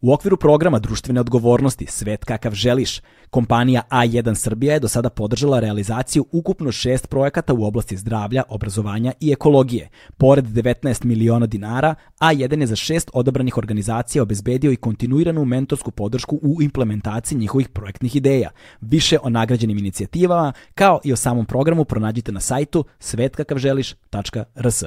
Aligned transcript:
U 0.00 0.12
okviru 0.12 0.36
programa 0.36 0.78
društvene 0.78 1.20
odgovornosti 1.20 1.86
Svet 1.88 2.24
kakav 2.24 2.52
želiš, 2.52 3.00
kompanija 3.30 3.82
A1 3.90 4.34
Srbija 4.34 4.74
je 4.74 4.80
do 4.80 4.88
sada 4.88 5.10
podržala 5.10 5.60
realizaciju 5.60 6.26
ukupno 6.32 6.72
šest 6.72 7.08
projekata 7.08 7.52
u 7.54 7.64
oblasti 7.64 7.96
zdravlja, 7.96 8.42
obrazovanja 8.48 9.12
i 9.20 9.32
ekologije. 9.32 9.88
Pored 10.16 10.44
19 10.44 11.04
miliona 11.04 11.46
dinara, 11.46 11.94
A1 12.20 12.60
je 12.60 12.66
za 12.66 12.76
šest 12.76 13.10
odabranih 13.12 13.58
organizacija 13.58 14.22
obezbedio 14.22 14.72
i 14.72 14.76
kontinuiranu 14.76 15.44
mentorsku 15.44 15.90
podršku 15.90 16.38
u 16.42 16.62
implementaciji 16.62 17.38
njihovih 17.38 17.68
projektnih 17.68 18.16
ideja. 18.16 18.50
Više 18.80 19.18
o 19.22 19.30
nagrađenim 19.30 19.78
inicijativama, 19.78 20.52
kao 20.74 21.00
i 21.04 21.12
o 21.12 21.16
samom 21.16 21.46
programu 21.46 21.84
pronađite 21.84 22.32
na 22.32 22.40
sajtu 22.40 22.84
svetkakavželiš.rs. 22.98 24.84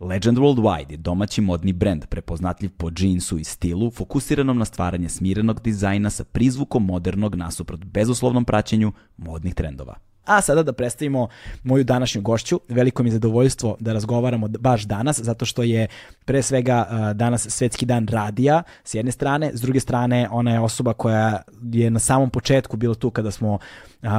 Legend 0.00 0.38
Worldwide 0.38 0.90
je 0.90 0.96
domaći 0.96 1.40
modni 1.40 1.72
brend 1.72 2.06
prepoznatljiv 2.06 2.70
po 2.76 2.90
džinsu 2.90 3.38
i 3.38 3.44
stilu, 3.44 3.90
fokusiranom 3.90 4.58
na 4.58 4.64
stvaranje 4.64 5.08
smirenog 5.08 5.60
dizajna 5.60 6.10
sa 6.10 6.24
prizvukom 6.24 6.84
modernog 6.84 7.34
nasuprot 7.34 7.84
bezuslovnom 7.84 8.44
praćenju 8.44 8.92
modnih 9.16 9.54
trendova. 9.54 9.94
A 10.24 10.40
sada 10.40 10.62
da 10.62 10.72
predstavimo 10.72 11.28
moju 11.62 11.84
današnju 11.84 12.22
gošću. 12.22 12.60
Veliko 12.68 13.02
mi 13.02 13.08
je 13.08 13.12
zadovoljstvo 13.12 13.76
da 13.80 13.92
razgovaramo 13.92 14.48
baš 14.48 14.82
danas, 14.82 15.20
zato 15.20 15.44
što 15.44 15.62
je 15.62 15.86
pre 16.24 16.42
svega 16.42 17.12
danas 17.14 17.48
svetski 17.48 17.86
dan 17.86 18.06
radija 18.06 18.62
s 18.84 18.94
jedne 18.94 19.12
strane, 19.12 19.50
s 19.54 19.60
druge 19.60 19.80
strane 19.80 20.28
ona 20.30 20.52
je 20.52 20.60
osoba 20.60 20.92
koja 20.92 21.42
je 21.62 21.90
na 21.90 21.98
samom 21.98 22.30
početku 22.30 22.76
bila 22.76 22.94
tu 22.94 23.10
kada 23.10 23.30
smo 23.30 23.58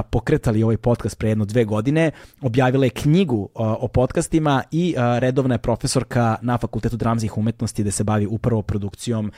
pokretali 0.09 0.63
ovaj 0.63 0.77
podcast 0.77 1.17
pre 1.17 1.29
jedno 1.29 1.45
dve 1.45 1.65
godine, 1.65 2.11
objavila 2.41 2.85
je 2.85 2.89
knjigu 2.89 3.49
o 3.55 3.87
podcastima 3.87 4.63
i 4.71 4.95
redovna 4.97 5.53
je 5.55 5.59
profesorka 5.59 6.35
na 6.41 6.57
Fakultetu 6.57 6.97
dramskih 6.97 7.37
umetnosti 7.37 7.83
da 7.83 7.91
se 7.91 8.03
bavi 8.03 8.25
upravo 8.25 8.61
produkcijom 8.61 9.31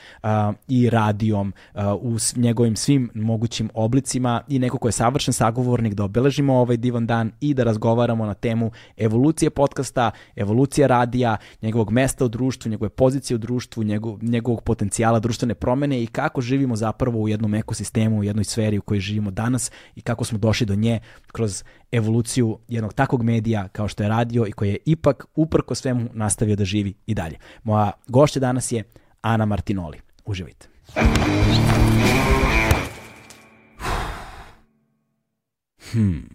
i 0.68 0.90
radijom 0.90 1.54
u 2.02 2.18
njegovim 2.36 2.76
svim 2.76 3.10
mogućim 3.14 3.70
oblicima 3.74 4.42
i 4.48 4.60
neko 4.60 4.78
ko 4.78 4.88
je 4.88 4.92
savršen 4.92 5.34
sagovornik 5.34 5.94
da 5.94 6.04
obeležimo 6.04 6.54
ovaj 6.54 6.78
divan 6.78 7.08
dan 7.08 7.32
i 7.42 7.54
da 7.54 7.64
razgovaramo 7.64 8.26
na 8.26 8.34
temu 8.34 8.72
evolucije 8.98 9.50
podcasta, 9.50 10.12
evolucije 10.36 10.88
radija, 10.88 11.38
njegovog 11.62 11.92
mesta 11.92 12.26
u 12.26 12.28
društvu, 12.28 12.70
njegove 12.70 12.90
pozicije 12.90 13.36
u 13.36 13.38
društvu, 13.38 13.84
njegov, 13.84 14.18
njegovog 14.22 14.62
potencijala 14.64 15.20
društvene 15.20 15.56
promene 15.56 16.04
i 16.04 16.08
kako 16.08 16.42
živimo 16.42 16.76
zapravo 16.76 17.20
u 17.20 17.28
jednom 17.28 17.54
ekosistemu, 17.54 18.20
u 18.20 18.24
jednoj 18.24 18.44
sferi 18.44 18.78
u 18.78 18.82
kojoj 18.82 19.00
živimo 19.00 19.32
danas 19.32 19.72
i 19.96 20.02
kako 20.02 20.26
smo 20.26 20.39
došli 20.40 20.66
do 20.66 20.76
nje 20.76 21.00
kroz 21.28 21.64
evoluciju 21.92 22.60
jednog 22.68 22.94
takvog 22.94 23.24
medija 23.24 23.68
kao 23.68 23.88
što 23.88 24.04
je 24.04 24.10
radio 24.10 24.48
i 24.48 24.52
koji 24.52 24.70
je 24.70 24.78
ipak 24.86 25.26
uprko 25.36 25.76
svemu 25.76 26.10
nastavio 26.14 26.56
da 26.56 26.66
živi 26.66 26.94
i 27.06 27.14
dalje. 27.14 27.38
Moja 27.64 27.92
gošća 28.08 28.40
danas 28.40 28.72
je 28.72 28.84
Ana 29.22 29.46
Martinoli. 29.46 30.00
Uživajte. 30.26 30.68
Hmm. 35.92 36.30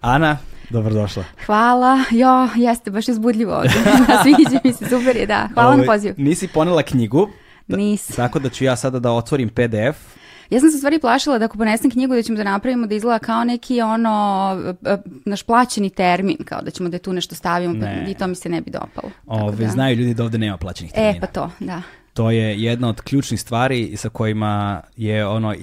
Ana, 0.00 0.38
dobrodošla. 0.70 1.24
Hvala, 1.46 1.98
jo, 2.10 2.48
jeste 2.56 2.90
baš 2.90 3.08
izbudljivo 3.08 3.54
ovdje. 3.54 3.70
Sviđa 4.22 4.60
mi 4.64 4.72
se, 4.72 4.88
super 4.88 5.16
je, 5.16 5.26
da. 5.26 5.48
Hvala 5.54 5.68
Ovaj, 5.68 5.78
na 5.78 5.92
pozivu. 5.92 6.14
Nisi 6.18 6.48
ponela 6.48 6.82
knjigu, 6.82 7.28
Nisam. 7.68 8.16
tako 8.16 8.38
da 8.38 8.48
ću 8.48 8.64
ja 8.64 8.76
sada 8.76 8.98
da 8.98 9.12
otvorim 9.12 9.48
PDF. 9.48 10.16
Ja 10.50 10.60
sam 10.60 10.70
se 10.70 10.74
u 10.74 10.78
stvari 10.78 10.98
plašila 10.98 11.38
da 11.38 11.44
ako 11.44 11.58
ponesem 11.58 11.90
knjigu 11.90 12.14
da 12.14 12.22
ćemo 12.22 12.36
da 12.38 12.44
napravimo 12.44 12.86
da 12.86 12.94
izgleda 12.94 13.18
kao 13.18 13.44
neki 13.44 13.80
ono 13.80 14.56
e, 14.84 14.96
naš 15.24 15.42
plaćeni 15.42 15.90
termin, 15.90 16.36
kao 16.44 16.62
da 16.62 16.70
ćemo 16.70 16.88
da 16.88 16.98
tu 16.98 17.12
nešto 17.12 17.34
stavimo 17.34 17.74
Ne. 17.74 18.06
i 18.08 18.14
to 18.14 18.26
mi 18.26 18.34
se 18.34 18.48
ne 18.48 18.60
bi 18.60 18.70
dopalo. 18.70 19.10
Ove, 19.26 19.56
da. 19.56 19.70
Znaju 19.70 19.96
ljudi 19.96 20.14
da 20.14 20.24
ovde 20.24 20.38
nema 20.38 20.56
plaćenih 20.56 20.92
termina. 20.92 21.16
E, 21.16 21.20
pa 21.20 21.26
to, 21.26 21.50
da. 21.60 21.82
To 22.14 22.30
je 22.30 22.62
jedna 22.62 22.88
od 22.88 23.00
ključnih 23.00 23.40
stvari 23.40 23.96
sa 23.96 24.08
kojima 24.08 24.82
je 24.96 25.26
ono 25.26 25.54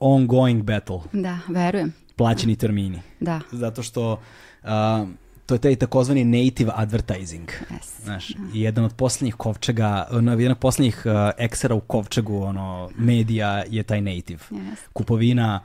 ongoing 0.00 0.62
battle, 0.62 0.98
Da, 1.12 1.38
verujem. 1.48 1.92
Plaćeni 2.18 2.56
termini. 2.56 3.00
Da, 3.20 3.40
Zato 3.52 3.82
što 3.82 4.20
a, 4.62 5.06
to 5.46 5.54
je 5.54 5.58
taj 5.58 5.76
takozvani 5.76 6.24
native 6.24 6.72
advertising. 6.74 7.48
yes. 7.70 8.02
Znaš, 8.04 8.30
i 8.30 8.60
jedan 8.60 8.84
od 8.84 8.94
posljednjih 8.94 9.34
kovčega, 9.34 10.06
ono, 10.10 10.32
jedan 10.32 10.52
od 10.52 10.58
posljednjih 10.58 11.02
uh, 11.04 11.12
eksera 11.38 11.74
u 11.74 11.80
kovčegu 11.80 12.42
ono, 12.42 12.90
medija 12.96 13.64
je 13.70 13.82
taj 13.82 14.00
native. 14.00 14.40
Yes. 14.50 14.76
Kupovina 14.92 15.60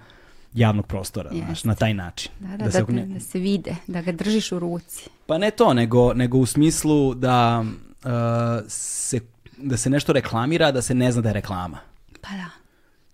javnog 0.54 0.88
prostora, 0.88 1.30
znaš, 1.34 1.50
Jeste. 1.50 1.68
na 1.68 1.76
taj 1.76 1.94
način. 1.94 2.32
Da, 2.40 2.58
da, 2.58 2.66
da, 2.66 2.72
se, 2.72 2.84
da, 2.84 2.94
ne- 2.94 3.06
da 3.06 3.20
se 3.20 3.40
vide, 3.40 3.76
da 3.88 4.02
ga 4.02 4.12
držiš 4.12 4.52
u 4.52 4.60
ruci. 4.60 5.10
Pa 5.26 5.38
ne 5.38 5.52
to, 5.52 5.74
nego, 5.74 6.14
nego 6.14 6.38
u 6.38 6.46
smislu 6.46 7.14
da, 7.14 7.66
uh, 8.06 8.12
se, 8.68 9.20
da 9.58 9.78
se 9.78 9.90
nešto 9.90 10.14
reklamira, 10.14 10.72
da 10.72 10.82
se 10.82 10.94
ne 10.96 11.12
zna 11.12 11.22
da 11.22 11.30
je 11.30 11.34
reklama. 11.34 11.78
Pa 12.22 12.30
da. 12.30 12.63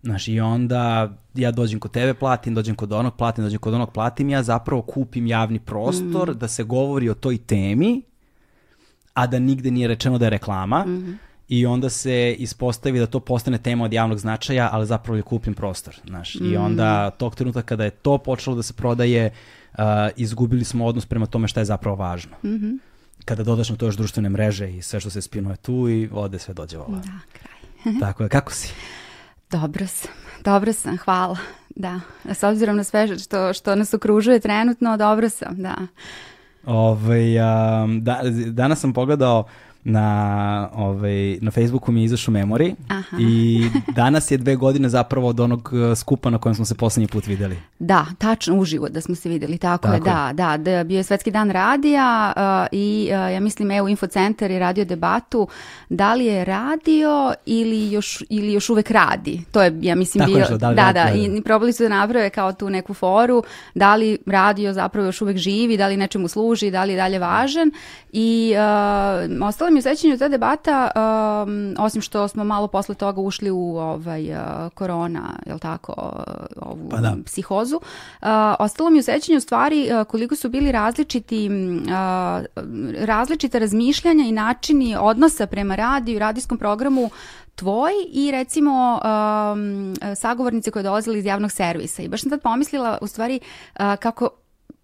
Znaš, 0.04 0.28
i 0.28 0.40
onda 0.40 1.14
ja 1.36 1.52
dođem 1.52 1.80
kod 1.80 1.92
tebe, 1.92 2.14
platim, 2.14 2.56
dođem 2.56 2.76
kod 2.76 2.92
onog, 2.92 3.16
platim, 3.16 3.44
dođem 3.44 3.60
kod 3.60 3.74
onog, 3.74 3.92
platim, 3.92 4.30
ja 4.30 4.44
zapravo 4.44 4.82
kupim 4.82 5.28
javni 5.28 5.60
prostor 5.60 6.36
da 6.36 6.48
se 6.48 6.64
govori 6.64 7.10
o 7.10 7.14
toj 7.14 7.38
temi, 7.38 8.02
a 9.14 9.28
da 9.28 9.40
nigde 9.40 9.72
nije 9.72 9.88
rečeno 9.88 10.18
da 10.18 10.26
je 10.26 10.30
reklama, 10.30 10.86
i 11.50 11.66
onda 11.66 11.90
se 11.90 12.36
ispostavi 12.40 13.00
da 13.00 13.06
to 13.06 13.20
postane 13.20 13.58
tema 13.58 13.86
od 13.86 13.94
javnog 13.94 14.20
značaja, 14.20 14.70
ali 14.72 14.86
zapravo 14.86 15.18
je 15.18 15.22
kupljen 15.22 15.54
prostor, 15.54 15.96
znaš. 16.08 16.36
I 16.36 16.58
onda 16.58 17.10
tog 17.10 17.36
trenutka 17.36 17.62
kada 17.62 17.84
je 17.84 17.90
to 17.90 18.18
počelo 18.18 18.56
da 18.56 18.64
se 18.64 18.74
prodaje, 18.74 19.34
uh, 19.74 19.80
izgubili 20.16 20.64
smo 20.64 20.86
odnos 20.86 21.06
prema 21.06 21.26
tome 21.26 21.48
šta 21.48 21.60
je 21.60 21.66
zapravo 21.66 21.96
važno. 21.96 22.36
Kada 23.26 23.44
dodaš 23.44 23.70
na 23.70 23.76
to 23.76 23.86
još 23.86 23.96
društvene 23.96 24.30
mreže 24.30 24.72
i 24.72 24.82
sve 24.82 25.00
što 25.00 25.10
se 25.10 25.22
spinuje 25.22 25.56
tu 25.56 25.90
i 25.90 26.10
ode 26.14 26.40
sve 26.40 26.54
dođe 26.54 26.78
vola. 26.78 27.00
Da, 27.00 27.20
kraj. 27.34 28.00
Tako 28.00 28.24
je, 28.24 28.30
kako 28.30 28.54
si? 28.54 28.74
Dobro 29.50 29.88
sam, 29.88 30.12
dobro 30.44 30.74
sam, 30.74 30.98
hvala. 30.98 31.38
Da, 31.76 32.00
s 32.26 32.44
obzirom 32.44 32.78
na 32.78 32.84
sve 32.84 33.20
što, 33.20 33.54
što 33.54 33.76
nas 33.76 33.94
okružuje 33.94 34.40
trenutno, 34.40 34.98
dobro 34.98 35.30
sam, 35.30 35.62
da. 35.62 35.76
Ovaj, 36.66 37.40
um, 37.40 38.04
da, 38.04 38.22
danas 38.52 38.80
sam 38.80 38.94
pogledao 38.94 39.44
na, 39.84 40.70
ovaj, 40.74 41.38
na 41.42 41.52
Facebooku 41.52 41.92
mi 41.92 42.02
je 42.02 42.06
izašao 42.06 42.34
memory 42.34 42.76
Aha. 42.88 43.18
i 43.20 43.64
danas 43.96 44.32
je 44.32 44.38
dve 44.38 44.56
godine 44.56 44.90
zapravo 44.90 45.28
od 45.28 45.40
onog 45.40 45.70
uh, 45.74 45.98
skupa 45.98 46.30
na 46.30 46.38
kojem 46.38 46.56
smo 46.56 46.66
se 46.66 46.76
poslednji 46.76 47.08
put 47.08 47.28
videli. 47.28 47.58
Da, 47.80 48.06
tačno 48.18 48.56
uživo 48.56 48.90
da 48.90 49.02
smo 49.02 49.16
se 49.16 49.30
videli, 49.30 49.58
tako, 49.58 49.88
Tako 49.88 49.96
je, 49.96 50.14
da, 50.14 50.30
da, 50.34 50.58
da, 50.58 50.84
bio 50.84 50.98
je 50.98 51.04
svetski 51.04 51.32
dan 51.32 51.52
radija 51.52 52.34
uh, 52.36 52.68
i 52.72 53.10
uh, 53.12 53.34
ja 53.34 53.40
mislim 53.40 53.72
EU 53.72 53.88
Infocentar 53.88 54.52
je 54.52 54.60
radio 54.60 54.86
debatu 54.86 55.48
da 55.90 56.14
li 56.14 56.26
je 56.26 56.46
radio 56.46 57.34
ili 57.46 57.92
još, 57.92 58.24
ili 58.30 58.54
još 58.54 58.70
uvek 58.70 58.92
radi. 58.92 59.42
To 59.52 59.62
je, 59.62 59.78
ja 59.82 59.96
mislim, 59.96 60.20
Tako 60.20 60.32
bio, 60.32 60.40
nešto, 60.40 60.58
da 60.58 60.70
li 60.70 60.76
da, 60.76 60.82
radi, 60.82 61.00
da, 61.00 61.04
da, 61.04 61.12
da. 61.12 61.38
i 61.38 61.42
probali 61.42 61.74
su 61.74 61.84
da 61.84 61.90
naprave 61.90 62.30
kao 62.30 62.54
tu 62.54 62.70
neku 62.70 62.94
foru, 62.94 63.44
da 63.76 63.96
li 63.96 64.18
radio 64.26 64.74
zapravo 64.74 65.06
još 65.06 65.22
uvek 65.22 65.38
živi, 65.38 65.78
da 65.78 65.88
li 65.88 65.98
nečemu 65.98 66.28
služi, 66.28 66.72
da 66.72 66.84
li 66.84 66.94
je 66.94 66.98
dalje 66.98 67.20
važan 67.20 67.72
i 68.12 68.54
uh, 68.56 69.38
ostala 69.70 69.74
mi 69.74 69.80
u 69.80 69.82
sećanju 69.82 70.18
ta 70.18 70.28
debata, 70.28 70.92
um, 70.96 71.76
osim 71.80 72.02
što 72.02 72.28
smo 72.28 72.44
malo 72.44 72.68
posle 72.68 72.96
toga 72.96 73.22
ušli 73.22 73.52
u 73.52 73.78
ovaj, 73.78 74.32
uh, 74.32 74.72
korona, 74.74 75.40
jel 75.46 75.60
tako, 75.60 75.94
uh, 75.98 76.70
ovu 76.70 76.90
Pa 76.90 76.98
da. 76.98 77.16
psihozu. 77.26 77.76
Uh, 77.76 78.28
ostalo 78.60 78.90
mi 78.90 79.00
u 79.00 79.04
sećanju 79.04 79.38
u 79.38 79.42
stvari 79.42 79.90
uh, 79.92 80.08
koliko 80.08 80.36
su 80.36 80.50
bili 80.50 80.72
različiti 80.72 81.50
uh, 81.50 82.46
različita 83.06 83.60
razmišljanja 83.60 84.26
i 84.26 84.32
načini 84.32 84.96
odnosa 85.00 85.48
prema 85.48 85.76
radiju 85.76 86.16
i 86.16 86.20
radijskom 86.20 86.58
programu 86.58 87.10
tvoj 87.56 87.92
i 88.12 88.32
recimo 88.32 89.00
um, 89.04 89.96
sagovornice 90.16 90.72
koje 90.72 90.84
dolazile 90.84 91.20
iz 91.20 91.26
javnog 91.26 91.52
servisa. 91.52 92.02
I 92.02 92.08
baš 92.08 92.22
sam 92.22 92.30
tad 92.30 92.42
pomislila 92.42 92.98
u 93.02 93.08
stvari 93.08 93.40
uh, 93.40 93.96
kako 94.00 94.30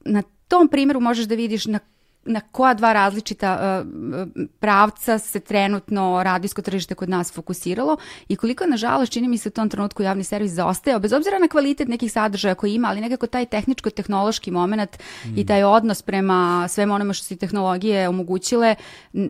na 0.06 0.22
tom 0.48 0.68
primjeru 0.68 1.00
možeš 1.00 1.26
da 1.26 1.36
vidiš 1.36 1.66
na 1.66 1.80
na 2.26 2.40
koja 2.40 2.74
dva 2.74 2.94
različita 2.94 3.82
uh, 3.82 4.28
pravca 4.60 5.18
se 5.18 5.40
trenutno 5.40 6.24
radijsko 6.24 6.62
tržište 6.62 6.96
kod 6.96 7.10
nas 7.10 7.34
fokusiralo 7.34 7.98
i 8.28 8.36
koliko 8.36 8.64
je, 8.64 8.70
nažalost 8.70 9.12
čini 9.12 9.28
mi 9.28 9.38
se 9.38 9.50
u 9.50 9.52
tom 9.52 9.70
trenutku 9.70 10.04
javni 10.04 10.24
servis 10.24 10.52
zaostajao 10.52 11.00
bez 11.00 11.14
obzira 11.14 11.40
na 11.40 11.48
kvalitet 11.48 11.88
nekih 11.88 12.12
sadržaja 12.12 12.56
koji 12.56 12.74
ima, 12.74 12.88
ali 12.88 13.02
nekako 13.02 13.28
taj 13.28 13.46
tehničko-tehnološki 13.46 14.52
moment 14.52 14.98
i 15.36 15.46
taj 15.46 15.64
odnos 15.64 16.02
prema 16.02 16.68
svemu 16.68 16.94
onome 16.94 17.14
što 17.14 17.26
su 17.26 17.36
tehnologije 17.36 18.10
omogućile 18.10 18.76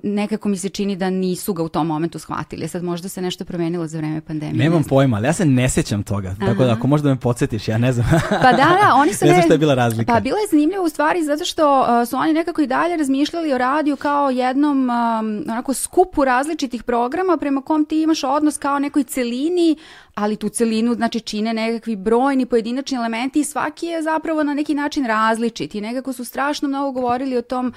nekako 0.04 0.50
mi 0.50 0.58
se 0.58 0.70
čini 0.70 0.96
da 0.96 1.10
nisu 1.10 1.54
ga 1.54 1.64
u 1.64 1.70
tom 1.70 1.88
momentu 1.88 2.20
shvatili. 2.20 2.68
Sad 2.68 2.84
možda 2.84 3.10
se 3.10 3.22
nešto 3.22 3.46
promenilo 3.46 3.88
za 3.88 3.98
vreme 3.98 4.22
pandemije. 4.22 4.64
Nemam 4.64 4.82
ne 4.82 4.88
pojma, 4.90 5.18
ali 5.18 5.28
ja 5.28 5.34
se 5.34 5.46
ne 5.46 5.70
sjećam 5.70 6.04
toga. 6.04 6.36
Tako 6.40 6.64
da 6.64 6.72
ako 6.72 6.88
možda 6.88 7.10
me 7.10 7.20
podsjetiš, 7.20 7.68
ja 7.68 7.78
ne 7.78 7.92
znam. 7.92 8.08
Pa 8.30 8.52
da, 8.52 8.78
da, 8.82 8.94
oni 8.96 9.14
su 9.14 9.26
Ne 9.26 9.32
znam 9.32 9.44
šta 9.44 9.54
je 9.54 9.58
bila 9.58 9.74
razlika. 9.74 10.14
Pa 10.14 10.20
bilo 10.20 10.38
je 10.38 10.48
zanimljivo 10.52 10.86
u 10.86 10.90
stvari 10.90 11.24
zato 11.24 11.46
što 11.46 11.82
uh, 11.82 12.08
su 12.10 12.16
oni 12.16 12.34
nekako 12.34 12.62
i 12.62 12.68
dalje 12.68 12.85
dalje 12.86 12.98
razmišljali 12.98 13.54
o 13.54 13.58
radiju 13.58 13.96
kao 13.96 14.30
jednom 14.30 14.90
um, 14.90 15.44
onako 15.50 15.74
skupu 15.74 16.26
različitih 16.26 16.84
programa 16.84 17.38
prema 17.38 17.62
kom 17.62 17.86
ti 17.86 18.02
imaš 18.02 18.24
odnos 18.24 18.58
kao 18.58 18.80
nekoj 18.80 19.04
celini, 19.04 19.78
ali 20.16 20.36
tu 20.36 20.50
celinu 20.50 20.94
znači 20.94 21.20
čine 21.20 21.54
nekakvi 21.54 21.96
brojni 21.96 22.46
pojedinačni 22.46 22.98
elementi 22.98 23.40
i 23.40 23.44
svaki 23.44 23.86
je 23.86 24.02
zapravo 24.02 24.44
na 24.44 24.54
neki 24.54 24.74
način 24.74 25.06
različit 25.06 25.76
i 25.76 25.82
nekako 25.82 26.14
su 26.14 26.26
strašno 26.26 26.68
mnogo 26.68 26.92
govorili 26.92 27.38
o 27.38 27.42
tom 27.42 27.74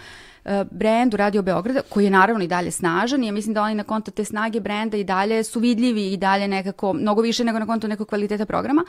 brendu 0.71 1.17
Radio 1.17 1.43
Beograda, 1.43 1.81
koji 1.89 2.05
je 2.05 2.11
naravno 2.11 2.45
i 2.45 2.49
dalje 2.49 2.71
snažan 2.71 3.25
ja 3.25 3.33
mislim 3.33 3.55
da 3.55 3.63
oni 3.63 3.75
na 3.75 3.85
konto 3.85 4.11
te 4.11 4.25
snage 4.25 4.61
brenda 4.61 4.97
i 4.97 5.05
dalje 5.05 5.45
su 5.45 5.61
vidljivi 5.61 6.13
i 6.13 6.17
dalje 6.17 6.49
nekako, 6.49 6.93
mnogo 6.93 7.23
više 7.23 7.45
nego 7.45 7.59
na 7.59 7.67
konto 7.67 7.89
nekog 7.89 8.09
kvaliteta 8.09 8.47
programa, 8.47 8.85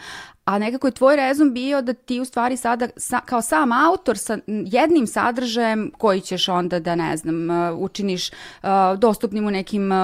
a 0.46 0.60
nekako 0.60 0.88
je 0.88 0.92
tvoj 0.92 1.16
rezon 1.16 1.54
bio 1.54 1.82
da 1.82 1.94
ti 1.94 2.20
u 2.20 2.26
stvari 2.26 2.58
sada 2.58 2.88
sa, 2.98 3.20
kao 3.20 3.42
sam 3.42 3.72
autor 3.72 4.18
sa 4.18 4.38
jednim 4.48 5.08
sadržajem 5.08 5.92
koji 5.98 6.22
ćeš 6.22 6.50
onda 6.50 6.80
da 6.80 6.96
ne 6.96 7.18
znam, 7.18 7.52
e, 7.52 7.72
učiniš 7.72 8.30
uh, 8.30 8.70
dostupnim 8.98 9.48
u 9.48 9.52
nekim 9.52 9.92
uh, 9.92 9.98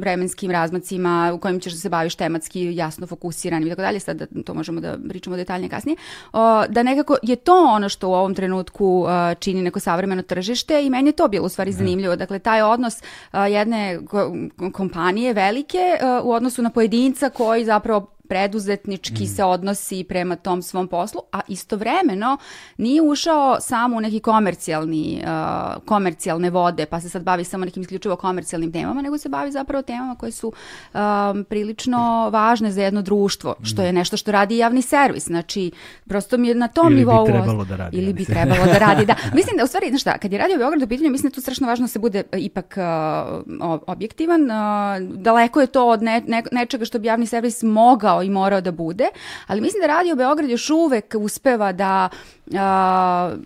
vremenskim 0.00 0.50
razmacima 0.50 1.32
u 1.34 1.38
kojim 1.38 1.60
ćeš 1.60 1.72
da 1.72 1.78
se 1.78 1.88
baviš 1.88 2.14
tematski 2.14 2.76
jasno 2.76 3.06
fokusiranim 3.06 3.68
i 3.68 3.70
tako 3.70 3.82
dalje, 3.82 4.00
sad 4.00 4.16
da 4.16 4.42
to 4.42 4.54
možemo 4.54 4.80
da 4.80 4.96
pričamo 5.08 5.36
detaljnije 5.36 5.70
kasnije, 5.70 5.96
uh, 6.32 6.40
da 6.68 6.82
nekako 6.82 7.16
je 7.22 7.36
to 7.36 7.64
ono 7.64 7.88
što 7.88 8.08
u 8.08 8.14
ovom 8.14 8.34
trenutku 8.34 9.06
čini 9.38 9.62
neko 9.62 9.80
savremeno 9.80 10.22
tržište 10.22 10.86
i 10.86 10.89
meni 10.90 11.08
je 11.08 11.12
to 11.12 11.28
bilo 11.28 11.46
u 11.46 11.48
stvari 11.48 11.72
zanimljivo. 11.72 12.16
Dakle, 12.16 12.38
taj 12.38 12.62
odnos 12.62 13.02
jedne 13.32 14.00
kompanije 14.72 15.32
velike 15.32 15.98
u 16.22 16.32
odnosu 16.32 16.62
na 16.62 16.70
pojedinca 16.70 17.30
koji 17.30 17.64
zapravo 17.64 18.06
preduzetnički 18.30 19.24
mm. 19.24 19.26
se 19.26 19.44
odnosi 19.44 20.04
prema 20.04 20.36
tom 20.36 20.62
svom 20.62 20.88
poslu, 20.88 21.20
a 21.32 21.40
istovremeno 21.48 22.36
nije 22.76 23.02
ušao 23.02 23.60
samo 23.60 23.96
u 23.96 24.00
neki 24.00 24.20
komercijalni, 24.20 25.22
uh, 25.22 25.82
komercijalne 25.84 26.50
vode, 26.50 26.86
pa 26.86 27.00
se 27.00 27.08
sad 27.08 27.22
bavi 27.22 27.44
samo 27.44 27.64
nekim 27.64 27.82
isključivo 27.82 28.16
komercijalnim 28.16 28.72
temama, 28.72 29.02
nego 29.02 29.18
se 29.18 29.28
bavi 29.28 29.52
zapravo 29.52 29.82
temama 29.82 30.14
koje 30.14 30.32
su 30.32 30.52
um, 30.94 31.44
prilično 31.44 32.30
važne 32.30 32.70
za 32.72 32.82
jedno 32.82 33.02
društvo, 33.02 33.54
što 33.62 33.82
je 33.82 33.92
nešto 33.92 34.16
što 34.16 34.32
radi 34.32 34.56
javni 34.56 34.82
servis. 34.82 35.24
Znači, 35.24 35.70
prosto 36.08 36.38
mi 36.38 36.48
je 36.48 36.54
na 36.54 36.68
tom 36.68 36.86
ili 36.86 36.96
nivou... 36.96 37.26
Ili 37.26 37.32
bi 37.32 37.32
trebalo 37.32 37.64
da 37.64 37.76
radi. 37.76 37.96
Ili 37.96 38.12
bi 38.12 38.24
trebalo 38.24 38.66
da 38.66 38.78
radi, 38.78 39.06
da. 39.06 39.14
Mislim 39.38 39.56
da, 39.56 39.64
u 39.64 39.66
stvari, 39.66 39.88
znaš 39.88 40.00
šta, 40.00 40.18
kad 40.18 40.32
je 40.32 40.38
radio 40.38 40.58
Beograd 40.58 40.82
u 40.82 40.88
pitanju, 40.88 41.10
mislim 41.10 41.30
da 41.30 41.34
tu 41.34 41.40
strašno 41.40 41.66
važno 41.66 41.84
da 41.84 41.88
se 41.88 41.98
bude 41.98 42.22
ipak 42.32 42.76
uh, 42.76 43.80
objektivan. 43.86 44.42
Uh, 44.42 45.16
daleko 45.16 45.60
je 45.60 45.66
to 45.66 45.88
od 45.88 46.02
ne, 46.02 46.22
ne, 46.26 46.42
nečega 46.52 46.84
što 46.84 46.98
bi 46.98 47.08
javni 47.08 47.26
servis 47.26 47.62
mogao 47.62 48.19
i 48.22 48.30
morao 48.30 48.60
da 48.60 48.72
bude, 48.72 49.08
ali 49.46 49.60
mislim 49.60 49.80
da 49.80 49.86
Radio 49.86 50.16
Beograd 50.16 50.50
još 50.50 50.70
uvek 50.70 51.14
uspeva 51.18 51.72
da 51.72 52.08
a, 52.54 53.36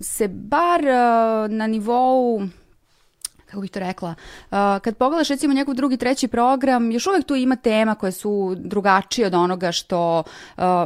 se 0.00 0.28
bar 0.28 0.88
a, 0.88 1.46
na 1.50 1.66
nivou 1.66 2.42
kako 3.54 3.60
bih 3.60 3.70
to 3.70 3.80
rekla, 3.80 4.14
kad 4.50 4.96
pogledaš 4.96 5.28
recimo 5.28 5.54
njegov 5.54 5.74
drugi, 5.74 5.96
treći 5.96 6.28
program, 6.28 6.90
još 6.90 7.06
uvek 7.06 7.24
tu 7.24 7.34
ima 7.36 7.56
tema 7.56 7.94
koje 7.94 8.12
su 8.12 8.54
drugačije 8.58 9.26
od 9.26 9.34
onoga 9.34 9.72
što, 9.72 10.22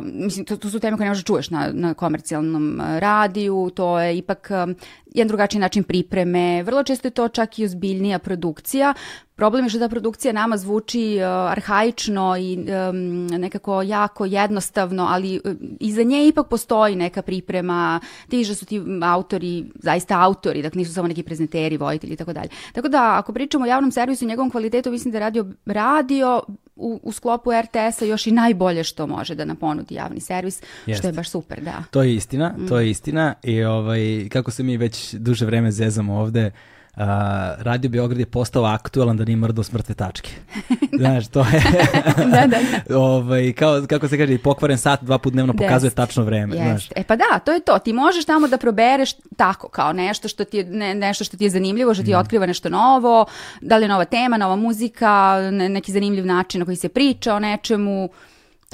mislim, 0.03 0.45
to, 0.45 0.57
to 0.57 0.71
su 0.71 0.81
teme 0.81 0.97
koje 0.97 1.05
ne 1.05 1.11
možeš 1.11 1.25
da 1.25 1.27
čuješ 1.27 1.51
na, 1.51 1.69
na 1.73 1.95
komercijalnom 1.95 2.81
radiju, 2.99 3.71
to 3.75 4.01
je 4.01 4.19
ipak 4.19 4.51
jedan 5.19 5.29
drugačiji 5.29 5.61
način 5.61 5.85
pripreme, 5.85 6.63
vrlo 6.63 6.83
često 6.83 7.09
je 7.09 7.13
to 7.13 7.29
čak 7.29 7.59
i 7.59 7.65
ozbiljnija 7.65 8.19
produkcija, 8.19 8.95
Problem 9.39 9.65
je 9.65 9.71
što 9.71 9.79
ta 9.79 9.89
produkcija 9.89 10.33
nama 10.33 10.57
zvuči 10.57 11.17
uh, 11.17 11.51
arhaično 11.51 12.37
i 12.39 12.59
um, 12.59 13.27
nekako 13.27 13.83
jako 13.83 14.25
jednostavno, 14.25 15.07
ali 15.11 15.41
uh, 15.45 15.53
iza 15.81 16.03
nje 16.03 16.27
ipak 16.29 16.49
postoji 16.49 16.97
neka 16.97 17.23
priprema, 17.23 18.01
ti 18.29 18.45
su 18.45 18.67
ti 18.67 18.83
autori 19.03 19.65
zaista 19.75 20.21
autori, 20.21 20.63
dakle 20.63 20.79
nisu 20.79 20.93
samo 20.95 21.09
neki 21.09 21.23
prezenteri, 21.23 21.77
vojitelji 21.77 22.13
i 22.13 22.17
tako 22.17 22.33
dalje. 22.33 22.49
Tako 22.73 22.89
da 22.89 23.19
ako 23.19 23.33
pričamo 23.33 23.65
o 23.65 23.69
javnom 23.69 23.93
servisu 23.93 24.25
i 24.25 24.29
njegovom 24.29 24.51
kvalitetu, 24.51 24.91
mislim 24.91 25.13
da 25.13 25.19
je 25.19 25.21
radio, 25.21 25.47
radio 25.67 26.43
u, 26.79 27.01
u 27.03 27.13
sklopu 27.13 27.51
RTS-a 27.53 28.05
još 28.05 28.27
i 28.27 28.33
najbolje 28.33 28.85
što 28.85 29.07
može 29.07 29.35
da 29.35 29.45
nam 29.45 29.57
ponudi 29.57 29.95
javni 29.95 30.21
servis, 30.21 30.63
Jest. 30.87 30.99
što 30.99 31.09
je 31.09 31.13
baš 31.13 31.31
super, 31.31 31.61
da. 31.61 31.85
To 31.91 32.03
je 32.03 32.15
istina, 32.15 32.55
to 32.69 32.79
je 32.79 32.87
mm. 32.87 32.91
istina 32.91 33.35
i 33.43 33.65
ovaj, 33.65 34.29
kako 34.29 34.51
se 34.51 34.63
mi 34.63 34.77
već 34.77 35.15
duže 35.15 35.47
vreme 35.47 35.71
zezamo 35.71 36.21
ovde, 36.21 36.47
Uh, 36.47 36.78
Radio 37.59 37.91
Beograd 37.91 38.21
je 38.21 38.27
postao 38.27 38.65
aktualan 38.65 39.17
da 39.17 39.25
nije 39.25 39.37
mrdo 39.37 39.63
smrtne 39.63 39.95
tačke. 39.95 40.31
Znaš, 40.99 41.29
to 41.29 41.41
je... 41.41 41.63
da, 42.33 42.47
da, 42.47 42.59
da. 42.89 42.99
ovaj, 42.99 43.53
kao, 43.53 43.83
kako 43.89 44.09
se 44.09 44.19
kaže, 44.19 44.39
pokvaren 44.39 44.79
sat 44.79 45.03
dva 45.03 45.19
put 45.19 45.33
dnevno 45.33 45.53
pokazuje 45.53 45.87
Jest. 45.87 45.97
tačno 45.97 46.25
vreme. 46.25 46.57
Znaš. 46.57 46.89
E 46.97 47.05
pa 47.05 47.17
da, 47.17 47.39
to 47.45 47.53
je 47.53 47.61
to. 47.61 47.79
Ti 47.79 47.93
možeš 47.93 48.25
tamo 48.25 48.49
da 48.49 48.59
probereš 48.59 49.13
tako, 49.37 49.69
kao 49.69 49.93
nešto 49.93 50.29
što 50.29 50.45
ti 50.45 50.57
je, 50.57 50.65
ne, 50.65 50.95
nešto 50.95 51.25
što 51.25 51.37
ti 51.37 51.45
je 51.45 51.51
zanimljivo, 51.51 51.95
što 51.95 52.03
ti 52.03 52.15
mm. 52.15 52.19
otkriva 52.19 52.47
nešto 52.47 52.69
novo, 52.69 53.27
da 53.61 53.77
li 53.77 53.85
je 53.85 53.89
nova 53.89 54.05
tema, 54.05 54.37
nova 54.37 54.57
muzika, 54.57 55.41
ne, 55.53 55.69
neki 55.69 55.93
zanimljiv 55.93 56.27
način 56.27 56.59
na 56.59 56.65
koji 56.65 56.77
se 56.77 56.89
priča 56.89 57.35
o 57.35 57.39
nečemu. 57.39 58.09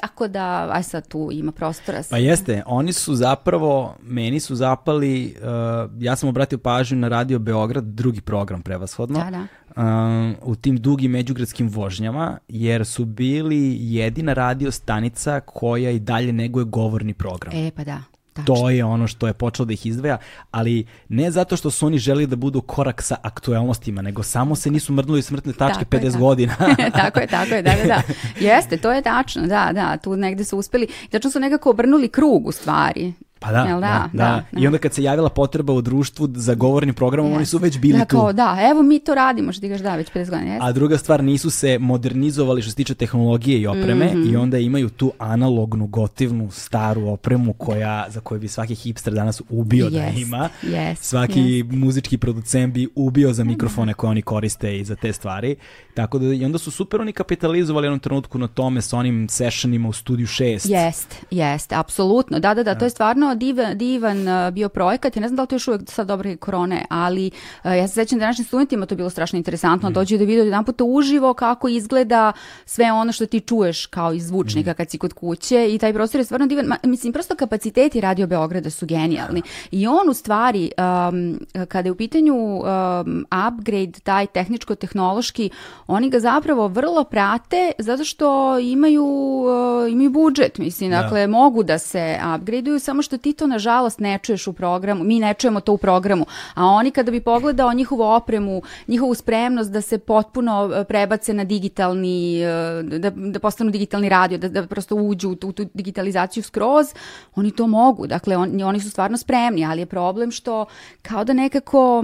Tako 0.01 0.29
da, 0.29 0.69
aj 0.73 0.83
sad 0.83 1.09
tu 1.09 1.29
ima 1.33 1.53
prostora. 1.53 2.03
Pa 2.11 2.19
jeste, 2.19 2.63
oni 2.67 2.93
su 2.93 3.15
zapravo, 3.15 3.97
meni 4.03 4.41
su 4.41 4.55
zapali, 4.55 5.37
uh, 5.39 6.03
ja 6.03 6.17
sam 6.17 6.29
obratio 6.29 6.59
pažnju 6.59 6.99
na 6.99 7.09
Radio 7.09 7.39
Beograd, 7.39 7.85
drugi 7.85 8.21
program 8.21 8.63
prevashodno, 8.63 9.19
da, 9.25 9.31
da. 9.31 9.47
Uh, 9.77 10.49
u 10.49 10.57
tim 10.57 10.77
dugim 10.77 11.11
međugradskim 11.11 11.69
vožnjama, 11.69 12.39
jer 12.49 12.87
su 12.87 13.05
bili 13.05 13.77
jedina 13.81 14.33
radio 14.33 14.71
stanica 14.71 15.41
koja 15.41 15.91
i 15.91 15.99
dalje 15.99 16.33
neguje 16.33 16.65
govorni 16.65 17.15
program. 17.15 17.57
E, 17.57 17.71
pa 17.77 17.85
da. 17.85 18.14
Tačno. 18.35 18.55
To 18.55 18.71
je 18.71 18.85
ono 18.85 19.07
što 19.07 19.27
je 19.27 19.33
počelo 19.33 19.67
da 19.67 19.73
ih 19.73 19.87
izdvaja, 19.87 20.19
ali 20.51 20.87
ne 21.09 21.31
zato 21.31 21.57
što 21.57 21.71
su 21.71 21.87
oni 21.87 21.99
želi 21.99 22.27
da 22.27 22.37
budu 22.37 22.61
korak 22.61 23.03
sa 23.03 23.17
aktuelnostima, 23.23 24.03
nego 24.03 24.23
samo 24.23 24.57
se 24.57 24.71
nisu 24.71 24.93
mrdnuli 24.93 25.23
smrtne 25.23 25.53
tačke 25.53 25.85
tako 25.85 26.07
50 26.07 26.15
je, 26.15 26.19
godina. 26.19 26.55
tako 27.03 27.21
je, 27.21 27.27
tako 27.27 27.55
je, 27.55 27.63
da, 27.63 27.75
da, 27.75 27.85
da. 27.85 28.03
Jeste, 28.47 28.77
to 28.77 28.93
je 28.93 29.03
tačno, 29.03 29.47
da, 29.47 29.71
da, 29.73 29.97
tu 29.97 30.17
negde 30.17 30.45
su 30.45 30.59
uspeli, 30.59 30.87
tačno 31.11 31.31
su 31.31 31.41
nekako 31.41 31.71
obrnuli 31.71 32.09
krug 32.09 32.47
u 32.47 32.53
stvari. 32.53 33.13
Pa 33.45 33.53
da, 33.53 33.65
da, 33.65 33.81
da, 33.81 34.09
da, 34.13 34.43
da, 34.53 34.61
I 34.61 34.67
onda 34.67 34.79
kad 34.79 34.95
se 34.95 35.03
javila 35.03 35.29
potreba 35.29 35.73
u 35.73 35.81
društvu 35.81 36.29
za 36.35 36.55
govornim 36.55 36.95
programom, 36.95 37.33
yes. 37.33 37.37
oni 37.37 37.47
su 37.47 37.59
već 37.59 37.79
bili 37.79 37.99
da, 37.99 38.05
tu. 38.05 38.33
Da, 38.33 38.59
evo 38.71 38.83
mi 38.83 38.99
to 38.99 39.15
radimo, 39.15 39.53
što 39.53 39.61
ti 39.61 39.69
kažeš 39.69 39.83
da, 39.83 39.97
već 39.97 40.13
50 40.13 40.31
godina. 40.31 40.55
Yes. 40.55 40.59
A 40.61 40.73
druga 40.73 40.99
stvar, 40.99 41.25
nisu 41.25 41.51
se 41.51 41.79
modernizovali 41.79 42.63
što 42.63 42.71
se 42.71 42.77
tiče 42.77 42.95
tehnologije 42.95 43.61
i 43.61 43.67
opreme 43.67 44.07
mm 44.07 44.17
-hmm. 44.17 44.33
i 44.33 44.37
onda 44.37 44.59
imaju 44.59 44.89
tu 44.89 45.13
analognu, 45.19 45.87
gotivnu, 45.87 46.51
staru 46.51 47.09
opremu 47.09 47.53
koja, 47.53 48.07
za 48.09 48.21
koju 48.21 48.41
bi 48.41 48.49
svaki 48.49 48.75
hipster 48.75 49.13
danas 49.15 49.43
ubio 49.49 49.87
yes. 49.87 49.91
da 49.91 50.21
ima. 50.21 50.49
Yes. 50.63 50.95
Svaki 50.95 51.41
yes. 51.41 51.77
muzički 51.77 52.19
producent 52.19 52.75
bi 52.75 52.89
ubio 52.95 53.33
za 53.33 53.45
mikrofone 53.45 53.95
koje 53.95 54.11
oni 54.11 54.23
koriste 54.23 54.79
i 54.79 54.85
za 54.85 54.97
te 54.97 55.13
stvari. 55.13 55.57
Tako 55.95 56.19
da, 56.19 56.27
i 56.27 56.45
onda 56.45 56.59
su 56.59 56.71
super 56.71 57.01
oni 57.01 57.13
kapitalizovali 57.13 57.87
jednom 57.87 58.01
trenutku 58.01 58.39
na 58.39 58.47
tome 58.47 58.83
sa 58.83 58.99
onim 58.99 59.29
sessionima 59.29 59.89
u 59.89 59.93
studiju 59.93 60.27
6. 60.27 60.71
Jest, 60.71 61.17
jest, 61.31 61.73
apsolutno. 61.73 62.39
Da, 62.39 62.55
da, 62.55 62.63
da, 62.63 62.75
to 62.75 62.85
je 62.85 62.91
stvarno 62.91 63.34
divan, 63.35 63.79
divan 63.79 64.29
uh, 64.29 64.51
bio 64.53 64.69
projekat. 64.69 65.17
Ja 65.17 65.21
ne 65.21 65.29
znam 65.29 65.37
da 65.37 65.43
li 65.43 65.49
to 65.49 65.55
još 65.55 65.69
uvek 65.69 65.81
sad 65.91 66.07
dobre 66.07 66.37
korone, 66.37 66.85
ali 66.91 67.31
ja 67.65 67.89
se 67.89 67.95
sećam 67.95 68.19
da 68.19 68.27
našim 68.27 68.45
studentima 68.45 68.87
to 68.87 68.95
bilo 68.95 69.11
strašno 69.11 69.37
interesantno. 69.37 69.91
Mm. 69.91 69.93
Dođu 69.93 70.19
da 70.19 70.25
vidio 70.25 70.45
jedan 70.45 70.65
puta 70.65 70.85
uživo 70.85 71.35
kako 71.35 71.69
izgleda 71.69 72.33
sve 72.65 72.93
ono 72.93 73.13
što 73.13 73.27
ti 73.27 73.41
čuješ 73.41 73.87
kao 73.87 74.13
iz 74.13 74.27
zvučnika 74.27 74.71
mm. 74.71 74.75
kad 74.75 74.91
si 74.91 74.99
kod 74.99 75.13
kuće 75.13 75.75
i 75.75 75.79
taj 75.79 75.93
prostor 75.93 76.21
je 76.21 76.25
stvarno 76.25 76.47
divan. 76.47 76.67
Ma, 76.67 76.77
mislim, 76.83 77.13
prosto 77.13 77.35
kapaciteti 77.35 78.01
Radio 78.01 78.27
Beograda 78.27 78.71
su 78.71 78.87
genijalni. 78.87 79.43
I 79.71 79.87
on 79.87 80.09
u 80.11 80.15
stvari, 80.15 80.71
um, 80.79 81.39
kada 81.69 81.89
je 81.89 81.93
u 81.93 81.97
pitanju 81.97 82.35
um, 82.35 83.27
upgrade, 83.49 83.93
taj 84.03 84.27
tehničko-tehnološki, 84.27 85.51
oni 85.87 86.11
ga 86.11 86.21
zapravo 86.21 86.69
vrlo 86.69 87.05
prate 87.05 87.73
zato 87.79 88.05
što 88.05 88.59
imaju, 88.59 89.05
uh, 89.05 89.93
imaju 89.93 90.11
budžet, 90.11 90.59
mislim, 90.59 90.91
da. 90.91 91.03
dakle, 91.03 91.27
mogu 91.27 91.63
da 91.63 91.79
se 91.79 92.19
upgradeuju, 92.37 92.79
samo 92.79 93.03
što 93.03 93.14
ti 93.19 93.33
to 93.33 93.47
nažalost 93.47 94.01
ne 94.01 94.19
čuješ 94.23 94.47
u 94.47 94.53
programu, 94.53 95.05
mi 95.05 95.21
ne 95.21 95.35
čujemo 95.35 95.61
to 95.61 95.73
u 95.73 95.79
programu, 95.79 96.27
a 96.55 96.65
oni 96.67 96.91
kada 96.91 97.11
bi 97.11 97.21
pogledao 97.21 97.73
njihovu 97.73 98.03
opremu, 98.03 98.63
njihovu 98.89 99.15
spremnost 99.15 99.71
da 99.71 99.81
se 99.81 99.99
potpuno 99.99 100.65
uh, 100.65 100.87
prebace 100.89 101.35
na 101.35 101.45
digitalni, 101.45 102.43
uh, 102.45 102.99
da, 102.99 103.11
da 103.11 103.39
postanu 103.39 103.71
digitalni 103.71 104.09
radio, 104.09 104.39
da, 104.39 104.49
da 104.49 104.67
prosto 104.67 104.95
uđu 104.95 105.31
u 105.31 105.35
tu, 105.35 105.53
tu 105.53 105.65
digitalizaciju 105.75 106.43
skroz, 106.43 106.87
oni 107.35 107.51
to 107.51 107.67
mogu, 107.67 108.07
dakle, 108.07 108.37
on, 108.37 108.63
oni 108.63 108.81
su 108.81 108.91
stvarno 108.91 109.17
spremni, 109.17 109.65
ali 109.65 109.81
je 109.81 109.87
problem 109.87 110.31
što 110.31 110.67
kao 111.03 111.25
da 111.25 111.33
nekako, 111.33 112.03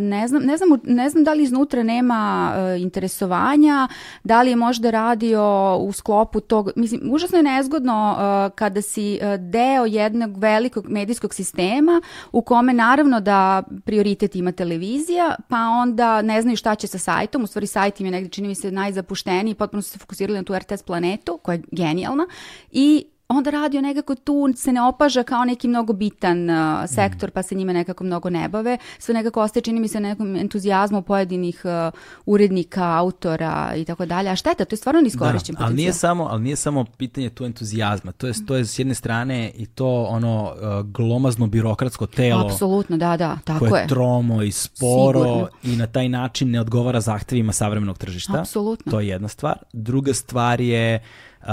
ne 0.00 0.28
znam, 0.28 0.42
ne 0.42 0.56
znam, 0.56 0.68
ne 0.84 1.10
znam 1.10 1.24
da 1.24 1.32
li 1.32 1.42
iznutra 1.42 1.82
nema 1.82 2.52
interesovanja, 2.78 3.88
da 4.24 4.42
li 4.42 4.50
je 4.50 4.56
možda 4.56 4.90
radio 4.90 5.76
u 5.80 5.92
sklopu 5.92 6.40
tog, 6.40 6.70
mislim, 6.76 7.00
užasno 7.12 7.38
je 7.38 7.42
nezgodno 7.42 8.16
kada 8.54 8.82
si 8.82 9.20
deo 9.38 9.86
jednog 10.04 10.38
velikog 10.38 10.88
medijskog 10.88 11.34
sistema 11.34 12.00
u 12.32 12.42
kome 12.42 12.72
naravno 12.72 13.20
da 13.20 13.62
prioritet 13.84 14.36
ima 14.36 14.52
televizija, 14.52 15.34
pa 15.48 15.56
onda 15.56 16.22
ne 16.22 16.42
znaju 16.42 16.56
šta 16.56 16.74
će 16.74 16.86
sa 16.86 16.98
sajtom, 16.98 17.44
u 17.44 17.46
stvari 17.46 17.66
sajt 17.66 18.00
im 18.00 18.06
je 18.06 18.12
negde 18.12 18.30
čini 18.30 18.48
mi 18.48 18.54
se 18.54 18.70
najzapušteniji, 18.70 19.54
potpuno 19.54 19.82
su 19.82 19.90
se 19.90 19.98
fokusirali 19.98 20.38
na 20.38 20.44
tu 20.44 20.54
RTS 20.58 20.82
planetu, 20.82 21.38
koja 21.42 21.54
je 21.54 21.62
genijalna, 21.70 22.26
i 22.70 23.06
onda 23.28 23.50
radio 23.50 23.80
nekako 23.80 24.14
tu 24.14 24.52
se 24.56 24.72
ne 24.72 24.82
opaža 24.82 25.22
kao 25.22 25.44
neki 25.44 25.68
mnogo 25.68 25.92
bitan 25.92 26.50
uh, 26.50 26.56
sektor, 26.86 27.30
pa 27.30 27.42
se 27.42 27.54
njime 27.54 27.72
nekako 27.72 28.04
mnogo 28.04 28.30
ne 28.30 28.48
bave. 28.48 28.78
Sve 28.98 29.14
nekako 29.14 29.42
ostaje, 29.42 29.62
čini 29.62 29.80
mi 29.80 29.88
se, 29.88 30.00
nekom 30.00 30.36
entuzijazmu 30.36 31.02
pojedinih 31.02 31.62
uh, 31.64 31.94
urednika, 32.26 32.98
autora 32.98 33.72
i 33.76 33.84
tako 33.84 34.06
dalje. 34.06 34.30
A 34.30 34.36
šteta, 34.36 34.64
to 34.64 34.74
je 34.74 34.76
stvarno 34.76 35.00
niskorišćen 35.00 35.54
da, 35.54 35.64
ali 35.64 35.74
nije 35.74 35.92
samo, 35.92 36.24
ali 36.24 36.42
nije 36.42 36.56
samo 36.56 36.84
pitanje 36.84 37.30
tu 37.30 37.44
entuzijazma. 37.44 38.12
To 38.12 38.26
je, 38.26 38.32
to 38.46 38.56
je 38.56 38.64
s 38.64 38.78
jedne 38.78 38.94
strane 38.94 39.52
i 39.54 39.66
to 39.66 40.02
ono 40.02 40.42
uh, 40.42 40.86
glomazno 40.86 41.46
birokratsko 41.46 42.06
telo. 42.06 42.46
Apsolutno, 42.46 42.96
da, 42.96 43.16
da, 43.16 43.38
tako 43.44 43.66
koje 43.68 43.80
je. 43.80 43.82
je 43.82 43.88
tromo 43.88 44.42
i 44.42 44.52
sporo 44.52 45.22
Sigurno. 45.22 45.48
i 45.62 45.76
na 45.76 45.86
taj 45.86 46.08
način 46.08 46.50
ne 46.50 46.60
odgovara 46.60 47.00
zahtevima 47.00 47.52
savremenog 47.52 47.98
tržišta. 47.98 48.40
Apsolutno. 48.40 48.92
To 48.92 49.00
je 49.00 49.08
jedna 49.08 49.28
stvar. 49.28 49.58
Druga 49.72 50.14
stvar 50.14 50.60
je 50.60 51.02
uh, 51.40 51.46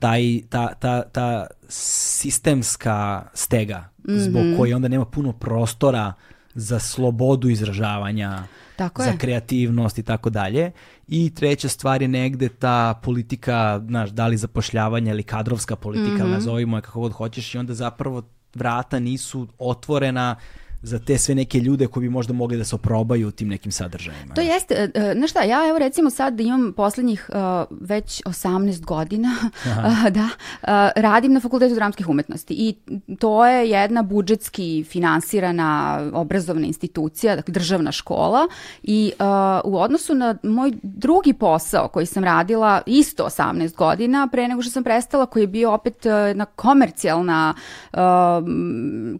taj, 0.00 0.40
ta, 0.48 0.74
ta, 0.74 1.02
ta 1.02 1.46
sistemska 1.68 3.22
stega 3.34 3.88
mm 4.08 4.12
-hmm. 4.12 4.18
zbog 4.18 4.42
koje 4.58 4.76
onda 4.76 4.88
nema 4.88 5.04
puno 5.04 5.32
prostora 5.32 6.12
za 6.54 6.78
slobodu 6.78 7.48
izražavanja, 7.48 8.42
tako 8.76 9.02
za 9.02 9.10
je. 9.10 9.18
kreativnost 9.18 9.98
i 9.98 10.02
tako 10.02 10.30
dalje. 10.30 10.70
I 11.08 11.34
treća 11.34 11.68
stvar 11.68 12.02
je 12.02 12.08
negde 12.08 12.48
ta 12.48 13.00
politika, 13.02 13.82
znaš, 13.86 14.10
da 14.10 14.26
li 14.26 14.36
zapošljavanja 14.36 15.12
ili 15.12 15.22
kadrovska 15.22 15.76
politika, 15.76 16.24
mm 16.24 16.28
-hmm. 16.28 16.32
nazovimo 16.32 16.76
je 16.76 16.82
kako 16.82 17.00
god 17.00 17.12
hoćeš 17.12 17.54
i 17.54 17.58
onda 17.58 17.74
zapravo 17.74 18.22
vrata 18.54 18.98
nisu 18.98 19.48
otvorena 19.58 20.36
za 20.82 20.98
te 20.98 21.18
sve 21.18 21.34
neke 21.34 21.58
ljude 21.58 21.86
koji 21.86 22.08
bi 22.08 22.10
možda 22.10 22.32
mogli 22.32 22.56
da 22.56 22.64
se 22.64 22.74
oprobaju 22.74 23.28
u 23.28 23.30
tim 23.30 23.48
nekim 23.48 23.72
sadržajima. 23.72 24.34
To 24.34 24.40
jeste, 24.40 24.90
uh, 24.94 25.02
znaš 25.14 25.30
šta, 25.30 25.42
ja 25.42 25.68
evo 25.68 25.78
recimo 25.78 26.10
sad 26.10 26.40
imam 26.40 26.72
poslednjih 26.76 27.30
uh, 27.30 27.78
već 27.80 28.22
18 28.24 28.84
godina 28.84 29.36
uh, 29.42 30.08
da 30.18 30.24
uh, 30.24 30.68
radim 30.96 31.32
na 31.32 31.40
Fakultetu 31.40 31.74
dramskih 31.74 32.08
umetnosti 32.08 32.54
i 32.54 32.74
to 33.18 33.46
je 33.46 33.70
jedna 33.70 34.02
budžetski 34.02 34.84
finansirana 34.88 36.00
obrazovna 36.14 36.66
institucija, 36.66 37.36
dakle 37.36 37.52
državna 37.52 37.92
škola 37.92 38.48
i 38.82 39.12
uh, 39.18 39.72
u 39.72 39.78
odnosu 39.78 40.14
na 40.14 40.36
moj 40.42 40.72
drugi 40.82 41.32
posao 41.32 41.88
koji 41.88 42.06
sam 42.06 42.24
radila 42.24 42.82
isto 42.86 43.24
18 43.24 43.76
godina 43.76 44.28
pre 44.32 44.48
nego 44.48 44.62
što 44.62 44.70
sam 44.70 44.84
prestala, 44.84 45.26
koji 45.26 45.42
je 45.42 45.46
bio 45.46 45.72
opet 45.72 46.04
jedna 46.04 46.44
komercijalna 46.44 47.54
uh, 47.92 47.98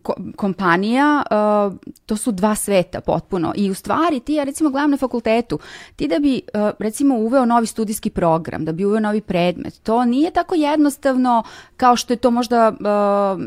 ko 0.02 0.14
kompanija, 0.36 1.22
uh, 1.66 1.74
to 2.06 2.16
su 2.16 2.32
dva 2.32 2.54
sveta 2.54 3.00
potpuno 3.00 3.52
i 3.56 3.70
u 3.70 3.74
stvari 3.74 4.20
ti 4.20 4.34
ja 4.34 4.44
recimo 4.44 4.70
gledam 4.70 4.90
na 4.90 4.96
fakultetu, 4.96 5.58
ti 5.96 6.08
da 6.08 6.18
bi 6.18 6.40
uh, 6.54 6.60
recimo 6.78 7.14
uveo 7.14 7.44
novi 7.44 7.66
studijski 7.66 8.10
program, 8.10 8.64
da 8.64 8.72
bi 8.72 8.84
uveo 8.84 9.00
novi 9.00 9.20
predmet, 9.20 9.82
to 9.82 10.04
nije 10.04 10.30
tako 10.30 10.54
jednostavno 10.54 11.42
kao 11.76 11.96
što 11.96 12.12
je 12.12 12.16
to 12.16 12.30
možda 12.30 12.68
uh, 12.68 13.40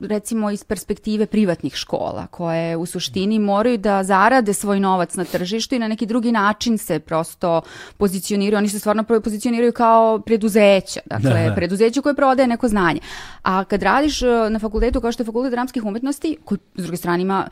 recimo 0.00 0.50
iz 0.50 0.64
perspektive 0.64 1.26
privatnih 1.26 1.74
škola 1.74 2.26
koje 2.26 2.76
u 2.76 2.86
suštini 2.86 3.38
moraju 3.38 3.78
da 3.78 4.04
zarade 4.04 4.54
svoj 4.54 4.80
novac 4.80 5.14
na 5.14 5.24
tržištu 5.24 5.74
i 5.74 5.78
na 5.78 5.88
neki 5.88 6.06
drugi 6.06 6.32
način 6.32 6.78
se 6.78 6.98
prosto 6.98 7.62
pozicioniraju, 7.96 8.58
oni 8.58 8.68
se 8.68 8.78
stvarno 8.78 9.04
pozicioniraju 9.04 9.72
kao 9.72 10.18
preduzeća, 10.18 11.00
dakle 11.06 11.48
da. 11.48 11.54
preduzeće 11.54 12.00
koje 12.00 12.14
prodaje 12.14 12.46
neko 12.46 12.68
znanje. 12.68 13.00
A 13.42 13.64
kad 13.64 13.82
radiš 13.82 14.20
na 14.50 14.58
fakultetu 14.58 15.00
kao 15.00 15.12
što 15.12 15.22
je 15.22 15.26
fakultet 15.26 15.50
dramskih 15.52 15.84
umetnosti, 15.84 16.36
koji 16.44 16.58
s 16.74 16.82
druge 16.82 16.96
strane 16.96 17.22
ima 17.24 17.48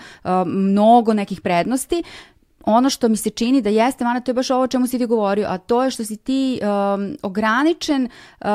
mnogo 0.46 1.14
nekih 1.14 1.40
prednosti, 1.40 2.02
ono 2.64 2.90
što 2.90 3.08
mi 3.08 3.16
se 3.16 3.30
čini 3.30 3.62
da 3.62 3.70
jeste, 3.70 4.04
mana, 4.04 4.20
to 4.20 4.30
je 4.30 4.34
baš 4.34 4.50
ovo 4.50 4.62
o 4.62 4.66
čemu 4.66 4.86
si 4.86 4.98
ti 4.98 5.06
govorio, 5.06 5.46
a 5.48 5.58
to 5.58 5.84
je 5.84 5.90
što 5.90 6.04
si 6.04 6.16
ti 6.16 6.60
um, 6.62 7.16
ograničen 7.22 8.08
uh, 8.40 8.46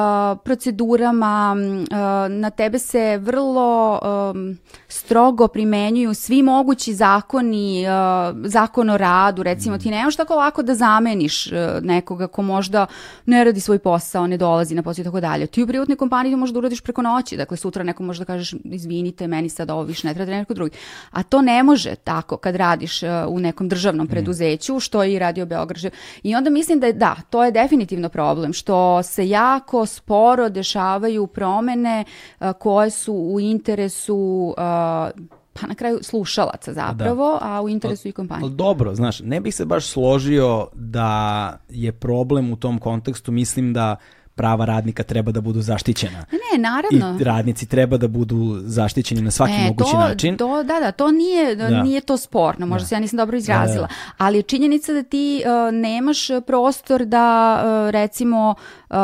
procedurama, 0.43 1.55
uh, 1.55 1.97
na 2.29 2.49
tebe 2.49 2.79
se 2.79 3.17
vrlo 3.17 3.99
um, 4.31 4.57
strogo 4.87 5.47
primenjuju 5.47 6.13
svi 6.13 6.43
mogući 6.43 6.93
zakoni, 6.93 7.85
uh, 7.87 8.37
zakon 8.45 8.89
o 8.89 8.97
radu, 8.97 9.43
recimo, 9.43 9.75
mm. 9.75 9.79
ti 9.79 9.91
nemaš 9.91 10.15
tako 10.15 10.35
lako 10.35 10.63
da 10.63 10.75
zameniš 10.75 11.47
uh, 11.47 11.53
nekoga 11.81 12.27
ko 12.27 12.41
možda 12.41 12.85
ne 13.25 13.43
radi 13.43 13.59
svoj 13.59 13.79
posao, 13.79 14.27
ne 14.27 14.37
dolazi 14.37 14.75
na 14.75 14.83
posao 14.83 15.01
i 15.01 15.05
tako 15.05 15.19
dalje. 15.19 15.47
Ti 15.47 15.63
u 15.63 15.67
privatnoj 15.67 15.97
kompaniji 15.97 16.33
to 16.33 16.37
možeš 16.37 16.53
da 16.53 16.59
uradiš 16.59 16.81
preko 16.81 17.01
noći, 17.01 17.37
dakle 17.37 17.57
sutra 17.57 17.83
neko 17.83 18.03
može 18.03 18.19
da 18.19 18.25
kažeš 18.25 18.55
izvinite, 18.63 19.27
meni 19.27 19.49
sad 19.49 19.69
ovo 19.69 19.83
više 19.83 20.07
ne 20.07 20.13
treba 20.13 20.31
da 20.31 20.37
neko 20.37 20.53
drugi. 20.53 20.77
A 21.11 21.23
to 21.23 21.41
ne 21.41 21.63
može 21.63 21.95
tako 21.95 22.37
kad 22.37 22.55
radiš 22.55 23.03
uh, 23.03 23.09
u 23.27 23.39
nekom 23.39 23.69
državnom 23.69 23.96
državnom 23.97 24.07
preduzeću, 24.07 24.79
što 24.79 25.03
je 25.03 25.13
i 25.13 25.19
radio 25.19 25.45
Beograd. 25.45 25.93
I 26.23 26.35
onda 26.35 26.49
mislim 26.49 26.79
da 26.79 26.87
je, 26.87 26.93
da, 26.93 27.15
to 27.29 27.43
je 27.43 27.51
definitivno 27.51 28.09
problem, 28.09 28.53
što 28.53 29.03
se 29.03 29.29
jako 29.29 29.85
sporo 29.85 30.49
dešavaju 30.49 31.27
promene 31.27 32.03
uh, 32.39 32.51
koje 32.59 32.89
su 32.89 33.13
u 33.13 33.39
interesu 33.39 34.53
uh, 34.57 35.27
pa 35.53 35.67
na 35.67 35.75
kraju 35.75 35.99
slušalaca 36.01 36.73
zapravo, 36.73 37.39
da. 37.41 37.47
a 37.47 37.61
u 37.61 37.69
interesu 37.69 38.07
al, 38.07 38.09
i 38.09 38.11
kompanije. 38.11 38.43
Ali 38.43 38.55
dobro, 38.55 38.95
znaš, 38.95 39.19
ne 39.19 39.39
bih 39.41 39.55
se 39.55 39.65
baš 39.65 39.87
složio 39.87 40.67
da 40.73 41.57
je 41.69 41.91
problem 41.91 42.51
u 42.53 42.55
tom 42.55 42.79
kontekstu, 42.79 43.31
mislim 43.31 43.73
da 43.73 43.95
prava 44.37 44.65
radnika 44.65 45.03
treba 45.03 45.31
da 45.31 45.41
budu 45.41 45.61
zaštićena. 45.61 46.25
Ne, 46.31 46.57
naravno. 46.57 47.17
I 47.21 47.23
radnici 47.23 47.65
treba 47.65 47.97
da 47.97 48.07
budu 48.07 48.59
zaštićeni 48.61 49.21
na 49.21 49.31
svaki 49.31 49.53
e, 49.53 49.67
mogući 49.67 49.91
to, 49.91 49.97
način. 49.97 50.37
To, 50.37 50.63
da, 50.63 50.79
da, 50.79 50.91
to 50.91 51.11
nije, 51.11 51.55
da. 51.55 51.83
nije 51.83 52.01
to 52.01 52.17
sporno, 52.17 52.65
možda 52.65 52.83
da. 52.83 52.87
se 52.87 52.95
ja 52.95 52.99
nisam 52.99 53.17
dobro 53.17 53.37
izrazila, 53.37 53.87
da, 53.87 53.93
da. 53.93 54.25
ali 54.25 54.37
je 54.37 54.41
činjenica 54.41 54.93
da 54.93 55.03
ti 55.03 55.43
uh, 55.45 55.73
nemaš 55.73 56.27
prostor 56.47 57.05
da 57.05 57.57
uh, 57.63 57.89
recimo 57.89 58.55
uh, 58.89 58.95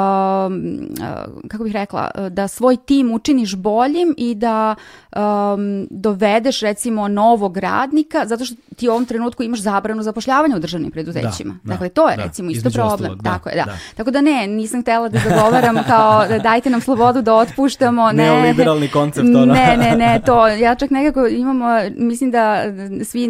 kako 1.48 1.64
bih 1.64 1.74
rekla, 1.74 2.12
da 2.30 2.48
svoj 2.48 2.78
tim 2.78 3.12
učiniš 3.12 3.56
boljim 3.56 4.16
i 4.18 4.36
da 4.36 4.76
um, 5.16 5.88
dovedeš 5.90 6.60
recimo 6.62 7.08
novog 7.08 7.58
radnika, 7.58 8.26
zato 8.26 8.46
što 8.46 8.56
ti 8.76 8.88
u 8.90 8.92
ovom 8.92 9.06
trenutku 9.06 9.44
imaš 9.44 9.60
zabranu 9.60 10.04
zapošljavanja 10.04 10.56
u 10.56 10.60
državnim 10.60 10.92
preduzećima. 10.92 11.60
Da, 11.64 11.74
dakle, 11.74 11.90
to 11.90 12.10
je 12.10 12.18
da, 12.18 12.24
recimo 12.24 12.52
isto 12.52 12.70
problem. 12.70 12.94
Ostalog, 12.94 13.22
da, 13.22 13.30
Tako 13.30 13.50
je, 13.50 13.56
da. 13.56 13.66
da. 13.66 13.78
Tako 13.96 14.12
da 14.12 14.22
ne, 14.22 14.48
nisam 14.48 14.82
htela 14.82 15.10
da 15.10 15.20
zagovaram 15.30 15.84
kao 15.88 16.28
da 16.28 16.40
dajte 16.40 16.70
nam 16.70 16.82
slobodu 16.82 17.22
da 17.22 17.36
otpuštamo. 17.36 18.12
Ne, 18.12 18.24
Neoliberalni 18.24 18.88
koncept. 18.88 19.28
Ona. 19.28 19.54
Ne, 19.54 19.78
ne, 19.78 19.96
ne, 19.96 20.22
to. 20.26 20.48
Ja 20.48 20.76
čak 20.76 20.90
nekako 20.90 21.28
imamo, 21.28 21.66
mislim 21.96 22.32
da 22.32 22.64
svi, 23.06 23.30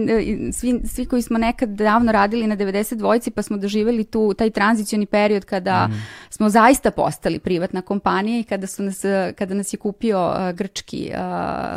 svi, 0.53 0.81
svi 0.85 1.05
koji 1.05 1.21
smo 1.21 1.37
nekad 1.37 1.69
davno 1.69 2.11
radili 2.11 2.47
na 2.47 2.57
90 2.57 2.95
dvojci 2.95 3.31
pa 3.31 3.41
smo 3.41 3.57
doživjeli 3.57 4.03
tu, 4.03 4.33
taj 4.33 4.49
tranzicioni 4.49 5.05
period 5.05 5.45
kada 5.45 5.87
mm. 5.87 5.93
smo 6.29 6.49
zaista 6.49 6.91
postali 6.91 7.39
privatna 7.39 7.81
kompanija 7.81 8.39
i 8.39 8.43
kada, 8.43 8.67
su 8.67 8.83
nas, 8.83 9.01
kada 9.37 9.53
nas 9.53 9.73
je 9.73 9.77
kupio 9.77 10.27
uh, 10.27 10.55
grčki 10.55 11.11
uh, 11.11 11.19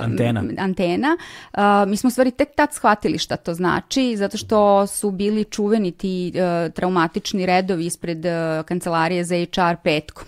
antena, 0.04 0.44
antena 0.58 1.16
uh, 1.52 1.60
mi 1.88 1.96
smo 1.96 2.10
stvari 2.10 2.30
tek 2.30 2.48
tad 2.54 2.72
shvatili 2.72 3.18
šta 3.18 3.36
to 3.36 3.54
znači, 3.54 4.16
zato 4.16 4.36
što 4.36 4.86
su 4.86 5.10
bili 5.10 5.44
čuveni 5.44 5.92
ti 5.92 6.32
uh, 6.34 6.72
traumatični 6.72 7.46
redovi 7.46 7.86
ispred 7.86 8.24
uh, 8.24 8.64
kancelarije 8.66 9.24
za 9.24 9.34
HR 9.36 9.76
petkom. 10.06 10.26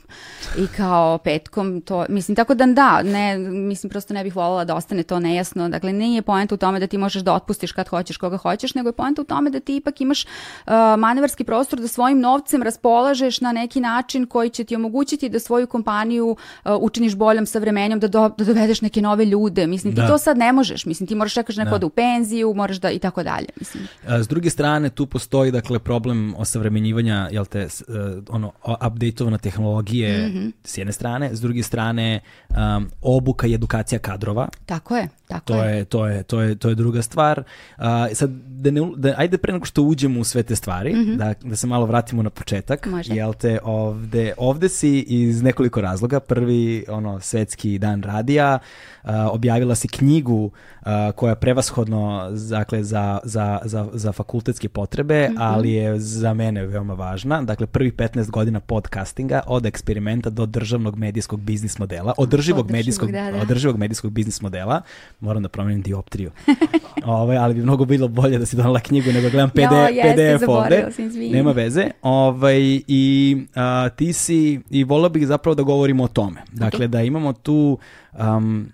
I 0.59 0.67
kao 0.67 1.19
petkom 1.19 1.81
to, 1.81 2.07
mislim, 2.09 2.37
tako 2.37 2.55
da 2.55 2.67
da, 2.67 3.03
ne, 3.03 3.39
mislim, 3.39 3.91
prosto 3.91 4.15
ne 4.15 4.25
bih 4.25 4.37
voljela 4.37 4.65
da 4.65 4.75
ostane 4.75 5.03
to 5.03 5.21
nejasno. 5.21 5.69
Dakle, 5.69 5.93
nije 5.93 6.23
poenta 6.23 6.55
u 6.55 6.59
tome 6.59 6.81
da 6.81 6.87
ti 6.87 6.99
možeš 6.99 7.23
da 7.23 7.33
otpustiš 7.33 7.73
kad 7.73 7.89
hoćeš 7.89 8.17
koga 8.17 8.37
hoćeš, 8.37 8.75
nego 8.75 8.89
je 8.89 8.93
poenta 8.93 9.23
u 9.23 9.25
tome 9.25 9.51
da 9.51 9.61
ti 9.61 9.77
ipak 9.77 10.01
imaš 10.01 10.25
uh, 10.25 10.73
manevarski 10.99 11.45
prostor 11.45 11.81
da 11.81 11.89
svojim 11.89 12.21
novcem 12.21 12.63
raspolažeš 12.63 13.41
na 13.41 13.53
neki 13.53 13.81
način 13.81 14.27
koji 14.27 14.51
će 14.51 14.65
ti 14.65 14.77
omogućiti 14.77 15.29
da 15.29 15.39
svoju 15.39 15.67
kompaniju 15.67 16.37
uh, 16.65 16.73
učiniš 16.81 17.17
boljom 17.17 17.47
savremenjom, 17.47 18.01
da, 18.01 18.09
do, 18.09 18.29
da 18.39 18.45
dovedeš 18.45 18.81
neke 18.81 19.03
nove 19.03 19.25
ljude. 19.25 19.67
Mislim, 19.67 19.95
ti 19.95 20.01
da. 20.01 20.09
to 20.09 20.19
sad 20.19 20.39
ne 20.39 20.53
možeš. 20.53 20.87
Mislim, 20.87 21.07
ti 21.07 21.15
moraš 21.15 21.35
čekaš 21.35 21.57
neko 21.57 21.71
da. 21.71 21.79
da 21.79 21.87
u 21.87 21.91
penziju, 21.91 22.55
moraš 22.55 22.77
da 22.77 22.91
i 22.91 22.99
tako 22.99 23.23
dalje. 23.23 23.49
Mislim. 23.57 23.89
S 24.07 24.29
druge 24.29 24.51
strane, 24.51 24.91
tu 24.91 25.07
postoji, 25.07 25.51
dakle, 25.51 25.79
problem 25.79 26.35
osavremenjivanja, 26.39 27.29
jel 27.33 27.45
te, 27.45 27.65
uh, 27.65 27.95
ono, 28.29 28.53
updateovana 28.87 29.39
tehnologije 29.69 30.29
mm 30.29 30.33
-hmm. 30.33 30.53
s 30.65 30.79
jedne 30.79 30.93
strane, 30.93 31.35
s 31.35 31.41
druge 31.41 31.63
strane 31.63 32.21
um, 32.49 32.91
obuka 33.03 33.47
i 33.47 33.55
edukacija 33.55 33.99
kadrova. 33.99 34.49
Tako 34.67 34.97
je, 34.97 35.09
tako 35.29 35.45
to 35.45 35.65
je. 35.65 35.77
je. 35.77 35.85
To 35.85 36.07
je, 36.07 36.23
to 36.23 36.41
je, 36.41 36.55
to 36.55 36.69
je 36.69 36.75
druga 36.75 37.03
stvar. 37.03 37.43
Uh, 37.79 37.85
sad, 38.13 38.31
da 38.31 38.71
ne, 38.71 38.81
da, 38.97 39.15
ajde 39.17 39.39
pre 39.39 39.53
nego 39.53 39.65
što 39.65 39.83
uđemo 39.83 40.21
u 40.21 40.25
sve 40.25 40.43
te 40.43 40.57
stvari, 40.57 40.95
mm 40.95 40.97
-hmm. 40.97 41.17
da, 41.17 41.35
da 41.43 41.57
se 41.57 41.67
malo 41.67 41.87
vratimo 41.87 42.23
na 42.23 42.31
početak. 42.31 42.87
Može. 42.87 43.15
Jel 43.15 43.33
te, 43.35 43.59
ovde, 43.63 44.33
ovde 44.37 44.69
si 44.69 44.99
iz 44.99 45.43
nekoliko 45.43 45.81
razloga. 45.81 46.21
Prvi, 46.21 46.85
ono, 46.89 47.21
svetski 47.21 47.79
dan 47.79 48.03
radija, 48.03 48.59
uh, 49.05 49.11
objavila 49.33 49.75
si 49.75 49.89
knjigu 49.89 50.45
uh, 50.45 50.89
koja 51.15 51.31
je 51.31 51.37
prevashodno 51.37 52.31
dakle, 52.51 52.85
za, 52.85 53.19
za, 53.25 53.59
za, 53.65 53.89
za 53.93 54.13
fakultetske 54.13 54.69
potrebe, 54.69 55.29
mm 55.29 55.33
-hmm. 55.33 55.39
ali 55.41 55.73
je 55.73 56.01
za 56.01 56.35
mene 56.35 56.67
veoma 56.67 56.95
važna. 56.95 57.43
Dakle, 57.43 57.67
prvi 57.67 57.93
15 57.93 58.31
godina 58.31 58.61
podcastinga 58.61 59.41
od 59.47 59.67
eksperimenta 59.67 60.31
do 60.31 60.47
državnog 60.47 60.99
medijskog 60.99 61.41
biznis 61.41 61.79
modela, 61.79 62.13
održivog, 62.17 62.71
medijskog, 62.71 63.13
da, 63.13 63.31
da. 63.31 63.43
održivog 63.43 63.79
medijskog 63.79 64.11
biznis 64.11 64.43
modela. 64.43 64.83
Moram 65.21 65.43
da 65.43 65.49
promenim 65.49 65.83
dioptriju. 65.83 66.31
ovaj, 67.05 67.37
ali 67.37 67.55
bi 67.55 67.63
mnogo 67.63 67.85
bilo 67.85 68.09
bolje 68.09 68.39
da 68.39 68.47
si 68.47 68.57
donala 68.57 68.81
knjigu 68.81 69.13
nego 69.13 69.31
gledam 69.31 69.51
PD, 69.51 69.61
jo, 69.61 69.89
jeste, 69.93 70.37
PDF 70.39 70.49
ovde. 70.49 70.87
Sam, 70.97 71.09
Nema 71.33 71.53
veze. 71.53 71.91
Ovaj, 72.03 72.81
I 72.87 73.37
a, 73.55 73.89
ti 73.89 74.13
si, 74.13 74.61
i 74.71 74.85
volio 74.85 75.09
bih 75.09 75.27
zapravo 75.27 75.55
da 75.55 75.63
govorimo 75.63 76.05
o 76.05 76.09
tome. 76.09 76.43
Dakle, 76.53 76.89
da 76.89 77.03
imamo 77.03 77.33
tu 77.33 77.79
um, 78.19 78.73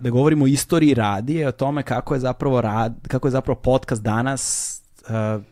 da 0.00 0.10
govorimo 0.10 0.44
o 0.44 0.48
istoriji 0.48 0.94
radije, 0.94 1.48
o 1.48 1.52
tome 1.52 1.82
kako 1.82 2.14
je 2.14 2.20
zapravo 2.20 2.60
rad, 2.60 3.08
kako 3.08 3.28
je 3.28 3.32
zapravo 3.32 3.60
podcast 3.60 4.02
danas 4.02 4.82
uh, 5.08 5.42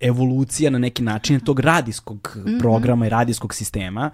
evolucija 0.00 0.70
na 0.70 0.78
neki 0.78 1.02
način 1.02 1.40
tog 1.40 1.60
radijskog 1.60 2.36
mm 2.36 2.40
-hmm. 2.40 2.60
programa 2.60 3.06
i 3.06 3.08
radijskog 3.08 3.54
sistema 3.54 4.10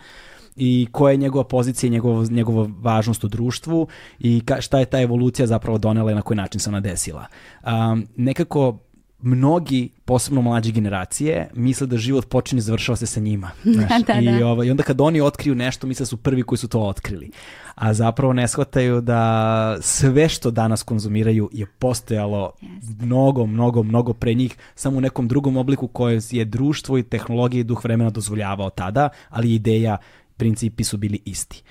i 0.56 0.86
koja 0.92 1.10
je 1.10 1.16
njegova 1.16 1.44
pozicija 1.44 1.88
i 1.88 1.90
njegova, 1.90 2.26
njegova 2.30 2.68
važnost 2.80 3.24
u 3.24 3.28
društvu 3.28 3.86
i 4.18 4.42
ka, 4.44 4.60
šta 4.60 4.78
je 4.78 4.84
ta 4.84 5.00
evolucija 5.00 5.46
zapravo 5.46 5.78
donela 5.78 6.12
i 6.12 6.14
na 6.14 6.22
koji 6.22 6.36
način 6.36 6.60
se 6.60 6.70
ona 6.70 6.80
desila. 6.80 7.26
Um, 7.64 8.06
nekako 8.16 8.78
mnogi, 9.22 9.88
posebno 10.04 10.42
mlađe 10.42 10.72
generacije, 10.72 11.48
misle 11.54 11.86
da 11.86 11.96
život 11.96 12.28
počinje 12.28 12.58
i 12.58 12.62
završava 12.62 12.96
se 12.96 13.06
sa 13.06 13.20
njima. 13.20 13.50
Znaš? 13.74 14.02
da, 14.06 14.14
da. 14.14 14.20
I, 14.20 14.42
ovaj, 14.42 14.66
I 14.66 14.70
onda 14.70 14.82
kad 14.82 15.00
oni 15.00 15.20
otkriju 15.20 15.54
nešto, 15.54 15.86
misle 15.86 16.02
da 16.02 16.06
su 16.06 16.16
prvi 16.16 16.42
koji 16.42 16.58
su 16.58 16.68
to 16.68 16.80
otkrili. 16.80 17.30
A 17.74 17.94
zapravo 17.94 18.32
ne 18.32 18.48
shvataju 18.48 19.00
da 19.00 19.76
sve 19.80 20.28
što 20.28 20.50
danas 20.50 20.82
konzumiraju 20.82 21.50
je 21.52 21.66
postojalo 21.66 22.52
yes. 22.62 23.04
mnogo, 23.04 23.46
mnogo, 23.46 23.82
mnogo 23.82 24.12
pre 24.12 24.34
njih, 24.34 24.56
samo 24.74 24.98
u 24.98 25.00
nekom 25.00 25.28
drugom 25.28 25.56
obliku 25.56 25.88
koje 25.88 26.20
je 26.30 26.44
društvo 26.44 26.98
i 26.98 27.02
tehnologija 27.02 27.60
i 27.60 27.64
duh 27.64 27.84
vremena 27.84 28.10
dozvoljavao 28.10 28.70
tada, 28.70 29.08
ali 29.28 29.54
ideja, 29.54 29.96
principi 30.36 30.84
su 30.84 30.96
bili 30.96 31.20
isti. 31.24 31.62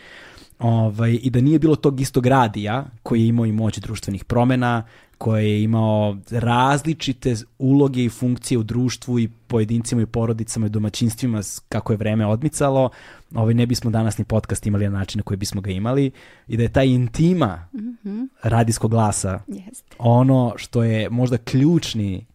Ovaj, 0.60 1.20
I 1.22 1.30
da 1.30 1.42
nije 1.42 1.60
bilo 1.60 1.76
tog 1.76 2.02
istog 2.02 2.26
radija 2.26 2.86
koji 3.04 3.22
je 3.22 3.28
imao 3.28 3.46
i 3.46 3.52
moć 3.52 3.80
društvenih 3.80 4.24
promena, 4.26 4.84
koji 5.18 5.52
je 5.52 5.64
imao 5.64 6.18
različite 6.32 7.36
uloge 7.60 8.06
i 8.06 8.10
funkcije 8.10 8.58
u 8.58 8.64
društvu 8.64 9.20
i 9.20 9.28
pojedincima 9.48 10.02
i 10.02 10.06
porodicama 10.06 10.66
i 10.66 10.70
domaćinstvima 10.70 11.42
kako 11.70 11.94
je 11.94 11.98
vreme 11.98 12.26
odmicalo, 12.26 12.90
ovaj, 13.36 13.54
ne 13.54 13.66
bismo 13.66 13.92
danas 13.92 14.18
ni 14.18 14.26
podcast 14.26 14.68
imali 14.68 14.86
na 14.86 14.98
način 15.00 15.20
na 15.20 15.24
koji 15.24 15.38
bismo 15.38 15.62
ga 15.62 15.72
imali 15.72 16.12
i 16.48 16.58
da 16.58 16.64
je 16.64 16.74
ta 16.74 16.84
intima 16.84 17.68
mm 17.74 17.80
-hmm. 17.80 18.28
radijskog 18.44 18.92
glasa 18.92 19.40
Jeste. 19.48 19.96
ono 20.00 20.54
što 20.58 20.84
je 20.84 21.10
možda 21.10 21.38
ključni 21.38 22.26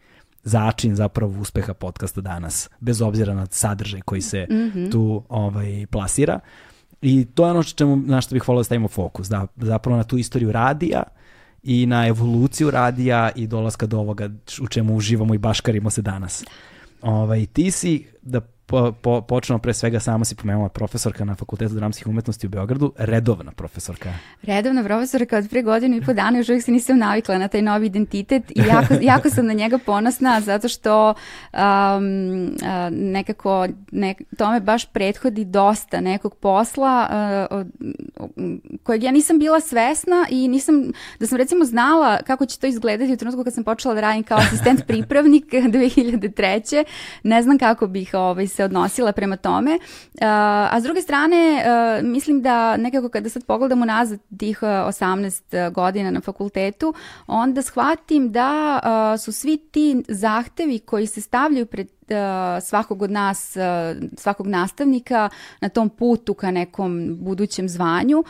začin 0.46 0.96
zapravo 0.96 1.40
uspeha 1.40 1.74
podcasta 1.74 2.20
danas, 2.20 2.70
bez 2.80 3.02
obzira 3.02 3.34
na 3.34 3.46
sadržaj 3.50 4.00
koji 4.00 4.20
se 4.20 4.46
mm 4.50 4.54
-hmm. 4.54 4.92
tu 4.92 5.22
ovaj, 5.28 5.86
plasira. 5.90 6.40
I 7.02 7.24
to 7.24 7.44
je 7.44 7.50
ono 7.50 7.62
što, 7.62 7.76
čemu, 7.76 7.96
na 7.96 8.20
što 8.20 8.34
bih 8.34 8.48
volio 8.48 8.60
da 8.60 8.64
stavimo 8.64 8.88
fokus, 8.88 9.28
da, 9.28 9.46
zapravo 9.56 9.96
na 9.96 10.04
tu 10.04 10.18
istoriju 10.18 10.52
radija, 10.52 11.02
i 11.62 11.86
na 11.86 12.06
evoluciju 12.06 12.70
radija 12.70 13.30
i 13.36 13.46
dolaska 13.46 13.86
do 13.86 13.98
ovoga 13.98 14.30
u 14.62 14.68
čemu 14.68 14.96
uživamo 14.96 15.34
i 15.34 15.38
baškarimo 15.38 15.90
se 15.90 16.02
danas. 16.02 16.44
Ovaj, 17.02 17.46
ti 17.46 17.70
si, 17.70 18.06
da 18.22 18.40
po, 18.66 18.92
po, 18.92 19.20
počnemo 19.22 19.58
pre 19.58 19.74
svega, 19.74 20.00
sama 20.00 20.24
si 20.24 20.34
pomenula 20.34 20.68
profesorka 20.68 21.24
na 21.24 21.34
Fakultetu 21.34 21.74
dramskih 21.74 22.06
umetnosti 22.06 22.46
u 22.46 22.50
Beogradu, 22.50 22.92
redovna 22.98 23.52
profesorka. 23.52 24.12
Redovna 24.42 24.84
profesorka 24.84 25.38
od 25.38 25.48
pre 25.50 25.62
godinu 25.62 25.96
i 25.96 26.00
po 26.00 26.12
dana, 26.12 26.38
još 26.38 26.48
uvijek 26.48 26.64
se 26.64 26.72
nisam 26.72 26.98
navikla 26.98 27.38
na 27.38 27.48
taj 27.48 27.62
novi 27.62 27.86
identitet 27.86 28.50
i 28.50 28.60
jako, 28.68 28.94
jako 29.12 29.30
sam 29.30 29.46
na 29.46 29.52
njega 29.52 29.78
ponosna 29.78 30.40
zato 30.40 30.68
što 30.68 31.14
um, 31.52 31.60
nekako 32.90 33.68
ne, 33.92 34.14
tome 34.38 34.60
baš 34.60 34.86
prethodi 34.86 35.44
dosta 35.44 36.00
nekog 36.00 36.34
posla 36.34 37.08
uh, 37.50 37.66
kojeg 38.82 39.02
ja 39.02 39.10
nisam 39.10 39.38
bila 39.38 39.60
svesna 39.60 40.26
i 40.30 40.48
nisam, 40.48 40.92
da 41.20 41.26
sam 41.26 41.38
recimo 41.38 41.64
znala 41.64 42.22
kako 42.22 42.46
će 42.46 42.58
to 42.58 42.66
izgledati 42.66 43.12
u 43.12 43.16
trenutku 43.16 43.44
kad 43.44 43.54
sam 43.54 43.64
počela 43.64 43.94
da 43.94 44.00
radim 44.00 44.22
kao 44.22 44.38
asistent 44.38 44.86
pripravnik 44.86 45.44
2003. 45.76 46.84
Ne 47.22 47.42
znam 47.42 47.58
kako 47.58 47.86
bih 47.86 48.10
ovaj, 48.14 48.46
se 48.56 48.64
odnosila 48.64 49.12
prema 49.12 49.36
tome. 49.36 49.78
A 50.70 50.80
s 50.80 50.82
druge 50.82 51.02
strane, 51.02 51.64
mislim 52.02 52.42
da 52.42 52.76
nekako 52.76 53.08
kada 53.08 53.28
sad 53.28 53.44
pogledamo 53.44 53.84
nazad 53.84 54.20
tih 54.38 54.62
18 54.62 55.70
godina 55.70 56.10
na 56.10 56.20
fakultetu, 56.20 56.94
onda 57.26 57.62
shvatim 57.62 58.32
da 58.32 58.80
su 59.18 59.32
svi 59.32 59.56
ti 59.56 60.02
zahtevi 60.08 60.78
koji 60.78 61.06
se 61.06 61.20
stavljaju 61.20 61.66
pred 61.66 61.88
svakog 62.62 63.02
od 63.02 63.10
nas, 63.10 63.56
svakog 64.16 64.46
nastavnika 64.46 65.28
na 65.60 65.68
tom 65.68 65.88
putu 65.88 66.34
ka 66.34 66.50
nekom 66.50 67.16
budućem 67.20 67.68
zvanju, 67.68 68.24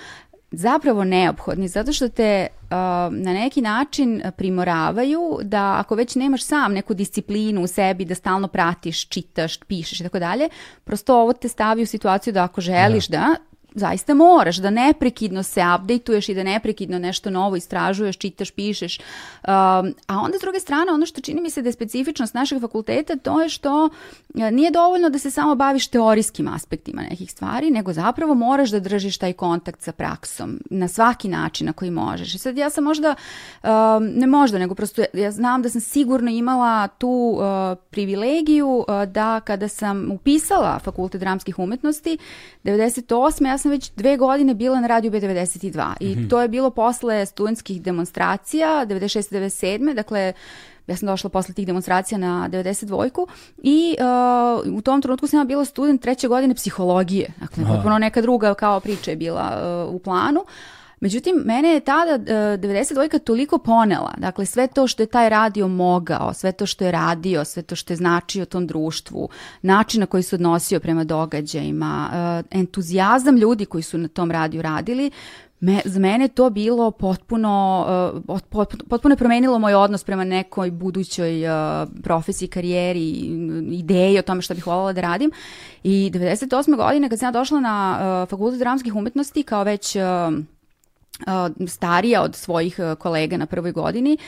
zapravo 0.57 1.05
neophodni 1.05 1.69
zato 1.69 1.93
što 1.93 2.09
te 2.09 2.47
uh, 2.51 2.71
na 3.11 3.33
neki 3.33 3.61
način 3.61 4.23
primoravaju 4.37 5.39
da 5.43 5.77
ako 5.79 5.95
već 5.95 6.15
nemaš 6.15 6.45
sam 6.45 6.73
neku 6.73 6.95
disciplinu 6.95 7.63
u 7.63 7.67
sebi 7.67 8.05
da 8.05 8.15
stalno 8.15 8.49
pratiš, 8.49 9.09
čitaš, 9.09 9.57
pišeš 9.59 10.01
i 10.01 10.03
tako 10.03 10.19
dalje, 10.19 10.49
prosto 10.85 11.21
ovo 11.21 11.33
te 11.33 11.49
stavi 11.49 11.83
u 11.83 11.87
situaciju 11.87 12.33
da 12.33 12.45
ako 12.45 12.61
želiš 12.61 13.09
da, 13.09 13.19
da 13.19 13.37
zaista 13.77 14.15
moraš 14.15 14.57
da 14.57 14.71
neprekidno 14.71 15.43
se 15.43 15.61
updateuješ 15.75 16.29
i 16.29 16.35
da 16.35 16.43
neprekidno 16.43 16.99
nešto 16.99 17.31
novo 17.31 17.57
istražuješ, 17.57 18.17
čitaš, 18.17 18.51
pišeš. 18.51 18.99
Um, 18.99 19.05
a 20.07 20.19
onda 20.25 20.39
s 20.39 20.41
druge 20.41 20.61
strane, 20.61 20.93
ono 20.93 21.07
što 21.07 21.21
čini 21.21 21.41
mi 21.41 21.51
se 21.51 21.63
da 21.63 21.69
je 21.69 21.73
specifičnost 21.73 22.35
našeg 22.35 22.61
fakulteta, 22.61 23.17
to 23.17 23.43
je 23.43 23.49
što 23.49 23.89
e, 24.39 24.51
nije 24.51 24.71
dovoljno 24.71 25.09
da 25.09 25.19
se 25.19 25.31
samo 25.31 25.55
baviš 25.55 25.89
teorijskim 25.89 26.49
aspektima 26.49 27.03
nekih 27.03 27.31
stvari, 27.31 27.71
nego 27.71 27.93
zapravo 27.93 28.35
moraš 28.35 28.71
da 28.71 28.81
držiš 28.81 29.19
taj 29.19 29.33
kontakt 29.33 29.83
sa 29.83 29.93
praksom 29.93 30.61
na 30.71 30.89
svaki 30.89 31.29
način 31.29 31.67
na 31.67 31.73
koji 31.73 31.91
možeš. 31.91 32.35
I 32.35 32.39
sad 32.39 32.57
ja 32.57 32.71
sam 32.71 32.85
možda, 32.85 33.15
um, 33.63 33.71
ne 34.15 34.27
možda, 34.27 34.59
nego 34.59 34.75
prosto 34.75 35.03
ja 35.13 35.31
znam 35.31 35.63
da 35.63 35.69
sam 35.69 35.81
sigurno 35.81 36.31
imala 36.31 36.89
tu 36.89 37.09
uh, 37.09 37.79
privilegiju 37.91 38.69
uh, 38.69 39.05
da 39.05 39.41
kada 39.41 39.69
sam 39.69 40.11
upisala 40.11 40.79
fakultet 40.79 41.21
dramskih 41.21 41.59
umetnosti, 41.59 42.19
98. 42.65 43.47
ja 43.47 43.59
sam 43.59 43.66
već 43.71 43.91
dve 43.97 44.17
godine 44.17 44.55
bila 44.55 44.81
na 44.81 44.87
radiju 44.87 45.13
B92 45.13 45.93
i 46.01 46.07
mm 46.07 46.19
-hmm. 46.19 46.31
to 46.31 46.43
je 46.43 46.49
bilo 46.49 46.71
posle 46.71 47.27
studentskih 47.27 47.83
demonstracija 47.83 48.87
96. 48.87 49.35
97. 49.35 49.95
Dakle, 49.95 50.33
ja 50.87 50.97
sam 50.97 51.07
došla 51.07 51.31
posle 51.31 51.55
tih 51.55 51.67
demonstracija 51.67 52.19
na 52.19 52.49
92-ku 52.53 53.27
i 53.63 53.97
uh, 54.67 54.77
u 54.77 54.81
tom 54.81 55.03
trenutku 55.03 55.27
sam 55.27 55.39
ja 55.39 55.45
bila 55.45 55.65
student 55.65 56.03
treće 56.03 56.29
godine 56.29 56.55
psihologije. 56.55 57.33
Dakle, 57.41 57.65
potpuno 57.65 57.99
neka 57.99 58.21
druga 58.21 58.55
kao 58.55 58.81
priča 58.81 59.11
je 59.11 59.17
bila 59.17 59.87
uh, 59.89 59.95
u 59.95 59.99
planu. 59.99 60.45
Međutim, 61.01 61.43
mene 61.45 61.69
je 61.69 61.81
tada 61.81 62.15
uh, 62.15 62.21
92 62.21 63.19
toliko 63.19 63.59
ponela, 63.59 64.15
dakle 64.19 64.47
sve 64.47 64.67
to 64.67 64.87
što 64.87 65.03
je 65.03 65.07
taj 65.07 65.29
radio 65.29 65.69
mogao, 65.69 66.35
sve 66.35 66.53
to 66.53 66.67
što 66.67 66.85
je 66.85 66.93
radio, 66.93 67.45
sve 67.45 67.63
to 67.63 67.77
što 67.77 67.93
je 67.93 67.97
značio 67.97 68.45
tom 68.45 68.67
društvu, 68.67 69.29
način 69.63 70.01
na 70.01 70.07
koji 70.07 70.23
se 70.23 70.37
odnosio 70.37 70.81
prema 70.81 71.05
događajima, 71.05 72.09
uh, 72.11 72.47
entuzijazam 72.51 73.37
ljudi 73.37 73.65
koji 73.65 73.83
su 73.83 73.99
na 73.99 74.09
tom 74.09 74.31
radiju 74.31 74.63
radili, 74.63 75.11
Me, 75.61 75.81
za 75.85 76.01
mene 76.01 76.29
to 76.29 76.51
bilo 76.51 76.91
potpuno, 76.91 77.87
uh, 78.29 78.41
potpuno 78.89 79.13
je 79.13 79.17
promenilo 79.17 79.59
moj 79.59 79.75
odnos 79.75 80.05
prema 80.05 80.25
nekoj 80.25 80.71
budućoj 80.71 81.47
uh, 81.49 81.89
profesiji, 82.03 82.49
karijeri, 82.49 83.09
ideji 83.71 84.19
o 84.19 84.23
tome 84.23 84.43
što 84.43 84.55
bih 84.55 84.67
voljela 84.67 84.93
da 84.93 85.01
radim. 85.01 85.31
I 85.83 86.11
98. 86.15 86.77
godine 86.77 87.09
kad 87.09 87.19
sam 87.19 87.27
ja 87.27 87.33
došla 87.33 87.61
na 87.61 87.99
uh, 87.99 88.29
fakultet 88.29 88.59
dramskih 88.59 88.95
umetnosti 88.95 89.43
kao 89.43 89.65
već 89.65 89.97
uh, 89.97 90.03
starija 91.69 92.23
od 92.23 92.37
svojih 92.37 92.79
kolega 92.99 93.37
na 93.37 93.47
prvoj 93.47 93.73
godini, 93.73 94.19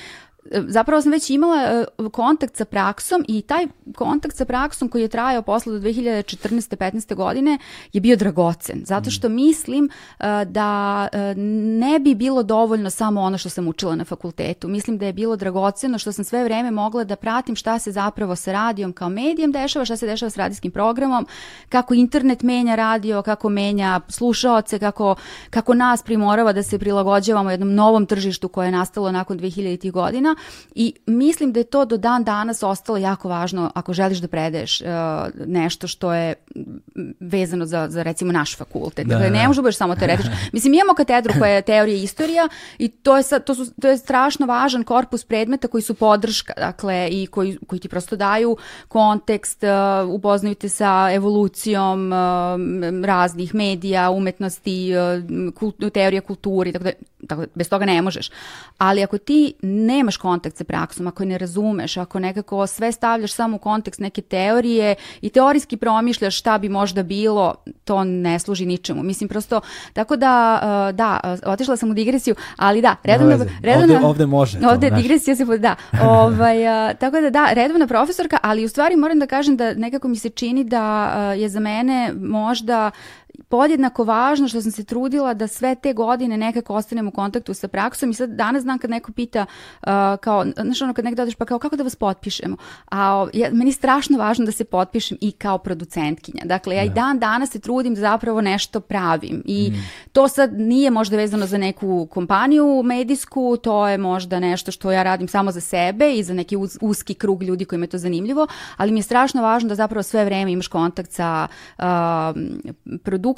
zapravo 0.50 1.02
sam 1.02 1.12
već 1.12 1.30
imala 1.30 1.84
kontakt 2.12 2.56
sa 2.56 2.64
praksom 2.64 3.24
i 3.28 3.42
taj 3.42 3.66
kontakt 3.94 4.36
sa 4.36 4.44
praksom 4.44 4.88
koji 4.88 5.02
je 5.02 5.08
trajao 5.08 5.42
posle 5.42 5.72
do 5.72 5.88
2014. 5.88 6.76
15. 6.76 7.14
godine 7.14 7.58
je 7.92 8.00
bio 8.00 8.16
dragocen, 8.16 8.82
zato 8.84 9.10
što 9.10 9.28
mislim 9.28 9.88
da 10.46 11.08
ne 11.78 11.98
bi 11.98 12.14
bilo 12.14 12.42
dovoljno 12.42 12.90
samo 12.90 13.20
ono 13.20 13.38
što 13.38 13.48
sam 13.48 13.68
učila 13.68 13.96
na 13.96 14.04
fakultetu. 14.04 14.68
Mislim 14.68 14.98
da 14.98 15.06
je 15.06 15.12
bilo 15.12 15.36
dragoceno 15.36 15.98
što 15.98 16.12
sam 16.12 16.24
sve 16.24 16.44
vreme 16.44 16.70
mogla 16.70 17.04
da 17.04 17.16
pratim 17.16 17.56
šta 17.56 17.78
se 17.78 17.92
zapravo 17.92 18.36
sa 18.36 18.52
radijom 18.52 18.92
kao 18.92 19.08
medijem 19.08 19.52
dešava, 19.52 19.84
šta 19.84 19.96
se 19.96 20.06
dešava 20.06 20.30
s 20.30 20.36
radijskim 20.36 20.70
programom, 20.70 21.26
kako 21.68 21.94
internet 21.94 22.42
menja 22.42 22.74
radio, 22.74 23.22
kako 23.22 23.48
menja 23.48 24.00
slušaoce, 24.08 24.78
kako, 24.78 25.14
kako 25.50 25.74
nas 25.74 26.02
primorava 26.02 26.52
da 26.52 26.62
se 26.62 26.78
prilagođavamo 26.78 27.50
jednom 27.50 27.74
novom 27.74 28.06
tržištu 28.06 28.48
koje 28.48 28.66
je 28.66 28.72
nastalo 28.72 29.12
nakon 29.12 29.38
2000. 29.38 29.90
godina 29.90 30.34
i 30.74 30.94
mislim 31.06 31.52
da 31.52 31.60
je 31.60 31.64
to 31.64 31.84
do 31.84 31.96
dan 31.96 32.24
danas 32.24 32.62
ostalo 32.62 32.98
jako 32.98 33.28
važno 33.28 33.70
ako 33.74 33.92
želiš 33.92 34.18
da 34.18 34.28
predeš 34.28 34.80
uh, 34.80 34.86
nešto 35.46 35.86
što 35.88 36.12
je 36.12 36.34
vezano 37.20 37.66
za, 37.66 37.86
za 37.90 38.02
recimo 38.02 38.32
naš 38.32 38.56
fakultet. 38.56 39.06
Da, 39.06 39.14
dakle, 39.14 39.30
ne 39.30 39.42
da. 39.42 39.48
može 39.48 39.62
baš 39.62 39.76
samo 39.76 39.96
teoretički. 39.96 40.30
Mislim, 40.52 40.74
imamo 40.74 40.94
katedru 40.94 41.34
koja 41.38 41.50
je 41.50 41.62
teorija 41.62 41.96
i 41.96 42.02
istorija 42.02 42.48
i 42.78 42.88
to 42.88 43.16
je, 43.16 43.22
sad, 43.22 43.44
to, 43.44 43.54
su, 43.54 43.72
to 43.80 43.88
je 43.88 43.98
strašno 43.98 44.46
važan 44.46 44.84
korpus 44.84 45.24
predmeta 45.24 45.68
koji 45.68 45.82
su 45.82 45.94
podrška, 45.94 46.52
dakle, 46.56 47.08
i 47.10 47.26
koji, 47.26 47.58
koji 47.66 47.80
ti 47.80 47.88
prosto 47.88 48.16
daju 48.16 48.56
kontekst, 48.88 49.62
uh, 49.62 50.08
upoznaju 50.14 50.54
te 50.54 50.68
sa 50.68 51.10
evolucijom 51.12 52.12
uh, 52.12 52.18
raznih 53.04 53.54
medija, 53.54 54.10
umetnosti, 54.10 54.92
uh, 54.94 55.54
kult, 55.54 55.76
teorija 55.92 56.20
kulturi, 56.20 56.72
tako 56.72 56.84
da, 56.84 56.90
tako 57.28 57.40
da 57.40 57.48
bez 57.54 57.68
toga 57.68 57.84
ne 57.84 58.02
možeš. 58.02 58.30
Ali 58.78 59.02
ako 59.02 59.18
ti 59.18 59.54
nemaš 59.62 60.16
kontakt 60.28 60.56
sa 60.56 60.64
praksom, 60.64 61.06
ako 61.06 61.24
ne 61.24 61.38
razumeš, 61.38 61.96
ako 61.96 62.20
nekako 62.20 62.66
sve 62.66 62.92
stavljaš 62.92 63.32
samo 63.32 63.56
u 63.56 63.58
kontekst 63.58 64.00
neke 64.00 64.22
teorije 64.22 64.94
i 65.20 65.30
teorijski 65.30 65.76
promišljaš 65.76 66.38
šta 66.38 66.58
bi 66.58 66.68
možda 66.68 67.02
bilo, 67.02 67.54
to 67.84 68.04
ne 68.04 68.38
služi 68.38 68.66
ničemu. 68.66 69.02
Mislim, 69.02 69.28
prosto, 69.28 69.60
tako 69.92 70.16
da, 70.16 70.60
uh, 70.62 70.96
da, 70.96 71.20
uh, 71.24 71.52
otišla 71.52 71.76
sam 71.76 71.90
u 71.90 71.94
digresiju, 71.94 72.34
ali 72.56 72.82
da, 72.82 72.96
redovna... 73.02 73.46
redovna 73.62 73.94
ovde, 73.94 74.06
ovde 74.06 74.26
može. 74.26 74.58
Ovde 74.72 74.90
digresija 74.90 75.36
se, 75.36 75.44
da. 75.44 75.76
ovaj, 76.22 76.58
uh, 76.62 76.98
tako 76.98 77.20
da, 77.20 77.30
da, 77.30 77.52
redovna 77.52 77.86
profesorka, 77.86 78.38
ali 78.42 78.64
u 78.64 78.68
stvari 78.68 78.96
moram 78.96 79.18
da 79.18 79.26
kažem 79.26 79.56
da 79.56 79.74
nekako 79.74 80.08
mi 80.08 80.16
se 80.16 80.30
čini 80.30 80.64
da 80.64 80.84
je 81.32 81.48
za 81.48 81.60
mene 81.60 82.12
možda 82.12 82.90
podjednako 83.48 84.04
važno 84.04 84.48
što 84.48 84.60
sam 84.60 84.72
se 84.72 84.84
trudila 84.84 85.34
da 85.34 85.46
sve 85.46 85.74
te 85.74 85.92
godine 85.92 86.36
nekako 86.36 86.74
ostanem 86.74 87.08
u 87.08 87.10
kontaktu 87.10 87.54
sa 87.54 87.68
praksom 87.68 88.10
i 88.10 88.14
sad 88.14 88.30
danas 88.30 88.62
znam 88.62 88.78
kad 88.78 88.90
neko 88.90 89.12
pita 89.12 89.46
uh, 89.82 89.88
kao, 90.20 90.46
znaš 90.56 90.82
ono 90.82 90.94
kad 90.94 91.04
nekada 91.04 91.22
odeš 91.22 91.34
pa 91.34 91.44
kao 91.44 91.58
kako 91.58 91.76
da 91.76 91.82
vas 91.82 91.96
potpišemo, 91.96 92.56
a 92.90 93.26
ja, 93.32 93.50
meni 93.52 93.68
je 93.70 93.72
strašno 93.74 94.18
važno 94.18 94.44
da 94.44 94.52
se 94.52 94.64
potpišem 94.64 95.18
i 95.20 95.32
kao 95.32 95.58
producentkinja, 95.58 96.42
dakle 96.44 96.76
ja 96.76 96.84
da. 96.84 96.90
i 96.90 96.94
dan 96.94 97.18
danas 97.18 97.50
se 97.50 97.58
trudim 97.58 97.94
da 97.94 98.00
zapravo 98.00 98.40
nešto 98.40 98.80
pravim 98.80 99.42
i 99.44 99.70
mm. 99.70 99.76
to 100.12 100.28
sad 100.28 100.52
nije 100.52 100.90
možda 100.90 101.16
vezano 101.16 101.46
za 101.46 101.58
neku 101.58 102.06
kompaniju 102.10 102.82
medijsku, 102.84 103.56
to 103.62 103.88
je 103.88 103.98
možda 103.98 104.40
nešto 104.40 104.72
što 104.72 104.92
ja 104.92 105.02
radim 105.02 105.28
samo 105.28 105.52
za 105.52 105.60
sebe 105.60 106.14
i 106.14 106.22
za 106.22 106.34
neki 106.34 106.56
uz, 106.56 106.78
uski 106.80 107.14
krug 107.14 107.42
ljudi 107.42 107.64
kojima 107.64 107.84
je 107.84 107.88
to 107.88 107.98
zanimljivo, 107.98 108.46
ali 108.76 108.92
mi 108.92 108.98
je 108.98 109.02
strašno 109.02 109.42
važno 109.42 109.68
da 109.68 109.74
zapravo 109.74 110.02
sve 110.02 110.24
vreme 110.24 110.52
imaš 110.52 110.68
kontakt 110.68 111.12
sa 111.12 111.48
uh, 111.78 111.84
produkcijom, 113.02 113.37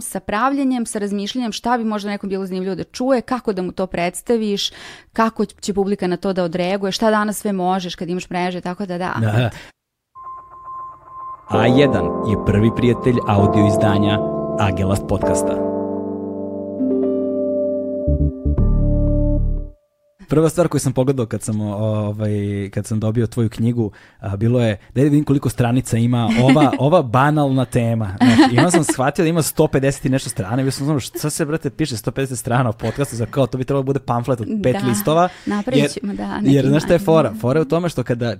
sa 0.00 0.20
pravljenjem, 0.20 0.86
sa 0.86 0.98
razmišljanjem 0.98 1.52
šta 1.52 1.78
bi 1.78 1.84
možda 1.84 2.10
nekom 2.10 2.30
bilo 2.30 2.46
zanimljivo 2.46 2.74
da 2.74 2.84
čuje, 2.84 3.20
kako 3.20 3.52
da 3.52 3.62
mu 3.62 3.72
to 3.72 3.86
predstaviš, 3.86 4.70
kako 5.12 5.44
će 5.44 5.74
publika 5.74 6.06
na 6.06 6.16
to 6.16 6.32
da 6.32 6.44
odreaguje, 6.44 6.92
šta 6.92 7.10
danas 7.10 7.38
sve 7.38 7.52
možeš 7.52 7.94
kad 7.94 8.08
imaš 8.08 8.30
mreže, 8.30 8.60
tako 8.60 8.86
da 8.86 8.98
da. 8.98 9.14
da. 9.20 9.50
A1 11.50 12.30
je 12.30 12.46
prvi 12.46 12.70
prijatelj 12.76 13.16
audio 13.26 13.66
izdanja 13.66 14.18
Agelast 14.58 15.04
podcasta. 15.08 15.67
Prva 20.28 20.48
stvar 20.48 20.68
koju 20.68 20.80
sam 20.80 20.92
pogledao 20.92 21.26
kad 21.26 21.42
sam, 21.42 21.60
ovaj, 21.60 22.70
kad 22.74 22.86
sam 22.86 23.00
dobio 23.00 23.26
tvoju 23.26 23.48
knjigu, 23.48 23.90
a, 24.20 24.36
bilo 24.36 24.60
je, 24.60 24.76
da 24.94 25.02
vidim 25.02 25.24
koliko 25.24 25.48
stranica 25.48 25.98
ima 25.98 26.30
ova, 26.42 26.72
ova 26.86 27.02
banalna 27.02 27.64
tema. 27.64 28.16
Znači, 28.18 28.54
i 28.54 28.58
onda 28.58 28.70
sam 28.70 28.84
shvatio 28.84 29.22
da 29.22 29.28
ima 29.28 29.42
150 29.42 30.06
i 30.06 30.08
nešto 30.08 30.30
strana. 30.30 30.62
I 30.62 30.70
sam 30.70 30.86
znao, 30.86 31.00
šta 31.00 31.30
se, 31.30 31.44
brate, 31.44 31.70
piše 31.70 31.96
150 31.96 32.36
strana 32.36 32.70
u 32.70 32.72
podcastu 32.72 33.16
za 33.16 33.26
kao, 33.26 33.46
to 33.46 33.58
bi 33.58 33.64
trebalo 33.64 33.82
da 33.82 33.86
bude 33.86 34.00
pamflet 34.00 34.40
od 34.40 34.48
pet 34.62 34.76
da, 34.80 34.88
listova. 34.88 35.28
Napravit 35.46 35.90
ćemo, 35.90 36.14
da. 36.14 36.40
Jer, 36.42 36.66
znaš 36.66 36.84
šta 36.84 36.92
je 36.92 36.98
fora? 36.98 37.34
Fora 37.40 37.60
je 37.60 37.62
u 37.62 37.68
tome 37.68 37.88
što 37.88 38.02
kada 38.02 38.36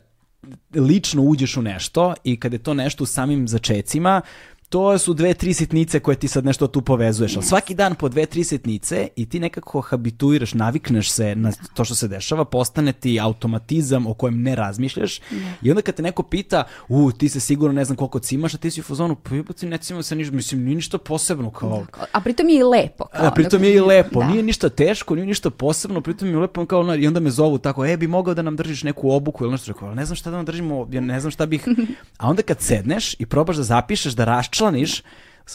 lično 0.74 1.22
uđeš 1.22 1.56
u 1.56 1.62
nešto 1.62 2.14
i 2.24 2.40
kada 2.40 2.54
je 2.54 2.62
to 2.62 2.74
nešto 2.74 3.04
u 3.04 3.06
samim 3.06 3.48
začecima, 3.48 4.20
to 4.68 4.98
su 4.98 5.14
dve, 5.14 5.34
tri 5.34 5.54
sitnice 5.54 6.00
koje 6.00 6.16
ti 6.16 6.28
sad 6.28 6.44
nešto 6.44 6.66
tu 6.66 6.82
povezuješ, 6.82 7.36
ali 7.36 7.44
svaki 7.44 7.74
dan 7.74 7.94
po 7.94 8.08
dve, 8.08 8.26
tri 8.26 8.44
sitnice 8.44 9.08
i 9.16 9.26
ti 9.26 9.40
nekako 9.40 9.80
habituiraš, 9.80 10.54
navikneš 10.54 11.10
se 11.10 11.34
na 11.34 11.52
to 11.74 11.84
što 11.84 11.94
se 11.94 12.08
dešava, 12.08 12.44
postane 12.44 12.92
ti 12.92 13.20
automatizam 13.20 14.06
o 14.06 14.14
kojem 14.14 14.42
ne 14.42 14.54
razmišljaš 14.54 15.20
i 15.62 15.70
onda 15.70 15.82
kad 15.82 15.94
te 15.94 16.02
neko 16.02 16.22
pita, 16.22 16.64
u, 16.88 17.12
ti 17.12 17.28
se 17.28 17.40
sigurno 17.40 17.74
ne 17.74 17.84
znam 17.84 17.96
koliko 17.96 18.18
cimaš, 18.18 18.54
a 18.54 18.58
ti 18.58 18.70
si 18.70 18.80
u 18.80 18.82
fazonu, 18.82 19.14
pa 19.14 19.34
jebati 19.34 19.66
ne 19.66 19.78
cimam 19.78 20.02
se 20.02 20.16
ništa, 20.16 20.34
mislim, 20.34 20.64
nije 20.64 20.74
ništa 20.74 20.98
posebno 20.98 21.50
kao... 21.50 21.86
A 22.12 22.20
pritom 22.20 22.48
je 22.48 22.56
i 22.56 22.62
lepo. 22.62 23.04
Kao, 23.04 23.26
a 23.26 23.30
pritom 23.30 23.64
je 23.64 23.74
i 23.74 23.80
lepo, 23.80 24.20
da. 24.20 24.28
nije 24.28 24.42
ništa 24.42 24.68
teško, 24.68 25.14
nije 25.14 25.26
ništa 25.26 25.50
posebno, 25.50 26.00
pritom 26.00 26.28
je 26.28 26.36
lepo 26.36 26.66
kao, 26.66 26.96
i 26.96 27.06
onda 27.06 27.20
me 27.20 27.30
zovu 27.30 27.58
tako, 27.58 27.86
e, 27.86 27.96
bi 27.96 28.06
mogao 28.06 28.34
da 28.34 28.42
nam 28.42 28.56
držiš 28.56 28.82
neku 28.82 29.10
obuku 29.10 29.44
ili 29.44 29.50
nešto, 29.52 29.72
rekao, 29.72 29.94
ne 29.94 30.04
znam 30.04 30.16
šta 30.16 30.30
da 30.30 30.36
nam 30.36 30.46
držimo, 30.46 30.88
ja 30.90 31.00
ne 31.00 31.20
znam 31.20 31.30
šta 31.30 31.46
bih, 31.46 31.68
a 32.18 32.28
onda 32.28 32.42
kad 32.42 32.60
sedneš 32.60 33.14
i 33.18 33.26
probaš 33.26 33.56
da 33.56 33.62
zapišeš, 33.62 34.12
da 34.12 34.24
raščeš 34.24 34.57
raščlaniš, 34.58 35.02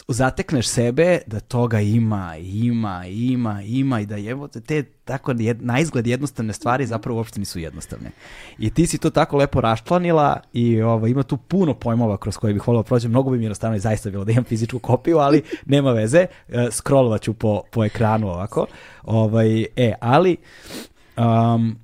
zatekneš 0.08 0.66
sebe 0.66 1.18
da 1.26 1.40
toga 1.40 1.80
ima, 1.80 2.36
ima, 2.36 3.06
ima, 3.06 3.62
ima 3.62 4.00
i 4.00 4.06
da 4.06 4.16
je 4.16 4.36
te 4.66 4.82
tako 5.04 5.34
jed, 5.38 5.62
na 5.62 5.78
izgled 5.78 6.06
jednostavne 6.06 6.52
stvari 6.52 6.86
zapravo 6.86 7.18
uopšte 7.18 7.40
nisu 7.40 7.58
jednostavne. 7.58 8.10
I 8.58 8.70
ti 8.70 8.86
si 8.86 8.98
to 8.98 9.10
tako 9.10 9.36
lepo 9.36 9.60
raščlanila 9.60 10.40
i 10.52 10.82
ovo, 10.82 11.06
ima 11.06 11.22
tu 11.22 11.36
puno 11.36 11.74
pojmova 11.74 12.16
kroz 12.16 12.36
koje 12.36 12.54
bih 12.54 12.66
volio 12.68 12.82
da 12.82 12.86
prođem. 12.86 13.10
Mnogo 13.10 13.30
bi 13.30 13.38
mi 13.38 13.44
jednostavno 13.44 13.76
i 13.76 13.80
zaista 13.80 14.10
bilo 14.10 14.24
da 14.24 14.32
imam 14.32 14.44
fizičku 14.44 14.78
kopiju, 14.78 15.18
ali 15.18 15.42
nema 15.66 15.92
veze. 15.92 16.26
E, 16.48 16.68
scrollovat 16.70 17.22
ću 17.22 17.34
po, 17.34 17.62
po 17.70 17.84
ekranu 17.84 18.28
ovako. 18.28 18.66
Ovaj, 19.02 19.62
e, 19.76 19.94
ali 20.00 20.36
um, 21.16 21.76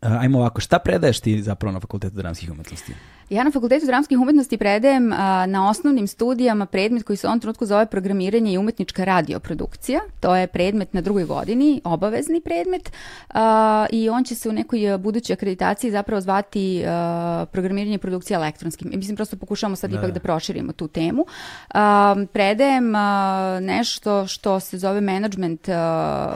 ajmo 0.00 0.38
ovako, 0.38 0.60
šta 0.60 0.78
predaješ 0.78 1.20
ti 1.20 1.42
zapravo 1.42 1.72
na 1.72 1.80
Fakultetu 1.80 2.16
dramskih 2.16 2.50
umetnosti? 2.50 2.92
Ja 3.30 3.44
na 3.44 3.50
Fakultetu 3.50 3.86
dramskih 3.86 4.18
umetnosti 4.18 4.56
predajem 4.56 5.12
a, 5.12 5.46
na 5.46 5.70
osnovnim 5.70 6.06
studijama 6.06 6.66
predmet 6.66 7.02
koji 7.02 7.16
se 7.16 7.26
u 7.26 7.28
ovom 7.28 7.40
trenutku 7.40 7.66
zove 7.66 7.86
programiranje 7.86 8.52
i 8.52 8.58
umetnička 8.58 9.04
radioprodukcija. 9.04 10.00
To 10.20 10.36
je 10.36 10.46
predmet 10.46 10.94
na 10.94 11.00
drugoj 11.00 11.24
godini, 11.24 11.80
obavezni 11.84 12.40
predmet 12.40 12.92
a, 13.28 13.86
i 13.90 14.08
on 14.08 14.24
će 14.24 14.34
se 14.34 14.48
u 14.48 14.52
nekoj 14.52 14.98
budućoj 14.98 15.34
akreditaciji 15.34 15.90
zapravo 15.90 16.20
zvati 16.20 16.84
a, 16.86 17.46
programiranje 17.52 17.94
i 17.94 17.98
produkcija 17.98 18.38
elektronskim. 18.38 18.90
Mislim, 18.94 19.16
prosto 19.16 19.36
pokušavamo 19.36 19.76
sad 19.76 19.90
da. 19.90 19.98
ipak 19.98 20.10
da 20.10 20.20
proširimo 20.20 20.72
tu 20.72 20.88
temu. 20.88 21.26
A, 21.74 22.16
predajem 22.32 22.94
a, 22.94 23.58
nešto 23.62 24.26
što 24.26 24.60
se 24.60 24.78
zove 24.78 25.00
management 25.00 25.68
a, 25.68 26.32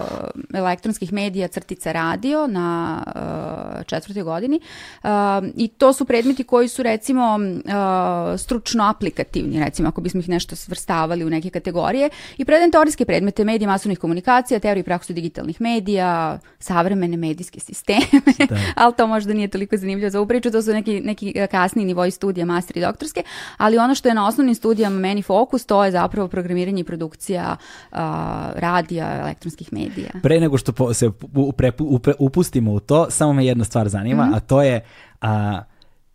elektronskih 0.54 1.12
medija 1.12 1.48
crtica 1.48 1.92
radio 1.92 2.46
na 2.46 3.02
a, 3.06 3.82
četvrtoj 3.86 4.22
godini 4.22 4.60
a, 5.02 5.42
i 5.56 5.68
to 5.68 5.92
su 5.92 6.04
predmeti 6.04 6.44
koji 6.44 6.68
su 6.68 6.79
su 6.80 6.82
recimo 6.82 7.36
uh, 7.36 8.40
stručno 8.40 8.84
aplikativni, 8.84 9.60
recimo 9.60 9.88
ako 9.88 10.00
bismo 10.00 10.20
ih 10.20 10.28
nešto 10.28 10.56
svrstavali 10.56 11.24
u 11.24 11.30
neke 11.30 11.50
kategorije 11.50 12.10
i 12.38 12.44
predajem 12.44 12.70
teorijske 12.70 13.04
predmete 13.04 13.44
medija 13.44 13.68
masovnih 13.68 13.98
komunikacija, 13.98 14.60
teoriju 14.60 14.80
i 14.80 14.84
praksu 14.84 15.12
digitalnih 15.12 15.60
medija, 15.60 16.38
savremene 16.58 17.16
medijske 17.16 17.60
sisteme, 17.60 18.20
da. 18.48 18.56
ali 18.82 18.94
to 18.96 19.06
možda 19.06 19.34
nije 19.34 19.48
toliko 19.48 19.76
zanimljivo 19.76 20.10
za 20.10 20.18
ovu 20.18 20.28
priču, 20.28 20.50
to 20.50 20.62
su 20.62 20.72
neki, 20.72 21.00
neki 21.00 21.34
kasni 21.50 21.84
nivoji 21.84 22.10
studija, 22.10 22.46
master 22.46 22.76
i 22.76 22.80
doktorske, 22.80 23.22
ali 23.56 23.78
ono 23.78 23.94
što 23.94 24.08
je 24.08 24.14
na 24.14 24.26
osnovnim 24.26 24.54
studijama 24.54 24.98
meni 24.98 25.22
fokus, 25.22 25.66
to 25.66 25.84
je 25.84 25.90
zapravo 25.90 26.28
programiranje 26.28 26.80
i 26.80 26.84
produkcija 26.84 27.56
uh, 27.92 27.98
radija, 28.54 29.20
elektronskih 29.20 29.72
medija. 29.72 30.10
Pre 30.22 30.40
nego 30.40 30.58
što 30.58 30.94
se 30.94 31.10
upre, 31.34 31.72
upre, 31.78 32.14
upustimo 32.18 32.72
u 32.72 32.80
to, 32.80 33.10
samo 33.10 33.32
me 33.32 33.46
jedna 33.46 33.64
stvar 33.64 33.88
zanima, 33.88 34.26
mm 34.26 34.30
-hmm. 34.30 34.36
a 34.36 34.40
to 34.40 34.62
je 34.62 34.80
a, 35.20 35.62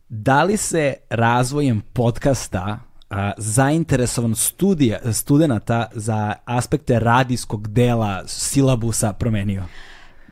da 0.09 0.43
li 0.43 0.57
se 0.57 0.93
razvojem 1.09 1.81
podcasta 1.93 2.79
a, 3.09 3.31
zainteresovan 3.37 4.35
studija, 4.35 5.13
studenta 5.13 5.87
za 5.93 6.33
aspekte 6.45 6.99
radijskog 6.99 7.67
dela 7.67 8.23
silabusa 8.27 9.13
promenio? 9.13 9.63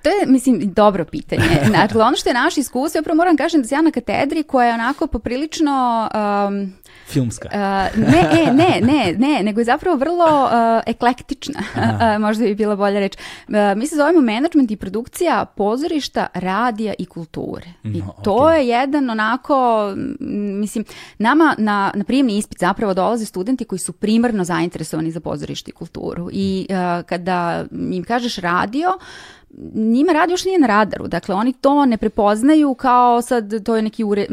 To 0.04 0.10
je, 0.10 0.26
mislim, 0.26 0.74
dobro 0.74 1.06
pitanje. 1.06 1.44
Dakle, 1.82 2.04
ono 2.04 2.16
što 2.16 2.30
je 2.30 2.34
naš 2.34 2.58
iskustvo, 2.58 2.98
ja 2.98 3.04
prvo 3.04 3.16
moram 3.16 3.38
kažem 3.38 3.62
da 3.62 3.68
se 3.68 3.76
ja 3.76 3.82
na 3.82 3.92
katedri 3.92 4.44
koja 4.44 4.68
je 4.68 4.74
onako 4.74 5.08
poprilično... 5.08 6.10
Um, 6.48 6.74
Filmska. 7.08 7.50
Uh, 7.54 8.00
ne, 8.08 8.30
e, 8.32 8.54
ne, 8.54 8.82
ne, 8.82 9.16
ne, 9.18 9.44
nego 9.44 9.62
je 9.62 9.66
zapravo 9.66 9.98
vrlo 9.98 10.44
uh, 10.46 10.82
eklektična, 10.86 11.60
uh, 11.76 12.22
možda 12.22 12.46
bi 12.46 12.56
bila 12.56 12.76
bolja 12.76 13.00
reč. 13.00 13.16
Uh, 13.48 13.54
mi 13.78 13.88
se 13.88 13.96
zovemo 13.96 14.22
management 14.22 14.72
i 14.72 14.76
produkcija 14.76 15.46
pozorišta, 15.46 16.28
radija 16.34 16.94
i 17.00 17.06
kulture. 17.06 17.66
I 17.84 17.88
no, 17.88 18.14
to 18.24 18.32
okay. 18.32 18.54
je 18.54 18.68
jedan 18.68 19.10
onako, 19.10 19.88
mislim, 20.60 20.86
nama 21.18 21.56
na, 21.58 21.92
na 21.96 22.04
prijemni 22.04 22.38
ispit 22.38 22.60
zapravo 22.60 22.94
dolaze 22.94 23.26
studenti 23.26 23.66
koji 23.66 23.80
su 23.80 23.94
primarno 23.94 24.44
zainteresovani 24.44 25.12
za 25.12 25.20
pozorište 25.20 25.72
i 25.72 25.74
kulturu. 25.74 26.30
I 26.32 26.68
uh, 26.70 27.06
kada 27.06 27.66
im 27.72 28.04
kažeš 28.04 28.36
radio, 28.38 28.88
njima 29.74 30.14
radio 30.14 30.34
još 30.34 30.46
nije 30.46 30.60
na 30.60 30.68
radaru, 30.68 31.08
dakle 31.08 31.36
oni 31.36 31.54
to 31.54 31.86
ne 31.86 31.98
prepoznaju 31.98 32.74
kao 32.74 33.22
sad 33.22 33.64
to 33.64 33.76
je 33.76 33.82
neki 33.82 34.04
ure, 34.04 34.28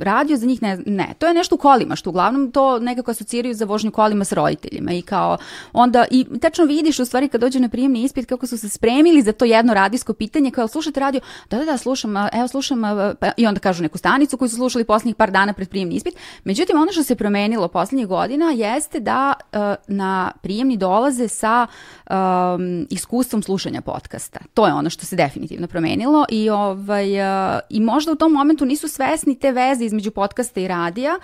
radio 0.00 0.36
za 0.36 0.46
njih 0.46 0.62
ne, 0.62 0.78
ne, 0.86 1.14
to 1.18 1.26
je 1.26 1.34
nešto 1.34 1.54
u 1.54 1.58
kolima 1.58 1.96
što 1.96 2.10
uglavnom 2.10 2.50
to 2.50 2.78
nekako 2.78 3.10
asociraju 3.10 3.54
za 3.54 3.64
vožnju 3.64 3.90
kolima 3.90 4.24
s 4.24 4.32
roditeljima 4.32 4.92
i 4.92 5.02
kao 5.02 5.38
onda 5.72 6.04
i 6.10 6.26
tačno 6.40 6.64
vidiš 6.64 6.98
u 6.98 7.04
stvari 7.04 7.28
kad 7.28 7.40
dođe 7.40 7.60
na 7.60 7.68
prijemni 7.68 8.02
ispit 8.02 8.26
kako 8.26 8.46
su 8.46 8.58
se 8.58 8.68
spremili 8.68 9.22
za 9.22 9.32
to 9.32 9.44
jedno 9.44 9.74
radijsko 9.74 10.12
pitanje 10.12 10.50
kao 10.50 10.68
slušate 10.68 11.00
radio, 11.00 11.20
da 11.50 11.58
da 11.58 11.64
da 11.64 11.78
slušam, 11.78 12.16
evo 12.16 12.48
slušam 12.48 12.82
pa, 13.20 13.30
i 13.36 13.46
onda 13.46 13.60
kažu 13.60 13.82
neku 13.82 13.98
stanicu 13.98 14.36
koju 14.36 14.48
su 14.48 14.56
slušali 14.56 14.84
poslednjih 14.84 15.16
par 15.16 15.30
dana 15.30 15.52
pred 15.52 15.68
prijemni 15.68 15.94
ispit. 15.94 16.14
Međutim 16.44 16.78
ono 16.78 16.92
što 16.92 17.02
se 17.02 17.14
promenilo 17.14 17.68
poslednjih 17.68 18.06
godina 18.06 18.50
jeste 18.50 19.00
da 19.00 19.34
uh, 19.38 19.58
na 19.88 20.32
prijemni 20.42 20.76
dolaze 20.76 21.28
sa 21.28 21.66
um, 22.10 22.86
iskustvom 22.90 23.42
slušanja 23.42 23.80
podcasta 23.80 24.40
to 24.54 24.66
je 24.66 24.72
ono 24.72 24.90
što 24.90 25.06
se 25.06 25.16
definitivno 25.16 25.66
promenilo 25.66 26.24
i, 26.28 26.50
ovaj, 26.50 27.20
uh, 27.20 27.60
i 27.70 27.80
možda 27.80 28.12
u 28.12 28.16
tom 28.16 28.32
momentu 28.32 28.64
nisu 28.64 28.88
svesni 28.88 29.38
te 29.38 29.52
veze 29.52 29.84
između 29.84 30.10
podcasta 30.10 30.60
i 30.60 30.68
radija, 30.68 31.18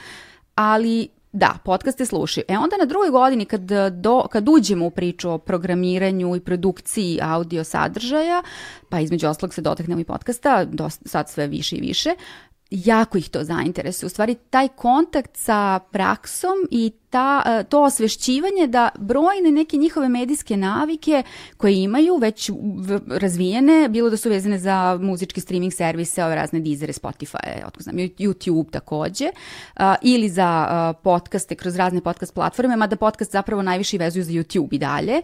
ali 0.55 1.09
da, 1.33 1.55
podcaste 1.65 2.07
slušaju. 2.07 2.45
E 2.49 2.59
onda 2.59 2.77
na 2.77 2.85
drugoj 2.85 3.11
godini 3.11 3.45
kad, 3.45 3.61
do, 3.93 4.27
kad 4.31 4.49
uđemo 4.49 4.87
u 4.87 4.91
priču 4.91 5.31
o 5.31 5.39
programiranju 5.39 6.37
i 6.37 6.41
produkciji 6.41 7.19
audio 7.23 7.65
sadržaja, 7.65 8.43
pa 8.89 9.01
između 9.01 9.29
oslog 9.29 9.55
se 9.55 9.61
dotaknemo 9.61 10.01
i 10.01 10.05
podcasta, 10.05 10.65
dosta, 10.65 11.09
sad 11.09 11.31
sve 11.31 11.47
više 11.47 11.77
i 11.77 11.81
više, 11.81 12.11
jako 12.73 13.19
ih 13.19 13.31
to 13.31 13.45
zainteresuje. 13.45 14.07
U 14.07 14.11
stvari 14.11 14.35
taj 14.35 14.69
kontakt 14.69 15.37
sa 15.37 15.79
praksom 15.91 16.57
i 16.71 16.93
ta, 17.11 17.43
e, 17.47 17.65
to 17.65 17.83
osvešćivanje 17.83 18.67
da 18.67 18.89
brojne 18.99 19.51
neke 19.51 19.77
njihove 19.77 20.09
medijske 20.09 20.57
navike 20.57 21.23
koje 21.57 21.83
imaju 21.83 22.17
već 22.17 22.51
razvijene, 23.07 23.89
bilo 23.89 24.11
da 24.11 24.17
su 24.17 24.29
vezane 24.29 24.59
za 24.59 24.99
muzički 25.01 25.41
streaming 25.41 25.73
servise, 25.73 26.25
ove 26.25 26.35
razne 26.35 26.61
dizere, 26.61 26.93
Spotify, 26.93 27.67
otko 27.67 27.83
znam, 27.83 27.97
YouTube 27.97 28.71
takođe, 28.71 29.31
ili 30.03 30.29
za 30.29 30.95
podcaste 31.03 31.55
kroz 31.55 31.77
razne 31.77 32.01
podcast 32.01 32.35
platforme, 32.35 32.77
mada 32.77 32.97
podcast 32.97 33.33
zapravo 33.33 33.63
najviše 33.63 33.99
vezuju 33.99 34.25
za 34.25 34.33
YouTube 34.33 34.69
i 34.71 34.79
dalje. 34.79 35.23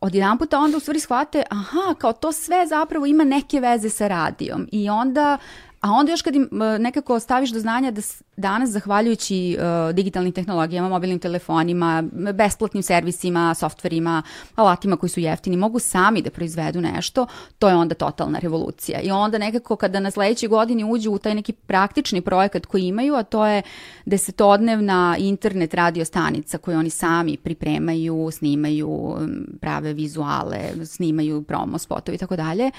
Od 0.00 0.14
jedan 0.14 0.38
puta 0.38 0.58
onda 0.58 0.76
u 0.76 0.80
stvari 0.80 1.00
shvate, 1.00 1.42
aha, 1.50 1.94
kao 1.98 2.12
to 2.12 2.32
sve 2.32 2.66
zapravo 2.66 3.06
ima 3.06 3.24
neke 3.24 3.60
veze 3.60 3.90
sa 3.90 4.08
radijom 4.08 4.68
i 4.72 4.88
onda 4.90 5.38
A 5.84 5.90
onda 5.90 6.12
još 6.12 6.22
kad 6.22 6.34
im 6.34 6.48
nekako 6.78 7.20
staviš 7.20 7.50
do 7.50 7.60
znanja 7.60 7.90
da 7.90 8.00
danas, 8.36 8.70
zahvaljujući 8.70 9.56
uh, 9.58 9.94
digitalnim 9.94 10.32
tehnologijama, 10.32 10.88
mobilnim 10.88 11.18
telefonima, 11.18 12.04
besplatnim 12.34 12.82
servisima, 12.82 13.54
softverima, 13.54 14.22
alatima 14.54 14.96
koji 14.96 15.10
su 15.10 15.20
jeftini, 15.20 15.56
mogu 15.56 15.78
sami 15.78 16.22
da 16.22 16.30
proizvedu 16.30 16.80
nešto, 16.80 17.26
to 17.58 17.68
je 17.68 17.74
onda 17.74 17.94
totalna 17.94 18.38
revolucija. 18.38 19.00
I 19.00 19.10
onda 19.10 19.38
nekako 19.38 19.76
kada 19.76 20.00
na 20.00 20.10
sledećoj 20.10 20.48
godini 20.48 20.84
uđu 20.84 21.10
u 21.10 21.18
taj 21.18 21.34
neki 21.34 21.52
praktični 21.52 22.20
projekat 22.20 22.66
koji 22.66 22.86
imaju, 22.86 23.14
a 23.14 23.22
to 23.22 23.46
je 23.46 23.62
desetodnevna 24.04 25.16
internet 25.18 25.74
radio 25.74 26.04
stanica 26.04 26.58
koju 26.58 26.78
oni 26.78 26.90
sami 26.90 27.36
pripremaju, 27.36 28.30
snimaju, 28.32 29.16
prave 29.60 29.92
vizuale, 29.92 30.86
snimaju 30.86 31.42
promo 31.42 31.78
spotovi 31.78 32.14
i 32.16 32.18
tako 32.18 32.36
dalje, 32.36 32.70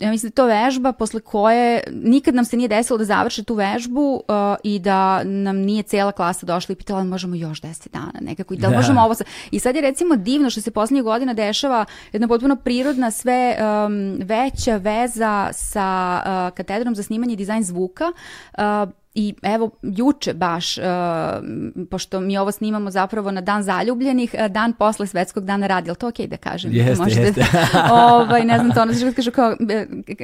ja 0.00 0.10
mislim 0.10 0.30
da 0.30 0.34
to 0.34 0.46
vežba 0.46 0.92
posle 0.92 1.20
koje 1.20 1.82
nikad 1.90 2.34
nam 2.34 2.44
se 2.44 2.56
nije 2.56 2.68
desilo 2.68 2.98
da 2.98 3.04
završe 3.04 3.44
tu 3.44 3.54
vežbu 3.54 4.14
uh, 4.14 4.34
i 4.62 4.78
da 4.78 5.24
nam 5.24 5.56
nije 5.56 5.82
cela 5.82 6.12
klasa 6.12 6.46
došla 6.46 6.72
i 6.72 6.76
pitala 6.76 7.04
možemo 7.04 7.34
još 7.34 7.60
10 7.60 7.88
dana 7.92 8.12
nekako 8.20 8.54
i 8.54 8.56
da, 8.56 8.68
da. 8.68 8.76
možemo 8.76 9.00
ovo 9.00 9.14
sa... 9.14 9.24
I 9.50 9.58
sad 9.58 9.74
je 9.74 9.80
recimo 9.80 10.16
divno 10.16 10.50
što 10.50 10.60
se 10.60 10.70
poslednjih 10.70 11.04
godina 11.04 11.34
dešava 11.34 11.84
jedna 12.12 12.28
potpuno 12.28 12.56
prirodna 12.56 13.10
sve 13.10 13.56
um, 13.60 14.18
veća 14.22 14.76
veza 14.76 15.48
sa 15.52 16.20
uh, 16.24 16.56
katedrom 16.56 16.94
za 16.94 17.02
snimanje 17.02 17.32
i 17.32 17.36
dizajn 17.36 17.62
zvuka 17.62 18.12
uh, 18.58 18.62
I 19.14 19.34
evo, 19.42 19.70
juče 19.82 20.34
baš, 20.34 20.78
uh, 20.78 20.84
pošto 21.90 22.20
mi 22.20 22.38
ovo 22.38 22.52
snimamo 22.52 22.90
zapravo 22.90 23.30
na 23.30 23.40
dan 23.40 23.62
zaljubljenih, 23.62 24.34
uh, 24.34 24.46
dan 24.46 24.72
posle 24.72 25.06
svetskog 25.06 25.44
dana 25.44 25.66
radi, 25.66 25.90
ali 25.90 25.96
to 25.96 26.08
okej 26.08 26.26
okay 26.26 26.30
da 26.30 26.36
kažem? 26.36 26.72
Jeste, 26.74 27.04
Možete, 27.04 27.22
jeste. 27.22 27.44
ovaj, 27.92 28.44
ne 28.44 28.58
znam 28.58 28.74
to, 28.74 28.82
ono 28.82 28.94
što 28.94 29.12
kažu 29.12 29.30
kao, 29.30 29.56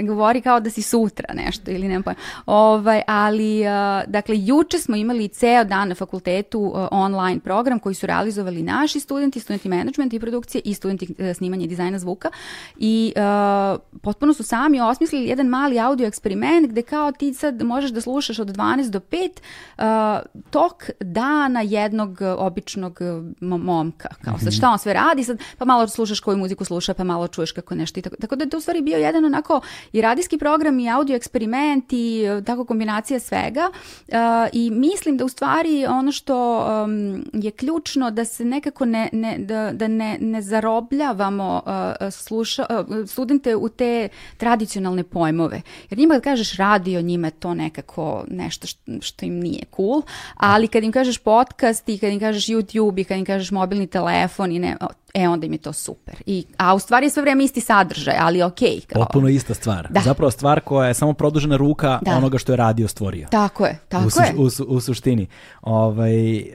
govori 0.07 0.40
kao 0.40 0.61
da 0.61 0.70
si 0.70 0.83
sutra 0.83 1.35
nešto 1.35 1.70
ili 1.70 1.88
nema 1.88 2.03
pojma. 2.03 2.18
Ovaj, 2.46 3.03
ali, 3.07 3.61
uh, 3.61 3.66
dakle, 4.07 4.35
juče 4.38 4.79
smo 4.79 4.96
imali 4.96 5.29
ceo 5.29 5.64
dan 5.64 5.88
na 5.88 5.94
fakultetu 5.94 6.61
uh, 6.61 6.88
online 6.90 7.40
program 7.40 7.79
koji 7.79 7.94
su 7.94 8.07
realizovali 8.07 8.62
naši 8.62 9.01
studenti, 9.01 9.40
studenti 9.40 9.68
menadžmenta 9.68 10.16
i 10.16 10.20
produkcije 10.20 10.62
i 10.64 10.75
studenti 10.75 11.14
uh, 11.18 11.37
snimanja 11.37 11.64
i 11.64 11.68
dizajna 11.68 11.99
zvuka 11.99 12.29
i 12.77 13.12
uh, 13.16 13.81
potpuno 14.03 14.35
su 14.35 14.42
sami 14.42 14.81
osmislili 14.81 15.27
jedan 15.27 15.46
mali 15.46 15.81
audio 15.81 16.07
eksperiment 16.07 16.68
gde 16.68 16.83
kao 16.83 17.12
ti 17.12 17.35
sad 17.35 17.62
možeš 17.62 17.90
da 17.90 18.01
slušaš 18.01 18.38
od 18.38 18.49
12 18.49 18.75
12 18.76 18.90
do 18.90 19.00
5 19.00 19.30
uh, 19.78 20.40
tok 20.50 20.90
dana 21.00 21.60
jednog 21.60 22.10
uh, 22.10 22.26
običnog 22.38 22.98
uh, 23.00 23.58
momka. 23.58 24.08
Kao 24.24 24.38
sad 24.38 24.48
mhm. 24.48 24.56
šta 24.56 24.70
on 24.70 24.78
sve 24.78 24.92
radi, 24.92 25.24
sad 25.24 25.38
pa 25.58 25.64
malo 25.64 25.88
slušaš 25.88 26.20
koju 26.20 26.36
muziku 26.36 26.64
sluša, 26.64 26.94
pa 26.94 27.04
malo 27.04 27.28
čuješ 27.28 27.52
kako 27.52 27.74
nešto 27.74 28.00
i 28.00 28.02
tako. 28.02 28.16
Tako 28.20 28.36
da 28.36 28.44
je 28.44 28.50
to 28.50 28.58
u 28.58 28.60
stvari 28.60 28.82
bio 28.82 28.98
jedan 28.98 29.24
onako 29.24 29.60
i 29.92 30.00
radijski 30.00 30.38
program 30.38 30.78
i 30.80 30.90
audio 30.90 31.16
eksperiment 31.16 31.84
i 31.92 32.24
uh, 32.38 32.44
tako 32.44 32.64
kombinacija 32.64 33.20
svega. 33.20 33.70
Uh, 34.08 34.14
I 34.52 34.70
mislim 34.70 35.16
da 35.16 35.24
u 35.24 35.28
stvari 35.28 35.86
ono 35.88 36.12
što 36.12 36.66
um, 36.84 37.24
je 37.32 37.50
ključno 37.50 38.10
da 38.10 38.24
se 38.24 38.44
nekako 38.44 38.84
ne, 38.84 39.08
ne, 39.12 39.38
da, 39.38 39.72
da 39.72 39.88
ne, 39.88 40.18
ne 40.20 40.42
zarobljavamo 40.42 41.62
uh, 41.66 42.12
sluša, 42.12 42.66
uh, 42.70 43.08
studente 43.08 43.56
u 43.56 43.68
te 43.68 44.08
tradicionalne 44.36 45.04
pojmove. 45.04 45.62
Jer 45.90 45.98
njima 45.98 46.14
kad 46.14 46.22
kažeš 46.22 46.56
radio, 46.56 47.02
njima 47.02 47.26
je 47.26 47.30
to 47.30 47.54
nekako 47.54 48.24
nešto 48.28 48.65
nešto 48.66 49.07
što 49.07 49.26
im 49.26 49.40
nije 49.40 49.62
cool, 49.76 50.02
ali 50.37 50.68
kad 50.68 50.85
im 50.85 50.92
kažeš 50.92 51.18
podcast 51.18 51.88
i 51.88 51.98
kad 51.98 52.12
im 52.12 52.20
kažeš 52.20 52.46
YouTube 52.46 53.00
i 53.00 53.05
kad 53.05 53.18
im 53.18 53.24
kažeš 53.24 53.50
mobilni 53.50 53.87
telefon 53.87 54.52
i 54.52 54.59
ne, 54.59 54.76
e 55.14 55.29
onda 55.29 55.46
im 55.46 55.52
je 55.52 55.59
to 55.59 55.72
super. 55.72 56.14
I, 56.26 56.44
a 56.57 56.74
u 56.74 56.79
stvari 56.79 57.07
je 57.07 57.11
sve 57.11 57.22
vreme 57.22 57.44
isti 57.44 57.61
sadržaj, 57.61 58.14
ali 58.20 58.42
ok. 58.42 58.59
Kao... 58.87 59.02
Potpuno 59.02 59.29
ista 59.29 59.55
stvar. 59.55 59.87
Da. 59.90 60.00
Zapravo 60.00 60.31
stvar 60.31 60.61
koja 60.61 60.88
je 60.88 60.94
samo 60.94 61.12
produžena 61.12 61.57
ruka 61.57 61.98
da. 62.02 62.16
onoga 62.16 62.38
što 62.38 62.52
je 62.52 62.57
radio 62.57 62.88
stvorio. 62.88 63.29
Tako 63.31 63.66
je, 63.66 63.79
tako 63.88 64.05
u, 64.05 64.22
je. 64.22 64.35
U, 64.37 64.42
u, 64.42 64.76
u 64.76 64.81
suštini. 64.81 65.26
Ovaj, 65.62 66.38
uh, 66.38 66.46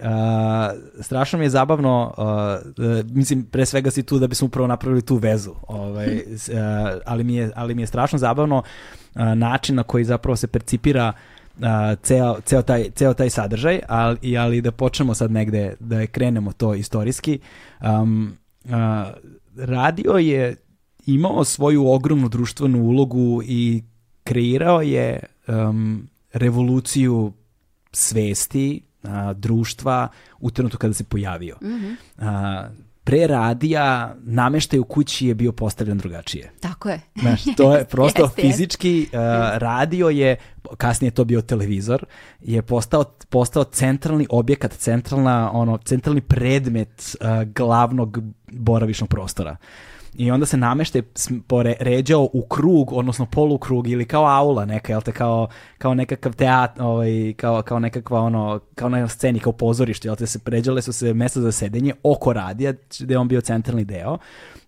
strašno 0.99 1.39
mi 1.39 1.45
je 1.45 1.49
zabavno, 1.49 2.13
uh, 2.17 3.11
mislim, 3.11 3.45
pre 3.45 3.65
svega 3.65 3.91
si 3.91 4.03
tu 4.03 4.19
da 4.19 4.27
bismo 4.27 4.45
upravo 4.45 4.67
napravili 4.67 5.01
tu 5.01 5.15
vezu, 5.15 5.55
ovaj, 5.67 6.15
uh, 6.15 6.21
ali, 7.05 7.23
mi 7.23 7.35
je, 7.35 7.51
ali 7.55 7.75
mi 7.75 7.81
je 7.81 7.87
strašno 7.87 8.19
zabavno 8.19 8.63
način 9.35 9.75
na 9.75 9.83
koji 9.83 10.03
zapravo 10.03 10.35
se 10.35 10.47
percipira 10.47 11.13
uh, 11.57 11.99
ceo, 12.03 12.41
ceo, 12.45 12.61
taj, 12.61 12.89
ceo 12.95 13.13
taj 13.13 13.29
sadržaj, 13.29 13.79
ali, 13.87 14.37
ali 14.37 14.61
da 14.61 14.71
počnemo 14.71 15.13
sad 15.13 15.31
negde, 15.31 15.75
da 15.79 15.99
je 15.99 16.07
krenemo 16.07 16.51
to 16.51 16.73
istorijski. 16.73 17.39
Um, 17.81 18.37
uh, 18.63 18.71
radio 19.55 20.11
je 20.11 20.55
imao 21.05 21.43
svoju 21.43 21.87
ogromnu 21.87 22.29
društvenu 22.29 22.83
ulogu 22.83 23.41
i 23.45 23.83
kreirao 24.23 24.81
je 24.81 25.19
um, 25.47 26.07
revoluciju 26.33 27.33
svesti, 27.91 28.81
a, 29.03 29.33
društva 29.33 30.07
u 30.39 30.51
trenutku 30.51 30.77
kada 30.77 30.93
se 30.93 31.03
pojavio. 31.03 31.57
Mm 31.61 31.67
-hmm. 31.67 31.95
a, 32.17 32.69
pre 33.03 33.27
radija 33.27 34.15
nameštaj 34.23 34.79
u 34.79 34.83
kući 34.83 35.27
je 35.27 35.35
bio 35.35 35.51
postavljen 35.51 35.97
drugačije. 35.97 36.51
Tako 36.59 36.89
je. 36.89 37.01
Znaš, 37.21 37.41
to 37.57 37.75
je 37.75 37.85
prosto 37.93 38.23
yes, 38.23 38.41
fizički, 38.41 39.07
uh, 39.13 39.19
radio 39.57 40.09
je, 40.09 40.35
kasnije 40.77 41.11
to 41.11 41.25
bio 41.25 41.41
televizor, 41.41 42.05
je 42.39 42.61
postao, 42.61 43.03
postao 43.29 43.63
centralni 43.63 44.27
objekat, 44.29 44.73
centralna, 44.73 45.51
ono, 45.53 45.77
centralni 45.77 46.21
predmet 46.21 47.15
uh, 47.21 47.27
glavnog 47.43 48.17
boravišnog 48.51 49.09
prostora. 49.09 49.57
I 50.15 50.31
onda 50.31 50.45
se 50.45 50.57
nameštaj 50.57 51.01
ređao 51.79 52.29
u 52.33 52.41
krug, 52.41 52.93
odnosno 52.93 53.25
polukrug 53.25 53.87
ili 53.87 54.05
kao 54.05 54.25
aula 54.25 54.65
neka, 54.65 54.93
jel 54.93 55.01
te, 55.01 55.11
kao, 55.11 55.47
kao 55.77 55.93
nekakav 55.93 56.33
teat, 56.33 56.79
ovaj, 56.79 57.33
kao, 57.37 57.61
kao 57.61 57.79
nekakva 57.79 58.21
ono, 58.21 58.59
kao 58.75 58.89
na 58.89 59.07
sceni, 59.07 59.39
kao 59.39 59.53
pozorište, 59.53 60.07
jel 60.07 60.15
te, 60.15 60.27
se 60.27 60.39
pređale 60.39 60.81
su 60.81 60.93
se 60.93 61.13
mesta 61.13 61.41
za 61.41 61.51
sedenje 61.51 61.93
oko 62.03 62.33
radija, 62.33 62.73
gde 62.99 63.17
on 63.17 63.27
bio 63.27 63.41
centralni 63.41 63.85
deo 63.85 64.17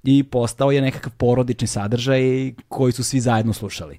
i 0.03 0.23
postao 0.23 0.71
je 0.71 0.81
nekakav 0.81 1.13
porodični 1.17 1.67
sadržaj 1.67 2.53
koji 2.67 2.91
su 2.91 3.03
svi 3.03 3.19
zajedno 3.19 3.53
slušali. 3.53 3.97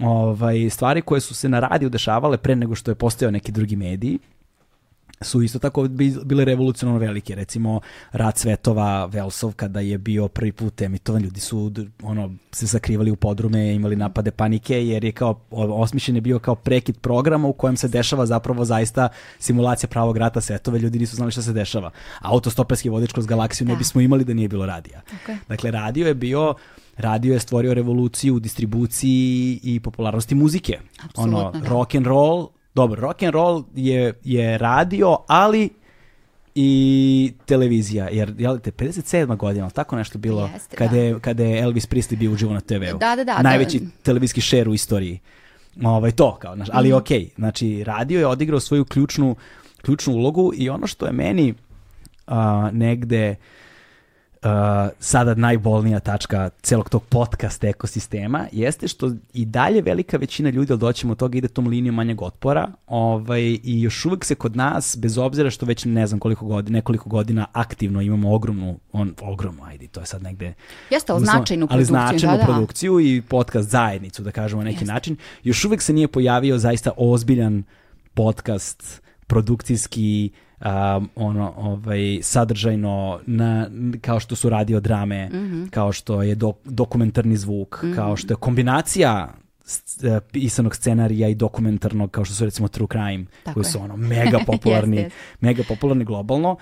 Ovaj, 0.00 0.70
stvari 0.70 1.02
koje 1.02 1.20
su 1.20 1.34
se 1.34 1.48
na 1.48 1.60
radiju 1.60 1.90
dešavale 1.90 2.36
pre 2.36 2.56
nego 2.56 2.74
što 2.74 2.90
je 2.90 2.94
postojao 2.94 3.30
neki 3.30 3.52
drugi 3.52 3.76
mediji, 3.76 4.18
su 5.24 5.42
isto 5.42 5.58
tako 5.58 5.88
bile 6.24 6.44
revolucionarno 6.44 7.00
velike. 7.00 7.34
Recimo, 7.34 7.80
Rad 8.12 8.38
svetova 8.38 9.06
Velsov, 9.06 9.52
kada 9.52 9.80
je 9.80 9.98
bio 9.98 10.28
prvi 10.28 10.52
put 10.52 10.82
emitovan, 10.82 11.22
ljudi 11.22 11.40
su 11.40 11.72
ono, 12.02 12.34
se 12.52 12.66
sakrivali 12.66 13.10
u 13.10 13.16
podrume, 13.16 13.74
imali 13.74 13.96
napade 13.96 14.30
panike, 14.30 14.86
jer 14.86 15.04
je 15.04 15.12
kao, 15.12 15.40
osmišljen 15.50 16.16
je 16.16 16.20
bio 16.20 16.38
kao 16.38 16.54
prekid 16.54 16.98
programa 16.98 17.48
u 17.48 17.52
kojem 17.52 17.76
se 17.76 17.88
dešava 17.88 18.26
zapravo 18.26 18.64
zaista 18.64 19.08
simulacija 19.38 19.88
pravog 19.88 20.16
rata 20.16 20.40
svetova, 20.40 20.78
ljudi 20.78 20.98
nisu 20.98 21.16
znali 21.16 21.32
šta 21.32 21.42
se 21.42 21.52
dešava. 21.52 21.90
Autostoperski 22.20 22.88
vodič 22.88 23.12
kroz 23.12 23.26
galaksiju 23.26 23.66
da. 23.66 23.72
ne 23.72 23.78
bismo 23.78 24.00
imali 24.00 24.24
da 24.24 24.34
nije 24.34 24.48
bilo 24.48 24.66
radija. 24.66 25.02
Okay. 25.26 25.36
Dakle, 25.48 25.70
radio 25.70 26.06
je 26.06 26.14
bio 26.14 26.54
radio 26.96 27.32
je 27.32 27.40
stvorio 27.40 27.74
revoluciju 27.74 28.34
u 28.34 28.40
distribuciji 28.40 29.60
i 29.62 29.80
popularnosti 29.80 30.34
muzike. 30.34 30.78
Absolutno, 31.02 31.38
ono, 31.38 31.50
da. 31.50 31.68
rock 31.68 31.94
and 31.94 32.06
roll 32.06 32.48
Dobro, 32.74 33.00
rock 33.00 33.22
and 33.22 33.34
roll 33.34 33.64
je, 33.74 34.12
je 34.24 34.58
radio, 34.58 35.16
ali 35.26 35.70
i 36.54 37.32
televizija, 37.46 38.08
jer 38.08 38.34
jel 38.38 38.58
te 38.58 38.70
57. 38.70 39.36
godina, 39.36 39.70
tako 39.70 39.96
nešto 39.96 40.18
bilo 40.18 40.50
Jeste, 40.54 40.76
kada, 40.76 40.92
da. 40.92 40.98
je, 40.98 41.20
kada 41.20 41.44
je 41.44 41.60
Elvis 41.60 41.88
Presley 41.88 42.16
bio 42.16 42.32
uživo 42.32 42.52
na 42.52 42.60
TV-u. 42.60 42.98
Da, 42.98 43.16
da, 43.16 43.24
da. 43.24 43.42
Najveći 43.42 43.80
da. 43.80 43.86
televizijski 44.02 44.40
šer 44.40 44.68
u 44.68 44.74
istoriji. 44.74 45.20
Ovaj, 45.82 46.10
to, 46.10 46.36
kao, 46.36 46.54
naš, 46.54 46.68
ali 46.72 46.88
mm 46.88 46.92
-hmm. 46.92 47.26
ok, 47.28 47.34
znači 47.36 47.84
radio 47.84 48.18
je 48.18 48.26
odigrao 48.26 48.60
svoju 48.60 48.84
ključnu, 48.84 49.36
ključnu 49.82 50.14
ulogu 50.14 50.52
i 50.56 50.68
ono 50.68 50.86
što 50.86 51.06
je 51.06 51.12
meni 51.12 51.54
uh, 52.26 52.34
negde 52.72 53.30
uh, 53.30 53.36
sada 54.98 55.34
najbolnija 55.34 56.00
tačka 56.00 56.50
celog 56.62 56.88
tog 56.88 57.04
podcast 57.04 57.64
ekosistema 57.64 58.46
jeste 58.52 58.88
što 58.88 59.12
i 59.34 59.44
dalje 59.44 59.82
velika 59.82 60.16
većina 60.16 60.50
ljudi, 60.50 60.72
ali 60.72 60.80
doćemo 60.80 61.12
od 61.12 61.18
toga, 61.18 61.38
ide 61.38 61.48
tom 61.48 61.66
linijom 61.66 61.94
manjeg 61.94 62.22
otpora 62.22 62.68
ovaj, 62.86 63.42
i 63.42 63.82
još 63.82 64.04
uvek 64.04 64.24
se 64.24 64.34
kod 64.34 64.56
nas, 64.56 64.96
bez 65.00 65.18
obzira 65.18 65.50
što 65.50 65.66
već 65.66 65.84
ne 65.84 66.06
znam 66.06 66.20
koliko 66.20 66.46
godina, 66.46 66.76
nekoliko 66.76 67.08
godina 67.08 67.46
aktivno 67.52 68.00
imamo 68.00 68.34
ogromnu, 68.34 68.78
on, 68.92 69.14
ogromnu, 69.22 69.64
ajde, 69.64 69.86
to 69.86 70.00
je 70.00 70.06
sad 70.06 70.22
negde... 70.22 70.54
Jeste, 70.90 71.12
ali 71.12 71.24
značajnu 71.24 71.66
produkciju. 71.66 71.96
Ali 71.96 72.08
značajnu 72.10 72.36
da, 72.36 72.46
da. 72.46 72.52
produkciju 72.52 73.00
i 73.00 73.22
podcast 73.22 73.70
zajednicu, 73.70 74.22
da 74.22 74.30
kažemo 74.30 74.62
na 74.62 74.64
neki 74.64 74.82
Jeste. 74.82 74.92
način. 74.92 75.16
Još 75.42 75.64
uvek 75.64 75.82
se 75.82 75.92
nije 75.92 76.08
pojavio 76.08 76.58
zaista 76.58 76.90
ozbiljan 76.96 77.64
podcast 78.14 79.02
produkcijski 79.26 80.30
um, 80.60 81.08
ono 81.16 81.52
ovaj 81.56 82.18
sadržajno 82.22 83.20
na 83.26 83.70
kao 84.00 84.20
što 84.20 84.36
su 84.36 84.48
radio 84.48 84.80
drame, 84.80 85.28
mm 85.28 85.32
-hmm. 85.32 85.70
kao 85.70 85.92
što 85.92 86.22
je 86.22 86.34
do, 86.34 86.52
dokumentarni 86.64 87.36
zvuk, 87.36 87.82
mm 87.82 87.86
-hmm. 87.86 87.94
kao 87.94 88.16
što 88.16 88.32
je 88.32 88.36
kombinacija 88.36 89.34
e, 90.02 90.20
pisanog 90.32 90.76
scenarija 90.76 91.28
i 91.28 91.34
dokumentarnog 91.34 92.10
kao 92.10 92.24
što 92.24 92.34
su 92.34 92.44
recimo 92.44 92.68
True 92.68 92.88
Crime 92.90 93.24
Tako 93.42 93.54
koji 93.54 93.64
je. 93.64 93.70
su 93.70 93.80
ono 93.80 93.96
mega 93.96 94.38
popularni 94.46 94.96
yes, 94.96 95.04
yes. 95.04 95.10
mega 95.40 95.62
popularni 95.68 96.04
globalno 96.04 96.56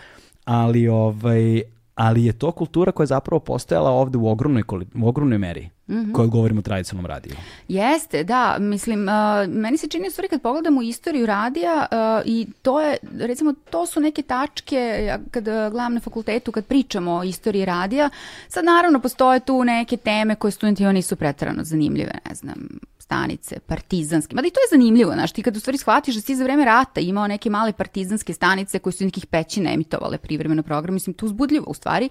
ali 0.44 0.88
ovaj 0.88 1.62
ali 1.94 2.24
je 2.24 2.33
to 2.33 2.52
kultura 2.52 2.92
koja 2.92 3.05
je 3.05 3.07
zapravo 3.07 3.40
postojala 3.40 3.90
ovde 3.90 4.18
u 4.18 4.28
ogromnoj, 4.28 4.62
u 4.94 5.09
ogromnoj 5.09 5.38
meri 5.38 5.70
mm 5.88 5.94
-hmm. 5.94 6.12
koja 6.12 6.26
govorimo 6.26 6.59
o 6.59 6.62
tradicionalnom 6.62 7.07
radiju. 7.07 7.35
Jeste, 7.68 8.24
da, 8.24 8.57
mislim, 8.61 9.09
uh, 9.09 9.55
meni 9.55 9.76
se 9.76 9.88
čini 9.88 10.09
u 10.09 10.11
stvari 10.11 10.28
kad 10.28 10.42
pogledamo 10.42 10.83
istoriju 10.83 11.26
radija 11.26 11.87
uh, 11.90 12.22
i 12.26 12.46
to 12.62 12.81
je, 12.81 12.96
recimo, 13.18 13.55
to 13.70 13.87
su 13.87 14.00
neke 14.00 14.22
tačke, 14.22 15.12
kad 15.31 15.44
gledam 15.44 15.94
na 15.94 16.00
fakultetu, 16.00 16.52
kad 16.52 16.66
pričamo 16.66 17.12
o 17.12 17.24
istoriji 17.24 17.64
radija, 17.64 18.11
sad 18.48 18.64
naravno 18.64 19.00
postoje 19.00 19.40
tu 19.40 19.64
neke 19.64 19.96
teme 19.96 20.35
koje 20.35 20.50
studentima 20.50 20.92
nisu 20.92 21.16
pretarano 21.16 21.64
zanimljive, 21.64 22.12
ne 22.28 22.35
znam, 22.35 22.68
stanice, 23.03 23.59
partizanske. 23.67 24.35
Mada 24.35 24.49
i 24.49 24.51
to 24.51 24.61
je 24.61 24.79
zanimljivo, 24.79 25.12
znaš, 25.12 25.33
ti 25.33 25.43
kad 25.43 25.57
u 25.57 25.61
stvari 25.61 25.79
shvatiš 25.79 26.15
da 26.15 26.21
si 26.21 26.37
za 26.37 26.45
vreme 26.45 26.65
rata 26.65 27.01
imao 27.01 27.27
neke 27.27 27.51
male 27.51 27.73
partizanske 27.73 28.33
stanice 28.33 28.79
koje 28.79 28.93
su 28.93 29.05
nekih 29.05 29.27
pećina 29.27 29.73
emitovale 29.73 30.19
privremeno 30.19 30.62
program, 30.62 30.95
mislim, 30.95 31.15
tu 31.15 31.27
uzbudljivo 31.27 31.65
u 31.69 31.75
stvari, 31.75 32.09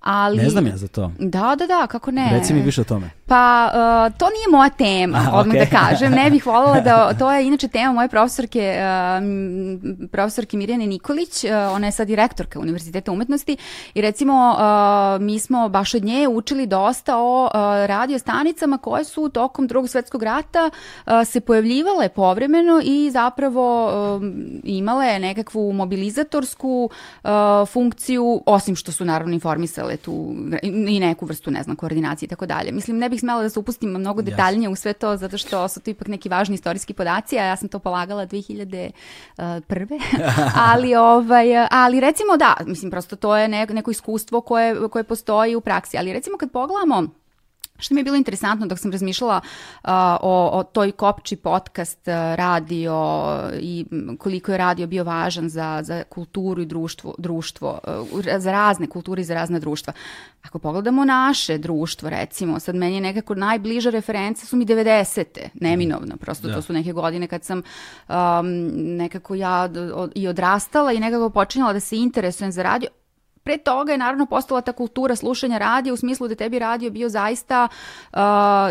ali... 0.00 0.36
Ne 0.36 0.50
znam 0.50 0.66
ja 0.66 0.76
za 0.76 0.88
to. 0.88 1.12
Da, 1.18 1.56
da, 1.58 1.66
da, 1.66 1.86
kako 1.86 2.10
ne. 2.10 2.30
Reci 2.32 2.54
mi 2.54 2.62
više 2.62 2.80
o 2.80 2.84
tome. 2.84 3.10
Pa, 3.26 3.70
uh, 3.72 4.18
to 4.18 4.26
nije 4.26 4.50
moja 4.50 4.70
tema, 4.70 5.18
A, 5.32 5.38
odmah 5.38 5.56
okay. 5.56 5.70
da 5.70 5.76
kažem. 5.80 6.12
Ne 6.12 6.30
bih 6.30 6.46
voljela 6.46 6.80
da, 6.80 7.14
to 7.18 7.32
je 7.32 7.46
inače 7.46 7.68
tema 7.68 7.92
moje 7.92 8.08
profesorke, 8.08 8.76
uh, 8.78 10.08
profesorke 10.10 10.56
Mirjane 10.56 10.86
Nikolić, 10.86 11.44
uh, 11.44 11.50
ona 11.72 11.86
je 11.86 11.92
sad 11.92 12.06
direktorka 12.06 12.60
Univerziteta 12.60 13.12
umetnosti 13.12 13.56
i 13.94 14.00
recimo 14.00 14.56
uh, 14.58 15.22
mi 15.22 15.38
smo 15.38 15.68
baš 15.68 15.94
od 15.94 16.04
nje 16.04 16.28
učili 16.28 16.66
dosta 16.66 17.16
o 17.16 17.44
uh, 17.44 17.50
radio 17.86 18.18
stanicama 18.18 18.78
koje 18.78 19.04
su 19.04 19.28
tokom 19.28 19.66
drugog 19.66 19.90
svetskog 19.90 20.22
rata 20.28 20.70
se 21.24 21.40
pojavljivale 21.40 22.08
povremeno 22.08 22.80
i 22.84 23.10
zapravo 23.10 23.86
uh, 23.86 24.22
imale 24.64 25.18
nekakvu 25.18 25.72
mobilizatorsku 25.72 26.90
funkciju, 27.72 28.42
osim 28.46 28.76
što 28.76 28.92
su 28.92 29.04
naravno 29.04 29.34
informisale 29.34 29.96
tu 29.96 30.34
i 30.62 31.00
neku 31.00 31.26
vrstu, 31.26 31.50
ne 31.50 31.62
znam, 31.62 31.76
koordinacije 31.76 32.26
i 32.26 32.30
tako 32.30 32.46
dalje. 32.46 32.72
Mislim, 32.72 32.98
ne 32.98 33.08
bih 33.08 33.20
smela 33.20 33.42
da 33.42 33.48
se 33.48 33.58
upustim 33.58 33.90
mnogo 33.90 34.22
detaljnije 34.22 34.68
u 34.68 34.76
sve 34.76 34.92
to, 34.92 35.16
zato 35.16 35.38
što 35.38 35.68
su 35.68 35.80
to 35.80 35.90
ipak 35.90 36.08
neki 36.08 36.28
važni 36.28 36.54
istorijski 36.54 36.92
podaci, 36.92 37.38
a 37.38 37.44
ja 37.44 37.56
sam 37.56 37.68
to 37.68 37.78
polagala 37.78 38.26
2001. 38.26 38.92
ali, 40.72 40.94
ovaj, 40.94 41.66
ali 41.70 42.00
recimo 42.00 42.36
da, 42.36 42.54
mislim, 42.66 42.90
prosto 42.90 43.16
to 43.16 43.36
je 43.36 43.48
neko 43.48 43.90
iskustvo 43.90 44.40
koje, 44.40 44.88
koje 44.88 45.04
postoji 45.04 45.56
u 45.56 45.60
praksi, 45.60 45.98
ali 45.98 46.12
recimo 46.12 46.38
kad 46.38 46.50
pogledamo 46.50 47.08
Što 47.78 47.94
mi 47.94 48.00
je 48.00 48.04
bilo 48.04 48.16
interesantno 48.16 48.66
dok 48.66 48.78
sam 48.78 48.92
razmišljala 48.92 49.40
uh, 49.40 49.90
o, 50.20 50.50
o 50.52 50.62
toj 50.62 50.92
kopči 50.92 51.36
podcast, 51.36 52.08
radio 52.34 52.94
i 53.60 53.86
koliko 54.18 54.52
je 54.52 54.58
radio 54.58 54.86
bio 54.86 55.04
važan 55.04 55.48
za, 55.48 55.80
za 55.82 56.04
kulturu 56.08 56.62
i 56.62 56.66
društvo, 56.66 57.14
društvo 57.18 57.78
uh, 58.12 58.24
za 58.38 58.52
razne 58.52 58.86
kulture 58.86 59.22
i 59.22 59.24
za 59.24 59.34
razne 59.34 59.60
društva. 59.60 59.92
Ako 60.42 60.58
pogledamo 60.58 61.04
naše 61.04 61.58
društvo, 61.58 62.10
recimo, 62.10 62.60
sad 62.60 62.74
meni 62.74 62.94
je 62.94 63.00
nekako 63.00 63.34
najbliža 63.34 63.90
referenca 63.90 64.46
su 64.46 64.56
mi 64.56 64.66
90. 64.66 65.24
neminovno, 65.54 66.16
prosto 66.16 66.48
da. 66.48 66.54
to 66.54 66.62
su 66.62 66.72
neke 66.72 66.92
godine 66.92 67.26
kad 67.26 67.44
sam 67.44 67.62
um, 68.08 68.14
nekako 68.96 69.34
ja 69.34 69.68
i 70.14 70.28
odrastala 70.28 70.92
i 70.92 71.00
nekako 71.00 71.30
počinjala 71.30 71.72
da 71.72 71.80
se 71.80 71.96
interesujem 71.96 72.52
za 72.52 72.62
radio, 72.62 72.88
pre 73.48 73.58
toga 73.58 73.92
je 73.92 73.98
naravno 73.98 74.26
postala 74.26 74.60
ta 74.60 74.72
kultura 74.72 75.16
slušanja 75.16 75.58
radija 75.58 75.94
u 75.94 75.96
smislu 75.96 76.28
da 76.28 76.34
tebi 76.34 76.58
radio 76.58 76.90
bio 76.90 77.08
zaista 77.08 77.68
uh, 78.12 78.18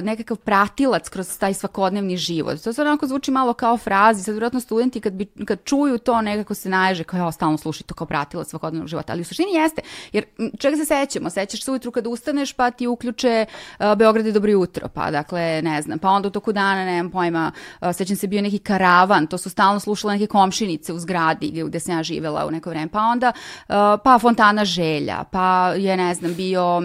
nekakav 0.03 0.37
pratilac 0.37 1.09
kroz 1.09 1.37
taj 1.39 1.53
svakodnevni 1.53 2.17
život. 2.17 2.61
To 2.63 2.73
se 2.73 2.81
onako 2.81 3.07
zvuči 3.07 3.31
malo 3.31 3.53
kao 3.53 3.77
frazi, 3.77 4.23
sad 4.23 4.33
vjerojatno 4.33 4.59
studenti 4.59 5.01
kad, 5.01 5.13
bi, 5.13 5.25
kad 5.45 5.63
čuju 5.63 5.97
to 5.97 6.21
nekako 6.21 6.53
se 6.53 6.69
naježe 6.69 7.03
kao 7.03 7.17
ja 7.17 7.31
stalno 7.31 7.57
sluši 7.57 7.83
to 7.83 7.95
kao 7.95 8.07
pratilac 8.07 8.49
svakodnevnog 8.49 8.87
života, 8.87 9.13
ali 9.13 9.21
u 9.21 9.25
suštini 9.25 9.53
jeste, 9.53 9.81
jer 10.11 10.25
čega 10.59 10.77
se 10.77 10.85
sećamo? 10.85 11.29
Sećaš 11.29 11.63
se 11.63 11.71
ujutru 11.71 11.91
kad 11.91 12.07
ustaneš 12.07 12.53
pa 12.53 12.71
ti 12.71 12.87
uključe 12.87 13.45
uh, 13.79 13.95
Beograd 13.95 14.25
je 14.25 14.31
dobro 14.31 14.51
jutro, 14.51 14.87
pa 14.87 15.11
dakle 15.11 15.61
ne 15.61 15.81
znam, 15.81 15.99
pa 15.99 16.09
onda 16.09 16.27
u 16.27 16.31
toku 16.31 16.51
dana 16.51 16.85
nemam 16.85 17.11
pojma, 17.11 17.51
uh, 17.81 17.87
sećam 17.93 18.15
se 18.15 18.27
bio 18.27 18.41
neki 18.41 18.59
karavan, 18.59 19.27
to 19.27 19.37
su 19.37 19.49
stalno 19.49 19.79
slušale 19.79 20.13
neke 20.13 20.27
komšinice 20.27 20.93
u 20.93 20.99
zgradi 20.99 21.63
gde 21.67 21.79
sam 21.79 21.97
ja 21.97 22.03
živela 22.03 22.45
u 22.45 22.51
neko 22.51 22.69
vreme, 22.69 22.87
pa 22.87 22.99
onda 22.99 23.31
uh, 23.67 23.75
pa 24.03 24.19
fontana 24.21 24.66
želja, 24.67 25.23
pa 25.31 25.73
je, 25.77 25.97
ne 25.97 26.13
znam, 26.13 26.33
bio, 26.33 26.77
uh, 26.77 26.83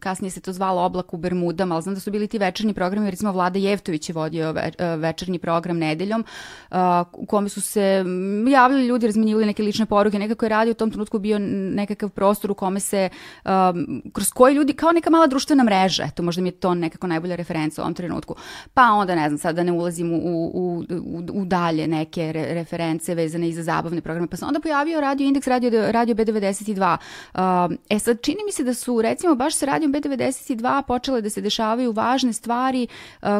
kasnije 0.00 0.30
se 0.30 0.40
to 0.40 0.52
zvalo 0.52 0.82
Oblak 0.82 1.14
u 1.14 1.16
Bermudama, 1.16 1.74
ali 1.74 1.82
znam 1.82 1.94
da 1.94 2.00
su 2.00 2.10
bili 2.10 2.26
ti 2.26 2.38
večernji 2.38 2.74
programi, 2.74 3.10
recimo 3.10 3.32
Vlada 3.32 3.58
Jevtović 3.58 4.08
je 4.08 4.12
vodio 4.12 4.52
ve, 4.52 4.70
večernji 4.96 5.38
program 5.38 5.78
nedeljom, 5.78 6.24
uh, 6.70 6.76
u 7.12 7.26
kome 7.26 7.48
su 7.48 7.60
se 7.60 8.04
javljali 8.52 8.86
ljudi, 8.86 9.06
razmenjivali 9.06 9.46
neke 9.46 9.62
lične 9.62 9.86
poruke, 9.86 10.18
nekako 10.18 10.44
je 10.44 10.48
radio 10.48 10.70
u 10.70 10.74
tom 10.74 10.90
trenutku 10.90 11.18
bio 11.18 11.38
nekakav 11.38 12.08
prostor 12.08 12.50
u 12.50 12.54
kome 12.54 12.80
se, 12.80 13.08
uh, 13.44 13.50
kroz 14.12 14.30
koji 14.32 14.54
ljudi, 14.54 14.72
kao 14.72 14.92
neka 14.92 15.10
mala 15.10 15.26
društvena 15.26 15.64
mreža, 15.64 16.04
eto, 16.04 16.22
možda 16.22 16.42
mi 16.42 16.48
je 16.48 16.52
to 16.52 16.74
nekako 16.74 17.06
najbolja 17.06 17.36
referenca 17.36 17.82
u 17.82 17.84
ovom 17.84 17.94
trenutku. 17.94 18.34
Pa 18.74 18.82
onda, 18.82 19.14
ne 19.14 19.28
znam, 19.28 19.38
sad 19.38 19.56
da 19.56 19.62
ne 19.62 19.72
ulazim 19.72 20.12
u, 20.12 20.50
u, 20.54 20.84
u, 20.90 21.22
u 21.32 21.44
dalje 21.44 21.86
neke 21.86 22.32
re, 22.32 22.54
reference 22.54 23.14
vezane 23.14 23.48
i 23.48 23.52
za 23.52 23.62
zabavne 23.62 24.00
programe, 24.00 24.26
pa 24.26 24.36
se 24.36 24.44
onda 24.44 24.60
pojavio 24.60 25.00
radio 25.00 25.26
indeks, 25.26 25.46
radio, 25.46 25.92
radio 25.98 26.08
radio 26.08 26.14
B92. 26.14 26.96
Uh, 27.34 27.76
e 27.88 27.98
sad, 27.98 28.20
čini 28.20 28.38
mi 28.46 28.52
se 28.52 28.64
da 28.64 28.74
su 28.74 29.02
recimo 29.02 29.34
baš 29.34 29.54
sa 29.54 29.66
radijom 29.66 29.92
B92 29.92 30.82
počele 30.82 31.20
da 31.22 31.30
se 31.30 31.40
dešavaju 31.40 31.92
važne 31.92 32.32
stvari 32.32 32.86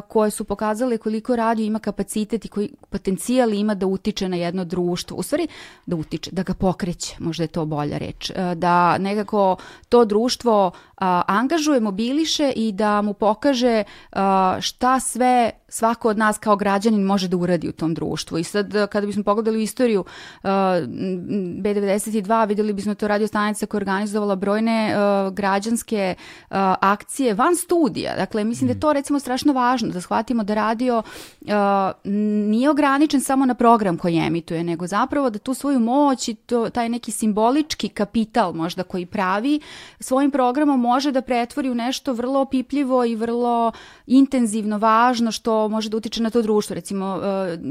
koje 0.08 0.30
su 0.30 0.44
pokazale 0.44 0.98
koliko 0.98 1.36
radio 1.36 1.64
ima 1.64 1.78
kapacitet 1.78 2.44
i 2.44 2.48
koji 2.48 2.70
potencijal 2.90 3.54
ima 3.54 3.74
da 3.74 3.86
utiče 3.86 4.28
na 4.28 4.36
jedno 4.36 4.64
društvo. 4.64 5.16
U 5.16 5.22
stvari, 5.22 5.48
da 5.86 5.96
utiče, 5.96 6.30
da 6.30 6.42
ga 6.42 6.54
pokreće, 6.54 7.16
možda 7.18 7.44
je 7.44 7.48
to 7.48 7.66
bolja 7.66 7.98
reč. 7.98 8.30
Uh, 8.30 8.36
da 8.54 8.98
nekako 8.98 9.56
to 9.88 10.04
društvo 10.04 10.72
angažuje, 11.26 11.80
mobiliše 11.80 12.52
i 12.56 12.72
da 12.72 13.02
mu 13.02 13.14
pokaže 13.14 13.84
šta 14.60 15.00
sve 15.00 15.50
svako 15.68 16.08
od 16.08 16.18
nas 16.18 16.38
kao 16.38 16.56
građanin 16.56 17.02
može 17.02 17.28
da 17.28 17.36
uradi 17.36 17.68
u 17.68 17.72
tom 17.72 17.94
društvu. 17.94 18.38
I 18.38 18.44
sad 18.44 18.72
kada 18.90 19.06
bismo 19.06 19.22
pogledali 19.22 19.62
istoriju 19.62 20.00
uh, 20.00 20.48
B92, 21.62 22.48
videli 22.48 22.72
bismo 22.72 22.94
to 22.94 23.08
radio 23.08 23.26
stanica 23.26 23.66
koja 23.66 23.78
je 23.78 23.82
organizovala 23.82 24.36
brojne 24.36 24.94
uh, 24.94 25.34
građanske 25.34 26.14
uh, 26.18 26.56
akcije 26.80 27.34
van 27.34 27.56
studija. 27.56 28.16
Dakle, 28.16 28.44
mislim 28.44 28.66
mm. 28.66 28.68
da 28.68 28.76
je 28.76 28.80
to 28.80 28.92
recimo 28.92 29.18
strašno 29.18 29.52
važno 29.52 29.88
da 29.88 30.00
shvatimo 30.00 30.44
da 30.44 30.54
radio 30.54 31.02
nije 32.48 32.70
ograničen 32.70 33.20
samo 33.20 33.46
na 33.46 33.54
program 33.54 33.98
koji 33.98 34.16
emituje, 34.16 34.64
nego 34.64 34.86
zapravo 34.86 35.30
da 35.30 35.38
tu 35.38 35.54
svoju 35.54 35.80
moć 35.80 36.28
i 36.28 36.34
to, 36.34 36.70
taj 36.70 36.88
neki 36.88 37.10
simbolički 37.10 37.88
kapital 37.88 38.52
možda 38.52 38.82
koji 38.82 39.06
pravi 39.06 39.60
svojim 40.00 40.30
programom 40.30 40.80
može 40.80 41.12
da 41.12 41.22
pretvori 41.22 41.70
u 41.70 41.74
nešto 41.74 42.12
vrlo 42.12 42.40
opipljivo 42.40 43.04
i 43.04 43.16
vrlo 43.16 43.72
intenzivno, 44.06 44.78
važno 44.78 45.32
što 45.32 45.57
može 45.70 45.88
da 45.88 45.96
utiče 45.96 46.22
na 46.22 46.30
to 46.30 46.42
društvo. 46.42 46.74
Recimo, 46.74 47.16
uh, 47.16 47.22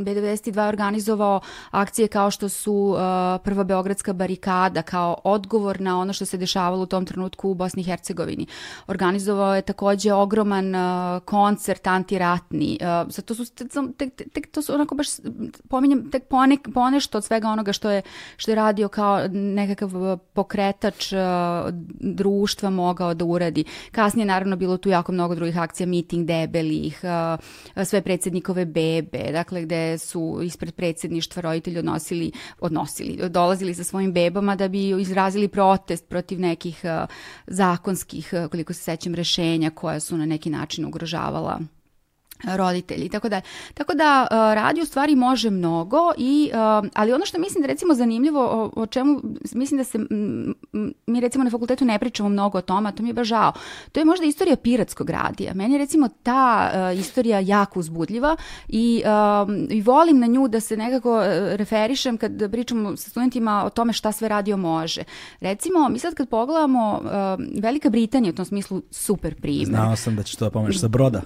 B92 0.05 0.61
je 0.61 0.67
organizovao 0.67 1.39
akcije 1.71 2.07
kao 2.07 2.31
što 2.31 2.49
su 2.49 2.73
uh, 2.73 2.97
Prva 3.43 3.63
Beogradska 3.63 4.13
barikada, 4.13 4.81
kao 4.81 5.17
odgovor 5.23 5.81
na 5.81 5.99
ono 5.99 6.13
što 6.13 6.25
se 6.25 6.37
dešavalo 6.37 6.83
u 6.83 6.85
tom 6.85 7.05
trenutku 7.05 7.49
u 7.49 7.53
Bosni 7.53 7.81
i 7.81 7.85
Hercegovini. 7.85 8.45
Organizovao 8.87 9.55
je 9.55 9.61
takođe 9.61 10.13
ogroman 10.13 10.75
uh, 10.75 11.21
koncert 11.25 11.87
antiratni. 11.87 12.79
Uh, 13.07 13.23
to 13.25 13.35
su 13.35 13.45
tek, 13.97 14.13
tek, 14.33 14.51
to 14.51 14.61
su 14.61 14.73
onako 14.73 14.95
baš 14.95 15.07
pominjem 15.69 16.11
tek 16.11 16.23
pone, 16.27 16.57
ponešto 16.73 17.17
od 17.17 17.23
svega 17.23 17.47
onoga 17.47 17.73
što 17.73 17.89
je 17.89 18.01
što 18.37 18.51
je 18.51 18.55
radio 18.55 18.87
kao 18.87 19.27
nekakav 19.31 19.91
pokretač 20.33 21.13
društva 21.99 22.69
mogao 22.69 23.13
da 23.13 23.25
uradi. 23.25 23.63
Kasnije 23.91 24.25
naravno 24.25 24.55
bilo 24.55 24.77
tu 24.77 24.89
jako 24.89 25.11
mnogo 25.11 25.35
drugih 25.35 25.57
akcija, 25.57 25.87
miting 25.87 26.27
debelih, 26.27 27.01
sve 27.85 28.01
predsednikove 28.01 28.65
bebe, 28.65 29.31
dakle 29.31 29.61
gde 29.61 29.97
su 29.97 30.39
ispred 30.43 30.75
predsedništva 30.75 31.41
roditelji 31.41 31.79
odnosili, 31.79 32.31
odnosili, 32.59 33.29
dolazili 33.29 33.73
sa 33.73 33.83
svojim 33.83 34.13
bebama 34.13 34.55
da 34.55 34.67
bi 34.67 34.89
izrazili 35.01 35.47
protest 35.47 36.09
protiv 36.09 36.39
nekih 36.39 36.81
uh, 36.83 37.09
zakonskih, 37.47 38.33
uh, 38.33 38.49
koliko 38.51 38.73
se 38.73 38.81
sećam, 38.81 39.15
rešenja 39.15 39.69
koja 39.69 39.99
su 39.99 40.17
na 40.17 40.25
neki 40.25 40.49
način 40.49 40.85
ugrožavala 40.85 41.59
roditelji. 42.43 43.05
I 43.05 43.09
tako 43.09 43.29
da 43.29 43.41
tako 43.73 43.93
da 43.93 44.27
uh, 44.31 44.37
radi 44.37 44.81
u 44.81 44.85
stvari 44.85 45.15
može 45.15 45.49
mnogo 45.49 46.11
i 46.17 46.51
uh, 46.53 46.89
ali 46.93 47.13
ono 47.13 47.25
što 47.25 47.39
mislim 47.39 47.61
da 47.61 47.67
recimo 47.67 47.93
zanimljivo 47.93 48.41
o, 48.41 48.81
o 48.81 48.85
čemu 48.85 49.21
mislim 49.53 49.77
da 49.77 49.83
se 49.83 49.97
m, 49.97 50.53
mi 51.07 51.19
recimo 51.19 51.43
na 51.43 51.49
fakultetu 51.49 51.85
ne 51.85 51.99
pričamo 51.99 52.29
mnogo 52.29 52.57
o 52.57 52.61
tome 52.61 52.89
a 52.89 52.91
to 52.91 53.03
mi 53.03 53.09
je 53.09 53.13
baš 53.13 53.27
žao. 53.27 53.51
To 53.91 53.99
je 53.99 54.05
možda 54.05 54.25
istorija 54.25 54.55
piratskog 54.55 55.09
radija. 55.09 55.53
Meni 55.53 55.73
je 55.73 55.77
recimo 55.77 56.09
ta 56.23 56.71
uh, 56.73 56.99
istorija 56.99 57.39
jako 57.39 57.79
uzbudljiva 57.79 58.35
i, 58.67 59.03
um, 59.05 59.67
i 59.69 59.81
volim 59.81 60.19
na 60.19 60.27
nju 60.27 60.47
da 60.47 60.59
se 60.59 60.77
nekako 60.77 61.21
referišem 61.55 62.17
kad 62.17 62.51
pričamo 62.51 62.97
sa 62.97 63.09
studentima 63.09 63.63
o 63.65 63.69
tome 63.69 63.93
šta 63.93 64.11
sve 64.11 64.29
radio 64.29 64.57
može. 64.57 65.03
Recimo 65.39 65.89
mi 65.89 65.99
sad 65.99 66.13
kad 66.13 66.29
pogledamo 66.29 67.01
Velika 67.61 67.89
Britanija 67.89 68.31
u 68.31 68.35
tom 68.35 68.45
smislu 68.45 68.81
super 68.91 69.35
primjer 69.41 69.67
znao 69.67 69.95
sam 69.95 70.15
da 70.15 70.23
ćeš 70.23 70.35
to 70.35 70.45
da 70.45 70.51
pomeneš 70.51 70.79
sa 70.79 70.87
broda. 70.87 71.21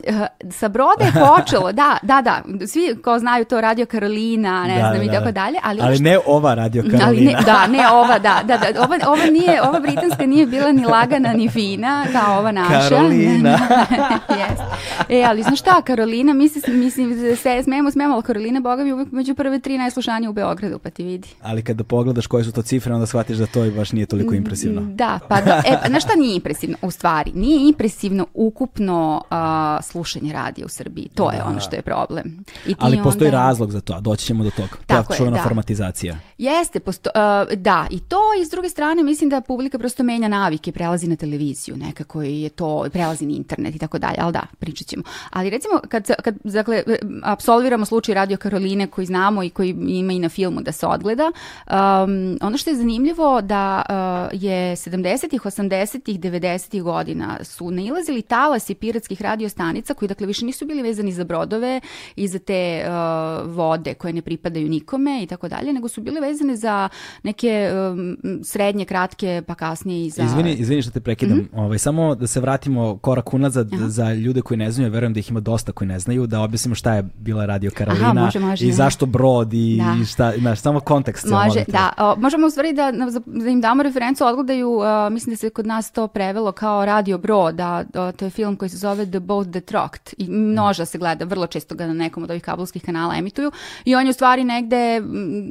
Sa 0.51 0.67
broda 0.67 1.00
onda 1.01 1.19
je 1.19 1.25
počelo, 1.37 1.71
da, 1.71 1.97
da, 2.01 2.21
da, 2.21 2.67
svi 2.67 2.95
ko 3.03 3.19
znaju 3.19 3.45
to 3.45 3.61
Radio 3.61 3.85
Karolina, 3.85 4.63
ne 4.67 4.75
da, 4.75 4.79
znam 4.79 4.97
da, 4.97 5.03
i 5.03 5.07
tako 5.07 5.25
da. 5.25 5.31
dalje, 5.31 5.57
ali, 5.63 5.79
ali 5.81 5.99
ne 5.99 6.19
ova 6.25 6.53
Radio 6.53 6.83
Karolina. 6.83 7.07
Ali 7.07 7.25
ne, 7.25 7.37
da, 7.45 7.67
ne 7.67 7.91
ova, 7.91 8.19
da, 8.19 8.41
da, 8.43 8.57
da 8.57 8.81
ova, 8.81 8.97
ova 9.07 9.25
nije, 9.25 9.61
ova 9.61 9.79
britanska 9.79 10.25
nije 10.25 10.45
bila 10.45 10.71
ni 10.71 10.85
lagana 10.85 11.33
ni 11.33 11.49
fina 11.49 12.05
kao 12.11 12.39
ova 12.39 12.51
naša. 12.51 12.89
Karolina. 12.89 13.59
yes. 14.39 14.61
E, 15.09 15.23
ali 15.23 15.43
znaš 15.43 15.59
šta, 15.59 15.81
Karolina, 15.81 16.33
mi 16.33 16.49
se, 16.49 16.71
mislim, 16.71 17.35
se 17.35 17.63
smemo, 17.63 17.91
smemo, 17.91 18.13
ali 18.13 18.23
Karolina, 18.23 18.59
boga 18.59 18.83
mi, 18.83 18.93
uvijek 18.93 19.11
među 19.11 19.35
prve 19.35 19.59
tri 19.59 19.77
najslušanije 19.77 20.29
u 20.29 20.33
Beogradu, 20.33 20.79
pa 20.79 20.89
ti 20.89 21.03
vidi. 21.03 21.27
Ali 21.41 21.61
kada 21.61 21.83
pogledaš 21.83 22.27
koje 22.27 22.43
su 22.43 22.51
to 22.51 22.61
cifre, 22.61 22.93
onda 22.93 23.05
shvatiš 23.05 23.37
da 23.37 23.45
to 23.45 23.71
baš 23.71 23.91
nije 23.91 24.05
toliko 24.05 24.33
impresivno. 24.33 24.81
Da, 24.81 25.19
pa 25.27 25.41
da, 25.41 25.61
e, 25.65 25.89
znaš 25.89 26.03
šta 26.03 26.15
nije 26.15 26.35
impresivno? 26.35 26.77
U 26.81 26.91
stvari, 26.91 27.31
nije 27.35 27.69
impresivno 27.69 28.27
ukupno 28.33 29.23
uh, 29.31 29.85
slušanje 29.85 30.33
radija 30.33 30.65
u 30.65 30.69
Srbiji 30.69 30.90
Srbiji. 30.91 31.09
To 31.15 31.29
da. 31.31 31.37
je 31.37 31.43
ono 31.43 31.59
što 31.59 31.75
je 31.75 31.81
problem. 31.81 32.43
I 32.67 32.75
Ali 32.79 32.99
postoji 33.03 33.27
onda... 33.27 33.37
razlog 33.37 33.71
za 33.71 33.81
to, 33.81 33.93
a 33.93 33.99
doći 33.99 34.25
ćemo 34.25 34.43
do 34.43 34.49
toga. 34.49 34.75
Tako 34.85 35.13
je, 35.13 35.31
da. 35.31 35.43
formatizacija. 35.43 36.17
Jeste, 36.37 36.79
posto, 36.79 37.09
uh, 37.15 37.57
da, 37.57 37.87
i 37.89 37.99
to 37.99 38.19
i 38.41 38.45
s 38.45 38.49
druge 38.49 38.69
strane 38.69 39.03
mislim 39.03 39.29
da 39.29 39.41
publika 39.41 39.79
prosto 39.79 40.03
menja 40.03 40.27
navike, 40.27 40.71
prelazi 40.71 41.07
na 41.07 41.15
televiziju, 41.15 41.77
nekako 41.77 42.21
je 42.21 42.49
to, 42.49 42.85
prelazi 42.91 43.25
na 43.25 43.33
internet 43.33 43.75
i 43.75 43.79
tako 43.79 43.99
dalje, 43.99 44.17
ali 44.19 44.33
da, 44.33 44.41
pričat 44.59 44.87
ćemo. 44.87 45.03
Ali 45.29 45.49
recimo, 45.49 45.79
kad, 45.89 46.11
kad 46.23 46.35
dakle, 46.43 46.83
absolviramo 47.23 47.85
slučaj 47.85 48.15
Radio 48.15 48.37
Karoline 48.37 48.87
koji 48.87 49.05
znamo 49.05 49.43
i 49.43 49.49
koji 49.49 49.69
ima 49.69 50.13
i 50.13 50.19
na 50.19 50.29
filmu 50.29 50.61
da 50.61 50.71
se 50.71 50.85
odgleda, 50.87 51.31
um, 51.67 52.37
ono 52.41 52.57
što 52.57 52.69
je 52.69 52.75
zanimljivo 52.75 53.41
da 53.41 53.81
uh, 53.89 54.41
je 54.41 54.75
70-ih, 54.75 55.41
80-ih, 55.41 56.19
90-ih 56.19 56.83
godina 56.83 57.43
su 57.43 57.71
nailazili 57.71 58.21
talasi 58.21 58.75
piratskih 58.75 59.21
radiostanica 59.21 59.93
koji 59.93 60.09
dakle 60.09 60.27
više 60.27 60.45
nisu 60.45 60.65
bili 60.65 60.80
vezani 60.81 61.11
za 61.11 61.23
brodove 61.23 61.81
i 62.15 62.27
za 62.27 62.39
te 62.39 62.85
uh, 62.85 63.55
vode 63.55 63.93
koje 63.93 64.13
ne 64.13 64.21
pripadaju 64.21 64.69
nikome 64.69 65.23
i 65.23 65.27
tako 65.27 65.47
dalje, 65.47 65.73
nego 65.73 65.87
su 65.87 66.01
bile 66.01 66.21
vezane 66.21 66.55
za 66.55 66.89
neke 67.23 67.71
um, 67.73 68.17
srednje, 68.43 68.85
kratke, 68.85 69.41
pa 69.47 69.55
kasnije 69.55 70.05
i 70.05 70.09
za... 70.09 70.23
Izvini, 70.23 70.53
izvini 70.53 70.81
što 70.81 70.91
te 70.91 70.99
prekidam. 70.99 71.37
Mm 71.37 71.49
-hmm. 71.53 71.59
ovaj, 71.59 71.77
samo 71.77 72.15
da 72.15 72.27
se 72.27 72.39
vratimo 72.39 72.97
korak 72.97 73.33
unazad 73.33 73.73
Aha. 73.73 73.89
za 73.89 74.13
ljude 74.13 74.41
koji 74.41 74.57
ne 74.57 74.71
znaju, 74.71 74.91
verujem 74.91 75.13
da 75.13 75.19
ih 75.19 75.29
ima 75.29 75.39
dosta 75.39 75.71
koji 75.71 75.87
ne 75.87 75.99
znaju, 75.99 76.27
da 76.27 76.41
objasnimo 76.41 76.75
šta 76.75 76.93
je 76.93 77.03
bila 77.03 77.45
Radio 77.45 77.71
Karolina 77.73 78.05
Aha, 78.05 78.13
može, 78.13 78.39
može, 78.39 78.65
i 78.65 78.71
zašto 78.71 79.05
brod 79.05 79.53
i, 79.53 79.77
da. 79.77 80.01
i 80.01 80.05
šta, 80.05 80.33
znaš, 80.39 80.59
samo 80.59 80.79
kontekst. 80.79 81.25
Može, 81.25 81.63
da. 81.67 81.93
O, 81.97 82.15
možemo 82.15 82.47
u 82.47 82.49
stvari 82.49 82.73
da, 82.73 82.91
da 83.25 83.49
im 83.49 83.61
damo 83.61 83.83
referencu, 83.83 84.25
odgledaju, 84.25 84.71
uh, 84.71 84.85
mislim 85.11 85.33
da 85.33 85.37
se 85.37 85.49
kod 85.49 85.67
nas 85.67 85.91
to 85.91 86.07
prevelo 86.07 86.51
kao 86.51 86.85
Radio 86.85 87.17
Brod, 87.17 87.55
da, 87.55 87.83
to 88.11 88.25
je 88.25 88.29
film 88.29 88.55
koji 88.55 88.69
se 88.69 88.77
zove 88.77 89.05
The 89.05 89.19
Boat 89.19 89.47
That 89.51 89.71
Rocked 89.71 90.13
i 90.17 90.27
množa 90.71 90.85
se 90.85 90.97
gleda, 90.97 91.25
vrlo 91.25 91.47
često 91.47 91.75
ga 91.75 91.87
na 91.87 91.93
nekom 91.93 92.23
od 92.23 92.29
ovih 92.29 92.43
kablovskih 92.43 92.83
kanala 92.83 93.15
emituju 93.15 93.51
i 93.85 93.95
on 93.95 94.05
je 94.05 94.09
u 94.09 94.13
stvari 94.13 94.43
negde 94.43 95.01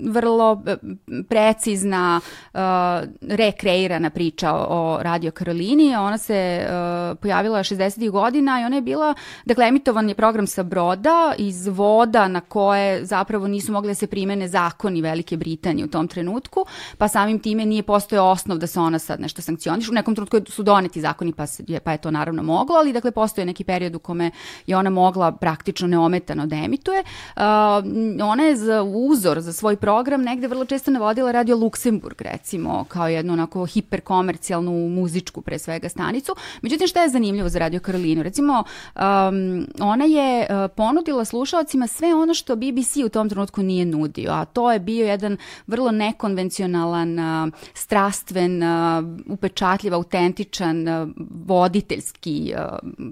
vrlo 0.09 0.63
e, 0.67 0.77
precizna 1.29 2.21
uh, 2.55 2.61
rekreirana 3.29 4.11
priča 4.11 4.53
o 4.55 4.99
Radio 5.03 5.31
Karolini, 5.31 5.97
ona 5.97 6.19
se 6.19 6.61
uh, 6.63 7.19
pojavila 7.19 7.59
60. 7.59 8.11
godina 8.11 8.61
i 8.61 8.65
ona 8.65 8.77
je 8.77 8.83
bila, 8.83 9.15
dakle 9.45 9.69
emitovan 9.69 10.09
je 10.09 10.15
program 10.15 10.47
sa 10.47 10.63
broda 10.63 11.35
iz 11.39 11.67
voda 11.67 12.29
na 12.29 12.41
koje 12.41 13.05
zapravo 13.05 13.49
nisu 13.49 13.73
mogli 13.73 13.91
da 13.91 13.95
se 13.95 14.07
primene 14.07 14.49
zakoni 14.49 15.03
Velike 15.03 15.37
Britanije 15.37 15.85
u 15.85 15.89
tom 15.89 16.09
trenutku, 16.09 16.65
pa 16.99 17.09
samim 17.09 17.39
time 17.39 17.67
nije 17.67 17.83
postoje 17.83 18.21
osnov 18.21 18.59
da 18.59 18.67
se 18.67 18.81
ona 18.81 18.99
sad 18.99 19.21
nešto 19.21 19.43
sankcioniš. 19.43 19.89
U 19.89 19.93
nekom 19.93 20.15
trenutku 20.15 20.41
su 20.49 20.63
doneti 20.63 21.01
zakoni 21.01 21.33
pa, 21.33 21.47
se, 21.47 21.65
pa 21.85 21.93
je 21.93 21.99
to 21.99 22.11
naravno 22.11 22.43
moglo, 22.43 22.77
ali 22.77 22.93
dakle 22.93 23.11
postoje 23.11 23.45
neki 23.45 23.65
period 23.65 23.95
u 23.95 23.99
kome 23.99 24.31
je 24.67 24.77
ona 24.77 24.91
mogla 24.91 25.10
praktično 25.41 25.89
neometano 25.89 26.47
da 26.47 26.57
emituje. 26.57 27.03
Ona 28.23 28.43
je 28.43 28.57
za 28.57 28.83
uzor 28.83 29.41
za 29.41 29.53
svoj 29.53 29.77
program 29.77 30.23
negde 30.23 30.49
vrlo 30.49 30.65
često 30.65 30.91
navodila 30.91 31.33
Radio 31.33 31.57
Luksemburg 31.57 32.23
recimo 32.23 32.85
kao 32.89 33.09
jednu 33.09 33.33
onako 33.33 33.67
hiperkomercijalnu 33.67 34.89
muzičku 34.89 35.43
pre 35.43 35.59
svega 35.59 35.89
stanicu. 35.89 36.33
Međutim 36.63 36.87
šta 36.87 37.03
je 37.03 37.09
zanimljivo 37.09 37.49
za 37.49 37.59
Radio 37.59 37.81
Karolinu? 37.81 38.23
Recimo 38.23 38.53
um, 38.97 39.67
ona 39.81 40.05
je 40.05 40.47
ponudila 40.77 41.25
slušalcima 41.25 41.87
sve 41.87 42.15
ono 42.15 42.35
što 42.35 42.57
BBC 42.57 42.97
u 43.07 43.09
tom 43.09 43.29
trenutku 43.29 43.63
nije 43.63 43.85
nudio, 43.85 44.31
a 44.33 44.45
to 44.45 44.73
je 44.73 44.79
bio 44.79 45.07
jedan 45.07 45.37
vrlo 45.67 45.91
nekonvencionalan, 45.91 47.19
strastven, 47.75 48.63
upečatljiv, 49.27 49.95
autentičan, 49.95 50.87
voditeljski 51.47 52.55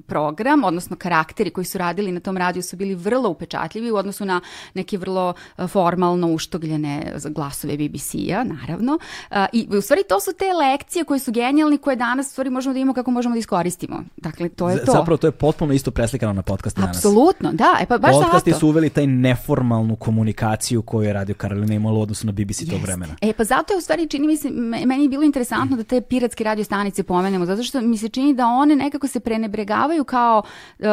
program, 0.06 0.64
odnosno 0.64 0.96
karakteri 0.96 1.50
koji 1.50 1.64
su 1.64 1.78
radili 1.88 2.12
na 2.12 2.20
tom 2.20 2.36
radiju 2.36 2.62
su 2.62 2.76
bili 2.76 2.94
vrlo 2.94 3.28
upečatljivi 3.30 3.90
u 3.90 3.96
odnosu 3.96 4.24
na 4.24 4.40
neke 4.74 4.98
vrlo 4.98 5.34
e, 5.58 5.66
formalno 5.66 6.32
uštogljene 6.32 7.14
glasove 7.30 7.76
BBC-a, 7.76 8.44
naravno. 8.44 8.98
E, 9.30 9.46
I 9.52 9.68
u 9.78 9.80
stvari 9.80 10.02
to 10.08 10.20
su 10.20 10.32
te 10.32 10.52
lekcije 10.52 11.04
koje 11.04 11.18
su 11.18 11.32
genijalne, 11.32 11.78
koje 11.78 11.96
danas 11.96 12.26
u 12.26 12.30
stvari 12.30 12.50
možemo 12.50 12.72
da 12.72 12.78
imamo 12.78 12.94
kako 12.94 13.10
možemo 13.10 13.34
da 13.34 13.38
iskoristimo. 13.38 14.04
Dakle, 14.16 14.48
to 14.48 14.70
je 14.70 14.84
to. 14.84 14.92
Zapravo 14.92 15.16
to 15.16 15.26
je 15.26 15.32
potpuno 15.32 15.72
isto 15.72 15.90
preslikano 15.90 16.32
na 16.32 16.42
podcaste 16.42 16.80
danas. 16.80 16.96
Apsolutno, 16.96 17.52
da. 17.52 17.76
E 17.80 17.86
pa 17.86 17.98
baš 17.98 18.12
Podcasti 18.12 18.50
zato. 18.50 18.60
su 18.60 18.68
uveli 18.68 18.90
taj 18.90 19.06
neformalnu 19.06 19.96
komunikaciju 19.96 20.82
koju 20.82 21.06
je 21.06 21.12
Radio 21.12 21.34
Karolina 21.34 21.74
imala 21.74 21.98
u 21.98 22.02
odnosu 22.02 22.26
na 22.26 22.32
BBC 22.32 22.60
yes. 22.60 22.70
tog 22.70 22.80
vremena. 22.82 23.14
E 23.20 23.32
pa 23.32 23.44
zato 23.44 23.72
je 23.72 23.78
u 23.78 23.80
stvari 23.80 24.08
čini 24.08 24.26
mi 24.26 24.36
se, 24.36 24.50
meni 24.86 25.02
je 25.02 25.08
bilo 25.08 25.22
interesantno 25.22 25.76
da 25.76 25.84
te 25.84 26.00
piratske 26.00 26.44
radio 26.44 26.64
stanice 26.64 27.02
pomenemo, 27.02 27.46
zato 27.46 27.62
što 27.62 27.80
mi 27.80 27.98
se 27.98 28.08
čini 28.08 28.34
da 28.34 28.46
one 28.46 28.76
nekako 28.76 29.06
se 29.06 29.20
prenebregavaju 29.20 30.04
kao 30.04 30.42
uh, 30.78 30.86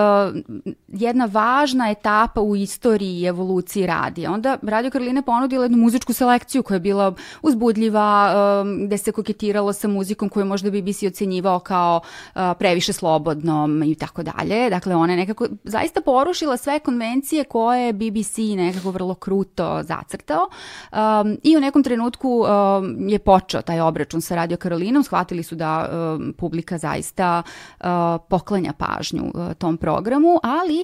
jedna 0.88 1.26
važna 1.26 1.90
etapa 1.90 2.42
u 2.42 2.56
istoriji 2.56 3.26
evoluciji 3.26 3.88
radija. 3.88 4.32
Onda 4.32 4.58
Radio 4.62 4.92
Karolina 4.92 5.22
ponudila 5.22 5.66
jednu 5.66 5.78
muzičku 5.78 6.14
selekciju 6.14 6.64
koja 6.64 6.76
je 6.76 6.80
bila 6.80 7.14
uzbudljiva, 7.42 8.34
um, 8.62 8.86
gde 8.86 8.98
se 8.98 9.12
koketiralo 9.12 9.74
sa 9.74 9.88
muzikom 9.88 10.30
koju 10.30 10.46
možda 10.46 10.72
BBC 10.72 11.04
ocenjivao 11.04 11.60
kao 11.60 12.02
uh, 12.36 12.42
previše 12.60 12.94
slobodnom 12.94 13.84
i 13.84 13.96
tako 13.96 14.24
dalje. 14.24 14.70
Dakle, 14.70 14.96
ona 14.96 15.14
je 15.14 15.18
nekako 15.18 15.48
zaista 15.64 16.02
porušila 16.02 16.58
sve 16.58 16.80
konvencije 16.80 17.44
koje 17.44 17.86
je 17.86 17.94
BBC 17.94 18.38
nekako 18.38 18.92
vrlo 18.92 19.14
kruto 19.16 19.84
zacrtao 19.84 20.50
um, 20.92 21.38
i 21.44 21.58
u 21.58 21.60
nekom 21.60 21.84
trenutku 21.84 22.30
um, 22.30 23.10
je 23.10 23.20
počeo 23.20 23.62
taj 23.62 23.82
obračun 23.82 24.22
sa 24.22 24.36
Radio 24.36 24.58
Karolinom, 24.58 25.04
shvatili 25.04 25.44
su 25.44 25.56
da 25.56 25.90
um, 25.90 26.34
publika 26.38 26.78
zaista 26.78 27.44
uh, 27.80 27.86
poklanja 28.30 28.74
pažnju 28.74 29.24
uh, 29.24 29.54
tom 29.54 29.78
programu, 29.78 30.40
ali 30.44 30.75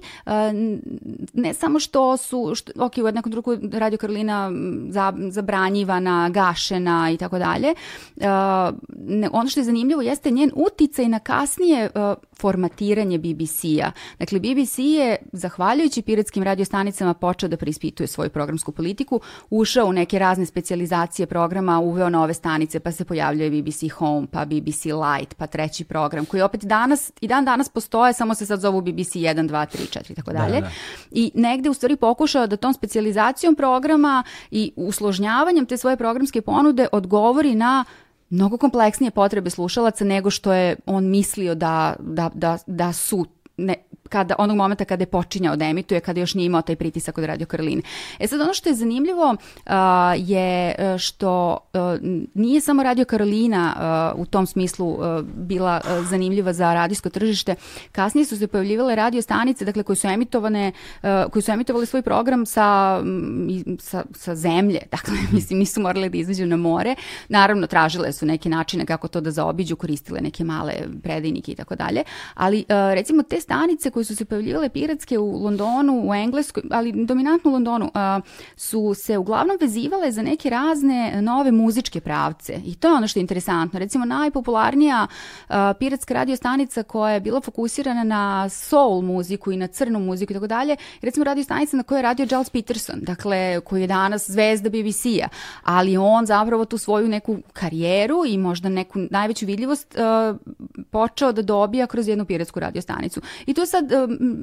ne 1.33 1.53
samo 1.53 1.79
što 1.79 2.17
su, 2.17 2.51
što, 2.55 2.85
ok, 2.85 2.93
u 2.97 3.11
nekom 3.11 3.31
drugu 3.31 3.57
Radio 3.73 3.97
Karolina 3.97 4.51
zabranjivana, 5.29 6.29
gašena 6.29 7.11
i 7.13 7.17
tako 7.17 7.39
dalje, 7.39 7.73
ono 9.31 9.49
što 9.49 9.59
je 9.59 9.63
zanimljivo 9.63 10.01
jeste 10.01 10.31
njen 10.31 10.51
uticaj 10.55 11.07
na 11.07 11.19
kasnije 11.19 11.89
formatiranje 12.41 13.17
BBC-a. 13.17 13.91
Dakle, 14.19 14.39
BBC 14.39 14.77
je, 14.77 15.15
zahvaljujući 15.31 16.01
piratskim 16.01 16.43
radiostanicama, 16.43 17.13
počeo 17.13 17.49
da 17.49 17.57
preispituje 17.57 18.07
svoju 18.07 18.29
programsku 18.29 18.71
politiku, 18.71 19.19
ušao 19.49 19.85
u 19.85 19.93
neke 19.93 20.19
razne 20.19 20.45
specializacije 20.45 21.25
programa, 21.25 21.79
uveo 21.79 22.09
nove 22.09 22.33
stanice, 22.33 22.79
pa 22.79 22.91
se 22.91 23.05
pojavljuje 23.05 23.61
BBC 23.61 23.91
Home, 23.93 24.27
pa 24.31 24.45
BBC 24.45 24.85
Light, 24.85 25.33
pa 25.37 25.47
treći 25.47 25.83
program, 25.83 26.25
koji 26.25 26.41
opet 26.41 26.65
danas, 26.65 27.11
i 27.21 27.27
dan 27.27 27.45
danas 27.45 27.69
postoje, 27.69 28.13
samo 28.13 28.35
se 28.35 28.45
sad 28.45 28.59
zovu 28.59 28.81
BBC 28.81 29.15
1, 29.15 29.49
2, 29.49 29.65
3, 29.77 29.99
4 29.99 30.11
i 30.11 30.15
tako 30.15 30.31
da, 30.31 30.39
dalje. 30.39 30.61
Da, 30.61 30.61
da. 30.61 30.71
I 31.11 31.31
negde 31.35 31.69
u 31.69 31.73
stvari 31.73 31.95
pokušao 31.95 32.47
da 32.47 32.57
tom 32.57 32.73
specializacijom 32.73 33.55
programa 33.55 34.23
i 34.51 34.71
usložnjavanjem 34.75 35.65
te 35.65 35.77
svoje 35.77 35.97
programske 35.97 36.41
ponude 36.41 36.87
odgovori 36.91 37.55
na 37.55 37.85
mnogo 38.31 38.57
kompleksnije 38.57 39.11
potrebe 39.11 39.49
slušalaca 39.49 40.05
nego 40.05 40.29
što 40.29 40.53
je 40.53 40.75
on 40.85 41.09
mislio 41.09 41.55
da, 41.55 41.95
da, 41.99 42.31
da, 42.33 42.57
da 42.67 42.93
su 42.93 43.25
ne, 43.61 43.75
kada, 44.11 44.35
onog 44.37 44.57
momenta 44.57 44.85
kada 44.85 45.01
je 45.01 45.07
počinjao 45.07 45.55
da 45.55 45.65
emituje, 45.65 45.99
kada 45.99 46.19
još 46.19 46.33
nije 46.33 46.45
imao 46.45 46.61
taj 46.61 46.75
pritisak 46.75 47.17
od 47.17 47.23
Radio 47.23 47.47
Karoline. 47.47 47.81
E 48.19 48.27
sad 48.27 48.41
ono 48.41 48.53
što 48.53 48.69
je 48.69 48.75
zanimljivo 48.75 49.35
uh, 49.35 49.73
je 50.17 50.75
e, 50.77 50.97
što 50.97 51.57
uh, 51.73 51.79
nije 52.33 52.61
samo 52.61 52.83
Radio 52.83 53.05
Karolina 53.05 53.73
uh, 54.15 54.21
u 54.21 54.25
tom 54.25 54.45
smislu 54.45 54.87
uh, 54.89 54.99
bila 55.21 55.81
uh, 55.83 56.07
zanimljiva 56.07 56.53
za 56.53 56.73
radijsko 56.73 57.09
tržište. 57.09 57.55
Kasnije 57.91 58.25
su 58.25 58.37
se 58.37 58.47
pojavljivale 58.47 58.95
radio 58.95 59.21
stanice, 59.21 59.65
dakle 59.65 59.83
koje 59.83 59.95
su 59.95 60.07
emitovane, 60.07 60.71
uh, 61.03 61.09
koji 61.31 61.43
su 61.43 61.51
emitovali 61.51 61.85
svoj 61.85 62.01
program 62.01 62.45
sa, 62.45 63.01
sa, 63.79 64.03
sa 64.15 64.35
zemlje, 64.35 64.79
dakle 64.95 65.13
mislim 65.31 65.59
nisu 65.59 65.81
morali 65.81 66.09
da 66.09 66.17
izađu 66.17 66.45
na 66.45 66.57
more. 66.57 66.95
Naravno 67.29 67.67
tražile 67.67 68.13
su 68.13 68.25
neke 68.25 68.49
načine 68.49 68.85
kako 68.85 69.07
to 69.07 69.21
da 69.21 69.31
zaobiđu, 69.31 69.75
koristile 69.75 70.21
neke 70.21 70.43
male 70.43 70.73
predajnike 71.03 71.51
i 71.51 71.55
tako 71.55 71.75
dalje, 71.75 72.03
ali 72.33 72.57
uh, 72.59 72.93
recimo 72.93 73.23
te 73.23 73.41
stanice 73.51 73.91
koje 73.91 74.03
su 74.03 74.15
se 74.15 74.25
pojavljivale 74.25 74.69
piratske 74.69 75.19
u 75.19 75.43
Londonu, 75.43 76.09
u 76.09 76.13
Engleskoj, 76.13 76.63
ali 76.71 77.05
dominantno 77.05 77.49
u 77.51 77.53
Londonu, 77.53 77.91
a, 77.93 78.19
su 78.55 78.93
se 78.93 79.17
uglavnom 79.17 79.57
vezivale 79.61 80.11
za 80.11 80.21
neke 80.21 80.49
razne 80.49 81.21
nove 81.21 81.51
muzičke 81.51 82.01
pravce. 82.01 82.61
I 82.65 82.75
to 82.75 82.87
je 82.87 82.93
ono 82.93 83.07
što 83.07 83.19
je 83.19 83.21
interesantno. 83.21 83.79
Recimo, 83.79 84.05
najpopularnija 84.05 85.07
a, 85.49 85.73
piratska 85.79 86.13
radio 86.13 86.35
stanica 86.35 86.83
koja 86.83 87.13
je 87.13 87.19
bila 87.19 87.41
fokusirana 87.41 88.03
na 88.03 88.49
soul 88.49 89.01
muziku 89.01 89.51
i 89.51 89.57
na 89.57 89.67
crnu 89.67 89.99
muziku 89.99 90.33
i 90.33 90.35
tako 90.35 90.47
dalje, 90.47 90.75
recimo 91.01 91.23
radio 91.23 91.43
stanica 91.43 91.77
na 91.77 91.83
kojoj 91.83 91.99
je 91.99 92.03
radio 92.03 92.25
Giles 92.25 92.49
Peterson, 92.49 92.99
dakle, 93.01 93.61
koji 93.61 93.81
je 93.81 93.87
danas 93.87 94.29
zvezda 94.29 94.69
BBC-a, 94.69 95.27
ali 95.63 95.97
on 95.97 96.25
zapravo 96.25 96.65
tu 96.65 96.77
svoju 96.77 97.07
neku 97.07 97.37
karijeru 97.53 98.23
i 98.27 98.37
možda 98.37 98.69
neku 98.69 98.99
najveću 99.09 99.45
vidljivost 99.45 99.95
uh, 99.95 100.37
počeo 100.91 101.31
da 101.31 101.41
dobija 101.41 101.87
kroz 101.87 102.07
jednu 102.07 102.25
piratsku 102.25 102.59
radio 102.59 102.81
stanicu. 102.81 103.21
I 103.45 103.53
to 103.53 103.65
sad 103.65 103.85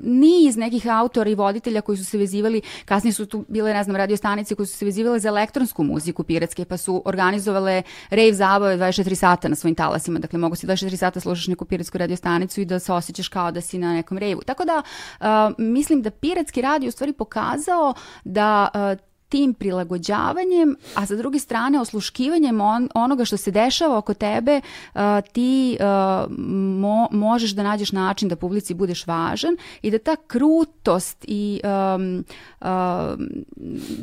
niz 0.02 0.56
nekih 0.56 0.86
autora 0.88 1.30
i 1.30 1.34
voditelja 1.34 1.80
koji 1.80 1.98
su 1.98 2.04
se 2.04 2.18
vezivali, 2.18 2.62
kasnije 2.84 3.12
su 3.12 3.26
tu 3.26 3.44
bile, 3.48 3.74
ne 3.74 3.84
znam, 3.84 3.96
radio 3.96 4.16
stanice 4.16 4.54
koji 4.54 4.66
su 4.66 4.76
se 4.76 4.84
vezivale 4.84 5.18
za 5.18 5.28
elektronsku 5.28 5.84
muziku 5.84 6.24
piratske, 6.24 6.64
pa 6.64 6.76
su 6.76 7.02
organizovale 7.04 7.82
rave 8.10 8.34
zabave 8.34 8.76
24 8.76 9.14
sata 9.14 9.48
na 9.48 9.56
svojim 9.56 9.74
talasima. 9.74 10.18
Dakle, 10.18 10.38
mogu 10.38 10.56
si 10.56 10.66
24 10.66 10.96
sata 10.96 11.20
slušaš 11.20 11.46
neku 11.46 11.64
piratsku 11.64 11.98
radio 11.98 12.16
stanicu 12.16 12.60
i 12.60 12.64
da 12.64 12.78
se 12.78 12.92
osjećaš 12.92 13.28
kao 13.28 13.50
da 13.52 13.60
si 13.60 13.78
na 13.78 13.94
nekom 13.94 14.18
revu. 14.18 14.42
Tako 14.46 14.64
da, 14.64 14.82
uh, 15.20 15.26
mislim 15.58 16.02
da 16.02 16.10
piratski 16.10 16.62
radio 16.62 16.88
u 16.88 16.92
stvari 16.92 17.12
pokazao 17.12 17.94
da 18.24 18.68
uh, 18.74 19.07
tim 19.28 19.54
prilagođavanjem, 19.54 20.76
a 20.94 21.06
sa 21.06 21.16
druge 21.16 21.38
strane 21.38 21.80
osluškivanjem 21.80 22.60
on, 22.60 22.88
onoga 22.94 23.24
što 23.24 23.36
se 23.36 23.50
dešava 23.50 23.98
oko 23.98 24.14
tebe, 24.14 24.60
uh, 24.94 25.00
ti 25.32 25.78
uh, 25.80 26.30
mo, 26.38 27.08
možeš 27.10 27.50
da 27.50 27.62
nađeš 27.62 27.92
način 27.92 28.28
da 28.28 28.36
publici 28.36 28.74
budeš 28.74 29.06
važan 29.06 29.56
i 29.82 29.90
da 29.90 29.98
ta 29.98 30.16
krutost 30.16 31.24
i 31.28 31.60
um, 31.64 32.24
uh, 32.60 32.66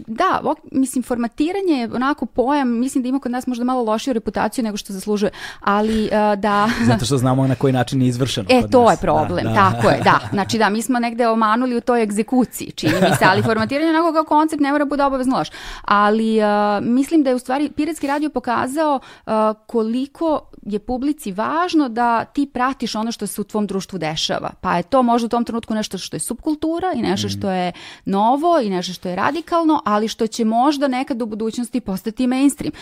da, 0.08 0.42
ok, 0.44 0.58
mislim, 0.72 1.04
formatiranje 1.04 1.74
je 1.74 1.90
onako 1.94 2.26
pojam, 2.26 2.80
mislim 2.80 3.04
da 3.04 3.10
ima 3.10 3.20
kod 3.20 3.32
nas 3.32 3.48
možda 3.48 3.64
malo 3.64 3.84
lošiju 3.84 4.14
reputaciju 4.14 4.64
nego 4.64 4.78
što 4.78 4.94
zaslužuje, 4.94 5.32
ali 5.60 6.04
uh, 6.04 6.40
da... 6.40 6.70
Zato 6.92 7.06
što 7.06 7.18
znamo 7.18 7.48
na 7.48 7.56
koji 7.56 7.74
način 7.74 8.02
je 8.02 8.08
izvršeno 8.08 8.48
E, 8.50 8.62
kod 8.62 8.72
to 8.72 8.84
nas. 8.84 8.94
je 8.94 9.02
problem, 9.02 9.44
da, 9.44 9.50
da. 9.50 9.72
tako 9.72 9.90
je, 9.90 10.02
da. 10.04 10.20
Znači 10.32 10.58
da, 10.58 10.70
mi 10.70 10.82
smo 10.82 11.00
negde 11.00 11.28
omanuli 11.28 11.78
u 11.78 11.82
toj 11.82 12.04
egzekuciji, 12.04 12.72
čini 12.72 12.94
mi 12.94 13.16
se, 13.20 13.26
ali 13.26 13.44
formatiranje 13.44 13.90
onako 13.90 14.14
kao 14.14 14.24
koncept 14.24 14.62
ne 14.62 14.72
mora 14.72 14.86
bude 14.86 15.04
obavezno 15.16 15.38
loš. 15.38 15.50
Ali 15.82 16.40
uh, 16.40 16.46
mislim 16.86 17.24
da 17.24 17.30
je 17.30 17.36
u 17.36 17.40
stvari 17.40 17.72
Piratski 17.76 18.08
radio 18.08 18.30
pokazao 18.30 19.00
uh, 19.00 19.34
koliko 19.68 20.50
je 20.62 20.80
publici 20.80 21.32
važno 21.32 21.90
da 21.90 22.26
ti 22.26 22.50
pratiš 22.54 22.96
ono 22.96 23.12
što 23.12 23.28
se 23.28 23.42
u 23.42 23.44
tvom 23.44 23.68
društvu 23.68 24.00
dešava. 24.00 24.50
Pa 24.62 24.78
je 24.78 24.84
to 24.84 25.04
možda 25.04 25.26
u 25.26 25.30
tom 25.30 25.44
trenutku 25.46 25.74
nešto 25.74 25.98
što 25.98 26.16
je 26.16 26.20
subkultura 26.20 26.94
i 26.96 27.02
nešto 27.02 27.30
što 27.30 27.52
je 27.52 27.72
novo 28.06 28.60
i 28.60 28.70
nešto 28.70 28.94
što 28.94 29.10
je 29.10 29.16
radikalno, 29.16 29.82
ali 29.86 30.08
što 30.08 30.28
će 30.28 30.46
možda 30.46 30.88
nekad 30.88 31.22
u 31.22 31.26
budućnosti 31.26 31.80
postati 31.80 32.28
mainstream. 32.28 32.74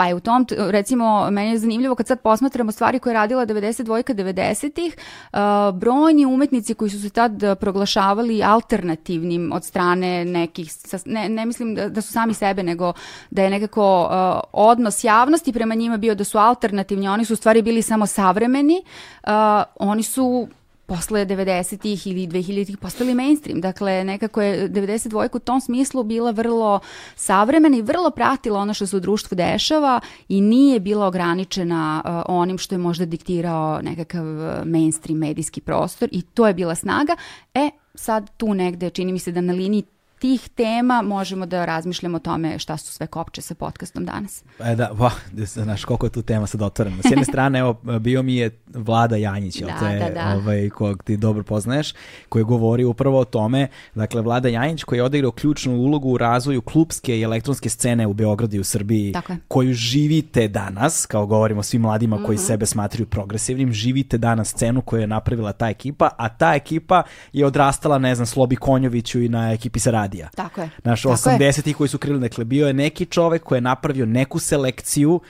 Pa 0.00 0.06
je 0.06 0.14
u 0.14 0.20
tom, 0.20 0.46
recimo, 0.58 1.30
meni 1.30 1.50
je 1.50 1.58
zanimljivo 1.58 1.94
kad 1.94 2.06
sad 2.06 2.20
posmatramo 2.20 2.72
stvari 2.72 2.98
koje 2.98 3.10
je 3.10 3.14
radila 3.14 3.46
92-ka 3.46 4.14
90-ih, 4.14 4.96
uh, 5.32 5.38
brojni 5.78 6.26
umetnici 6.26 6.74
koji 6.74 6.90
su 6.90 7.00
se 7.00 7.10
tad 7.10 7.32
proglašavali 7.60 8.42
alternativnim 8.42 9.52
od 9.52 9.64
strane 9.64 10.24
nekih, 10.24 10.72
ne, 11.04 11.28
ne 11.28 11.46
mislim 11.46 11.74
da, 11.74 11.88
da 11.88 12.00
su 12.00 12.12
sami 12.12 12.34
sebe, 12.34 12.62
nego 12.62 12.92
da 13.30 13.42
je 13.42 13.50
nekako 13.50 14.02
uh, 14.02 14.40
odnos 14.52 15.04
javnosti 15.04 15.52
prema 15.52 15.74
njima 15.74 15.96
bio 15.96 16.14
da 16.14 16.24
su 16.24 16.38
alternativni, 16.38 17.08
oni 17.08 17.24
su 17.24 17.32
u 17.32 17.36
stvari 17.36 17.62
bili 17.62 17.82
samo 17.82 18.06
savremeni, 18.06 18.82
uh, 19.26 19.30
oni 19.76 20.02
su 20.02 20.48
posle 20.90 21.26
90-ih 21.26 22.06
ili 22.06 22.26
2000-ih 22.26 22.78
postali 22.78 23.14
mainstream. 23.14 23.60
Dakle, 23.60 24.04
nekako 24.04 24.42
je 24.42 24.68
92 24.68 25.36
u 25.36 25.38
tom 25.38 25.60
smislu 25.60 26.02
bila 26.02 26.30
vrlo 26.30 26.80
savremena 27.16 27.76
i 27.76 27.82
vrlo 27.82 28.10
pratila 28.10 28.60
ono 28.60 28.74
što 28.74 28.86
se 28.86 28.96
u 28.96 29.00
društvu 29.00 29.34
dešava 29.34 30.00
i 30.28 30.40
nije 30.40 30.80
bila 30.80 31.06
ograničena 31.06 32.02
uh, 32.04 32.10
onim 32.26 32.58
što 32.58 32.74
je 32.74 32.78
možda 32.78 33.04
diktirao 33.04 33.82
nekakav 33.82 34.24
uh, 34.24 34.66
mainstream 34.66 35.18
medijski 35.18 35.60
prostor 35.60 36.08
i 36.12 36.22
to 36.22 36.46
je 36.46 36.54
bila 36.54 36.74
snaga. 36.74 37.16
E, 37.54 37.70
sad 37.94 38.30
tu 38.36 38.54
negde 38.54 38.90
čini 38.90 39.12
mi 39.12 39.18
se 39.18 39.32
da 39.32 39.40
na 39.40 39.52
liniji 39.52 39.82
tih 40.20 40.48
tema 40.48 41.02
možemo 41.02 41.46
da 41.46 41.64
razmišljamo 41.64 42.16
o 42.16 42.20
tome 42.20 42.58
šta 42.58 42.76
su 42.76 42.92
sve 42.92 43.06
kopče 43.06 43.42
sa 43.42 43.54
podcastom 43.54 44.04
danas. 44.04 44.44
E 44.64 44.74
da, 44.74 44.90
va, 44.92 45.10
znaš 45.32 45.84
koliko 45.84 46.06
je 46.06 46.10
tu 46.10 46.22
tema 46.22 46.46
sad 46.46 46.62
otvorena. 46.62 46.96
S 47.02 47.10
jedne 47.10 47.24
strane, 47.32 47.58
evo, 47.58 47.80
bio 48.00 48.22
mi 48.22 48.36
je 48.36 48.50
Vlada 48.74 49.16
Janjić, 49.16 49.60
da, 49.60 49.78
te, 49.78 49.98
da, 49.98 50.10
da. 50.10 50.36
Ovaj, 50.36 50.68
kog 50.70 51.02
ti 51.02 51.16
dobro 51.16 51.42
poznaješ, 51.42 51.94
koji 52.28 52.44
govori 52.44 52.84
upravo 52.84 53.18
o 53.18 53.24
tome, 53.24 53.68
dakle, 53.94 54.22
Vlada 54.22 54.48
Janjić 54.48 54.84
koji 54.84 54.98
je 54.98 55.02
odigrao 55.02 55.32
ključnu 55.32 55.72
ulogu 55.72 56.10
u 56.10 56.18
razvoju 56.18 56.62
klubske 56.62 57.18
i 57.18 57.22
elektronske 57.22 57.68
scene 57.68 58.06
u 58.06 58.12
Beogradu 58.12 58.56
i 58.56 58.60
u 58.60 58.64
Srbiji, 58.64 59.14
koju 59.48 59.74
živite 59.74 60.48
danas, 60.48 61.06
kao 61.06 61.26
govorimo 61.26 61.62
svim 61.62 61.82
mladima 61.82 62.16
koji 62.16 62.36
mm 62.36 62.40
-hmm. 62.40 62.46
sebe 62.46 62.66
smatraju 62.66 63.06
progresivnim, 63.06 63.72
živite 63.72 64.18
danas 64.18 64.48
scenu 64.48 64.82
koju 64.82 65.00
je 65.00 65.06
napravila 65.06 65.52
ta 65.52 65.68
ekipa, 65.68 66.08
a 66.18 66.28
ta 66.28 66.54
ekipa 66.54 67.02
je 67.32 67.46
odrastala, 67.46 67.98
ne 67.98 68.14
znam, 68.14 68.26
Slobi 68.26 68.56
Konjoviću 68.56 69.20
i 69.20 69.28
na 69.28 69.52
ekipi 69.52 69.78
sa 69.78 69.90
radija. 70.10 70.28
Tako 70.34 70.60
je. 70.60 70.70
Naš 70.84 71.02
80-ih 71.02 71.76
koji 71.76 71.88
su 71.88 71.98
krili, 71.98 72.20
dakle, 72.20 72.44
bio 72.44 72.66
je 72.66 72.72
neki 72.72 73.06
čovek 73.06 73.42
koji 73.42 73.56
je 73.56 73.60
napravio 73.60 74.06
neku 74.06 74.38
selekciju 74.38 75.20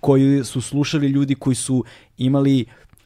koju 0.00 0.44
su 0.44 0.60
slušali 0.60 1.08
ljudi 1.08 1.34
koji 1.34 1.54
su 1.56 1.84
imali 2.18 2.64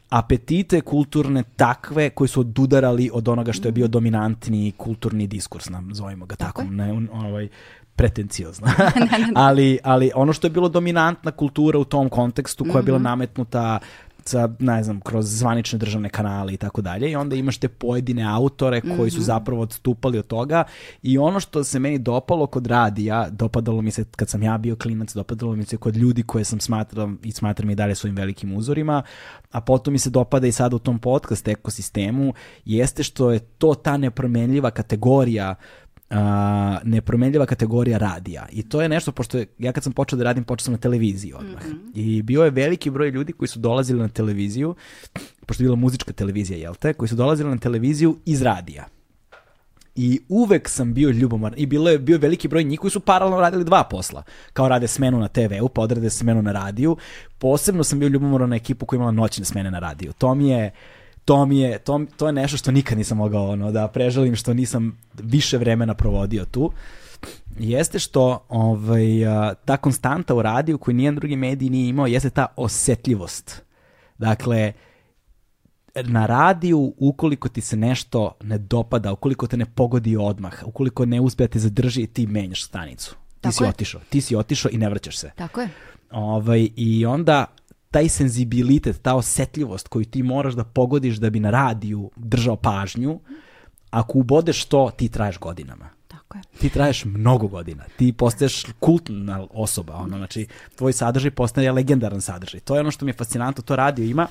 apetite 0.09 0.81
kulturne 0.81 1.43
takve 1.57 2.11
koji 2.11 2.29
su 2.29 2.41
odudarali 2.41 3.11
od 3.13 3.29
onoga 3.29 3.53
što 3.53 3.69
je 3.69 3.73
bio 3.73 3.89
dominantni 3.89 4.73
kulturni 4.77 5.27
diskurs, 5.27 5.69
nam 5.69 5.89
zovemo 5.93 6.27
ga 6.27 6.37
tako, 6.37 6.63
tako 6.63 6.73
ne, 6.73 7.09
ovaj, 7.13 7.49
pretenciozno. 7.97 8.67
ali, 9.35 9.79
ali 9.85 10.11
ono 10.15 10.33
što 10.33 10.47
je 10.47 10.51
bilo 10.51 10.69
dominantna 10.69 11.31
kultura 11.31 11.79
u 11.79 11.85
tom 11.85 12.09
kontekstu 12.09 12.65
koja 12.65 12.79
je 12.79 12.83
bila 12.83 12.99
mhm. 12.99 13.05
nametnuta 13.05 13.79
sa, 14.31 14.49
ne 14.59 14.83
znam, 14.83 15.01
kroz 15.01 15.27
zvanične 15.39 15.79
državne 15.79 16.09
kanale 16.09 16.55
i 16.55 16.57
tako 16.57 16.81
dalje 16.81 17.11
i 17.11 17.17
onda 17.17 17.37
imaš 17.37 17.59
te 17.59 17.69
pojedine 17.69 18.23
autore 18.23 18.81
koji 18.97 19.11
su 19.11 19.17
mhm. 19.17 19.25
zapravo 19.25 19.63
odstupali 19.63 20.19
od 20.19 20.27
toga 20.27 20.65
i 21.03 21.19
ono 21.19 21.41
što 21.41 21.65
se 21.65 21.79
meni 21.79 21.99
dopalo 21.99 22.47
kod 22.47 22.67
radija, 22.67 23.29
dopadalo 23.31 23.83
mi 23.83 23.91
se 23.91 24.05
kad 24.17 24.29
sam 24.29 24.43
ja 24.43 24.59
bio 24.59 24.77
klinac, 24.77 25.15
dopadalo 25.15 25.57
mi 25.57 25.65
se 25.65 25.77
kod 25.77 25.97
ljudi 25.97 26.23
koje 26.23 26.45
sam 26.45 26.61
smatrao 26.61 27.13
i 27.23 27.33
smatram 27.33 27.71
i 27.71 27.75
dalje 27.75 27.95
svojim 27.95 28.17
velikim 28.17 28.57
uzorima, 28.57 29.03
a 29.51 29.61
potom 29.61 29.93
mi 29.93 29.99
se 29.99 30.11
dopada 30.11 30.47
i 30.47 30.53
sad 30.53 30.75
u 30.75 30.79
tom 30.79 30.99
podcast 30.99 31.49
ekosistemu, 31.49 32.35
jeste 32.65 33.03
što 33.03 33.31
je 33.31 33.39
to 33.39 33.75
ta 33.75 33.97
nepromenljiva 33.97 34.71
kategorija 34.71 35.55
uh, 36.11 36.17
nepromenljiva 36.85 37.47
kategorija 37.47 37.99
radija. 37.99 38.47
I 38.53 38.63
to 38.63 38.83
je 38.83 38.89
nešto, 38.89 39.13
pošto 39.13 39.39
je, 39.39 39.47
ja 39.59 39.73
kad 39.73 39.85
sam 39.85 39.93
počeo 39.93 40.17
da 40.17 40.25
radim, 40.25 40.45
počeo 40.45 40.65
sam 40.65 40.73
na 40.73 40.79
televiziji 40.79 41.33
odmah. 41.33 41.67
Mm 41.67 41.71
-hmm. 41.71 41.91
I 41.95 42.23
bio 42.23 42.45
je 42.45 42.51
veliki 42.51 42.91
broj 42.91 43.11
ljudi 43.11 43.33
koji 43.33 43.49
su 43.49 43.59
dolazili 43.59 44.01
na 44.01 44.09
televiziju, 44.09 44.75
pošto 45.47 45.63
je 45.63 45.65
bila 45.65 45.77
muzička 45.77 46.13
televizija, 46.13 46.59
jel 46.59 46.75
te, 46.75 46.93
koji 46.93 47.09
su 47.09 47.17
dolazili 47.17 47.51
na 47.51 47.59
televiziju 47.59 48.19
iz 48.25 48.43
radija. 48.43 48.85
I 49.97 50.21
uvek 50.29 50.69
sam 50.69 50.95
bio 50.95 51.11
ljubomoran. 51.11 51.59
I 51.59 51.67
bilo 51.67 51.91
je 51.91 51.99
bio 51.99 52.19
veliki 52.19 52.49
broj 52.49 52.65
njih 52.65 52.81
koji 52.81 52.91
su 52.91 53.01
paralelno 53.01 53.41
radili 53.41 53.65
dva 53.65 53.85
posla. 53.85 54.23
Kao 54.53 54.69
rade 54.69 54.89
smenu 54.89 55.19
na 55.19 55.29
TV-u, 55.29 55.69
pa 55.69 55.81
odrade 55.83 56.11
smenu 56.11 56.43
na 56.43 56.53
radiju. 56.53 56.97
Posebno 57.39 57.85
sam 57.85 57.99
bio 57.99 58.09
ljubomoran 58.09 58.51
na 58.51 58.57
ekipu 58.57 58.87
koja 58.87 58.97
imala 58.97 59.13
noćne 59.13 59.45
smene 59.45 59.71
na 59.71 59.79
radiju. 59.79 60.13
To 60.13 60.35
mi 60.35 60.49
je 60.49 60.71
to 61.31 61.47
mi 61.47 61.59
je, 61.59 61.79
to, 61.79 62.07
to 62.17 62.27
je 62.27 62.33
nešto 62.33 62.57
što 62.57 62.71
nikad 62.71 62.99
nisam 62.99 63.19
mogao 63.19 63.51
ono, 63.51 63.73
da 63.73 63.89
preželim 63.89 64.37
što 64.37 64.55
nisam 64.55 64.99
više 65.15 65.59
vremena 65.59 65.95
provodio 65.95 66.45
tu 66.45 66.73
jeste 67.59 67.99
što 67.99 68.47
ovaj, 68.49 69.07
ta 69.65 69.77
konstanta 69.77 70.35
u 70.35 70.43
radiju 70.43 70.79
koju 70.79 70.95
nijedan 70.95 71.15
drugi 71.15 71.37
medij 71.37 71.69
nije 71.69 71.89
imao 71.89 72.07
jeste 72.07 72.31
ta 72.31 72.47
osetljivost. 72.57 73.63
Dakle, 74.19 74.73
na 75.95 76.27
radiju, 76.27 76.95
ukoliko 76.99 77.49
ti 77.49 77.61
se 77.61 77.77
nešto 77.77 78.33
ne 78.43 78.59
dopada, 78.59 79.13
ukoliko 79.13 79.47
te 79.47 79.57
ne 79.57 79.67
pogodi 79.67 80.17
odmah, 80.17 80.63
ukoliko 80.65 81.07
ne 81.07 81.21
uspe 81.21 81.45
da 81.45 81.49
te 81.49 81.59
zadrži, 81.59 82.07
ti 82.07 82.27
menjaš 82.27 82.65
stanicu. 82.65 83.11
Ti 83.11 83.41
Tako 83.41 83.53
si 83.53 83.65
je. 83.65 83.69
otišao. 83.69 84.01
Ti 84.09 84.21
si 84.21 84.37
otišao 84.37 84.71
i 84.73 84.79
ne 84.79 84.89
vraćaš 84.89 85.19
se. 85.19 85.31
Tako 85.37 85.61
je. 85.61 85.69
Ovaj, 86.11 86.69
I 86.77 87.07
onda 87.07 87.47
taj 87.91 88.09
senzibilitet, 88.09 89.03
ta 89.03 89.15
osetljivost 89.15 89.89
koju 89.89 90.05
ti 90.05 90.23
moraš 90.23 90.55
da 90.55 90.65
pogodiš 90.65 91.17
da 91.17 91.31
bi 91.31 91.41
na 91.41 91.51
radiju 91.51 92.11
držao 92.17 92.57
pažnju, 92.57 93.21
ako 93.91 94.19
ubodeš 94.19 94.65
to, 94.65 94.91
ti 94.97 95.09
traješ 95.09 95.39
godinama. 95.39 95.89
Tako 96.09 96.39
je. 96.39 96.43
Ti 96.59 96.69
traješ 96.69 97.05
mnogo 97.05 97.49
godina. 97.49 97.85
Ti 97.97 98.13
postaješ 98.13 98.65
kultna 98.79 99.47
osoba. 99.51 99.95
Ono, 99.95 100.17
znači, 100.17 100.47
tvoj 100.77 100.93
sadržaj 100.93 101.31
postaje 101.31 101.73
legendaran 101.73 102.21
sadržaj. 102.21 102.61
To 102.61 102.75
je 102.75 102.81
ono 102.81 102.91
što 102.91 103.05
mi 103.05 103.11
je 103.11 103.17
fascinantno. 103.17 103.63
To 103.63 103.77
radio 103.77 104.05
ima 104.05 104.27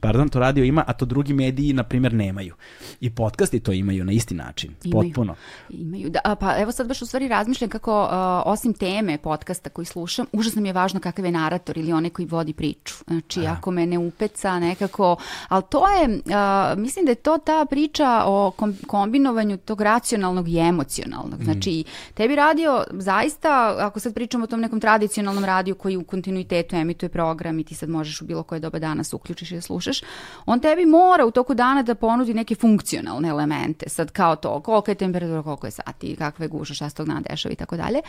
pardon, 0.00 0.28
to 0.28 0.38
radio 0.38 0.64
ima, 0.64 0.84
a 0.86 0.92
to 0.92 1.04
drugi 1.04 1.32
mediji, 1.32 1.72
na 1.72 1.82
primjer, 1.82 2.14
nemaju. 2.14 2.54
I 3.00 3.10
podcasti 3.10 3.60
to 3.60 3.72
imaju 3.72 4.04
na 4.04 4.12
isti 4.12 4.34
način, 4.34 4.74
imaju. 4.84 5.08
potpuno. 5.08 5.34
Imaju, 5.68 6.10
da, 6.10 6.36
pa 6.40 6.58
evo 6.58 6.72
sad 6.72 6.88
baš 6.88 7.02
u 7.02 7.06
stvari 7.06 7.28
razmišljam 7.28 7.70
kako, 7.70 8.02
uh, 8.02 8.08
osim 8.52 8.74
teme 8.74 9.18
podcasta 9.18 9.70
koji 9.70 9.84
slušam, 9.84 10.26
užasno 10.32 10.62
mi 10.62 10.68
je 10.68 10.72
važno 10.72 11.00
kakav 11.00 11.24
je 11.24 11.30
narator 11.30 11.78
ili 11.78 11.92
onaj 11.92 12.10
koji 12.10 12.26
vodi 12.26 12.52
priču. 12.52 12.94
Znači, 13.06 13.40
Aha. 13.40 13.56
ako 13.58 13.70
me 13.70 13.86
ne 13.86 13.98
upeca 13.98 14.60
nekako, 14.60 15.16
ali 15.48 15.62
to 15.70 15.88
je, 15.88 16.08
uh, 16.08 16.78
mislim 16.78 17.04
da 17.04 17.10
je 17.10 17.14
to 17.14 17.38
ta 17.38 17.66
priča 17.70 18.22
o 18.26 18.50
kom, 18.56 18.76
kombinovanju 18.86 19.56
tog 19.56 19.80
racionalnog 19.80 20.48
i 20.48 20.58
emocionalnog. 20.58 21.40
Mm. 21.40 21.44
Znači, 21.44 21.84
tebi 22.14 22.36
radio 22.36 22.84
zaista, 22.90 23.76
ako 23.78 24.00
sad 24.00 24.14
pričamo 24.14 24.44
o 24.44 24.46
tom 24.46 24.60
nekom 24.60 24.80
tradicionalnom 24.80 25.44
radiju 25.44 25.74
koji 25.74 25.96
u 25.96 26.04
kontinuitetu 26.04 26.76
emituje 26.76 27.08
program 27.08 27.58
i 27.58 27.64
ti 27.64 27.74
sad 27.74 27.88
možeš 27.88 28.22
u 28.22 28.24
bilo 28.24 28.42
koje 28.42 28.60
doba 28.60 28.78
dana 28.78 29.04
se 29.04 29.16
uključiš 29.16 29.50
i 29.50 29.54
da 29.54 29.60
slušaš 29.60 29.83
slušaš, 29.84 30.08
on 30.46 30.60
tebi 30.60 30.86
mora 30.86 31.26
u 31.26 31.30
toku 31.30 31.54
dana 31.54 31.82
da 31.82 31.94
ponudi 31.94 32.34
neke 32.34 32.54
funkcionalne 32.54 33.28
elemente, 33.28 33.88
sad 33.88 34.10
kao 34.10 34.36
to, 34.36 34.60
koliko 34.60 34.90
je 34.90 34.94
temperatura, 34.94 35.42
koliko 35.42 35.66
je 35.66 35.70
sati, 35.70 36.16
kakve 36.16 36.48
guža, 36.48 36.74
šta 36.74 36.88
se 36.88 36.96
tog 36.96 37.06
dana 37.06 37.20
dešava 37.30 37.52
i 37.52 37.56
tako 37.56 37.76
dalje, 37.76 38.00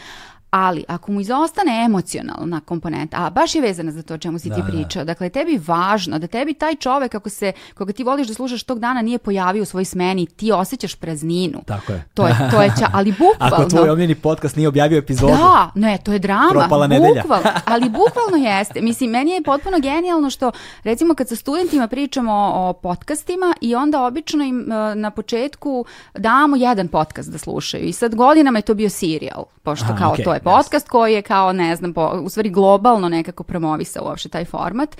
ali 0.55 0.83
ako 0.87 1.11
mu 1.11 1.21
izostane 1.21 1.83
emocionalna 1.85 2.59
komponenta, 2.59 3.17
a 3.17 3.29
baš 3.29 3.55
je 3.55 3.61
vezana 3.61 3.91
za 3.91 4.03
to 4.03 4.13
o 4.13 4.17
čemu 4.17 4.39
si 4.39 4.49
da, 4.49 4.55
ti 4.55 4.61
da. 4.61 4.67
pričao, 4.67 4.99
da. 4.99 5.05
dakle 5.05 5.29
tebi 5.29 5.61
važno 5.67 6.19
da 6.19 6.27
tebi 6.27 6.53
taj 6.53 6.75
čovek 6.75 7.15
ako 7.15 7.29
se, 7.29 7.51
koga 7.73 7.93
ti 7.93 8.03
voliš 8.03 8.27
da 8.27 8.33
slušaš 8.33 8.63
tog 8.63 8.79
dana 8.79 9.01
nije 9.01 9.17
pojavio 9.17 9.63
u 9.63 9.65
svojoj 9.65 9.85
smeni, 9.85 10.25
ti 10.25 10.51
osjećaš 10.51 10.95
prazninu. 10.95 11.61
Tako 11.65 11.91
je. 11.91 12.05
To 12.13 12.27
je, 12.27 12.35
to 12.51 12.61
je 12.61 12.71
ča, 12.79 12.89
ali 12.93 13.11
bukvalno. 13.11 13.55
Ako 13.55 13.69
tvoj 13.69 13.89
omljeni 13.89 14.15
podcast 14.15 14.55
nije 14.55 14.67
objavio 14.67 14.97
epizodu. 14.97 15.33
Da, 15.33 15.71
ne, 15.75 15.97
to 16.03 16.13
je 16.13 16.19
drama. 16.19 16.49
Propala 16.51 16.87
nedelja. 16.87 17.21
Bukvalno, 17.21 17.49
ali 17.65 17.89
bukvalno 17.89 18.49
jeste. 18.49 18.81
Mislim, 18.81 19.09
meni 19.09 19.31
je 19.31 19.43
potpuno 19.43 19.79
genijalno 19.79 20.29
što, 20.29 20.51
recimo, 20.83 21.15
kad 21.15 21.27
sa 21.27 21.35
studentima 21.65 21.87
pričamo 21.87 22.51
o 22.55 22.73
podcastima 22.73 23.53
i 23.61 23.75
onda 23.75 24.05
obično 24.05 24.43
im 24.43 24.71
e, 24.71 24.95
na 24.95 25.11
početku 25.11 25.85
damo 26.13 26.55
jedan 26.55 26.87
podcast 26.87 27.31
da 27.31 27.37
slušaju 27.37 27.85
i 27.85 27.93
sad 27.93 28.15
godinama 28.15 28.59
je 28.59 28.61
to 28.61 28.73
bio 28.73 28.89
serial, 28.89 29.45
pošto 29.63 29.85
Aha, 29.85 29.97
kao 29.97 30.15
okay, 30.15 30.23
to 30.23 30.33
je 30.33 30.39
podcast 30.39 30.87
yes. 30.87 30.89
koji 30.89 31.13
je 31.13 31.21
kao, 31.21 31.53
ne 31.53 31.75
znam, 31.75 31.93
po, 31.93 32.19
u 32.23 32.29
stvari 32.29 32.49
globalno 32.49 33.09
nekako 33.09 33.43
promovisao 33.43 34.05
uopšte 34.05 34.29
taj 34.29 34.45
format. 34.45 34.97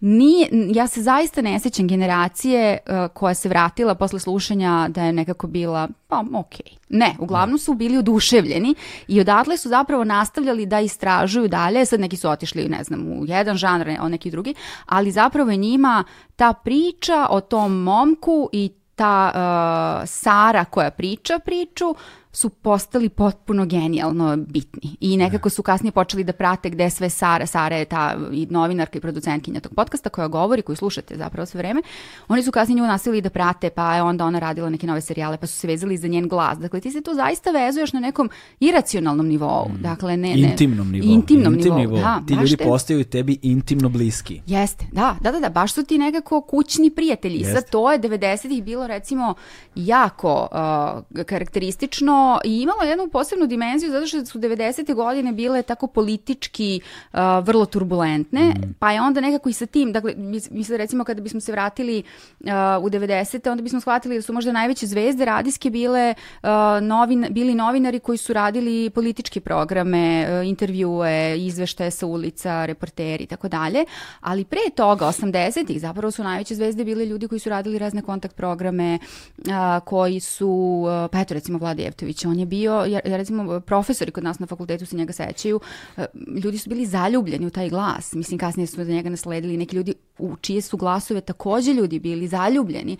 Nije, 0.00 0.48
ja 0.74 0.86
se 0.86 1.02
zaista 1.02 1.42
ne 1.42 1.58
sećam 1.58 1.88
generacije 1.88 2.78
uh, 2.86 2.94
koja 3.14 3.34
se 3.34 3.48
vratila 3.48 3.94
posle 3.94 4.20
slušanja 4.20 4.88
da 4.88 5.02
je 5.02 5.12
nekako 5.12 5.46
bila, 5.46 5.88
pa 6.08 6.24
okej. 6.34 6.60
Okay. 6.64 6.76
Ne, 6.88 7.16
uglavnom 7.18 7.58
su 7.58 7.74
bili 7.74 7.98
oduševljeni 7.98 8.74
i 9.08 9.20
odatle 9.20 9.56
su 9.56 9.68
zapravo 9.68 10.04
nastavljali 10.04 10.66
da 10.66 10.80
istražuju 10.80 11.48
dalje, 11.48 11.86
sad 11.86 12.00
neki 12.00 12.16
su 12.16 12.28
otišli, 12.28 12.68
ne 12.68 12.84
znam, 12.84 13.12
u 13.12 13.26
jedan 13.26 13.56
žanr, 13.56 13.90
o 14.00 14.08
neki 14.08 14.30
drugi, 14.30 14.54
ali 14.86 15.12
zapravo 15.12 15.50
je 15.50 15.56
njima 15.56 16.04
ta 16.36 16.52
priča 16.52 17.26
o 17.30 17.40
tom 17.40 17.82
momku 17.82 18.48
i 18.52 18.72
ta 18.94 19.32
uh, 19.34 20.08
Sara 20.08 20.64
koja 20.64 20.90
priča 20.90 21.38
priču 21.38 21.94
su 22.36 22.48
postali 22.48 23.08
potpuno 23.08 23.66
genijalno 23.66 24.36
bitni 24.36 24.96
i 25.00 25.16
nekako 25.16 25.50
su 25.50 25.62
kasnije 25.62 25.92
počeli 25.92 26.24
da 26.24 26.32
prate 26.32 26.70
gde 26.70 26.90
sve 26.90 27.10
Sara, 27.10 27.46
Sara 27.46 27.76
je 27.76 27.84
ta 27.84 28.16
i 28.32 28.46
novinarka 28.50 28.98
i 28.98 29.00
producentkinja 29.00 29.60
tog 29.60 29.74
podcasta 29.74 30.08
koja 30.08 30.28
govori, 30.28 30.62
koju 30.62 30.76
slušate 30.76 31.16
zapravo 31.16 31.46
sve 31.46 31.58
vreme, 31.58 31.82
oni 32.28 32.42
su 32.42 32.52
kasnije 32.52 32.80
nju 32.80 32.86
nastavili 32.86 33.20
da 33.20 33.30
prate, 33.30 33.70
pa 33.70 33.94
je 33.94 34.02
onda 34.02 34.24
ona 34.24 34.38
radila 34.38 34.70
neke 34.70 34.86
nove 34.86 35.00
serijale, 35.00 35.36
pa 35.36 35.46
su 35.46 35.56
se 35.58 35.66
vezali 35.66 35.96
za 35.96 36.08
njen 36.08 36.28
glas. 36.28 36.58
Dakle, 36.58 36.80
ti 36.80 36.90
se 36.90 37.00
tu 37.00 37.14
zaista 37.14 37.50
vezuješ 37.50 37.92
na 37.92 38.00
nekom 38.00 38.30
iracionalnom 38.60 39.26
nivou. 39.26 39.68
Mm. 39.68 39.82
Dakle, 39.82 40.16
ne, 40.16 40.28
ne, 40.28 40.40
intimnom 40.40 40.90
nivou. 40.90 41.10
Intimnom 41.10 41.54
Intim 41.54 41.74
nivou. 41.74 41.98
Da, 41.98 42.22
ti 42.26 42.34
ljudi 42.34 42.56
te... 42.56 42.64
postaju 42.64 43.04
tebi 43.04 43.38
intimno 43.42 43.88
bliski. 43.88 44.40
Jeste, 44.46 44.86
da, 44.92 45.16
da, 45.20 45.32
da, 45.32 45.40
da, 45.40 45.48
baš 45.48 45.72
su 45.72 45.84
ti 45.84 45.98
nekako 45.98 46.40
kućni 46.40 46.90
prijatelji. 46.90 47.38
Jeste. 47.38 47.54
Sad 47.54 47.70
to 47.70 47.92
je 47.92 48.00
90-ih 48.00 48.64
bilo 48.64 48.86
recimo 48.86 49.34
jako 49.74 50.48
uh, 50.52 51.24
karakteristično 51.24 52.25
i 52.44 52.60
imalo 52.62 52.82
jednu 52.82 53.08
posebnu 53.08 53.46
dimenziju 53.46 53.90
zato 53.90 54.06
što 54.06 54.26
su 54.26 54.38
90. 54.38 54.94
godine 54.94 55.32
bile 55.32 55.62
tako 55.62 55.86
politički 55.86 56.80
uh, 57.12 57.18
vrlo 57.42 57.66
turbulentne, 57.66 58.40
mm. 58.48 58.74
pa 58.78 58.92
je 58.92 59.00
onda 59.00 59.20
nekako 59.20 59.48
i 59.48 59.52
sa 59.52 59.66
tim, 59.66 59.92
dakle, 59.92 60.14
mislim 60.50 60.78
recimo 60.78 61.04
kada 61.04 61.20
bismo 61.20 61.40
se 61.40 61.52
vratili 61.52 62.02
uh, 62.40 62.46
u 62.82 62.90
90. 62.90 63.50
onda 63.50 63.62
bismo 63.62 63.80
shvatili 63.80 64.16
da 64.16 64.22
su 64.22 64.32
možda 64.32 64.52
najveće 64.52 64.86
zvezde 64.86 65.24
radijske 65.24 65.70
bile 65.70 66.14
uh, 66.42 66.48
novin, 66.82 67.26
bili 67.30 67.54
novinari 67.54 67.98
koji 67.98 68.18
su 68.18 68.32
radili 68.32 68.90
političke 68.90 69.40
programe, 69.40 70.26
uh, 70.28 70.46
intervjue, 70.46 71.38
izveštaje 71.38 71.90
sa 71.90 72.06
ulica, 72.06 72.66
reporteri 72.66 73.24
i 73.24 73.26
tako 73.26 73.48
dalje, 73.48 73.84
ali 74.20 74.44
pre 74.44 74.70
toga, 74.76 75.06
80-ih, 75.06 75.80
zapravo 75.80 76.10
su 76.10 76.24
najveće 76.24 76.54
zvezde 76.54 76.84
bile 76.84 77.06
ljudi 77.06 77.28
koji 77.28 77.38
su 77.38 77.50
radili 77.50 77.78
razne 77.78 78.02
kontakt 78.02 78.36
programe, 78.36 78.98
uh, 79.38 79.84
koji 79.84 80.20
su, 80.20 80.48
uh, 80.48 81.10
pa 81.12 81.20
eto 81.20 81.34
recimo 81.34 81.58
Vlada 81.58 81.82
Jevtović 81.82 82.15
Đurić, 82.16 82.24
on 82.24 82.38
je 82.38 82.46
bio, 82.46 82.84
ja, 82.84 83.00
recimo 83.04 83.60
profesori 83.60 84.10
kod 84.10 84.24
nas 84.24 84.38
na 84.38 84.46
fakultetu 84.46 84.86
se 84.86 84.96
njega 84.96 85.12
sećaju, 85.12 85.60
e, 85.96 86.06
ljudi 86.44 86.58
su 86.58 86.70
bili 86.70 86.86
zaljubljeni 86.86 87.46
u 87.46 87.50
taj 87.50 87.68
glas. 87.68 88.14
Mislim, 88.14 88.38
kasnije 88.38 88.66
su 88.66 88.76
da 88.76 88.84
njega 88.84 89.10
nasledili 89.10 89.56
neki 89.56 89.76
ljudi 89.76 89.94
u 90.18 90.36
čije 90.36 90.62
su 90.62 90.76
glasove 90.76 91.20
takođe 91.20 91.72
ljudi 91.72 91.98
bili 91.98 92.28
zaljubljeni. 92.28 92.96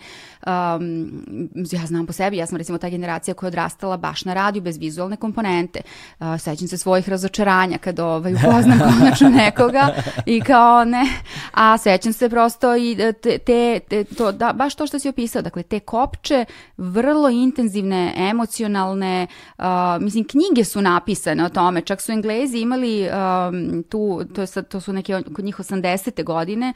Um, 0.47 1.23
ja 1.71 1.85
znam 1.85 2.05
po 2.05 2.13
sebi, 2.13 2.37
ja 2.37 2.45
sam 2.45 2.57
recimo 2.57 2.77
ta 2.77 2.89
generacija 2.89 3.33
koja 3.33 3.47
je 3.47 3.49
odrastala 3.49 3.97
baš 3.97 4.25
na 4.25 4.33
radiju 4.33 4.63
bez 4.63 4.77
vizualne 4.77 5.15
komponente. 5.15 5.81
Uh, 6.19 6.39
sećam 6.39 6.67
se 6.67 6.77
svojih 6.77 7.09
razočaranja 7.09 7.77
kad 7.77 7.99
ovaj, 7.99 8.33
upoznam 8.33 8.79
konačno 8.99 9.29
nekoga 9.29 9.89
i 10.25 10.41
kao 10.41 10.85
ne, 10.85 11.05
a 11.51 11.77
sećam 11.77 12.13
se 12.13 12.29
prosto 12.29 12.75
i 12.75 12.97
te, 13.21 13.37
te, 13.37 13.79
te 13.89 14.03
to, 14.03 14.31
da, 14.31 14.53
baš 14.53 14.75
to 14.75 14.87
što 14.87 14.99
si 14.99 15.09
opisao, 15.09 15.41
dakle 15.41 15.63
te 15.63 15.79
kopče 15.79 16.45
vrlo 16.77 17.29
intenzivne, 17.29 18.13
emocionalne, 18.17 18.96
uh, 19.03 19.65
mislim 19.99 20.27
knjige 20.27 20.63
su 20.63 20.81
napisane 20.81 21.45
o 21.45 21.49
tome, 21.49 21.81
čak 21.81 22.01
su 22.01 22.11
Englezi 22.11 22.57
imali 22.57 23.07
um, 23.07 23.83
tu, 23.83 24.21
to, 24.35 24.41
je 24.41 24.47
sad, 24.47 24.67
to 24.67 24.79
su 24.79 24.93
neke 24.93 25.23
kod 25.35 25.45
njih 25.45 25.55
80. 25.55 26.23
godine, 26.23 26.73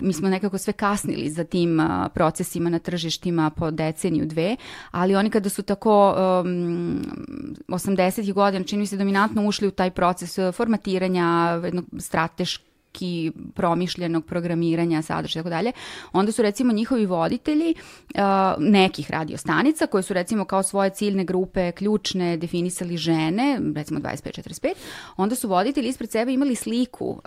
mi 0.00 0.12
smo 0.12 0.28
nekako 0.28 0.58
sve 0.58 0.72
kasnili 0.72 1.30
za 1.30 1.44
tim 1.44 1.80
uh, 1.80 1.86
procesima 2.14 2.70
na 2.70 2.78
tržištima 2.78 3.50
po 3.50 3.70
deceniju 3.70 4.26
dve, 4.26 4.56
ali 4.90 5.16
oni 5.16 5.30
kada 5.30 5.48
su 5.48 5.62
tako 5.62 6.10
um, 6.10 7.02
80. 7.68 8.32
godina 8.32 8.64
čini 8.64 8.86
se 8.86 8.96
dominantno 8.96 9.46
ušli 9.46 9.68
u 9.68 9.70
taj 9.70 9.90
proces 9.90 10.38
formatiranja 10.52 11.60
jednog 11.64 11.84
strateškog 11.98 12.73
tehnički 12.94 13.32
promišljenog 13.54 14.24
programiranja, 14.24 15.02
sadržaja 15.02 15.40
i 15.40 15.42
tako 15.42 15.50
dalje, 15.50 15.72
onda 16.12 16.32
su 16.32 16.42
recimo 16.42 16.72
njihovi 16.72 17.06
voditelji 17.06 17.74
uh, 18.14 18.20
nekih 18.58 19.10
radiostanica 19.10 19.86
koje 19.86 20.02
su 20.02 20.14
recimo 20.14 20.44
kao 20.44 20.62
svoje 20.62 20.90
ciljne 20.90 21.24
grupe 21.24 21.72
ključne 21.72 22.36
definisali 22.36 22.96
žene, 22.96 23.60
recimo 23.74 24.00
25-45, 24.00 24.74
onda 25.16 25.34
su 25.34 25.48
voditelji 25.48 25.88
ispred 25.88 26.10
sebe 26.10 26.32
imali 26.32 26.54
sliku 26.54 27.06
uh, 27.06 27.20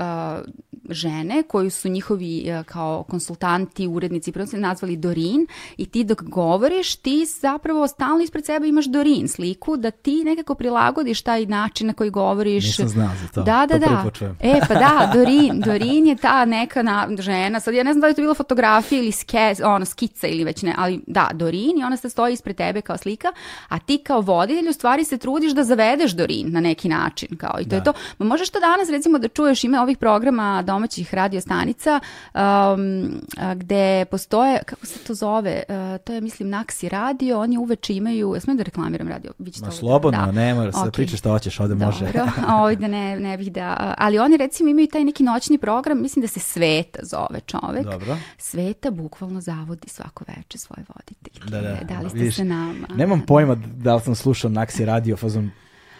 žene 0.89 1.43
koju 1.43 1.70
su 1.70 1.89
njihovi 1.89 2.45
uh, 2.59 2.65
kao 2.65 3.03
konsultanti, 3.03 3.88
urednici, 3.88 4.32
prvo 4.32 4.45
se 4.45 4.57
nazvali 4.57 4.97
Dorin 4.97 5.47
i 5.78 5.86
ti 5.86 6.03
dok 6.03 6.24
govoriš, 6.24 6.95
ti 6.95 7.26
zapravo 7.41 7.88
stalno 7.88 8.24
ispred 8.24 8.45
sebe 8.45 8.68
imaš 8.68 8.86
Dorin 8.86 9.28
sliku 9.28 9.78
da 9.78 9.91
ti 9.91 10.24
nekako 10.24 10.55
prilagodiš 10.55 11.22
taj 11.22 11.45
način 11.45 11.88
na 11.88 11.93
koji 11.93 12.09
govoriš. 12.09 12.65
Nisam 12.65 12.88
znao 12.88 13.09
za 13.22 13.28
to. 13.34 13.43
Da, 13.43 13.65
da, 13.70 13.80
to 13.80 14.26
da. 14.26 14.36
E, 14.39 14.59
pa 14.68 14.74
da, 14.74 15.11
Dorin, 15.13 15.57
Dorin 15.66 16.08
je 16.08 16.16
ta 16.16 16.45
neka 16.45 16.84
na, 16.84 17.08
žena, 17.20 17.60
sad 17.60 17.74
ja 17.74 17.84
ne 17.84 17.93
znam 17.93 18.01
da 18.01 18.08
li 18.08 18.12
je 18.12 18.16
to 18.16 18.22
bila 18.22 18.34
fotografija 18.34 19.01
ili 19.01 19.12
ske, 19.12 19.55
ono, 19.64 19.86
skica 19.86 20.28
ili 20.28 20.43
već 20.43 20.62
ne, 20.62 20.74
ali 20.78 21.01
da, 21.08 21.30
Dorin 21.34 21.80
i 21.80 21.84
ona 21.84 21.97
se 21.97 22.10
stoji 22.10 22.34
ispred 22.34 22.55
tebe 22.55 22.82
kao 22.82 22.97
slika, 22.97 23.28
a 23.68 23.80
ti 23.80 23.97
kao 23.97 24.22
voditelj 24.22 24.70
u 24.70 24.74
stvari 24.74 25.03
se 25.03 25.18
trudiš 25.18 25.51
da 25.51 25.64
zavedeš 25.64 26.12
Dorin 26.12 26.51
na 26.51 26.60
neki 26.60 26.89
način, 26.89 27.38
kao 27.38 27.55
i 27.60 27.64
to 27.64 27.70
da. 27.70 27.76
je 27.76 27.84
to. 27.84 27.93
Ma 28.18 28.26
možeš 28.26 28.49
to 28.49 28.60
danas 28.60 28.89
recimo 28.89 29.18
da 29.18 29.28
čuješ 29.28 29.64
ime 29.64 29.82
ovih 29.82 29.97
programa 29.97 30.62
domaćih 30.62 31.14
radiostanica 31.14 31.99
um, 32.34 33.22
gde 33.55 34.05
postoje, 34.05 34.60
kako 34.66 34.86
se 34.86 34.99
to 34.99 35.14
zove, 35.14 35.64
uh, 35.70 35.76
to 36.03 36.14
je 36.14 36.22
mislim 36.22 36.49
Naksi 36.49 36.89
radio, 36.89 37.39
oni 37.39 37.58
uveče 37.58 37.93
imaju, 37.93 38.36
ja 38.36 38.39
smijem 38.39 38.58
da 38.58 38.64
reklamiram 38.64 39.08
radio? 39.08 39.32
Biće 39.38 39.62
Ma 39.62 39.72
slobodno, 39.72 40.26
da. 40.26 40.32
ne 40.32 40.53
moraš 40.53 40.76
okay. 40.76 40.86
da 40.86 40.91
pričaš 40.91 41.20
što 41.20 41.32
hoćeš, 41.32 41.60
ovde 41.60 41.76
može. 41.76 42.05
Dobro, 42.05 42.32
ovde 42.64 42.88
ne, 42.88 43.20
ne 43.20 43.38
bih 43.38 43.51
da, 43.51 43.93
ali 43.97 44.20
oni 44.20 44.38
recimo 44.38 44.70
imaju 44.70 44.88
taj 44.88 45.03
neki 45.03 45.24
noćni 45.48 45.58
program, 45.58 46.02
mislim 46.02 46.22
da 46.22 46.28
se 46.28 46.39
Sveta 46.39 47.00
zove 47.04 47.39
čovek. 47.45 47.84
Dobro. 47.84 48.18
Sveta 48.38 48.91
bukvalno 48.91 49.41
zavodi 49.41 49.89
svako 49.89 50.26
veče 50.28 50.58
svoje 50.58 50.86
voditelje. 50.95 51.50
Da, 51.50 51.62
da. 51.62 51.93
Da 51.95 52.00
li 52.00 52.10
ste 52.10 52.20
Vidiš, 52.20 52.36
se 52.36 52.43
nama? 52.43 52.88
Nemam 52.95 53.22
pojma 53.28 53.56
da 53.56 53.95
li 53.95 54.02
sam 54.02 54.16
slušao 54.16 54.52
Naksi 54.52 54.86
radio, 54.86 55.18
fazom 55.18 55.52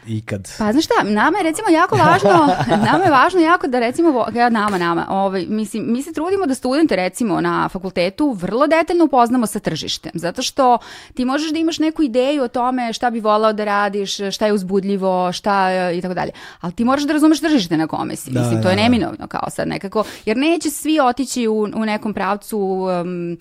ikad. 0.08 0.50
Pa 0.58 0.72
znaš 0.72 0.86
šta, 0.86 0.94
nama 1.04 1.38
je 1.38 1.44
recimo 1.44 1.70
jako 1.70 1.96
važno, 1.96 2.50
nama 2.92 3.04
je 3.04 3.12
važno 3.12 3.40
jako 3.40 3.68
da 3.68 3.80
recimo, 3.80 4.26
ja 4.36 4.50
nama, 4.50 4.78
nama, 4.78 5.06
ovaj, 5.10 5.46
mislim, 5.50 5.92
mi 5.92 6.04
se 6.04 6.14
trudimo 6.14 6.46
da 6.46 6.56
studente 6.56 6.96
recimo 6.96 7.42
na 7.42 7.70
fakultetu 7.70 8.32
vrlo 8.32 8.68
detaljno 8.68 9.06
upoznamo 9.06 9.48
sa 9.48 9.60
tržištem, 9.60 10.12
zato 10.14 10.42
što 10.42 10.78
ti 11.14 11.26
možeš 11.26 11.52
da 11.52 11.60
imaš 11.60 11.80
neku 11.80 12.04
ideju 12.04 12.44
o 12.44 12.48
tome 12.48 12.94
šta 12.94 13.10
bi 13.10 13.20
volao 13.20 13.54
da 13.54 13.64
radiš, 13.64 14.18
šta 14.32 14.46
je 14.46 14.54
uzbudljivo, 14.54 15.32
šta 15.32 15.70
i 15.94 16.02
tako 16.02 16.14
dalje, 16.14 16.32
ali 16.62 16.74
ti 16.74 16.86
moraš 16.86 17.04
da 17.04 17.14
razumeš 17.14 17.40
tržište 17.40 17.78
na 17.78 17.88
kome 17.88 18.16
si, 18.16 18.32
da, 18.32 18.40
mislim, 18.40 18.62
to 18.62 18.70
je 18.70 18.76
da, 18.76 18.82
da. 18.82 18.84
neminovno 18.84 19.28
kao 19.28 19.50
sad 19.50 19.68
nekako, 19.68 20.04
jer 20.26 20.38
neće 20.38 20.70
svi 20.70 21.00
otići 21.00 21.48
u, 21.48 21.62
u 21.76 21.86
nekom 21.86 22.14
pravcu 22.14 22.60
um, 22.60 23.38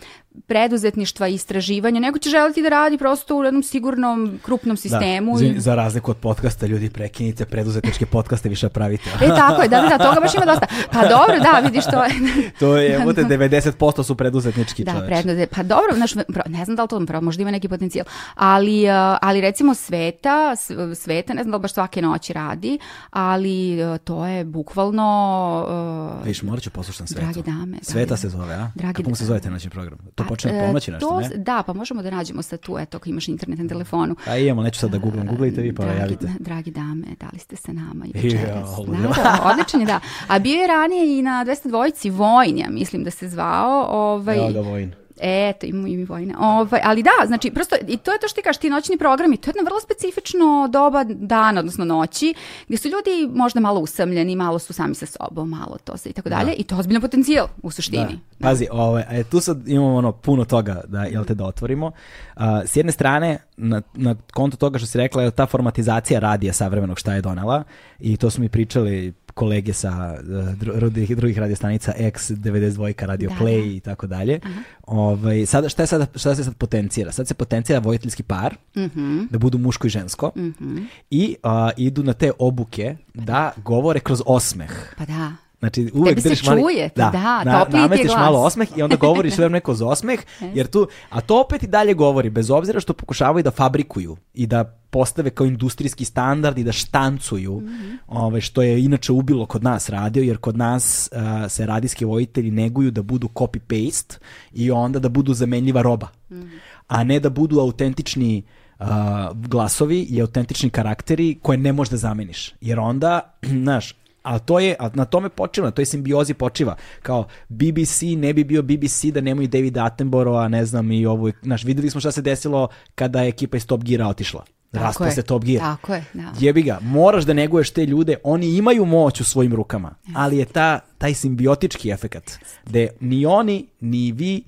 preduzetništva 0.46 1.28
i 1.28 1.34
istraživanja, 1.34 2.00
nego 2.00 2.18
će 2.18 2.30
želiti 2.30 2.62
da 2.62 2.68
radi 2.68 2.98
prosto 2.98 3.36
u 3.36 3.44
jednom 3.44 3.62
sigurnom, 3.62 4.38
krupnom 4.42 4.76
da, 4.76 4.80
sistemu. 4.80 5.38
Da, 5.38 5.44
i... 5.44 5.60
za 5.60 5.74
razliku 5.74 6.10
od 6.10 6.16
podcasta, 6.16 6.66
ljudi 6.66 6.90
prekinite 6.90 7.44
preduzetničke 7.44 8.06
podcaste, 8.06 8.48
više 8.48 8.68
pravite. 8.68 9.10
e, 9.22 9.28
tako 9.28 9.62
je, 9.62 9.68
da, 9.68 9.80
da, 9.80 9.88
da, 9.88 9.98
toga 9.98 10.20
baš 10.20 10.34
ima 10.34 10.44
dosta. 10.44 10.66
Pa 10.92 11.08
dobro, 11.08 11.38
da, 11.38 11.60
vidiš 11.64 11.84
to. 11.84 12.04
to 12.60 12.76
je, 12.76 12.94
evo 12.94 13.12
te, 13.12 13.24
90% 13.24 14.02
su 14.02 14.14
preduzetnički 14.14 14.84
da, 14.84 14.92
čoveč. 14.92 15.24
Da, 15.24 15.46
pa 15.46 15.62
dobro, 15.62 15.94
znaš, 15.94 16.14
ne 16.46 16.64
znam 16.64 16.76
da 16.76 16.82
li 16.82 16.88
to, 16.88 17.20
možda 17.20 17.42
ima 17.42 17.50
neki 17.50 17.68
potencijal, 17.68 18.06
ali, 18.34 18.84
uh, 18.84 19.18
ali 19.22 19.40
recimo 19.40 19.74
Sveta, 19.74 20.56
Sveta, 20.94 21.34
ne 21.34 21.42
znam 21.42 21.50
da 21.50 21.56
li 21.56 21.62
baš 21.62 21.72
svake 21.72 22.02
noći 22.02 22.32
radi, 22.32 22.78
ali 23.10 23.84
uh, 23.84 23.98
to 23.98 24.26
je 24.26 24.44
bukvalno... 24.44 26.16
Uh, 26.20 26.26
Viš, 26.26 26.42
morat 26.42 26.62
ću 26.62 26.70
poslušati 26.70 27.12
Svetu. 27.12 27.24
Drage 27.24 27.42
dame. 27.42 27.78
Sveta 27.82 28.16
se 28.16 28.28
zove, 28.28 28.54
a? 28.54 28.70
Dragi 28.74 28.94
Kako 28.94 29.10
mu 29.10 29.16
se 29.16 29.24
zove 29.24 29.40
taj 29.40 29.50
noćni 29.50 29.70
program? 29.70 29.98
To 30.14 30.24
počne 30.28 30.60
od 30.60 30.66
ponoći 30.66 30.90
nešto, 30.90 31.08
to, 31.08 31.20
ne? 31.20 31.28
Da, 31.36 31.62
pa 31.66 31.72
možemo 31.72 32.02
da 32.02 32.10
nađemo 32.10 32.42
sad 32.42 32.60
tu, 32.60 32.78
eto, 32.78 32.96
ako 32.96 33.08
imaš 33.08 33.28
internet 33.28 33.58
na 33.58 33.68
telefonu. 33.68 34.16
A 34.26 34.36
imamo, 34.36 34.62
neću 34.62 34.80
sad 34.80 34.90
da 34.90 34.98
googlam, 34.98 35.26
googlajte 35.26 35.60
vi 35.60 35.74
pa 35.74 35.84
dragi, 35.84 36.00
javite. 36.00 36.28
Dragi 36.38 36.70
dame, 36.70 37.06
da 37.20 37.26
li 37.32 37.38
ste 37.38 37.56
sa 37.56 37.72
nama 37.72 38.06
i 38.06 38.10
večeras? 38.14 38.70
Da, 38.86 39.22
da, 39.22 39.50
odličan 39.52 39.80
je, 39.80 39.86
da. 39.86 40.00
A 40.28 40.38
bio 40.38 40.60
je 40.60 40.66
ranije 40.66 41.18
i 41.18 41.22
na 41.22 41.44
202 41.44 42.10
Vojn, 42.10 42.58
ja 42.58 42.70
mislim 42.70 43.04
da 43.04 43.10
se 43.10 43.28
zvao. 43.28 43.86
Ovaj, 43.88 44.36
ja, 44.36 44.52
da, 44.52 44.60
Vojn. 44.60 44.92
Eto, 45.20 45.66
ima 45.66 45.88
i 45.88 46.04
vojne. 46.04 46.34
Ovaj, 46.38 46.80
ali 46.84 47.02
da, 47.02 47.26
znači, 47.26 47.50
prosto, 47.50 47.76
i 47.88 47.96
to 47.96 48.12
je 48.12 48.18
to 48.18 48.28
što 48.28 48.34
ti 48.34 48.42
kažeš, 48.42 48.60
ti 48.60 48.70
noćni 48.70 48.98
programi, 48.98 49.36
to 49.36 49.50
je 49.50 49.52
jedno 49.52 49.64
vrlo 49.64 49.80
specifično 49.80 50.68
doba 50.72 51.04
dana, 51.04 51.60
odnosno 51.60 51.84
noći, 51.84 52.34
gdje 52.66 52.78
su 52.78 52.88
ljudi 52.88 53.28
možda 53.34 53.60
malo 53.60 53.80
usamljeni, 53.80 54.36
malo 54.36 54.58
su 54.58 54.72
sami 54.72 54.94
sa 54.94 55.06
sobom, 55.06 55.48
malo 55.48 55.78
to 55.84 55.96
se 55.96 56.08
i 56.08 56.12
tako 56.12 56.28
dalje, 56.28 56.46
da. 56.46 56.52
i 56.52 56.64
to 56.64 56.74
je 56.74 56.78
ozbiljno 56.78 57.00
potencijal 57.00 57.46
u 57.62 57.70
suštini. 57.70 58.04
Da. 58.04 58.36
Da. 58.38 58.48
Pazi, 58.48 58.66
ovaj, 58.72 59.02
a 59.02 59.24
tu 59.30 59.40
sad 59.40 59.68
imamo 59.68 59.94
ono 59.94 60.12
puno 60.12 60.44
toga 60.44 60.80
da, 60.88 61.02
jel 61.02 61.24
te, 61.24 61.34
da 61.34 61.44
otvorimo. 61.44 61.86
Uh, 61.86 62.42
s 62.64 62.76
jedne 62.76 62.92
strane, 62.92 63.38
na, 63.56 63.82
na 63.94 64.16
konto 64.32 64.56
toga 64.56 64.78
što 64.78 64.86
si 64.86 64.98
rekla, 64.98 65.22
je 65.22 65.30
ta 65.30 65.46
formatizacija 65.46 66.20
radija 66.20 66.52
savremenog 66.52 66.98
šta 66.98 67.14
je 67.14 67.22
donela 67.22 67.64
i 67.98 68.16
to 68.16 68.30
smo 68.30 68.42
mi 68.42 68.48
pričali 68.48 69.14
kolege 69.36 69.72
sa 69.72 70.16
uh, 70.16 70.54
drugih, 70.74 71.16
drugih 71.16 71.38
radiostanica 71.38 71.92
X92, 71.98 73.06
Radio 73.06 73.30
da, 73.30 73.44
Play 73.44 73.60
da. 73.60 73.76
i 73.76 73.80
tako 73.80 74.06
dalje. 74.06 74.40
Ovaj, 74.86 75.46
sada, 75.46 75.68
šta, 75.68 75.82
je 75.82 75.86
sada, 75.86 76.06
šta 76.14 76.34
se 76.34 76.44
sad 76.44 76.56
potencira? 76.56 77.12
Sad 77.12 77.28
se 77.28 77.34
potencira 77.34 77.78
vojiteljski 77.78 78.22
par, 78.22 78.56
uh 78.74 78.82
mhm. 78.82 79.00
-huh. 79.00 79.26
da 79.30 79.38
budu 79.38 79.58
muško 79.58 79.86
i 79.86 79.90
žensko, 79.90 80.26
uh 80.34 80.42
mhm. 80.42 80.52
-huh. 80.60 80.86
i 81.10 81.36
uh, 81.42 81.50
idu 81.76 82.02
na 82.02 82.12
te 82.12 82.32
obuke 82.38 82.96
da 83.14 83.52
govore 83.64 84.00
kroz 84.00 84.22
osmeh. 84.26 84.94
Pa 84.98 85.04
da. 85.04 85.32
Znači, 85.58 85.90
uvek 85.94 86.20
držiš 86.20 86.46
mali... 86.46 86.62
čuje, 86.62 86.90
da, 86.96 87.10
da 87.12 87.44
na, 87.44 87.66
namestiš 87.68 88.10
malo 88.16 88.42
osmeh 88.42 88.68
i 88.76 88.82
onda 88.82 88.96
govoriš 88.96 89.34
sve 89.34 89.48
neko 89.48 89.74
za 89.74 89.86
osmeh, 89.86 90.20
jer 90.56 90.66
tu, 90.66 90.88
a 91.10 91.20
to 91.20 91.40
opet 91.40 91.62
i 91.62 91.66
dalje 91.66 91.94
govori, 91.94 92.30
bez 92.30 92.50
obzira 92.50 92.80
što 92.80 92.92
pokušavaju 92.92 93.42
da 93.42 93.50
fabrikuju 93.50 94.16
i 94.34 94.46
da 94.46 94.78
postave 94.96 95.30
kao 95.30 95.46
industrijski 95.46 96.04
standard 96.04 96.58
i 96.58 96.64
da 96.64 96.72
štancuju, 96.72 97.60
mm 97.60 97.66
-hmm. 97.66 97.96
ove, 98.06 98.40
što 98.40 98.62
je 98.62 98.84
inače 98.84 99.12
ubilo 99.12 99.46
kod 99.46 99.64
nas 99.64 99.88
radio, 99.88 100.22
jer 100.22 100.38
kod 100.38 100.56
nas 100.56 101.10
uh, 101.12 101.50
se 101.50 101.66
radijski 101.66 102.04
vojitelji 102.04 102.50
neguju 102.50 102.90
da 102.90 103.02
budu 103.02 103.28
copy-paste 103.34 104.16
i 104.52 104.70
onda 104.70 104.98
da 104.98 105.08
budu 105.08 105.34
zamenljiva 105.34 105.82
roba, 105.82 106.08
mm 106.30 106.34
-hmm. 106.34 106.58
a 106.88 107.04
ne 107.04 107.20
da 107.20 107.30
budu 107.30 107.60
autentični 107.60 108.42
uh, 108.78 108.86
glasovi 109.34 110.00
i 110.00 110.20
autentični 110.20 110.70
karakteri 110.70 111.38
koje 111.42 111.58
ne 111.58 111.72
možeš 111.72 111.90
da 111.90 111.96
zameniš. 111.96 112.54
Jer 112.60 112.80
onda, 112.80 113.36
znaš, 113.64 113.94
a 114.22 114.38
to 114.38 114.58
je, 114.58 114.76
a 114.78 114.90
na 114.94 115.04
tome 115.04 115.28
počiva, 115.28 115.66
na 115.66 115.70
toj 115.70 115.84
simbiozi 115.84 116.34
počiva. 116.34 116.76
Kao 117.02 117.26
BBC 117.48 118.02
ne 118.16 118.32
bi 118.32 118.44
bio 118.44 118.62
BBC 118.62 119.04
da 119.04 119.20
nemaju 119.20 119.48
David 119.48 119.76
Attenborough, 119.78 120.50
ne 120.50 120.64
znam 120.64 120.92
i 120.92 121.06
ovo, 121.06 121.30
znaš, 121.42 121.64
videli 121.64 121.90
smo 121.90 122.00
šta 122.00 122.12
se 122.12 122.22
desilo 122.22 122.68
kada 122.94 123.22
je 123.22 123.28
ekipa 123.28 123.56
iz 123.56 123.66
Top 123.66 123.84
Geara 123.84 124.08
otišla. 124.08 124.55
Raspao 124.84 125.10
se 125.10 125.22
Top 125.22 125.44
Gear. 125.44 125.60
Tako 125.60 125.94
je, 125.94 126.04
da. 126.14 126.32
Jebi 126.40 126.62
ga, 126.62 126.78
moraš 126.82 127.24
da 127.24 127.32
neguješ 127.32 127.70
te 127.70 127.86
ljude, 127.86 128.16
oni 128.24 128.56
imaju 128.56 128.84
moć 128.84 129.20
u 129.20 129.24
svojim 129.24 129.54
rukama, 129.54 129.94
ali 130.14 130.38
je 130.38 130.44
ta, 130.44 130.80
taj 130.98 131.14
simbiotički 131.14 131.90
efekat, 131.90 132.38
gde 132.66 132.88
ni 133.00 133.26
oni, 133.26 133.66
ni 133.80 134.12
vi 134.12 134.42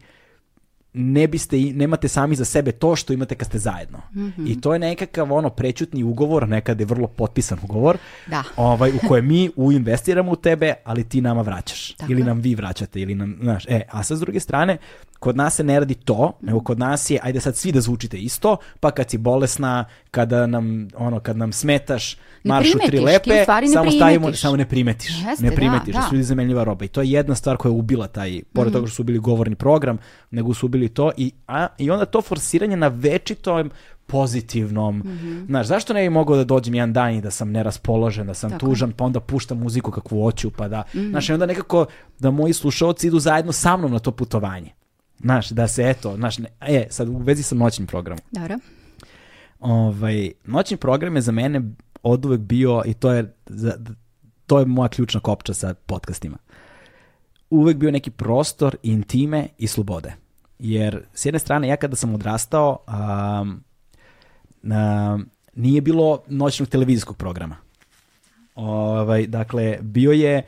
ne 0.92 1.28
biste, 1.28 1.56
nemate 1.56 2.08
sami 2.08 2.34
za 2.34 2.44
sebe 2.44 2.72
to 2.72 2.96
što 2.96 3.12
imate 3.12 3.34
kad 3.34 3.48
ste 3.48 3.58
zajedno. 3.58 3.98
Mm 3.98 4.20
-hmm. 4.20 4.52
I 4.52 4.60
to 4.60 4.72
je 4.72 4.78
nekakav 4.78 5.32
ono 5.32 5.50
prećutni 5.50 6.04
ugovor, 6.04 6.48
nekad 6.48 6.80
je 6.80 6.86
vrlo 6.86 7.06
potpisan 7.06 7.58
ugovor, 7.62 7.98
da. 8.26 8.42
ovaj, 8.56 8.90
u 8.90 9.08
kojem 9.08 9.26
mi 9.26 9.50
uinvestiramo 9.56 10.32
u 10.32 10.36
tebe, 10.36 10.74
ali 10.84 11.04
ti 11.04 11.20
nama 11.20 11.42
vraćaš. 11.42 11.92
Tako 11.92 12.12
ili 12.12 12.22
nam 12.22 12.40
vi 12.40 12.54
vraćate, 12.54 13.00
ili 13.00 13.14
nam, 13.14 13.38
znaš, 13.42 13.64
e, 13.68 13.80
a 13.90 14.02
sa 14.02 14.16
s 14.16 14.20
druge 14.20 14.40
strane, 14.40 14.78
kod 15.18 15.36
nas 15.36 15.54
se 15.54 15.64
ne 15.64 15.78
radi 15.78 15.94
to, 15.94 16.32
nego 16.40 16.60
kod 16.60 16.78
nas 16.78 17.10
je, 17.10 17.20
ajde 17.22 17.40
sad 17.40 17.56
svi 17.56 17.72
da 17.72 17.80
zvučite 17.80 18.18
isto, 18.18 18.56
pa 18.80 18.90
kad 18.90 19.10
si 19.10 19.18
bolesna, 19.18 19.84
kada 20.10 20.46
nam, 20.46 20.88
ono, 20.96 21.20
kad 21.20 21.36
nam 21.36 21.52
smetaš, 21.52 22.16
marš 22.44 22.74
u 22.74 22.78
tri 22.86 23.00
lepe, 23.00 23.44
samo 23.72 23.90
stavimo, 23.90 24.32
samo 24.32 24.56
ne 24.56 24.68
primetiš. 24.68 25.22
Jeste, 25.28 25.44
ne 25.44 25.54
primetiš, 25.54 25.94
da, 25.94 26.00
da. 26.00 26.06
su 26.08 26.14
ljudi 26.14 26.24
zamenljiva 26.24 26.64
roba. 26.64 26.84
I 26.84 26.88
to 26.88 27.02
je 27.02 27.10
jedna 27.10 27.34
stvar 27.34 27.56
koja 27.56 27.70
je 27.70 27.76
ubila 27.76 28.06
taj, 28.08 28.42
pored 28.52 28.70
mm. 28.70 28.74
toga 28.74 28.86
što 28.86 28.94
su 28.94 29.02
ubili 29.02 29.18
govorni 29.18 29.54
program, 29.54 29.98
nego 30.30 30.54
su 30.54 30.66
ubili 30.66 30.77
to 30.88 31.12
i, 31.16 31.32
a, 31.48 31.66
i 31.78 31.90
onda 31.90 32.04
to 32.04 32.22
forsiranje 32.22 32.76
na 32.76 32.88
večitom 32.88 33.70
pozitivnom. 34.06 34.96
Mm 34.96 35.02
-hmm. 35.02 35.46
Znaš, 35.46 35.66
zašto 35.66 35.92
ne 35.92 36.02
bi 36.02 36.10
mogao 36.10 36.36
da 36.36 36.44
dođem 36.44 36.74
jedan 36.74 36.92
dan 36.92 37.14
i 37.14 37.20
da 37.20 37.30
sam 37.30 37.50
neraspoložen, 37.50 38.26
da 38.26 38.34
sam 38.34 38.50
Tako. 38.50 38.66
tužan, 38.66 38.92
pa 38.92 39.04
onda 39.04 39.20
puštam 39.20 39.58
muziku 39.58 39.90
kakvu 39.90 40.22
hoću, 40.22 40.50
pa 40.50 40.68
da, 40.68 40.82
mm 40.94 40.98
-hmm. 40.98 41.10
znaš, 41.10 41.28
i 41.28 41.32
onda 41.32 41.46
nekako 41.46 41.86
da 42.18 42.30
moji 42.30 42.52
slušalci 42.52 43.06
idu 43.06 43.18
zajedno 43.18 43.52
sa 43.52 43.76
mnom 43.76 43.92
na 43.92 43.98
to 43.98 44.10
putovanje. 44.10 44.70
Znaš, 45.20 45.50
da 45.50 45.68
se 45.68 45.90
eto, 45.90 46.16
znaš, 46.16 46.38
ne, 46.38 46.48
e, 46.60 46.86
sad 46.90 47.08
u 47.08 47.16
vezi 47.16 47.42
sa 47.42 47.54
noćnim 47.54 47.86
programom. 47.86 48.24
Dobro. 48.30 48.58
Ovaj, 49.60 50.32
noćni 50.44 50.76
program 50.76 51.16
je 51.16 51.22
za 51.22 51.32
mene 51.32 51.62
od 52.02 52.24
uvek 52.24 52.40
bio, 52.40 52.82
i 52.86 52.94
to 52.94 53.12
je, 53.12 53.34
za, 53.46 53.72
to 54.46 54.58
je 54.58 54.66
moja 54.66 54.88
ključna 54.88 55.20
kopča 55.20 55.54
sa 55.54 55.74
podcastima, 55.74 56.36
uvek 57.50 57.76
bio 57.76 57.90
neki 57.90 58.10
prostor 58.10 58.76
intime 58.82 59.48
i 59.58 59.66
slobode. 59.66 60.27
Jer, 60.58 61.02
s 61.14 61.26
jedne 61.26 61.38
strane, 61.38 61.68
ja 61.68 61.76
kada 61.76 61.96
sam 61.96 62.14
odrastao, 62.14 62.78
um, 62.88 63.64
um, 64.62 65.30
nije 65.54 65.80
bilo 65.80 66.22
noćnog 66.28 66.68
televizijskog 66.68 67.16
programa. 67.16 67.56
Ovaj, 68.54 69.26
dakle, 69.26 69.78
bio 69.80 70.12
je 70.12 70.42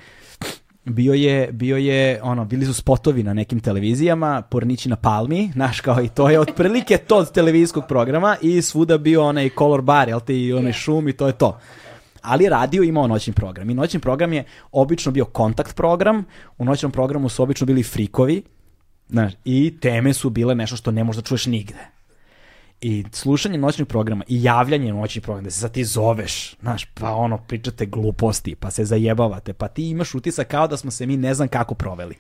bio 0.85 1.15
je, 1.15 1.53
bio 1.53 1.77
je, 1.77 2.21
ono, 2.23 2.45
bili 2.45 2.67
su 2.67 2.75
spotovi 2.75 3.23
na 3.23 3.35
nekim 3.35 3.61
televizijama, 3.61 4.43
Pornići 4.43 4.89
na 4.89 4.97
Palmi, 4.97 5.51
znaš, 5.55 5.81
kao 5.81 6.03
i 6.03 6.09
to 6.09 6.31
je 6.31 6.41
otprilike 6.41 6.97
to 6.99 7.17
od 7.17 7.33
televizijskog 7.33 7.85
programa 7.89 8.37
i 8.43 8.63
svuda 8.63 8.99
bio 8.99 9.25
onaj 9.25 9.51
color 9.59 9.83
bar, 9.83 10.09
jel 10.09 10.21
te, 10.21 10.41
i 10.41 10.53
onaj 10.53 10.73
šum 10.73 11.09
i 11.09 11.13
to 11.13 11.27
je 11.27 11.33
to. 11.33 11.59
Ali 12.23 12.49
radio 12.49 12.83
imao 12.83 13.07
noćni 13.07 13.33
program 13.33 13.71
i 13.71 13.75
noćni 13.75 14.01
program 14.01 14.33
je 14.33 14.45
obično 14.73 15.13
bio 15.13 15.25
kontakt 15.25 15.77
program, 15.77 16.25
u 16.59 16.65
noćnom 16.65 16.93
programu 16.93 17.29
su 17.29 17.43
obično 17.43 17.67
bili 17.67 17.83
frikovi, 17.83 18.43
znaš, 19.11 19.33
i 19.45 19.79
teme 19.81 20.13
su 20.13 20.31
bile 20.31 20.55
nešto 20.55 20.77
što 20.77 20.91
ne 20.91 21.05
možeš 21.05 21.23
da 21.23 21.29
čuješ 21.29 21.47
nigde 21.47 22.01
i 22.81 23.05
slušanje 23.13 23.59
noćnih 23.59 23.89
programa 23.89 24.25
i 24.29 24.43
javljanje 24.43 24.93
noćnih 24.93 25.23
programa, 25.23 25.45
da 25.45 25.51
se 25.51 25.61
sad 25.61 25.73
ti 25.73 25.85
zoveš, 25.85 26.57
znaš, 26.61 26.85
pa 26.85 27.15
ono, 27.15 27.39
pričate 27.39 27.87
gluposti, 27.87 28.55
pa 28.55 28.71
se 28.71 28.85
zajebavate, 28.85 29.53
pa 29.53 29.69
ti 29.69 29.91
imaš 29.91 30.15
utisak 30.15 30.49
kao 30.49 30.69
da 30.69 30.77
smo 30.77 30.91
se 30.91 31.07
mi 31.07 31.17
ne 31.17 31.35
znam 31.35 31.49
kako 31.49 31.75
proveli. 31.75 32.15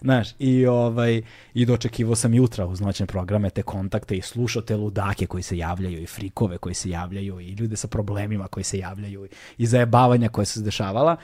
Znaš, 0.00 0.28
i, 0.38 0.66
ovaj, 0.66 1.22
i 1.54 1.66
dočekivao 1.66 2.14
sam 2.14 2.34
jutra 2.34 2.66
uz 2.66 2.80
noćne 2.80 3.06
programe 3.06 3.50
te 3.50 3.62
kontakte 3.62 4.16
i 4.16 4.22
slušao 4.22 4.62
te 4.62 4.76
ludake 4.76 5.26
koji 5.26 5.42
se 5.42 5.58
javljaju 5.58 6.02
i 6.02 6.06
frikove 6.06 6.58
koji 6.58 6.74
se 6.74 6.90
javljaju 6.90 7.40
i 7.40 7.48
ljude 7.48 7.76
sa 7.76 7.88
problemima 7.88 8.48
koji 8.48 8.64
se 8.64 8.78
javljaju 8.78 9.28
i 9.58 9.66
zajebavanja 9.66 10.28
koje 10.28 10.46
se 10.46 10.60
dešavala. 10.60 11.16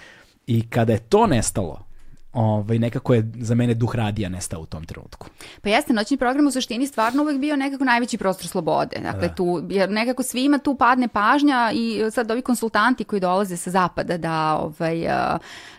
I 0.46 0.68
kada 0.68 0.92
je 0.92 0.98
to 0.98 1.26
nestalo, 1.26 1.89
ovaj, 2.32 2.78
nekako 2.78 3.14
je 3.14 3.30
za 3.34 3.54
mene 3.54 3.74
duh 3.74 3.94
radija 3.94 4.28
nestao 4.28 4.60
u 4.60 4.66
tom 4.66 4.84
trenutku. 4.84 5.26
Pa 5.62 5.68
jeste, 5.68 5.92
noćni 5.92 6.16
program 6.16 6.46
u 6.46 6.50
suštini 6.50 6.86
stvarno 6.86 7.22
uvek 7.22 7.38
bio 7.38 7.56
nekako 7.56 7.84
najveći 7.84 8.18
prostor 8.18 8.46
slobode. 8.46 8.96
Dakle, 9.02 9.28
da. 9.28 9.34
tu, 9.34 9.62
jer 9.70 9.90
nekako 9.90 10.22
svima 10.22 10.58
tu 10.58 10.74
padne 10.74 11.08
pažnja 11.08 11.70
i 11.74 12.10
sad 12.10 12.30
ovi 12.30 12.42
konsultanti 12.42 13.04
koji 13.04 13.20
dolaze 13.20 13.56
sa 13.56 13.70
zapada 13.70 14.16
da, 14.16 14.56
ovaj, 14.56 15.06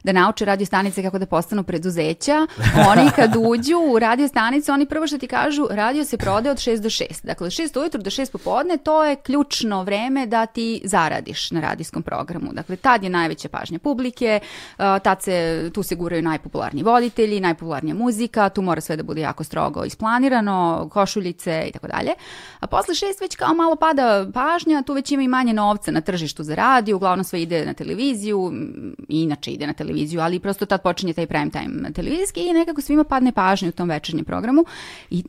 da 0.04 0.12
nauče 0.12 0.46
radio 0.46 0.66
stanice 0.66 1.04
kako 1.04 1.20
da 1.20 1.26
postanu 1.26 1.64
preduzeća, 1.64 2.48
oni 2.92 3.12
kad 3.16 3.36
uđu 3.40 3.78
u 3.78 4.00
radio 4.00 4.28
stanice, 4.28 4.72
oni 4.72 4.86
prvo 4.86 5.08
što 5.08 5.18
ti 5.18 5.28
kažu, 5.28 5.68
radio 5.72 6.06
se 6.06 6.18
prode 6.18 6.52
od 6.52 6.58
6 6.58 6.80
do 6.80 6.90
6. 6.90 7.26
Dakle, 7.26 7.48
od 7.48 7.52
6 7.52 7.80
ujutru 7.80 8.02
do 8.02 8.10
6 8.10 8.32
popodne, 8.32 8.78
to 8.78 9.06
je 9.06 9.16
ključno 9.16 9.84
vreme 9.84 10.26
da 10.26 10.46
ti 10.46 10.82
zaradiš 10.84 11.52
na 11.52 11.62
radijskom 11.62 12.04
programu. 12.04 12.54
Dakle, 12.54 12.76
tad 12.76 13.04
je 13.04 13.10
najveća 13.10 13.50
pažnja 13.50 13.80
publike, 13.80 14.40
tad 14.78 15.22
se, 15.22 15.70
tu 15.74 15.84
se 15.84 15.96
guraju 15.96 16.22
naj 16.22 16.41
najpopularniji 16.42 16.84
voditelji, 16.84 17.40
najpopularnija 17.40 17.96
muzika, 17.96 18.50
tu 18.50 18.62
mora 18.62 18.82
sve 18.82 18.96
da 18.96 19.04
bude 19.04 19.22
jako 19.22 19.44
strogo 19.44 19.84
isplanirano, 19.86 20.90
košuljice 20.92 21.66
i 21.70 21.72
tako 21.72 21.88
dalje. 21.88 22.12
A 22.60 22.68
posle 22.68 22.96
šest 22.96 23.22
već 23.22 23.36
kao 23.36 23.54
malo 23.54 23.76
pada 23.76 24.28
pažnja, 24.34 24.82
tu 24.82 24.94
već 24.94 25.12
ima 25.12 25.24
i 25.24 25.28
manje 25.28 25.54
novca 25.54 25.92
na 25.92 26.02
tržištu 26.02 26.44
za 26.44 26.56
radio, 26.56 26.96
uglavnom 26.96 27.24
sve 27.24 27.42
ide 27.42 27.66
na 27.66 27.74
televiziju, 27.74 28.52
inače 29.08 29.52
ide 29.52 29.68
na 29.68 29.74
televiziju, 29.74 30.22
ali 30.22 30.40
prosto 30.40 30.66
tad 30.66 30.82
počinje 30.82 31.14
taj 31.14 31.28
prime 31.28 31.50
time 31.52 31.94
televizijski 31.94 32.42
i 32.42 32.54
nekako 32.54 32.82
svima 32.82 33.04
padne 33.04 33.32
pažnja 33.32 33.70
u 33.70 33.72
tom 33.72 33.90
večernjem 33.90 34.26
programu 34.26 34.66
i 35.10 35.24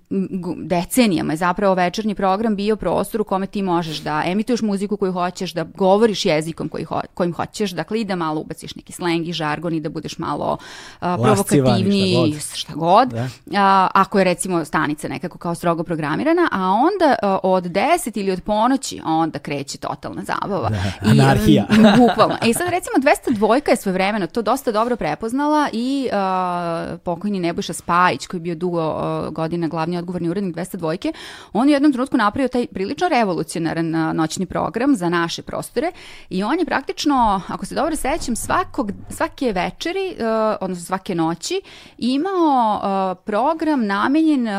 decenijama 0.57 1.33
je 1.33 1.37
zapravo 1.37 1.75
večernji 1.75 2.15
program 2.15 2.57
bio 2.57 2.77
prostor 2.77 3.21
u 3.21 3.25
kome 3.25 3.47
ti 3.47 3.63
možeš 3.63 3.99
da 3.99 4.23
emituješ 4.27 4.63
muziku 4.63 4.97
koju 4.97 5.13
hoćeš, 5.13 5.53
da 5.53 5.65
govoriš 5.65 6.25
jezikom 6.25 6.69
koji 6.69 6.85
ho 6.85 7.01
kojim 7.15 7.33
hoćeš, 7.33 7.71
dakle 7.71 8.01
i 8.01 8.05
da 8.05 8.17
malo 8.17 8.41
ubaciš 8.41 8.75
neki 8.75 8.93
sleng 8.93 9.29
i 9.29 9.33
žargon 9.33 9.75
i 9.75 9.81
da 9.81 9.89
budeš 9.89 10.19
malo 10.19 10.57
provokativniji, 11.03 12.41
šta 12.41 12.45
god, 12.45 12.55
šta 12.55 12.73
god 12.75 13.09
da. 13.09 13.29
a, 13.57 13.89
ako 13.95 14.19
je 14.19 14.25
recimo 14.25 14.65
stanica 14.65 15.09
nekako 15.09 15.39
kao 15.39 15.55
strogo 15.55 15.83
programirana, 15.83 16.49
a 16.53 16.71
onda 16.71 17.17
a, 17.23 17.39
od 17.43 17.65
10 17.65 18.11
ili 18.15 18.31
od 18.31 18.41
ponoći 18.41 19.01
onda 19.05 19.39
kreće 19.39 19.79
totalna 19.79 20.23
zabava. 20.25 20.69
Da, 20.69 21.11
anarhija. 21.11 21.67
I, 21.71 21.77
bukvalno. 22.01 22.37
E 22.43 22.53
sad 22.53 22.69
recimo 22.69 22.97
202 23.39 23.71
je 23.71 23.77
sve 23.77 23.93
vremeno 23.93 24.27
to 24.27 24.43
dosta 24.43 24.73
dobro 24.73 24.97
prepoznala 24.97 25.69
i 25.73 26.09
a, 26.13 26.97
pokojni 27.05 27.41
Nebojša 27.41 27.73
Spajić 27.73 28.27
koji 28.27 28.39
je 28.39 28.43
bio 28.43 28.55
dugo 28.55 28.81
a, 28.81 29.29
godina 29.31 29.69
glavni 29.69 29.97
odgovorni 29.97 30.29
urednik 30.29 30.57
202 30.57 31.13
on 31.53 31.69
je 31.69 31.73
u 31.73 31.77
jednom 31.77 31.93
trenutku 31.93 32.17
napravio 32.17 32.49
taj 32.49 32.67
prilično 32.67 33.09
revolucionaran 33.09 33.91
noćni 34.17 34.47
program 34.47 34.97
za 34.97 35.09
naše 35.09 35.43
prostore 35.43 35.93
i 36.31 36.43
on 36.43 36.59
je 36.59 36.65
praktično, 36.65 37.41
ako 37.49 37.67
se 37.67 37.75
dobro 37.75 37.97
sećam, 37.97 38.37
svakog, 38.37 38.93
svake 39.11 39.53
večeri, 39.53 40.17
uh, 40.19 40.57
odnosno 40.61 40.85
svake 40.93 41.15
noći 41.15 41.61
imao 41.99 42.77
uh, 42.77 43.25
program 43.25 43.87
namenjen 43.87 44.47
uh, 44.47 44.53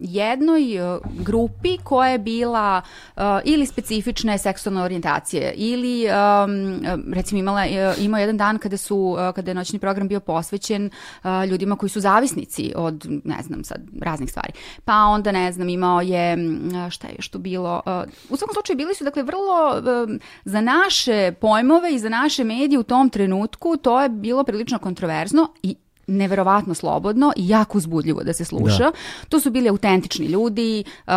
jednoj 0.00 0.80
uh, 0.80 1.00
grupi 1.20 1.78
koja 1.84 2.10
je 2.10 2.18
bila 2.18 2.82
uh, 3.16 3.22
ili 3.44 3.66
specifične 3.66 4.38
seksualne 4.38 4.82
orijentacije 4.82 5.52
ili 5.56 6.06
um, 6.06 7.14
recimo 7.14 7.38
imala, 7.38 7.62
uh, 7.62 8.04
imao 8.04 8.20
jedan 8.20 8.36
dan 8.36 8.58
kada 8.58 8.76
su 8.76 8.96
uh, 8.96 9.34
kada 9.34 9.50
je 9.50 9.54
noćni 9.54 9.78
program 9.78 10.08
bio 10.08 10.20
posvećen 10.20 10.90
uh, 11.24 11.30
ljudima 11.50 11.76
koji 11.76 11.90
su 11.90 12.00
zavisnici 12.00 12.72
od 12.76 13.06
ne 13.24 13.42
znam 13.42 13.64
sad 13.64 13.80
raznih 14.02 14.30
stvari. 14.30 14.52
Pa 14.84 14.94
onda 14.94 15.32
ne 15.32 15.52
znam 15.52 15.68
imao 15.68 16.00
je 16.00 16.34
uh, 16.34 16.90
šta 16.90 17.08
je 17.08 17.16
tu 17.30 17.38
bilo 17.38 17.82
uh, 17.86 17.92
u 18.30 18.36
svakom 18.36 18.54
slučaju 18.54 18.76
bili 18.76 18.94
su 18.94 19.04
dakle 19.04 19.22
vrlo 19.22 19.78
uh, 19.78 20.10
za 20.44 20.60
naše 20.60 21.32
pojmove 21.40 21.94
i 21.94 21.98
za 21.98 22.08
naše 22.08 22.44
medije 22.44 22.78
u 22.78 22.82
tom 22.82 23.10
trenutku 23.10 23.76
to 23.76 24.02
je 24.02 24.08
bilo 24.08 24.44
prilično 24.44 24.78
kontroverzno 24.78 25.48
i 25.62 25.76
neverovatno 26.06 26.74
slobodno 26.74 27.32
i 27.36 27.48
jako 27.48 27.78
uzbudljivo 27.78 28.22
da 28.24 28.32
se 28.32 28.44
sluša. 28.44 28.84
Da. 28.84 28.92
To 29.28 29.40
su 29.40 29.50
bili 29.50 29.68
autentični 29.68 30.26
ljudi 30.26 30.84
uh, 31.06 31.12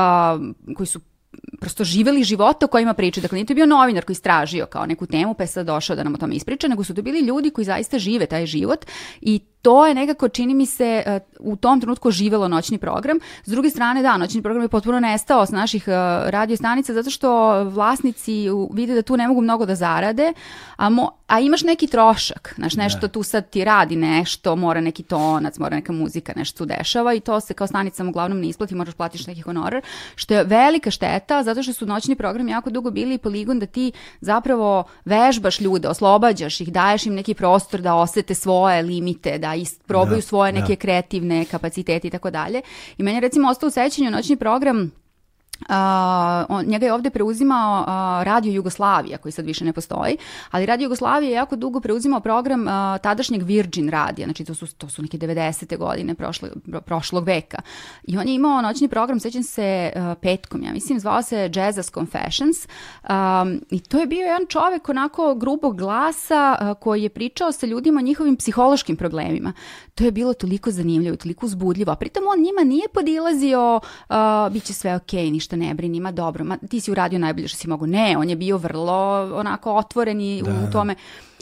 koji 0.75 0.87
su 0.87 0.99
prosto 1.59 1.83
živeli 1.83 2.23
života 2.23 2.65
o 2.65 2.69
kojima 2.69 2.93
pričaju. 2.93 3.21
Dakle, 3.21 3.35
nije 3.35 3.45
to 3.45 3.53
bio 3.53 3.65
novinar 3.65 4.05
koji 4.05 4.13
istražio 4.13 4.65
kao 4.65 4.85
neku 4.85 5.05
temu 5.05 5.33
pa 5.33 5.43
je 5.43 5.47
sad 5.47 5.65
došao 5.65 5.95
da 5.95 6.03
nam 6.03 6.13
o 6.13 6.17
tome 6.17 6.35
ispriča, 6.35 6.67
nego 6.67 6.83
su 6.83 6.93
to 6.93 7.01
bili 7.01 7.19
ljudi 7.19 7.49
koji 7.49 7.65
zaista 7.65 7.99
žive 7.99 8.25
taj 8.25 8.45
život 8.45 8.85
i 9.21 9.39
to 9.61 9.85
je 9.85 9.93
nekako, 9.93 10.29
čini 10.29 10.53
mi 10.53 10.65
se, 10.65 11.03
e, 11.05 11.19
u 11.39 11.55
tom 11.55 11.81
trenutku 11.81 12.11
živelo 12.11 12.47
noćni 12.47 12.77
program. 12.77 13.17
S 13.45 13.51
druge 13.51 13.69
strane, 13.69 14.01
da, 14.01 14.17
noćni 14.17 14.41
program 14.41 14.63
je 14.63 14.69
potpuno 14.69 14.99
nestao 14.99 15.45
s 15.45 15.49
naših 15.49 15.87
e, 15.87 15.91
radio 16.31 16.57
stanica 16.57 16.93
zato 16.93 17.09
što 17.09 17.63
vlasnici 17.63 18.47
vide 18.73 18.95
da 18.95 19.01
tu 19.01 19.17
ne 19.17 19.27
mogu 19.27 19.41
mnogo 19.41 19.65
da 19.65 19.75
zarade, 19.75 20.33
a, 20.75 20.89
mo, 20.89 21.11
a 21.27 21.39
imaš 21.39 21.63
neki 21.63 21.87
trošak, 21.87 22.53
znaš, 22.55 22.75
nešto 22.75 22.99
da. 22.99 23.07
tu 23.07 23.23
sad 23.23 23.49
ti 23.49 23.63
radi 23.63 23.95
nešto, 23.95 24.55
mora 24.55 24.81
neki 24.81 25.03
tonac, 25.03 25.57
mora 25.57 25.75
neka 25.75 25.93
muzika, 25.93 26.33
nešto 26.35 26.57
tu 26.57 26.65
dešava 26.65 27.13
i 27.13 27.19
to 27.19 27.39
se 27.39 27.53
kao 27.53 27.67
stanicama 27.67 28.09
uglavnom 28.09 28.39
ne 28.39 28.47
isplati, 28.47 28.75
moraš 28.75 28.93
platiš 28.93 29.27
neki 29.27 29.41
honorar, 29.41 29.81
što 30.15 30.33
je 30.33 30.43
velika 30.43 30.91
šteta 30.91 31.43
zato 31.43 31.63
što 31.63 31.73
su 31.73 31.85
noćni 31.85 32.15
program 32.15 32.47
jako 32.47 32.69
dugo 32.69 32.91
bili 32.91 33.17
poligon 33.17 33.59
da 33.59 33.65
ti 33.65 33.91
zapravo 34.21 34.83
vežbaš 35.05 35.59
ljude, 35.61 35.87
oslobađaš 35.87 36.61
ih, 36.61 36.71
daješ 36.71 37.05
im 37.05 37.13
neki 37.13 37.33
prostor 37.33 37.81
da 37.81 37.95
osete 37.95 38.35
svoje 38.35 38.81
limite, 38.81 39.37
da 39.37 39.48
da 39.49 39.55
isprobaju 39.55 40.15
da, 40.15 40.21
svoje 40.21 40.51
neke 40.51 40.75
da. 40.75 40.75
kreativne 40.75 41.45
kapacitete 41.45 42.07
i 42.07 42.11
tako 42.11 42.29
dalje. 42.29 42.61
I 42.97 43.03
meni 43.03 43.17
je 43.17 43.21
recimo 43.21 43.49
ostao 43.49 43.67
u 43.67 43.71
sećanju 43.71 44.11
noćni 44.11 44.35
program 44.35 44.91
Uh, 45.59 45.75
on, 46.49 46.65
njega 46.65 46.85
je 46.85 46.93
ovde 46.93 47.09
preuzimao 47.09 47.81
uh, 47.81 47.87
Radio 48.23 48.53
Jugoslavija, 48.53 49.17
koji 49.17 49.31
sad 49.31 49.45
više 49.45 49.65
ne 49.65 49.73
postoji, 49.73 50.17
ali 50.51 50.65
Radio 50.65 50.85
Jugoslavija 50.85 51.29
je 51.29 51.35
jako 51.35 51.55
dugo 51.55 51.79
preuzimao 51.79 52.19
program 52.19 52.61
uh, 52.61 52.67
tadašnjeg 53.01 53.43
Virgin 53.43 53.89
radija, 53.89 54.25
znači 54.25 54.45
to 54.45 54.55
su, 54.55 54.67
to 54.75 54.89
su 54.89 55.01
neke 55.01 55.17
90. 55.17 55.77
godine 55.77 56.15
prošle, 56.15 56.49
prošlog 56.85 57.25
veka. 57.25 57.57
I 58.03 58.17
on 58.17 58.27
je 58.27 58.35
imao 58.35 58.61
noćni 58.61 58.87
program, 58.87 59.19
sećam 59.19 59.43
se 59.43 59.91
uh, 59.95 60.17
petkom, 60.21 60.63
ja 60.63 60.73
mislim, 60.73 60.99
zvao 60.99 61.21
se 61.21 61.51
Jazzas 61.55 61.91
Confessions 61.91 62.57
um, 63.03 63.61
i 63.69 63.79
to 63.79 63.99
je 63.99 64.05
bio 64.05 64.25
jedan 64.25 64.45
čovek 64.49 64.89
onako 64.89 65.35
grubog 65.35 65.77
glasa 65.77 66.57
uh, 66.61 66.77
koji 66.81 67.03
je 67.03 67.09
pričao 67.09 67.51
sa 67.51 67.65
ljudima 67.65 67.99
o 67.99 68.03
njihovim 68.03 68.35
psihološkim 68.35 68.95
problemima. 68.95 69.53
To 69.95 70.03
je 70.03 70.11
bilo 70.11 70.33
toliko 70.33 70.71
zanimljivo, 70.71 71.15
toliko 71.15 71.45
uzbudljivo, 71.45 71.91
a 71.91 71.95
pritom 71.95 72.23
on 72.27 72.39
njima 72.39 72.63
nije 72.63 72.87
podilazio 72.93 73.75
uh, 74.09 74.15
bit 74.51 74.63
će 74.63 74.73
sve 74.73 74.95
okej, 74.95 75.25
okay, 75.25 75.31
ništa 75.31 75.48
ne 75.55 75.73
brini, 75.73 75.99
ma 75.99 76.11
dobro, 76.11 76.45
ma 76.45 76.57
ti 76.57 76.79
si 76.79 76.91
uradio 76.91 77.19
najbolje 77.19 77.47
što 77.47 77.57
si 77.57 77.67
mogu. 77.67 77.87
Ne, 77.87 78.17
on 78.17 78.29
je 78.29 78.35
bio 78.35 78.57
vrlo 78.57 79.21
onako 79.35 79.75
otvoren 79.75 80.21
i 80.21 80.41
da, 80.45 80.51
u 80.51 80.53
da. 80.53 80.71
tome. 80.71 80.95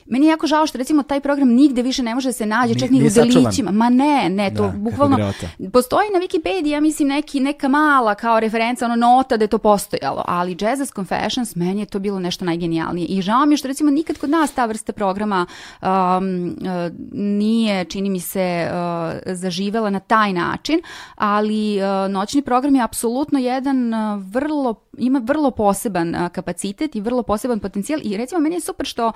Meni 0.10 0.26
je 0.26 0.30
jako 0.30 0.47
žao 0.47 0.68
što 0.68 0.78
recimo 0.78 1.03
taj 1.03 1.20
program 1.20 1.49
nigde 1.49 1.82
više 1.82 2.03
ne 2.03 2.16
može 2.16 2.30
da 2.30 2.34
se 2.34 2.45
nađe, 2.45 2.80
čak 2.80 2.89
ni 2.89 3.08
u 3.08 3.10
delićima. 3.10 3.72
Ma 3.72 3.89
ne, 3.89 4.30
ne, 4.30 4.53
to 4.53 4.64
da, 4.64 4.74
bukvalno 4.78 5.34
postoji 5.74 6.08
na 6.14 6.20
Wikipediji, 6.20 6.68
ja 6.68 6.82
mislim 6.82 7.08
neki 7.08 7.39
neka 7.39 7.68
mala 7.68 8.16
kao 8.16 8.39
referenca, 8.39 8.86
ono 8.86 8.95
nota 8.95 9.38
da 9.38 9.43
je 9.43 9.47
to 9.47 9.58
postojalo, 9.58 10.24
ali 10.28 10.55
Jazz's 10.55 10.95
Confessions 10.95 11.55
meni 11.55 11.80
je 11.80 11.86
to 11.86 11.99
bilo 11.99 12.20
nešto 12.20 12.45
najgenijalnije. 12.45 13.08
I 13.08 13.22
žao 13.22 13.45
mi 13.45 13.53
je 13.53 13.58
što 13.58 13.68
recimo 13.68 13.91
nikad 13.91 14.18
kod 14.18 14.30
nas 14.30 14.51
ta 14.51 14.66
vrsta 14.66 14.93
programa 14.93 15.45
um, 15.82 15.88
uh, 15.88 16.93
nije, 17.12 17.86
čini 17.86 18.10
mi 18.10 18.20
se, 18.20 18.70
uh, 18.72 19.34
zaživela 19.36 19.89
na 19.89 19.99
taj 19.99 20.34
način, 20.34 20.82
ali 21.16 21.78
uh, 21.78 22.12
noćni 22.12 22.41
program 22.41 22.76
je 22.76 22.84
apsolutno 22.84 23.39
jedan 23.39 23.93
uh, 23.93 24.24
vrlo 24.24 24.74
ima 24.98 25.22
vrlo 25.24 25.52
poseban 25.52 26.16
a, 26.16 26.30
kapacitet 26.30 26.95
i 26.95 27.02
vrlo 27.02 27.24
poseban 27.24 27.60
potencijal 27.60 28.00
i 28.04 28.18
recimo 28.18 28.41
meni 28.41 28.56
je 28.56 28.62
super 28.62 28.86
što 28.86 29.12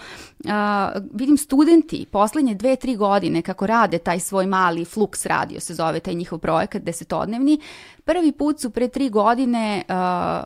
a, 0.47 0.91
vidim 1.13 1.37
studenti 1.37 2.05
poslednje 2.11 2.55
dve, 2.55 2.75
tri 2.75 2.95
godine 2.95 3.41
kako 3.41 3.67
rade 3.67 3.97
taj 3.97 4.19
svoj 4.19 4.45
mali 4.45 4.85
Flux 4.85 5.27
radio 5.27 5.59
se 5.59 5.73
zove 5.73 5.99
taj 5.99 6.13
njihov 6.13 6.39
projekat 6.39 6.81
desetodnevni, 6.81 7.59
prvi 8.05 8.31
put 8.31 8.59
su 8.59 8.69
pre 8.69 8.87
tri 8.87 9.09
godine 9.09 9.83
uh, 9.89 9.95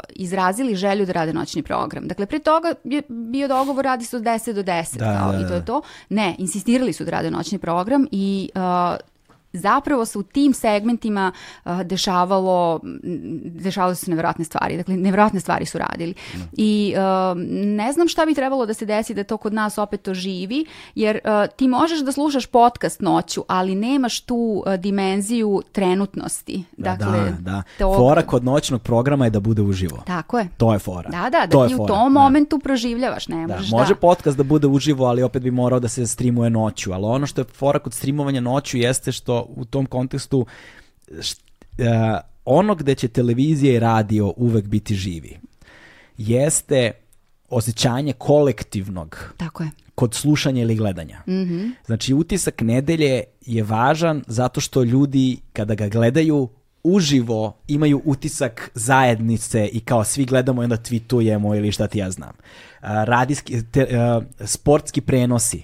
izrazili 0.09 0.75
želju 0.75 1.05
da 1.05 1.11
rade 1.11 1.33
noćni 1.33 1.63
program. 1.63 2.07
Dakle, 2.07 2.25
pre 2.25 2.39
toga 2.39 2.73
je 2.83 3.01
bio 3.07 3.47
dogovor 3.47 3.85
radi 3.85 4.05
se 4.05 4.17
od 4.17 4.23
10 4.23 4.53
do 4.53 4.63
10 4.63 4.97
Da, 4.97 5.17
kao, 5.19 5.31
da, 5.31 5.37
i 5.37 5.41
to 5.41 5.47
da. 5.49 5.55
je 5.55 5.65
to. 5.65 5.81
Ne, 6.09 6.35
insistirali 6.37 6.93
su 6.93 7.03
da 7.03 7.11
rade 7.11 7.31
noćni 7.31 7.57
program 7.57 8.07
i 8.11 8.49
uh, 8.55 8.61
zapravo 9.55 10.05
se 10.05 10.17
u 10.17 10.23
tim 10.23 10.53
segmentima 10.53 11.31
uh, 11.65 11.81
dešavalo, 11.81 12.79
m, 12.83 12.99
dešavale 13.45 13.95
su 13.95 14.05
se 14.05 14.11
nevjerojatne 14.11 14.45
stvari. 14.45 14.77
Dakle, 14.77 14.97
nevjerojatne 14.97 15.39
stvari 15.39 15.65
su 15.65 15.77
radili. 15.79 16.13
I 16.53 16.93
uh, 16.95 17.01
ne 17.67 17.91
znam 17.91 18.07
šta 18.07 18.25
bi 18.25 18.33
trebalo 18.33 18.65
da 18.65 18.73
se 18.73 18.85
desi 18.85 19.13
da 19.13 19.23
to 19.23 19.37
kod 19.37 19.53
nas 19.53 19.77
opet 19.77 20.07
oživi, 20.07 20.65
jer 20.95 21.19
uh, 21.23 21.55
ti 21.55 21.67
možeš 21.67 21.99
da 21.99 22.11
slušaš 22.11 22.45
podcast 22.45 23.01
noću, 23.01 23.43
ali 23.47 23.75
nemaš 23.75 24.21
tu 24.21 24.35
uh, 24.65 24.73
dimenziju 24.75 25.61
trenutnosti. 25.71 26.63
Dakle, 26.77 27.19
da, 27.21 27.37
da. 27.41 27.63
tog- 27.79 27.95
Fora 27.97 28.21
kod 28.21 28.43
noćnog 28.43 28.81
programa 28.81 29.25
je 29.25 29.29
da 29.29 29.39
bude 29.39 29.61
uživo. 29.61 29.97
Tako 29.97 30.39
je. 30.39 30.47
To 30.57 30.73
je 30.73 30.79
fora. 30.79 31.09
Da, 31.09 31.29
da, 31.29 31.47
To 31.47 31.61
da 31.61 31.67
ti 31.67 31.75
u 31.75 31.77
tom 31.77 32.13
da. 32.13 32.19
momentu 32.19 32.59
proživljavaš, 32.59 33.27
ne 33.27 33.47
Da, 33.47 33.55
možeš 33.55 33.71
može 33.71 33.93
da. 33.93 33.99
podcast 33.99 34.37
da 34.37 34.43
bude 34.43 34.67
uživo, 34.67 35.05
ali 35.05 35.23
opet 35.23 35.43
bi 35.43 35.51
morao 35.51 35.79
da 35.79 35.87
se 35.87 36.07
streamuje 36.07 36.49
noću. 36.49 36.91
Ali 36.93 37.05
ono 37.05 37.25
što 37.27 37.41
je 37.41 37.45
fora 37.45 37.79
kod 37.79 37.93
streamovanja 37.93 38.41
noću 38.41 38.77
jeste 38.77 39.11
što 39.11 39.44
u 39.49 39.65
tom 39.65 39.85
kontekstu 39.85 40.45
št, 41.21 41.41
e, 41.77 42.17
ono 42.45 42.75
gde 42.75 42.95
će 42.95 43.07
televizija 43.07 43.73
i 43.73 43.79
radio 43.79 44.33
uvek 44.37 44.65
biti 44.65 44.95
živi 44.95 45.37
jeste 46.17 46.91
osjećanje 47.49 48.13
kolektivnog 48.13 49.33
Tako 49.37 49.63
je. 49.63 49.69
kod 49.95 50.13
slušanja 50.13 50.61
ili 50.61 50.75
gledanja. 50.75 51.21
Mhm. 51.27 51.67
Znači, 51.85 52.13
utisak 52.13 52.61
nedelje 52.61 53.23
je 53.41 53.63
važan 53.63 54.23
zato 54.27 54.61
što 54.61 54.83
ljudi 54.83 55.37
kada 55.53 55.75
ga 55.75 55.87
gledaju 55.87 56.49
uživo 56.83 57.57
imaju 57.67 58.01
utisak 58.05 58.71
zajednice 58.73 59.67
i 59.67 59.79
kao 59.79 60.03
svi 60.03 60.25
gledamo 60.25 60.61
i 60.61 60.63
onda 60.63 60.77
tweetujemo 60.77 61.57
ili 61.57 61.71
šta 61.71 61.87
ti 61.87 61.99
ja 61.99 62.11
znam. 62.11 62.33
A, 62.81 63.03
radijski, 63.03 63.63
te, 63.71 63.97
a, 63.97 64.21
sportski 64.45 65.01
prenosi, 65.01 65.63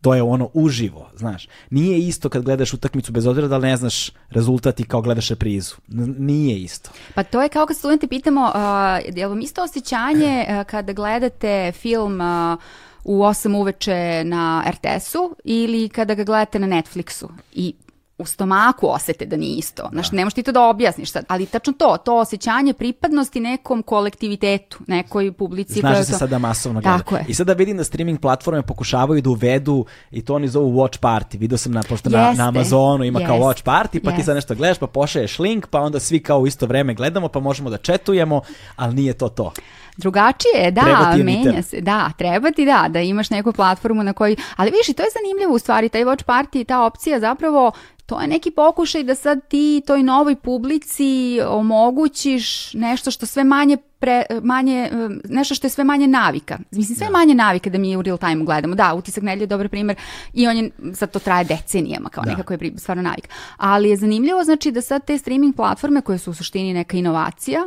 to 0.00 0.14
je 0.14 0.22
ono 0.22 0.50
uživo, 0.54 1.10
znaš. 1.16 1.48
Nije 1.70 1.98
isto 1.98 2.28
kad 2.28 2.42
gledaš 2.42 2.74
utakmicu 2.74 3.12
bez 3.12 3.26
obzira 3.26 3.48
da 3.48 3.56
li 3.56 3.68
ne 3.68 3.76
znaš 3.76 4.10
rezultat 4.30 4.80
i 4.80 4.84
kao 4.84 5.02
gledaš 5.02 5.28
reprizu. 5.28 5.74
N- 5.92 6.14
nije 6.18 6.58
isto. 6.58 6.90
Pa 7.14 7.22
to 7.22 7.42
je 7.42 7.48
kao 7.48 7.66
kad 7.66 7.76
studenti 7.76 8.06
pitamo, 8.06 8.40
uh, 8.44 9.16
je 9.16 9.26
li 9.26 9.30
vam 9.30 9.40
isto 9.40 9.62
osjećanje 9.62 10.46
uh, 10.48 10.66
kada 10.66 10.92
gledate 10.92 11.72
film 11.72 12.20
uh, 12.20 12.58
u 13.04 13.18
8 13.22 13.56
uveče 13.56 14.24
na 14.24 14.64
RTS-u 14.70 15.36
ili 15.44 15.88
kada 15.88 16.14
ga 16.14 16.24
gledate 16.24 16.58
na 16.58 16.66
Netflixu? 16.66 17.28
I 17.52 17.74
u 18.20 18.26
stomaku 18.26 18.86
osete 18.86 19.26
da 19.26 19.36
nije 19.36 19.56
isto. 19.56 19.88
Znaš, 19.92 20.12
ne 20.12 20.24
možeš 20.24 20.34
ti 20.34 20.42
to 20.42 20.52
da 20.52 20.62
objasniš 20.62 21.10
sad, 21.12 21.24
ali 21.28 21.46
tačno 21.46 21.72
to, 21.72 21.96
to 22.04 22.16
osjećanje 22.16 22.72
pripadnosti 22.72 23.40
nekom 23.40 23.82
kolektivitetu, 23.82 24.78
nekoj 24.86 25.32
publici. 25.32 25.80
Znaš 25.80 25.96
da 25.96 26.04
se 26.04 26.12
to- 26.12 26.18
sada 26.18 26.38
masovno 26.38 26.80
gleda. 26.80 26.98
Tako 26.98 27.16
je. 27.16 27.24
I 27.28 27.34
sada 27.34 27.52
vidim 27.52 27.76
da 27.76 27.84
streaming 27.84 28.20
platforme 28.20 28.62
pokušavaju 28.62 29.22
da 29.22 29.30
uvedu 29.30 29.84
i 30.10 30.22
to 30.24 30.34
oni 30.34 30.48
zovu 30.48 30.72
watch 30.72 30.98
party. 31.00 31.38
Vidio 31.38 31.58
sam 31.58 31.72
na, 31.72 31.82
pošto 31.82 32.10
na, 32.10 32.32
na 32.32 32.48
Amazonu 32.48 33.04
ima 33.04 33.18
kao 33.18 33.36
Jeste. 33.36 33.46
watch 33.46 33.64
party, 33.64 34.04
pa 34.04 34.10
ti 34.10 34.14
Jeste. 34.14 34.22
sad 34.22 34.34
nešto 34.34 34.54
gledaš, 34.54 34.78
pa 34.78 34.86
pošalješ 34.86 35.38
link, 35.38 35.66
pa 35.66 35.80
onda 35.80 36.00
svi 36.00 36.22
kao 36.22 36.38
u 36.40 36.46
isto 36.46 36.66
vreme 36.66 36.94
gledamo, 36.94 37.28
pa 37.28 37.40
možemo 37.40 37.70
da 37.70 37.76
četujemo, 37.76 38.40
ali 38.76 38.94
nije 38.94 39.12
to 39.12 39.28
to. 39.28 39.52
Drugačije 40.00 40.54
je, 40.54 40.74
Treba 40.74 41.04
da, 41.04 41.14
ti 41.14 41.22
menja 41.22 41.62
se, 41.62 41.80
da, 41.80 42.12
treba 42.18 42.50
ti 42.50 42.64
da, 42.64 42.86
da 42.88 43.00
imaš 43.00 43.30
neku 43.30 43.52
platformu 43.52 44.02
na 44.02 44.12
kojoj, 44.12 44.36
ali 44.56 44.70
viš, 44.70 44.88
i 44.88 44.94
to 44.94 45.02
je 45.02 45.08
zanimljivo 45.12 45.54
u 45.54 45.58
stvari, 45.58 45.88
taj 45.88 46.04
watch 46.04 46.24
party, 46.24 46.66
ta 46.66 46.82
opcija 46.82 47.20
zapravo, 47.20 47.72
to 48.06 48.20
je 48.20 48.26
neki 48.26 48.50
pokušaj 48.50 49.02
da 49.02 49.14
sad 49.14 49.48
ti 49.48 49.82
toj 49.86 50.02
novoj 50.02 50.36
publici 50.36 51.40
omogućiš 51.46 52.74
nešto 52.74 53.10
što 53.10 53.26
sve 53.26 53.44
manje 53.44 53.76
pre, 53.98 54.22
manje, 54.42 54.90
eh, 54.92 55.08
nešto 55.24 55.54
što 55.54 55.66
je 55.66 55.70
sve 55.70 55.84
manje 55.84 56.06
navika. 56.06 56.58
Mislim, 56.70 56.96
sve 56.96 57.10
manje 57.10 57.34
navika 57.34 57.70
da 57.70 57.78
mi 57.78 57.96
u 57.96 58.02
real 58.02 58.18
time 58.18 58.44
gledamo. 58.44 58.74
Da, 58.74 58.94
utisak 58.94 59.22
nedelje 59.24 59.42
je 59.42 59.46
dobar 59.46 59.68
primjer 59.68 59.96
i 60.34 60.46
on 60.48 60.56
je, 60.56 60.70
sad 60.94 61.10
to 61.10 61.18
traje 61.18 61.44
decenijama, 61.44 62.08
kao 62.08 62.24
Da. 62.24 62.30
nekako 62.30 62.52
je 62.52 62.58
pri- 62.58 62.78
stvarno 62.78 63.02
navik. 63.02 63.28
Ali 63.56 63.88
je 63.90 63.96
zanimljivo, 63.96 64.44
znači, 64.44 64.70
da 64.70 64.80
sad 64.80 65.04
te 65.04 65.18
streaming 65.18 65.56
platforme, 65.56 66.00
koje 66.00 66.18
su 66.18 66.30
u 66.30 66.34
suštini 66.34 66.74
neka 66.74 66.96
inovacija, 66.96 67.60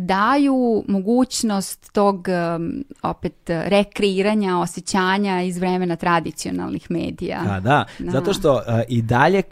daju 0.00 0.84
mogućnost 0.88 1.92
tog 1.92 2.26
um, 2.56 2.72
opet 3.02 3.34
rekreiranja, 3.46 4.58
osjećanja 4.58 5.42
iz 5.42 5.58
vremena 5.58 5.96
tradicionalnih 5.96 6.90
medija. 6.90 7.40
A 7.40 7.60
da, 7.60 7.84
Da. 7.98 8.10
zato 8.10 8.32
što 8.32 8.54
uh, 8.54 8.60
i 8.88 9.02
dalje 9.02 9.42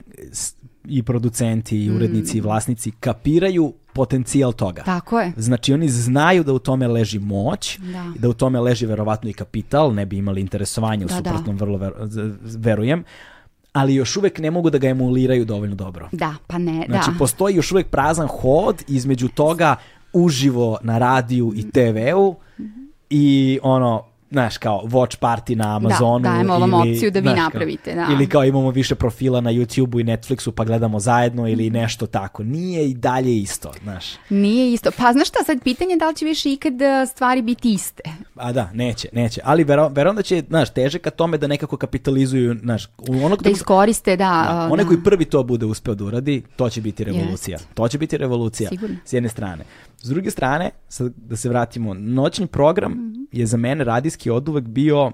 i 0.85 1.03
producenti 1.03 1.79
i 1.79 1.91
urednici 1.91 2.35
Mm. 2.35 2.39
i 2.39 2.43
vlasnici 2.43 2.91
kapiraju 2.91 3.73
potencijal 3.93 4.53
toga. 4.53 4.83
Tako 4.83 5.21
je. 5.21 5.33
Znači 5.37 5.73
oni 5.73 5.89
znaju 5.89 6.45
da 6.45 6.53
u 6.53 6.59
tome 6.59 6.89
leži 6.89 7.19
moć, 7.19 7.79
Da. 7.79 8.13
da 8.19 8.29
u 8.29 8.33
tome 8.33 8.61
leži 8.61 8.87
verovatno 8.87 9.31
i 9.31 9.35
kapital, 9.35 9.95
ne 9.95 10.07
bi 10.07 10.19
imali 10.19 10.41
interesovanje 10.41 11.05
u 11.05 11.09
Da, 11.09 11.15
da. 11.15 11.19
suprotnom 11.21 11.57
vrlo 11.57 11.79
ver- 11.79 11.93
verujem, 12.57 13.05
ali 13.73 13.95
još 13.95 14.17
uvek 14.17 14.39
ne 14.39 14.51
mogu 14.51 14.71
da 14.71 14.79
ga 14.79 14.89
emuliraju 14.89 15.45
dovoljno 15.45 15.75
dobro. 15.77 16.09
Da, 16.13 16.35
pa 16.47 16.59
ne, 16.59 16.85
Znači 16.89 17.11
da. 17.11 17.19
postoji 17.19 17.57
još 17.57 17.73
uvek 17.73 17.87
prazan 17.89 18.27
hod 18.29 18.83
između 18.89 19.29
toga 19.29 19.77
uživo 20.13 20.79
na 20.83 20.99
radiju 20.99 21.53
i 21.57 21.71
TV-u 21.71 22.37
i 23.11 23.59
ono 23.63 24.05
znaš, 24.31 24.59
kao 24.59 24.83
watch 24.83 25.19
party 25.19 25.55
na 25.55 25.77
Amazonu. 25.77 26.19
dajemo 26.21 26.59
vam 26.59 26.73
ili, 26.73 26.93
opciju 26.93 27.11
da 27.11 27.19
vi 27.19 27.25
znaš, 27.25 27.39
napravite, 27.39 27.95
da. 27.95 28.07
Ili 28.11 28.27
kao 28.27 28.45
imamo 28.45 28.71
više 28.71 28.95
profila 28.95 29.41
na 29.41 29.51
YouTubeu 29.51 30.01
i 30.01 30.05
Netflixu 30.07 30.51
pa 30.51 30.65
gledamo 30.65 31.01
zajedno 31.01 31.43
Mhm. 31.43 31.53
ili 31.53 31.71
nešto 31.71 32.07
tako. 32.07 32.43
Nije 32.43 32.89
i 32.89 32.95
dalje 32.95 33.37
isto, 33.37 33.71
znaš. 33.83 34.05
Nije 34.31 34.73
isto. 34.73 34.91
Pa 34.93 35.13
znaš 35.13 35.29
šta, 35.29 35.45
sad 35.47 35.63
pitanje 35.63 35.91
je 35.91 35.97
da 35.97 36.09
li 36.09 36.15
će 36.15 36.25
više 36.25 36.53
ikad 36.53 36.83
e, 36.83 37.07
stvari 37.07 37.43
biti 37.43 37.73
iste. 37.73 38.03
A 38.35 38.53
da, 38.53 38.71
neće, 38.75 39.09
neće. 39.13 39.41
Ali 39.45 39.65
vero, 39.65 39.89
verujem 39.89 40.17
da 40.17 40.23
će, 40.23 40.43
znaš, 40.49 40.71
teže 40.71 40.99
ka 40.99 41.11
tome 41.11 41.39
da 41.39 41.47
nekako 41.47 41.77
kapitalizuju, 41.77 42.57
znaš, 42.63 42.89
onog 43.25 43.43
Da 43.43 43.51
iskoriste, 43.51 44.17
da. 44.17 44.45
Da, 44.49 44.69
onaj 44.73 44.85
da. 44.85 44.89
koji 44.89 45.03
prvi 45.03 45.25
to 45.25 45.43
bude 45.43 45.67
uspeo 45.67 45.95
da 45.95 46.05
uradi, 46.05 46.43
to 46.57 46.71
će 46.71 46.81
biti 46.81 47.05
revolucija. 47.05 47.55
Jest. 47.55 47.69
To 47.75 47.89
će 47.89 47.99
biti 47.99 48.17
revolucija, 48.17 48.69
Sigurno. 48.71 48.97
s 49.05 49.13
jedne 49.13 49.29
strane. 49.29 49.65
S 50.03 50.09
druge 50.09 50.31
strane, 50.31 50.71
sad 50.89 51.13
da 51.17 51.37
se 51.37 51.49
vratimo, 51.49 51.95
noćni 51.95 52.47
program 52.47 52.93
Mhm. 52.93 53.23
je 53.33 53.47
za 53.47 53.57
mene 53.57 53.85
radijski 53.85 54.31
od 54.31 54.49
uvek 54.49 54.65
bio, 54.65 55.07
uh, 55.07 55.13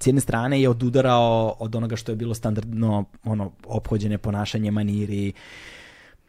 s 0.00 0.06
jedne 0.06 0.20
strane 0.20 0.62
je 0.62 0.68
odudarao 0.68 1.56
od 1.58 1.74
onoga 1.74 1.96
što 1.96 2.12
je 2.12 2.16
bilo 2.16 2.34
standardno 2.34 3.04
ono, 3.24 3.52
ophođene 3.66 4.18
ponašanje, 4.18 4.70
maniri, 4.70 5.32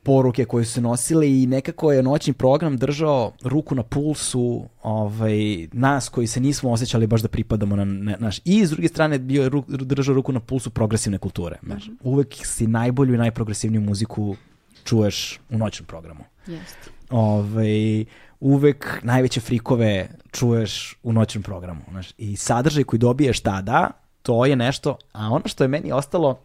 poruke 0.03 0.45
koje 0.45 0.65
su 0.65 0.71
se 0.73 0.81
nosile 0.81 1.41
i 1.41 1.45
nekako 1.47 1.91
je 1.91 2.03
noćni 2.03 2.33
program 2.33 2.77
držao 2.77 3.31
ruku 3.43 3.75
na 3.75 3.83
pulsu 3.83 4.65
ovaj, 4.83 5.67
nas 5.73 6.09
koji 6.09 6.27
se 6.27 6.39
nismo 6.39 6.71
osjećali 6.71 7.07
baš 7.07 7.21
da 7.21 7.27
pripadamo 7.27 7.75
na, 7.75 7.85
na 7.85 8.15
naš 8.19 8.39
i 8.45 8.65
s 8.65 8.69
druge 8.69 8.87
strane 8.87 9.19
bio 9.19 9.43
je 9.43 9.49
ru, 9.49 9.63
držao 9.67 10.15
ruku 10.15 10.31
na 10.31 10.39
pulsu 10.39 10.69
progresivne 10.69 11.17
kulture. 11.17 11.59
Znaš. 11.63 11.89
Uvek 12.03 12.35
si 12.43 12.67
najbolju 12.67 13.13
i 13.13 13.17
najprogresivniju 13.17 13.81
muziku 13.81 14.35
čuješ 14.83 15.39
u 15.49 15.57
noćnom 15.57 15.85
programu. 15.87 16.23
Jeste. 16.47 16.91
Ovaj, 17.11 18.05
uvek 18.39 18.99
najveće 19.03 19.39
frikove 19.39 20.09
čuješ 20.31 20.95
u 21.03 21.13
noćnom 21.13 21.43
programu. 21.43 21.81
Znaš. 21.89 22.09
I 22.17 22.35
sadržaj 22.35 22.83
koji 22.83 22.99
dobiješ 22.99 23.39
tada, 23.39 23.91
to 24.21 24.45
je 24.45 24.55
nešto, 24.55 24.97
a 25.11 25.29
ono 25.29 25.43
što 25.45 25.63
je 25.63 25.67
meni 25.67 25.91
ostalo, 25.91 26.39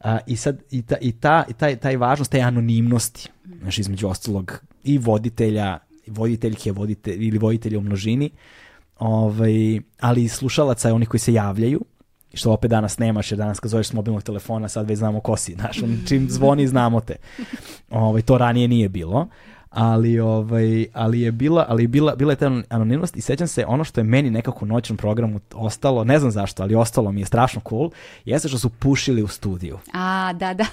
a, 0.00 0.18
i 0.26 0.36
sad 0.36 0.62
i, 0.70 0.82
ta, 0.82 0.96
i, 1.00 1.12
ta, 1.12 1.44
i 1.48 1.52
taj, 1.52 1.76
taj 1.76 1.96
važnost 1.96 2.30
te 2.30 2.40
anonimnosti, 2.40 3.28
znaš, 3.60 3.78
između 3.78 4.08
ostalog 4.08 4.60
i 4.84 4.98
voditelja, 4.98 5.78
i 6.06 6.10
voditeljke 6.10 6.72
voditelj, 6.72 7.26
ili 7.26 7.38
voditelja 7.38 7.78
u 7.78 7.82
množini, 7.82 8.30
ovaj, 8.98 9.80
ali 10.00 10.24
i 10.24 10.28
slušalaca 10.28 10.94
onih 10.94 11.08
koji 11.08 11.20
se 11.20 11.32
javljaju, 11.32 11.84
što 12.34 12.52
opet 12.52 12.70
danas 12.70 12.98
nemaš, 12.98 13.32
jer 13.32 13.38
danas 13.38 13.60
kad 13.60 13.70
zoveš 13.70 13.88
s 13.88 13.92
mobilnog 13.92 14.22
telefona, 14.22 14.68
sad 14.68 14.88
već 14.88 14.98
znamo 14.98 15.20
ko 15.20 15.36
si, 15.36 15.54
znaš, 15.54 15.82
on 15.82 15.98
čim 16.08 16.30
zvoni 16.30 16.68
znamo 16.68 17.00
te. 17.00 17.16
Ovaj, 17.90 18.22
to 18.22 18.38
ranije 18.38 18.68
nije 18.68 18.88
bilo, 18.88 19.28
ali, 19.74 20.20
ovaj, 20.20 20.86
ali 20.92 21.20
je 21.20 21.32
bila, 21.32 21.66
ali 21.68 21.84
je 21.84 21.88
bila, 21.88 22.14
bila 22.16 22.32
je 22.32 22.36
ta 22.36 22.50
anonimnost 22.68 23.16
i 23.16 23.20
sećam 23.20 23.46
se 23.46 23.64
ono 23.66 23.84
što 23.84 24.00
je 24.00 24.04
meni 24.04 24.30
nekako 24.30 24.64
u 24.64 24.68
noćnom 24.68 24.96
programu 24.96 25.40
ostalo, 25.54 26.04
ne 26.04 26.18
znam 26.18 26.30
zašto, 26.30 26.62
ali 26.62 26.74
ostalo 26.74 27.12
mi 27.12 27.20
je 27.20 27.26
strašno 27.26 27.60
cool, 27.68 27.90
jeste 28.24 28.48
što 28.48 28.58
su 28.58 28.68
pušili 28.68 29.22
u 29.22 29.28
studiju. 29.28 29.78
A, 29.92 30.32
da, 30.32 30.54
da. 30.54 30.64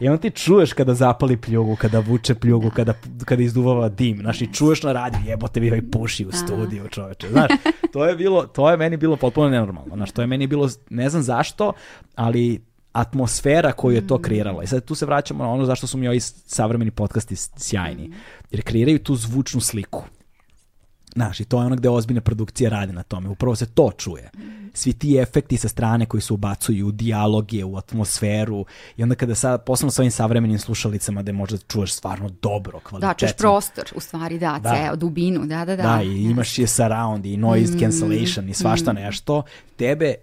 I 0.00 0.08
onda 0.08 0.20
ti 0.20 0.30
čuješ 0.30 0.72
kada 0.72 0.94
zapali 0.94 1.36
pljugu, 1.36 1.76
kada 1.76 1.98
vuče 2.00 2.34
pljugu, 2.34 2.70
kada, 2.70 2.94
kada 3.24 3.42
izduvava 3.42 3.88
dim. 3.88 4.18
Znaš, 4.18 4.42
i 4.42 4.52
čuješ 4.52 4.82
na 4.82 4.92
radiju, 4.92 5.22
jebote, 5.26 5.60
vi 5.60 5.68
ovaj 5.68 5.90
puši 5.92 6.26
u 6.26 6.32
studiju, 6.32 6.88
čoveče. 6.88 7.28
Znaš, 7.28 7.50
to 7.92 8.06
je, 8.06 8.16
bilo, 8.16 8.46
to 8.46 8.70
je 8.70 8.76
meni 8.76 8.96
bilo 8.96 9.16
potpuno 9.16 9.48
nenormalno. 9.48 9.96
Znaš, 9.96 10.12
to 10.12 10.20
je 10.20 10.26
meni 10.26 10.46
bilo, 10.46 10.68
ne 10.90 11.08
znam 11.08 11.22
zašto, 11.22 11.72
ali 12.14 12.69
atmosfera 12.92 13.72
koju 13.72 13.94
je 13.94 14.06
to 14.06 14.18
kreirala. 14.18 14.62
I 14.62 14.66
sad 14.66 14.84
tu 14.84 14.94
se 14.94 15.06
vraćamo 15.06 15.44
na 15.44 15.50
ono 15.50 15.64
zašto 15.64 15.86
su 15.86 15.98
mi 15.98 16.08
ovi 16.08 16.20
savremeni 16.20 16.90
podcasti 16.90 17.36
sjajni. 17.36 18.12
Jer 18.50 18.62
kreiraju 18.62 18.98
tu 18.98 19.16
zvučnu 19.16 19.60
sliku. 19.60 20.02
Znaš, 21.14 21.40
i 21.40 21.44
to 21.44 21.60
je 21.60 21.66
ono 21.66 21.76
gde 21.76 21.88
ozbiljne 21.88 22.20
produkcije 22.20 22.70
rade 22.70 22.92
na 22.92 23.02
tome. 23.02 23.28
Upravo 23.28 23.56
se 23.56 23.66
to 23.66 23.90
čuje. 23.98 24.30
Svi 24.74 24.92
ti 24.92 25.18
efekti 25.18 25.56
sa 25.56 25.68
strane 25.68 26.06
koji 26.06 26.20
se 26.20 26.32
ubacuju 26.32 26.86
u 26.86 26.92
dijaloge, 26.92 27.64
u 27.64 27.76
atmosferu 27.76 28.64
i 28.96 29.02
onda 29.02 29.14
kada 29.14 29.34
sad, 29.34 29.64
posebno 29.64 29.90
sa 29.90 30.02
ovim 30.02 30.10
savremenim 30.10 30.58
slušalicama 30.58 31.22
gde 31.22 31.32
možda 31.32 31.58
čuješ 31.58 31.94
stvarno 31.94 32.30
dobro, 32.42 32.80
kvalitetno. 32.80 33.08
Da, 33.08 33.14
čuješ 33.14 33.32
prostor, 33.36 33.84
u 33.94 34.00
stvari, 34.00 34.38
da, 34.38 34.58
da. 34.62 34.74
ceo, 34.74 34.96
dubinu, 34.96 35.46
da, 35.46 35.64
da, 35.64 35.76
da. 35.76 35.82
Da, 35.82 36.02
i 36.02 36.22
imaš 36.22 36.58
je 36.58 36.66
surround 36.66 37.26
i 37.26 37.36
noise 37.36 37.72
mm, 37.74 37.78
cancellation 37.78 38.48
i 38.48 38.54
svašta 38.54 38.92
mm. 38.92 38.96
nešto. 38.96 39.42
Tebe 39.76 40.14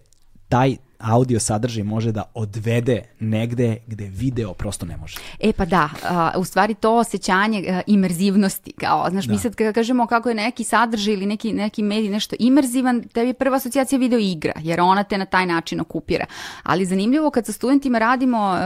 taj 0.49 0.75
audio 0.99 1.39
sadržaj 1.39 1.83
može 1.83 2.11
da 2.11 2.23
odvede 2.33 3.03
negde 3.19 3.77
gde 3.87 4.05
video 4.05 4.53
prosto 4.53 4.85
ne 4.85 4.97
može. 4.97 5.19
E 5.39 5.53
pa 5.53 5.65
da, 5.65 5.89
uh, 6.35 6.41
u 6.41 6.45
stvari 6.45 6.73
to 6.73 6.95
osjećanje 6.95 7.65
uh, 7.69 7.79
imerzivnosti, 7.87 8.71
kao, 8.71 9.09
znaš, 9.09 9.25
da. 9.25 9.33
mi 9.33 9.39
sad 9.39 9.55
kada 9.55 9.73
kažemo 9.73 10.07
kako 10.07 10.29
je 10.29 10.35
neki 10.35 10.63
sadržaj 10.63 11.13
ili 11.13 11.25
neki, 11.25 11.53
neki 11.53 11.83
medij 11.83 12.09
nešto 12.09 12.35
imerzivan, 12.39 13.03
tebi 13.03 13.29
je 13.29 13.33
prva 13.33 13.55
asocijacija 13.55 13.99
video 13.99 14.19
igra, 14.19 14.53
jer 14.59 14.81
ona 14.81 15.03
te 15.03 15.17
na 15.17 15.25
taj 15.25 15.45
način 15.45 15.81
okupira. 15.81 16.25
Ali 16.63 16.85
zanimljivo 16.85 17.29
kad 17.29 17.45
sa 17.45 17.51
studentima 17.51 17.99
radimo 17.99 18.57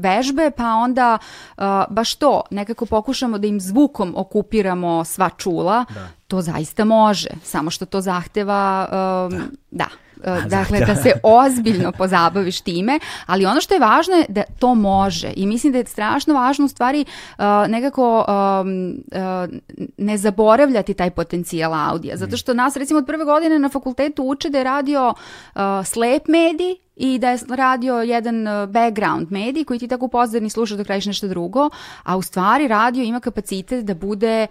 vežbe, 0.00 0.50
pa 0.56 0.64
onda 0.64 1.18
uh, 1.56 1.64
baš 1.90 2.14
to, 2.14 2.42
nekako 2.50 2.86
pokušamo 2.86 3.38
da 3.38 3.46
im 3.46 3.60
zvukom 3.60 4.14
okupiramo 4.16 5.04
sva 5.04 5.30
čula, 5.36 5.84
da. 5.94 6.08
to 6.28 6.42
zaista 6.42 6.84
može, 6.84 7.28
samo 7.42 7.70
što 7.70 7.86
to 7.86 8.00
zahteva, 8.00 8.88
um, 9.30 9.38
da. 9.38 9.44
da 9.70 10.05
dakle 10.48 10.80
da 10.80 10.96
se 10.96 11.12
ozbiljno 11.22 11.92
pozabaviš 11.92 12.60
time, 12.60 12.98
ali 13.26 13.46
ono 13.46 13.60
što 13.60 13.74
je 13.74 13.80
važno 13.80 14.14
je 14.14 14.24
da 14.28 14.42
to 14.58 14.74
može 14.74 15.32
i 15.36 15.46
mislim 15.46 15.72
da 15.72 15.78
je 15.78 15.86
strašno 15.86 16.34
važno 16.34 16.64
u 16.64 16.68
stvari 16.68 17.04
uh, 17.38 17.44
nekako 17.68 18.24
um, 18.28 18.94
uh, 19.12 19.58
ne 19.96 20.16
zaboravljati 20.18 20.94
taj 20.94 21.10
potencijal 21.10 21.74
audija, 21.74 22.16
zato 22.16 22.36
što 22.36 22.54
nas 22.54 22.76
recimo 22.76 22.98
od 22.98 23.06
prve 23.06 23.24
godine 23.24 23.58
na 23.58 23.68
fakultetu 23.68 24.22
uče 24.22 24.50
da 24.50 24.58
je 24.58 24.64
radio 24.64 25.14
uh, 25.54 25.60
slep 25.84 26.28
medij 26.28 26.85
i 26.96 27.18
da 27.18 27.30
je 27.30 27.38
radio 27.48 27.94
jedan 27.94 28.48
uh, 28.48 28.68
background 28.68 29.32
medij 29.32 29.64
koji 29.64 29.78
ti 29.78 29.88
tako 29.88 30.08
pozorni 30.08 30.50
slušaš 30.50 30.78
dok 30.78 30.86
radiš 30.86 31.06
nešto 31.06 31.28
drugo, 31.28 31.70
a 32.02 32.16
u 32.16 32.22
stvari 32.22 32.68
radio 32.68 33.02
ima 33.02 33.20
kapacitet 33.20 33.84
da 33.84 33.94
bude, 33.94 34.46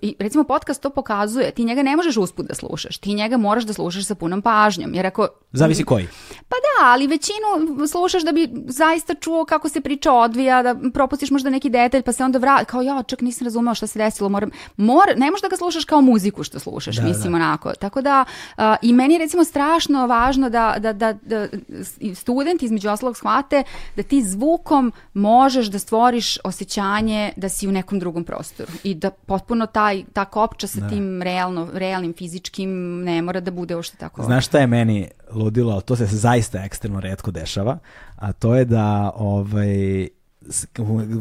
i 0.00 0.16
recimo 0.18 0.44
podcast 0.44 0.82
to 0.82 0.90
pokazuje, 0.90 1.50
ti 1.50 1.64
njega 1.64 1.82
ne 1.82 1.96
možeš 1.96 2.16
usput 2.16 2.46
da 2.46 2.54
slušaš, 2.54 2.98
ti 2.98 3.14
njega 3.14 3.36
moraš 3.36 3.64
da 3.64 3.72
slušaš 3.72 4.06
sa 4.06 4.14
punom 4.14 4.42
pažnjom, 4.42 4.94
jer 4.94 5.06
ako... 5.06 5.28
Zavisi 5.52 5.84
koji. 5.84 6.08
Pa 6.48 6.56
da, 6.56 6.86
ali 6.86 7.06
većinu 7.06 7.86
slušaš 7.88 8.22
da 8.22 8.32
bi 8.32 8.48
zaista 8.66 9.14
čuo 9.14 9.44
kako 9.44 9.68
se 9.68 9.80
priča 9.80 10.12
odvija, 10.12 10.62
da 10.62 10.76
propustiš 10.94 11.30
možda 11.30 11.50
neki 11.50 11.70
detalj, 11.70 12.02
pa 12.02 12.12
se 12.12 12.24
onda 12.24 12.38
vrati, 12.38 12.64
kao 12.64 12.82
ja, 12.82 13.02
čak 13.02 13.20
nisam 13.20 13.44
razumeo 13.44 13.74
šta 13.74 13.86
se 13.86 13.98
desilo, 13.98 14.28
moram, 14.28 14.50
mor, 14.76 15.04
ne 15.16 15.30
možeš 15.30 15.42
da 15.42 15.48
ga 15.48 15.56
slušaš 15.56 15.84
kao 15.84 16.00
muziku 16.00 16.42
što 16.42 16.58
slušaš, 16.58 16.96
da, 16.96 17.02
mislim 17.02 17.32
da. 17.32 17.36
onako. 17.36 17.72
Tako 17.72 18.00
da, 18.00 18.24
uh, 18.56 18.62
i 18.82 18.92
meni 18.92 19.14
je 19.14 19.18
recimo 19.18 19.44
strašno 19.44 20.06
važno 20.06 20.50
da, 20.50 20.76
da, 20.78 20.92
da, 20.92 21.12
da 21.12 21.48
studenti 22.14 22.64
između 22.64 22.90
ostalog 22.90 23.16
shvate 23.16 23.62
da 23.96 24.02
ti 24.02 24.22
zvukom 24.22 24.92
možeš 25.14 25.66
da 25.66 25.78
stvoriš 25.78 26.38
osjećanje 26.44 27.32
da 27.36 27.48
si 27.48 27.68
u 27.68 27.72
nekom 27.72 27.98
drugom 27.98 28.24
prostoru 28.24 28.72
i 28.84 28.94
da 28.94 29.10
potpuno 29.10 29.66
taj, 29.66 30.04
ta 30.12 30.24
kopča 30.24 30.66
sa 30.66 30.80
da. 30.80 30.88
tim 30.88 31.22
realno, 31.22 31.68
realnim 31.72 32.14
fizičkim 32.14 33.00
ne 33.02 33.22
mora 33.22 33.40
da 33.40 33.50
bude 33.50 33.76
ošte 33.76 33.96
tako. 33.96 34.22
Znaš 34.22 34.46
šta 34.46 34.58
je 34.58 34.66
meni 34.66 35.08
ludilo, 35.32 35.72
ali 35.72 35.82
to 35.82 35.96
se 35.96 36.06
zaista 36.06 36.64
ekstremno 36.64 37.00
redko 37.00 37.30
dešava, 37.30 37.78
a 38.16 38.32
to 38.32 38.54
je 38.54 38.64
da 38.64 39.12
ovaj, 39.16 40.08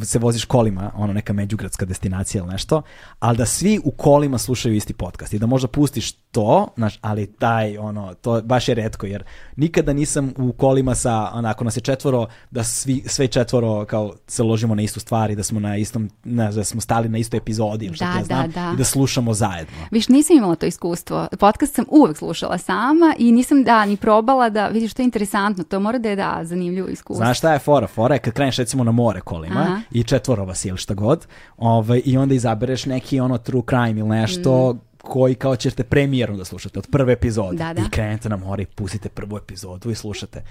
se 0.03 0.19
voziš 0.19 0.45
kolima, 0.45 0.91
ono 0.95 1.13
neka 1.13 1.33
međugradska 1.33 1.85
destinacija 1.85 2.43
ili 2.43 2.51
nešto, 2.51 2.81
ali 3.19 3.37
da 3.37 3.45
svi 3.45 3.79
u 3.83 3.91
kolima 3.91 4.37
slušaju 4.37 4.75
isti 4.75 4.93
podcast 4.93 5.33
i 5.33 5.39
da 5.39 5.45
možda 5.45 5.67
pustiš 5.67 6.11
to, 6.11 6.67
znaš, 6.75 6.99
ali 7.01 7.33
taj, 7.33 7.77
ono, 7.77 8.13
to 8.13 8.41
baš 8.41 8.67
je 8.67 8.75
redko, 8.75 9.05
jer 9.05 9.23
nikada 9.55 9.93
nisam 9.93 10.33
u 10.37 10.51
kolima 10.51 10.95
sa, 10.95 11.29
onako, 11.33 11.63
nas 11.63 11.77
je 11.77 11.81
četvoro, 11.81 12.27
da 12.51 12.63
svi, 12.63 13.03
sve 13.05 13.27
četvoro 13.27 13.85
kao 13.85 14.13
se 14.27 14.43
ložimo 14.43 14.75
na 14.75 14.81
istu 14.81 14.99
stvar 14.99 15.31
i 15.31 15.35
da 15.35 15.43
smo 15.43 15.59
na 15.59 15.77
istom, 15.77 16.09
ne, 16.23 16.51
da 16.51 16.63
smo 16.63 16.81
stali 16.81 17.09
na 17.09 17.17
istoj 17.17 17.37
epizodi, 17.37 17.91
što 17.93 18.05
da, 18.05 18.11
ja 18.11 18.23
znam, 18.23 18.51
da, 18.51 18.61
da. 18.61 18.71
i 18.73 18.77
da 18.77 18.83
slušamo 18.83 19.33
zajedno. 19.33 19.73
Viš, 19.91 20.07
nisam 20.07 20.37
imala 20.37 20.55
to 20.55 20.65
iskustvo. 20.65 21.27
Podcast 21.39 21.75
sam 21.75 21.85
uvek 21.89 22.17
slušala 22.17 22.57
sama 22.57 23.15
i 23.17 23.31
nisam, 23.31 23.63
da, 23.63 23.85
ni 23.85 23.97
probala 23.97 24.49
da, 24.49 24.67
vidiš, 24.67 24.93
to 24.93 25.01
je 25.01 25.03
interesantno, 25.03 25.63
to 25.63 25.79
mora 25.79 25.97
da 25.97 26.09
je, 26.09 26.15
da, 26.15 26.39
zanimljivo 26.43 26.87
iskustvo. 26.87 27.25
Znaš 27.25 27.37
šta 27.37 27.53
je 27.53 27.59
fora? 27.59 27.87
Fora 27.87 28.15
je 28.15 28.19
kad 28.19 28.33
kreneš, 28.33 28.57
recimo, 28.57 28.83
na 28.83 28.91
more 28.91 29.12
kolima 29.21 29.61
Aha. 29.61 29.81
i 29.91 30.03
četvoro 30.03 30.45
vas 30.45 30.65
ili 30.65 30.77
šta 30.77 30.93
god, 30.93 31.27
ovaj, 31.57 32.01
i 32.05 32.17
onda 32.17 32.35
izabereš 32.35 32.85
neki, 32.85 33.19
ono, 33.19 33.37
true 33.37 33.63
crime 33.69 33.99
ili 33.99 34.09
nešto, 34.09 34.73
mm 34.73 34.93
koji 35.03 35.35
kao 35.35 35.55
ćete 35.55 35.83
premijerno 35.83 36.37
da 36.37 36.45
slušate 36.45 36.79
od 36.79 36.87
prve 36.91 37.13
epizode 37.13 37.57
da, 37.57 37.73
da. 37.73 37.81
i 37.81 37.89
krenete 37.89 38.29
na 38.29 38.37
more 38.37 38.63
i 38.63 38.65
pustite 38.65 39.09
prvu 39.09 39.37
epizodu 39.37 39.91
i 39.91 39.95
slušate. 39.95 40.43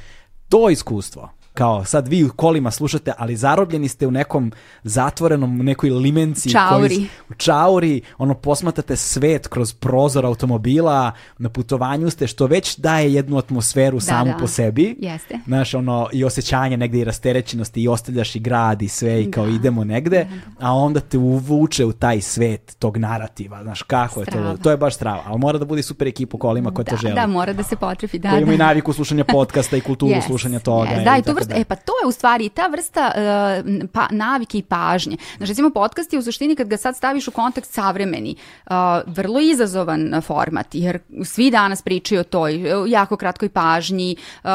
To 0.48 0.70
iskustvo 0.70 1.30
kao 1.54 1.84
sad 1.84 2.08
vi 2.08 2.24
u 2.24 2.30
kolima 2.36 2.70
slušate, 2.70 3.12
ali 3.18 3.36
zarobljeni 3.36 3.88
ste 3.88 4.06
u 4.06 4.10
nekom 4.10 4.52
zatvorenom, 4.82 5.58
nekoj 5.58 5.90
limenci. 5.90 6.50
Čauri. 6.50 6.88
Koji, 6.88 7.08
u 7.30 7.34
čauri, 7.34 8.00
ono, 8.18 8.34
posmatate 8.34 8.96
svet 8.96 9.48
kroz 9.48 9.72
prozor 9.72 10.26
automobila, 10.26 11.12
na 11.38 11.48
putovanju 11.48 12.10
ste, 12.10 12.26
što 12.26 12.46
već 12.46 12.76
daje 12.78 13.14
jednu 13.14 13.38
atmosferu 13.38 13.96
da, 13.96 14.00
samu 14.00 14.32
da. 14.32 14.38
po 14.38 14.46
sebi. 14.46 14.96
Jeste. 14.98 15.38
Znaš, 15.46 15.74
ono, 15.74 16.08
i 16.12 16.24
osjećanje 16.24 16.76
negde 16.76 16.98
i 16.98 17.04
rasterećenosti 17.04 17.82
i 17.82 17.88
ostavljaš 17.88 18.36
i 18.36 18.40
grad 18.40 18.82
i 18.82 18.88
sve 18.88 19.22
i 19.22 19.30
kao 19.30 19.46
da. 19.46 19.50
idemo 19.50 19.84
negde, 19.84 20.26
da, 20.60 20.66
a 20.66 20.74
onda 20.74 21.00
te 21.00 21.18
uvuče 21.18 21.84
u 21.84 21.92
taj 21.92 22.20
svet 22.20 22.76
tog 22.78 22.96
narativa, 22.96 23.62
znaš, 23.62 23.82
kako 23.82 24.24
strava. 24.24 24.50
je 24.50 24.56
to, 24.56 24.62
to 24.62 24.70
je 24.70 24.76
baš 24.76 24.94
strava, 24.94 25.22
ali 25.26 25.38
mora 25.38 25.58
da 25.58 25.64
bude 25.64 25.82
super 25.82 26.08
ekipa 26.08 26.36
u 26.36 26.40
kolima 26.40 26.74
koja 26.74 26.84
to 26.84 26.96
želi. 26.96 27.14
Da, 27.14 27.26
mora 27.26 27.52
da 27.52 27.62
se 27.62 27.76
potrefi, 27.76 28.18
da. 28.18 28.30
Koji 28.30 28.42
ima 28.42 28.52
i 28.52 28.58
naviku 28.58 28.92
slušanja 28.92 29.24
podcasta 29.24 29.76
i 29.76 29.80
kulturu 29.80 30.12
yes, 30.12 30.26
slušanja 30.26 30.58
toga. 30.58 30.90
Yes. 30.90 31.04
Da, 31.04 31.16
i 31.18 31.22
to 31.22 31.34
vrsta, 31.42 31.60
e 31.60 31.64
pa 31.64 31.76
to 31.76 31.92
je 32.02 32.08
u 32.08 32.12
stvari 32.12 32.48
ta 32.48 32.66
vrsta 32.66 33.12
uh, 33.14 33.88
pa, 33.92 34.06
navike 34.10 34.58
i 34.58 34.62
pažnje. 34.62 35.16
Znači 35.36 35.50
recimo 35.50 35.70
podcast 35.70 36.12
je 36.12 36.18
u 36.18 36.22
suštini 36.22 36.56
kad 36.56 36.68
ga 36.68 36.76
sad 36.76 36.96
staviš 36.96 37.28
u 37.28 37.30
kontekst 37.30 37.72
savremeni, 37.72 38.36
uh, 38.66 38.72
vrlo 39.06 39.40
izazovan 39.40 40.22
format, 40.26 40.66
jer 40.72 40.98
svi 41.24 41.50
danas 41.50 41.82
pričaju 41.82 42.20
o 42.20 42.24
toj 42.24 42.62
jako 42.86 43.16
kratkoj 43.16 43.48
pažnji, 43.48 44.16
uh, 44.44 44.50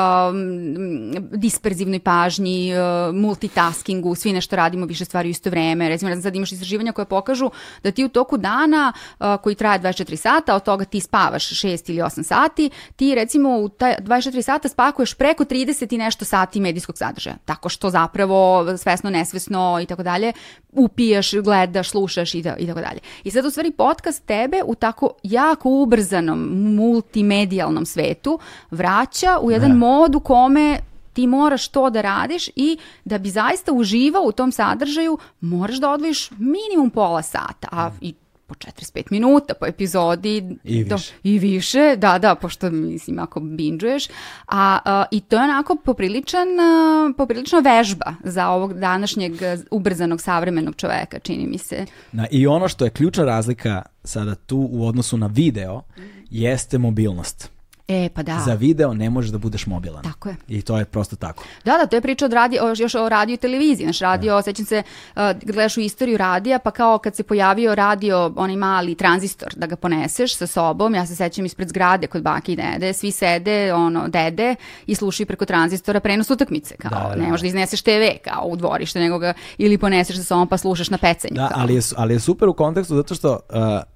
disperzivnoj 1.31 1.99
pažnji, 1.99 2.73
uh, 2.73 3.15
multitaskingu, 3.15 4.15
svi 4.15 4.33
nešto 4.33 4.55
radimo 4.55 4.85
više 4.85 5.05
stvari 5.05 5.29
u 5.29 5.31
isto 5.31 5.49
vreme. 5.49 5.89
Recimo 5.89 6.21
sad 6.21 6.35
imaš 6.35 6.51
istraživanja 6.51 6.91
koje 6.91 7.05
pokažu 7.05 7.49
da 7.83 7.91
ti 7.91 8.05
u 8.05 8.09
toku 8.09 8.37
dana 8.37 8.93
uh, 9.19 9.25
koji 9.43 9.55
traje 9.55 9.79
24 9.79 10.15
sata, 10.15 10.55
od 10.55 10.63
toga 10.63 10.85
ti 10.85 10.99
spavaš 10.99 11.49
6 11.49 11.89
ili 11.89 12.01
8 12.01 12.23
sati, 12.23 12.69
ti 12.95 13.15
recimo 13.15 13.57
u 13.59 13.69
taj 13.69 13.95
24 13.99 14.41
sata 14.41 14.69
spakuješ 14.69 15.13
preko 15.13 15.43
30 15.43 15.93
i 15.93 15.97
nešto 15.97 16.25
sati 16.25 16.59
medijskog 16.77 16.97
sadržaja. 16.97 17.35
Tako 17.45 17.69
što 17.69 17.89
zapravo 17.89 18.65
svesno, 18.77 19.09
nesvesno 19.09 19.79
i 19.83 19.85
tako 19.85 20.03
dalje 20.03 20.33
upijaš, 20.71 21.33
gledaš, 21.33 21.89
slušaš 21.89 22.35
i, 22.35 22.41
da, 22.41 22.55
i 22.57 22.67
tako 22.67 22.81
dalje. 22.81 22.99
I 23.23 23.31
sad 23.31 23.45
u 23.45 23.49
stvari 23.49 23.71
podcast 23.71 24.25
tebe 24.25 24.61
u 24.65 24.75
tako 24.75 25.11
jako 25.23 25.69
ubrzanom 25.69 26.39
multimedijalnom 26.75 27.85
svetu 27.85 28.39
vraća 28.71 29.39
u 29.41 29.51
jedan 29.51 29.69
ne. 29.69 29.75
mod 29.75 30.15
u 30.15 30.19
kome 30.19 30.79
ti 31.13 31.27
moraš 31.27 31.67
to 31.67 31.89
da 31.89 32.01
radiš 32.01 32.49
i 32.55 32.77
da 33.05 33.17
bi 33.17 33.29
zaista 33.29 33.73
uživao 33.73 34.23
u 34.23 34.31
tom 34.31 34.51
sadržaju 34.51 35.17
moraš 35.41 35.77
da 35.77 35.91
odvojiš 35.91 36.31
minimum 36.31 36.89
pola 36.89 37.21
sata, 37.21 37.67
a 37.71 37.91
i 38.01 38.13
po 38.47 38.55
45 38.55 39.03
minuta 39.11 39.53
po 39.53 39.65
epizodi. 39.65 40.57
I 40.63 40.83
više. 40.83 40.89
Do, 40.89 40.97
i 41.23 41.39
više 41.39 41.95
da 41.97 42.17
da 42.17 42.35
pošto 42.35 42.69
mislim 42.69 43.19
ako 43.19 43.39
binđuješ 43.39 44.07
a, 44.47 44.79
a 44.85 45.05
i 45.11 45.21
to 45.21 45.35
je 45.35 45.43
onako 45.43 45.75
popriličan 45.75 46.47
a, 46.59 47.13
poprilična 47.17 47.59
vežba 47.59 48.13
za 48.23 48.49
ovog 48.49 48.79
današnjeg 48.79 49.33
ubrzanog 49.71 50.21
savremenog 50.21 50.75
čoveka 50.75 51.19
čini 51.19 51.47
mi 51.47 51.57
se. 51.57 51.85
Na, 52.11 52.27
i 52.31 52.47
ono 52.47 52.67
što 52.67 52.85
je 52.85 52.91
ključna 52.91 53.25
razlika 53.25 53.81
sada 54.03 54.35
tu 54.35 54.67
u 54.71 54.87
odnosu 54.87 55.17
na 55.17 55.27
video 55.27 55.81
jeste 56.29 56.77
mobilnost 56.77 57.56
E, 57.87 58.09
pa 58.09 58.23
da. 58.23 58.39
Za 58.45 58.53
video 58.53 58.93
ne 58.93 59.09
možeš 59.09 59.31
da 59.31 59.37
budeš 59.37 59.65
mobilan. 59.65 60.03
Tako 60.03 60.29
je. 60.29 60.35
I 60.47 60.61
to 60.61 60.77
je 60.77 60.85
prosto 60.85 61.15
tako. 61.15 61.43
Da, 61.65 61.77
da, 61.77 61.85
to 61.85 61.95
je 61.95 62.01
priča 62.01 62.25
od 62.25 62.33
radio, 62.33 62.63
o, 62.65 62.73
još 62.77 62.95
o 62.95 63.09
radio 63.09 63.33
i 63.33 63.37
televiziji. 63.37 63.85
Znaš, 63.85 63.99
radio, 63.99 64.35
da. 64.35 64.41
sećam 64.41 64.65
se, 64.65 64.83
uh, 65.15 65.21
gledaš 65.43 65.77
u 65.77 65.79
istoriju 65.79 66.17
radija, 66.17 66.59
pa 66.59 66.71
kao 66.71 66.97
kad 66.97 67.15
se 67.15 67.23
pojavio 67.23 67.75
radio, 67.75 68.33
onaj 68.35 68.55
mali 68.55 68.95
tranzistor, 68.95 69.53
da 69.55 69.67
ga 69.67 69.75
poneseš 69.75 70.35
sa 70.35 70.47
sobom, 70.47 70.95
ja 70.95 71.05
se 71.05 71.15
sećam 71.15 71.45
ispred 71.45 71.69
zgrade 71.69 72.07
kod 72.07 72.21
bake 72.21 72.53
i 72.53 72.55
dede, 72.55 72.93
svi 72.93 73.11
sede, 73.11 73.73
ono, 73.73 74.07
dede 74.07 74.55
i 74.87 74.95
slušaju 74.95 75.27
preko 75.27 75.45
tranzistora 75.45 75.99
prenos 75.99 76.29
utakmice, 76.29 76.75
kao, 76.75 76.89
da, 76.89 77.15
da, 77.15 77.21
ne 77.21 77.27
možeš 77.27 77.41
da 77.41 77.47
izneseš 77.47 77.81
TV, 77.81 78.03
kao 78.23 78.45
u 78.45 78.55
dvorište, 78.55 78.99
nego 78.99 79.19
ga 79.19 79.33
ili 79.57 79.77
poneseš 79.77 80.17
sa 80.17 80.23
sobom 80.23 80.47
pa 80.47 80.57
slušaš 80.57 80.89
na 80.89 80.97
pecenju. 80.97 81.35
Da, 81.35 81.51
ali 81.55 81.75
je, 81.75 81.81
ali 81.95 82.13
je 82.13 82.19
super 82.19 82.47
u 82.47 82.53
kontekstu 82.53 82.95
zato 82.95 83.15
što 83.15 83.31
uh, 83.31 83.37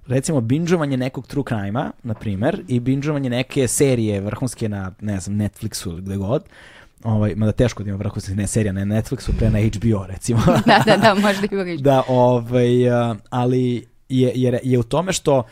recimo 0.07 0.41
binđovanje 0.41 0.97
nekog 0.97 1.27
true 1.27 1.43
crime-a, 1.47 1.91
na 2.03 2.13
primer, 2.13 2.63
i 2.67 2.79
binđovanje 2.79 3.29
neke 3.29 3.67
serije 3.82 4.21
vrhunske 4.21 4.69
na, 4.69 4.91
ne 5.01 5.19
znam, 5.19 5.38
Netflixu 5.38 5.89
ili 5.89 6.01
gde 6.01 6.17
god, 6.17 6.43
ovaj, 7.03 7.36
mada 7.36 7.51
teško 7.51 7.84
da 7.84 7.89
ima 7.89 7.97
vrhunske 7.97 8.36
ne, 8.36 8.47
serija 8.47 8.73
na 8.73 8.86
Netflixu, 8.86 9.32
pre 9.38 9.49
na 9.49 9.59
HBO, 9.59 10.05
recimo. 10.07 10.41
da, 10.67 10.84
da, 10.86 10.97
da, 10.97 11.15
možda 11.15 11.47
i 11.67 11.77
Da, 11.77 12.03
ovaj, 12.07 12.69
ali 13.29 13.88
je, 14.09 14.32
je, 14.36 14.59
je 14.63 14.79
u 14.79 14.84
tome 14.84 15.13
što 15.13 15.43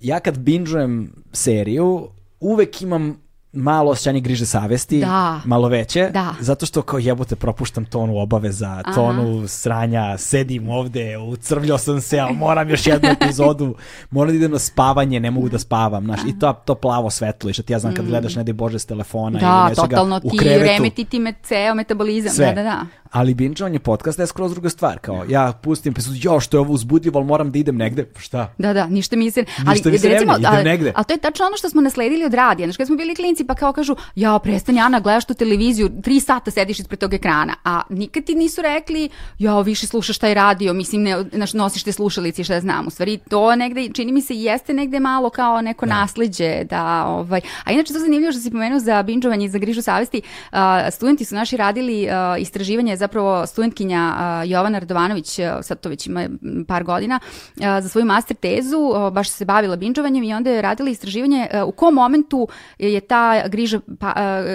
ja 0.00 0.20
kad 0.20 0.38
binžujem 0.38 1.12
seriju, 1.32 2.08
uvek 2.40 2.82
imam 2.82 3.16
malo 3.52 3.90
osjećanje 3.90 4.20
griže 4.20 4.46
savesti, 4.46 5.00
Da. 5.00 5.40
malo 5.44 5.68
veće, 5.68 6.10
Da. 6.12 6.34
zato 6.40 6.66
što 6.66 6.82
kao 6.82 6.98
jebote 6.98 7.36
propuštam 7.36 7.84
tonu 7.84 8.18
obaveza, 8.18 8.82
tonu 8.94 9.48
sranja, 9.48 10.18
sedim 10.18 10.68
ovde, 10.68 11.18
ucrvljao 11.18 11.78
sam 11.78 12.00
se, 12.00 12.18
ali 12.18 12.34
moram 12.34 12.70
još 12.70 12.86
jednu 12.86 13.08
epizodu, 13.10 13.74
moram 14.10 14.30
da 14.30 14.36
idem 14.36 14.50
na 14.52 14.58
spavanje, 14.58 15.20
ne 15.20 15.30
mogu 15.30 15.48
da 15.48 15.58
spavam, 15.58 16.04
znaš, 16.04 16.20
i 16.28 16.38
to, 16.38 16.52
to 16.64 16.74
plavo 16.74 17.10
svetlo, 17.10 17.50
i 17.50 17.52
što 17.52 17.62
ti 17.62 17.72
ja 17.72 17.78
znam 17.78 17.94
kad 17.94 18.06
gledaš, 18.06 18.36
ne 18.36 18.44
daj 18.44 18.52
Bože, 18.52 18.78
s 18.78 18.86
telefona 18.86 19.38
ili 19.38 19.46
Mm. 19.46 19.50
Da, 19.50 19.68
nečega 19.68 19.86
totalno 19.86 20.20
u 20.24 20.30
ti 20.30 20.38
krevetu, 20.38 20.64
remeti 20.64 21.04
ti 21.04 21.18
me 21.18 21.34
ceo 21.42 21.74
metabolizam. 21.74 22.32
sve. 22.32 22.46
Da, 22.46 22.52
da, 22.52 22.62
da. 22.62 22.86
Ali 23.10 23.34
binčovanje 23.34 23.78
podcasta 23.78 24.22
je 24.22 24.26
skroz 24.26 24.52
druga 24.52 24.70
stvar, 24.70 24.98
kao 24.98 25.24
ja 25.28 25.52
pustim 25.62 25.90
epizodu, 25.90 26.16
jo, 26.22 26.40
što 26.40 26.56
je 26.56 26.60
ovo 26.60 26.72
uzbudljivo, 26.72 27.18
ali 27.18 27.26
moram 27.26 27.50
da 27.52 27.58
idem 27.58 27.76
negde, 27.76 28.06
šta? 28.18 28.52
Da, 28.58 28.72
da, 28.72 28.86
ništa 28.86 29.16
mi 29.16 29.30
se... 29.30 29.44
Ništa 29.66 29.90
mi 29.90 29.98
se 29.98 30.08
ne 30.08 30.14
recimo, 30.14 30.32
menja, 30.32 30.48
idem 30.48 30.54
ali- 30.54 30.64
negde. 30.64 30.92
Ali 30.96 31.04
to 31.04 31.12
je 31.12 31.18
tačno 31.18 31.46
ono 31.46 31.56
što 31.56 31.70
smo 31.70 31.80
nasledili 31.80 32.24
od 32.24 32.34
radija. 32.34 32.66
Znaš, 32.66 32.76
kad 32.76 32.86
smo 32.86 32.96
bili 32.96 33.14
klinci 33.14 33.44
pa 33.44 33.54
kao 33.54 33.72
kažu, 33.72 33.96
ja, 34.14 34.38
prestani 34.38 34.80
Ana, 34.80 35.00
gledaš 35.00 35.24
tu 35.24 35.34
televiziju, 35.34 35.90
tri 36.02 36.20
sata 36.20 36.50
sediš 36.50 36.78
ispred 36.78 37.00
tog 37.00 37.14
ekrana, 37.14 37.54
a 37.64 37.82
nikad 37.88 38.24
ti 38.24 38.34
nisu 38.34 38.62
rekli, 38.62 39.08
ja, 39.38 39.60
više 39.60 39.86
slušaš 39.86 40.18
taj 40.18 40.34
radio, 40.34 40.72
mislim, 40.72 41.02
ne, 41.02 41.24
znaš, 41.32 41.52
nosiš 41.54 41.82
te 41.82 41.92
slušalici, 41.92 42.44
šta 42.44 42.54
ja 42.54 42.60
znam. 42.60 42.86
U 42.86 42.90
stvari, 42.90 43.18
to 43.28 43.56
negde, 43.56 43.88
čini 43.94 44.12
mi 44.12 44.22
se, 44.22 44.34
jeste 44.34 44.72
negde 44.72 45.00
malo 45.00 45.30
kao 45.30 45.60
neko 45.62 45.86
nasleđe, 45.86 46.64
da, 46.64 47.04
ovaj... 47.06 47.40
A 47.64 47.72
inače, 47.72 47.92
to 47.92 47.98
zanimljivo 47.98 48.32
što 48.32 48.40
si 48.40 48.50
pomenuo 48.50 48.78
za 48.78 49.02
binđovanje 49.02 49.46
i 49.46 49.48
za 49.48 49.58
grižu 49.58 49.82
savesti. 49.82 50.22
A, 50.50 50.90
studenti 50.90 51.24
su 51.24 51.34
naši 51.34 51.56
radili 51.56 52.08
a, 52.10 52.36
istraživanje, 52.38 52.99
zapravo 53.00 53.46
studentkinja 53.46 54.14
Jovana 54.46 54.78
Radovanović, 54.78 55.38
sad 55.62 55.80
to 55.80 55.88
već 55.88 56.06
ima 56.06 56.28
par 56.68 56.84
godina, 56.84 57.20
za 57.56 57.88
svoju 57.88 58.04
master 58.04 58.36
tezu, 58.36 59.10
baš 59.12 59.30
se 59.30 59.44
bavila 59.44 59.76
binđovanjem 59.76 60.24
i 60.24 60.34
onda 60.34 60.50
je 60.50 60.62
radila 60.62 60.90
istraživanje 60.90 61.48
u 61.66 61.72
kom 61.72 61.94
momentu 61.94 62.48
je 62.78 63.00
ta 63.00 63.48
griža, 63.48 63.80
pa, 64.00 64.14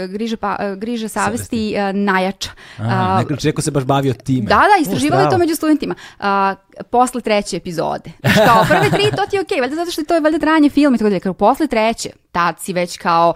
griža, 0.10 0.38
pa, 0.38 0.58
griža 0.76 1.08
savesti 1.08 1.76
najjača. 1.94 2.50
A, 2.78 3.24
neko, 3.44 3.62
se 3.62 3.72
baš 3.72 3.84
bavio 3.84 4.14
time. 4.14 4.48
da, 4.48 4.56
da, 4.56 4.82
istraživali 4.82 5.28
O, 5.28 5.30
to 5.30 5.38
među 5.38 5.56
studentima. 5.56 5.96
A, 6.20 6.56
posle 6.90 7.22
treće 7.22 7.58
epizode. 7.58 8.12
Znaš, 8.20 8.36
kao, 8.36 8.66
prve 8.68 8.90
tri, 8.90 9.12
to 9.18 9.26
ti 9.30 9.36
je 9.36 9.42
okej, 9.42 9.62
valjda 9.62 9.76
zato 9.76 9.92
što 9.92 10.02
je 10.02 10.06
to 10.06 10.20
valjda 10.20 10.40
trajanje 10.40 10.70
filma 10.70 10.96
i 10.96 10.98
tako 10.98 11.10
dalje. 11.10 11.20
Kao, 11.20 11.34
posle 11.34 11.68
treće, 11.68 12.10
tad 12.32 12.60
si 12.60 12.74
već 12.74 12.98
kao, 12.98 13.34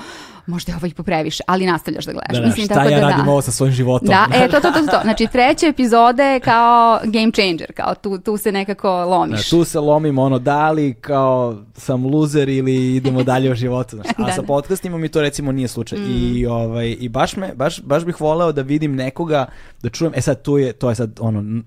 možda 0.50 0.72
je 0.72 0.76
ovo 0.76 0.88
i 0.88 0.94
popreviše, 0.94 1.44
ali 1.48 1.66
nastavljaš 1.66 2.06
da 2.06 2.12
gledaš. 2.12 2.36
Da, 2.36 2.40
da, 2.42 2.48
Mislim, 2.48 2.66
šta 2.66 2.76
tako 2.76 2.90
ja 2.90 3.00
da, 3.00 3.08
radim 3.08 3.26
da. 3.26 3.32
ovo 3.32 3.42
sa 3.42 3.52
svojim 3.52 3.74
životom? 3.74 4.08
Da, 4.08 4.28
e, 4.36 4.48
to, 4.48 4.60
to, 4.60 4.72
to, 4.72 4.80
to. 4.80 5.00
Znači, 5.04 5.28
treća 5.32 5.68
epizoda 5.68 6.24
je 6.24 6.40
kao 6.40 7.00
game 7.04 7.32
changer, 7.32 7.74
kao 7.76 7.96
tu, 7.96 8.18
tu 8.18 8.38
se 8.38 8.52
nekako 8.52 8.88
Da, 8.88 9.06
lomiš. 9.06 9.50
tu 9.50 9.64
se 9.64 9.80
lomim 9.80 10.18
ono 10.18 10.40
da 10.40 10.72
li 10.72 10.94
kao 10.94 11.58
sam 11.74 12.06
luzer 12.06 12.50
ili 12.50 12.96
idemo 12.96 13.24
dalje 13.24 13.52
u 13.52 13.56
životu. 13.56 13.96
Znaš. 13.96 14.08
A 14.18 14.26
Da, 14.26 14.32
sa 14.32 14.42
da. 14.42 14.48
podcastima 14.48 14.98
mi 14.98 15.10
to 15.10 15.22
recimo 15.22 15.52
nije 15.52 15.68
slučaj. 15.68 16.00
I, 16.00 16.46
ovaj, 16.46 16.96
i 17.00 17.10
baš, 17.10 17.36
me, 17.36 17.52
baš, 17.56 17.82
baš 17.82 18.06
bih 18.06 18.22
voleo 18.22 18.52
da 18.52 18.62
vidim 18.62 18.96
nekoga, 18.96 19.46
da 19.84 19.90
čujem, 19.90 20.14
e 20.16 20.22
sad 20.22 20.42
tu 20.42 20.58
je, 20.58 20.74
to 20.74 20.90
je 20.90 20.96
sad 20.96 21.18
ono, 21.20 21.62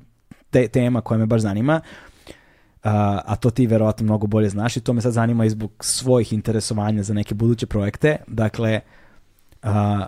te, 0.50 0.68
tema 0.68 1.00
koja 1.00 1.18
me 1.18 1.26
baš 1.26 1.40
zanima, 1.40 1.72
a, 1.72 2.11
a 3.24 3.36
to 3.36 3.50
ti 3.50 3.66
verovatno 3.66 4.04
mnogo 4.04 4.26
bolje 4.26 4.48
znaš 4.48 4.76
i 4.76 4.80
to 4.80 4.92
me 4.92 5.00
sad 5.00 5.12
zanima 5.12 5.44
i 5.44 5.50
zbog 5.50 5.72
svojih 5.80 6.32
interesovanja 6.32 7.02
za 7.02 7.14
neke 7.14 7.34
buduće 7.34 7.66
projekte. 7.66 8.16
Dakle, 8.26 8.80
a, 9.62 10.06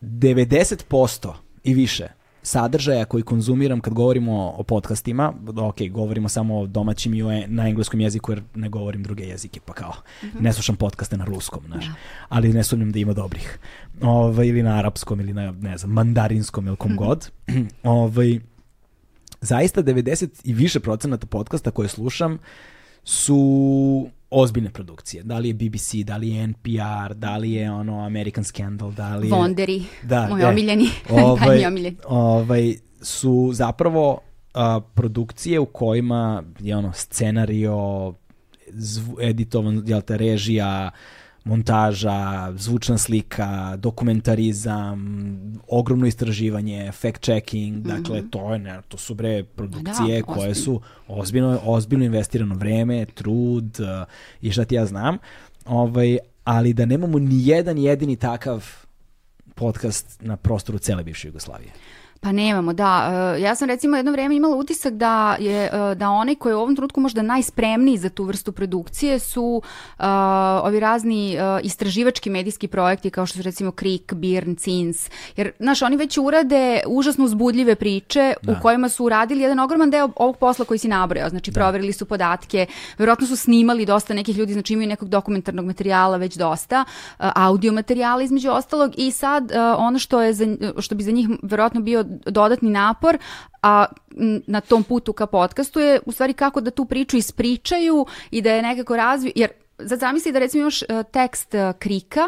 90% 0.00 1.32
i 1.64 1.74
više 1.74 2.08
sadržaja 2.42 3.04
koji 3.04 3.22
konzumiram 3.22 3.80
kad 3.80 3.94
govorimo 3.94 4.54
o 4.56 4.62
podcastima, 4.62 5.32
ok, 5.56 5.76
govorimo 5.90 6.28
samo 6.28 6.60
o 6.60 6.66
domaćim 6.66 7.14
i 7.14 7.20
e- 7.20 7.46
na 7.48 7.68
engleskom 7.68 8.00
jeziku 8.00 8.32
jer 8.32 8.42
ne 8.54 8.68
govorim 8.68 9.02
druge 9.02 9.24
jezike, 9.24 9.60
pa 9.64 9.72
kao 9.72 9.92
ne 10.40 10.52
slušam 10.52 10.76
podcaste 10.76 11.16
na 11.16 11.24
ruskom, 11.24 11.62
znaš, 11.66 11.84
ali 12.28 12.52
ne 12.52 12.64
sumnjam 12.64 12.92
da 12.92 12.98
ima 12.98 13.12
dobrih. 13.12 13.58
Ovaj, 14.02 14.46
ili 14.46 14.62
na 14.62 14.78
arapskom 14.78 15.20
ili 15.20 15.32
na, 15.32 15.50
ne 15.50 15.78
znam, 15.78 15.92
mandarinskom 15.92 16.66
ili 16.66 16.76
kom 16.76 16.96
god. 16.96 17.30
ovaj, 17.82 18.40
zaista 19.40 19.82
90 19.82 20.28
i 20.44 20.52
više 20.54 20.80
procenata 20.80 21.26
podcasta 21.26 21.70
koje 21.70 21.88
slušam 21.88 22.38
su 23.04 24.08
ozbiljne 24.30 24.70
produkcije. 24.70 25.22
Da 25.22 25.38
li 25.38 25.48
je 25.48 25.54
BBC, 25.54 25.94
da 25.94 26.16
li 26.16 26.28
je 26.28 26.46
NPR, 26.46 27.14
da 27.14 27.36
li 27.36 27.52
je 27.52 27.70
ono 27.70 28.04
American 28.06 28.44
Scandal, 28.44 28.92
da 28.92 29.16
li 29.16 29.26
je... 29.26 29.30
Vonderi, 29.30 29.82
Da, 30.02 30.28
moj 30.30 30.42
e, 30.42 30.46
omiljeni, 30.46 30.88
ovaj, 31.10 31.66
omiljeni. 31.66 31.96
ovaj, 32.06 32.74
su 33.02 33.50
zapravo 33.52 34.20
a, 34.54 34.80
produkcije 34.94 35.60
u 35.60 35.66
kojima 35.66 36.42
je 36.58 36.76
ono 36.76 36.92
scenario, 36.92 38.12
zvu, 38.68 39.16
editovan, 39.20 39.82
jel 39.86 40.00
te, 40.00 40.16
režija, 40.16 40.90
montaža, 41.48 42.52
zvučna 42.56 42.98
slika, 42.98 43.76
dokumentarizam, 43.76 45.28
ogromno 45.68 46.06
istraživanje, 46.06 46.92
fact 46.92 47.20
checking, 47.22 47.76
dakle 47.86 48.22
to 48.30 48.52
je 48.52 48.58
ne, 48.58 48.80
to 48.88 48.96
su 48.98 49.14
bre 49.14 49.44
produkcije 49.44 50.20
Da, 50.20 50.26
koje 50.26 50.50
ozbiljno. 50.50 50.54
su 50.54 50.80
ozbiljno 51.08 51.60
ozbiljno 51.64 52.04
investirano 52.04 52.54
vreme, 52.54 53.04
trud 53.04 53.80
uh, 53.80 53.86
i 54.40 54.50
šta 54.50 54.64
ti 54.64 54.74
ja 54.74 54.86
znam. 54.86 55.18
Ovaj, 55.66 56.18
ali 56.44 56.72
da 56.72 56.86
nemamo 56.86 57.18
ni 57.18 57.46
jedan 57.46 57.78
jedini 57.78 58.16
takav 58.16 58.64
podcast 59.54 60.22
na 60.22 60.36
prostoru 60.36 60.78
cele 60.78 61.04
bivše 61.04 61.28
Jugoslavije. 61.28 61.70
Pa 62.20 62.32
nemamo, 62.32 62.72
da. 62.72 63.10
E, 63.36 63.40
Ja 63.40 63.54
sam 63.54 63.68
recimo 63.68 63.96
jedno 63.96 64.12
vrijeme 64.12 64.36
imala 64.36 64.56
utisak 64.56 64.92
da 64.92 65.36
je 65.40 65.64
e, 65.64 65.94
da 65.94 66.10
onaj 66.10 66.34
koji 66.34 66.52
je 66.52 66.56
u 66.56 66.60
ovom 66.60 66.76
trenutku 66.76 67.00
možda 67.00 67.22
najspremniji 67.22 67.96
za 67.96 68.08
tu 68.08 68.24
vrstu 68.24 68.52
produkcije 68.52 69.18
su 69.18 69.62
e, 69.98 70.04
ovi 70.62 70.80
razni 70.80 71.34
e, 71.34 71.60
istraživački 71.62 72.30
medijski 72.30 72.68
projekti 72.68 73.10
kao 73.10 73.26
što 73.26 73.36
su 73.36 73.42
recimo 73.42 73.70
Krik, 73.70 74.14
Birn, 74.14 74.54
Cins. 74.56 75.10
Jer, 75.36 75.50
znaš, 75.58 75.82
oni 75.82 75.96
već 75.96 76.18
urade 76.18 76.80
užasno 76.86 77.24
uzbudljive 77.24 77.74
priče 77.74 78.34
u 78.48 78.62
kojima 78.62 78.88
su 78.88 79.04
uradili 79.04 79.40
jedan 79.42 79.58
ogroman 79.58 79.90
deo 79.90 80.08
ovog 80.16 80.36
posla 80.36 80.64
koji 80.64 80.78
si 80.78 80.88
nabrojao. 80.88 81.28
Znači, 81.28 81.52
proverili 81.52 81.92
su 81.92 82.06
podatke, 82.06 82.66
verovatno 82.98 83.26
su 83.26 83.36
snimali 83.36 83.86
dosta 83.86 84.14
nekih 84.14 84.36
ljudi, 84.36 84.52
znači 84.52 84.72
imaju 84.72 84.88
nekog 84.88 85.08
dokumentarnog 85.08 85.66
materijala 85.66 86.16
već 86.16 86.36
dosta, 86.36 86.84
e, 86.84 87.30
audio 87.34 87.72
materijala 87.72 88.22
između 88.22 88.50
ostalog 88.50 88.92
i 88.96 89.10
sad 89.10 89.52
e, 89.52 89.60
ono 89.60 89.98
što 89.98 90.22
je 90.22 90.32
za, 90.32 90.46
što 90.78 90.94
bi 90.94 91.02
za 91.02 91.10
njih 91.10 91.28
verovatno 91.42 91.80
bio 91.80 92.04
dodatni 92.26 92.70
napor 92.70 93.18
a 93.62 93.86
na 94.46 94.60
tom 94.60 94.82
putu 94.82 95.12
ka 95.12 95.26
podcastu 95.26 95.80
je 95.80 96.00
u 96.06 96.12
stvari 96.12 96.32
kako 96.32 96.60
da 96.60 96.70
tu 96.70 96.84
priču 96.84 97.16
ispričaju 97.16 98.06
i 98.30 98.42
da 98.42 98.52
je 98.52 98.62
nekako 98.62 98.96
razviju, 98.96 99.32
jer 99.36 99.50
Sad 99.86 99.98
zamisli 99.98 100.32
da 100.32 100.38
recimo 100.38 100.60
imaš 100.60 100.82
e, 100.82 100.86
tekst 101.12 101.54
e, 101.54 101.72
Krika 101.78 102.20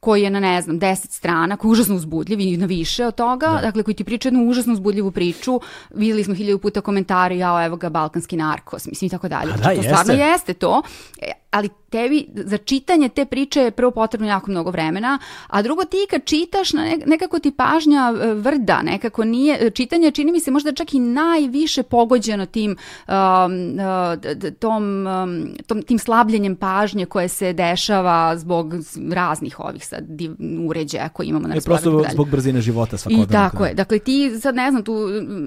koji 0.00 0.22
je 0.22 0.30
na 0.30 0.40
ne 0.40 0.62
znam 0.62 0.80
10 0.80 1.10
strana, 1.10 1.56
koji 1.56 1.68
je 1.68 1.72
užasno 1.72 1.94
uzbudljiv 1.94 2.40
i 2.40 2.56
na 2.56 2.66
više 2.66 3.06
od 3.06 3.14
toga, 3.14 3.58
dakle 3.62 3.82
koji 3.82 3.94
ti 3.94 4.04
priča 4.04 4.28
jednu 4.28 4.48
užasno 4.48 4.72
uzbudljivu 4.72 5.10
priču. 5.10 5.60
Videli 5.94 6.24
smo 6.24 6.34
hiljadu 6.34 6.58
puta 6.58 6.80
komentare, 6.80 7.38
jao 7.38 7.64
evo 7.64 7.76
ga 7.76 7.88
balkanski 7.88 8.36
narkos, 8.36 8.86
mislim 8.86 9.06
i 9.06 9.10
tako 9.10 9.28
dalje. 9.28 9.52
Znači, 9.56 9.62
da, 9.62 9.74
to 9.74 9.82
stvarno 9.82 10.12
jeste. 10.12 10.24
jeste 10.24 10.54
to, 10.54 10.82
E, 11.18 11.32
ali 11.56 11.68
tebi 11.90 12.26
za 12.34 12.56
čitanje 12.58 13.08
te 13.08 13.24
priče 13.24 13.60
je 13.60 13.70
prvo 13.70 13.90
potrebno 13.90 14.28
jako 14.28 14.50
mnogo 14.50 14.70
vremena, 14.70 15.18
a 15.46 15.62
drugo 15.62 15.84
ti 15.84 15.96
kad 16.10 16.24
čitaš 16.24 16.68
nekako 17.06 17.38
ti 17.38 17.50
pažnja 17.52 17.96
e, 18.14 18.34
vrda, 18.34 18.82
nekako 18.82 19.24
nije, 19.24 19.58
e, 19.60 19.70
čitanje 19.70 20.10
čini 20.10 20.32
mi 20.32 20.40
se 20.40 20.50
možda 20.50 20.72
čak 20.72 20.94
i 20.94 20.98
najviše 21.00 21.82
pogođeno 21.82 22.46
tim 22.46 22.76
um, 23.08 23.76
d- 24.34 24.50
tom, 24.50 24.84
um, 25.06 25.46
tom, 25.66 25.82
tim 25.82 25.98
slabljenjem 25.98 26.56
pažnje 26.56 27.06
koje 27.06 27.28
se 27.28 27.52
dešava 27.52 28.36
zbog 28.36 28.74
raznih 29.10 29.60
ovih 29.60 29.86
sad 29.86 30.04
uređaja 30.60 31.08
koje 31.08 31.26
imamo 31.26 31.48
na 31.48 31.54
E, 31.54 31.56
raspolaganju 31.56 31.90
i 31.90 31.94
prosto 31.94 32.12
zbog 32.14 32.30
brzine 32.30 32.60
života 32.60 32.96
svakodnevno. 32.96 33.24
I 33.24 33.32
tako 33.32 33.64
je. 33.64 33.74
Dakle, 33.74 33.98
ti 33.98 34.40
sad 34.40 34.54
ne 34.54 34.70
znam, 34.70 34.82
tu 34.82 34.94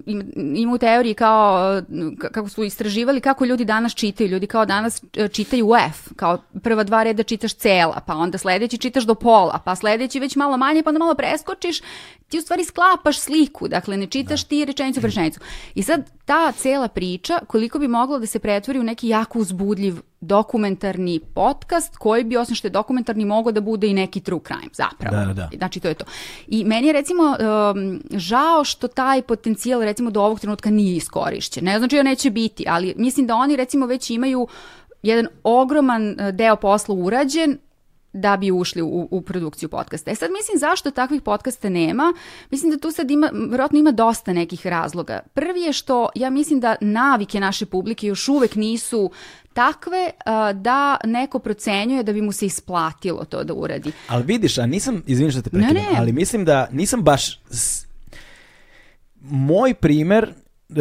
im- 0.06 0.32
ima 0.56 0.74
u 0.74 0.78
teoriji 0.78 1.14
kao 1.14 1.82
kako 2.22 2.50
su 2.50 2.64
istraživali 2.64 3.22
kako 3.22 3.46
ljudi 3.46 3.66
danas 3.66 3.94
čitaju. 3.94 4.30
Ljudi 4.30 4.48
kao 4.48 4.66
danas 4.66 5.04
čitaju 5.32 5.68
u 5.68 5.76
F, 5.78 5.99
kao 6.16 6.38
prva 6.64 6.84
dva 6.84 7.04
reda 7.04 7.24
čitaš 7.24 7.54
cela, 7.54 8.02
pa 8.08 8.16
onda 8.16 8.38
sledeći 8.38 8.78
čitaš 8.78 9.04
do 9.04 9.16
pola, 9.16 9.60
pa 9.66 9.76
sledeći 9.76 10.20
već 10.20 10.36
malo 10.36 10.58
manje, 10.58 10.84
pa 10.84 10.90
onda 10.90 11.00
malo 11.00 11.16
preskočiš, 11.16 11.82
ti 12.28 12.38
u 12.38 12.42
stvari 12.42 12.64
sklapaš 12.64 13.20
sliku, 13.20 13.68
dakle 13.68 13.98
ne 13.98 14.08
čitaš 14.08 14.44
ti 14.44 14.66
rečenicu 14.66 15.02
po 15.02 15.08
rečenicu. 15.08 15.40
I 15.76 15.84
sad 15.84 16.10
ta 16.26 16.52
cela 16.52 16.88
priča, 16.88 17.40
koliko 17.48 17.80
bi 17.80 17.88
mogla 17.88 18.20
da 18.20 18.26
se 18.26 18.40
pretvori 18.40 18.80
u 18.80 18.84
neki 18.84 19.08
jako 19.08 19.40
uzbudljiv 19.40 19.96
dokumentarni 20.22 21.20
podcast 21.36 21.98
koji 21.98 22.24
bi, 22.24 22.38
osim 22.38 22.56
što 22.56 22.68
je 22.68 22.72
dokumentarni, 22.72 23.26
mogao 23.26 23.52
da 23.52 23.62
bude 23.62 23.88
i 23.88 23.94
neki 23.94 24.20
true 24.20 24.40
crime, 24.48 24.74
zapravo. 24.74 25.18
Da, 25.18 25.26
da, 25.26 25.34
da. 25.34 25.50
Znači, 25.58 25.80
to 25.80 25.88
je 25.88 25.94
to. 25.94 26.06
I 26.48 26.64
meni 26.64 26.88
je, 26.88 26.94
recimo, 26.94 27.24
um, 27.24 28.02
žao 28.12 28.64
što 28.64 28.88
taj 28.88 29.22
potencijal, 29.22 29.82
recimo, 29.82 30.12
do 30.12 30.22
ovog 30.22 30.40
trenutka 30.40 30.70
nije 30.70 30.96
iskorišćen. 30.96 31.64
Ne 31.64 31.80
znači 31.80 31.96
da 31.96 32.04
neće 32.04 32.30
biti, 32.30 32.66
ali 32.68 32.94
mislim 32.98 33.28
da 33.28 33.36
oni, 33.36 33.56
recimo, 33.56 33.86
već 33.86 34.10
imaju 34.10 34.48
jedan 35.04 35.28
ogroman 35.44 36.10
uh, 36.10 36.30
deo 36.30 36.56
posla 36.56 36.96
urađen 36.96 37.58
da 38.14 38.38
bi 38.38 38.52
ušli 38.52 38.82
u, 38.82 39.08
u 39.12 39.22
produkciju 39.22 39.70
podcasta. 39.70 40.12
E 40.12 40.16
sad 40.16 40.30
mislim 40.32 40.60
zašto 40.60 40.92
takvih 40.92 41.22
podcasta 41.22 41.70
nema? 41.70 42.14
Mislim 42.52 42.72
da 42.72 42.78
tu 42.78 42.92
sad 42.92 43.12
ima, 43.12 43.30
vjerojatno 43.34 43.80
ima 43.80 43.92
dosta 43.92 44.34
nekih 44.34 44.68
razloga. 44.68 45.20
Prvi 45.34 45.62
je 45.62 45.74
što 45.74 46.10
ja 46.16 46.30
mislim 46.30 46.60
da 46.60 46.76
navike 46.82 47.40
naše 47.40 47.66
publike 47.66 48.08
još 48.08 48.28
uvek 48.28 48.56
nisu 48.56 49.12
takve 49.54 50.10
uh, 50.16 50.62
da 50.62 50.98
neko 51.04 51.40
procenjuje 51.40 52.04
da 52.04 52.14
bi 52.14 52.22
mu 52.22 52.32
se 52.32 52.46
isplatilo 52.46 53.26
to 53.26 53.44
da 53.44 53.54
uradi. 53.54 53.92
Ali 54.08 54.24
vidiš, 54.24 54.58
a 54.58 54.66
nisam, 54.66 55.04
izvini 55.08 55.32
što 55.32 55.42
te 55.42 55.50
ne. 55.58 55.86
ali 55.98 56.12
mislim 56.12 56.46
da 56.46 56.68
nisam 56.72 57.02
baš... 57.04 57.40
s- 57.50 57.86
Moj 59.22 59.74
primer 59.74 60.34
uh, 60.70 60.76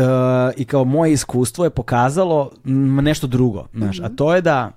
i 0.56 0.64
kao 0.64 0.84
moje 0.86 1.12
iskustvo 1.12 1.64
je 1.64 1.70
pokazalo 1.70 2.50
mm, 2.64 2.96
nešto 2.96 3.26
drugo, 3.26 3.66
znaš, 3.74 3.96
Mhm. 3.96 4.04
a 4.04 4.10
to 4.10 4.34
je 4.34 4.40
da 4.40 4.72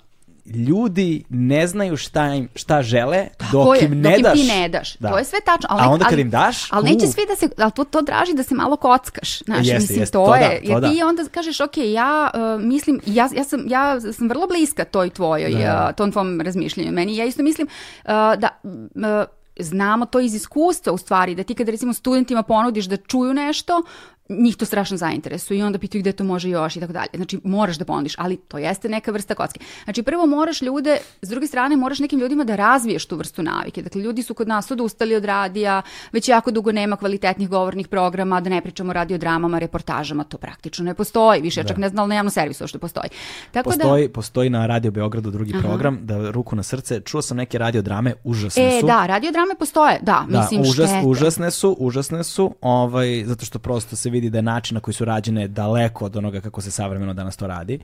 ljudi 0.48 1.24
ne 1.30 1.68
znaju 1.68 1.98
šta, 1.98 2.28
im, 2.28 2.50
šta 2.56 2.82
žele 2.82 3.28
Tako 3.38 3.52
dok 3.54 3.76
je, 3.76 3.86
im 3.86 3.92
ne 3.94 4.10
dok 4.10 4.18
im 4.18 4.24
daš. 4.24 4.34
ti 4.34 4.48
ne 4.50 4.70
daš. 4.70 4.96
Da. 4.96 5.10
To 5.10 5.18
je 5.18 5.26
sve 5.26 5.40
tačno. 5.42 5.68
Ali 5.70 5.82
A 5.82 5.90
onda 5.90 6.06
kad 6.06 6.14
ali- 6.14 6.22
im 6.22 6.30
daš, 6.30 6.72
Ali 6.72 6.84
neće 6.86 7.06
u. 7.06 7.08
svi 7.08 7.22
da 7.28 7.36
se, 7.38 7.50
ali 7.58 7.72
to, 7.72 7.84
to 7.84 8.02
draži 8.02 8.34
da 8.34 8.44
se 8.44 8.56
malo 8.56 8.76
kockaš. 8.78 9.40
Znaš, 9.40 9.60
Jeste, 9.60 9.76
mislim, 9.76 10.00
jeste, 10.00 10.14
to, 10.14 10.26
to 10.26 10.32
da, 10.32 10.38
je. 10.38 10.62
to 10.62 10.72
jer 10.72 10.82
da. 10.82 10.90
ti 10.90 11.04
onda 11.04 11.24
kažeš, 11.26 11.60
ok, 11.60 11.78
ja 11.78 12.32
uh, 12.34 12.62
mislim, 12.62 13.02
ja, 13.06 13.30
ja, 13.32 13.44
sam, 13.44 13.64
ja 13.68 14.02
sam 14.04 14.30
vrlo 14.30 14.48
bliska 14.48 14.86
toj 14.86 15.10
tvojoj, 15.10 15.52
Da. 15.54 15.86
uh, 15.86 15.96
tom 15.96 16.12
tvom 16.12 16.42
razmišljanju. 16.42 16.92
Meni, 16.92 17.16
ja 17.16 17.26
isto 17.26 17.44
mislim 17.44 17.68
uh, 17.68 18.10
da... 18.12 18.50
uh, 18.64 19.41
znamo 19.60 20.06
to 20.06 20.20
iz 20.20 20.36
iskustva 20.36 20.94
u 20.94 20.98
stvari, 20.98 21.36
da 21.36 21.44
ti 21.44 21.56
kad 21.56 21.70
recimo 21.70 21.94
studentima 21.94 22.44
ponudiš 22.44 22.86
da 22.86 22.98
čuju 22.98 23.34
nešto, 23.34 23.84
njih 24.40 24.58
to 24.58 24.66
strašno 24.66 24.98
zainteresuje 24.98 25.60
i 25.60 25.64
onda 25.64 25.80
pitaju 25.80 26.02
gde 26.02 26.12
to 26.12 26.24
može 26.24 26.50
još 26.50 26.76
i 26.76 26.80
tako 26.80 26.94
dalje. 26.94 27.10
Znači, 27.14 27.40
moraš 27.44 27.78
da 27.78 27.86
ponudiš, 27.86 28.16
ali 28.18 28.38
to 28.38 28.58
jeste 28.58 28.90
neka 28.90 29.12
vrsta 29.12 29.36
kocke. 29.36 29.60
Znači, 29.84 30.04
prvo 30.04 30.26
moraš 30.26 30.62
ljude, 30.62 30.98
s 31.22 31.30
druge 31.30 31.48
strane 31.48 31.76
moraš 31.76 32.00
nekim 32.00 32.20
ljudima 32.20 32.44
da 32.44 32.56
razviješ 32.56 33.06
tu 33.06 33.16
vrstu 33.16 33.44
navike. 33.44 33.82
Dakle, 33.82 34.02
ljudi 34.02 34.24
su 34.24 34.34
kod 34.34 34.48
nas 34.48 34.72
odustali 34.72 35.16
od 35.16 35.26
radija, 35.26 35.82
već 36.12 36.30
jako 36.30 36.52
dugo 36.52 36.72
nema 36.72 36.96
kvalitetnih 36.96 37.50
govornih 37.50 37.88
programa, 37.88 38.42
da 38.42 38.50
ne 38.50 38.62
pričamo 38.62 38.90
o 38.90 38.94
radiodramama, 38.94 39.60
reportažama, 39.60 40.24
to 40.24 40.38
praktično 40.38 40.86
ne 40.86 40.94
postoji. 40.94 41.42
Više 41.42 41.60
ja 41.60 41.64
čak 41.64 41.78
ne 41.78 41.90
znam 41.90 42.10
na 42.10 42.16
javnom 42.16 42.32
servisu 42.32 42.68
što 42.68 42.80
postoji. 42.80 43.10
Tako 43.52 43.70
Postoji, 43.70 44.10
postoji 44.10 44.50
na 44.50 44.66
Radio 44.66 44.92
Beogradu 44.92 45.32
drugi 45.32 45.54
program, 45.62 46.00
da 46.02 46.32
ruku 46.32 46.56
na 46.56 46.64
srce, 46.64 47.02
čuo 47.02 47.22
sam 47.22 47.38
neke 47.38 47.58
radiodrame, 47.58 48.14
užasne 48.24 48.64
da, 48.64 48.70
e, 48.70 48.80
su. 48.80 48.88
da, 48.88 49.06
radiodrame 49.06 49.41
postoje, 49.60 50.00
da, 50.02 50.26
Da, 50.30 50.40
mislim, 50.40 50.62
užas, 50.62 50.90
šteta. 50.90 51.08
užasne 51.08 51.52
su, 51.52 51.76
užasne 51.80 52.24
su, 52.24 52.56
ovaj, 52.62 53.24
zato 53.26 53.46
što 53.46 53.60
prosto 53.60 53.96
se 53.96 54.10
vidi 54.10 54.30
da 54.30 54.38
je 54.38 54.42
način 54.42 54.76
na 54.76 54.82
koji 54.82 54.96
su 54.96 55.06
rađene 55.06 55.48
daleko 55.48 56.06
od 56.06 56.16
onoga 56.16 56.42
kako 56.42 56.62
se 56.62 56.72
savremeno 56.72 57.14
danas 57.14 57.38
to 57.38 57.48
radi. 57.48 57.80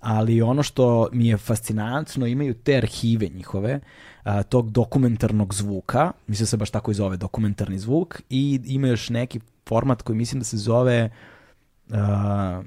Ali 0.00 0.42
ono 0.42 0.62
što 0.62 1.08
mi 1.12 1.28
je 1.28 1.36
fascinantno, 1.36 2.26
imaju 2.26 2.54
te 2.54 2.76
arhive 2.76 3.28
njihove, 3.28 3.80
a, 4.24 4.42
tog 4.42 4.70
dokumentarnog 4.70 5.54
zvuka, 5.54 6.12
mislim 6.26 6.44
da 6.44 6.48
se 6.48 6.56
baš 6.56 6.70
tako 6.70 6.90
i 6.90 6.94
zove 6.94 7.16
dokumentarni 7.16 7.78
zvuk, 7.78 8.20
i 8.30 8.60
ima 8.64 8.88
još 8.88 9.08
neki 9.10 9.40
format 9.68 10.02
koji 10.02 10.16
mislim 10.16 10.40
da 10.40 10.44
se 10.44 10.56
zove 10.56 11.10
a, 11.92 12.62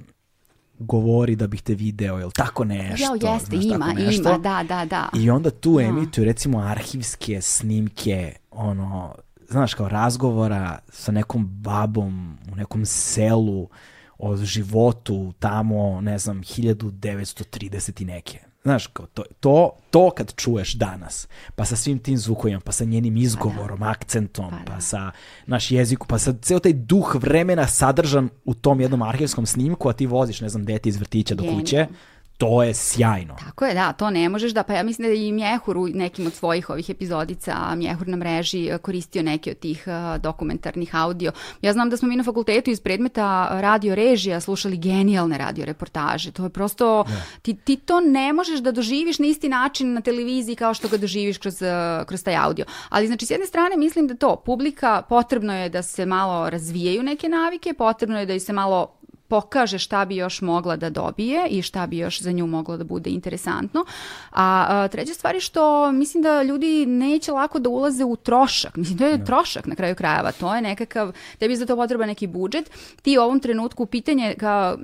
govori 0.80 1.36
da 1.36 1.48
bih 1.48 1.62
te 1.62 1.76
video, 1.76 2.20
ili 2.20 2.32
tako 2.32 2.64
nešto. 2.64 3.16
Ja, 3.22 3.34
jeste, 3.34 3.58
znaš, 3.62 3.66
ima, 3.66 3.94
nešto. 3.94 4.30
ima, 4.30 4.38
da, 4.38 4.64
da, 4.68 4.86
da. 4.86 5.10
I 5.14 5.30
onda 5.30 5.50
tu 5.50 5.76
Da. 5.78 5.82
emituju 5.84 6.26
recimo 6.26 6.60
arhivske 6.60 7.42
snimke, 7.42 8.36
ono, 8.52 9.16
znaš, 9.50 9.74
kao 9.74 9.90
razgovora 9.90 10.80
sa 10.90 11.12
nekom 11.12 11.46
babom 11.48 12.38
u 12.52 12.56
nekom 12.56 12.86
selu 12.86 13.70
o 14.18 14.38
životu 14.38 15.34
tamo, 15.40 16.02
ne 16.02 16.18
znam, 16.20 16.44
1930 16.44 18.02
i 18.02 18.06
neke. 18.06 18.40
Znaš, 18.64 18.88
kao 18.88 19.06
to, 19.06 19.24
to, 19.40 19.72
to 19.92 20.10
kad 20.10 20.36
čuješ 20.36 20.74
danas, 20.74 21.28
pa 21.56 21.66
sa 21.66 21.76
svim 21.76 22.00
tim 22.00 22.18
zvukovima, 22.18 22.60
pa 22.60 22.72
sa 22.72 22.86
njenim 22.86 23.18
izgovorom, 23.18 23.84
akcentom, 23.84 24.50
Pa 24.50 24.58
pa, 24.66 24.74
da. 24.74 24.82
sa 24.82 25.12
naš 25.46 25.72
jeziku, 25.72 26.08
pa 26.08 26.18
sa 26.20 26.34
ceo 26.42 26.60
taj 26.60 26.74
duh 26.74 27.16
vremena 27.16 27.68
sadržan 27.68 28.30
u 28.46 28.54
tom 28.54 28.82
jednom 28.82 29.02
arhivskom 29.02 29.46
snimku, 29.46 29.90
a 29.90 29.94
ti 29.94 30.06
voziš, 30.06 30.42
ne 30.42 30.50
znam, 30.50 30.66
dete 30.66 30.90
iz 30.90 30.98
vrtića 30.98 31.36
do 31.36 31.44
kuće, 31.44 31.76
Genijalno. 31.76 31.98
To 32.44 32.64
je 32.64 32.74
sjajno. 32.74 33.36
Tako 33.40 33.66
je, 33.66 33.74
da, 33.74 33.94
to 33.94 34.10
ne 34.10 34.30
možeš 34.30 34.52
da, 34.52 34.64
pa 34.64 34.74
ja 34.74 34.84
mislim 34.84 35.08
da 35.08 35.14
je 35.14 35.28
i 35.28 35.32
Mjehur 35.32 35.78
u 35.78 35.88
nekim 35.88 36.28
od 36.28 36.34
svojih 36.34 36.70
ovih 36.70 36.90
epizodica, 36.90 37.76
Mjehur 37.76 38.08
na 38.08 38.18
mreži 38.18 38.68
e, 38.68 38.78
koristio 38.78 39.24
neke 39.24 39.52
od 39.52 39.58
tih 39.58 39.84
e, 39.88 40.20
dokumentarnih 40.20 40.96
audio. 40.96 41.32
Ja 41.62 41.74
znam 41.74 41.90
da 41.90 41.98
smo 41.98 42.08
mi 42.08 42.16
na 42.16 42.24
fakultetu 42.24 42.72
iz 42.72 42.80
predmeta 42.80 43.48
radio 43.62 43.96
režija 43.96 44.40
slušali 44.40 44.78
genijalne 44.78 45.38
radio 45.38 45.66
reportaže. 45.66 46.32
To 46.32 46.44
je 46.44 46.50
prosto, 46.50 47.06
ti, 47.42 47.54
ti 47.56 47.76
to 47.76 48.00
ne 48.00 48.34
možeš 48.34 48.60
da 48.60 48.72
doživiš 48.72 49.20
na 49.20 49.28
isti 49.28 49.50
način 49.50 49.94
na 49.94 50.02
televiziji 50.02 50.56
kao 50.56 50.74
što 50.74 50.88
ga 50.88 50.98
doživiš 50.98 51.38
kroz, 51.38 51.62
e, 51.62 52.04
kroz 52.08 52.24
taj 52.24 52.36
audio. 52.36 52.66
Ali 52.90 53.08
znači 53.08 53.26
s 53.26 53.30
jedne 53.30 53.46
strane 53.46 53.78
mislim 53.78 54.08
da 54.08 54.16
to, 54.16 54.36
publika 54.36 55.02
potrebno 55.10 55.56
je 55.56 55.70
da 55.70 55.82
se 55.82 56.06
malo 56.06 56.50
razvijaju 56.50 57.04
neke 57.04 57.30
navike, 57.30 57.74
potrebno 57.74 58.20
je 58.20 58.26
da 58.26 58.40
se 58.40 58.54
malo 58.54 59.03
pokaže 59.34 59.80
šta 59.80 60.06
bi 60.06 60.16
još 60.16 60.42
mogla 60.42 60.76
da 60.76 60.90
dobije 60.90 61.48
i 61.50 61.62
šta 61.62 61.88
bi 61.88 61.98
još 61.98 62.22
za 62.22 62.32
nju 62.32 62.48
moglo 62.48 62.78
da 62.78 62.84
bude 62.84 63.10
interesantno. 63.10 63.86
A, 64.32 64.66
a 64.70 64.88
treća 64.88 65.14
stvar 65.14 65.36
je 65.36 65.42
što 65.42 65.92
mislim 65.92 66.24
da 66.24 66.44
ljudi 66.44 66.86
neće 66.86 67.32
lako 67.32 67.60
da 67.60 67.70
ulaze 67.70 68.06
u 68.06 68.16
trošak. 68.16 68.78
Mislim, 68.78 68.98
to 68.98 69.06
je 69.06 69.26
trošak 69.26 69.66
na 69.66 69.76
kraju 69.76 69.96
krajeva. 69.96 70.32
To 70.32 70.56
je 70.56 70.62
nekakav, 70.62 71.12
tebi 71.40 71.56
za 71.56 71.66
to 71.66 71.76
potreba 71.76 72.06
neki 72.06 72.28
budžet. 72.28 72.72
Ti 73.02 73.18
u 73.18 73.22
ovom 73.22 73.40
trenutku 73.40 73.86
pitanje, 73.86 74.36
kao, 74.40 74.78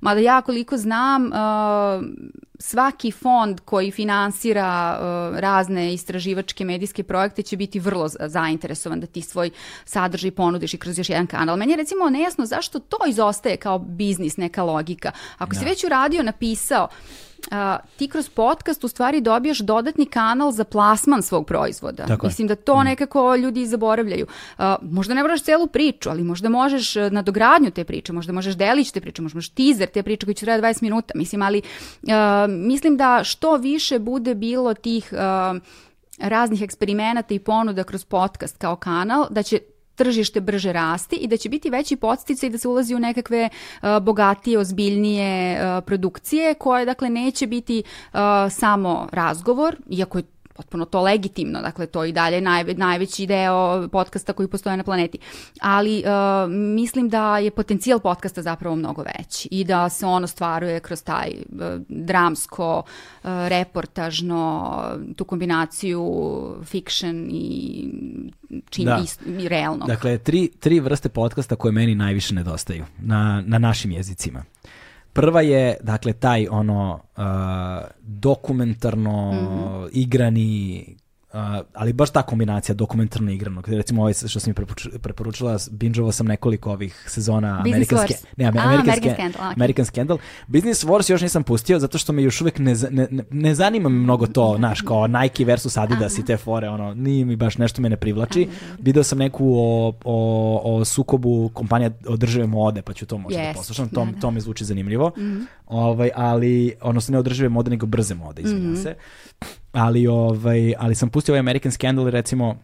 mada 0.00 0.20
ja 0.20 0.42
koliko 0.42 0.76
znam, 0.76 1.30
a, 1.32 2.02
svaki 2.64 3.10
fond 3.10 3.60
koji 3.60 3.90
finansira 3.90 4.64
a, 4.64 4.96
razne 5.34 5.94
istraživačke 5.94 6.64
medijske 6.64 7.02
projekte 7.02 7.42
će 7.42 7.56
biti 7.56 7.80
vrlo 7.80 8.08
za- 8.08 8.28
zainteresovan 8.28 9.00
da 9.00 9.06
ti 9.06 9.22
svoj 9.22 9.50
sadržaj 9.84 10.30
ponudiš 10.30 10.74
i 10.74 10.78
kroz 10.78 10.98
još 10.98 11.08
jedan 11.08 11.26
kanal. 11.26 11.56
Meni 11.56 11.72
je 11.72 11.76
recimo 11.76 12.10
nejasno 12.10 12.46
zašto 12.46 12.78
to 12.78 12.96
izostaje 13.08 13.56
kao 13.56 13.78
biznis, 13.78 14.36
neka 14.36 14.62
logika. 14.62 15.12
Ako 15.38 15.54
si 15.54 15.64
već 15.64 15.84
uradio, 15.84 16.22
napisao, 16.22 16.88
a, 17.50 17.78
ti 17.96 18.08
kroz 18.08 18.28
podcast 18.28 18.84
u 18.84 18.88
stvari 18.88 19.20
dobijaš 19.20 19.58
dodatni 19.58 20.06
kanal 20.06 20.52
za 20.52 20.64
plasman 20.64 21.22
svog 21.22 21.46
proizvoda. 21.46 22.06
Tako 22.06 22.26
je. 22.26 22.28
Mislim 22.28 22.48
da 22.48 22.54
to 22.54 22.82
nekako 22.82 23.36
ljudi 23.36 23.66
zaboravljaju. 23.66 24.26
A, 24.58 24.76
možda 24.82 25.14
ne 25.14 25.22
moraš 25.22 25.42
celu 25.42 25.66
priču, 25.66 26.10
ali 26.10 26.22
možda 26.22 26.48
možeš 26.48 26.96
e, 26.96 27.10
nadogradnju 27.10 27.70
te 27.70 27.84
priče, 27.84 28.12
možda 28.12 28.32
možeš 28.32 28.54
delić 28.54 28.90
te 28.90 29.00
priče, 29.00 29.22
možda 29.22 29.36
možeš 29.36 29.48
teaser 29.48 29.88
te 29.88 30.02
priče 30.02 30.26
koji 30.26 30.34
će 30.34 30.46
trajati 30.46 30.64
20 30.64 30.82
minuta. 30.82 31.12
Mislim, 31.14 31.42
ali 31.42 31.62
a, 32.08 32.46
mislim 32.48 32.96
da 32.96 33.20
što 33.24 33.56
više 33.56 33.98
bude 33.98 34.34
bilo 34.34 34.74
tih 34.74 35.14
a, 35.16 35.54
raznih 36.18 36.62
eksperimenata 36.62 37.34
i 37.34 37.38
ponuda 37.38 37.84
kroz 37.84 38.04
podcast 38.04 38.58
kao 38.58 38.76
kanal, 38.76 39.26
da 39.30 39.42
će 39.42 39.58
tržište 39.94 40.40
brže 40.40 40.72
rasti 40.72 41.16
i 41.16 41.26
da 41.26 41.36
će 41.36 41.48
biti 41.48 41.70
veći 41.70 41.96
podsticaj 41.96 42.50
da 42.50 42.58
se 42.58 42.68
ulazi 42.68 42.94
u 42.94 42.98
nekakve 42.98 43.48
uh, 43.48 43.88
bogatije, 44.02 44.58
ozbiljnije 44.58 45.54
uh, 45.54 45.84
produkcije 45.84 46.54
koje 46.54 46.84
dakle 46.84 47.10
neće 47.10 47.46
biti 47.46 47.82
uh, 48.12 48.18
samo 48.50 49.08
razgovor, 49.12 49.76
iako 49.90 50.18
je 50.18 50.33
potpuno 50.54 50.84
to 50.84 51.02
legitimno, 51.02 51.62
dakle 51.62 51.86
to 51.86 52.04
i 52.04 52.12
dalje 52.12 52.40
najve, 52.40 52.74
najveći 52.74 53.26
deo 53.26 53.88
podcasta 53.88 54.32
koji 54.32 54.48
postoje 54.48 54.76
na 54.76 54.82
planeti. 54.82 55.18
Ali 55.60 55.98
uh, 55.98 56.50
mislim 56.50 57.08
da 57.08 57.38
je 57.38 57.50
potencijal 57.50 57.98
podcasta 58.00 58.42
zapravo 58.42 58.76
mnogo 58.76 59.02
veći 59.02 59.48
i 59.50 59.64
da 59.64 59.88
se 59.88 60.06
on 60.06 60.24
ostvaruje 60.24 60.80
kroz 60.80 61.02
taj 61.02 61.30
uh, 61.30 61.60
dramsko, 61.88 62.82
uh, 62.86 63.30
reportažno, 63.48 64.82
tu 65.16 65.24
kombinaciju 65.24 66.04
fiction 66.64 67.28
i 67.30 67.84
čim 68.70 68.84
Da. 68.84 69.00
ist, 69.04 69.22
i 69.38 69.48
realnog. 69.48 69.88
Dakle, 69.88 70.18
tri, 70.18 70.50
tri 70.60 70.80
vrste 70.80 71.08
podcasta 71.08 71.56
koje 71.56 71.72
meni 71.72 71.94
najviše 71.94 72.34
nedostaju 72.34 72.84
na, 72.98 73.42
na 73.46 73.58
našim 73.58 73.90
jezicima. 73.90 74.44
Prva 75.14 75.40
je, 75.40 75.76
dakle, 75.82 76.12
taj 76.12 76.46
ono 76.50 77.00
uh, 77.16 77.22
dokumentarno 78.00 79.32
Mhm. 79.32 79.86
igrani, 79.92 80.96
uh, 81.34 81.40
ali 81.74 81.92
baš 81.92 82.10
ta 82.10 82.22
kombinacija 82.22 82.74
dokumentarno 82.74 83.30
igranog. 83.30 83.68
Recimo 83.68 84.02
ovaj 84.02 84.14
što 84.14 84.40
sam 84.40 84.50
mi 84.50 84.54
preporuč- 84.54 84.98
preporučila, 84.98 85.58
bingeovao 85.70 86.12
sam 86.12 86.26
nekoliko 86.26 86.72
ovih 86.72 87.04
sezona 87.08 87.62
Business 87.64 87.92
American, 87.92 87.98
Wars. 87.98 88.22
Sca- 88.22 88.26
ne, 88.36 88.44
A, 88.44 88.48
American, 88.48 88.68
American 88.68 88.94
Sca- 89.02 89.14
Scandal, 89.14 89.50
ok. 89.50 89.56
American 89.56 89.84
Scandal. 89.84 90.18
Business 90.46 90.84
Wars 90.84 91.10
još 91.10 91.22
nisam 91.22 91.42
pustio 91.42 91.78
zato 91.78 91.98
što 91.98 92.12
me 92.12 92.22
još 92.22 92.40
uvek 92.40 92.58
ne, 92.58 92.74
ne, 92.90 93.08
ne, 93.30 93.54
zanima 93.54 93.88
mnogo 93.88 94.26
to, 94.26 94.54
znaš, 94.58 94.80
kao 94.80 95.06
Nike 95.06 95.44
versus 95.44 95.76
Adidas 95.76 96.18
i 96.18 96.24
te 96.24 96.36
fore, 96.36 96.68
ono, 96.68 96.94
nije 96.94 97.24
mi 97.24 97.36
baš 97.36 97.58
nešto 97.58 97.82
me 97.82 97.88
ne 97.88 97.96
privlači. 97.96 98.48
Video 98.78 99.02
sam 99.02 99.18
neku 99.18 99.54
o, 99.56 99.92
o, 100.04 100.60
o 100.64 100.84
sukobu 100.84 101.50
kompanija 101.54 101.90
održive 102.08 102.46
mode, 102.46 102.82
pa 102.82 102.92
ću 102.92 103.06
to 103.06 103.18
možda 103.18 103.38
da 103.40 103.46
Jest, 103.46 103.56
poslušam, 103.56 103.88
to, 103.88 104.04
da, 104.04 104.10
da. 104.10 104.20
to 104.20 104.30
mi 104.30 104.40
zvuči 104.40 104.64
zanimljivo. 104.64 105.10
Ovaj, 105.66 106.10
ali, 106.14 106.74
odnosno 106.80 107.12
ne 107.12 107.18
održive 107.18 107.48
mode, 107.48 107.70
nego 107.70 107.86
brze 107.86 108.14
mode, 108.14 108.42
izvinjam 108.42 108.76
se. 108.76 108.94
Ali, 109.74 110.06
ovaj, 110.06 110.74
ali 110.78 110.94
sam 110.94 111.08
pustio 111.08 111.32
ovaj 111.32 111.40
American 111.40 111.72
Scandal 111.72 112.08
i 112.08 112.10
recimo 112.10 112.56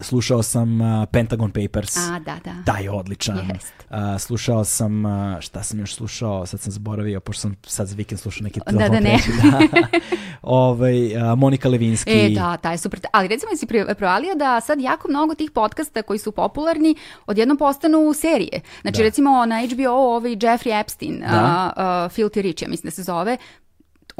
slušao 0.00 0.42
sam 0.42 0.80
uh, 0.80 1.08
Pentagon 1.12 1.50
Papers. 1.50 1.96
A, 1.96 2.18
da, 2.18 2.38
da. 2.44 2.54
Taj 2.66 2.82
je 2.82 2.90
odličan. 2.90 3.38
Jest. 3.54 3.72
A, 3.90 4.18
slušao 4.18 4.64
sam, 4.64 5.06
a, 5.06 5.40
šta 5.40 5.62
sam 5.62 5.78
još 5.78 5.94
slušao, 5.94 6.46
sad 6.46 6.60
sam 6.60 6.72
zaboravio, 6.72 7.20
pošto 7.20 7.40
sam 7.40 7.56
sad 7.66 7.86
za 7.86 7.96
vikend 7.96 8.20
slušao 8.20 8.44
neki 8.44 8.60
Da, 8.66 8.88
da, 8.88 9.00
ne. 9.00 9.18
da. 9.42 9.60
ovaj, 10.42 11.16
a, 11.16 11.34
Monika 11.34 11.68
Levinski. 11.68 12.10
E, 12.10 12.30
da, 12.30 12.56
taj 12.56 12.74
je 12.74 12.78
super. 12.78 13.00
Ali 13.12 13.28
recimo 13.28 13.56
si 13.56 13.66
provalio 13.98 14.34
da 14.34 14.60
sad 14.60 14.80
jako 14.80 15.08
mnogo 15.08 15.34
tih 15.34 15.50
podcasta 15.50 16.02
koji 16.02 16.18
su 16.18 16.32
popularni 16.32 16.94
odjednom 17.26 17.56
postanu 17.56 18.12
serije. 18.12 18.60
Znači 18.82 18.98
Da. 18.98 19.02
recimo 19.02 19.46
na 19.46 19.60
HBO 19.66 19.90
ovaj 19.90 20.32
Jeffrey 20.32 20.80
Epstein, 20.80 21.20
Da. 21.20 21.26
a, 21.26 21.72
a, 21.76 22.08
Filthy 22.08 22.40
Rich, 22.40 22.62
ja 22.62 22.68
mislim 22.68 22.88
da 22.88 22.94
se 22.94 23.02
zove, 23.02 23.36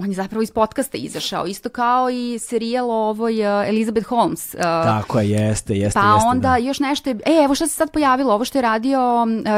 on 0.00 0.08
je 0.08 0.14
zapravo 0.14 0.42
iz 0.42 0.50
podcasta 0.50 0.98
izašao, 0.98 1.46
isto 1.46 1.68
kao 1.68 2.10
i 2.10 2.38
serijal 2.38 2.90
o 2.90 3.08
ovoj 3.08 3.40
uh, 3.40 3.68
Elizabeth 3.68 4.06
Holmes. 4.06 4.54
Uh, 4.54 4.60
Tako 4.60 5.20
je, 5.20 5.30
jeste, 5.30 5.74
jeste. 5.74 6.00
pa 6.00 6.14
jeste, 6.14 6.28
onda 6.28 6.48
da. 6.48 6.56
još 6.56 6.80
nešto 6.80 7.10
je, 7.10 7.16
e, 7.26 7.44
evo 7.44 7.54
što 7.54 7.66
se 7.66 7.74
sad 7.74 7.92
pojavilo, 7.92 8.34
ovo 8.34 8.44
što 8.44 8.58
je 8.58 8.62
radio 8.62 9.00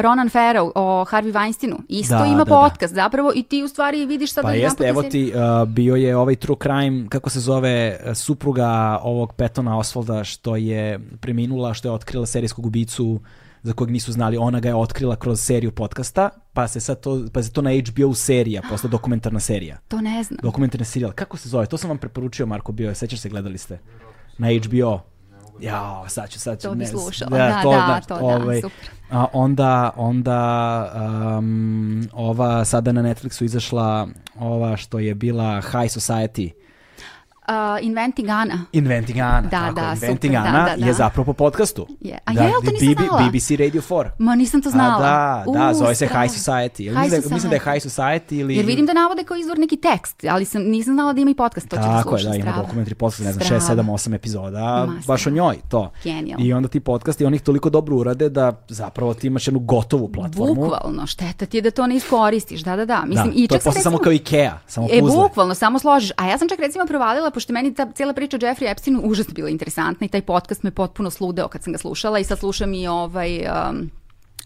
Ronan 0.02 0.28
Farrow 0.31 0.70
o 0.74 1.05
Harvey 1.05 1.32
Weinsteinu, 1.32 1.77
isto 1.89 2.19
Da, 2.19 2.27
ima 2.27 2.44
da, 2.44 2.44
da. 2.44 2.60
podcast 2.60 2.94
zapravo 2.94 3.32
i 3.35 3.43
ti 3.43 3.62
u 3.62 3.69
stvari 3.69 4.06
vidiš 4.06 4.32
sad 4.32 4.43
Pa 4.43 4.48
odjedanput 4.48 4.81
jeste, 4.81 4.89
evo 4.89 5.02
ti, 5.02 5.32
uh, 5.35 5.69
bio 5.69 5.97
je 5.97 6.16
ovaj 6.16 6.36
true 6.36 6.56
crime, 6.62 7.09
kako 7.09 7.31
se 7.31 7.40
zove, 7.40 8.01
supruga 8.14 9.01
ovog 9.02 9.32
Petona 9.32 9.78
Osvalda 9.78 10.24
što 10.24 10.56
je 10.56 11.01
preminula, 11.20 11.74
što 11.74 11.89
je 11.89 11.93
otkrila 11.93 12.27
serijskog 12.27 12.66
ubicu 12.66 13.20
za 13.63 13.73
kojeg 13.73 13.91
nisu 13.91 14.13
znali, 14.13 14.37
ona 14.37 14.61
ga 14.61 14.69
je 14.69 14.75
otkrila 14.75 15.17
kroz 15.17 15.41
seriju 15.41 15.73
podcasta, 15.73 16.31
pa 16.53 16.69
se 16.69 16.81
sad 16.81 17.01
to, 17.01 17.25
pa 17.33 17.43
se 17.43 17.53
to 17.53 17.63
na 17.63 17.71
HBO 17.71 18.15
serija, 18.15 18.63
posle 18.71 18.91
dokumentarna 18.91 19.41
serija. 19.41 19.79
To 19.89 20.01
ne 20.01 20.23
znam. 20.23 20.39
Dokumentarni 20.43 20.85
serijal. 20.85 21.13
Kako 21.13 21.37
se 21.37 21.49
zove? 21.49 21.67
To 21.67 21.77
sam 21.77 21.91
vam 21.91 21.99
preporučio, 21.99 22.47
Marko, 22.47 22.73
bio 22.73 22.89
je. 22.89 22.95
Sećaš 22.95 23.21
se, 23.21 23.29
gledali 23.29 23.59
ste? 23.59 23.79
Na 24.39 24.49
HBO. 24.49 25.01
Ja, 25.61 26.05
sad 26.09 26.31
ću, 26.31 26.41
sad 26.41 26.61
ću. 26.61 26.69
To 26.69 26.75
bi 26.75 26.79
ne, 26.79 26.87
slušala. 26.87 27.31
Da, 27.31 27.61
da, 27.65 28.01
to 28.09 28.39
da, 28.39 28.55
super. 28.55 28.91
A 29.11 29.27
onda, 29.33 29.91
onda 29.97 30.93
um, 31.39 32.09
ova 32.13 32.65
sada 32.65 32.93
na 32.93 33.03
Netflixu 33.03 33.45
izašla 33.45 34.09
ova 34.39 34.77
što 34.77 34.99
je 34.99 35.15
bila 35.15 35.61
High 35.61 35.93
Society. 35.99 36.51
Uh, 36.53 36.63
Inventing 37.81 38.31
Anna. 38.31 38.64
Inventing 38.73 39.19
Anna. 39.19 39.40
Da, 39.43 39.51
tako, 39.51 39.74
da, 39.74 39.93
Inventing 39.93 40.32
super, 40.32 40.43
da, 40.43 40.48
Anna 40.48 40.64
da, 40.66 40.77
da. 40.77 40.86
je 40.86 40.93
zapravo 40.93 41.24
po 41.24 41.32
podcastu. 41.35 41.86
Je. 42.01 42.19
A 42.24 42.32
jel, 42.32 42.52
to 42.64 42.70
nisam 42.73 42.89
BB 42.89 43.02
znala. 43.06 43.28
BBC 43.28 43.51
Radio 43.51 43.82
4. 43.82 44.10
Ma 44.19 44.35
nisam 44.35 44.62
to 44.62 44.70
znala. 44.70 44.97
A 44.97 45.44
da, 45.47 45.52
da, 45.52 45.70
U, 45.70 45.74
zove 45.74 45.94
se 45.94 46.06
strava. 46.06 46.23
High 46.23 46.35
Society. 46.35 46.77
High 46.78 46.98
mislim, 46.98 47.23
da, 47.23 47.35
mislim 47.35 47.51
da 47.51 47.56
je 47.56 47.60
Society. 47.60 47.73
High 47.73 47.86
Society 47.89 48.40
ili... 48.40 48.56
Jer 48.56 48.66
vidim 48.66 48.86
da 48.86 48.93
navode 48.93 49.24
kao 49.24 49.36
izvor 49.36 49.59
neki 49.59 49.77
tekst, 49.77 50.24
ali 50.24 50.44
sam, 50.44 50.62
nisam 50.62 50.94
znala 50.94 51.12
da 51.12 51.20
ima 51.20 51.31
i 51.31 51.35
podcast, 51.35 51.69
to 51.69 51.77
ću 51.77 51.82
da 51.82 51.89
Tako 51.89 52.16
je, 52.16 52.23
slušam. 52.23 52.32
da, 52.32 52.39
ima 52.39 52.56
dokumentari 52.56 52.94
podcast, 52.94 53.24
ne 53.24 53.32
znam, 53.32 53.44
Strava. 53.44 53.60
6, 53.62 53.66
7, 53.77 54.10
8 54.10 54.14
epizoda, 54.14 54.60
Ma, 54.89 54.94
baš 55.06 55.27
o 55.27 55.31
njoj, 55.31 55.56
to. 55.70 55.93
Genijalno. 56.05 56.47
I 56.47 56.52
onda 56.52 56.69
ti 56.69 56.81
podcasti, 56.81 57.24
oni 57.24 57.36
ih 57.36 57.43
toliko 57.43 57.70
dobro 57.70 57.97
urade 57.97 58.28
da 58.28 58.52
zapravo 58.69 59.14
ti 59.14 59.27
imaš 59.27 59.47
jednu 59.48 59.60
gotovu 59.60 60.09
platformu. 60.09 60.55
Bukvalno, 60.55 61.06
šteta 61.06 61.47
ti 61.47 61.56
je 61.56 61.62
da 61.62 61.70
to 61.70 61.86
ne 61.86 61.97
iskoristiš, 61.97 62.60
da, 62.60 62.77
da, 62.77 62.85
da. 62.85 63.02
Mislim, 63.06 63.27
da, 63.27 63.32
i 63.36 63.48
to 63.48 63.55
je 63.55 63.60
posle 63.60 63.81
samo 63.81 63.98
kao 63.98 64.12
Ikea, 64.12 64.59
samo 64.66 64.89
E, 64.90 65.01
puzle. 65.01 65.16
bukvalno, 65.16 65.55
samo 65.55 65.78
složiš. 65.78 66.10
A 66.16 66.27
ja 66.27 66.39
sam 66.39 66.48
čak 66.48 66.59
recimo 66.59 66.85
provalila, 66.86 67.31
pošto 67.35 67.53
je 67.53 67.55
meni 67.55 67.75
ta 67.75 67.93
cijela 67.93 68.13
priča 68.13 68.37
o 68.37 68.41
Jeffrey 68.41 68.71
Epsteinu 68.71 69.01
užasno 69.05 69.35
bila 69.35 69.49
interesantna 69.49 70.05
i 70.05 70.09
taj 70.09 70.23
podcast 70.23 70.63
me 70.63 70.71
potpuno 70.71 71.11
sludeo 71.11 71.49
kad 71.49 71.63
sam 71.63 71.73
ga 71.73 71.79
slušala 71.79 72.19
i 72.19 72.25
sad 72.25 72.39
slušam 72.39 72.75
i 72.75 72.87
ovaj... 72.87 73.47
Um, 73.71 73.91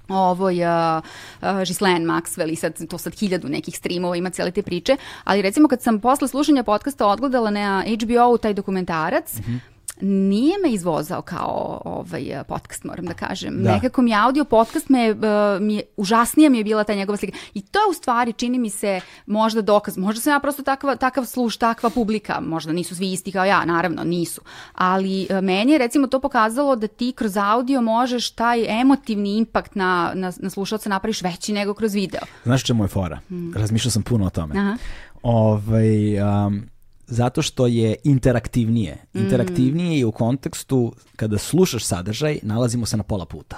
ovoj 0.09 0.65
uh, 0.65 1.03
uh, 1.43 1.59
Ghislaine 1.59 2.07
Maxwell 2.07 2.53
i 2.53 2.57
sad 2.57 2.89
to 2.89 2.99
sad 2.99 3.15
hiljadu 3.19 3.49
nekih 3.49 3.77
streamova 3.77 4.17
ima 4.17 4.31
cijele 4.31 4.51
te 4.51 4.63
priče, 4.63 4.97
ali 5.25 5.43
recimo 5.43 5.69
kad 5.69 5.83
sam 5.83 6.01
posle 6.01 6.29
slušanja 6.29 6.63
podcasta 6.63 7.07
odgledala 7.07 7.51
na 7.51 7.85
HBO-u 7.87 8.39
taj 8.39 8.55
dokumentarac, 8.55 9.39
Mhm. 9.39 9.57
Nije 10.01 10.59
me 10.65 10.73
izvozao 10.73 11.23
kao 11.23 11.83
ovaj 11.85 12.45
podcast, 12.49 12.85
moram 12.85 13.05
da 13.05 13.15
kažem. 13.15 13.63
Da. 13.63 13.75
Nekako 13.75 14.03
mi 14.03 14.15
audio 14.15 14.45
podcast 14.45 14.89
me, 14.89 15.11
uh, 15.11 15.19
mi 15.61 15.75
je, 15.75 15.83
užasnija 15.97 16.51
mi 16.51 16.59
je 16.59 16.65
bila 16.65 16.85
ta 16.85 16.95
njegova 16.95 17.17
slika. 17.17 17.39
I 17.55 17.63
to 17.63 17.79
je 17.79 17.91
u 17.91 17.93
stvari, 17.93 18.33
čini 18.33 18.59
mi 18.59 18.71
se, 18.71 19.01
možda 19.27 19.63
dokaz. 19.63 19.97
Možda 19.97 20.21
sam 20.21 20.33
ja 20.33 20.41
prosto 20.41 20.63
takva, 20.63 20.97
takav 20.97 21.25
sluš, 21.25 21.57
takva 21.57 21.91
publika. 21.91 22.41
Možda 22.41 22.73
nisu 22.73 22.97
svi 22.97 23.13
isti 23.13 23.33
kao 23.33 23.45
ja, 23.45 23.65
naravno, 23.65 24.05
nisu. 24.05 24.41
Ali 24.75 25.27
uh, 25.31 25.41
meni 25.41 25.73
je 25.73 25.79
recimo 25.79 26.07
to 26.07 26.21
pokazalo 26.21 26.77
da 26.77 26.87
ti 26.87 27.13
kroz 27.17 27.37
audio 27.37 27.81
možeš 27.81 28.31
taj 28.31 28.81
emotivni 28.81 29.37
impakt 29.37 29.75
na, 29.75 30.13
na, 30.15 30.33
na 30.39 30.51
slušalca 30.51 30.89
napraviš 30.89 31.23
veći 31.23 31.53
nego 31.53 31.75
kroz 31.75 31.95
video. 31.95 32.21
Znaš 32.45 32.65
čemu 32.65 32.85
je 32.85 32.89
fora? 32.89 33.21
Razmišljao 33.55 33.91
sam 33.91 34.03
puno 34.03 34.27
o 34.27 34.31
tome. 34.31 34.55
Hmm. 34.55 34.67
Aha. 34.67 34.77
Ovaj, 35.23 36.21
um, 36.47 36.76
zato 37.07 37.43
što 37.43 37.67
je 37.67 37.97
interaktivnije. 38.05 38.97
Mm. 39.15 39.19
Interaktivnije 39.19 39.99
je 39.99 40.07
u 40.07 40.13
kontekstu 40.13 40.93
kada 41.17 41.39
slušaš 41.39 41.85
sadržaj, 41.85 42.39
nalazimo 42.43 42.87
se 42.87 42.97
na 42.97 43.03
pola 43.03 43.25
puta. 43.25 43.57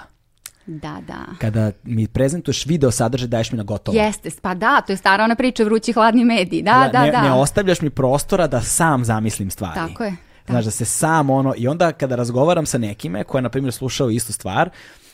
Da, 0.66 1.00
da. 1.06 1.24
Kada 1.38 1.70
mi 1.84 2.06
prezentuješ 2.06 2.66
video 2.66 2.90
sadržaj, 2.90 3.28
daješ 3.28 3.52
mi 3.52 3.58
na 3.58 3.64
gotovo. 3.64 3.98
Jeste, 3.98 4.30
pa 4.42 4.54
da, 4.54 4.80
to 4.80 4.92
je 4.92 4.96
stara 4.96 5.24
ona 5.24 5.34
priča 5.34 5.64
vrući 5.64 5.92
hladni 5.92 6.24
mediji. 6.24 6.62
Da, 6.62 6.90
da, 6.92 7.02
ne, 7.02 7.10
da. 7.10 7.22
ne 7.22 7.32
ostavljaš 7.32 7.80
mi 7.80 7.90
prostora 7.90 8.46
da 8.46 8.60
sam 8.60 9.04
zamislim 9.04 9.50
stvari. 9.50 9.74
Tako 9.74 10.04
je, 10.04 10.10
da. 10.10 10.52
Znaš, 10.52 10.64
da 10.64 10.70
se 10.70 10.84
sam 10.84 11.30
ono, 11.30 11.54
i 11.56 11.68
onda 11.68 11.92
kada 11.92 12.16
razgovaram 12.16 12.66
sa 12.66 12.78
nekime 12.78 13.24
ko 13.24 13.38
je, 13.38 13.42
na 13.42 13.48
primjer, 13.48 13.72
slušao 13.72 14.10
istu 14.10 14.32
stvar, 14.32 14.70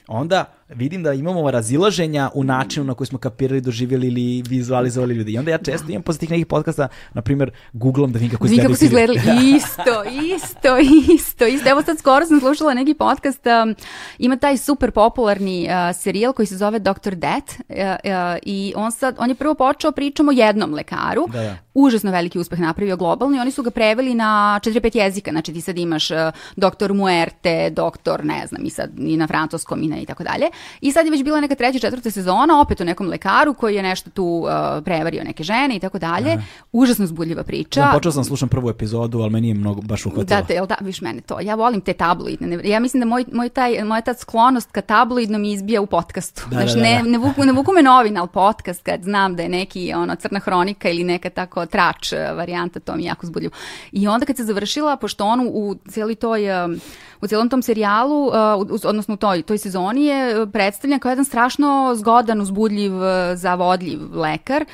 onda 0.06 0.44
vidim 0.74 1.02
da 1.02 1.12
imamo 1.12 1.50
razilaženja 1.50 2.30
u 2.34 2.44
načinu 2.44 2.84
na 2.86 2.94
koji 2.94 3.06
smo 3.06 3.18
kapirali, 3.18 3.60
doživjeli 3.60 4.06
ili 4.06 4.42
vizualizovali 4.48 5.14
ljudi. 5.14 5.32
I 5.32 5.38
onda 5.38 5.50
ja 5.50 5.58
često 5.58 5.86
imam 5.88 6.02
posle 6.02 6.18
tih 6.18 6.30
nekih 6.30 6.46
podcasta, 6.46 6.88
na 7.14 7.22
primjer, 7.22 7.50
googlam 7.72 8.12
da 8.12 8.18
vidim 8.18 8.30
kako 8.30 8.46
izgledaju 8.46 8.68
kako 8.68 8.78
su 8.78 8.84
izgledali. 8.84 9.20
Isto, 9.56 10.04
isto, 10.34 10.78
isto, 11.14 11.46
isto. 11.46 11.70
Evo 11.70 11.82
sad 11.82 11.98
skoro 11.98 12.26
sam 12.26 12.40
slušala 12.40 12.74
neki 12.74 12.94
podcast, 12.94 13.46
um, 13.46 13.74
ima 14.18 14.36
taj 14.36 14.56
super 14.56 14.90
popularni 14.90 15.68
uh, 15.68 15.96
serijal 15.96 16.32
koji 16.32 16.46
se 16.46 16.56
zove 16.56 16.78
Dr. 16.78 17.14
Death 17.14 17.60
uh, 17.68 17.76
uh, 17.76 18.38
i 18.42 18.72
on 18.76 18.92
sad, 18.92 19.16
on 19.18 19.28
je 19.28 19.34
prvo 19.34 19.54
počeo 19.54 19.92
pričom 19.92 20.28
o 20.28 20.32
jednom 20.32 20.74
lekaru, 20.74 21.26
Da, 21.32 21.42
da. 21.42 21.56
užasno 21.74 22.10
veliki 22.10 22.38
uspeh 22.38 22.60
napravio 22.60 22.96
globalno 22.96 23.36
i 23.36 23.40
oni 23.40 23.50
su 23.50 23.62
ga 23.62 23.70
preveli 23.70 24.14
na 24.14 24.60
4-5 24.64 24.96
jezika, 24.96 25.30
znači 25.30 25.52
ti 25.52 25.60
sad 25.60 25.78
imaš 25.78 26.10
uh, 26.10 26.16
doktor 26.56 26.94
Muerte, 26.94 27.70
doktor, 27.70 28.24
ne 28.24 28.46
znam, 28.46 28.64
i 28.64 28.70
sad 28.70 28.90
i 28.98 29.16
na 29.16 29.26
francuskom 29.26 29.82
i, 29.82 29.88
na, 29.88 29.96
i 29.96 30.06
tako 30.06 30.22
dalje. 30.24 30.46
I 30.80 30.92
sad 30.92 31.04
je 31.06 31.10
već 31.10 31.22
bila 31.24 31.40
neka 31.40 31.54
treća, 31.54 31.78
četvrta 31.78 32.10
sezona, 32.10 32.60
opet 32.60 32.80
o 32.80 32.84
nekom 32.84 33.08
lekaru 33.08 33.54
koji 33.54 33.74
je 33.74 33.82
nešto 33.82 34.10
tu 34.10 34.24
uh, 34.24 34.50
prevario 34.84 35.24
neke 35.24 35.42
žene 35.42 35.76
i 35.76 35.80
tako 35.80 35.98
dalje. 35.98 36.38
Užasno 36.72 37.06
zbudljiva 37.06 37.42
priča. 37.42 37.80
Ja 37.80 37.90
počeo 37.92 38.12
sam 38.12 38.20
da 38.22 38.24
slušam 38.24 38.48
prvu 38.48 38.70
epizodu, 38.70 39.18
ali 39.18 39.30
meni 39.30 39.48
je 39.48 39.54
mnogo 39.54 39.80
baš 39.80 40.06
uhvatilo. 40.06 40.40
Da, 40.40 40.46
te, 40.46 40.54
jel 40.54 40.66
da, 40.66 40.76
viš 40.80 41.00
mene 41.00 41.20
to. 41.20 41.40
Ja 41.40 41.54
volim 41.54 41.80
te 41.80 41.92
tabloidne. 41.92 42.46
Ne- 42.46 42.68
Ja 42.68 42.80
mislim 42.80 43.00
da 43.00 43.06
moj, 43.06 43.24
moj 43.32 43.48
taj, 43.48 43.84
moja 43.84 44.00
ta 44.00 44.14
sklonost 44.14 44.70
ka 44.72 44.80
tabloidnom 44.80 45.44
izbija 45.44 45.80
u 45.80 45.86
podcastu. 45.86 46.42
Da, 46.50 46.56
Znaš, 46.56 46.70
da, 46.72 46.76
da, 46.76 46.82
ne, 46.82 47.00
da. 47.02 47.08
ne, 47.10 47.18
vuku, 47.18 47.44
ne 47.44 47.52
vuku 47.52 47.72
me 47.72 47.82
novina, 47.82 48.20
ali 48.20 48.28
podcast 48.32 48.82
kad 48.82 49.02
znam 49.02 49.36
da 49.36 49.42
je 49.42 49.48
neki 49.48 49.92
ono, 49.96 50.14
crna 50.14 50.38
hronika 50.40 50.88
ili 50.90 51.04
neka 51.04 51.30
tako 51.30 51.66
trač 51.66 52.12
eh, 52.12 52.32
varijanta, 52.34 52.80
to 52.80 52.96
mi 52.96 53.02
je 53.02 53.06
jako 53.06 53.26
zbudljivo. 53.26 53.52
I 53.92 54.08
onda 54.08 54.26
kad 54.26 54.36
se 54.36 54.44
završila, 54.44 54.96
pošto 54.96 55.24
on 55.24 55.40
u 55.52 55.74
cijeli 55.88 56.14
toj, 56.14 56.64
eh, 56.64 56.68
u 57.24 57.28
cijelom 57.28 57.48
tom 57.48 57.62
serijalu, 57.62 58.28
eh, 58.28 58.38
u- 58.56 58.88
odnosno 58.88 59.14
u 59.14 59.18
toj, 59.18 59.42
toj 59.42 59.58
sezoni 59.58 60.04
je 60.04 60.30
eh, 60.32 60.46
predstavljen 60.46 61.00
kao 61.00 61.10
jedan 61.10 61.24
strašno 61.24 61.92
zgodan, 61.96 62.40
uzbudljiv, 62.40 62.92
eh, 63.04 63.36
zavodljiv 63.36 64.00
lekar, 64.14 64.64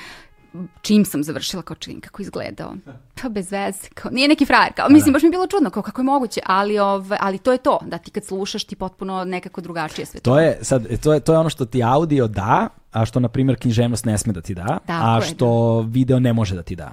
čim 0.83 1.05
sam 1.05 1.23
završila 1.23 1.63
kao 1.63 1.77
čim 1.77 2.01
kako 2.01 2.23
izgledao. 2.23 2.75
Pa 3.23 3.29
bez 3.29 3.53
veze, 3.53 3.89
kao, 3.95 4.11
nije 4.11 4.29
neki 4.29 4.47
frajer, 4.47 4.73
kao, 4.75 4.89
mislim, 4.89 5.13
baš 5.13 5.23
mi 5.23 5.27
je 5.27 5.31
bilo 5.31 5.47
čudno, 5.47 5.71
kao 5.71 5.83
kako 5.83 6.01
je 6.01 6.05
moguće, 6.05 6.41
ali, 6.47 6.79
ove, 6.79 7.17
ali 7.21 7.39
to 7.39 7.53
je 7.53 7.59
to, 7.59 7.79
da 7.83 7.99
ti 7.99 8.11
kad 8.11 8.25
slušaš 8.25 8.65
ti 8.65 8.77
potpuno 8.77 9.25
nekako 9.25 9.61
drugačije 9.61 10.07
sve 10.07 10.21
to. 10.21 10.31
To 10.31 10.41
je, 10.41 10.59
sad, 10.63 11.01
to 11.01 11.13
je, 11.15 11.21
to 11.21 11.33
je 11.33 11.39
ono 11.39 11.51
što 11.51 11.65
ti 11.65 11.83
audio 11.83 12.27
da, 12.27 12.69
a 12.93 13.07
što, 13.07 13.21
na 13.21 13.29
primjer, 13.29 13.59
književnost 13.59 14.05
ne 14.05 14.19
sme 14.19 14.33
da 14.33 14.41
ti 14.41 14.55
da, 14.55 14.79
Tako 14.87 15.05
a 15.07 15.15
je, 15.17 15.23
što 15.23 15.81
video 15.81 16.19
ne 16.21 16.33
može 16.33 16.55
da 16.55 16.63
ti 16.63 16.77
da. 16.77 16.93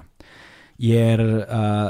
Jer 0.78 1.20
uh, 1.20 1.44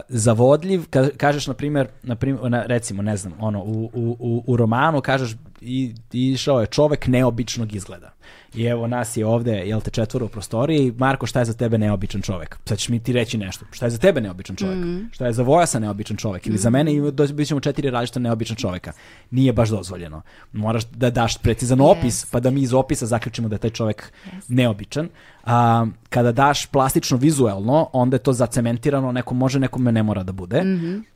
zavodljiv, 0.09 0.87
ka, 0.91 1.09
kažeš, 1.17 1.47
na 1.47 1.55
primjer, 1.55 1.89
na 2.03 2.15
primjer 2.17 2.51
na, 2.51 2.63
recimo, 2.63 3.03
ne 3.03 3.17
znam, 3.17 3.33
ono, 3.41 3.63
u, 3.63 3.91
u, 3.95 4.45
u, 4.47 4.57
romanu 4.57 5.01
kažeš 5.01 5.37
i, 5.61 5.95
išao 6.13 6.61
je 6.61 6.67
čovek 6.67 7.07
neobičnog 7.07 7.75
izgleda. 7.75 8.13
I 8.55 8.65
evo 8.65 8.87
nas 8.87 9.17
je 9.17 9.27
ovde, 9.27 9.53
jel 9.53 9.81
te, 9.81 9.91
četvoro 9.91 10.27
u 10.27 10.29
prostoriji. 10.29 10.93
Marko, 10.99 11.27
šta 11.27 11.39
je 11.39 11.45
za 11.45 11.55
tebe 11.55 11.79
neobičan 11.79 12.23
čovek? 12.23 12.59
Sad 12.65 12.79
ćeš 12.79 12.89
mi 12.89 13.01
ti 13.01 13.13
reći 13.13 13.39
nešto. 13.39 13.65
Šta 13.73 13.87
je 13.87 13.91
za 13.91 13.99
tebe 13.99 14.21
neobičan 14.21 14.57
čovek? 14.57 14.77
Mm. 14.77 15.09
Šta 15.13 15.27
je 15.27 15.33
za 15.33 15.43
Vojasa 15.43 15.79
neobičan 15.79 16.17
čovek? 16.17 16.47
Ili 16.47 16.59
za 16.59 16.71
mene 16.71 16.95
i 16.95 17.01
bit 17.35 17.49
ćemo 17.49 17.61
četiri 17.61 17.91
različita 17.91 18.21
neobična 18.21 18.57
čoveka. 18.57 18.93
Nije 19.31 19.53
baš 19.53 19.69
dozvoljeno. 19.69 20.23
Moraš 20.53 20.85
da 20.85 21.11
daš 21.11 21.39
precizan 21.39 21.81
opis, 21.81 22.27
pa 22.31 22.41
da 22.41 22.51
mi 22.51 22.61
iz 22.61 22.75
opisa 22.75 23.07
zaključimo 23.07 23.49
da 23.49 23.55
je 23.55 23.59
taj 23.59 23.71
čovek 23.71 24.13
neobičan. 24.49 25.09
A, 25.45 25.87
kada 26.09 26.33
daš 26.33 26.67
plastično 26.67 27.17
vizuelno, 27.17 27.91
onda 27.93 28.15
je 28.15 28.19
to 28.19 28.33
zacementirano, 28.33 29.13
neko 29.13 29.35
može, 29.35 29.59
nekome 29.61 29.93
ne 29.93 30.03
mora 30.03 30.23
da 30.23 30.33
bude. 30.33 30.63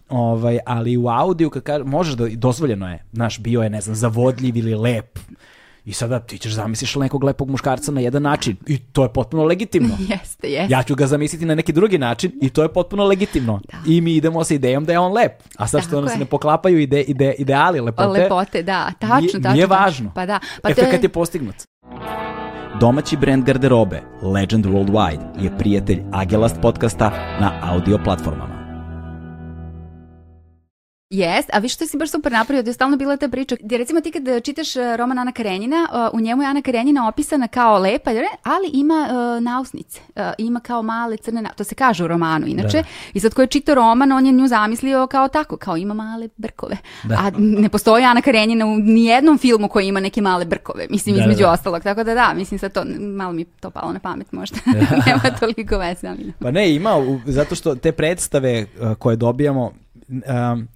ovaj, 0.09 0.59
ali 0.67 0.97
u 0.97 1.09
audiju, 1.09 1.51
kad 1.51 1.63
kaže, 1.63 1.85
možeš 1.85 2.15
da, 2.15 2.29
dozvoljeno 2.29 2.91
je, 2.91 3.05
znaš, 3.13 3.39
bio 3.39 3.63
je, 3.63 3.71
ne 3.71 3.81
znam, 3.81 3.97
zavodljiv 3.97 4.57
ili 4.57 4.75
lep. 4.75 5.19
I 5.85 5.93
sada 5.93 6.21
ti 6.21 6.39
ćeš 6.39 6.53
zamisliš 6.53 6.95
nekog 6.95 7.25
lepog 7.25 7.51
muškarca 7.51 7.93
na 7.93 8.01
jedan 8.01 8.23
način 8.23 8.57
i 8.67 8.79
to 8.79 9.03
je 9.03 9.13
potpuno 9.13 9.45
legitimno. 9.45 9.97
Jeste, 10.11 10.49
jeste. 10.49 10.73
Ja 10.73 10.83
ću 10.83 10.95
ga 10.95 11.07
zamisliti 11.07 11.45
na 11.45 11.55
neki 11.55 11.73
drugi 11.73 11.99
način 11.99 12.33
i 12.43 12.51
to 12.51 12.63
je 12.63 12.73
potpuno 12.73 13.05
legitimno. 13.05 13.61
I 13.87 14.01
mi 14.01 14.15
idemo 14.15 14.45
sa 14.45 14.55
idejom 14.55 14.85
da 14.85 14.93
je 14.93 14.99
on 14.99 15.13
lep. 15.13 15.33
A 15.57 15.67
sad 15.67 15.83
što 15.83 16.01
nam 16.01 16.09
se 16.09 16.19
ne 16.19 16.25
poklapaju 16.25 16.79
ide, 16.79 17.01
ide, 17.01 17.35
ideali 17.39 17.81
lepote, 17.81 18.09
Lepote, 18.09 18.63
da, 18.63 18.93
tačno, 18.99 19.17
nije, 19.17 19.33
tačno. 19.33 19.53
nije 19.53 19.67
važno. 19.67 20.13
Pa 20.15 20.27
da, 20.27 20.41
pa 20.63 20.71
Efekat 20.71 20.93
je, 20.93 21.01
je 21.03 21.09
postignut. 21.09 21.55
Domaći 22.81 23.17
brend 23.17 23.45
garderobe 23.45 24.03
Legend 24.23 24.67
Worldwide 24.67 25.43
je 25.43 25.59
prijatelj 25.59 26.03
Agelast 26.13 26.57
podcasta 26.63 27.11
na 27.41 27.53
audio 27.63 27.99
platformama. 28.05 28.52
Jes, 31.13 31.47
a 31.53 31.59
viš 31.59 31.75
što 31.75 31.87
si 31.87 31.97
baš 31.97 32.11
super 32.11 32.33
napravio, 32.33 32.63
da 32.63 32.71
je 32.71 32.75
stalno 32.75 32.97
bila 32.97 33.17
ta 33.17 33.29
priča, 33.29 33.57
gdje 33.61 33.79
recimo 33.79 34.01
ti 34.01 34.11
kad 34.11 34.43
čitaš 34.45 34.77
e, 34.77 34.97
roman 34.97 35.19
Ana 35.19 35.33
Karenjina, 35.33 35.89
uh, 35.93 36.19
u 36.19 36.21
njemu 36.21 36.43
je 36.43 36.49
Ana 36.49 36.63
Karenjina 36.63 37.09
opisana 37.09 37.49
kao 37.49 37.79
lepa, 37.79 38.11
ali 38.43 38.71
ima 38.73 39.09
uh, 39.11 39.43
nausnice, 39.43 40.01
uh, 40.17 40.23
ima 40.39 40.61
kao 40.61 40.83
male 40.83 41.17
crne, 41.17 41.51
to 41.57 41.65
se 41.65 41.75
kaže 41.75 42.05
u 42.05 42.09
romanu 42.09 42.47
inače, 42.47 42.77
Da. 42.77 42.85
i 43.15 43.21
sad 43.21 43.35
ko 43.35 43.41
je 43.43 43.47
čitao 43.47 43.75
roman, 43.75 44.13
on 44.13 44.27
je 44.27 44.33
nju 44.33 44.49
zamislio 44.49 45.07
kao 45.07 45.29
tako, 45.29 45.57
kao 45.57 45.77
ima 45.77 45.95
male 45.95 46.29
brkove, 46.37 46.77
Da. 47.05 47.15
a 47.15 47.31
ne 47.39 47.69
postoji 47.69 48.05
Ana 48.05 48.21
Karenjina 48.21 48.67
u 48.67 48.77
nijednom 48.77 49.39
filmu 49.39 49.69
koji 49.69 49.87
ima 49.89 50.01
neke 50.01 50.21
male 50.23 50.45
brkove, 50.45 50.87
mislim 50.91 51.15
Da, 51.15 51.19
da, 51.19 51.25
između 51.25 51.43
da. 51.43 51.51
ostalog, 51.51 51.83
tako 51.83 52.05
da 52.05 52.15
da, 52.15 52.35
mislim 52.35 52.59
sad 52.59 52.73
to, 52.73 52.85
malo 53.01 53.33
mi 53.33 53.45
to 53.45 53.71
palo 53.71 53.93
na 53.93 53.99
pamet 53.99 54.33
možda, 54.33 54.57
nema 55.07 55.37
toliko 55.41 55.79
veze, 55.79 56.09
Pa 56.41 56.51
ne, 56.51 56.75
ima, 56.75 56.91
zato 57.27 57.55
što 57.55 57.75
te 57.75 57.93
predstave 57.93 58.67
koje 58.99 59.17
dobijamo, 59.17 59.73
um, 60.13 60.69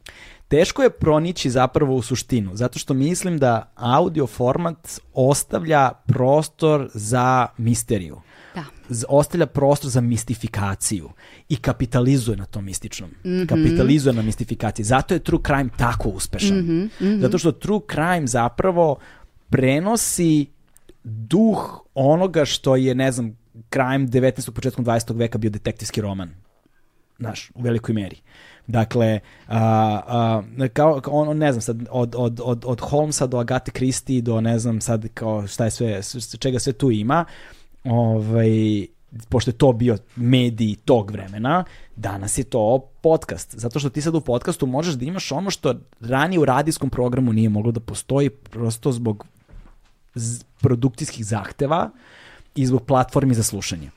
teško 0.48 0.82
je 0.82 0.90
pronići 0.90 1.50
zapravo 1.50 1.94
u 1.94 2.02
suštinu, 2.02 2.56
zato 2.56 2.78
što 2.78 2.94
mislim 2.94 3.38
da 3.38 3.72
audio 3.74 4.26
format 4.26 5.00
ostavlja 5.14 5.92
prostor 6.06 6.90
za 6.94 7.46
misteriju. 7.58 8.20
da. 8.54 8.64
Ostavlja 9.08 9.46
prostor 9.46 9.90
za 9.90 10.00
mistifikaciju 10.00 11.10
i 11.48 11.56
kapitalizuje 11.56 12.36
na 12.36 12.44
tom 12.44 12.64
mističnom. 12.64 13.10
Kapitalizuje 13.48 14.12
na 14.12 14.22
mistifikaciji. 14.22 14.84
Zato 14.84 15.14
je 15.14 15.20
true 15.20 15.42
crime 15.46 15.68
tako 15.76 16.08
uspešan. 16.08 16.90
Zato 17.20 17.38
što 17.38 17.52
true 17.52 17.80
crime 17.90 18.26
zapravo 18.26 18.96
prenosi 19.50 20.46
duh 21.04 21.80
onoga 21.94 22.44
što 22.44 22.76
je, 22.76 22.94
ne 22.94 23.12
znam, 23.12 23.36
krajem 23.68 24.08
19. 24.08 24.50
početkom 24.50 24.84
20. 24.84 25.16
veka 25.16 25.38
bio 25.38 25.50
detektivski 25.50 26.00
roman. 26.00 26.30
Znaš, 27.18 27.50
u 27.54 27.62
velikoj 27.62 27.94
meri. 27.94 28.16
Dakle, 28.66 29.20
a, 29.48 29.62
a, 30.58 30.68
kao, 30.72 31.00
ono, 31.06 31.34
ne 31.34 31.52
znam 31.52 31.60
sad, 31.60 31.76
od, 31.90 32.14
od, 32.18 32.40
od, 32.44 32.64
od 32.66 32.80
Holmesa 32.80 33.26
do 33.26 33.38
Agate 33.38 33.70
Christie 33.70 34.22
do 34.22 34.40
ne 34.40 34.58
znam 34.58 34.80
sad 34.80 35.08
kao 35.14 35.46
šta 35.46 35.64
je 35.64 35.70
sve, 35.70 36.00
čega 36.38 36.58
sve 36.58 36.72
tu 36.72 36.90
ima, 36.90 37.24
ovaj, 37.84 38.86
pošto 39.28 39.50
je 39.50 39.58
to 39.58 39.72
bio 39.72 39.98
medij 40.16 40.76
tog 40.84 41.10
vremena, 41.10 41.64
danas 41.96 42.38
je 42.38 42.44
to 42.44 42.90
podcast. 43.00 43.54
Zato 43.56 43.78
što 43.78 43.90
ti 43.90 44.00
sad 44.00 44.14
u 44.14 44.20
podcastu 44.20 44.66
možeš 44.66 44.94
da 44.94 45.04
imaš 45.04 45.32
ono 45.32 45.50
što 45.50 45.74
ranije 46.00 46.40
u 46.40 46.44
radijskom 46.44 46.90
programu 46.90 47.32
nije 47.32 47.48
moglo 47.48 47.72
da 47.72 47.80
postoji 47.80 48.30
prosto 48.30 48.92
zbog 48.92 49.26
produkcijskih 50.60 51.26
zahteva 51.26 51.90
i 52.54 52.66
zbog 52.66 52.84
platformi 52.84 53.34
za 53.34 53.42
slušanje. 53.42 53.90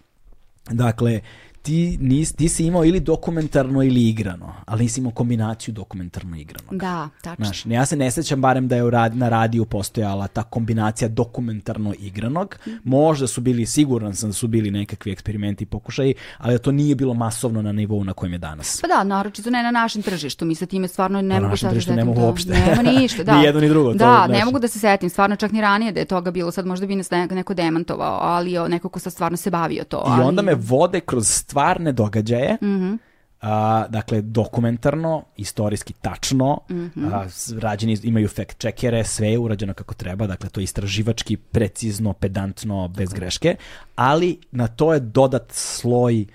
Dakle, 0.70 1.22
ti, 1.70 1.98
nis, 2.02 2.34
ti 2.34 2.50
si 2.50 2.66
imao 2.66 2.86
ili 2.86 3.00
dokumentarno 3.00 3.84
ili 3.84 4.10
igrano, 4.10 4.54
ali 4.66 4.84
nisi 4.84 5.00
imao 5.00 5.12
kombinaciju 5.12 5.74
dokumentarno 5.74 6.38
i 6.38 6.42
igranog. 6.42 6.76
Da, 6.76 7.10
tačno. 7.22 7.46
Znaš, 7.46 7.66
ja 7.66 7.86
se 7.86 7.96
ne 7.96 8.12
sećam 8.12 8.42
barem 8.42 8.68
da 8.68 8.76
je 8.76 8.84
u 8.84 8.90
rad, 8.90 9.18
na 9.18 9.30
radiju 9.30 9.66
postojala 9.66 10.28
ta 10.28 10.44
kombinacija 10.44 11.08
dokumentarno 11.08 11.94
igranog. 12.00 12.56
Možda 12.84 13.28
su 13.28 13.42
bili, 13.42 13.66
siguran 13.66 14.16
sam 14.16 14.30
da 14.30 14.34
su 14.34 14.48
bili 14.48 14.72
nekakvi 14.72 15.12
eksperimenti 15.12 15.64
i 15.64 15.68
pokušaji, 15.68 16.14
ali 16.38 16.54
da 16.54 16.58
to 16.58 16.72
nije 16.72 16.96
bilo 16.96 17.14
masovno 17.14 17.62
na 17.62 17.72
nivou 17.72 18.04
na 18.04 18.14
kojem 18.14 18.34
je 18.34 18.40
danas. 18.40 18.82
Pa 18.82 18.88
da, 18.88 19.04
naročito 19.04 19.50
ne 19.50 19.64
na 19.64 19.72
našem 19.72 20.02
tržištu, 20.02 20.46
mi 20.46 20.56
sa 20.56 20.66
time 20.66 20.88
stvarno 20.88 21.22
ne 21.22 21.36
Pa 21.36 21.40
na 21.40 21.40
mogu 21.40 21.52
našem 21.52 21.68
sad 21.68 21.70
da 21.70 21.74
tržištu 21.74 21.92
ne 21.92 21.96
setim 21.96 22.08
mogu 22.08 22.20
to. 22.20 22.26
uopšte. 22.26 22.54
Nema 22.54 22.82
ništa, 22.92 23.24
da. 23.24 23.38
Ni 23.38 23.44
jedno 23.44 23.62
ni 23.62 23.70
drugo, 23.70 23.92
to, 23.92 23.98
Da, 23.98 24.28
ne 24.28 24.34
znaš. 24.34 24.46
mogu 24.46 24.60
da 24.60 24.68
se 24.68 24.80
setim, 24.80 25.10
stvarno 25.10 25.36
čak 25.36 25.52
ni 25.52 25.62
ranije 25.62 25.92
da 25.92 26.00
je 26.00 26.06
toga 26.06 26.32
bilo, 26.32 26.52
sad 26.52 26.66
možda 26.66 26.86
bi 26.86 26.96
nas 26.96 27.10
neko, 27.12 27.54
demantovao, 27.54 28.20
ali 28.22 28.70
neko 28.70 28.90
ko 28.90 29.00
sad 29.00 29.14
stvarno 29.14 29.38
se 29.38 29.50
bavio 29.50 29.84
to. 29.84 29.98
I 29.98 30.12
ali... 30.12 30.24
onda 30.24 30.42
me 30.42 30.56
vode 30.56 31.00
kroz 31.00 31.44
stvarne 31.62 31.92
događaje, 31.94 32.58
Mhm. 32.64 32.94
a, 33.42 33.86
dakle 33.90 34.22
dokumentarno, 34.22 35.24
istorijski 35.38 35.94
tačno, 35.94 36.60
Mhm. 36.72 37.06
a, 37.06 37.30
s- 37.30 37.54
rađeni 37.54 37.98
imaju 38.04 38.28
fact 38.28 38.58
checkere, 38.58 39.04
sve 39.04 39.28
je 39.28 39.38
urađeno 39.38 39.74
kako 39.74 39.94
treba, 39.94 40.28
dakle 40.28 40.50
to 40.50 40.60
je 40.60 40.64
istraživački, 40.64 41.38
precizno, 41.38 42.14
pedantno, 42.14 42.88
bez 42.88 43.14
greške, 43.14 43.56
ali 43.96 44.40
na 44.52 44.68
to 44.68 44.94
je 44.94 45.00
dodat 45.00 45.46
sloj 45.50 46.26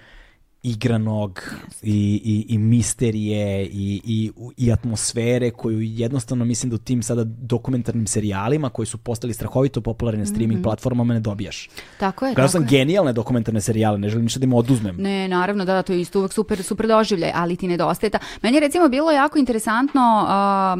igranog 0.64 1.42
i, 1.82 2.20
i, 2.24 2.54
i 2.54 2.58
misterije 2.58 3.66
i, 3.66 4.00
i, 4.04 4.30
i 4.56 4.72
atmosfere 4.72 5.50
koju 5.50 5.80
jednostavno 5.80 6.44
mislim 6.44 6.70
da 6.70 6.76
u 6.76 6.78
tim 6.78 7.02
sada 7.02 7.24
dokumentarnim 7.24 8.06
serijalima 8.06 8.68
koji 8.70 8.86
su 8.86 8.98
postali 8.98 9.34
strahovito 9.34 9.80
popularni 9.80 10.20
na 10.20 10.26
streaming 10.26 10.62
platformama 10.62 11.14
ne 11.14 11.20
dobijaš. 11.20 11.70
Tako 11.98 12.26
je, 12.26 12.34
Gledao 12.34 12.48
tako 12.48 12.52
sam 12.52 12.62
je. 12.62 12.68
genijalne 12.68 13.12
dokumentarne 13.12 13.60
serijale, 13.60 13.98
ne 13.98 14.08
želim 14.08 14.24
ništa 14.24 14.40
da 14.40 14.44
im 14.44 14.52
oduzmem. 14.54 14.96
Ne, 14.96 15.28
naravno, 15.28 15.64
da, 15.64 15.74
da, 15.74 15.82
to 15.82 15.92
je 15.92 16.00
isto 16.00 16.18
uvek 16.18 16.32
super, 16.32 16.62
super 16.62 16.86
doživljaj, 16.86 17.32
ali 17.34 17.56
ti 17.56 17.68
nedostaje 17.68 18.10
ta. 18.10 18.18
Meni 18.42 18.56
je 18.56 18.60
recimo 18.60 18.88
bilo 18.88 19.10
jako 19.10 19.38
interesantno 19.38 20.24
a, 20.28 20.76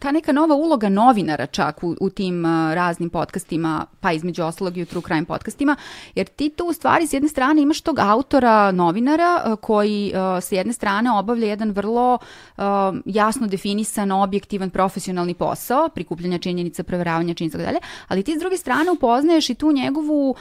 ta 0.00 0.12
neka 0.12 0.32
nova 0.32 0.54
uloga 0.54 0.88
novinara 0.88 1.46
čak 1.46 1.84
u, 1.84 1.96
u 2.00 2.10
tim 2.10 2.44
a, 2.44 2.74
raznim 2.74 3.10
podcastima, 3.10 3.86
pa 4.00 4.12
između 4.12 4.42
ostalog 4.42 4.76
i 4.76 4.82
u 4.82 4.86
True 4.86 5.02
Crime 5.02 5.24
podcastima, 5.24 5.76
jer 6.14 6.26
ti 6.26 6.50
tu 6.56 6.64
u 6.64 6.72
stvari 6.72 7.06
s 7.06 7.12
jedne 7.12 7.28
strane 7.28 7.62
imaš 7.62 7.80
tog 7.80 7.98
autora, 7.98 8.72
novinara, 8.72 8.95
a, 9.00 9.56
koji 9.56 10.12
a, 10.14 10.40
s 10.40 10.52
jedne 10.52 10.72
strane 10.72 11.12
obavlja 11.12 11.46
jedan 11.46 11.70
vrlo 11.70 12.18
a, 12.56 12.92
jasno 13.04 13.46
definisan, 13.46 14.12
objektivan, 14.12 14.70
profesionalni 14.70 15.34
posao, 15.34 15.88
prikupljanja 15.88 16.38
činjenica, 16.38 16.82
preveravanja 16.82 17.34
činjenica 17.34 17.58
i 17.58 17.64
dalje, 17.64 17.78
ali 18.08 18.22
ti 18.22 18.36
s 18.36 18.38
druge 18.38 18.56
strane 18.56 18.90
upoznaješ 18.90 19.50
i 19.50 19.54
tu 19.54 19.72
njegovu 19.72 20.34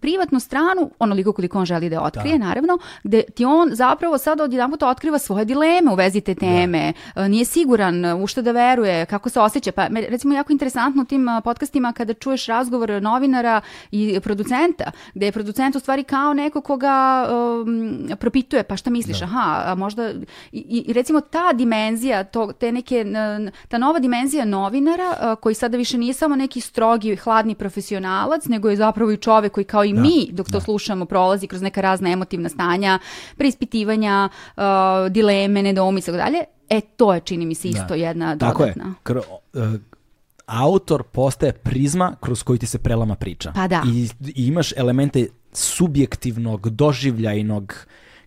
privatnu 0.00 0.40
stranu, 0.40 0.90
onoliko 0.98 1.32
koliko 1.32 1.58
on 1.58 1.64
želi 1.64 1.88
da 1.88 1.96
je 1.96 2.00
otkrije, 2.00 2.38
naravno, 2.38 2.78
gde 3.02 3.22
ti 3.22 3.44
on 3.44 3.70
zapravo 3.72 4.18
sada 4.18 4.44
odjedanput 4.44 4.82
otkriva 4.82 5.18
svoje 5.18 5.44
dileme 5.44 5.92
u 5.92 5.94
vezi 5.94 6.20
te 6.20 6.34
teme, 6.34 6.92
a, 7.14 7.28
nije 7.28 7.44
siguran 7.44 8.22
u 8.22 8.26
šta 8.26 8.42
da 8.42 8.52
veruje, 8.52 9.06
kako 9.06 9.28
se 9.28 9.40
osjeća, 9.40 9.72
pa 9.72 9.86
recimo 9.88 10.34
jako 10.34 10.52
interesantno 10.52 11.02
u 11.02 11.06
tim 11.06 11.26
podcastima 11.44 11.92
kada 11.92 12.14
čuješ 12.14 12.46
razgovor 12.46 13.02
novinara 13.02 13.60
i 13.90 14.20
producenta, 14.20 14.90
gde 15.14 15.26
je 15.26 15.32
producent 15.32 15.76
u 15.76 15.80
stvari 15.80 16.04
kao 16.04 16.34
neko 16.34 16.60
koga 16.60 17.28
um, 17.30 17.81
propituje, 18.18 18.62
pa 18.62 18.76
šta 18.76 18.90
misliš, 18.90 19.22
aha, 19.22 19.62
a 19.66 19.74
možda, 19.74 20.10
i, 20.52 20.84
i 20.88 20.92
recimo 20.92 21.20
ta 21.20 21.52
dimenzija, 21.52 22.24
to, 22.24 22.52
te 22.52 22.72
neke, 22.72 23.04
ta 23.68 23.78
nova 23.78 23.98
dimenzija 23.98 24.44
novinara, 24.44 25.36
koji 25.40 25.54
sada 25.54 25.76
više 25.76 25.98
nije 25.98 26.14
samo 26.14 26.36
neki 26.36 26.60
strogi, 26.60 27.16
hladni 27.16 27.54
profesionalac, 27.54 28.46
nego 28.46 28.70
je 28.70 28.76
zapravo 28.76 29.10
i 29.12 29.16
čovek 29.16 29.52
koji 29.52 29.64
kao 29.64 29.84
i 29.84 29.92
mi, 29.92 30.28
dok 30.32 30.50
to 30.50 30.60
slušamo, 30.60 31.04
prolazi 31.04 31.46
kroz 31.46 31.62
neka 31.62 31.80
razna 31.80 32.10
emotivna 32.10 32.48
stanja, 32.48 32.98
preispitivanja, 33.36 34.28
dileme, 35.10 35.62
nedoumice 35.62 36.10
i 36.10 36.14
tako 36.14 36.24
dalje, 36.24 36.44
e, 36.68 36.80
to 36.80 37.14
je, 37.14 37.20
čini 37.20 37.46
mi 37.46 37.54
se, 37.54 37.68
isto 37.68 37.94
jedna 37.94 38.36
Tako 38.36 38.64
je. 38.64 38.74
dodatna. 38.74 38.94
Autor 40.54 41.02
postaje 41.02 41.52
prizma 41.52 42.16
kroz 42.20 42.42
koju 42.42 42.58
ti 42.58 42.66
se 42.66 42.78
prelama 42.78 43.14
priča. 43.14 43.52
Pa 43.54 43.68
da. 43.68 43.82
I, 43.86 44.08
i 44.26 44.46
imaš 44.46 44.72
elemente 44.76 45.26
subjektivnog, 45.52 46.70
doživljajnog, 46.70 47.74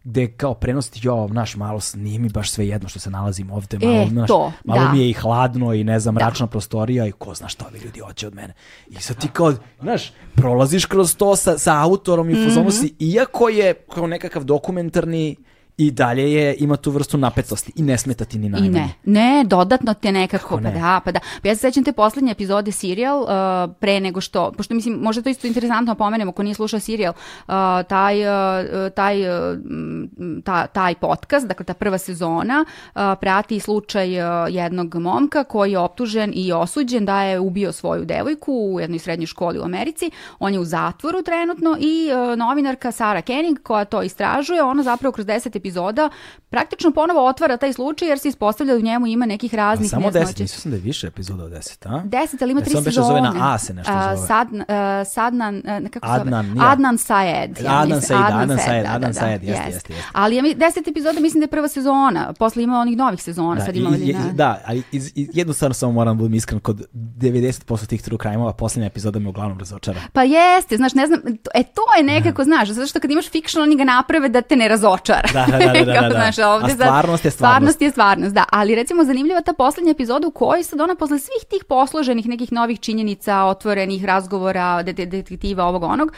gde 0.03 0.27
kao 0.27 0.53
prenositi, 0.53 0.99
jo, 1.03 1.27
naš, 1.27 1.55
malo 1.55 1.79
nije 1.95 2.19
mi 2.19 2.29
baš 2.29 2.51
sve 2.51 2.67
jedno 2.67 2.89
što 2.89 2.99
se 2.99 3.09
nalazim 3.09 3.51
ovde, 3.51 3.79
malo, 3.79 3.93
E, 3.93 4.07
znaš, 4.07 4.27
to, 4.27 4.51
malo 4.63 4.81
da. 4.81 4.91
mi 4.91 4.99
je 4.99 5.09
i 5.09 5.13
hladno 5.13 5.73
i 5.73 5.83
ne 5.83 5.99
znam, 5.99 6.15
mračna 6.15 6.47
prostorija 6.47 7.07
i 7.07 7.11
ko 7.11 7.33
zna 7.33 7.47
šta 7.47 7.65
ovi 7.67 7.79
ljudi 7.79 7.99
hoće 7.99 8.27
od 8.27 8.35
mene. 8.35 8.53
I 8.89 8.95
sad 8.95 9.21
ti 9.21 9.27
kao, 9.27 9.53
znaš, 9.81 10.13
prolaziš 10.35 10.85
kroz 10.85 11.15
to 11.15 11.35
sa, 11.35 11.57
sa 11.57 11.81
autorom 11.81 12.29
i 12.29 12.35
fazonu 12.35 12.67
Mhm. 12.67 12.69
si, 12.71 12.93
iako 12.99 13.49
je 13.49 13.73
kao 13.73 14.07
nekakav 14.07 14.43
dokumentarni 14.43 15.35
i 15.77 15.91
dalje 15.91 16.33
je, 16.33 16.55
ima 16.59 16.77
tu 16.77 16.91
vrstu 16.91 17.17
napetosti 17.17 17.71
i 17.75 17.81
ne 17.81 17.97
smeta 17.97 18.25
ti 18.25 18.37
ni 18.39 18.47
I 18.47 18.49
najmanje. 18.49 18.71
ne, 18.71 18.93
ne, 19.05 19.43
dodatno 19.43 19.93
te 19.93 20.11
nekako, 20.11 20.47
Kako 20.47 20.59
ne? 20.59 20.73
pa 20.73 20.79
da, 20.79 21.01
pa 21.05 21.11
da. 21.11 21.19
Pa 21.41 21.47
ja 21.47 21.55
se 21.55 21.61
sećam 21.61 21.83
te 21.83 21.91
poslednje 21.91 22.31
epizode 22.31 22.71
Serial, 22.71 23.21
uh, 23.21 23.27
pre 23.79 23.99
nego 23.99 24.21
što, 24.21 24.51
pošto 24.51 24.73
mislim, 24.73 24.95
možda 24.95 25.21
to 25.21 25.29
isto 25.29 25.47
interesantno 25.47 25.93
da 25.93 25.97
pomenemo, 25.97 26.31
ko 26.31 26.43
nije 26.43 26.55
slušao 26.55 26.79
Serial, 26.79 27.13
uh, 27.47 27.53
taj, 27.87 28.21
uh, 28.21 28.91
taj, 28.95 29.21
uh, 29.21 29.57
ta, 30.43 30.67
taj 30.67 30.95
podcast, 30.95 31.47
dakle 31.47 31.65
ta 31.65 31.73
prva 31.73 31.97
sezona, 31.97 32.65
uh, 32.95 33.01
prati 33.21 33.59
slučaj 33.59 34.19
uh, 34.19 34.25
jednog 34.49 34.95
momka 34.95 35.43
koji 35.43 35.71
je 35.71 35.79
optužen 35.79 36.31
i 36.35 36.51
osuđen 36.51 37.05
da 37.05 37.21
je 37.21 37.39
ubio 37.39 37.71
svoju 37.71 38.05
devojku 38.05 38.53
u 38.53 38.79
jednoj 38.79 38.99
srednjoj 38.99 39.27
školi 39.27 39.59
u 39.59 39.63
Americi. 39.63 40.11
On 40.39 40.53
je 40.53 40.59
u 40.59 40.65
zatvoru 40.65 41.21
trenutno 41.21 41.77
i 41.79 42.09
uh, 42.11 42.37
novinarka 42.37 42.91
Sara 42.91 43.21
Koenig 43.21 43.59
koja 43.63 43.85
to 43.85 44.03
istražuje, 44.03 44.63
ona 44.63 44.83
zapravo 44.83 45.11
kroz 45.11 45.25
10 45.25 45.64
epizoda 45.67 46.09
praktično 46.49 46.91
ponovo 46.91 47.27
otvara 47.27 47.57
taj 47.57 47.73
slučaj 47.73 48.07
jer 48.07 48.19
se 48.19 48.27
ispostavlja 48.27 48.73
da 48.73 48.79
u 48.79 48.83
njemu 48.83 49.07
ima 49.07 49.25
nekih 49.25 49.53
raznih 49.53 49.89
samo 49.89 50.01
nejasnoća. 50.03 50.27
10, 50.33 50.41
mislio 50.41 50.59
sam 50.59 50.71
da 50.71 50.77
je 50.77 50.81
više 50.81 51.07
epizoda 51.07 51.43
od 51.43 51.51
10, 51.51 51.87
a? 51.87 52.01
10, 52.01 52.11
ali 52.41 52.51
ima 52.51 52.61
E, 52.61 52.63
tri 52.63 52.71
samo 52.71 52.83
sezone. 52.83 53.07
zove 53.07 53.21
na 53.21 53.33
A 53.43 53.57
se 53.57 53.73
nešto 53.73 53.91
zove. 54.05 54.27
Sad, 54.27 54.47
uh, 54.51 54.59
Sadnan, 55.05 55.55
uh, 55.57 55.63
kako 55.89 56.07
se 56.07 56.09
zove? 56.09 56.21
Adnan, 56.21 56.45
nije. 56.45 56.65
Adnan 56.65 56.97
Sayed. 56.97 57.61
ja 57.61 57.71
Adnan 57.73 57.97
mislim. 57.97 58.19
Sayed, 58.19 58.33
Adnan 58.33 58.57
Sayed, 58.59 58.83
da, 58.83 58.91
Adnan 58.91 59.11
da, 59.13 59.19
da, 59.19 59.27
jeste, 59.27 59.45
jest. 59.47 59.61
jeste, 59.65 59.93
jeste. 59.93 60.09
Ali 60.13 60.35
ja 60.35 60.41
mi, 60.41 60.49
10 60.49 60.61
epizoda 60.87 61.19
mislim 61.19 61.39
da 61.39 61.43
je 61.43 61.49
prva 61.49 61.67
sezona, 61.67 62.33
posle 62.33 62.63
ima 62.63 62.79
onih 62.79 62.97
novih 62.97 63.21
sezona, 63.21 63.61
sad 63.61 63.75
i- 63.75 63.79
ima 63.79 63.97
i- 63.97 64.13
na... 64.13 64.19
da, 64.33 64.61
ali 64.65 64.83
iz, 64.91 65.11
iz, 65.15 65.27
jednostavno 65.33 65.73
samo 65.73 65.91
moram 65.91 66.17
da 66.17 66.19
budem 66.19 66.33
iskren, 66.35 66.59
kod 66.59 66.81
90% 66.93 67.51
tih 67.87 68.01
true 68.01 68.17
crime-ova 68.19 68.53
posljednja 68.53 68.87
epizoda 68.87 69.19
me 69.19 69.29
uglavnom 69.29 69.59
razočara. 69.59 69.99
Pa 70.13 70.23
jeste, 70.23 70.77
znaš, 70.77 70.93
ne 70.93 71.07
znam, 71.07 71.19
e 71.53 71.63
to 71.65 71.81
je 71.97 72.03
nekako, 72.05 72.43
znaš, 72.43 72.69
zato 72.69 72.87
što 72.87 72.99
kad 72.99 73.11
imaš 73.11 73.29
fiction, 73.29 73.63
oni 73.63 73.75
ga 73.75 73.83
naprave 73.85 74.29
da 74.29 74.41
te 74.41 74.55
ne 74.55 74.67
razočara. 74.67 75.29
Da, 75.33 75.45
da, 75.59 75.73
da, 75.73 75.85
da, 75.85 75.93
da, 76.01 76.01
da. 76.01 76.09
Znaš, 76.09 76.37
ovde 76.37 76.71
A 76.71 76.75
stvarnost 76.75 77.25
je 77.25 77.31
stvarnost. 77.31 77.35
Stvarnost 77.35 77.81
je 77.81 77.91
stvarnost, 77.91 78.33
da. 78.33 78.45
Ali 78.51 78.75
recimo 78.75 79.03
zanimljiva 79.03 79.41
ta 79.41 79.53
poslednja 79.53 79.91
epizoda 79.91 80.27
u 80.27 80.31
kojoj 80.31 80.63
sad 80.63 80.81
ona 80.81 80.95
posle 80.95 81.19
svih 81.19 81.45
tih 81.49 81.63
posloženih 81.69 82.27
nekih 82.27 82.51
novih 82.51 82.79
činjenica, 82.79 83.43
otvorenih 83.43 84.05
razgovora, 84.05 84.83
detektiva 84.83 85.65
ovog 85.65 85.83
onog, 85.83 86.11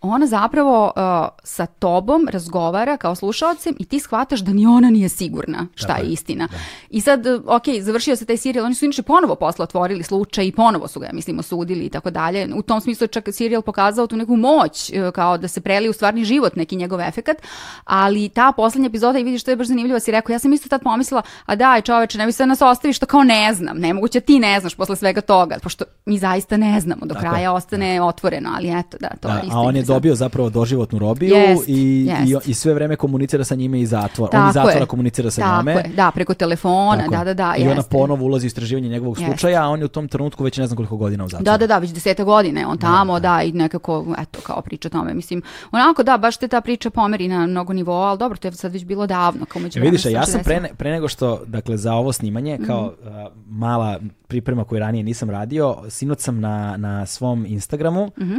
ona 0.00 0.26
zapravo 0.26 0.84
uh, 0.84 1.28
sa 1.44 1.66
tobom 1.66 2.28
razgovara 2.30 2.96
kao 2.96 3.14
slušalcem 3.14 3.74
i 3.78 3.84
ti 3.84 4.00
shvataš 4.00 4.40
da 4.40 4.52
ni 4.52 4.66
ona 4.66 4.90
nije 4.90 5.08
sigurna 5.08 5.66
šta 5.74 5.86
Tako 5.86 6.00
je 6.00 6.12
istina. 6.12 6.48
I 6.90 7.00
sad, 7.00 7.26
uh, 7.26 7.42
ok, 7.46 7.62
završio 7.80 8.16
se 8.16 8.24
taj 8.24 8.36
serijal, 8.36 8.66
oni 8.66 8.74
su 8.74 8.84
inače 8.84 9.02
ponovo 9.02 9.34
posle 9.34 9.62
otvorili 9.62 10.02
slučaj 10.02 10.46
i 10.46 10.52
ponovo 10.52 10.88
su 10.88 11.00
ga, 11.00 11.06
ja 11.06 11.12
mislim, 11.12 11.38
osudili 11.38 11.84
i 11.84 11.88
tako 11.88 12.10
dalje. 12.10 12.48
U 12.54 12.62
tom 12.62 12.80
smislu 12.80 13.04
je 13.04 13.08
čak 13.08 13.28
serijal 13.32 13.62
pokazao 13.62 14.06
tu 14.06 14.16
neku 14.16 14.36
moć, 14.36 14.90
uh, 14.90 15.10
kao 15.10 15.38
da 15.38 15.48
se 15.48 15.60
preli 15.60 15.88
u 15.88 15.92
stvarni 15.92 16.24
život 16.24 16.56
neki 16.56 16.76
njegov 16.76 17.00
efekat, 17.00 17.36
ali 17.84 18.28
ta 18.28 18.52
poslednja 18.52 18.86
epizoda 18.86 19.18
i 19.18 19.24
vidiš 19.24 19.40
što 19.40 19.50
je 19.50 19.56
baš 19.56 19.66
zanimljivo, 19.66 20.00
si 20.00 20.10
rekao, 20.10 20.32
ja 20.32 20.38
sam 20.38 20.52
isto 20.52 20.68
tad 20.68 20.82
pomislila, 20.82 21.22
a 21.46 21.56
daj 21.56 21.82
čoveče, 21.82 22.18
ne 22.18 22.26
bi 22.26 22.32
se 22.32 22.46
nas 22.46 22.62
ostaviš 22.62 22.96
što 22.96 23.06
kao 23.06 23.24
ne 23.24 23.54
znam, 23.54 23.78
nemoguće 23.78 24.20
ti 24.20 24.38
ne 24.38 24.60
znaš 24.60 24.74
posle 24.74 24.96
svega 24.96 25.20
toga, 25.20 25.56
pošto 25.62 25.84
mi 26.06 26.18
zaista 26.18 26.56
ne 26.56 26.80
znamo, 26.80 27.06
do 27.06 27.14
Tako 27.14 27.26
kraja 27.26 27.52
ostane 27.52 28.02
otvoreno, 28.02 28.50
ali 28.56 28.78
eto, 28.80 28.96
da, 29.00 29.08
to 29.08 29.28
Da, 29.28 29.34
je 29.34 29.42
isto 29.46 29.58
dobio 29.98 30.14
zapravo 30.14 30.50
doživotnu 30.50 30.98
robiju 30.98 31.34
Jest, 31.34 31.68
i, 31.68 32.06
jest. 32.24 32.46
i, 32.46 32.50
i 32.50 32.54
sve 32.54 32.74
vreme 32.74 32.96
komunicira 32.96 33.44
sa 33.44 33.54
njime 33.54 33.80
iz 33.80 33.90
zatvora. 33.90 34.30
Tako 34.30 34.42
on 34.42 34.48
iz 34.48 34.54
zatvora 34.54 34.78
je. 34.78 34.86
komunicira 34.86 35.30
sa 35.30 35.40
Tako 35.40 35.56
njome. 35.56 35.72
je, 35.72 35.90
da, 35.96 36.10
preko 36.10 36.34
telefona, 36.34 36.96
Tako 36.98 37.10
da, 37.10 37.24
da, 37.24 37.34
da, 37.34 37.54
I 37.58 37.62
ona 37.62 37.70
jeste. 37.72 37.90
ponovo 37.90 38.24
ulazi 38.24 38.46
u 38.46 38.48
istraživanje 38.48 38.88
njegovog 38.88 39.18
slučaja, 39.18 39.64
a 39.64 39.68
on 39.68 39.78
je 39.78 39.84
u 39.84 39.88
tom 39.88 40.08
trenutku 40.08 40.44
već 40.44 40.58
ne 40.58 40.66
znam 40.66 40.76
koliko 40.76 40.96
godina 40.96 41.24
u 41.24 41.28
zatvoru. 41.28 41.44
Da, 41.44 41.56
da, 41.56 41.66
da, 41.66 41.78
već 41.78 41.90
deseta 41.90 42.24
godine 42.24 42.66
on 42.66 42.78
tamo, 42.78 43.20
da, 43.20 43.42
i 43.42 43.52
nekako, 43.52 44.06
eto, 44.18 44.40
kao 44.40 44.62
priča 44.62 44.88
o 44.88 44.90
tome, 44.90 45.14
mislim, 45.14 45.42
onako, 45.72 46.02
da, 46.02 46.18
baš 46.18 46.36
te 46.36 46.48
ta 46.48 46.60
priča 46.60 46.90
pomeri 46.90 47.28
na 47.28 47.46
mnogo 47.46 47.72
nivoa, 47.72 48.08
ali 48.08 48.18
dobro, 48.18 48.38
to 48.38 48.48
je 48.48 48.52
sad 48.52 48.72
već 48.72 48.84
bilo 48.84 49.06
davno, 49.06 49.46
kao 49.46 49.62
među 49.62 49.78
E, 49.78 49.82
vidiš, 49.82 50.04
ja 50.04 50.26
sam 50.26 50.40
pre, 50.44 50.60
ne- 50.60 50.70
pre 50.74 50.90
nego 50.90 51.08
što, 51.08 51.40
dakle, 51.46 51.76
za 51.76 51.94
ovo 51.94 52.12
snimanje, 52.12 52.54
Mhm. 52.54 52.64
kao 52.64 52.92
a, 53.04 53.28
mala 53.46 53.98
priprema 54.28 54.64
koju 54.64 54.78
ranije 54.78 55.02
nisam 55.04 55.30
radio, 55.30 55.76
sinoć 55.88 56.20
sam 56.20 56.40
na, 56.40 56.76
na 56.76 57.06
svom 57.06 57.46
Instagramu 57.46 58.10
Mhm. 58.20 58.34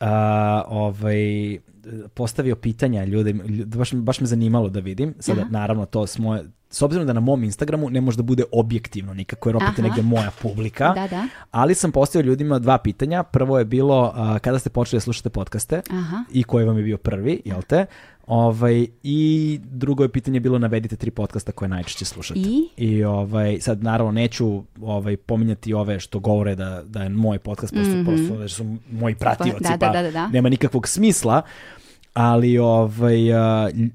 A, 0.00 0.62
ovaj, 0.68 1.58
postavio 2.08 2.56
pitanja 2.56 3.04
ljudima, 3.04 3.44
ljud- 3.44 3.76
baš, 3.76 3.92
baš 3.92 4.20
me 4.20 4.26
zanimalo 4.26 4.68
da 4.68 4.80
vidim, 4.80 5.14
sada 5.18 5.40
Aha. 5.40 5.50
naravno 5.50 5.86
to 5.86 6.06
s 6.06 6.18
moje, 6.18 6.44
s 6.70 6.82
obzirom 6.82 7.06
da 7.06 7.12
na 7.12 7.20
mom 7.20 7.44
Instagramu 7.44 7.90
ne 7.90 8.00
može 8.00 8.16
da 8.16 8.22
bude 8.22 8.44
objektivno 8.52 9.14
nikako, 9.14 9.48
jer 9.48 9.56
opet 9.56 9.78
je 9.78 9.84
negde 9.84 10.02
moja 10.02 10.30
publika, 10.42 10.92
Da, 10.92 11.06
da. 11.08 11.26
ali 11.50 11.74
sam 11.74 11.92
postavio 11.92 12.26
ljudima 12.26 12.58
dva 12.58 12.78
pitanja. 12.78 13.22
Prvo 13.22 13.58
je 13.58 13.64
bilo 13.64 14.12
a, 14.14 14.38
kada 14.38 14.58
ste 14.58 14.70
počeli 14.70 14.96
da 14.96 15.00
slušate 15.00 15.30
podcaste 15.30 15.80
Aha. 15.90 16.24
i 16.30 16.42
koji 16.42 16.64
vam 16.66 16.76
je 16.76 16.84
bio 16.84 16.96
prvi, 16.98 17.42
jel 17.44 17.62
te? 17.62 17.86
Ovaj, 18.26 18.86
I 19.02 19.60
drugo 19.64 20.02
je 20.02 20.08
pitanje 20.08 20.40
bilo 20.40 20.58
navedite 20.58 20.96
tri 20.96 21.10
podcasta 21.10 21.52
koje 21.52 21.68
najčešće 21.68 22.04
slušate. 22.04 22.40
I? 22.40 22.68
I 22.76 23.04
ovaj, 23.04 23.60
sad 23.60 23.82
naravno 23.82 24.12
neću 24.12 24.62
ovaj, 24.82 25.16
pominjati 25.16 25.74
ove 25.74 26.00
što 26.00 26.18
govore 26.18 26.54
da, 26.54 26.82
da 26.84 27.02
je 27.02 27.08
moj 27.08 27.38
podcast, 27.38 27.74
prosto, 27.74 27.94
prosto 28.04 28.36
da 28.36 28.48
su 28.48 28.76
moji 28.92 29.14
pratioci, 29.14 29.54
Mhm. 29.54 29.62
Da, 29.62 29.76
da, 29.76 29.86
pa 29.86 29.92
da, 29.92 30.02
da, 30.02 30.10
da. 30.10 30.28
nema 30.28 30.48
nikakvog 30.48 30.88
smisla. 30.88 31.42
Ali 32.16 32.58
ovaj, 32.58 33.16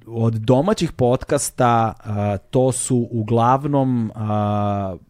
od 0.07 0.33
domaćih 0.33 0.91
podcasta 0.91 1.93
to 2.49 2.71
su 2.71 3.07
uglavnom 3.11 4.11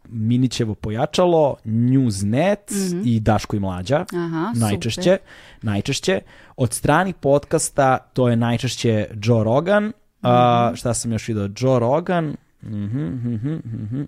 Minićevo 0.05 0.75
pojačalo, 0.75 1.55
Newsnet 1.65 2.71
i 3.05 3.19
Daško 3.19 3.55
i 3.55 3.59
Mlađa. 3.59 4.05
Mhm. 4.13 4.17
Aha, 4.17 4.53
najčešće, 4.55 5.01
super. 5.01 5.17
najčešće. 5.61 6.19
Od 6.57 6.73
stranih 6.73 7.15
podcasta 7.15 7.97
to 7.97 8.29
je 8.29 8.35
najčešće 8.35 9.07
Joe 9.15 9.43
Rogan. 9.43 9.91
A, 10.21 10.65
Mhm. 10.67 10.75
šta 10.75 10.93
sam 10.93 11.11
još 11.11 11.27
vidio? 11.27 11.49
Joe 11.57 11.79
Rogan. 11.79 12.35
Mhm, 12.63 13.03
mhm, 13.05 13.53
mhm. 13.65 14.01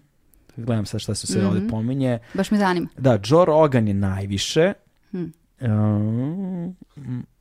Gledam 0.58 0.86
sad 0.86 1.00
šta 1.02 1.16
se 1.16 1.28
sve 1.28 1.42
Mhm. 1.42 1.48
ovdje 1.48 1.68
pominje. 1.70 2.20
Baš 2.34 2.52
me 2.52 2.58
zanima. 2.58 2.88
Da, 2.98 3.20
Joe 3.26 3.46
Rogan 3.46 3.88
je 3.88 3.94
najviše. 3.94 4.74
Hm. 5.12 5.24
Um, 5.62 6.76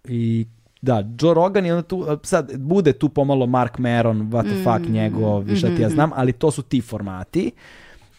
I 0.05 0.47
da, 0.83 1.05
Joe 1.21 1.35
Rogan 1.35 1.67
je 1.67 1.75
onda 1.75 1.89
tu, 1.89 2.07
sad 2.23 2.53
bude 2.59 2.93
tu 2.93 3.09
pomalo 3.09 3.47
Mark 3.47 3.79
Maron, 3.79 4.31
what 4.31 4.45
the 4.45 4.65
fuck 4.65 4.89
Mm, 4.89 4.93
njegov, 4.93 5.45
šta 5.57 5.67
ti 5.67 5.83
ja 5.83 5.89
mhm, 5.89 5.95
znam, 5.95 6.11
ali 6.15 6.33
to 6.33 6.51
su 6.51 6.63
ti 6.63 6.81
formati. 6.81 7.51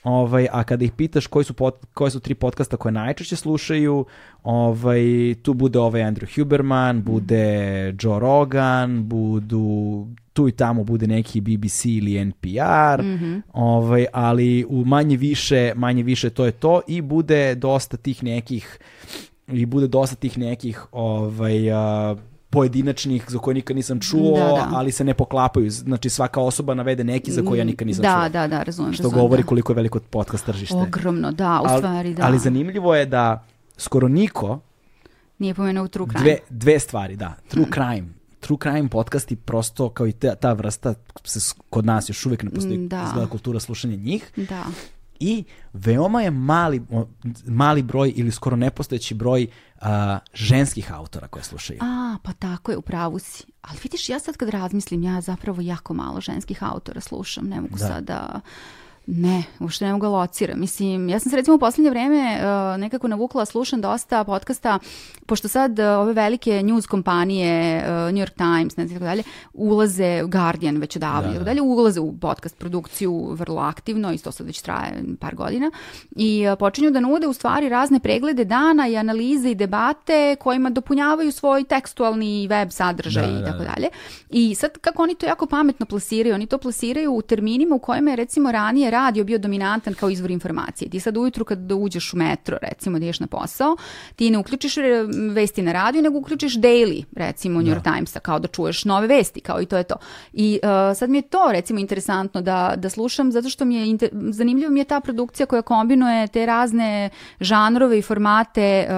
Ovaj, 0.03 0.47
a 0.51 0.63
kada 0.63 0.85
ih 0.85 0.91
pitaš 0.91 1.27
koji 1.27 1.45
su, 1.45 1.53
pod, 1.53 1.73
koje 1.93 2.11
su 2.11 2.19
tri 2.19 2.33
podcasta 2.33 2.77
koje 2.77 2.91
najčešće 2.91 3.35
slušaju, 3.35 4.05
ovaj, 4.43 5.01
tu 5.41 5.53
bude 5.53 5.79
ovaj 5.79 6.01
Andrew 6.01 6.35
Huberman, 6.35 7.03
bude 7.03 7.45
Joe 8.01 8.19
Rogan, 8.19 9.03
budu 9.03 10.07
tu 10.33 10.47
i 10.47 10.51
tamo 10.51 10.83
bude 10.83 11.07
neki 11.07 11.41
BBC 11.41 11.85
ili 11.85 12.25
NPR, 12.25 13.01
Mhm. 13.03 13.37
ovaj, 13.53 14.05
ali 14.13 14.65
u 14.69 14.85
manje 14.85 15.17
više, 15.17 15.73
manje 15.75 16.03
više 16.03 16.29
to 16.29 16.45
je 16.45 16.51
to 16.51 16.81
i 16.87 17.01
bude 17.01 17.55
dosta 17.55 17.97
tih 17.97 18.23
nekih 18.23 18.79
i 19.47 19.65
bude 19.65 19.87
dosta 19.87 20.15
tih 20.15 20.37
nekih 20.37 20.85
ovaj, 20.91 21.71
a, 21.71 22.15
pojedinačnih 22.53 23.25
za 23.27 23.39
koje 23.39 23.53
nikad 23.53 23.75
nisam 23.75 23.99
čuo, 24.01 24.37
Da, 24.37 24.45
da. 24.45 24.69
ali 24.71 24.91
se 24.91 25.03
ne 25.03 25.13
poklapaju. 25.13 25.69
Znači 25.69 26.09
svaka 26.09 26.41
osoba 26.41 26.73
navede 26.73 27.03
neki 27.03 27.31
za 27.31 27.41
koje 27.41 27.57
ja 27.57 27.63
nikad 27.65 27.87
nisam 27.87 28.01
da, 28.01 28.13
čuo. 28.15 28.29
Da, 28.31 28.47
da, 28.47 28.63
razumem. 28.63 28.93
Što 28.93 29.03
razumem, 29.03 29.21
govori 29.21 29.43
da. 29.43 29.47
koliko 29.47 29.71
je 29.71 29.75
veliko 29.75 29.99
podcast 30.01 30.45
tržište. 30.45 30.75
Ogromno, 30.75 31.31
da, 31.31 31.61
u 31.61 31.65
Ali- 31.65 31.77
stvari, 31.77 32.13
da. 32.13 32.23
Ali 32.23 32.39
zanimljivo 32.39 32.95
je 32.95 33.05
da 33.05 33.45
skoro 33.77 34.07
niko, 34.07 34.59
Nije 35.39 35.53
pomenuo 35.53 35.87
True 35.87 36.07
Crime. 36.07 36.21
dve, 36.21 36.37
dve 36.49 36.79
stvari, 36.79 37.15
da, 37.15 37.35
true 37.47 37.65
crime. 37.73 38.07
True 38.39 38.57
crime 38.59 38.89
podcasti 38.89 39.35
prosto 39.35 39.89
kao 39.89 40.07
i 40.07 40.11
ta, 40.11 40.35
ta 40.35 40.53
vrsta 40.53 40.93
se 41.23 41.39
kod 41.69 41.85
nas 41.85 42.09
još 42.09 42.25
uvijek 42.25 42.43
ne 42.43 42.49
postoji 42.49 42.77
Mm, 42.77 42.87
da. 42.87 43.03
izgleda 43.03 43.27
kultura 43.27 43.59
slušanja 43.59 43.95
njih 43.95 44.31
Da. 44.49 44.63
I 45.23 45.43
veoma 45.73 46.21
je 46.21 46.31
mali, 46.31 46.81
mali 47.45 47.81
broj 47.81 48.13
ili 48.15 48.31
skoro 48.31 48.55
nepostojeći 48.55 49.13
broj 49.13 49.47
a, 49.81 50.19
ženskih 50.33 50.93
autora 50.93 51.27
koje 51.27 51.43
slušaju. 51.43 51.79
A, 51.81 52.17
pa 52.23 52.33
tako 52.33 52.71
je, 52.71 52.77
u 52.77 52.81
pravu 52.81 53.19
si. 53.19 53.43
Ali 53.61 53.79
vidiš, 53.83 54.09
ja 54.09 54.19
sad 54.19 54.37
kad 54.37 54.49
razmislim, 54.49 55.03
ja 55.03 55.21
zapravo 55.21 55.61
jako 55.61 55.93
malo 55.93 56.21
ženskih 56.21 56.63
autora 56.63 57.01
slušam, 57.01 57.47
ne 57.47 57.61
mogu 57.61 57.77
Da. 57.77 57.87
sad 57.87 58.03
da... 58.03 58.41
Ne, 59.07 59.43
uopšte 59.59 59.85
ne 59.85 59.91
mogu 59.91 60.05
da 60.05 60.09
lociram. 60.09 60.59
Mislim, 60.59 61.09
ja 61.09 61.19
sam 61.19 61.29
se 61.29 61.35
recimo 61.35 61.55
u 61.55 61.59
posljednje 61.59 61.89
vreme 61.89 62.37
uh, 62.39 62.79
nekako 62.79 63.07
navukla, 63.07 63.45
slušam 63.45 63.81
dosta 63.81 64.23
podcasta, 64.23 64.79
pošto 65.25 65.47
sad 65.47 65.79
uh, 65.79 65.85
ove 65.85 66.13
velike 66.13 66.63
news 66.63 66.87
kompanije, 66.87 67.77
uh, 67.77 67.85
New 68.13 68.25
York 68.25 68.33
Times, 68.37 68.77
ne 68.77 68.87
znam 68.87 68.89
tako 68.99 69.05
dalje, 69.05 69.23
ulaze, 69.53 70.23
Guardian 70.25 70.77
već 70.77 70.95
odavno, 70.95 71.31
Da, 71.33 71.37
da. 71.39 71.43
dalje, 71.45 71.61
ulaze 71.61 71.99
u 71.99 72.17
podcast 72.19 72.57
produkciju 72.57 73.29
vrlo 73.33 73.61
aktivno 73.61 74.13
i 74.13 74.17
to 74.17 74.31
sad 74.31 74.47
već 74.47 74.61
traje 74.61 75.03
par 75.19 75.35
godina 75.35 75.71
i 76.15 76.47
uh, 76.47 76.57
počinju 76.59 76.91
da 76.91 76.99
nude 76.99 77.27
u 77.27 77.33
stvari 77.33 77.69
razne 77.69 77.99
preglede 77.99 78.45
dana 78.45 78.87
i 78.87 78.97
analize 78.97 79.51
i 79.51 79.55
debate 79.55 80.35
kojima 80.39 80.69
dopunjavaju 80.69 81.31
svoj 81.31 81.63
tekstualni 81.63 82.47
web 82.47 82.69
sadržaj 82.71 83.27
Da, 83.27 83.31
i 83.31 83.41
da, 83.41 83.45
tako 83.45 83.63
da. 83.63 83.71
dalje. 83.75 83.87
I 84.29 84.55
sad 84.55 84.77
kako 84.77 85.03
oni 85.03 85.15
to 85.15 85.25
jako 85.25 85.45
pametno 85.45 85.85
plasiraju, 85.85 86.35
oni 86.35 86.45
to 86.45 86.57
plasiraju 86.57 87.13
u 87.13 87.21
terminima 87.21 87.75
u 87.75 87.79
kojima 87.79 88.09
je 88.09 88.15
recimo 88.15 88.51
ranije 88.51 88.92
radio 88.93 89.23
bio 89.23 89.37
dominantan 89.37 89.93
kao 89.93 90.09
izvor 90.09 90.31
informacije. 90.31 90.89
Ti 90.89 90.99
sad 90.99 91.17
ujutru 91.17 91.45
kad 91.45 91.71
uđeš 91.71 92.13
u 92.13 92.17
metro, 92.17 92.57
recimo 92.61 92.99
da 92.99 93.05
ideš 93.05 93.19
na 93.19 93.27
posao, 93.27 93.75
ti 94.15 94.31
ne 94.31 94.37
uključiš 94.37 94.77
e, 94.77 94.81
vesti 95.33 95.61
na 95.61 95.71
radio, 95.71 96.01
nego 96.01 96.17
uključiš 96.17 96.53
daily, 96.53 97.03
recimo 97.15 97.61
New 97.61 97.73
York 97.73 97.83
Timesa, 97.83 98.19
kao 98.19 98.39
da 98.39 98.47
čuješ 98.47 98.85
nove 98.85 99.07
vesti, 99.07 99.41
kao 99.41 99.61
i 99.61 99.65
to 99.65 99.77
je 99.77 99.83
to. 99.83 99.95
I 100.33 100.59
uh, 100.63 100.97
sad 100.97 101.09
mi 101.09 101.17
je 101.17 101.21
to 101.21 101.49
recimo 101.51 101.79
interesantno 101.79 102.41
da, 102.41 102.73
da 102.77 102.89
slušam, 102.89 103.31
zato 103.31 103.49
što 103.49 103.65
mi 103.65 103.75
je 103.75 103.87
inter... 103.87 104.09
zanimljiva 104.11 104.71
mi 104.71 104.79
je 104.79 104.83
ta 104.83 104.99
produkcija 104.99 105.45
koja 105.45 105.61
kombinuje 105.61 106.27
te 106.27 106.45
razne 106.45 107.09
žanrove 107.39 107.99
i 107.99 108.01
formate 108.01 108.87
uh, 108.87 108.93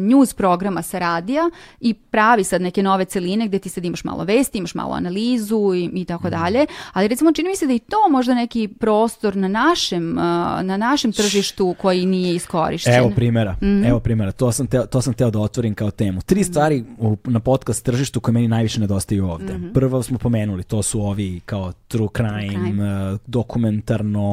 news 0.00 0.34
programa 0.34 0.82
sa 0.82 0.98
radija 0.98 1.50
i 1.80 1.94
pravi 1.94 2.44
sad 2.44 2.62
neke 2.62 2.82
nove 2.82 3.04
celine 3.04 3.46
gdje 3.46 3.58
ti 3.58 3.68
sad 3.68 3.84
imaš 3.84 4.04
malo 4.04 4.24
vesti, 4.24 4.58
imaš 4.58 4.74
malo 4.74 4.94
analizu 4.94 5.74
i, 5.74 5.90
i 5.94 6.04
tako 6.04 6.30
dalje, 6.30 6.66
ali 6.92 7.08
recimo 7.08 7.32
čini 7.32 7.48
mi 7.48 7.56
se 7.56 7.66
da 7.66 7.72
i 7.72 7.78
to 7.78 8.08
možda 8.10 8.34
neki 8.34 8.68
prostor 8.68 9.35
na 9.36 9.48
našem, 9.48 10.10
uh, 10.10 10.22
na 10.62 10.76
našem 10.78 11.12
tržištu 11.12 11.74
koji 11.74 12.06
nije 12.06 12.34
iskorišćen. 12.34 12.94
Evo 12.94 13.10
primjera, 13.10 13.52
Mhm. 13.52 13.84
evo 13.84 14.00
primjera. 14.00 14.32
To 14.32 14.52
sam, 14.52 14.66
teo, 14.66 14.86
to 14.86 15.02
sam 15.02 15.14
teo 15.14 15.30
da 15.30 15.38
otvorim 15.38 15.74
kao 15.74 15.90
temu. 15.90 16.20
Tri 16.22 16.44
stvari 16.44 16.84
u, 16.98 17.16
na 17.24 17.40
podcast 17.40 17.84
tržištu 17.84 18.20
koje 18.20 18.32
meni 18.32 18.48
najviše 18.48 18.80
nedostaju 18.80 19.26
ovde. 19.26 19.52
Prvo 19.74 20.02
smo 20.02 20.18
pomenuli, 20.18 20.62
to 20.62 20.82
su 20.82 21.00
ovi 21.02 21.40
kao 21.40 21.72
true 21.88 22.08
crime, 22.16 22.46
Mhm. 22.48 22.64
crime. 22.64 23.12
eh, 23.14 23.18
dokumentarno, 23.26 24.26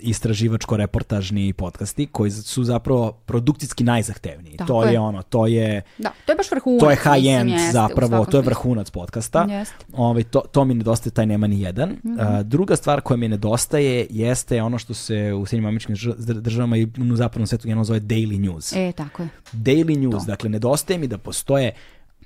istraživačko-reportažni 0.00 1.52
podcasti 1.52 2.06
koji 2.06 2.30
su 2.30 2.64
zapravo 2.64 3.12
produkcijski 3.12 3.84
najzahtevniji. 3.84 4.56
Tako 4.56 4.68
to 4.68 4.84
je. 4.84 4.92
je. 4.92 5.00
ono, 5.00 5.22
to 5.22 5.46
je 5.46 5.82
Da, 5.98 6.10
to 6.26 6.32
je 6.32 6.36
baš 6.36 6.50
vrhunac. 6.50 6.80
to 6.80 6.90
je 6.90 6.96
mislim, 6.96 7.14
high 7.14 7.26
end 7.30 7.50
jeste, 7.50 7.68
u 7.68 7.72
zapravo, 7.72 8.24
to 8.24 8.36
je 8.36 8.42
vrhunac 8.42 8.90
podcasta. 8.90 9.46
Jeste. 9.50 9.74
Ovaj, 9.92 10.22
to, 10.22 10.40
to 10.42 10.64
mi 10.64 10.74
nedostaje, 10.74 11.12
taj 11.12 11.26
nema 11.26 11.46
ni 11.46 11.60
jedan. 11.60 11.90
Mhm. 12.04 12.20
A, 12.20 12.42
druga 12.42 12.76
stvar 12.76 13.00
koja 13.00 13.16
mi 13.16 13.28
nedostaje 13.28 14.06
jeste 14.34 14.62
ono 14.62 14.78
što 14.78 14.94
se 14.94 15.32
u 15.32 15.46
Sjedinjim 15.46 15.66
američkim 15.68 15.94
drž- 15.96 16.40
državama 16.40 16.76
i 16.76 16.84
u 17.12 17.16
zapadnom 17.16 17.46
svetu 17.46 17.62
generalno 17.62 17.84
zove 17.84 18.00
daily 18.00 18.38
news. 18.40 18.72
E, 18.72 18.92
tako 18.92 19.22
je. 19.22 19.28
Daily 19.52 19.98
news, 19.98 20.24
dakle, 20.26 20.50
nedostaje 20.50 20.98
mi 20.98 21.06
da 21.06 21.18
postoje 21.18 21.72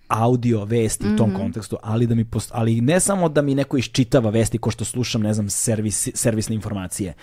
audio 0.08 0.64
vesti 0.64 1.06
u 1.08 1.16
tom 1.16 1.34
kontekstu, 1.34 1.76
ali 1.82 2.06
da 2.06 2.14
mi 2.14 2.24
post, 2.24 2.50
ali 2.54 2.80
ne 2.80 3.00
samo 3.00 3.28
da 3.28 3.42
mi 3.42 3.54
neko 3.54 3.78
iščitava 3.78 4.30
vesti 4.30 4.58
ko 4.58 4.70
što 4.70 4.84
slušam, 4.84 5.22
ne 5.22 5.34
znam, 5.34 5.50
servis, 5.50 6.08
servisne 6.14 6.54
informacije, 6.54 7.14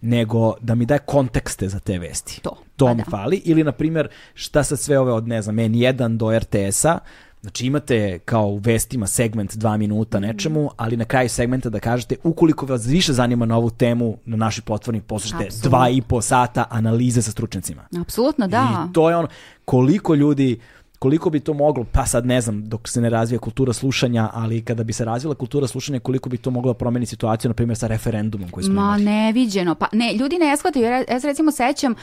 nego 0.00 0.54
da 0.60 0.74
mi 0.74 0.86
daje 0.86 0.98
kontekste 0.98 1.68
za 1.68 1.78
te 1.78 1.98
vesti. 1.98 2.40
To, 2.42 2.56
To 2.76 2.86
pa 2.86 2.94
mi 2.94 3.02
da. 3.02 3.10
fali. 3.10 3.36
Ili, 3.44 3.64
na 3.64 3.72
primjer, 3.72 4.08
šta 4.34 4.64
sad 4.64 4.80
sve 4.80 4.98
ove 4.98 5.12
od, 5.12 5.28
ne 5.28 5.42
znam, 5.42 5.56
N1 5.56 6.16
do 6.16 6.38
RTS-a, 6.38 6.98
Znači 7.42 7.66
imate 7.66 8.18
kao 8.18 8.46
u 8.46 8.56
vestima 8.56 9.06
segment 9.06 9.56
dva 9.56 9.76
minuta 9.76 10.18
Mhm. 10.18 10.26
nečemu, 10.26 10.70
ali 10.76 10.96
na 10.96 11.04
kraju 11.04 11.28
segmenta 11.28 11.68
da 11.70 11.80
kažete 11.80 12.16
ukoliko 12.24 12.66
vas 12.66 12.86
više 12.86 13.12
zanima 13.12 13.46
na 13.46 13.56
ovu 13.56 13.70
temu 13.70 14.16
na 14.24 14.36
našoj 14.36 14.62
platformi 14.62 15.00
poslušajte 15.00 15.48
dva 15.62 15.88
i 15.88 16.02
po 16.02 16.20
sata 16.22 16.64
analize 16.70 17.22
sa 17.22 17.30
stručnjacima. 17.30 17.82
Apsolutno, 18.00 18.48
da. 18.48 18.86
I 18.90 18.92
to 18.92 19.10
je 19.10 19.16
ono, 19.16 19.28
koliko 19.64 20.14
ljudi, 20.14 20.60
koliko 21.02 21.30
bi 21.30 21.40
to 21.40 21.52
moglo, 21.54 21.84
pa 21.92 22.06
sad 22.06 22.26
ne 22.26 22.40
znam, 22.40 22.64
dok 22.64 22.88
se 22.88 23.00
ne 23.00 23.10
razvija 23.10 23.38
kultura 23.38 23.72
slušanja, 23.72 24.30
ali 24.32 24.62
kada 24.62 24.84
bi 24.84 24.92
se 24.92 25.04
razvila 25.04 25.34
kultura 25.34 25.66
slušanja, 25.66 26.00
koliko 26.00 26.28
bi 26.28 26.36
to 26.36 26.50
moglo 26.50 26.72
da 26.72 26.78
promeni 26.78 27.06
situaciju, 27.06 27.48
na 27.48 27.54
primjer, 27.54 27.78
sa 27.78 27.86
referendumom 27.86 28.48
koji 28.50 28.64
smo 28.64 28.74
Ma 28.74 28.80
imali. 28.80 29.04
neviđeno. 29.04 29.74
Pa 29.74 29.86
ne, 29.92 30.14
ljudi 30.14 30.38
ne 30.38 30.56
shvataju. 30.56 30.84
Ja, 30.84 31.20
se 31.20 31.26
recimo 31.26 31.50
sećam 31.50 31.92
uh, 31.92 31.98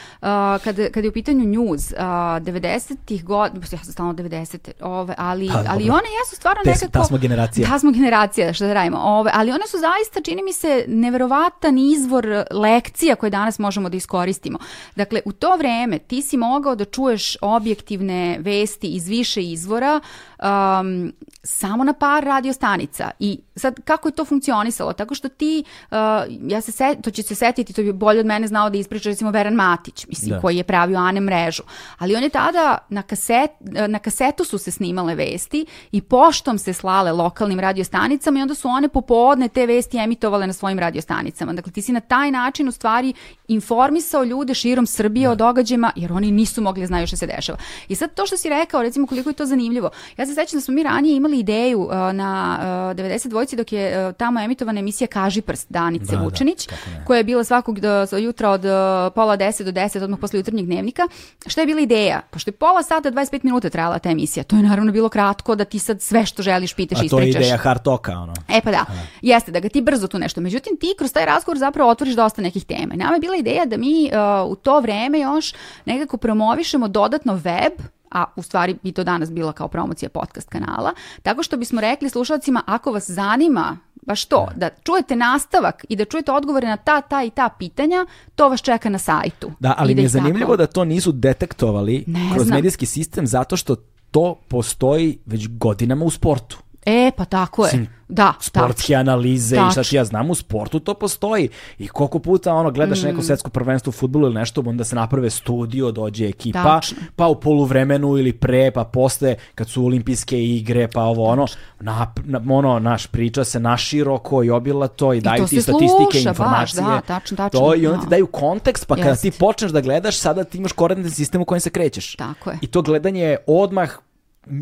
kad, 0.63 0.91
kad 0.91 1.03
je 1.03 1.09
u 1.09 1.13
pitanju 1.13 1.45
news 1.45 1.91
uh, 1.91 1.97
90-ih 1.97 3.25
godina, 3.25 3.65
ja 3.71 3.77
sam 3.77 3.93
stalno 3.93 4.13
90 4.13 4.71
ove, 4.81 5.15
ali, 5.17 5.47
Pa, 5.47 5.53
ali 5.67 5.83
dobro. 5.83 5.93
one 5.93 6.07
jesu 6.19 6.35
stvarno 6.35 6.61
Te- 6.63 6.69
nekako... 6.69 6.91
ta 6.91 7.03
smo 7.03 7.17
generacija. 7.17 7.67
Ta 7.67 7.79
smo 7.79 7.91
generacija, 7.91 8.53
što 8.53 8.65
da 8.65 8.73
radimo. 8.73 8.97
Ove, 8.97 9.31
ali 9.33 9.51
one 9.51 9.67
su 9.67 9.77
zaista, 9.77 10.21
čini 10.23 10.43
mi 10.43 10.53
se, 10.53 10.85
neverovatan 10.87 11.77
izvor 11.77 12.25
lekcija 12.51 13.15
koje 13.15 13.29
danas 13.29 13.59
možemo 13.59 13.89
da 13.89 13.97
iskoristimo. 13.97 14.59
Dakle, 14.95 15.21
u 15.25 15.31
to 15.31 15.55
vreme 15.57 15.99
ti 15.99 16.21
si 16.21 16.37
mogao 16.37 16.75
da 16.75 16.85
čuješ 16.85 17.37
objektivne 17.41 18.37
vesti 18.39 18.88
iz 18.89 19.07
više 19.07 19.43
izvora 19.43 19.99
um, 20.39 21.13
samo 21.43 21.83
na 21.83 21.93
par 21.93 22.23
radiostanica. 22.23 23.11
I 23.19 23.39
sad, 23.59 23.79
kako 23.83 24.07
je 24.07 24.11
to 24.11 24.25
funkcionisalo? 24.25 24.93
Tako 24.93 25.15
što 25.15 25.29
ti, 25.29 25.63
uh, 25.91 25.97
ja 26.41 26.61
se 26.61 26.71
set, 26.71 26.97
to 27.03 27.11
će 27.11 27.23
se 27.23 27.35
setiti, 27.35 27.73
to 27.73 27.81
bi 27.81 27.93
bolje 27.93 28.19
od 28.19 28.25
mene 28.25 28.47
znao 28.47 28.69
da 28.69 28.77
ispriča 28.77 29.09
recimo 29.09 29.31
Veran 29.31 29.53
Matić, 29.53 30.07
mislim, 30.07 30.29
Da. 30.29 30.41
koji 30.41 30.57
je 30.57 30.63
pravio 30.63 30.97
Ane 30.97 31.19
mrežu. 31.21 31.63
Ali 31.97 32.15
on 32.15 32.23
je 32.23 32.29
tada, 32.29 32.77
na, 32.89 33.01
kaset, 33.01 33.51
na 33.87 33.99
kasetu 33.99 34.43
su 34.43 34.57
se 34.57 34.71
snimale 34.71 35.15
vesti 35.15 35.65
i 35.91 36.01
poštom 36.01 36.57
se 36.57 36.73
slale 36.73 37.11
lokalnim 37.11 37.59
radiostanicama 37.59 38.39
i 38.39 38.41
onda 38.41 38.55
su 38.55 38.67
one 38.67 38.89
popodne 38.89 39.47
te 39.47 39.65
vesti 39.65 39.97
emitovale 39.97 40.47
na 40.47 40.53
svojim 40.53 40.79
radiostanicama. 40.79 41.53
Dakle, 41.53 41.71
ti 41.71 41.81
si 41.81 41.91
na 41.91 41.99
taj 41.99 42.31
način 42.31 42.67
u 42.67 42.71
stvari 42.71 43.13
informisao 43.47 44.23
ljude 44.23 44.53
širom 44.53 44.85
Srbije 44.85 45.29
o 45.29 45.35
događajima 45.35 45.91
jer 45.95 46.13
oni 46.13 46.31
nisu 46.31 46.61
mogli 46.61 46.81
da 46.81 46.87
znaju 46.87 47.07
što 47.07 47.17
se 47.17 47.27
dešava. 47.27 47.57
I 47.87 47.95
sad 47.95 48.13
to 48.13 48.25
što 48.25 48.37
si 48.37 48.49
rekao, 48.49 48.81
recimo 48.81 49.07
koliko 49.07 49.29
je 49.29 49.33
to 49.33 49.45
zanimljivo. 49.45 49.89
Ja 50.17 50.25
se 50.25 50.33
sećam 50.33 50.57
da 50.57 50.61
smo 50.61 50.73
mi 50.73 50.83
ranije 50.83 51.15
imali 51.15 51.39
ideju 51.39 51.81
uh, 51.81 51.91
na 51.91 52.57
uh, 52.59 52.97
90 52.97 53.29
dvojci 53.49 53.55
dok 53.55 53.71
je 53.71 54.07
uh, 54.07 54.15
tamo 54.15 54.39
emitovana 54.39 54.79
emisija 54.79 55.07
Kaži 55.07 55.41
prst 55.41 55.67
Danice 55.69 56.11
Da, 56.11 56.17
da, 56.17 56.23
Vučenić, 56.23 56.67
ne. 56.69 57.05
koja 57.05 57.17
je 57.17 57.23
bila 57.23 57.43
svakog 57.43 57.79
do, 57.79 58.05
jutra 58.19 58.49
od 58.49 58.65
uh, 58.65 58.71
pola 59.15 59.37
10 59.37 59.63
do 59.63 59.71
10, 59.71 60.03
odmah 60.03 60.19
posle 60.19 60.39
jutarnjeg 60.39 60.65
dnevnika. 60.65 61.07
Šta 61.47 61.61
je 61.61 61.67
bila 61.67 61.81
ideja? 61.81 62.21
Pošto 62.29 62.49
je 62.49 62.53
pola 62.53 62.83
sata, 62.83 63.11
25 63.11 63.39
minuta 63.43 63.69
trajala 63.69 63.99
ta 63.99 64.09
emisija, 64.09 64.43
to 64.43 64.55
je 64.55 64.63
naravno 64.63 64.91
bilo 64.91 65.09
kratko 65.09 65.55
da 65.55 65.65
ti 65.65 65.79
sad 65.79 66.01
sve 66.01 66.25
što 66.25 66.43
želiš 66.43 66.73
pitaš 66.73 67.01
i 67.01 67.05
A 67.05 67.09
to 67.09 67.19
je 67.19 67.29
ispričaš. 67.29 67.47
ideja 67.47 67.57
hard 67.57 67.83
talka, 67.83 68.11
ono. 68.11 68.33
E 68.47 68.61
pa 68.61 68.71
da, 68.71 68.85
jeste 69.21 69.51
da 69.51 69.59
ga 69.59 69.69
ti 69.69 69.81
brzo 69.81 70.07
tu 70.07 70.19
nešto. 70.19 70.41
Međutim, 70.41 70.77
ti 70.79 70.95
kroz 70.97 71.13
taj 71.13 71.25
razgovor 71.25 71.57
zapravo 71.57 71.89
otvoriš 71.91 72.15
dosta 72.15 72.41
nekih 72.41 72.65
tema. 72.65 72.93
I 72.93 72.97
Nama 72.97 73.13
je 73.13 73.19
bila 73.19 73.35
ideja 73.35 73.65
da 73.65 73.77
mi 73.77 74.09
uh, 74.43 74.51
u 74.51 74.55
to 74.55 74.79
vreme 74.79 75.19
još 75.19 75.53
nekako 75.85 76.17
promovišemo 76.17 76.87
dodatno 76.87 77.33
web, 77.33 77.73
a 78.11 78.25
u 78.35 78.41
stvari 78.41 78.75
bi 78.83 78.91
to 78.91 79.03
danas 79.03 79.31
bila 79.31 79.51
kao 79.53 79.67
promocija 79.67 80.09
podcast 80.09 80.49
kanala, 80.49 80.91
tako 81.23 81.43
što 81.43 81.57
bismo 81.57 81.81
rekli 81.81 82.09
slušalcima 82.09 82.63
ako 82.65 82.91
vas 82.91 83.09
zanima 83.09 83.77
baš 84.01 84.25
to, 84.25 84.47
da 84.55 84.69
čujete 84.83 85.15
nastavak 85.15 85.85
i 85.89 85.95
da 85.95 86.05
čujete 86.05 86.31
odgovore 86.31 86.67
na 86.67 86.77
ta, 86.77 87.01
ta 87.01 87.23
i 87.23 87.29
ta 87.29 87.49
pitanja, 87.49 88.05
to 88.35 88.49
vas 88.49 88.61
čeka 88.61 88.89
na 88.89 88.97
sajtu. 88.97 89.51
Da, 89.59 89.75
ali 89.77 89.95
mi 89.95 90.01
je 90.01 90.05
ih 90.05 90.11
tako- 90.11 90.21
zanimljivo 90.21 90.57
da 90.57 90.67
to 90.67 90.85
nisu 90.85 91.11
detektovali 91.11 92.03
Ne 92.07 92.29
kroz 92.33 92.45
znam. 92.45 92.55
medijski 92.55 92.85
sistem 92.85 93.27
zato 93.27 93.57
što 93.57 93.75
to 94.11 94.35
postoji 94.47 95.19
već 95.25 95.47
godinama 95.49 96.05
u 96.05 96.09
sportu. 96.09 96.57
E, 96.89 97.11
pa 97.11 97.25
tako 97.25 97.63
je. 97.63 97.67
Mislim, 97.67 97.87
Da, 98.09 98.33
sportske 98.39 98.95
analize 98.95 99.55
i 99.57 99.71
šta 99.71 99.83
ti 99.83 99.95
ja 99.95 100.05
znam 100.05 100.29
u 100.29 100.35
sportu 100.35 100.79
to 100.79 100.93
postoji 100.93 101.49
i 101.79 101.87
koliko 101.87 102.19
puta 102.19 102.53
ono 102.53 102.71
gledaš 102.71 103.01
Mm. 103.01 103.05
neko 103.05 103.21
svetsko 103.21 103.49
prvenstvo 103.49 103.89
u 103.89 103.93
fudbalu 103.93 104.25
ili 104.25 104.35
nešto 104.35 104.63
onda 104.63 104.83
se 104.83 104.95
naprave 104.95 105.29
studio 105.29 105.91
dođe 105.91 106.27
ekipa 106.27 106.63
Tačno. 106.63 106.97
pa 107.15 107.27
u 107.27 107.35
poluvremenu 107.35 108.17
ili 108.17 108.33
pre 108.33 108.71
pa 108.71 108.83
posle 108.83 109.35
kad 109.55 109.69
su 109.69 109.85
olimpijske 109.85 110.45
igre 110.45 110.87
pa 110.87 111.01
ovo 111.03 111.25
ono 111.25 111.45
na, 111.79 112.13
na- 112.17 112.41
ono 112.49 112.79
naš 112.79 113.07
priča 113.07 113.43
se 113.43 113.59
naširoko 113.59 114.43
i 114.43 114.49
obilato 114.49 115.13
i 115.13 115.21
daju 115.21 115.37
to 115.37 115.47
ti 115.47 115.61
statistike 115.61 115.89
sluša, 116.11 116.19
i 116.19 116.23
baš, 116.23 116.31
informacije 116.31 116.83
da, 116.85 117.01
tačno, 117.01 117.37
tačno, 117.37 117.59
to 117.59 117.75
i 117.75 117.87
onda 117.87 117.99
ti 117.99 118.05
da. 118.05 118.09
daju 118.09 118.27
kontekst 118.27 118.87
pa 118.87 118.95
kada 118.95 119.15
ti 119.15 119.31
počneš 119.31 119.71
da 119.71 119.81
gledaš 119.81 120.17
sada 120.17 120.43
ti 120.43 120.57
imaš 120.57 120.71
koordinatni 120.71 121.11
sistem 121.11 121.41
u 121.41 121.45
kojem 121.45 121.59
se 121.61 121.69
krećeš 121.69 122.15
Tako 122.15 122.49
je. 122.49 122.57
i 122.61 122.67
to 122.67 122.81
gledanje 122.81 123.21
je 123.21 123.37
odmah 123.47 123.89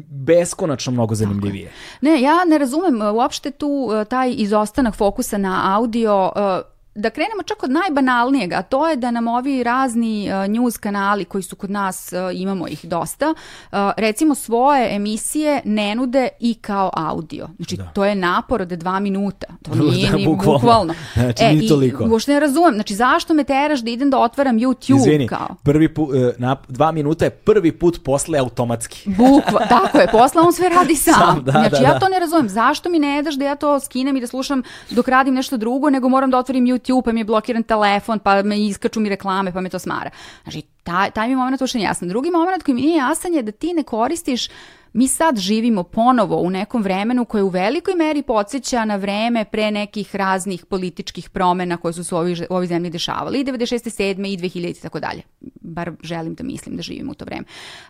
beskonačno 0.09 0.91
mnogo 0.91 1.15
zanimljivije 1.15 1.71
Ne, 2.01 2.21
ja 2.21 2.45
ne 2.45 2.57
razumem 2.57 3.01
uh, 3.01 3.15
uopšte 3.15 3.51
tu 3.51 3.67
uh, 3.67 4.07
taj 4.07 4.33
izostanak 4.37 4.95
fokusa 4.95 5.37
na 5.37 5.75
audio. 5.75 6.31
uh, 6.35 6.76
Da 6.99 7.09
krenemo 7.09 7.43
čak 7.45 7.63
od 7.63 7.71
najbanalnijeg, 7.71 8.53
a 8.53 8.61
to 8.61 8.87
je 8.87 8.95
da 8.95 9.11
nam 9.11 9.27
ovi 9.27 9.63
razni 9.63 10.29
uh, 10.29 10.51
news 10.51 10.77
kanali 10.77 11.25
koji 11.25 11.41
su 11.41 11.55
kod 11.55 11.69
nas, 11.71 12.13
uh, 12.13 12.39
imamo 12.41 12.67
ih 12.67 12.85
dosta, 12.85 13.29
uh, 13.29 13.77
recimo 13.97 14.35
svoje 14.35 14.95
emisije 14.95 15.61
ne 15.65 15.95
nude 15.95 16.27
i 16.39 16.53
kao 16.53 16.91
audio. 16.93 17.47
Znači, 17.55 17.77
to 17.93 18.05
je 18.05 18.15
napor 18.15 18.61
od 18.61 18.67
dva 18.67 18.99
minuta. 18.99 19.47
To 19.63 19.75
nije 19.91 20.11
Da, 20.11 20.17
ni 20.17 20.25
bukvalno. 20.25 20.59
bukvalno. 20.59 20.93
Znači, 21.13 21.43
e, 21.43 21.53
ni 21.53 21.65
i 21.65 21.67
toliko. 21.67 22.05
uopšte 22.09 22.33
ne 22.33 22.39
razumem. 22.39 22.73
Znači, 22.73 22.95
zašto 22.95 23.33
me 23.33 23.43
teraš 23.43 23.79
da 23.79 23.89
idem 23.89 24.09
da 24.09 24.17
otvaram 24.19 24.57
YouTube 24.57 24.97
Izvini, 24.97 25.27
kao? 25.27 25.47
prvi 25.63 25.93
put, 25.93 26.09
na, 26.37 26.55
dva 26.67 26.91
minuta 26.91 27.25
je 27.25 27.29
prvi 27.29 27.71
put 27.71 28.03
posle 28.03 28.39
automatski. 28.39 29.09
Bukva, 29.09 29.67
tako 29.75 29.97
je, 29.97 30.07
posle 30.11 30.41
on 30.41 30.53
sve 30.53 30.69
radi 30.69 30.95
sam. 30.95 31.13
Sam, 31.13 31.43
da, 31.43 31.51
znači, 31.51 31.69
da, 31.71 31.77
ja 31.77 31.93
da. 31.93 31.99
to 31.99 32.09
ne 32.09 32.19
razumem. 32.19 32.49
Zašto 32.49 32.89
mi 32.89 32.99
ne 32.99 33.21
daš 33.23 33.35
da 33.35 33.45
ja 33.45 33.55
to 33.55 33.79
skinem 33.79 34.17
i 34.17 34.21
da 34.21 34.27
slušam 34.27 34.63
dok 34.89 35.07
radim 35.07 35.33
nešto 35.33 35.57
drugo, 35.57 35.89
nego 35.89 36.09
moram 36.09 36.31
da 36.31 36.37
otvorim 36.37 36.65
YouTube, 36.65 36.86
pa 37.05 37.11
mi 37.11 37.19
je 37.19 37.25
blokiran 37.25 37.63
telefon, 37.63 38.19
pa 38.19 38.43
me 38.43 38.59
iskaču 38.59 38.99
mi 38.99 39.09
reklame, 39.09 39.53
pa 39.53 39.61
me 39.61 39.69
to 39.69 39.79
smara. 39.79 40.09
Znači, 40.43 40.61
taj, 40.83 41.11
taj 41.11 41.27
mi 41.27 41.35
moment 41.35 41.61
uopšte 41.61 41.79
jasan. 41.79 42.09
Drugi 42.09 42.31
moment 42.31 42.63
koji 42.63 42.75
mi 42.75 42.81
nije 42.81 42.97
jasan 42.97 43.33
je 43.33 43.41
da 43.41 43.51
ti 43.51 43.73
ne 43.73 43.83
koristiš 43.83 44.49
mi 44.97 45.07
sad 45.07 45.37
živimo 45.37 45.83
ponovo 45.83 46.37
u 46.37 46.49
nekom 46.49 46.81
vremenu 46.81 47.25
koje 47.25 47.43
u 47.43 47.49
velikoj 47.49 47.95
meri 47.95 48.21
podsjeća 48.21 48.85
na 48.85 48.95
vreme 48.95 49.45
pre 49.45 49.71
nekih 49.71 50.15
raznih 50.15 50.65
političkih 50.65 51.29
promena 51.29 51.77
koje 51.77 51.93
su 51.93 52.03
se 52.03 52.15
u 52.15 52.17
ovoj, 52.17 52.33
u 52.49 52.53
ovoj 52.53 52.67
zemlji 52.67 52.89
dešavale 52.89 53.39
i 53.39 53.45
96. 53.45 54.15
7. 54.15 54.33
i 54.33 54.37
2000 54.37 54.77
i 54.77 54.81
tako 54.81 54.99
dalje. 54.99 55.21
Bar 55.61 55.91
želim 56.03 56.35
da 56.35 56.43
mislim 56.43 56.75
da 56.75 56.81
živimo 56.81 57.11
u 57.11 57.15
to 57.15 57.25
vreme. 57.25 57.43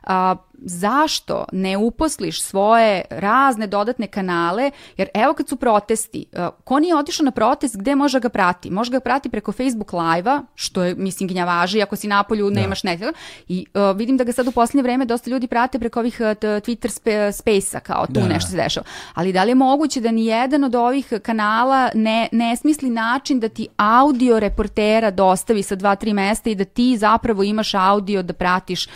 A, 0.03 0.35
zašto 0.53 1.45
ne 1.51 1.77
uposliš 1.77 2.41
svoje 2.41 3.01
razne 3.09 3.67
dodatne 3.67 4.07
kanale, 4.07 4.71
jer 4.97 5.09
evo 5.13 5.33
kad 5.33 5.49
su 5.49 5.55
protesti, 5.55 6.25
a, 6.33 6.49
ko 6.63 6.79
nije 6.79 6.95
otišao 6.95 7.23
na 7.23 7.31
protest, 7.31 7.77
gde 7.77 7.95
može 7.95 8.19
ga 8.19 8.29
prati? 8.29 8.69
Može 8.69 8.91
ga 8.91 8.99
prati 8.99 9.29
preko 9.29 9.51
Facebook 9.51 9.93
live-a, 9.93 10.43
što 10.55 10.83
je, 10.83 10.95
mislim, 10.95 11.29
gnjavaži, 11.29 11.81
ako 11.81 11.95
si 11.95 12.07
napolju, 12.07 12.49
nemaš 12.49 12.83
net. 12.83 13.01
I 13.47 13.65
a, 13.73 13.91
vidim 13.91 14.17
da 14.17 14.23
ga 14.23 14.31
sad 14.31 14.47
u 14.47 14.51
posljednje 14.51 14.83
vreme 14.83 15.05
dosta 15.05 15.29
ljudi 15.29 15.47
prate 15.47 15.79
preko 15.79 15.99
ovih 15.99 16.21
Twitter 16.21 16.96
spe, 16.97 17.31
space-a, 17.31 17.79
kao 17.79 18.05
tu 18.05 18.13
Da. 18.13 18.27
nešto 18.27 18.51
se 18.51 18.57
dešava. 18.57 18.85
Ali 19.13 19.33
da 19.33 19.43
li 19.43 19.51
je 19.51 19.55
moguće 19.55 20.01
da 20.01 20.11
ni 20.11 20.25
jedan 20.25 20.63
od 20.63 20.75
ovih 20.75 21.13
kanala 21.21 21.89
ne, 21.93 22.27
ne 22.31 22.55
smisli 22.55 22.89
način 22.89 23.39
da 23.39 23.49
ti 23.49 23.67
audio 23.77 24.39
reportera 24.39 25.11
dostavi 25.11 25.63
sa 25.63 25.75
dva, 25.75 25.95
tri 25.95 26.13
mesta 26.13 26.49
i 26.49 26.55
da 26.55 26.65
ti 26.65 26.97
zapravo 26.97 27.43
imaš 27.43 27.73
audio 27.73 28.23
da 28.23 28.33
pratiš 28.33 28.87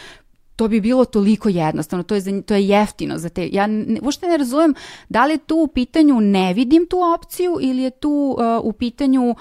to 0.56 0.68
bi 0.68 0.82
bilo 0.82 1.06
toliko 1.06 1.50
jednostavno, 1.50 2.04
to 2.04 2.16
je, 2.16 2.22
za, 2.22 2.42
to 2.42 2.54
je 2.54 2.68
jeftino 2.68 3.18
za 3.18 3.30
te. 3.30 3.50
Ja 3.52 3.68
ne, 3.68 4.00
uopšte 4.02 4.28
ne 4.28 4.38
razumem 4.38 4.74
da 5.10 5.26
li 5.26 5.34
je 5.34 5.38
tu 5.38 5.56
u 5.56 5.68
pitanju 5.68 6.20
ne 6.22 6.54
vidim 6.54 6.88
tu 6.90 6.98
opciju 7.16 7.58
ili 7.62 7.84
je 7.84 7.90
tu 7.90 8.38
uh, 8.38 8.66
u 8.66 8.74
pitanju 8.74 9.36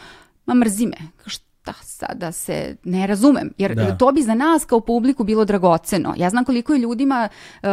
ma 0.46 0.54
mrzi 0.54 0.86
me. 0.86 0.96
Šta 1.26 1.49
sada 2.00 2.32
se 2.32 2.76
ne 2.84 3.06
razumem, 3.06 3.50
jer 3.58 3.74
Da. 3.74 3.96
to 3.96 4.12
bi 4.12 4.22
za 4.22 4.34
nas 4.34 4.64
kao 4.64 4.80
publiku 4.80 5.24
bilo 5.24 5.44
dragoceno. 5.44 6.14
Ja 6.16 6.30
znam 6.30 6.44
koliko 6.44 6.72
je 6.72 6.78
ljudima 6.78 7.28
uh, 7.62 7.68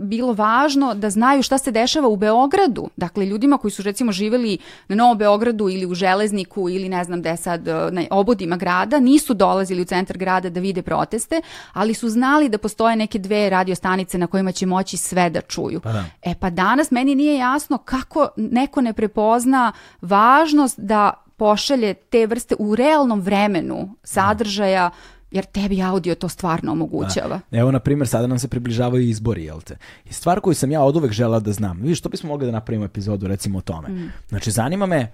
bilo 0.00 0.32
važno 0.32 0.94
da 0.94 1.10
znaju 1.10 1.42
šta 1.42 1.58
se 1.58 1.70
dešava 1.70 2.08
u 2.08 2.16
Beogradu. 2.16 2.88
Dakle, 2.96 3.26
ljudima 3.26 3.58
koji 3.58 3.70
su 3.70 3.82
recimo 3.82 4.12
živeli 4.12 4.58
na 4.88 4.96
Novom 4.96 5.18
Beogradu 5.18 5.68
ili 5.68 5.86
u 5.86 5.94
Železniku 5.94 6.68
ili 6.68 6.88
ne 6.88 7.04
znam 7.04 7.20
gde 7.20 7.36
sad 7.36 7.68
uh, 7.68 7.74
na 7.92 8.02
obodima 8.10 8.56
grada, 8.56 9.00
nisu 9.00 9.34
dolazili 9.34 9.82
u 9.82 9.84
centar 9.84 10.18
grada 10.18 10.50
da 10.50 10.60
vide 10.60 10.82
proteste, 10.82 11.40
ali 11.72 11.94
su 11.94 12.08
znali 12.08 12.48
da 12.48 12.58
postoje 12.58 12.96
neke 12.96 13.18
dve 13.18 13.50
radiostanice 13.50 14.18
na 14.18 14.26
kojima 14.26 14.52
će 14.52 14.66
moći 14.66 14.96
sve 14.96 15.30
da 15.30 15.40
čuju. 15.40 15.80
Pa 15.80 15.92
da. 15.92 16.04
E 16.22 16.34
pa 16.40 16.50
danas 16.50 16.90
meni 16.90 17.14
nije 17.14 17.38
jasno 17.38 17.78
kako 17.78 18.28
neko 18.36 18.80
ne 18.80 18.92
prepozna 18.92 19.72
važnost 20.02 20.80
da 20.80 21.12
pošalje 21.40 21.94
te 21.94 22.26
vrste 22.26 22.54
u 22.58 22.76
realnom 22.76 23.20
vremenu 23.20 23.94
sadržaja 24.04 24.90
jer 25.30 25.44
tebi 25.44 25.82
audio 25.82 26.14
to 26.14 26.28
stvarno 26.28 26.72
omogućava. 26.72 27.40
Da. 27.50 27.58
Evo, 27.58 27.70
na 27.70 27.78
primjer, 27.78 28.08
sada 28.08 28.26
nam 28.26 28.38
se 28.38 28.48
približavaju 28.48 29.08
izbori, 29.08 29.44
jel 29.44 29.60
te? 29.60 29.76
I 30.04 30.12
stvar 30.12 30.40
koju 30.40 30.54
sam 30.54 30.70
ja 30.70 30.82
od 30.82 30.96
uvek 30.96 31.12
žela 31.12 31.40
da 31.40 31.52
znam, 31.52 31.80
vidiš, 31.80 31.98
što 31.98 32.08
bismo 32.08 32.28
mogli 32.28 32.46
da 32.46 32.52
napravimo 32.52 32.84
epizodu, 32.84 33.26
recimo 33.26 33.58
o 33.58 33.60
tome. 33.60 33.88
Mm. 33.88 34.12
Znači, 34.28 34.50
zanima 34.50 34.86
me 34.86 35.12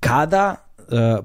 kada 0.00 0.65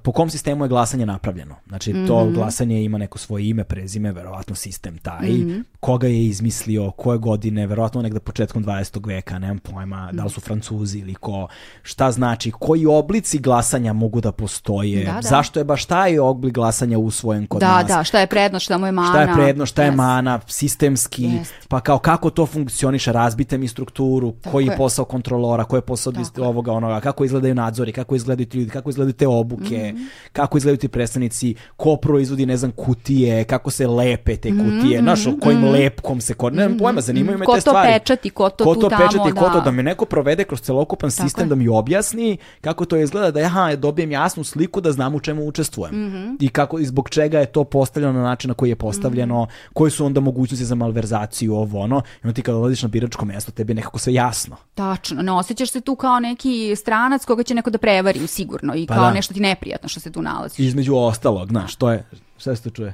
po 0.04 0.12
kom 0.12 0.30
sistemu 0.30 0.66
je 0.66 0.70
glasanje 0.70 1.06
napravljeno. 1.06 1.56
Znači, 1.68 1.94
mm 1.94 1.98
-hmm. 1.98 2.08
to 2.08 2.26
mhm. 2.26 2.34
glasanje 2.34 2.84
ima 2.84 2.98
neko 2.98 3.18
svoje 3.18 3.50
ime, 3.50 3.64
prezime, 3.64 4.12
verovatno 4.12 4.56
sistem 4.56 4.98
taj, 4.98 5.30
mm 5.30 5.50
-hmm. 5.50 5.64
koga 5.80 6.08
je 6.08 6.26
izmislio, 6.26 6.92
koje 6.92 7.18
godine, 7.18 7.68
verovatno 7.68 8.02
negde 8.02 8.20
početkom 8.20 8.66
20. 8.66 9.08
veka, 9.08 9.40
nemam 9.40 9.60
pojma, 9.60 10.06
mm 10.06 10.10
-hmm. 10.10 10.16
da 10.16 10.24
li 10.24 10.30
su 10.30 10.42
Francuzi 10.42 11.00
ili 11.00 11.16
ko, 11.16 11.48
šta 11.84 12.12
znači, 12.12 12.52
koji 12.52 12.86
oblici 12.86 13.40
glasanja 13.40 13.94
mogu 13.94 14.22
da 14.22 14.32
postoje, 14.32 15.06
da, 15.06 15.12
da. 15.12 15.22
zašto 15.22 15.60
je 15.60 15.64
baš 15.64 15.86
taj 15.86 16.20
oblik 16.20 16.54
glasanja 16.54 16.98
usvojen 16.98 17.48
kod 17.48 17.60
da, 17.60 17.78
nas. 17.78 17.88
Da, 17.88 17.96
da, 17.96 18.04
šta 18.04 18.20
je 18.20 18.28
prednost, 18.28 18.64
šta 18.64 18.78
mu 18.78 18.86
je 18.86 18.92
mana. 18.92 19.10
Šta 19.10 19.22
je 19.22 19.34
prednost, 19.34 19.72
šta 19.72 19.82
yes. 19.82 19.86
je 19.86 19.92
mana, 19.92 20.40
sistemski, 20.48 21.24
yes. 21.24 21.46
pa 21.68 21.80
kao 21.80 22.00
kako 22.00 22.30
to 22.30 22.46
funkcioniše, 22.46 23.12
razbite 23.12 23.58
mi 23.58 23.68
strukturu, 23.68 24.32
Tako 24.32 24.52
koji 24.52 24.66
je 24.66 24.78
posao 24.78 25.06
kontrolora, 25.06 25.64
koji 25.64 25.78
je 25.78 25.82
posao 25.86 26.14
ovoga, 26.38 26.72
onoga, 26.72 27.00
kako 27.00 27.26
izgledaju 27.26 27.56
nadzori, 27.56 27.92
kako 27.92 28.16
izgledaju 28.16 28.46
ti 28.46 28.58
ljudi, 28.58 28.70
kako 28.70 28.90
izgledaju 28.90 29.14
te 29.14 29.28
obu 29.28 29.51
obuke, 29.52 29.94
mm 29.94 29.98
-hmm. 29.98 30.07
kako 30.34 30.57
izgledaju 30.57 30.78
ti 30.78 30.88
predstavnici, 30.88 31.56
ko 31.78 31.95
proizvodi, 31.95 32.45
ne 32.45 32.57
znam, 32.57 32.72
kutije, 32.72 33.44
kako 33.44 33.72
se 33.72 33.88
lepe 33.88 34.36
te 34.36 34.49
kutije, 34.49 34.61
mm 34.68 34.82
-hmm. 34.82 35.02
znaš, 35.02 35.23
kojim 35.41 35.60
mm 35.60 35.64
-hmm. 35.64 35.72
lepkom 35.72 36.22
se 36.22 36.34
kod... 36.34 36.56
Nemam 36.56 36.78
pojma, 36.78 37.02
zanimaju 37.02 37.38
me 37.38 37.45
ko 37.45 37.56
te 37.56 37.61
stvari. 37.61 37.88
Ko 37.88 37.94
to 37.94 37.99
pečati, 37.99 38.30
ko 38.30 38.49
to, 38.49 38.64
ko 38.64 38.76
to 38.76 38.82
tu 38.82 38.90
tamo, 38.90 39.07
pečati, 39.07 39.32
ko 39.32 39.49
to 39.49 39.61
da 39.61 39.72
me 39.72 39.84
neko 39.84 40.06
provede 40.06 40.44
kroz 40.44 40.61
celokupan 40.61 41.11
sistem, 41.11 41.49
da 41.49 41.56
mi 41.56 41.68
objasni 41.68 42.38
kako 42.61 42.86
to 42.86 42.98
izgleda, 42.98 43.32
da 43.32 43.40
ja 43.40 43.76
dobijem 43.76 44.11
jasnu 44.11 44.44
sliku 44.44 44.82
da 44.82 44.91
znam 44.91 45.15
u 45.15 45.19
čemu 45.19 45.48
učestvujem. 45.48 45.95
Mm 45.95 46.11
-hmm. 46.11 46.38
I 46.40 46.49
kako 46.49 46.80
i 46.80 46.86
zbog 46.86 47.10
čega 47.10 47.40
je 47.40 47.45
to 47.45 47.64
postavljeno 47.64 48.14
na 48.14 48.23
način 48.23 48.48
na 48.48 48.53
koji 48.53 48.69
je 48.69 48.76
postavljeno, 48.76 49.44
mm 49.44 49.48
-hmm. 49.48 49.73
koji 49.73 49.91
su 49.91 50.06
onda 50.06 50.19
mogućnosti 50.19 50.65
za 50.65 50.76
malverzaciju, 50.76 51.56
ovo 51.56 51.80
ono. 51.80 52.02
I 52.23 52.28
onda 52.28 52.34
ti 52.34 52.41
kada 52.41 52.57
odeš 52.57 52.82
na 52.82 52.88
biračko 52.88 53.26
mesto, 53.26 53.52
tebi 53.52 53.72
je 53.72 53.76
nekako 53.76 53.99
sve 53.99 54.14
jasno. 54.14 54.56
Tačno, 54.76 55.22
ne 55.22 55.32
osjećaš 55.32 55.72
se 55.72 55.82
tu 55.82 55.95
kao 55.95 56.19
neki 56.19 56.76
stranac 56.76 57.26
koga 57.26 57.44
će 57.44 57.56
neko 57.56 57.69
da 57.69 57.78
prevari 57.78 58.28
sigurno 58.28 58.76
i 58.76 58.88
pa 58.88 58.94
kao 58.94 59.03
da. 59.06 59.11
nešto 59.11 59.34
ti 59.34 59.40
neprijatno 59.42 59.90
što 59.90 60.00
se 60.00 60.12
tu 60.12 60.22
nalaziš. 60.22 60.60
Između 60.60 60.96
ostalog, 60.96 61.50
znaš, 61.50 61.76
to 61.76 61.92
je, 61.92 62.06
šta 62.38 62.56
se 62.56 62.64
to 62.64 62.70
čuje? 62.70 62.94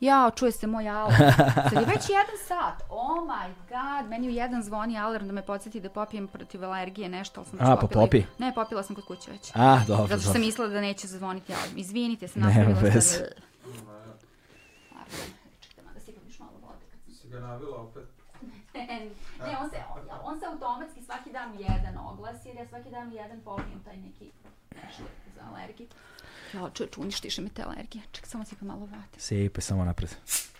Ja, 0.00 0.30
čuje 0.36 0.52
se 0.52 0.66
moj 0.66 0.88
alarm. 0.88 1.16
Sad 1.70 1.72
je 1.72 1.86
već 1.86 2.08
jedan 2.08 2.38
sat. 2.46 2.82
Oh 2.90 3.18
my 3.26 3.48
god, 3.68 4.10
meni 4.10 4.28
u 4.28 4.30
jedan 4.30 4.62
zvoni 4.62 4.98
alarm 4.98 5.26
da 5.26 5.32
me 5.32 5.42
podsjeti 5.42 5.80
da 5.80 5.90
popijem 5.90 6.28
protiv 6.28 6.64
alergije 6.64 7.08
nešto, 7.08 7.40
ali 7.40 7.50
sam 7.50 7.58
A, 7.60 7.76
pa 7.76 7.86
popi? 7.86 8.22
Ne, 8.38 8.54
popila 8.54 8.82
sam 8.82 8.96
kod 8.96 9.04
kuće 9.04 9.30
već. 9.30 9.50
A, 9.54 9.80
dobro. 9.86 10.06
Zato 10.06 10.22
što 10.22 10.32
sam 10.32 10.40
mislila 10.40 10.68
da 10.68 10.80
neće 10.80 11.06
zazvoniti 11.06 11.54
alarm. 11.54 11.78
Izvinite 11.78 12.28
se, 12.28 12.40
napravila 12.40 12.80
sam... 12.80 12.90
Bez. 12.90 13.20
da 15.94 16.00
si 16.00 16.12
malo 16.38 16.52
vode. 16.62 17.14
Si 17.20 17.28
ga 17.28 17.40
navila 17.40 17.76
opet? 17.76 18.17
ne, 19.46 19.58
on 19.60 19.70
se, 19.70 19.76
on, 19.94 20.00
on 20.24 20.40
se 20.40 20.46
automatski 20.46 21.02
svaki 21.02 21.32
dan 21.32 21.54
jedan 21.58 21.98
oglas, 21.98 22.46
jer 22.46 22.56
ja 22.56 22.68
svaki 22.68 22.90
dan 22.90 23.12
jedan 23.12 23.40
popijem 23.40 23.80
taj 23.84 23.96
neki 23.96 24.30
nešto 24.82 25.02
za 25.36 25.40
alergiju. 25.50 25.88
Ja, 26.54 26.70
čovječ, 26.74 26.98
uništiše 26.98 27.42
mi 27.42 27.50
te 27.50 27.62
alergije. 27.62 28.04
Ček, 28.12 28.26
samo 28.26 28.44
si 28.44 28.56
pa 28.56 28.66
malo 28.66 28.80
vate. 28.80 29.20
Sipe, 29.20 29.60
samo 29.60 29.84
napred. 29.84 30.10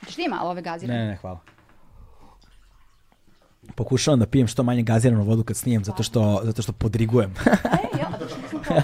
Hoćeš 0.00 0.16
ti 0.16 0.28
malo 0.28 0.50
ove 0.50 0.62
gazirane? 0.62 1.00
Ne, 1.00 1.06
ne, 1.06 1.16
hvala. 1.16 1.38
Pokušavam 3.74 4.20
da 4.20 4.26
pijem 4.26 4.46
što 4.46 4.62
manje 4.62 4.82
gaziranu 4.82 5.24
vodu 5.24 5.44
kad 5.44 5.56
snijem, 5.56 5.84
zato 5.84 6.02
što, 6.02 6.40
zato 6.44 6.62
što 6.62 6.72
podrigujem. 6.72 7.30
e, 7.94 7.98
ja, 7.98 8.18
da 8.18 8.28
što 8.28 8.36
nisam 8.36 8.82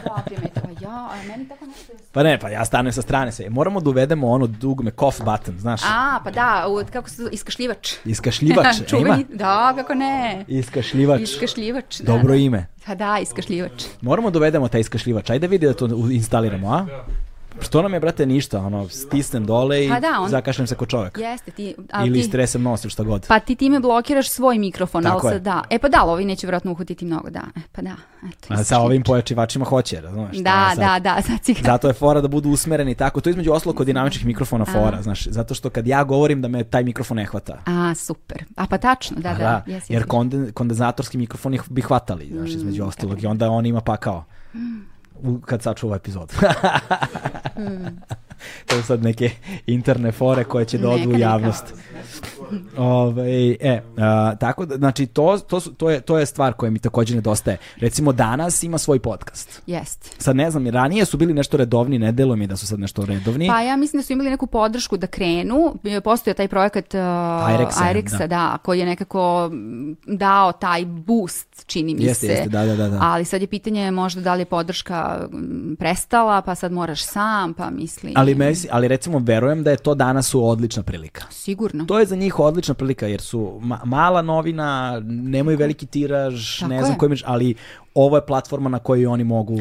to 0.54 0.54
ja, 0.81 1.09
a 1.11 1.15
meni 1.29 1.49
tako 1.49 1.67
nešto... 1.67 1.93
Pa 2.13 2.23
ne, 2.23 2.39
pa 2.39 2.49
ja 2.49 2.65
stanem 2.65 2.93
sa 2.93 3.03
strane 3.03 3.33
sve. 3.33 3.51
Moramo 3.51 3.81
da 3.81 3.91
uvedemo 3.91 4.31
ono 4.31 4.47
dugme 4.47 4.91
cough 4.91 5.25
button, 5.25 5.59
znaš. 5.59 5.81
A, 5.85 6.21
pa 6.25 6.31
da, 6.31 6.67
u, 6.69 6.83
kako 6.93 7.11
se 7.11 7.23
iskašljivač. 7.33 7.93
Iskašljivač, 8.05 8.93
ima? 9.01 9.19
Da, 9.29 9.75
kako 9.77 9.95
ne. 9.95 10.45
Iskašljivač. 10.49 11.21
Iskašljivač, 11.21 12.01
da. 12.01 12.13
Dobro 12.13 12.35
ime. 12.35 12.67
Pa 12.87 12.95
da, 12.95 13.19
iskašljivač. 13.19 13.85
Moramo 14.01 14.31
da 14.31 14.39
uvedemo 14.39 14.69
taj 14.69 14.81
iskašljivač. 14.81 15.31
Ajde 15.31 15.47
vidi 15.47 15.67
da 15.67 15.75
to 15.75 15.87
instaliramo, 16.11 16.73
a? 16.73 16.87
Što 17.61 17.83
nam 17.83 17.95
je, 17.95 18.01
brate, 18.01 18.27
ništa, 18.27 18.59
ono, 18.59 18.89
stisnem 18.89 19.47
dole 19.47 19.87
i 19.87 19.89
pa 19.89 20.01
da, 20.01 20.21
on... 20.21 20.29
zakašljem 20.29 20.67
se 20.67 20.75
ko 20.75 20.87
čovjek. 20.87 21.19
Jeste, 21.19 21.51
ti... 21.51 21.75
Ili 22.07 22.21
ti... 22.21 22.29
stresem 22.29 22.63
nos 22.63 22.85
ili 22.85 22.91
šta 22.91 23.03
god. 23.03 23.27
Pa 23.29 23.39
ti 23.39 23.55
time 23.55 23.81
blokiraš 23.81 24.29
svoj 24.29 24.59
mikrofon, 24.59 25.03
Tako 25.03 25.27
ali 25.27 25.35
sad 25.35 25.43
da. 25.43 25.63
E 25.71 25.79
pa 25.79 25.89
da, 25.89 25.99
ali 26.01 26.11
ovi 26.11 26.25
neće 26.25 26.47
vjerojatno 26.47 26.73
uhutiti 26.73 27.05
mnogo, 27.05 27.31
da. 27.31 27.43
E 27.57 27.61
pa 27.73 27.83
da. 27.83 27.95
Eto, 28.29 28.55
A 28.55 28.65
sa 28.65 28.81
ovim 28.81 29.03
pojačivačima 29.03 29.65
hoće, 29.65 30.01
razumeš? 30.01 30.37
Da, 30.37 30.73
sad, 30.75 30.79
da, 30.79 31.15
da. 31.15 31.23
Sad 31.23 31.45
si... 31.45 31.55
Zato 31.65 31.89
je 31.89 31.95
fora 31.95 32.21
da 32.21 32.29
budu 32.29 32.51
usmereni 32.51 32.95
tako. 32.95 33.21
To 33.21 33.29
je 33.29 33.31
između 33.31 33.53
oslo 33.53 33.73
kod 33.73 33.87
dinamičnih 33.87 34.27
mikrofona 34.27 34.65
fora, 34.65 34.99
A. 34.99 35.03
znaš. 35.03 35.27
Zato 35.27 35.55
što 35.55 35.71
kad 35.71 35.87
ja 35.87 36.05
govorim 36.05 36.43
da 36.43 36.49
me 36.49 36.65
taj 36.65 36.85
mikrofon 36.85 37.17
ne 37.17 37.25
hvata. 37.25 37.59
A, 37.67 37.95
super. 37.95 38.45
A 38.57 38.67
pa 38.67 38.79
tačno, 38.79 39.17
da, 39.21 39.29
A, 39.29 39.33
da. 39.33 39.39
da. 39.39 39.63
Yes, 39.67 39.77
yes, 39.77 39.93
jer 39.93 40.07
konden, 40.07 40.53
kondenzatorski 40.53 41.19
mikrofoni 41.19 41.59
bi 41.71 41.81
hvatali, 41.81 42.31
znaš, 42.33 42.51
između 42.51 42.85
mm, 42.85 42.89
ostalog. 42.89 43.23
I 43.23 43.27
onda 43.27 43.51
on 43.51 43.67
ima 43.67 43.81
pakao. 43.81 44.25
Mm 44.55 44.94
u, 45.15 45.41
kad 45.41 45.63
sačuva 45.63 45.97
epizodu. 45.97 46.35
mm. 47.59 48.01
to 48.67 48.77
su 48.77 48.83
sad 48.83 49.03
neke 49.03 49.31
interne 49.67 50.13
fore 50.13 50.45
koje 50.45 50.65
će 50.65 50.79
da 50.79 50.91
odu 50.91 51.11
u 51.11 51.19
javnost. 51.19 51.75
Ove, 52.77 53.23
ovaj, 53.23 53.51
e, 53.51 53.83
a, 53.99 54.35
tako 54.41 54.67
da, 54.67 54.77
znači, 54.77 55.07
to, 55.07 55.39
to, 55.39 55.61
su, 55.61 55.75
to, 55.75 55.91
je, 55.91 56.01
to 56.01 56.19
je 56.19 56.27
stvar 56.27 56.53
koja 56.53 56.71
mi 56.71 56.79
takođe 56.79 57.15
nedostaje. 57.15 57.57
Recimo, 57.77 58.13
danas 58.13 58.63
ima 58.63 58.79
svoj 58.79 58.99
podcast. 58.99 59.63
Jest. 59.67 60.15
Sad 60.19 60.37
ne 60.37 60.51
znam, 60.51 60.67
ranije 60.67 61.05
su 61.05 61.17
bili 61.17 61.35
nešto 61.35 61.57
redovni, 61.57 61.99
ne 61.99 62.13
delo 62.13 62.37
mi 62.37 62.47
da 62.47 62.57
su 62.57 62.67
sad 62.67 62.81
nešto 62.81 63.07
redovni. 63.07 63.49
Pa 63.49 63.61
ja 63.61 63.77
mislim 63.77 64.01
da 64.01 64.07
su 64.07 64.13
imali 64.13 64.31
neku 64.31 64.47
podršku 64.47 64.97
da 64.97 65.07
krenu. 65.07 65.75
Postoje 66.05 66.35
taj 66.35 66.49
projekat 66.49 66.95
uh, 66.95 67.01
Irexa, 67.01 68.19
da. 68.19 68.27
da. 68.27 68.59
koji 68.63 68.79
je 68.79 68.87
nekako 68.87 69.51
dao 70.07 70.53
taj 70.53 70.85
boost, 70.85 71.65
čini 71.67 71.95
mi 71.95 72.05
jeste, 72.05 72.27
se. 72.27 72.33
Jeste, 72.33 72.49
da, 72.49 72.67
da, 72.67 72.77
da, 72.77 72.89
da. 72.89 72.99
Ali 73.03 73.25
sad 73.25 73.41
je 73.41 73.47
pitanje 73.47 73.91
možda 73.91 74.21
da 74.21 74.35
li 74.35 74.41
je 74.41 74.45
podrška 74.45 75.29
prestala, 75.79 76.43
pa 76.43 76.55
sad 76.55 76.73
moraš 76.73 77.05
sam, 77.05 77.55
pa 77.55 77.71
misli... 77.71 78.13
Ali, 78.17 78.34
mes, 78.35 78.67
ali 78.71 78.89
recimo, 78.89 79.19
verujem 79.19 79.63
da 79.63 79.71
je 79.71 79.77
to 79.77 79.95
danas 79.95 80.35
u 80.35 80.47
odlična 80.47 80.83
prilika. 80.83 81.25
Sigurno. 81.31 81.85
To 81.85 81.99
je 81.99 82.07
za 82.07 82.17
njih 82.17 82.39
odlična 82.39 82.75
prilika, 82.75 83.07
jer 83.07 83.21
su 83.21 83.59
ma 83.63 83.81
mala 83.85 84.23
novina, 84.23 85.01
nemaju 85.05 85.59
veliki 85.59 85.87
tiraž, 85.87 86.59
Tako 86.61 86.71
ne 86.71 86.85
znam 86.85 86.99
koji 86.99 87.23
ali 87.25 87.55
ovo 87.95 88.17
je 88.17 88.27
platforma 88.27 88.69
na 88.69 88.79
kojoj 88.79 89.07
oni 89.07 89.25
mogu 89.25 89.59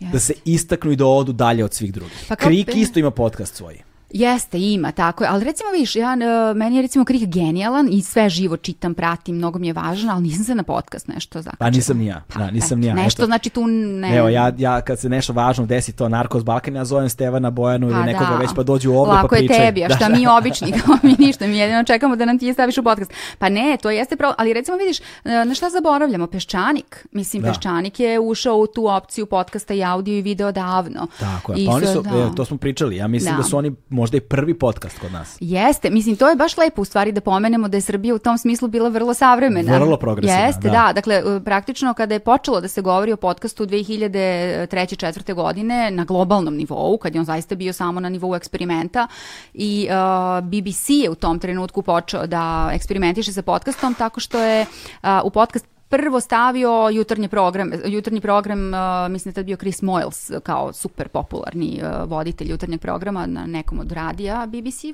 yes. 0.00 0.12
da 0.12 0.18
se 0.18 0.34
istaknu 0.44 0.92
i 0.92 0.96
da 0.96 1.06
odu 1.06 1.32
dalje 1.32 1.64
od 1.64 1.74
svih 1.74 1.92
drugih. 1.92 2.24
Pa 2.28 2.36
Krik 2.36 2.76
isto 2.76 2.98
ima 2.98 3.10
podcast 3.10 3.54
svoj. 3.54 3.91
Jeste, 4.12 4.58
ima, 4.58 4.92
tako 4.92 5.24
je. 5.24 5.30
Ali 5.30 5.44
recimo, 5.44 5.70
viš, 5.70 5.96
ja, 5.96 6.12
e, 6.12 6.54
meni 6.54 6.76
je 6.76 6.82
recimo 6.82 7.04
Krih 7.04 7.28
genijalan 7.28 7.88
i 7.92 8.02
sve 8.02 8.28
živo 8.28 8.56
čitam, 8.56 8.94
pratim, 8.94 9.36
mnogo 9.36 9.58
mi 9.58 9.66
je 9.66 9.72
važno, 9.72 10.12
ali 10.12 10.22
nisam 10.22 10.44
se 10.44 10.54
na 10.54 10.62
podcast 10.62 11.08
nešto 11.08 11.42
zakačila. 11.42 11.58
Pa 11.58 11.70
nisam 11.70 11.98
ni 11.98 12.06
ja, 12.06 12.22
pa, 12.32 12.38
da, 12.38 12.50
nisam 12.50 12.80
ni 12.80 12.86
ja. 12.86 12.94
Nešto, 12.94 13.26
znači 13.26 13.50
tu 13.50 13.66
ne... 13.66 14.16
Evo, 14.16 14.28
ja, 14.28 14.52
ja 14.58 14.80
kad 14.80 14.98
se 14.98 15.08
nešto 15.08 15.32
važno 15.32 15.66
desi 15.66 15.92
to 15.92 16.08
Narkos 16.08 16.44
Balkan, 16.44 16.76
ja 16.76 16.84
zovem 16.84 17.08
Stevana 17.08 17.50
Bojanu 17.50 17.90
pa, 17.90 17.96
ili 17.96 18.04
nekoga 18.04 18.30
da. 18.30 18.36
već 18.36 18.50
pa 18.56 18.62
dođu 18.62 18.92
ovde 18.92 19.12
Lako 19.12 19.28
pa 19.28 19.36
pričaju. 19.36 19.50
Lako 19.50 19.62
je 19.62 19.66
tebi, 19.66 19.84
a 19.84 19.96
šta 19.96 20.08
da, 20.08 20.14
mi 20.14 20.26
obični, 20.26 20.72
kao 20.80 20.96
mi 21.02 21.16
ništa, 21.18 21.46
mi 21.46 21.58
jedino 21.58 21.84
čekamo 21.84 22.16
da 22.16 22.24
nam 22.24 22.38
ti 22.38 22.46
je 22.46 22.52
staviš 22.52 22.78
u 22.78 22.82
podcast. 22.82 23.12
Pa 23.38 23.48
ne, 23.48 23.76
to 23.82 23.90
jeste 23.90 24.16
pravo, 24.16 24.34
ali 24.38 24.52
recimo 24.52 24.76
vidiš, 24.76 25.00
e, 25.00 25.04
na 25.44 25.54
šta 25.54 25.70
zaboravljamo? 25.70 26.26
Peščanik, 26.26 27.06
mislim, 27.12 27.42
da. 27.42 27.48
Peščanik 27.48 28.00
je 28.00 28.20
ušao 28.20 28.56
u 28.56 28.66
tu 28.66 28.86
opciju 28.86 29.26
podcasta 29.26 29.74
i 29.74 29.84
audio 29.84 30.18
i 30.18 30.22
video 30.22 30.52
davno. 30.52 31.06
Tako 31.20 31.52
je, 31.52 31.66
pa 31.66 31.72
oni 31.72 31.86
su, 31.86 32.02
da. 32.02 32.30
to 32.36 32.44
smo 32.44 32.56
pričali, 32.56 32.96
ja 32.96 33.08
mislim 33.08 33.32
da, 33.32 33.36
da 33.36 33.42
su 33.42 33.56
oni 33.56 33.74
možda 34.02 34.16
i 34.16 34.20
prvi 34.20 34.54
podcast 34.54 34.98
kod 34.98 35.12
nas. 35.12 35.36
Jeste, 35.40 35.90
mislim 35.90 36.16
to 36.16 36.28
je 36.28 36.36
baš 36.36 36.56
lepo 36.56 36.82
u 36.82 36.84
stvari 36.84 37.12
da 37.12 37.20
pomenemo 37.20 37.68
da 37.68 37.76
je 37.76 37.80
Srbija 37.80 38.14
u 38.14 38.18
tom 38.18 38.38
smislu 38.38 38.68
bila 38.68 38.88
vrlo 38.88 39.14
savremena. 39.14 39.78
Vrlo 39.78 39.96
progresivna. 39.96 40.46
Jeste, 40.46 40.68
da. 40.68 40.70
da. 40.70 40.92
Dakle, 40.92 41.44
praktično 41.44 41.94
kada 41.94 42.14
je 42.14 42.20
počelo 42.20 42.60
da 42.60 42.68
se 42.68 42.82
govori 42.82 43.12
o 43.12 43.16
podcastu 43.16 43.66
2003. 43.66 44.96
četvrte 44.96 45.34
godine 45.34 45.90
na 45.90 46.04
globalnom 46.04 46.56
nivou, 46.56 46.98
kad 46.98 47.14
je 47.14 47.20
on 47.20 47.24
zaista 47.24 47.54
bio 47.54 47.72
samo 47.72 48.00
na 48.00 48.08
nivou 48.08 48.34
eksperimenta 48.34 49.06
i 49.54 49.88
uh, 49.90 50.44
BBC 50.44 50.88
je 50.88 51.10
u 51.10 51.14
tom 51.14 51.38
trenutku 51.38 51.82
počeo 51.82 52.26
da 52.26 52.70
eksperimentiše 52.72 53.32
sa 53.32 53.42
podcastom 53.42 53.94
tako 53.94 54.20
što 54.20 54.38
je 54.38 54.66
uh, 55.02 55.08
u 55.24 55.30
podcast 55.30 55.71
prvo 55.92 56.20
stavio 56.20 56.88
jutarnji 56.88 57.28
program, 57.28 57.70
jutarnji 57.84 58.20
program, 58.20 58.58
uh, 58.58 59.12
mislim 59.12 59.34
da 59.34 59.40
je 59.40 59.44
bio 59.44 59.56
Chris 59.56 59.82
Moyles 59.82 60.40
kao 60.40 60.72
super 60.72 61.08
popularni 61.08 61.80
uh, 61.82 62.10
voditelj 62.10 62.50
jutarnjeg 62.50 62.80
programa 62.80 63.26
na 63.26 63.46
nekom 63.46 63.80
od 63.80 63.92
radija 63.92 64.46
BBC, 64.46 64.84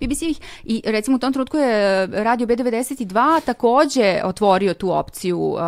BBC 0.00 0.22
i 0.64 0.82
recimo 0.84 1.16
u 1.16 1.18
tom 1.18 1.32
trenutku 1.32 1.56
je 1.56 2.06
radio 2.06 2.46
B92 2.46 3.40
takođe 3.44 4.20
otvorio 4.24 4.74
tu 4.74 4.92
opciju 4.92 5.38
uh, 5.38 5.58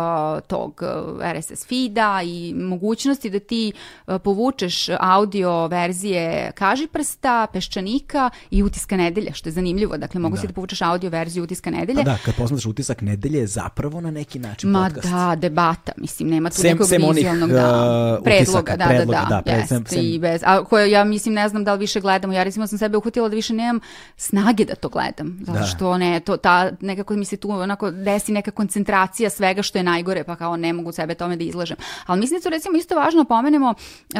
tog 0.47 0.81
uh, 0.81 1.23
RSS 1.33 1.67
feeda 1.67 2.21
i 2.23 2.53
mogućnosti 2.53 3.29
da 3.29 3.39
ti 3.39 3.73
uh, 4.07 4.15
povučeš 4.23 4.89
audio 4.99 5.67
verzije 5.67 6.51
kaži 6.55 6.87
prsta, 6.87 7.47
peščanika 7.53 8.29
i 8.51 8.63
utiska 8.63 8.97
nedelje, 8.97 9.33
što 9.33 9.49
je 9.49 9.53
zanimljivo. 9.53 9.97
Dakle, 9.97 10.21
mogu 10.21 10.35
da. 10.35 10.41
si 10.41 10.47
da 10.47 10.53
povučeš 10.53 10.81
audio 10.81 11.09
verziju 11.09 11.43
utiska 11.43 11.69
nedelje. 11.69 12.01
A 12.01 12.03
da, 12.03 12.17
kad 12.25 12.35
posmatraš 12.35 12.65
utisak 12.65 13.01
nedelje 13.01 13.39
je 13.39 13.47
zapravo 13.47 14.01
na 14.01 14.11
neki 14.11 14.39
način 14.39 14.78
Ma 14.79 14.85
podcast. 14.85 15.07
da, 15.09 15.35
debata, 15.35 15.91
mislim, 15.97 16.29
nema 16.29 16.49
tu 16.49 16.55
Sem- 16.55 16.71
nekog 16.71 16.87
sem 16.87 17.03
onih, 17.03 17.15
vizionog 17.15 17.49
uh, 17.49 17.55
da, 17.55 18.19
predloga, 18.23 18.59
utisaka, 18.59 18.77
da, 18.77 18.85
predloga, 18.85 19.19
da, 19.19 19.35
da, 19.35 19.41
da, 19.41 19.51
jest, 19.51 19.67
sem- 19.69 19.85
sem- 19.85 19.99
i 20.05 20.19
bez, 20.19 20.41
a 20.45 20.63
koje 20.63 20.91
ja 20.91 21.03
mislim, 21.03 21.33
ne 21.33 21.49
znam 21.49 21.63
da 21.63 21.73
li 21.73 21.79
više 21.79 21.99
gledamo, 21.99 22.33
ja 22.33 22.43
recimo 22.43 22.67
sam 22.67 22.77
sebe 22.77 22.97
uhvatila 22.97 23.29
da 23.29 23.35
više 23.35 23.53
nemam 23.53 23.79
snage 24.17 24.65
da 24.65 24.75
to 24.75 24.89
gledam, 24.89 25.39
zato 25.41 25.59
Da. 25.59 25.65
što 25.65 25.97
ne, 25.97 26.19
to, 26.19 26.37
ta, 26.37 26.71
nekako 26.81 27.13
mi 27.13 27.25
se 27.25 27.37
tu 27.37 27.51
onako 27.51 27.91
desi 27.91 28.31
neka 28.31 28.51
koncentracija 28.51 29.29
svega 29.29 29.61
što 29.61 29.77
je 29.77 29.83
najgore, 29.83 30.23
pa 30.23 30.35
kao 30.35 30.57
ne 30.57 30.73
mogu 30.73 30.91
sebe 30.91 31.13
tome 31.15 31.35
da 31.35 31.43
izlažem. 31.43 31.77
Ali 32.05 32.19
mislim 32.19 32.37
da 32.37 32.43
su 32.43 32.49
recimo 32.49 32.77
isto 32.77 32.95
važno 32.95 33.23
pomenemo 33.25 33.69
uh, 33.69 34.19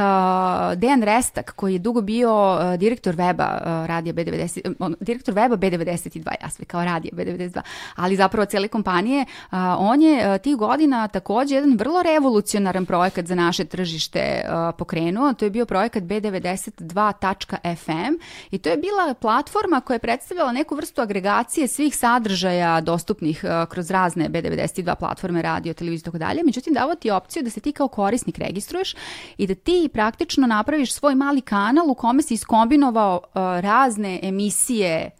Dejan 0.76 1.04
Restak, 1.04 1.52
koji 1.52 1.74
je 1.74 1.80
dugo 1.80 2.02
bio 2.02 2.30
uh, 2.56 2.76
direktor 2.76 3.16
weba 3.16 3.56
uh, 3.56 3.88
radija 3.88 4.14
B90, 4.14 4.74
on, 4.80 4.96
direktor 5.00 5.34
weba 5.34 5.58
B92, 5.58 6.32
ja 6.44 6.50
sve 6.50 6.66
kao 6.66 6.86
radija 6.86 7.12
B92, 7.16 7.62
ali 7.96 8.16
zapravo 8.16 8.46
cele 8.46 8.68
kompanije, 8.68 9.26
uh, 9.52 9.58
on 9.78 10.02
je 10.02 10.34
uh, 10.36 10.42
tih 10.50 10.58
godina 10.58 11.08
takođe 11.08 11.56
jedan 11.56 11.78
vrlo 11.78 12.04
revolucionaran 12.04 12.86
projekat 12.86 13.26
za 13.26 13.36
naše 13.36 13.66
tržište 13.66 14.42
uh, 14.44 14.50
pokrenuo, 14.78 15.34
to 15.34 15.46
je 15.46 15.52
bio 15.52 15.66
projekat 15.66 16.04
B92.fm 16.04 18.14
i 18.52 18.58
to 18.58 18.70
je 18.70 18.78
bila 18.78 19.14
platforma 19.14 19.82
koja 19.82 19.96
je 19.96 20.00
predstavljala 20.00 20.52
neku 20.52 20.76
vrstu 20.76 21.02
agregacije 21.02 21.68
svih 21.68 21.96
sadržaja 21.96 22.82
dostupnih 22.82 23.44
uh, 23.44 23.50
kroz 23.70 23.92
razne 23.92 24.30
B92 24.30 24.96
platforme, 24.96 25.42
radio, 25.42 25.74
televiziju 25.74 26.02
i 26.02 26.06
tako 26.06 26.18
dalje. 26.18 26.44
Međutim, 26.44 26.74
davo 26.74 26.96
ti 26.96 27.12
opciju 27.12 27.44
da 27.44 27.50
se 27.50 27.60
ti 27.60 27.72
kao 27.72 27.88
korisnik 27.88 28.38
registruješ 28.38 28.96
i 29.38 29.48
da 29.48 29.56
ti 29.56 29.90
praktično 29.94 30.48
napraviš 30.48 30.94
svoj 30.94 31.16
mali 31.16 31.42
kanal 31.42 31.92
u 31.92 31.96
kome 31.96 32.22
si 32.22 32.34
iskombinovao 32.34 33.22
uh, 33.24 33.32
razne 33.60 34.20
emisije 34.24 35.19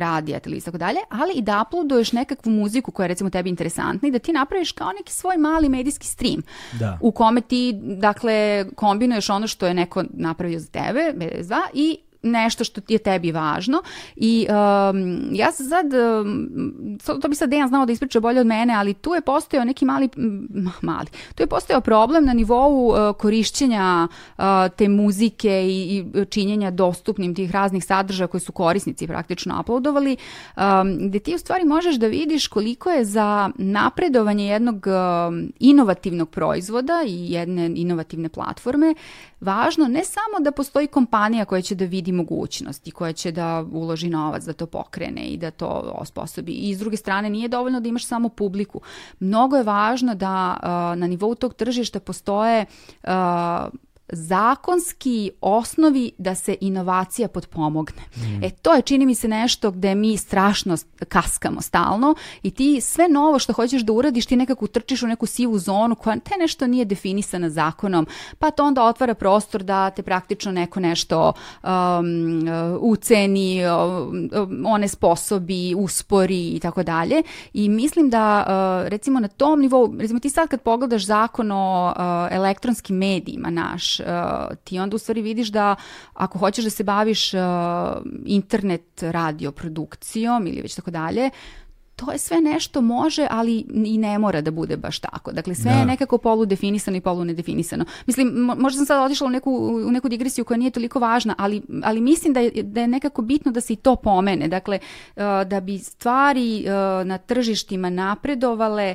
radija, 0.00 0.40
televizija 0.40 0.70
i 0.70 0.72
tako 0.72 0.78
dalje, 0.78 0.98
ali 1.10 1.32
i 1.34 1.42
da 1.42 1.64
uploaduješ 1.68 2.12
nekakvu 2.12 2.50
muziku 2.52 2.90
koja 2.92 3.04
je 3.04 3.08
recimo 3.08 3.30
tebi 3.30 3.50
interesantna 3.50 4.08
i 4.08 4.12
da 4.12 4.18
ti 4.18 4.32
napraviš 4.32 4.72
kao 4.72 4.92
neki 4.92 5.12
svoj 5.12 5.36
mali 5.36 5.68
medijski 5.68 6.06
stream 6.06 6.42
Da. 6.78 6.98
u 7.00 7.12
kome 7.12 7.40
ti, 7.40 7.72
dakle, 7.82 8.66
kombinuješ 8.74 9.30
ono 9.30 9.46
što 9.46 9.66
je 9.66 9.74
neko 9.74 10.04
napravio 10.10 10.58
za 10.58 10.66
tebe, 10.66 11.12
B92, 11.16 11.60
i 11.74 11.98
nešto 12.22 12.64
što 12.64 12.80
je 12.88 12.98
tebi 12.98 13.32
važno. 13.32 13.82
I 14.16 14.46
um, 14.48 15.28
ja 15.32 15.52
sam 15.52 15.66
sad, 15.66 15.86
um, 15.94 16.98
to 17.20 17.28
bi 17.28 17.34
sad 17.34 17.50
Dejan 17.50 17.68
znao 17.68 17.86
da 17.86 17.92
ispriča 17.92 18.20
bolje 18.20 18.40
od 18.40 18.46
mene, 18.46 18.74
ali 18.74 18.94
tu 18.94 19.14
je 19.14 19.20
postojao 19.20 19.64
neki 19.64 19.84
mali, 19.84 20.08
mali, 20.80 21.06
tu 21.34 21.42
je 21.42 21.46
postojao 21.46 21.80
problem 21.80 22.24
na 22.24 22.32
nivou 22.32 22.88
uh, 22.88 23.16
korišćenja 23.18 24.08
uh, 24.38 24.44
te 24.76 24.88
muzike 24.88 25.66
i, 25.68 25.98
i 25.98 26.24
činjenja 26.24 26.70
dostupnim 26.70 27.34
tih 27.34 27.50
raznih 27.50 27.84
sadržaja 27.84 28.26
koji 28.28 28.40
su 28.40 28.52
korisnici 28.52 29.06
praktično 29.06 29.60
uploadovali, 29.60 30.16
um, 30.56 31.08
gde 31.08 31.18
ti 31.18 31.34
u 31.34 31.38
stvari 31.38 31.64
možeš 31.64 31.96
da 31.96 32.06
vidiš 32.06 32.48
koliko 32.48 32.90
je 32.90 33.04
za 33.04 33.50
napredovanje 33.56 34.46
jednog 34.46 34.86
um, 34.86 35.52
inovativnog 35.60 36.30
proizvoda 36.30 37.02
i 37.06 37.32
jedne 37.32 37.70
inovativne 37.74 38.28
platforme 38.28 38.94
važno 39.40 39.88
ne 39.88 40.04
samo 40.04 40.40
da 40.40 40.52
postoji 40.52 40.86
kompanija 40.86 41.44
koja 41.44 41.62
će 41.62 41.74
da 41.74 41.84
vidi 41.84 42.12
mogućnost 42.12 42.88
i 42.88 42.90
koja 42.90 43.12
će 43.12 43.32
da 43.32 43.64
uloži 43.72 44.08
novac 44.08 44.44
da 44.44 44.52
to 44.52 44.66
pokrene 44.66 45.22
i 45.22 45.36
da 45.36 45.50
to 45.50 45.66
osposobi. 45.94 46.52
I 46.52 46.74
s 46.74 46.78
druge 46.78 46.96
strane 46.96 47.30
nije 47.30 47.48
dovoljno 47.48 47.80
da 47.80 47.88
imaš 47.88 48.06
samo 48.06 48.28
publiku. 48.28 48.80
Mnogo 49.20 49.56
je 49.56 49.62
važno 49.62 50.14
da 50.14 50.56
na 50.96 51.06
nivou 51.06 51.34
tog 51.34 51.54
tržišta 51.54 52.00
postoje 52.00 52.66
zakonski 54.12 55.30
osnovi 55.40 56.12
da 56.18 56.34
se 56.34 56.56
inovacija 56.60 57.28
potpomogne. 57.28 58.02
E 58.42 58.50
to 58.50 58.74
je 58.74 58.82
čini 58.82 59.06
mi 59.06 59.14
se 59.14 59.28
nešto 59.28 59.70
gde 59.70 59.94
mi 59.94 60.16
strašno 60.16 60.76
kaskamo 61.08 61.60
stalno 61.60 62.14
i 62.42 62.50
ti 62.50 62.80
sve 62.80 63.08
novo 63.08 63.38
što 63.38 63.52
hoćeš 63.52 63.82
da 63.82 63.92
uradiš 63.92 64.26
ti 64.26 64.36
nekako 64.36 64.64
utrčiš 64.64 65.02
u 65.02 65.06
neku 65.06 65.26
sivu 65.26 65.58
zonu 65.58 65.94
koja 65.94 66.16
te 66.16 66.34
nešto 66.40 66.66
nije 66.66 66.84
definisana 66.84 67.50
zakonom, 67.50 68.06
pa 68.38 68.50
to 68.50 68.64
onda 68.64 68.84
otvara 68.84 69.14
prostor 69.14 69.62
da 69.62 69.90
te 69.90 70.02
praktično 70.02 70.52
neko 70.52 70.80
nešto 70.80 71.32
um, 71.62 71.68
uceni, 72.80 73.62
um, 73.66 74.64
one 74.66 74.88
sposobi, 74.88 75.74
uspori 75.74 76.48
i 76.48 76.60
tako 76.60 76.82
dalje. 76.82 77.22
I 77.52 77.68
mislim 77.68 78.10
da 78.10 78.44
uh, 78.46 78.88
recimo 78.88 79.20
na 79.20 79.28
tom 79.28 79.60
nivou, 79.60 79.96
recimo 79.98 80.20
ti 80.20 80.30
sad 80.30 80.48
kad 80.48 80.60
pogledaš 80.60 81.04
zakon 81.06 81.52
o 81.52 81.94
uh, 81.96 82.36
elektronskim 82.36 82.96
medijima 82.96 83.50
naš, 83.50 83.99
uh, 84.00 84.56
ti 84.64 84.78
onda 84.78 84.96
u 84.96 84.98
stvari 84.98 85.22
vidiš 85.22 85.48
da 85.48 85.76
ako 86.14 86.38
hoćeš 86.38 86.64
da 86.64 86.70
se 86.70 86.84
baviš 86.84 87.34
uh, 87.34 87.40
internet 88.24 89.02
radio 89.02 89.52
produkcijom 89.52 90.46
ili 90.46 90.62
već 90.62 90.74
tako 90.74 90.90
dalje, 90.90 91.30
to 92.00 92.12
je 92.12 92.18
sve 92.18 92.40
nešto 92.40 92.80
može, 92.80 93.26
ali 93.30 93.64
i 93.84 93.98
ne 93.98 94.18
mora 94.18 94.40
da 94.40 94.50
bude 94.50 94.76
baš 94.76 94.98
tako. 94.98 95.32
Dakle, 95.32 95.54
sve 95.54 95.70
Da. 95.70 95.78
je 95.78 95.86
nekako 95.86 96.18
poludefinisano 96.18 96.96
i 96.96 97.00
polunedefinisano. 97.00 97.84
Mislim, 98.06 98.28
mo- 98.28 98.58
možda 98.58 98.76
sam 98.76 98.86
sad 98.86 99.06
otišla 99.06 99.26
u 99.26 99.30
neku, 99.30 99.50
u 99.86 99.90
neku 99.90 100.08
digresiju 100.08 100.44
koja 100.44 100.58
nije 100.58 100.70
toliko 100.70 100.98
važna, 100.98 101.34
ali, 101.38 101.62
ali 101.82 102.00
mislim 102.00 102.32
da 102.32 102.40
je, 102.40 102.62
da 102.62 102.80
je 102.80 102.88
nekako 102.88 103.22
bitno 103.22 103.52
da 103.52 103.60
se 103.60 103.72
i 103.72 103.76
to 103.76 103.96
pomene. 103.96 104.48
Dakle, 104.48 104.78
uh, 105.16 105.22
da 105.46 105.60
bi 105.60 105.78
stvari 105.78 106.64
uh, 106.66 107.06
na 107.06 107.18
tržištima 107.18 107.90
napredovale, 107.90 108.94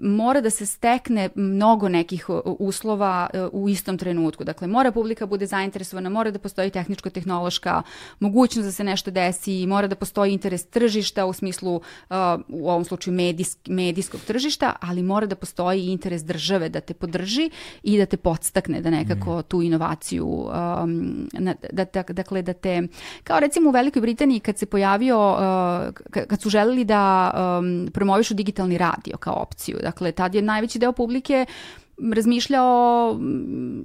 mora 0.00 0.40
da 0.40 0.50
se 0.50 0.66
stekne 0.66 1.28
mnogo 1.34 1.88
nekih 1.88 2.28
uh, 2.28 2.40
uslova 2.58 3.30
u 3.52 3.68
istom 3.68 3.98
trenutku. 3.98 4.44
Dakle, 4.44 4.66
mora 4.68 4.92
publika 4.92 5.26
bude 5.26 5.46
zainteresovana, 5.46 6.10
mora 6.10 6.30
da 6.30 6.38
postoji 6.38 6.70
tehničko-tehnološka 6.70 7.82
mogućnost 8.20 8.66
da 8.66 8.72
se 8.72 8.84
nešto 8.84 9.10
desi, 9.10 9.66
mora 9.66 9.86
da 9.86 9.94
postoji 9.94 10.32
interes 10.32 10.66
tržišta 10.66 11.26
u 11.26 11.32
smislu 11.32 11.76
uh, 11.76 11.82
u 12.48 12.70
ovom 12.70 12.84
slučaju 12.84 13.14
medijsk, 13.14 13.58
medijskog 13.68 14.20
tržišta, 14.20 14.72
ali 14.80 15.02
mora 15.02 15.26
da 15.26 15.36
postoji 15.36 15.86
interes 15.86 16.24
države 16.24 16.68
da 16.68 16.80
te 16.80 16.94
podrži 16.94 17.50
i 17.82 17.98
da 17.98 18.06
te 18.06 18.16
podstakne 18.16 18.80
da 18.80 18.90
nekako 18.90 19.42
tu 19.42 19.62
inovaciju 19.62 20.26
um, 20.26 21.28
na, 21.32 21.54
da, 21.72 21.84
da, 21.84 22.02
dakle 22.02 22.42
da 22.42 22.52
te 22.52 22.82
kao 23.24 23.40
recimo 23.40 23.68
u 23.68 23.72
Velikoj 23.72 24.02
Britaniji 24.02 24.40
kad 24.40 24.58
se 24.58 24.66
pojavio 24.66 25.32
uh, 25.32 25.38
ka- 26.10 26.26
kad 26.26 26.40
su 26.40 26.50
želeli 26.50 26.84
da 26.84 27.32
um, 27.34 27.88
promovišu 27.92 28.34
digitalni 28.34 28.78
radio 28.78 29.16
kao 29.16 29.34
opciju 29.34 29.78
dakle 29.82 30.12
tad 30.12 30.34
je 30.34 30.42
najveći 30.42 30.78
deo 30.78 30.92
publike 30.92 31.46
razmišljao 32.14 33.14
mm, 33.14 33.84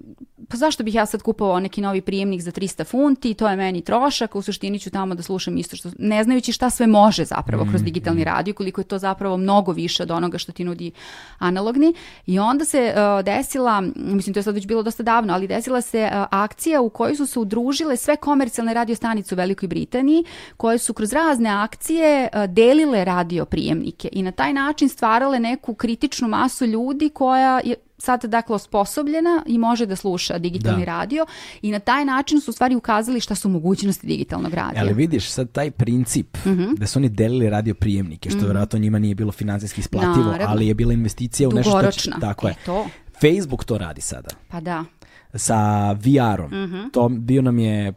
pa 0.49 0.57
zašto 0.57 0.83
bih 0.83 0.95
ja 0.95 1.05
sad 1.05 1.21
kupovao 1.21 1.59
neki 1.59 1.81
novi 1.81 2.01
prijemnik 2.01 2.41
za 2.41 2.51
300 2.51 2.85
funti, 2.85 3.33
to 3.33 3.47
je 3.47 3.55
meni 3.55 3.81
trošak, 3.81 4.35
u 4.35 4.41
suštini 4.41 4.79
ću 4.79 4.89
tamo 4.89 5.15
da 5.15 5.23
slušam 5.23 5.57
isto 5.57 5.75
što, 5.75 5.89
ne 5.99 6.23
znajući 6.23 6.51
šta 6.51 6.69
sve 6.69 6.87
može 6.87 7.25
zapravo 7.25 7.65
kroz 7.69 7.83
digitalni 7.83 8.23
radio, 8.23 8.53
koliko 8.53 8.81
je 8.81 8.85
to 8.85 8.97
zapravo 8.97 9.37
mnogo 9.37 9.71
više 9.71 10.03
od 10.03 10.11
onoga 10.11 10.37
što 10.37 10.51
ti 10.51 10.63
nudi 10.63 10.91
analogni. 11.37 11.93
I 12.25 12.39
onda 12.39 12.65
se 12.65 12.93
uh, 12.95 13.25
desila, 13.25 13.81
mislim 13.95 14.33
to 14.33 14.39
je 14.39 14.43
sad 14.43 14.55
već 14.55 14.67
bilo 14.67 14.83
dosta 14.83 15.03
davno, 15.03 15.33
ali 15.33 15.47
desila 15.47 15.81
se 15.81 16.03
uh, 16.03 16.25
akcija 16.31 16.81
u 16.81 16.89
kojoj 16.89 17.15
su 17.15 17.25
se 17.25 17.39
udružile 17.39 17.97
sve 17.97 18.15
komercijalne 18.15 18.73
radio 18.73 18.95
stanice 18.95 19.35
u 19.35 19.37
Velikoj 19.37 19.67
Britaniji, 19.67 20.23
koje 20.57 20.77
su 20.77 20.93
kroz 20.93 21.13
razne 21.13 21.49
akcije 21.49 22.29
uh, 22.33 22.45
delile 22.45 23.05
radio 23.05 23.45
prijemnike 23.45 24.09
i 24.11 24.23
na 24.23 24.31
taj 24.31 24.53
način 24.53 24.89
stvarale 24.89 25.39
neku 25.39 25.73
kritičnu 25.73 26.27
masu 26.27 26.65
ljudi 26.65 27.09
koja 27.09 27.61
je 27.63 27.75
sad 28.01 28.25
dakle 28.25 28.55
osposobljena 28.55 29.43
i 29.45 29.57
može 29.57 29.85
da 29.85 29.95
sluša 29.95 30.37
digitalni 30.37 30.79
Da. 30.79 30.91
radio 30.91 31.25
i 31.61 31.71
na 31.71 31.79
taj 31.81 32.05
način 32.05 32.41
su 32.41 32.51
u 32.51 32.53
stvari 32.53 32.75
ukazali 32.75 33.19
šta 33.19 33.35
su 33.35 33.49
mogućnosti 33.49 34.07
digitalnog 34.07 34.53
radija. 34.53 34.81
Ali 34.81 34.93
vidiš 34.93 35.29
sad 35.29 35.51
taj 35.51 35.71
princip 35.71 36.37
Mhm. 36.37 36.73
da 36.73 36.87
su 36.87 36.99
oni 36.99 37.09
delili 37.09 37.49
radio 37.49 37.73
prijemnike, 37.75 38.29
što 38.29 38.39
vjerojatno 38.39 38.79
njima 38.79 38.99
nije 38.99 39.15
bilo 39.15 39.31
finansijski 39.31 39.81
isplativo, 39.81 40.25
Naravno. 40.25 40.45
ali 40.47 40.67
je 40.67 40.73
bila 40.73 40.93
investicija 40.93 41.49
u 41.49 41.53
nešto 41.53 41.81
što 41.81 41.91
će, 41.91 42.11
tako 42.21 42.47
je. 42.47 42.51
E, 42.51 42.65
to. 42.65 42.87
Facebook 43.21 43.63
to 43.63 43.77
radi 43.77 44.01
sada 44.01 44.29
Pa 44.47 44.59
da. 44.59 44.85
sa 45.33 45.57
VR-om. 45.93 46.63
Mhm. 46.63 46.89
To 46.89 47.09
bio 47.09 47.41
nam 47.41 47.59
je 47.59 47.89
uh, 47.89 47.95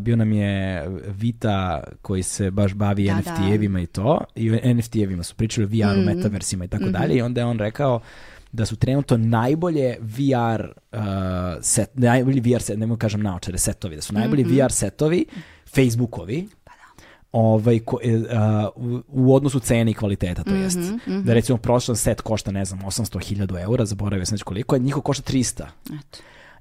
bio 0.00 0.16
nam 0.16 0.32
je 0.32 0.84
Vita 1.08 1.84
koji 2.02 2.22
se 2.22 2.50
baš 2.50 2.74
bavi 2.74 3.04
Da, 3.04 3.14
da. 3.14 3.18
NFT-evima 3.20 3.78
i 3.78 3.86
to 3.86 4.20
i 4.34 4.50
NFT-evima 4.50 5.22
su 5.22 5.34
pričali 5.34 5.64
o 5.64 5.68
VR-u, 5.68 6.00
Mhm. 6.00 6.06
metaversima 6.06 6.64
i 6.64 6.68
tako 6.68 6.84
dalje 6.86 7.14
i 7.14 7.22
onda 7.22 7.40
je 7.40 7.44
on 7.44 7.58
rekao 7.58 8.00
da 8.54 8.66
su 8.66 8.76
trenutno 8.76 9.16
najbolje 9.16 9.96
VR 10.00 10.62
uh, 10.92 10.98
set, 11.60 11.90
najbolji 11.94 12.40
VR 12.40 12.62
set, 12.62 12.78
nemoj 12.78 12.98
kažem 12.98 13.22
naočare, 13.22 13.58
setovi, 13.58 13.96
da 13.96 14.02
su 14.02 14.14
najbolji 14.14 14.44
Mhm. 14.44 14.54
VR 14.54 14.72
setovi 14.72 15.24
Facebookovi, 15.74 16.48
Pa 16.64 16.72
ovaj, 17.32 17.78
ko, 17.78 17.98
a, 18.30 18.68
u, 19.08 19.34
odnosu 19.34 19.60
cene 19.60 19.90
i 19.90 19.94
kvaliteta, 19.94 20.44
to 20.44 20.54
jest. 20.54 20.78
Mhm, 20.78 21.22
Da 21.24 21.34
recimo 21.34 21.58
prosječan 21.58 21.96
set 21.96 22.20
košta, 22.20 22.50
ne 22.52 22.64
znam, 22.64 22.80
800.000 22.80 23.62
eura, 23.62 23.84
zaboravio 23.84 24.26
sam 24.26 24.34
već 24.34 24.42
koliko, 24.42 24.74
a 24.74 24.78
njihov 24.78 25.02
košta 25.02 25.32
300. 25.32 25.64
Eto. 25.86 26.18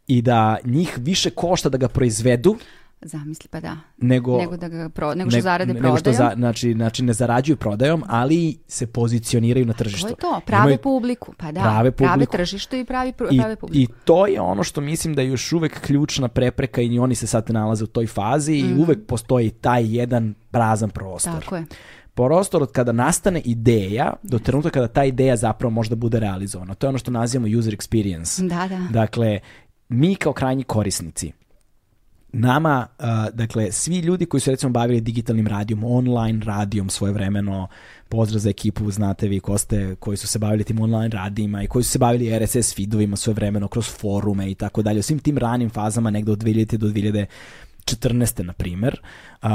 I 0.07 0.22
da 0.22 0.57
njih 0.65 0.98
više 1.02 1.30
košta 1.30 1.70
da 1.70 1.78
ga 1.78 1.88
proizvedu 1.88 2.57
Zamisli, 3.06 3.48
pa 3.50 3.60
da. 3.60 3.78
nego, 3.98 4.38
Nego 4.38 4.58
da 4.58 4.68
ga 4.68 4.90
pro, 4.90 5.16
nego 5.16 5.30
što 5.30 5.38
ne- 5.38 5.42
zarade 5.42 5.74
nego 5.74 5.88
što 5.88 6.04
prodajom. 6.04 6.16
za, 6.30 6.36
znači, 6.36 6.74
znači 6.74 7.04
ne 7.04 7.14
zarađuju 7.14 7.58
prodajom, 7.58 8.04
ali 8.08 8.58
se 8.68 8.88
pozicioniraju 8.88 9.66
na 9.66 9.74
tržištu. 9.74 10.02
To 10.02 10.10
je 10.10 10.16
to, 10.18 10.42
prave 10.46 10.64
Imaju- 10.64 10.78
publiku. 10.78 11.34
Pa 11.38 11.52
da, 11.52 11.62
prave 11.62 11.92
prave 11.92 12.14
publiku. 12.14 12.32
tržište 12.32 12.80
i 12.80 12.86
pravi, 12.86 13.12
pr- 13.12 13.28
I, 13.32 13.38
prave 13.38 13.56
publiku. 13.56 13.80
I 13.94 14.06
to 14.06 14.28
je 14.28 14.42
ono 14.42 14.64
što 14.64 14.82
mislim 14.82 15.14
da 15.14 15.22
je 15.22 15.28
još 15.28 15.54
uvek 15.54 15.80
ključna 15.82 16.28
prepreka 16.28 16.82
i 16.82 17.00
oni 17.00 17.16
se 17.16 17.28
sad 17.28 17.46
nalaze 17.50 17.84
u 17.84 17.88
toj 17.88 18.08
fazi 18.08 18.54
i 18.54 18.74
uvek 18.74 19.06
postoji 19.08 19.50
taj 19.52 19.96
jedan 19.98 20.34
prazan 20.52 20.90
prostor. 20.90 21.34
Mhm. 21.34 21.42
Tako 21.42 21.56
je. 21.56 21.66
prostor 22.16 22.64
od 22.64 22.72
kada 22.72 22.92
nastane 22.92 23.42
ideja 23.42 24.14
do 24.24 24.40
trenutka 24.40 24.70
kada 24.70 24.88
ta 24.88 25.04
ideja 25.04 25.36
zapravo 25.36 25.72
možda 25.72 25.96
bude 25.96 26.20
realizovana. 26.20 26.74
To 26.74 26.86
je 26.86 26.90
ono 26.90 26.98
što 26.98 27.12
nazivamo 27.12 27.58
user 27.60 27.76
experience. 27.76 28.48
Da, 28.50 28.68
da. 28.68 28.88
Dakle, 28.92 29.40
mi 29.90 30.16
kao 30.16 30.34
krajnji 30.34 30.64
korisnici, 30.64 31.32
nama, 32.34 32.88
uh, 32.99 33.05
dakle, 33.34 33.72
svi 33.72 33.99
ljudi 33.99 34.26
koji 34.26 34.41
su 34.41 34.51
recimo 34.51 34.72
bavili 34.72 35.01
digitalnim 35.01 35.47
radijom, 35.47 35.84
online 35.84 36.45
radijom 36.45 36.89
svojevremeno, 36.89 37.68
pozdrav 38.10 38.39
za 38.39 38.49
ekipu, 38.49 38.91
znate 38.91 39.27
vi 39.27 39.39
ko 39.39 39.57
ste, 39.57 39.95
koji 39.95 40.18
su 40.18 40.27
se 40.27 40.39
bavili 40.39 40.64
tim 40.64 40.81
online 40.81 41.10
radijima 41.10 41.64
i 41.64 41.68
koji 41.68 41.84
su 41.84 41.91
se 41.91 41.99
bavili 41.99 42.39
RSS 42.39 42.76
feedovima 42.76 43.15
svojevremeno 43.15 43.68
kroz 43.68 43.89
forume 43.89 44.51
i 44.51 44.55
tako 44.55 44.81
dalje, 44.81 44.99
u 44.99 45.03
svim 45.03 45.19
tim 45.19 45.38
ranim 45.38 45.69
fazama 45.69 46.10
negde 46.10 46.31
od 46.31 46.43
2000. 46.43 46.77
do 46.77 46.88
2014. 46.88 48.43
na 48.43 48.53
primer, 48.53 48.99
uh, 49.41 49.49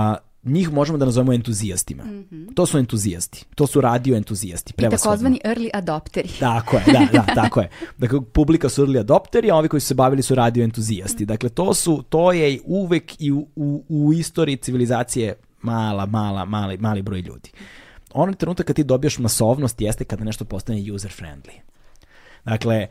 njih 0.48 0.72
možemo 0.72 0.98
da 0.98 1.04
nazovemo 1.04 1.32
entuzijastima. 1.32 2.04
Mm 2.04 2.26
-hmm. 2.30 2.54
To 2.54 2.66
su 2.66 2.78
entuzijasti. 2.78 3.44
To 3.54 3.66
su 3.66 3.80
radio 3.80 4.16
entuzijasti. 4.16 4.72
I 4.78 4.90
takozvani 4.90 5.40
early 5.44 5.70
adopteri. 5.72 6.28
Tako 6.40 6.76
je, 6.76 6.84
da, 6.86 7.06
da, 7.12 7.34
tako 7.34 7.60
je. 7.60 7.70
Dakle, 7.98 8.20
publika 8.32 8.68
su 8.68 8.86
early 8.86 9.00
adopteri, 9.00 9.50
a 9.50 9.56
ovi 9.56 9.68
koji 9.68 9.80
su 9.80 9.86
se 9.86 9.94
bavili 9.94 10.22
su 10.22 10.34
radio 10.34 10.64
entuzijasti. 10.64 11.26
Dakle, 11.26 11.48
to, 11.48 11.74
su, 11.74 12.02
to 12.08 12.32
je 12.32 12.60
uvek 12.64 13.20
i 13.20 13.32
u, 13.32 13.46
u, 13.56 13.84
u 13.88 14.12
istoriji 14.12 14.56
civilizacije 14.56 15.34
mala, 15.62 16.06
mala, 16.06 16.44
mali, 16.44 16.78
mali 16.78 17.02
broj 17.02 17.20
ljudi. 17.20 17.50
Onaj 18.12 18.34
trenutak 18.34 18.66
kad 18.66 18.76
ti 18.76 18.84
dobijaš 18.84 19.18
masovnost 19.18 19.80
jeste 19.80 20.04
kada 20.04 20.24
nešto 20.24 20.44
postane 20.44 20.92
user 20.92 21.10
friendly. 21.10 21.60
Dakle, 22.44 22.86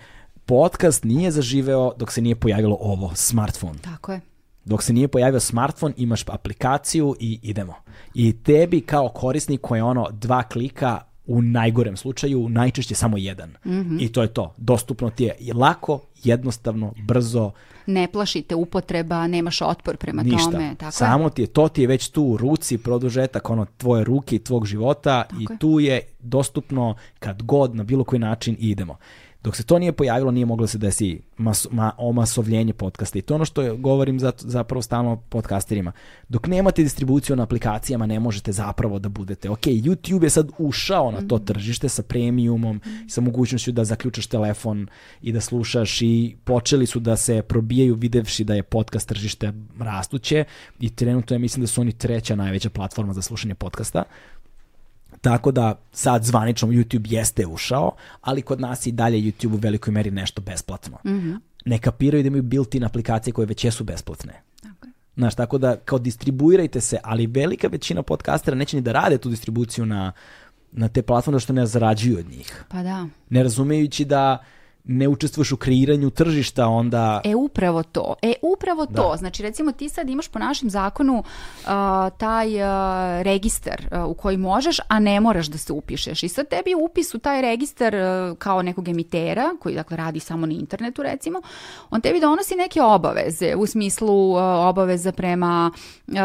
podcast 0.45 1.03
nije 1.03 1.31
zaživeo 1.31 1.93
dok 1.97 2.11
se 2.11 2.21
nije 2.21 2.35
pojavilo 2.35 2.77
ovo, 2.79 3.11
smartphone. 3.15 3.79
Tako 3.81 4.11
je. 4.11 4.21
Dok 4.67 4.83
se 4.83 4.93
nije 4.93 5.07
pojavio 5.07 5.39
smartphone, 5.39 5.93
imaš 5.97 6.23
aplikaciju 6.27 7.15
i 7.19 7.39
idemo. 7.41 7.73
I 8.13 8.33
tebi 8.43 8.81
kao 8.81 9.09
korisniku 9.09 9.75
je 9.75 9.83
ono 9.83 10.07
dva 10.11 10.43
klika 10.43 11.01
u 11.25 11.41
najgorem 11.41 11.97
slučaju, 11.97 12.49
najčešće 12.49 12.95
samo 12.95 13.17
jedan. 13.17 13.49
Mm 13.49 13.71
-hmm. 13.71 14.03
I 14.03 14.11
to 14.11 14.21
je 14.21 14.27
to. 14.27 14.53
Dostupno 14.57 15.09
ti 15.09 15.23
je 15.23 15.53
lako, 15.53 15.99
jednostavno, 16.23 16.93
brzo. 17.07 17.51
Ne 17.85 18.07
plašite 18.07 18.55
upotreba, 18.55 19.27
nemaš 19.27 19.61
otpor 19.61 19.97
prema 19.97 20.23
Ništa. 20.23 20.51
tome. 20.51 20.75
Tako 20.77 20.91
Samo 20.91 21.29
ti 21.29 21.41
je, 21.41 21.47
to 21.47 21.67
ti 21.67 21.81
je 21.81 21.87
već 21.87 22.09
tu 22.09 22.23
u 22.23 22.37
ruci, 22.37 22.77
produžetak 22.77 23.49
ono 23.49 23.65
tvoje 23.77 24.03
ruke 24.03 24.35
i 24.35 24.43
tvog 24.43 24.65
života 24.65 25.23
tako 25.29 25.41
i 25.41 25.45
je. 25.49 25.57
tu 25.57 25.79
je 25.79 26.01
dostupno 26.19 26.95
kad 27.19 27.43
god, 27.43 27.75
na 27.75 27.83
bilo 27.83 28.03
koji 28.03 28.19
način 28.19 28.55
idemo. 28.59 28.97
Dok 29.47 29.55
se 29.55 29.63
to 29.63 29.79
nije 29.79 29.91
pojavilo, 29.91 30.31
nije 30.31 30.45
moglo 30.45 30.63
da 30.63 30.67
se 30.67 30.77
desi 30.77 31.21
mas, 31.37 31.67
ma, 31.71 31.91
omasovljenje 31.97 32.73
podcasta. 32.73 33.19
I 33.19 33.21
to 33.21 33.35
ono 33.35 33.45
što 33.45 33.61
je, 33.61 33.77
govorim 33.77 34.19
za, 34.19 34.31
zapravo 34.37 34.81
stalno 34.81 35.15
podcasterima. 35.15 35.91
Dok 36.29 36.47
nemate 36.47 36.83
distribuciju 36.83 37.35
na 37.35 37.43
aplikacijama, 37.43 38.05
ne 38.05 38.19
možete 38.19 38.51
zapravo 38.51 38.99
da 38.99 39.09
budete. 39.09 39.49
Ok, 39.49 39.61
YouTube 39.61 40.23
je 40.23 40.29
sad 40.29 40.49
ušao 40.57 41.11
na 41.11 41.21
to 41.27 41.35
mhm. 41.35 41.45
tržište 41.45 41.89
sa 41.89 42.03
premiumom, 42.03 42.81
sa 43.07 43.21
mogućnošću 43.21 43.71
da 43.71 43.83
zaključaš 43.83 44.27
telefon 44.27 44.87
i 45.21 45.31
da 45.31 45.41
slušaš 45.41 46.01
i 46.01 46.35
počeli 46.43 46.85
su 46.85 46.99
da 46.99 47.17
se 47.17 47.41
probijaju 47.41 47.95
videvši 47.95 48.43
da 48.43 48.53
je 48.53 48.63
podcast 48.63 49.07
tržište 49.07 49.53
rastuće 49.79 50.43
i 50.79 50.89
trenutno 50.89 51.35
ja 51.35 51.39
mislim 51.39 51.61
da 51.61 51.67
su 51.67 51.81
oni 51.81 51.91
treća 51.91 52.35
najveća 52.35 52.69
platforma 52.69 53.13
za 53.13 53.21
slušanje 53.21 53.55
podcasta 53.55 54.03
Tako 55.21 55.51
da 55.51 55.79
sad 55.91 56.23
zvanično 56.23 56.67
YouTube 56.67 57.13
jeste 57.13 57.45
ušao, 57.45 57.91
ali 58.21 58.41
kod 58.41 58.61
nas 58.61 58.87
i 58.87 58.91
dalje 58.91 59.17
YouTube 59.17 59.53
u 59.53 59.57
velikoj 59.57 59.93
meri 59.93 60.11
nešto 60.11 60.41
besplatno. 60.41 60.97
Mm 61.05 61.09
-hmm. 61.09 61.39
Ne 61.65 61.79
kapiraju 61.79 62.23
da 62.23 62.27
imaju 62.27 62.43
built-in 62.43 62.83
aplikacije 62.83 63.33
koje 63.33 63.45
već 63.45 63.63
jesu 63.63 63.83
besplatne. 63.83 64.41
Okay. 64.63 64.91
Znaš, 65.15 65.35
tako 65.35 65.57
da 65.57 65.75
kao 65.75 65.99
distribuirajte 65.99 66.81
se, 66.81 66.99
ali 67.03 67.27
velika 67.27 67.67
većina 67.67 68.03
podcastera 68.03 68.57
neće 68.57 68.77
ni 68.77 68.81
da 68.81 68.91
rade 68.91 69.17
tu 69.17 69.29
distribuciju 69.29 69.85
na, 69.85 70.11
na 70.71 70.87
te 70.87 71.01
platforme 71.01 71.39
što 71.39 71.53
ne 71.53 71.65
zarađuju 71.65 72.17
od 72.19 72.29
njih. 72.29 72.65
Pa 72.67 72.83
da. 72.83 73.07
Ne 73.29 73.43
razumejući 73.43 74.05
da 74.05 74.43
ne 74.87 75.07
učestvuješ 75.07 75.51
u 75.51 75.57
kreiranju 75.57 76.09
tržišta, 76.09 76.67
onda... 76.67 77.21
E, 77.23 77.35
upravo 77.35 77.83
to. 77.83 78.15
E, 78.21 78.33
upravo 78.41 78.85
to. 78.85 79.09
Da. 79.11 79.17
Znači, 79.17 79.43
recimo, 79.43 79.71
ti 79.71 79.89
sad 79.89 80.09
imaš 80.09 80.27
po 80.27 80.39
našem 80.39 80.69
zakonu 80.69 81.17
uh, 81.17 81.69
taj 82.17 82.55
uh, 82.55 83.21
registar 83.21 83.81
uh, 83.91 84.09
u 84.09 84.13
koji 84.13 84.37
možeš, 84.37 84.77
a 84.87 84.99
ne 84.99 85.19
moraš 85.19 85.47
da 85.47 85.57
se 85.57 85.73
upišeš. 85.73 86.23
I 86.23 86.29
sad 86.29 86.47
tebi 86.47 86.75
upis 86.75 87.13
u 87.13 87.19
taj 87.19 87.41
registar 87.41 87.95
uh, 87.95 88.37
kao 88.37 88.61
nekog 88.61 88.87
emitera, 88.87 89.49
koji, 89.59 89.75
dakle, 89.75 89.97
radi 89.97 90.19
samo 90.19 90.45
na 90.45 90.53
internetu, 90.53 91.03
recimo, 91.03 91.41
on 91.89 92.01
tebi 92.01 92.19
donosi 92.19 92.55
neke 92.55 92.81
obaveze, 92.81 93.55
u 93.55 93.65
smislu 93.65 94.31
uh, 94.31 94.39
obaveza 94.41 95.11
prema 95.11 95.71
uh, 96.07 96.15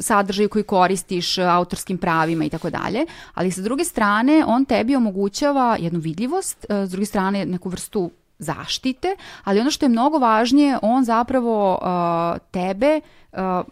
sadržaju 0.00 0.48
koji 0.48 0.62
koristiš, 0.62 1.38
uh, 1.38 1.44
autorskim 1.48 1.98
pravima 1.98 2.44
i 2.44 2.50
tako 2.50 2.70
dalje, 2.70 3.06
ali 3.34 3.50
sa 3.50 3.60
druge 3.60 3.84
strane, 3.84 4.44
on 4.46 4.64
tebi 4.64 4.96
omogućava 4.96 5.76
jednu 5.80 5.98
vidljivost, 5.98 6.66
uh, 6.68 6.76
s 6.76 6.90
druge 6.90 7.06
strane 7.06 7.47
neku 7.48 7.68
vrstu 7.68 8.10
zaštite, 8.38 9.16
ali 9.44 9.60
ono 9.60 9.70
što 9.70 9.84
je 9.84 9.90
mnogo 9.90 10.18
važnije, 10.18 10.78
on 10.82 11.04
zapravo 11.04 11.72
uh, 11.74 12.38
tebe 12.50 13.00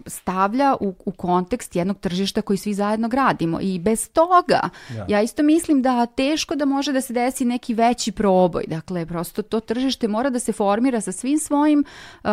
stavlja 0.06 0.76
u, 0.80 0.94
u 1.04 1.12
kontekst 1.12 1.76
jednog 1.76 1.98
tržišta 1.98 2.42
koji 2.42 2.56
svi 2.56 2.74
zajedno 2.74 3.08
gradimo 3.08 3.58
i 3.60 3.78
bez 3.78 4.10
toga 4.10 4.68
ja. 4.96 5.06
ja 5.08 5.22
isto 5.22 5.42
mislim 5.42 5.82
da 5.82 6.06
teško 6.06 6.54
da 6.54 6.64
može 6.64 6.92
da 6.92 7.00
se 7.00 7.12
desi 7.12 7.44
neki 7.44 7.74
veći 7.74 8.12
proboj, 8.12 8.64
dakle 8.68 9.06
prosto 9.06 9.42
to 9.42 9.60
tržište 9.60 10.08
mora 10.08 10.30
da 10.30 10.38
se 10.38 10.52
formira 10.52 11.00
sa 11.00 11.12
svim 11.12 11.38
svojim 11.38 11.84
uh, 12.24 12.30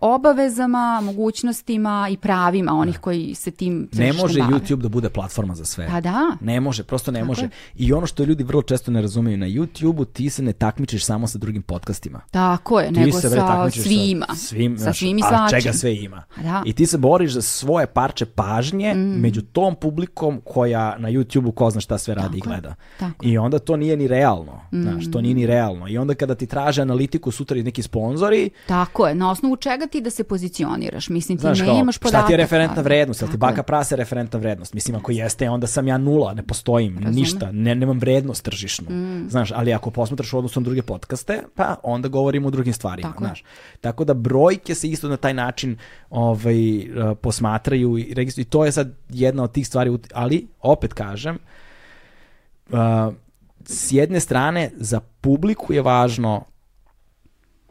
obavezama, 0.00 1.00
mogućnostima 1.00 2.08
i 2.10 2.16
pravima 2.16 2.72
onih 2.72 2.98
koji 2.98 3.34
se 3.34 3.50
tim 3.50 3.88
Ne 3.92 4.12
može 4.12 4.40
bave. 4.40 4.52
YouTube 4.52 4.82
da 4.82 4.88
bude 4.88 5.10
platforma 5.10 5.54
za 5.54 5.64
sve. 5.64 5.88
Pa 5.90 6.00
da. 6.00 6.36
Ne 6.40 6.60
može, 6.60 6.82
prosto 6.84 7.10
ne 7.10 7.20
Tako 7.20 7.26
može. 7.26 7.42
Je. 7.42 7.50
I 7.74 7.92
ono 7.92 8.06
što 8.06 8.24
ljudi 8.24 8.44
vrlo 8.44 8.62
često 8.62 8.90
ne 8.90 9.00
razumeju, 9.00 9.38
na 9.38 9.46
YouTube-u 9.46 10.04
ti 10.04 10.30
se 10.30 10.42
ne 10.42 10.52
takmičiš 10.52 11.04
samo 11.04 11.26
sa 11.26 11.38
drugim 11.38 11.62
podcastima. 11.62 12.20
Tako 12.30 12.80
je, 12.80 12.88
ti 12.88 13.00
nego 13.00 13.20
se, 13.20 13.28
sa 13.28 13.70
svima. 13.70 14.26
Sa 14.28 14.34
svim, 14.34 14.78
sa 14.78 14.92
svim 14.92 15.18
i 15.18 15.22
svačim. 15.22 15.58
A 15.58 15.60
čega 15.60 15.72
sve 15.72 15.96
ima. 15.96 16.22
Da. 16.42 16.63
I 16.64 16.72
ti 16.72 16.86
se 16.86 16.98
boriš 16.98 17.32
za 17.32 17.42
svoje 17.42 17.86
parče 17.86 18.26
pažnje 18.26 18.94
mm. 18.94 19.20
među 19.20 19.42
tom 19.42 19.74
publikom 19.74 20.40
koja 20.44 20.98
na 20.98 21.10
YouTube-u 21.10 21.52
ko 21.52 21.70
zna 21.70 21.80
šta 21.80 21.98
sve 21.98 22.14
radi 22.14 22.26
tako, 22.26 22.36
i 22.36 22.40
gleda. 22.40 22.74
Tako. 22.98 23.26
I 23.26 23.38
onda 23.38 23.58
to 23.58 23.76
nije 23.76 23.96
ni 23.96 24.08
realno. 24.08 24.60
Mm. 24.72 24.82
Znaš, 24.82 25.10
to 25.10 25.20
nije 25.20 25.34
ni 25.34 25.46
realno. 25.46 25.88
I 25.88 25.98
onda 25.98 26.14
kada 26.14 26.34
ti 26.34 26.46
traže 26.46 26.82
analitiku 26.82 27.30
sutra 27.30 27.58
iz 27.58 27.64
neki 27.64 27.82
sponzori... 27.82 28.50
Tako 28.66 29.08
je, 29.08 29.14
na 29.14 29.30
osnovu 29.30 29.56
čega 29.56 29.86
ti 29.86 30.00
da 30.00 30.10
se 30.10 30.24
pozicioniraš? 30.24 31.08
Mislim, 31.08 31.38
ti 31.38 31.40
znaš, 31.40 31.60
ne 31.60 31.66
kao, 31.66 31.78
imaš 31.78 31.98
podatak. 31.98 32.20
Šta 32.20 32.26
ti 32.26 32.32
je 32.32 32.36
referentna 32.36 32.82
vrednost? 32.82 33.22
Jel 33.22 33.30
ti 33.30 33.36
baka 33.36 33.62
prase 33.62 33.96
referentna 33.96 34.38
vrednost? 34.38 34.74
Mislim, 34.74 34.96
ako 34.96 35.12
jeste, 35.12 35.50
onda 35.50 35.66
sam 35.66 35.88
ja 35.88 35.98
nula, 35.98 36.34
ne 36.34 36.42
postojim, 36.42 36.94
Razume. 36.98 37.20
ništa, 37.20 37.52
ne, 37.52 37.74
nemam 37.74 37.98
vrednost 37.98 38.44
tržišnu. 38.44 38.90
Mm. 38.90 39.28
Znaš, 39.28 39.52
ali 39.54 39.72
ako 39.72 39.90
posmatraš 39.90 40.32
u 40.32 40.38
odnosu 40.38 40.60
na 40.60 40.64
druge 40.64 40.82
podcaste, 40.82 41.42
pa 41.54 41.76
onda 41.82 42.08
govorimo 42.08 42.48
o 42.48 42.50
drugim 42.50 42.72
stvarima. 42.72 43.08
Tako, 43.08 43.24
znaš. 43.24 43.44
Tako 43.80 44.04
da 44.04 44.14
brojke 44.14 44.74
se 44.74 44.88
isto 44.88 45.08
na 45.08 45.16
taj 45.16 45.34
način 45.34 45.76
ovaj, 46.10 46.53
uh, 46.56 47.16
posmatraju 47.20 47.98
i 47.98 48.14
registruju. 48.14 48.42
I 48.42 48.50
to 48.50 48.64
je 48.64 48.72
sad 48.72 48.94
jedna 49.08 49.42
od 49.42 49.52
tih 49.52 49.66
stvari, 49.66 49.98
ali 50.14 50.46
opet 50.60 50.92
kažem, 50.92 51.38
uh, 52.70 52.78
s 53.64 53.92
jedne 53.92 54.20
strane 54.20 54.70
za 54.76 55.00
publiku 55.00 55.72
je 55.72 55.82
važno 55.82 56.44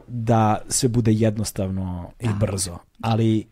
da 0.08 0.62
sve 0.68 0.88
bude 0.88 1.12
jednostavno 1.12 2.10
i 2.20 2.28
brzo, 2.40 2.78
ali 3.00 3.46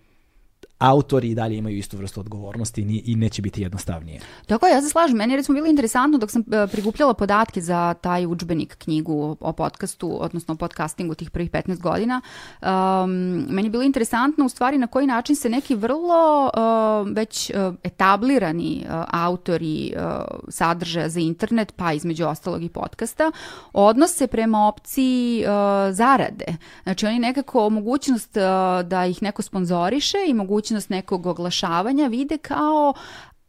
autori 0.82 1.30
i 1.30 1.34
dalje 1.34 1.56
imaju 1.56 1.76
istu 1.76 1.96
vrstu 1.96 2.20
odgovornosti 2.20 3.02
i 3.04 3.16
neće 3.16 3.42
biti 3.42 3.62
jednostavnije. 3.62 4.20
Tako 4.46 4.66
je, 4.66 4.72
ja 4.72 4.82
se 4.82 4.88
slažem. 4.88 5.16
Meni 5.16 5.32
je 5.32 5.36
recimo 5.36 5.54
bilo 5.54 5.66
interesantno 5.66 6.18
dok 6.18 6.30
sam 6.30 6.44
e, 6.52 6.66
prikupljala 6.66 7.14
podatke 7.14 7.60
za 7.60 7.94
taj 7.94 8.26
udžbenik 8.26 8.76
knjigu 8.78 9.36
o 9.40 9.52
podcastu, 9.52 10.24
odnosno 10.24 10.54
o 10.54 10.56
podcastingu 10.56 11.14
tih 11.14 11.30
prvih 11.30 11.50
15 11.50 11.80
godina. 11.80 12.20
Um, 12.62 13.10
meni 13.48 13.66
je 13.66 13.70
bilo 13.70 13.82
interesantno 13.82 14.46
u 14.46 14.48
stvari 14.48 14.78
na 14.78 14.86
koji 14.86 15.06
način 15.06 15.36
se 15.36 15.48
neki 15.48 15.74
vrlo 15.74 16.44
uh, 16.44 17.08
već 17.14 17.50
uh, 17.50 17.74
etablirani 17.82 18.84
uh, 18.84 19.04
autori 19.10 19.94
sadržaja 20.48 21.08
za 21.08 21.20
internet, 21.20 21.72
pa 21.76 21.92
između 21.92 22.26
ostalog 22.26 22.62
i 22.62 22.68
podcasta, 22.68 23.30
odnose 23.72 24.26
prema 24.26 24.68
opciji 24.68 25.44
zarade. 25.90 26.44
Znači 26.82 27.06
oni 27.06 27.18
nekako 27.18 27.70
mogućnost 27.70 28.34
da 28.84 29.06
ih 29.06 29.22
neko 29.22 29.42
sponzoriše 29.42 30.18
i 30.26 30.34
mogućnost 30.34 30.71
mogućnost 30.72 30.90
nekog 30.90 31.26
oglašavanja 31.26 32.06
vide 32.06 32.38
kao 32.38 32.94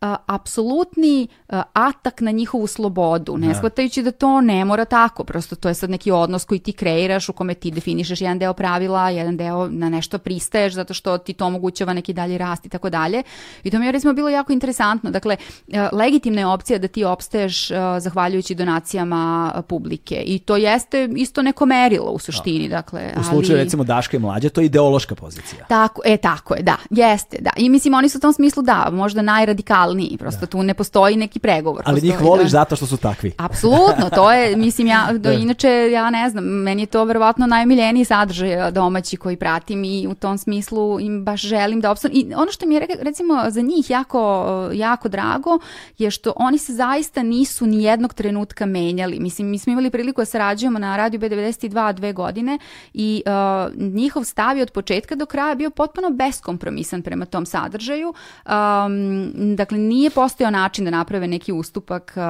a, 0.03 0.15
apsolutni 0.25 1.27
a, 1.49 1.63
atak 1.73 2.21
na 2.21 2.31
njihovu 2.31 2.67
slobodu, 2.67 3.37
ne 3.37 3.47
da. 3.47 3.53
shvatajući 3.53 4.03
da 4.03 4.11
to 4.11 4.41
ne 4.41 4.65
mora 4.65 4.85
tako, 4.85 5.23
prosto 5.23 5.55
to 5.55 5.67
je 5.67 5.73
sad 5.73 5.89
neki 5.89 6.11
odnos 6.11 6.45
koji 6.45 6.59
ti 6.59 6.73
kreiraš 6.73 7.29
u 7.29 7.33
kome 7.33 7.53
ti 7.53 7.71
definišeš 7.71 8.21
jedan 8.21 8.39
deo 8.39 8.53
pravila, 8.53 9.09
jedan 9.09 9.37
deo 9.37 9.67
na 9.67 9.89
nešto 9.89 10.17
pristaješ 10.17 10.73
zato 10.73 10.93
što 10.93 11.17
ti 11.17 11.33
to 11.33 11.45
omogućava 11.45 11.93
neki 11.93 12.13
dalji 12.13 12.37
rast 12.37 12.65
i 12.65 12.69
tako 12.69 12.89
dalje. 12.89 13.23
I 13.63 13.71
to 13.71 13.79
mi 13.79 13.85
je 13.85 13.91
recimo 13.91 14.13
bilo 14.13 14.29
jako 14.29 14.53
interesantno. 14.53 15.11
Dakle, 15.11 15.37
a, 15.73 15.89
legitimna 15.91 16.41
je 16.41 16.47
opcija 16.47 16.79
da 16.79 16.87
ti 16.87 17.03
opstaješ 17.03 17.71
a, 17.71 17.99
zahvaljujući 17.99 18.55
donacijama 18.55 19.53
publike 19.67 20.15
i 20.25 20.39
to 20.39 20.57
jeste 20.57 21.09
isto 21.15 21.41
neko 21.41 21.65
merilo 21.65 22.11
u 22.11 22.19
suštini. 22.19 22.69
Da. 22.69 22.75
Dakle, 22.75 23.13
u 23.19 23.23
slučaju 23.23 23.55
ali... 23.57 23.63
recimo 23.63 23.83
Daška 23.83 24.17
i 24.17 24.19
Mlađe, 24.19 24.49
to 24.49 24.61
je 24.61 24.65
ideološka 24.65 25.15
pozicija. 25.15 25.65
Tako, 25.67 26.01
e, 26.05 26.17
tako 26.17 26.55
je, 26.55 26.61
da, 26.61 26.77
jeste, 26.89 27.37
da. 27.41 27.49
I 27.57 27.69
mislim, 27.69 27.93
oni 27.93 28.09
su 28.09 28.17
u 28.17 28.21
tom 28.21 28.33
smislu, 28.33 28.63
da, 28.63 28.89
možda 28.91 29.21
najradikalniji 29.21 29.92
idealniji, 29.93 30.17
prosto 30.17 30.39
da. 30.39 30.45
tu 30.45 30.63
ne 30.63 30.73
postoji 30.73 31.15
neki 31.15 31.39
pregovor. 31.39 31.83
Ali 31.85 32.01
njih 32.01 32.21
voliš 32.21 32.43
da... 32.43 32.49
zato 32.49 32.75
što 32.75 32.85
su 32.85 32.97
takvi. 32.97 33.31
Apsolutno, 33.37 34.09
to 34.09 34.31
je, 34.31 34.55
mislim, 34.65 34.87
ja, 34.87 35.07
do, 35.11 35.17
da. 35.17 35.33
inače, 35.33 35.69
ja 35.91 36.09
ne 36.09 36.29
znam, 36.29 36.43
meni 36.43 36.81
je 36.81 36.85
to 36.85 37.03
verovatno 37.03 37.47
najmiljeniji 37.47 38.05
sadržaj 38.05 38.71
domaći 38.71 39.17
koji 39.17 39.37
pratim 39.37 39.83
i 39.83 40.07
u 40.07 40.15
tom 40.15 40.37
smislu 40.37 40.99
im 40.99 41.23
baš 41.25 41.41
želim 41.41 41.81
da 41.81 41.91
opstanu. 41.91 42.13
I 42.17 42.33
ono 42.35 42.51
što 42.51 42.65
mi 42.65 42.75
je, 42.75 42.87
recimo, 43.01 43.43
za 43.49 43.61
njih 43.61 43.89
jako, 43.89 44.69
jako 44.73 45.09
drago 45.09 45.59
je 45.97 46.11
što 46.11 46.33
oni 46.35 46.57
se 46.57 46.73
zaista 46.73 47.23
nisu 47.23 47.65
ni 47.65 47.83
jednog 47.83 48.13
trenutka 48.13 48.65
menjali. 48.65 49.19
Mislim, 49.19 49.47
mi 49.47 49.57
smo 49.57 49.73
imali 49.73 49.89
priliku 49.89 50.21
da 50.21 50.25
sarađujemo 50.25 50.79
na 50.79 50.97
radiju 50.97 51.19
B92 51.19 51.93
dve 51.93 52.13
godine 52.13 52.57
i 52.93 53.23
uh, 53.25 53.93
njihov 53.93 54.23
stav 54.23 54.57
je 54.57 54.63
od 54.63 54.71
početka 54.71 55.15
do 55.15 55.25
kraja 55.25 55.55
bio 55.55 55.69
potpuno 55.69 56.09
beskompromisan 56.09 57.01
prema 57.01 57.25
tom 57.25 57.45
sadržaju. 57.45 58.13
Um, 58.45 59.55
dakle, 59.55 59.77
nije 59.83 60.09
postojao 60.09 60.51
način 60.51 60.85
da 60.85 60.91
naprave 60.91 61.27
neki 61.27 61.51
ustupak 61.51 62.13
uh, 62.15 62.23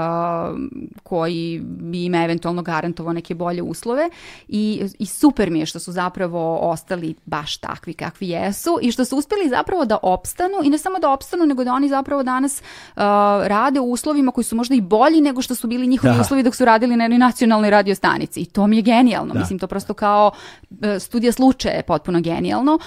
koji 1.04 1.62
bi 1.64 2.06
im 2.06 2.16
eventualno 2.16 2.62
garantovao 2.62 3.14
neke 3.14 3.36
bolje 3.36 3.62
uslove 3.62 4.10
i, 4.48 4.84
i 5.00 5.06
super 5.06 5.50
mi 5.50 5.60
je 5.60 5.66
što 5.66 5.80
su 5.80 5.92
zapravo 5.92 6.58
ostali 6.58 7.16
baš 7.26 7.58
takvi 7.58 7.94
kakvi 7.94 8.30
jesu 8.30 8.80
i 8.82 8.92
što 8.92 9.06
su 9.06 9.18
uspeli 9.18 9.50
zapravo 9.50 9.86
da 9.86 9.98
opstanu 10.02 10.56
i 10.64 10.70
ne 10.70 10.78
samo 10.78 11.00
da 11.00 11.10
opstanu, 11.10 11.46
nego 11.46 11.64
da 11.64 11.74
oni 11.74 11.90
zapravo 11.90 12.24
danas 12.24 12.62
uh, 12.62 13.02
rade 13.46 13.80
u 13.80 13.92
uslovima 13.92 14.32
koji 14.32 14.44
su 14.44 14.56
možda 14.56 14.76
i 14.76 14.82
bolji 14.82 15.22
nego 15.22 15.42
što 15.42 15.56
su 15.56 15.68
bili 15.68 15.88
njihovi 15.88 16.16
da. 16.16 16.22
uslovi 16.22 16.44
dok 16.44 16.56
su 16.56 16.66
radili 16.66 16.96
na 16.96 17.04
jednoj 17.04 17.20
nacionalnoj 17.20 17.70
radio 17.70 17.96
stanici. 17.96 18.42
I 18.42 18.46
to 18.46 18.68
mi 18.68 18.76
je 18.76 18.82
genijalno. 18.82 19.34
Da. 19.34 19.40
Mislim, 19.40 19.60
to 19.60 19.68
prosto 19.68 19.94
kao 19.94 20.32
uh, 20.70 20.78
studija 21.00 21.32
slučaja 21.32 21.76
je 21.76 21.84
potpuno 21.84 22.22
genijalno, 22.22 22.74
uh, 22.74 22.80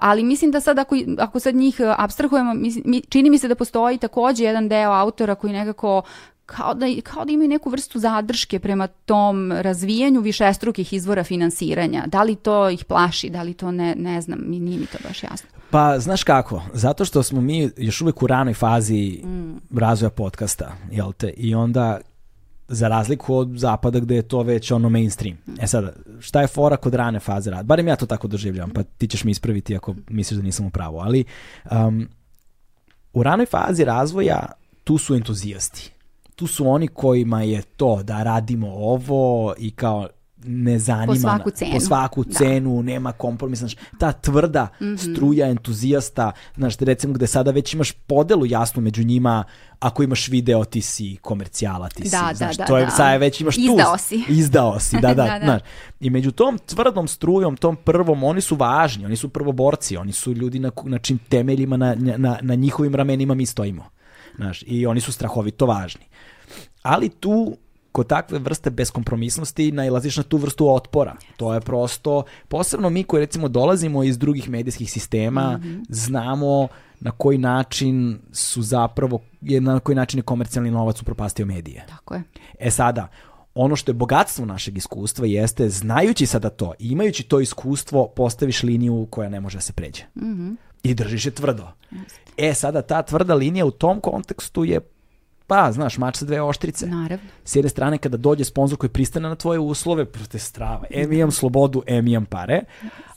ali 0.00 0.24
mislim 0.24 0.50
da 0.50 0.60
sad 0.60 0.78
ako, 0.78 0.96
ako 1.18 1.40
sad 1.40 1.54
njih 1.54 1.80
abstrahujemo, 1.96 2.54
mislim, 2.54 3.02
čini 3.08 3.30
mi 3.30 3.38
se 3.38 3.48
da 3.48 3.54
postoji 3.54 3.98
takođe 4.08 4.44
jedan 4.44 4.68
deo 4.68 4.92
autora 4.92 5.34
koji 5.34 5.52
nekako 5.52 6.02
kao 6.46 6.74
da, 6.74 6.86
kao 7.02 7.24
da 7.24 7.32
imaju 7.32 7.48
neku 7.48 7.70
vrstu 7.70 7.98
zadrške 7.98 8.58
prema 8.58 8.86
tom 8.86 9.52
razvijanju 9.52 10.20
višestrukih 10.20 10.92
izvora 10.92 11.24
finansiranja. 11.24 12.04
Da 12.06 12.22
li 12.22 12.34
to 12.36 12.70
ih 12.70 12.84
plaši, 12.84 13.30
da 13.30 13.42
li 13.42 13.54
to 13.54 13.70
ne, 13.70 13.94
ne 13.94 14.20
znam, 14.20 14.38
nije 14.46 14.78
mi 14.78 14.86
to 14.86 14.98
baš 15.08 15.22
jasno. 15.22 15.48
Pa, 15.70 15.98
znaš 15.98 16.24
kako, 16.24 16.62
zato 16.72 17.04
što 17.04 17.22
smo 17.22 17.40
mi 17.40 17.70
još 17.76 18.00
uvek 18.00 18.22
u 18.22 18.26
ranoj 18.26 18.54
fazi 18.54 19.20
mm. 19.24 19.78
razvoja 19.78 20.10
podcasta, 20.10 20.76
jel 20.90 21.12
te, 21.12 21.28
i 21.36 21.54
onda 21.54 22.00
za 22.68 22.88
razliku 22.88 23.34
od 23.34 23.48
zapada 23.54 23.98
gde 23.98 24.14
je 24.14 24.22
to 24.22 24.42
već 24.42 24.70
ono 24.70 24.88
mainstream. 24.88 25.36
Mm. 25.46 25.54
E 25.60 25.66
sad, 25.66 25.96
šta 26.20 26.40
je 26.40 26.46
fora 26.46 26.76
kod 26.76 26.94
rane 26.94 27.20
faze 27.20 27.50
rada? 27.50 27.62
Barem 27.62 27.88
ja 27.88 27.96
to 27.96 28.06
tako 28.06 28.28
doživljavam, 28.28 28.70
pa 28.70 28.82
ti 28.82 29.08
ćeš 29.08 29.24
mi 29.24 29.30
ispraviti 29.30 29.76
ako 29.76 29.94
misliš 30.08 30.36
da 30.38 30.44
nisam 30.44 30.66
u 30.66 30.70
pravu, 30.70 30.98
ali 30.98 31.24
um, 31.70 32.08
u 33.16 33.22
ranoj 33.22 33.46
fazi 33.46 33.84
razvoja 33.84 34.46
tu 34.84 34.98
su 34.98 35.14
entuzijasti. 35.14 35.92
Tu 36.34 36.46
su 36.46 36.68
oni 36.68 36.88
kojima 36.88 37.42
je 37.42 37.62
to 37.62 38.02
da 38.02 38.22
radimo 38.22 38.68
ovo 38.68 39.54
i 39.58 39.70
kao 39.70 40.08
ne 40.46 40.78
zanima 40.78 41.12
po 41.12 41.16
svaku 41.16 41.50
cenu, 41.50 41.72
po 41.72 41.80
svaku 41.80 42.24
da. 42.24 42.38
cenu 42.38 42.82
nema 42.82 43.12
kompromisa, 43.12 43.60
znaš, 43.60 43.76
ta 43.98 44.12
tvrda 44.12 44.68
mm 44.80 44.84
-hmm. 44.84 45.14
struja 45.14 45.48
entuzijasta, 45.48 46.32
znaš, 46.56 46.76
recimo 46.76 47.12
gde 47.12 47.26
sada 47.26 47.50
već 47.50 47.74
imaš 47.74 47.92
podelu 47.92 48.46
jasnu 48.46 48.82
među 48.82 49.04
njima, 49.04 49.44
ako 49.80 50.02
imaš 50.02 50.28
video 50.28 50.64
ti 50.64 50.80
si 50.80 51.16
komercijala, 51.22 51.88
ti 51.88 52.02
da, 52.02 52.08
si, 52.08 52.16
da, 52.16 52.34
znaš, 52.34 52.56
da, 52.56 52.64
to 52.64 52.78
je, 52.78 52.84
da. 52.84 52.90
sad 52.90 53.20
već 53.20 53.40
imaš 53.40 53.58
izdao 53.58 53.96
tu, 53.96 54.02
si. 54.02 54.24
izdao 54.40 54.80
si, 54.80 54.96
da, 55.00 55.14
da, 55.14 55.14
da, 55.14 55.38
da. 55.38 55.44
znaš, 55.44 55.62
i 56.00 56.10
među 56.10 56.30
tom 56.30 56.58
tvrdom 56.58 57.08
strujom, 57.08 57.56
tom 57.56 57.76
prvom, 57.76 58.24
oni 58.24 58.40
su 58.40 58.56
važni, 58.56 59.04
oni 59.04 59.16
su 59.16 59.28
prvoborci, 59.28 59.96
oni 59.96 60.12
su 60.12 60.32
ljudi 60.32 60.58
na, 60.58 60.70
na 60.84 60.98
čim 60.98 61.18
temeljima, 61.18 61.76
na, 61.76 61.94
na, 61.98 62.38
na 62.42 62.54
njihovim 62.54 62.94
ramenima 62.94 63.34
mi 63.34 63.46
stojimo, 63.46 63.84
znaš, 64.36 64.64
i 64.66 64.86
oni 64.86 65.00
su 65.00 65.12
strahovito 65.12 65.66
važni 65.66 66.06
ali 66.86 67.08
tu 67.08 67.56
kod 67.96 68.06
takve 68.06 68.38
vrste 68.38 68.70
beskompromisnosti 68.70 69.72
nailaziš 69.72 70.16
na 70.16 70.22
tu 70.22 70.36
vrstu 70.36 70.68
otpora. 70.68 71.14
To 71.36 71.54
je 71.54 71.60
prosto, 71.60 72.24
posebno 72.48 72.90
mi 72.90 73.04
koji 73.04 73.20
recimo 73.20 73.48
dolazimo 73.48 74.04
iz 74.04 74.18
drugih 74.18 74.50
medijskih 74.50 74.92
sistema, 74.92 75.56
mm 75.56 75.62
-hmm. 75.62 75.84
znamo 75.88 76.68
na 77.00 77.10
koji 77.10 77.38
način 77.38 78.18
su 78.32 78.62
zapravo, 78.62 79.20
na 79.40 79.80
koji 79.80 79.96
način 79.96 80.18
je 80.18 80.22
komercijalni 80.22 80.70
novac 80.70 81.02
upropastio 81.02 81.46
medije. 81.46 81.84
Tako 81.88 82.14
je. 82.14 82.22
E 82.58 82.70
sada, 82.70 83.08
ono 83.54 83.76
što 83.76 83.90
je 83.90 83.94
bogatstvo 83.94 84.46
našeg 84.46 84.76
iskustva 84.76 85.26
jeste, 85.26 85.68
znajući 85.68 86.26
sada 86.26 86.50
to, 86.50 86.72
imajući 86.78 87.22
to 87.22 87.40
iskustvo, 87.40 88.08
postaviš 88.08 88.62
liniju 88.62 89.06
koja 89.10 89.28
ne 89.28 89.40
može 89.40 89.56
da 89.58 89.62
se 89.62 89.72
pređe. 89.72 90.02
Mm 90.14 90.24
-hmm. 90.24 90.56
I 90.82 90.94
držiš 90.94 91.26
je 91.26 91.30
tvrdo. 91.30 91.68
Yes. 91.92 92.14
E 92.36 92.54
sada, 92.54 92.82
ta 92.82 93.02
tvrda 93.02 93.34
linija 93.34 93.66
u 93.66 93.70
tom 93.70 94.00
kontekstu 94.00 94.64
je 94.64 94.80
Pa, 95.46 95.72
znaš, 95.72 95.98
mač 95.98 96.16
sa 96.16 96.24
dve 96.24 96.42
oštrice. 96.42 96.86
Naravno. 96.86 97.26
S 97.44 97.56
jedne 97.56 97.68
strane, 97.68 97.98
kada 97.98 98.16
dođe 98.16 98.44
sponsor 98.44 98.78
koji 98.78 98.90
pristane 98.90 99.28
na 99.28 99.34
tvoje 99.34 99.58
uslove, 99.58 100.04
prate 100.04 100.38
strava. 100.38 100.84
Em 100.90 101.12
imam 101.12 101.30
slobodu, 101.30 101.82
em 101.86 102.08
imam 102.08 102.26
pare, 102.26 102.62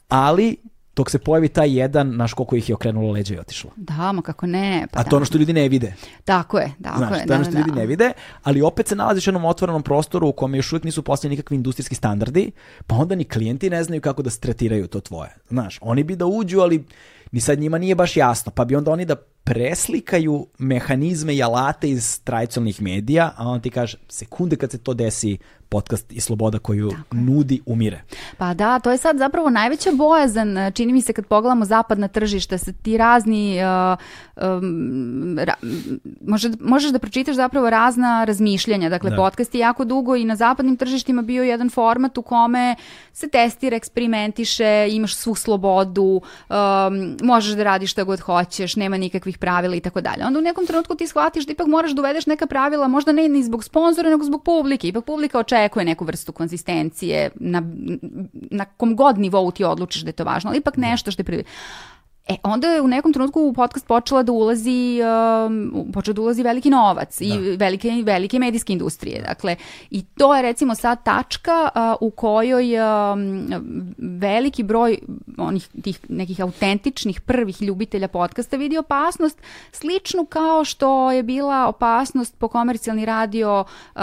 ali 0.07 0.57
dok 0.99 1.09
se 1.09 1.19
pojavi 1.19 1.47
taj 1.47 1.79
jedan, 1.79 2.15
naš 2.15 2.33
koliko 2.33 2.55
ih 2.55 2.69
je 2.69 2.75
okrenulo 2.75 3.11
leđa 3.11 3.35
i 3.35 3.39
otišlo. 3.39 3.71
Da, 3.75 4.11
ma 4.11 4.21
kako 4.21 4.47
ne. 4.47 4.87
Pa 4.91 4.99
A 4.99 5.03
to 5.03 5.09
da. 5.09 5.15
ono 5.15 5.25
što 5.25 5.37
ljudi 5.37 5.53
ne 5.53 5.69
vide. 5.69 5.93
Tako 6.25 6.59
je, 6.59 6.71
tako 6.83 6.97
Znaš, 6.97 7.19
je. 7.19 7.25
to 7.25 7.33
je 7.33 7.35
ono 7.35 7.45
što 7.45 7.53
da, 7.53 7.59
ljudi 7.59 7.71
da. 7.71 7.75
ne 7.75 7.85
vide, 7.85 8.11
ali 8.43 8.61
opet 8.61 8.87
se 8.87 8.95
nalaziš 8.95 9.27
u 9.27 9.29
jednom 9.29 9.45
otvorenom 9.45 9.83
prostoru 9.83 10.27
u 10.27 10.31
kome 10.31 10.57
još 10.57 10.71
uvijek 10.73 10.83
nisu 10.83 11.03
postavljeni 11.03 11.35
nikakvi 11.35 11.55
industrijski 11.55 11.95
standardi, 11.95 12.51
pa 12.87 12.95
onda 12.95 13.15
ni 13.15 13.23
klijenti 13.23 13.69
ne 13.69 13.83
znaju 13.83 14.01
kako 14.01 14.21
da 14.21 14.29
stretiraju 14.29 14.87
to 14.87 14.99
tvoje. 14.99 15.35
Znaš, 15.49 15.79
oni 15.81 16.03
bi 16.03 16.15
da 16.15 16.25
uđu, 16.25 16.59
ali 16.59 16.85
ni 17.31 17.41
sad 17.41 17.59
njima 17.59 17.77
nije 17.77 17.95
baš 17.95 18.17
jasno, 18.17 18.51
pa 18.51 18.65
bi 18.65 18.75
onda 18.75 18.91
oni 18.91 19.05
da 19.05 19.15
preslikaju 19.43 20.47
mehanizme 20.57 21.35
i 21.35 21.43
alate 21.43 21.89
iz 21.89 22.21
tradicionalnih 22.23 22.81
medija, 22.81 23.33
a 23.37 23.47
on 23.47 23.61
ti 23.61 23.69
kaže, 23.69 23.97
sekunde 24.09 24.55
kad 24.55 24.71
se 24.71 24.77
to 24.77 24.93
desi, 24.93 25.37
podcast 25.69 26.11
i 26.11 26.19
sloboda 26.19 26.59
koju 26.59 26.89
Tako. 26.89 27.15
nudi 27.15 27.61
umire. 27.65 28.01
Pa 28.37 28.53
da, 28.53 28.79
to 28.79 28.91
je 28.91 28.97
sad 28.97 29.17
zapravo 29.17 29.49
najveća 29.49 29.91
bojazan, 29.91 30.71
čini 30.73 30.93
mi 30.93 31.01
se 31.01 31.13
kad 31.13 31.25
pogledamo 31.25 31.65
zapadna 31.65 32.07
tržišta, 32.07 32.57
se 32.57 32.73
ti 32.73 32.97
razni, 32.97 33.59
uh, 33.63 33.99
um, 34.41 35.39
ra, 35.39 35.53
može, 36.27 36.49
možeš 36.59 36.91
da 36.91 36.99
pročitaš 36.99 37.35
zapravo 37.35 37.69
razna 37.69 38.23
razmišljanja, 38.23 38.89
dakle 38.89 39.09
da. 39.09 39.15
podcast 39.15 39.55
je 39.55 39.59
jako 39.59 39.85
dugo 39.85 40.15
i 40.15 40.25
na 40.25 40.35
zapadnim 40.35 40.77
tržištima 40.77 41.21
bio 41.21 41.43
jedan 41.43 41.69
format 41.69 42.17
u 42.17 42.21
kome 42.21 42.75
se 43.13 43.29
testira, 43.29 43.75
eksperimentiše, 43.75 44.87
imaš 44.91 45.15
svu 45.15 45.35
slobodu, 45.35 46.21
um, 46.49 47.17
možeš 47.21 47.55
da 47.55 47.63
radiš 47.63 47.91
šta 47.91 48.03
god 48.03 48.19
hoćeš, 48.19 48.75
nema 48.75 48.97
nikakvih 48.97 49.37
pravila 49.37 49.75
i 49.75 49.79
tako 49.79 50.01
dalje. 50.01 50.25
Onda 50.25 50.39
u 50.39 50.41
nekom 50.41 50.65
trenutku 50.65 50.95
ti 50.95 51.07
shvatiš 51.07 51.45
da 51.45 51.51
ipak 51.51 51.67
moraš 51.67 51.91
da 51.91 52.01
uvedeš 52.01 52.25
neka 52.25 52.47
pravila, 52.47 52.87
možda 52.87 53.11
ne 53.11 53.29
ni 53.29 53.43
zbog 53.43 53.63
sponzora, 53.63 54.09
nego 54.09 54.23
zbog 54.23 54.43
publike. 54.43 54.87
Ipak 54.87 55.05
publika 55.05 55.39
očekuje 55.39 55.85
neku 55.85 56.05
vrstu 56.05 56.31
konzistencije, 56.31 57.29
na, 57.35 57.63
na 58.51 58.65
kom 58.65 58.95
god 58.95 59.17
nivou 59.17 59.51
ti 59.51 59.63
odlučiš 59.63 60.01
da 60.01 60.09
je 60.09 60.13
to 60.13 60.23
važno, 60.23 60.49
ali 60.49 60.57
ipak 60.57 60.75
da. 60.75 60.81
nešto 60.81 61.11
što 61.11 61.21
je 61.21 61.25
prvi. 61.25 61.43
E, 62.29 62.35
onda 62.43 62.67
je 62.67 62.81
u 62.81 62.87
nekom 62.87 63.13
trenutku 63.13 63.41
u 63.41 63.53
podcast 63.53 63.87
počela 63.87 64.23
da 64.23 64.31
ulazi, 64.31 64.99
um, 65.47 65.91
počeo 65.93 66.13
da 66.13 66.21
ulazi 66.21 66.43
veliki 66.43 66.69
novac 66.69 67.19
da. 67.19 67.25
i 67.25 67.57
velike, 67.57 68.03
velike 68.05 68.39
medijske 68.39 68.73
industrije. 68.73 69.21
Dakle, 69.21 69.55
i 69.91 70.01
to 70.01 70.35
je 70.35 70.41
recimo 70.41 70.75
sad 70.75 71.03
tačka 71.03 71.69
uh, 71.75 72.07
u 72.07 72.11
kojoj 72.11 72.65
um, 72.79 73.49
veliki 73.97 74.63
broj 74.63 74.97
onih 75.37 75.67
tih 75.83 75.99
nekih 76.09 76.41
autentičnih 76.41 77.21
prvih 77.21 77.61
ljubitelja 77.61 78.07
podcasta 78.07 78.57
vidi 78.57 78.77
opasnost 78.77 79.41
sličnu 79.71 80.25
kao 80.25 80.65
što 80.65 81.11
je 81.11 81.23
bila 81.23 81.67
opasnost 81.67 82.37
po 82.37 82.47
komercijalni 82.47 83.05
radio 83.05 83.63
uh, 83.95 84.01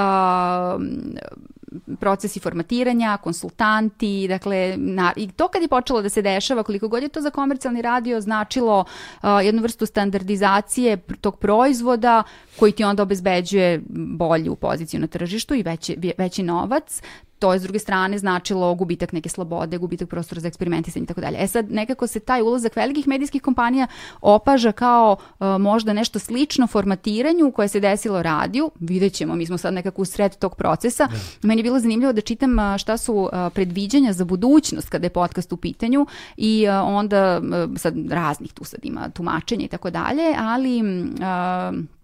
procesi 2.01 2.41
formatiranja, 2.41 3.17
konsultanti, 3.17 4.29
dakle, 4.29 4.75
na, 4.77 5.13
i 5.17 5.29
to 5.31 5.49
kad 5.49 5.63
je 5.63 5.69
počelo 5.69 6.03
da 6.03 6.09
se 6.09 6.23
dešava, 6.23 6.63
koliko 6.63 6.89
god 6.89 7.03
je 7.03 7.09
to 7.09 7.21
za 7.21 7.31
komercijalni 7.31 7.83
radio 7.83 8.21
značilo 8.21 8.81
uh, 8.81 9.29
jednu 9.45 9.63
vrstu 9.63 9.87
standardizacije 9.87 10.97
tog 11.21 11.39
proizvoda 11.39 12.23
koji 12.59 12.73
ti 12.73 12.85
onda 12.85 13.03
obezbeđuje 13.03 13.83
bolju 13.89 14.55
poziciju 14.55 15.01
na 15.01 15.07
tržištu 15.07 15.55
i 15.55 15.63
veći, 15.63 16.13
veći 16.19 16.43
novac, 16.43 17.03
to 17.39 17.53
je 17.53 17.59
s 17.59 17.63
druge 17.63 17.79
strane 17.79 18.19
značilo 18.19 18.75
gubitak 18.75 19.13
neke 19.13 19.29
slobode, 19.29 19.79
gubitak 19.79 20.09
prostora 20.09 20.41
za 20.41 20.49
eksperimentisanje 20.49 21.05
i 21.05 21.07
tako 21.07 21.21
dalje. 21.21 21.37
E 21.41 21.47
sad 21.47 21.71
nekako 21.71 22.07
se 22.07 22.21
taj 22.21 22.43
ulazak 22.43 22.77
velikih 22.77 23.09
medijskih 23.09 23.43
kompanija 23.43 23.87
opaža 24.21 24.73
kao 24.73 25.17
uh, 25.39 25.47
možda 25.47 25.93
nešto 25.93 26.19
slično 26.19 26.67
formatiranju 26.67 27.53
koje 27.53 27.69
se 27.69 27.81
desilo 27.81 28.23
radiju. 28.23 28.71
Vidjet 28.81 29.13
ćemo, 29.13 29.35
mi 29.35 29.47
smo 29.47 29.59
sad 29.59 29.75
nekako 29.75 30.03
u 30.03 30.05
sred 30.05 30.37
tog 30.37 30.55
procesa. 30.57 31.07
Da. 31.07 31.49
Meni 31.49 31.61
je 31.61 31.63
bilo 31.63 31.81
zanimljivo 31.81 32.13
da 32.13 32.21
čitam 32.21 32.59
uh, 32.59 32.79
šta 32.79 32.97
su 32.97 33.15
uh, 33.15 33.31
predviđanja 33.55 34.13
za 34.13 34.25
budućnost 34.25 34.89
kada 34.89 35.07
je 35.07 35.11
podcast 35.11 35.53
u 35.53 35.57
pitanju 35.57 36.07
i 36.37 36.67
uh, 36.69 36.89
onda 36.89 37.41
uh, 37.41 37.77
sad 37.77 37.95
raznih 38.11 38.53
tu 38.53 38.65
sad 38.65 38.81
ima 38.83 39.09
tumačenja 39.09 39.65
i 39.65 39.69
tako 39.69 39.91
dalje, 39.91 40.35
ali 40.39 40.83
uh, 40.83 41.96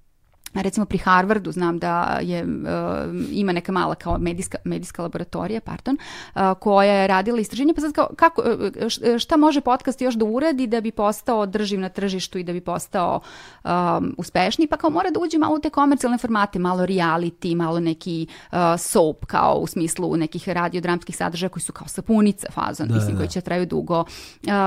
recimo 0.54 0.86
pri 0.86 0.98
Harvardu 0.98 1.52
znam 1.52 1.78
da 1.78 2.18
je, 2.22 2.44
uh, 2.44 2.48
ima 3.30 3.52
neka 3.52 3.72
mala 3.72 3.94
kao 3.94 4.18
medijska, 4.18 4.58
medijska 4.64 5.02
laboratorija, 5.02 5.60
pardon, 5.60 5.98
uh, 6.34 6.40
koja 6.60 6.92
je 6.92 7.06
radila 7.06 7.40
istraženje, 7.40 7.74
pa 7.74 7.80
sad 7.80 7.92
kao, 7.92 8.08
kako, 8.16 8.42
šta 9.18 9.36
može 9.36 9.60
podcast 9.60 10.00
još 10.00 10.14
da 10.14 10.24
uradi 10.24 10.66
da 10.66 10.80
bi 10.80 10.90
postao 10.90 11.46
drživ 11.46 11.80
na 11.80 11.88
tržištu 11.88 12.38
i 12.38 12.42
da 12.42 12.52
bi 12.52 12.60
postao 12.60 13.20
um, 13.64 14.14
uspešniji, 14.18 14.68
pa 14.68 14.76
kao 14.76 14.90
mora 14.90 15.10
da 15.10 15.20
uđe 15.20 15.38
malo 15.38 15.56
u 15.56 15.58
te 15.58 15.70
komercijalne 15.70 16.18
formate, 16.18 16.58
malo 16.58 16.86
reality, 16.86 17.54
malo 17.54 17.80
neki 17.80 18.26
uh, 18.52 18.58
soap, 18.78 19.24
kao 19.26 19.54
u 19.54 19.66
smislu 19.66 20.16
nekih 20.16 20.48
radiodramskih 20.48 21.16
sadržaja 21.16 21.48
koji 21.48 21.62
su 21.62 21.72
kao 21.72 21.88
sapunica 21.88 22.46
fazon, 22.50 22.88
da, 22.88 22.94
mislim, 22.94 23.12
da. 23.12 23.18
koji 23.18 23.28
će 23.28 23.40
traju 23.40 23.66
dugo, 23.66 24.00
uh, 24.00 24.06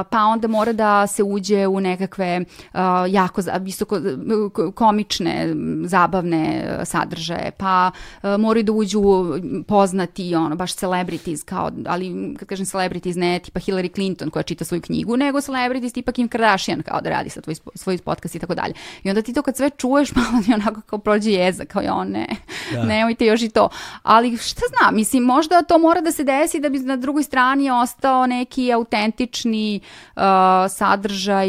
pa 0.09 0.19
onda 0.19 0.47
mora 0.47 0.73
da 0.73 1.07
se 1.07 1.23
uđe 1.23 1.67
u 1.67 1.79
nekakve 1.79 2.41
uh, 2.73 2.79
jako 3.09 3.41
visoko 3.59 3.99
komične 4.75 5.55
zabavne 5.83 6.65
e, 6.81 6.85
sadržaje, 6.85 7.51
pa 7.57 7.91
uh, 8.23 8.29
moraju 8.39 8.63
da 8.63 8.71
uđu 8.71 9.01
poznati, 9.67 10.35
ono, 10.35 10.55
baš 10.55 10.75
celebrities, 10.75 11.43
kao, 11.43 11.71
ali 11.87 12.35
kad 12.39 12.47
kažem 12.47 12.65
celebrities, 12.65 13.15
ne 13.15 13.39
tipa 13.39 13.59
Hillary 13.59 13.93
Clinton 13.93 14.29
koja 14.29 14.43
čita 14.43 14.65
svoju 14.65 14.81
knjigu, 14.81 15.17
nego 15.17 15.41
celebrities 15.41 15.93
tipa 15.93 16.11
Kim 16.11 16.27
Kardashian 16.27 16.81
kao 16.81 17.01
da 17.01 17.09
radi 17.09 17.29
sa 17.29 17.41
tvoj, 17.41 17.55
svoj 17.75 17.97
podcast 17.97 18.35
i 18.35 18.39
tako 18.39 18.55
dalje. 18.55 18.73
I 19.03 19.09
onda 19.09 19.21
ti 19.21 19.33
to 19.33 19.41
kad 19.41 19.57
sve 19.57 19.69
čuješ, 19.69 20.15
malo 20.15 20.43
ti 20.45 20.53
onako 20.53 20.81
kao 20.81 20.99
prođe 20.99 21.31
jeza, 21.31 21.65
kao 21.65 21.81
jo, 21.81 22.03
ne, 22.03 22.27
da. 22.71 22.83
nemojte 22.93 23.25
još 23.25 23.41
i 23.41 23.49
to. 23.49 23.69
Ali 24.03 24.37
šta 24.37 24.61
znam, 24.77 24.95
mislim, 24.95 25.23
možda 25.23 25.61
to 25.61 25.77
mora 25.77 26.01
da 26.01 26.11
se 26.11 26.23
desi 26.23 26.59
da 26.59 26.69
bi 26.69 26.79
na 26.79 26.95
drugoj 26.95 27.23
strani 27.23 27.71
ostao 27.71 28.27
neki 28.27 28.73
autentični 28.73 29.79
uh, 30.15 30.21
sadržaj 30.69 31.47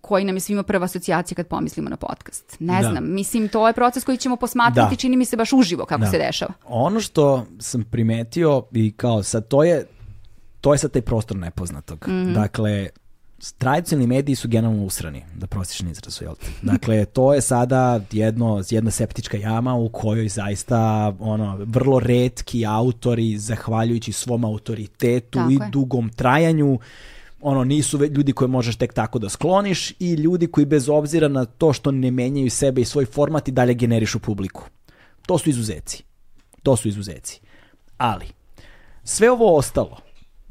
koji 0.00 0.24
nam 0.24 0.36
je 0.36 0.40
svima 0.40 0.62
prva 0.62 0.84
asocijacija 0.84 1.36
kad 1.36 1.46
pomislimo 1.46 1.90
na 1.90 1.96
podcast. 1.96 2.56
Ne 2.60 2.82
da. 2.82 2.90
znam, 2.90 3.14
mislim, 3.14 3.48
to 3.52 3.66
je 3.66 3.72
proces 3.72 4.04
koji 4.04 4.18
ćemo 4.18 4.36
posmatrati, 4.36 4.94
da. 4.94 4.96
čini 4.96 5.16
mi 5.16 5.24
se 5.24 5.36
baš 5.36 5.52
uživo 5.52 5.84
kako 5.84 6.00
da. 6.00 6.10
se 6.10 6.18
dešava. 6.18 6.52
Ono 6.64 7.00
što 7.00 7.46
sam 7.58 7.84
primetio 7.84 8.62
i 8.72 8.92
kao 8.92 9.22
sad 9.22 9.48
to 9.48 9.64
je 9.64 9.86
to 10.60 10.74
je 10.74 10.78
sad 10.78 10.90
taj 10.92 11.02
prostor 11.02 11.36
nepoznatog. 11.36 12.04
Mm 12.08 12.12
-hmm. 12.12 12.34
Dakle, 12.34 12.88
tradicionalni 13.58 14.06
mediji 14.06 14.36
su 14.36 14.48
generalno 14.48 14.84
usrani, 14.84 15.24
da 15.34 15.46
prostiš 15.46 15.80
izrazu, 15.80 16.24
jel? 16.24 16.34
Dakle, 16.62 17.04
to 17.04 17.34
je 17.34 17.40
sada 17.40 18.00
jedno, 18.12 18.62
jedna 18.70 18.90
septička 18.90 19.36
jama 19.36 19.74
u 19.74 19.88
kojoj 19.88 20.28
zaista 20.28 21.12
ono, 21.20 21.58
vrlo 21.66 22.00
redki 22.00 22.66
autori, 22.66 23.38
zahvaljujući 23.38 24.12
svom 24.12 24.44
autoritetu 24.44 25.38
Tako 25.38 25.50
i 25.50 25.54
je. 25.54 25.70
dugom 25.70 26.08
trajanju, 26.08 26.78
ono 27.42 27.64
nisu 27.64 27.98
ljudi 28.04 28.32
koje 28.32 28.48
možeš 28.48 28.76
tek 28.76 28.92
tako 28.92 29.18
da 29.18 29.28
skloniš 29.28 29.90
i 29.98 30.14
ljudi 30.14 30.46
koji 30.46 30.66
bez 30.66 30.88
obzira 30.88 31.28
na 31.28 31.44
to 31.44 31.72
što 31.72 31.90
ne 31.90 32.10
menjaju 32.10 32.50
sebe 32.50 32.80
i 32.80 32.84
svoj 32.84 33.06
format 33.06 33.48
i 33.48 33.52
dalje 33.52 33.74
generišu 33.74 34.18
publiku. 34.18 34.64
To 35.26 35.38
su 35.38 35.50
izuzeci. 35.50 36.04
To 36.62 36.76
su 36.76 36.88
izuzeci. 36.88 37.40
Ali, 37.96 38.26
sve 39.04 39.30
ovo 39.30 39.56
ostalo 39.56 39.96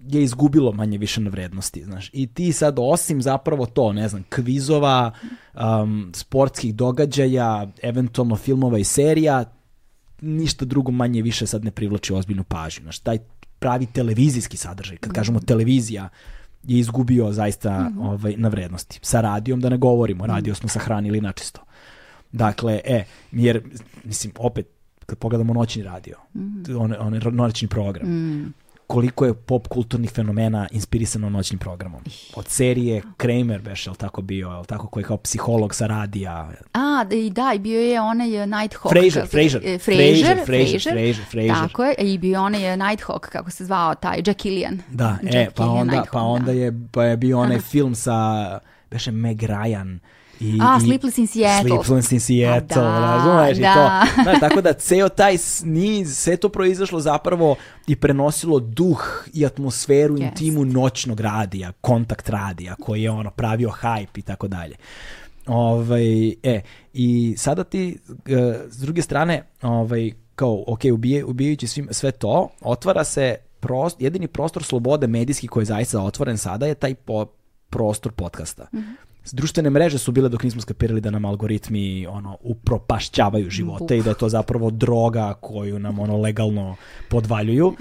je 0.07 0.23
izgubilo 0.23 0.72
manje 0.72 0.97
više 0.97 1.22
na 1.22 1.30
vrednosti, 1.30 1.84
znaš. 1.84 2.09
I 2.13 2.27
ti 2.27 2.53
sad 2.53 2.76
osim 2.80 3.22
zapravo 3.22 3.65
to, 3.65 3.93
ne 3.93 4.07
znam, 4.07 4.23
kvizova, 4.30 5.11
um, 5.53 6.11
sportskih 6.15 6.76
događaja, 6.76 7.68
eventualno 7.81 8.35
filmova 8.35 8.77
i 8.77 8.84
serija, 8.84 9.45
ništa 10.22 10.65
drugo 10.65 10.91
manje 10.91 11.22
više 11.22 11.47
sad 11.47 11.65
ne 11.65 11.72
privlači 11.72 12.13
ozbiljnu 12.13 12.43
pažnju. 12.43 12.84
Znaš, 12.84 12.99
taj 12.99 13.19
pravi 13.59 13.85
televizijski 13.85 14.57
sadržaj, 14.57 14.97
kad 14.97 15.13
kažemo 15.13 15.39
televizija, 15.39 16.09
je 16.63 16.79
izgubio 16.79 17.31
zaista 17.31 17.79
mm 17.79 17.93
-hmm. 17.93 18.07
ovaj, 18.07 18.35
na 18.38 18.49
vrednosti. 18.49 18.99
Sa 19.01 19.21
radijom 19.21 19.61
da 19.61 19.69
ne 19.69 19.77
govorimo, 19.77 20.27
radio 20.27 20.55
smo 20.55 20.69
sahranili 20.69 21.21
načisto. 21.21 21.61
Dakle, 22.31 22.81
e, 22.85 23.03
jer, 23.31 23.63
mislim, 24.03 24.33
opet, 24.39 24.67
kad 25.05 25.17
pogledamo 25.17 25.53
noćni 25.53 25.83
radio, 25.83 26.17
mm 26.35 26.63
on, 26.77 26.95
on 26.99 27.19
noćni 27.35 27.67
program, 27.67 28.09
mm 28.09 28.53
koliko 28.91 29.26
je 29.26 29.34
pop 29.34 29.68
kulturnih 29.68 30.11
fenomena 30.11 30.68
inspirisano 30.72 31.30
noćnim 31.30 31.59
programom. 31.59 32.01
Od 32.35 32.47
serije 32.47 33.01
Kramer 33.18 33.61
beš, 33.61 33.88
je 33.88 33.93
tako 33.97 34.22
bio, 34.22 34.49
je 34.49 34.65
tako, 34.68 34.88
koji 34.88 35.01
je 35.01 35.07
kao 35.07 35.18
psiholog 35.18 35.76
sa 35.76 35.88
radija. 35.88 36.51
A, 36.73 37.03
da, 37.03 37.15
i 37.15 37.30
da, 37.30 37.51
i 37.55 37.59
bio 37.59 37.81
je 37.81 38.01
onaj 38.01 38.27
Nighthawk. 38.27 38.89
Fraser, 38.89 39.27
Fraser, 39.27 39.61
Fraser, 39.61 39.80
Fraser, 39.80 40.45
Fraser, 40.45 40.93
Fraser, 40.93 41.26
Fraser. 41.31 41.68
Tako 41.68 41.84
je, 41.84 41.95
i 41.97 42.18
bio 42.18 42.43
onaj 42.43 42.61
Nighthawk, 42.61 43.19
kako 43.19 43.51
se 43.51 43.65
zvao 43.65 43.95
taj, 43.95 44.18
Jack 44.26 44.39
Killian. 44.39 44.80
Da, 44.89 45.18
Jack 45.23 45.35
e, 45.35 45.49
pa 45.55 45.65
onda, 45.65 46.03
pa 46.11 46.22
onda 46.22 46.45
da. 46.45 46.51
je, 46.51 46.73
pa 46.91 47.03
je 47.03 47.18
bio 47.18 47.39
onaj 47.39 47.59
film 47.59 47.95
sa, 47.95 48.59
beše 48.89 49.11
Meg 49.11 49.41
Ryan, 49.43 49.99
I, 50.41 50.57
A, 50.61 50.80
Sleepless 50.80 51.18
in 51.18 51.27
Seattle. 51.27 51.69
Sleepless 51.69 52.11
in 52.11 52.19
Seattle, 52.19 52.81
da, 52.81 52.99
razumeš 52.99 53.57
da. 53.57 53.72
i 53.72 53.73
to. 53.73 53.89
Znaš, 54.23 54.39
tako 54.39 54.61
da 54.61 54.73
ceo 54.73 55.09
taj 55.09 55.38
niz, 55.63 56.18
sve 56.18 56.38
to 56.38 56.49
proizašlo 56.49 56.99
zapravo 56.99 57.55
i 57.88 57.95
prenosilo 57.95 58.59
duh 58.59 59.26
i 59.34 59.45
atmosferu, 59.45 60.15
yes. 60.15 60.23
intimu 60.23 60.65
noćnog 60.65 61.19
radija, 61.19 61.72
kontakt 61.72 62.30
radija, 62.30 62.76
koji 62.76 63.03
je 63.03 63.11
ono 63.11 63.31
pravio 63.31 63.69
hype 63.81 64.19
i 64.19 64.22
tako 64.22 64.47
dalje. 64.47 64.76
Ovaj, 65.47 66.30
e, 66.30 66.61
i 66.93 67.35
sada 67.38 67.63
ti, 67.63 67.97
e, 68.26 68.59
s 68.69 68.77
druge 68.77 69.01
strane, 69.01 69.43
ovaj, 69.61 70.11
kao, 70.35 70.63
ok, 70.68 70.80
ubije, 70.93 71.26
ubijajući 71.26 71.68
svim, 71.68 71.88
sve 71.91 72.11
to, 72.11 72.49
otvara 72.61 73.03
se 73.03 73.35
prost, 73.59 74.01
jedini 74.01 74.27
prostor 74.27 74.63
slobode 74.63 75.07
medijski 75.07 75.47
koji 75.47 75.61
je 75.61 75.65
zaista 75.65 76.01
otvoren 76.03 76.38
sada 76.38 76.68
je 76.68 76.76
taj 76.76 76.95
po, 76.95 77.26
prostor 77.69 78.11
podcasta. 78.11 78.68
Mm 78.73 78.77
-hmm 78.77 79.10
društvene 79.31 79.69
mreže 79.69 79.98
su 79.98 80.11
bile 80.11 80.30
dok 80.30 80.43
nismo 80.43 80.61
skapirali 80.61 81.02
da 81.02 81.11
nam 81.11 81.26
algoritmi 81.26 82.07
ono 82.07 82.38
upropašćavaju 82.41 83.49
živote 83.49 83.84
Buk. 83.84 83.91
i 83.91 84.03
da 84.03 84.10
je 84.10 84.18
to 84.18 84.30
zapravo 84.30 84.72
droga 84.72 85.34
koju 85.34 85.80
nam 85.80 85.99
ono 85.99 86.18
legalno 86.18 86.76
podvaljuju. 87.10 87.76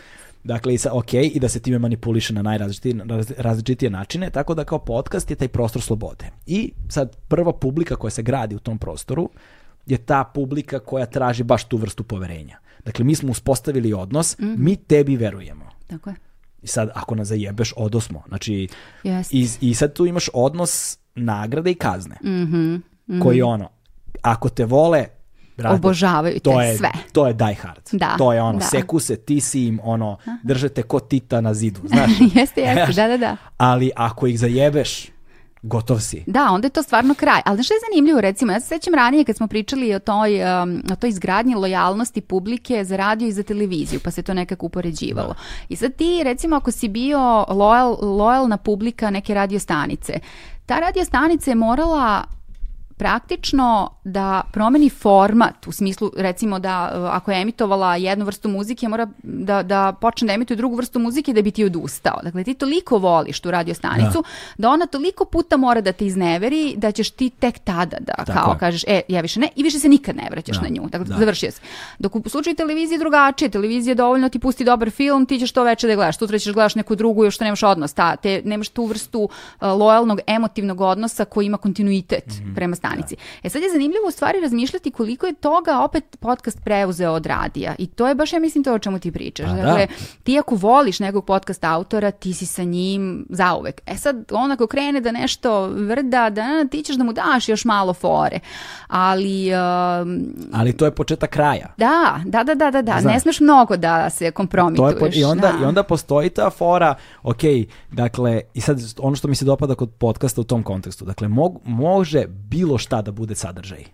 Dakle, 0.45 0.75
i 0.75 0.79
sa, 0.79 0.91
ok, 0.93 1.15
i 1.15 1.41
da 1.41 1.49
se 1.49 1.61
time 1.61 1.79
manipuliše 1.79 2.33
na 2.35 2.43
najrazličitije 2.43 3.05
različitije 3.39 3.91
načine, 3.91 4.31
tako 4.31 4.55
da 4.55 4.65
kao 4.65 4.79
podcast 4.79 5.31
je 5.31 5.37
taj 5.37 5.49
prostor 5.49 5.83
slobode. 5.83 6.31
I 6.47 6.73
sad 6.89 7.17
prva 7.29 7.53
publika 7.53 7.97
koja 7.97 8.11
se 8.11 8.23
gradi 8.23 8.55
u 8.55 8.59
tom 8.59 8.79
prostoru 8.79 9.31
je 9.87 9.99
ta 9.99 10.25
publika 10.35 10.79
koja 10.79 11.07
traži 11.07 11.43
baš 11.43 11.65
tu 11.65 11.77
vrstu 11.77 12.05
poverenja. 12.05 12.59
Dakle, 12.85 13.05
mi 13.05 13.15
smo 13.15 13.31
uspostavili 13.31 13.93
odnos, 13.93 14.39
mm. 14.39 14.55
mi 14.57 14.77
tebi 14.77 15.17
verujemo. 15.17 15.65
Tako 15.87 16.11
je. 16.11 16.17
I 16.63 16.67
sad, 16.67 16.91
ako 16.95 17.15
nas 17.15 17.29
zajebeš, 17.29 17.73
odosmo. 17.77 18.23
Znači, 18.29 18.69
yes. 19.05 19.29
i, 19.31 19.71
i 19.71 19.75
sad 19.75 19.93
tu 19.93 20.07
imaš 20.07 20.29
odnos 20.35 20.99
nagrade 21.15 21.71
i 21.71 21.75
kazne. 21.75 22.17
Mm 22.23 22.29
-hmm, 22.29 22.47
mm 22.47 22.83
-hmm. 23.09 23.23
Koji 23.23 23.43
ono, 23.43 23.69
ako 24.23 24.49
te 24.49 24.65
vole, 24.65 25.07
Brate, 25.61 25.75
Obožavaju 25.75 26.35
te 26.35 26.41
to 26.41 26.61
je, 26.61 26.77
sve. 26.77 26.91
To 27.13 27.27
je 27.27 27.33
die 27.33 27.55
hard. 27.55 27.81
Da, 27.93 28.15
to 28.19 28.33
je 28.33 28.43
ono, 28.43 28.59
da. 28.59 28.65
seku 28.65 28.99
se, 28.99 29.17
ti 29.17 29.41
si 29.41 29.67
im 29.67 29.81
ono, 29.83 30.17
držete 30.43 30.83
ko 30.83 31.01
tita 31.01 31.41
na 31.41 31.55
zidu, 31.55 31.81
znaš. 31.85 32.11
jeste, 32.35 32.61
jeste, 32.61 32.93
da, 32.93 33.09
da, 33.09 33.17
da. 33.17 33.37
Ali 33.57 33.91
ako 33.97 34.27
ih 34.27 34.39
zajebeš, 34.39 35.09
gotov 35.63 36.01
si. 36.01 36.25
Da, 36.27 36.51
onda 36.51 36.67
je 36.67 36.71
to 36.71 36.83
stvarno 36.83 37.15
kraj. 37.15 37.41
Ali 37.45 37.63
što 37.63 37.75
je 37.75 37.81
zanimljivo, 37.91 38.21
recimo, 38.21 38.53
ja 38.53 38.61
se 38.61 38.67
sećam 38.67 38.95
ranije 38.95 39.25
kad 39.25 39.37
smo 39.37 39.47
pričali 39.47 39.95
o 39.95 39.99
toj, 39.99 40.63
um, 40.63 40.83
o 40.93 40.97
toj 40.97 41.09
izgradnji 41.09 41.55
lojalnosti 41.55 42.21
publike 42.21 42.85
za 42.85 42.97
radio 42.97 43.29
i 43.29 43.33
za 43.33 43.43
televiziju, 43.43 44.01
pa 44.05 44.11
se 44.11 44.23
to 44.23 44.35
nekako 44.35 44.67
upoređivalo. 44.67 45.29
Da. 45.29 45.41
I 45.69 45.77
sad 45.77 45.95
ti, 45.95 46.21
recimo, 46.25 46.57
ako 46.57 46.71
si 46.71 46.89
bio 46.89 47.45
lojal, 47.49 47.97
lojalna 48.01 48.57
publika 48.57 49.11
neke 49.11 49.35
radio 49.35 49.59
stanice, 49.59 50.13
ta 50.67 50.79
radio 50.79 51.05
stanica 51.05 51.51
je 51.51 51.55
morala 51.55 52.25
praktično 53.01 53.91
da 54.05 54.43
promeni 54.53 54.91
format, 54.91 55.67
u 55.67 55.73
smislu 55.73 56.11
recimo 56.17 56.59
da 56.59 56.93
uh, 56.95 57.17
ako 57.17 57.31
je 57.31 57.41
emitovala 57.43 57.97
jednu 57.97 58.25
vrstu 58.25 58.49
muzike, 58.49 58.89
mora 58.89 59.07
da, 59.23 59.63
da 59.63 59.93
počne 60.01 60.27
da 60.27 60.33
emituje 60.33 60.57
drugu 60.57 60.77
vrstu 60.77 60.99
muzike 60.99 61.33
da 61.33 61.43
bi 61.43 61.51
ti 61.51 61.65
odustao. 61.65 62.21
Dakle, 62.23 62.45
ti 62.45 62.55
toliko 62.55 62.99
voliš 62.99 63.41
tu 63.41 63.51
radio 63.51 63.75
stanicu, 63.75 64.23
da. 64.23 64.63
da 64.63 64.71
ona 64.71 64.87
toliko 64.87 65.25
puta 65.25 65.57
mora 65.57 65.81
da 65.81 65.93
te 65.93 66.07
izneveri 66.07 66.75
da 66.77 66.93
ćeš 66.93 67.11
ti 67.11 67.31
tek 67.31 67.59
tada 67.59 67.97
da 68.01 68.13
Tako 68.13 68.33
kao 68.33 68.53
je. 68.53 68.59
kažeš, 68.59 68.85
e, 68.87 69.01
ja 69.09 69.21
više 69.21 69.41
ne, 69.41 69.49
i 69.57 69.63
više 69.63 69.79
se 69.79 69.89
nikad 69.89 70.17
ne 70.17 70.29
vraćaš 70.31 70.57
da. 70.57 70.63
na 70.63 70.69
nju. 70.69 70.89
Dakle, 70.89 71.07
da. 71.07 71.19
završio 71.19 71.51
se. 71.51 71.61
Dok 71.99 72.17
u 72.17 72.29
slučaju 72.29 72.57
televizije 72.57 72.99
drugačije, 72.99 73.49
televizija 73.49 73.95
dovoljno 73.95 74.29
ti 74.29 74.39
pusti 74.39 74.65
dobar 74.65 74.91
film, 74.91 75.27
ti 75.27 75.39
ćeš 75.39 75.53
to 75.53 75.63
veče 75.65 75.87
da 75.87 75.95
gledaš, 75.95 76.19
sutra 76.19 76.39
ćeš 76.39 76.53
gledaš 76.53 76.75
neku 76.75 76.95
drugu, 76.95 77.25
još 77.25 77.35
što 77.35 77.45
nemaš 77.45 77.63
odnos, 77.63 77.93
ta, 77.93 78.17
te, 78.17 78.43
nemaš 78.45 78.69
tu 78.69 78.85
vrstu 78.85 79.23
uh, 79.23 79.31
lojalnog, 79.61 80.21
emotivnog 80.27 80.81
odnosa 80.81 81.25
koji 81.25 81.47
ima 81.47 81.57
kontinuitet 81.57 82.27
mm 82.27 82.31
-hmm. 82.31 82.55
prema 82.55 82.77
stanici. 82.91 83.17
Da. 83.17 83.23
E 83.43 83.51
sad 83.51 83.63
je 83.63 83.71
zanimljivo 83.71 84.09
u 84.09 84.11
stvari 84.11 84.41
razmišljati 84.41 84.91
koliko 84.91 85.27
je 85.27 85.35
toga 85.35 85.81
opet 85.81 86.17
podcast 86.21 86.65
preuzeo 86.65 87.13
od 87.13 87.27
radija 87.27 87.75
i 87.79 87.87
to 87.87 88.09
je 88.09 88.15
baš, 88.15 88.33
ja 88.33 88.41
mislim, 88.41 88.65
to 88.65 88.75
o 88.75 88.79
čemu 88.79 88.99
ti 88.99 89.13
pričaš. 89.13 89.51
A, 89.51 89.55
da. 89.55 89.63
dakle, 89.63 89.87
da. 89.87 90.23
ti 90.23 90.39
ako 90.39 90.55
voliš 90.55 91.01
nekog 91.01 91.25
podcast 91.25 91.65
autora, 91.65 92.11
ti 92.11 92.35
si 92.35 92.47
sa 92.47 92.63
njim 92.63 93.27
zauvek. 93.29 93.81
E 93.87 93.97
sad, 93.97 94.33
on 94.33 94.53
ako 94.53 94.67
krene 94.67 95.01
da 95.01 95.13
nešto 95.13 95.67
vrda, 95.67 96.31
da 96.31 96.65
ti 96.71 96.83
ćeš 96.83 96.97
da 96.97 97.05
mu 97.05 97.13
daš 97.13 97.49
još 97.49 97.65
malo 97.65 97.95
fore. 97.95 98.41
Ali... 98.89 99.51
Um, 99.55 100.21
ali 100.53 100.73
to 100.73 100.85
je 100.85 100.91
početak 100.91 101.31
kraja. 101.31 101.75
Da, 101.77 102.21
da, 102.25 102.45
da, 102.45 102.55
da, 102.55 102.71
da, 102.71 102.83
da. 102.83 103.01
ne 103.01 103.21
smeš 103.21 103.41
mnogo 103.41 103.77
da 103.77 104.11
se 104.11 104.31
kompromituješ. 104.31 104.99
To 104.99 105.07
je 105.07 105.11
po, 105.11 105.19
i, 105.19 105.25
onda, 105.25 105.53
da. 105.53 105.65
I 105.65 105.65
onda 105.65 105.83
postoji 105.83 106.31
ta 106.31 106.51
fora, 106.51 106.95
ok, 107.23 107.43
dakle, 107.93 108.41
i 108.55 108.61
sad 108.61 108.79
ono 108.99 109.17
što 109.17 109.29
mi 109.29 109.35
se 109.35 109.45
dopada 109.45 109.75
kod 109.75 109.91
podcasta 109.91 110.41
u 110.41 110.45
tom 110.45 110.63
kontekstu, 110.63 111.05
dakle, 111.05 111.29
mog, 111.29 111.61
može 111.65 112.27
bilo 112.27 112.79
šta 112.81 113.03
da 113.03 113.13
bude 113.13 113.35
sadržaj. 113.35 113.85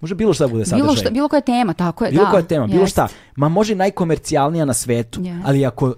Može 0.00 0.14
bilo 0.14 0.34
šta 0.34 0.46
da 0.46 0.52
bude 0.52 0.64
sadržaj. 0.64 0.82
Bilo, 0.82 0.96
šta, 0.96 1.10
bilo 1.10 1.28
koja 1.28 1.40
tema, 1.40 1.72
tako 1.72 2.04
je, 2.04 2.10
bilo 2.10 2.24
da. 2.24 2.30
koja 2.30 2.42
tema, 2.42 2.66
bilo 2.66 2.82
jest. 2.82 2.92
šta. 2.92 3.08
Ma 3.36 3.48
može 3.48 3.74
najkomercijalnija 3.74 4.64
na 4.64 4.74
svetu, 4.74 5.20
Jest. 5.24 5.42
ali 5.46 5.66
ako 5.66 5.94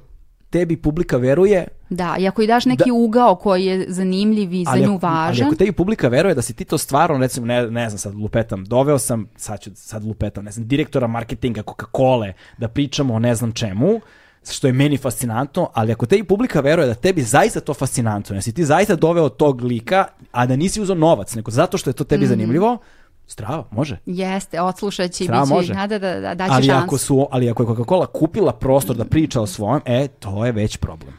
tebi 0.51 0.77
publika 0.77 1.17
veruje, 1.17 1.69
Da, 1.91 2.17
i 2.19 2.29
ako 2.29 2.43
i 2.43 2.47
daš 2.47 2.65
neki 2.67 2.91
ugao 2.91 3.35
koji 3.35 3.65
je 3.65 3.85
zanimljiv 3.89 4.53
i 4.53 4.65
za 4.65 4.71
ali, 4.71 4.81
nju 4.81 4.97
ako, 4.97 5.07
ali 5.07 5.15
važan, 5.15 5.47
ako 5.47 5.57
tebi 5.57 5.73
publika 5.73 6.09
veruje 6.09 6.35
da 6.35 6.43
si 6.43 6.55
ti 6.55 6.65
to 6.65 6.79
stvarno, 6.79 7.19
recimo, 7.19 7.47
ne, 7.47 7.71
ne 7.71 7.89
znam 7.89 7.99
sad 7.99 8.15
lupetam, 8.15 8.65
doveo 8.65 8.99
sam, 8.99 9.29
sad 9.37 9.61
ću 9.61 9.71
sad 9.75 10.05
lupetam, 10.05 10.45
ne 10.45 10.51
znam, 10.51 10.69
direktora 10.69 11.07
marketinga 11.07 11.63
Coca-Cola 11.63 12.33
da 12.59 12.69
pričamo 12.69 13.15
o 13.15 13.19
ne 13.19 13.35
znam 13.35 13.53
čemu, 13.53 14.01
što 14.49 14.67
je 14.67 14.73
meni 14.73 14.97
fascinantno, 14.97 15.71
ali 15.75 15.93
ako 15.93 16.07
tebi 16.07 16.25
publika 16.25 16.61
veruje 16.61 16.87
da 16.87 16.95
tebi 16.95 17.23
zaista 17.23 17.61
to 17.61 17.75
fascinantno, 17.75 18.35
da 18.35 18.41
si 18.41 18.53
ti 18.53 18.65
zaista 18.65 18.97
doveo 18.97 19.29
tog 19.29 19.61
lika, 19.63 20.05
a 20.33 20.47
da 20.47 20.57
nisi 20.57 20.81
uzeo 20.81 20.95
novac, 20.97 21.35
nego 21.35 21.51
zato 21.51 21.79
što 21.79 21.91
je 21.91 21.95
to 21.95 22.05
tebi 22.05 22.25
Mhm. 22.25 22.29
zanimljivo, 22.29 22.79
Strava, 23.27 23.65
može. 23.71 23.99
jeste, 24.07 24.61
odslušat 24.61 25.11
će 25.11 25.25
i 25.25 25.29
bit 25.29 25.67
će, 25.67 25.73
da, 25.75 25.87
da, 25.87 25.99
da, 25.99 26.21
da, 26.21 26.35
daće 26.35 26.53
ali 26.53 26.67
šansu. 26.67 26.85
ako, 26.85 26.99
su, 26.99 27.27
ali 27.31 27.51
ako 27.51 27.63
je 27.63 27.67
Coca-Cola 27.67 28.07
kupila 28.07 28.53
prostor 28.53 28.97
da 28.97 29.05
priča 29.05 29.41
o 29.41 29.47
svojem, 29.47 29.81
e, 29.85 30.09
to 30.09 30.47
je 30.47 30.53
već 30.53 30.77
problem. 30.77 31.15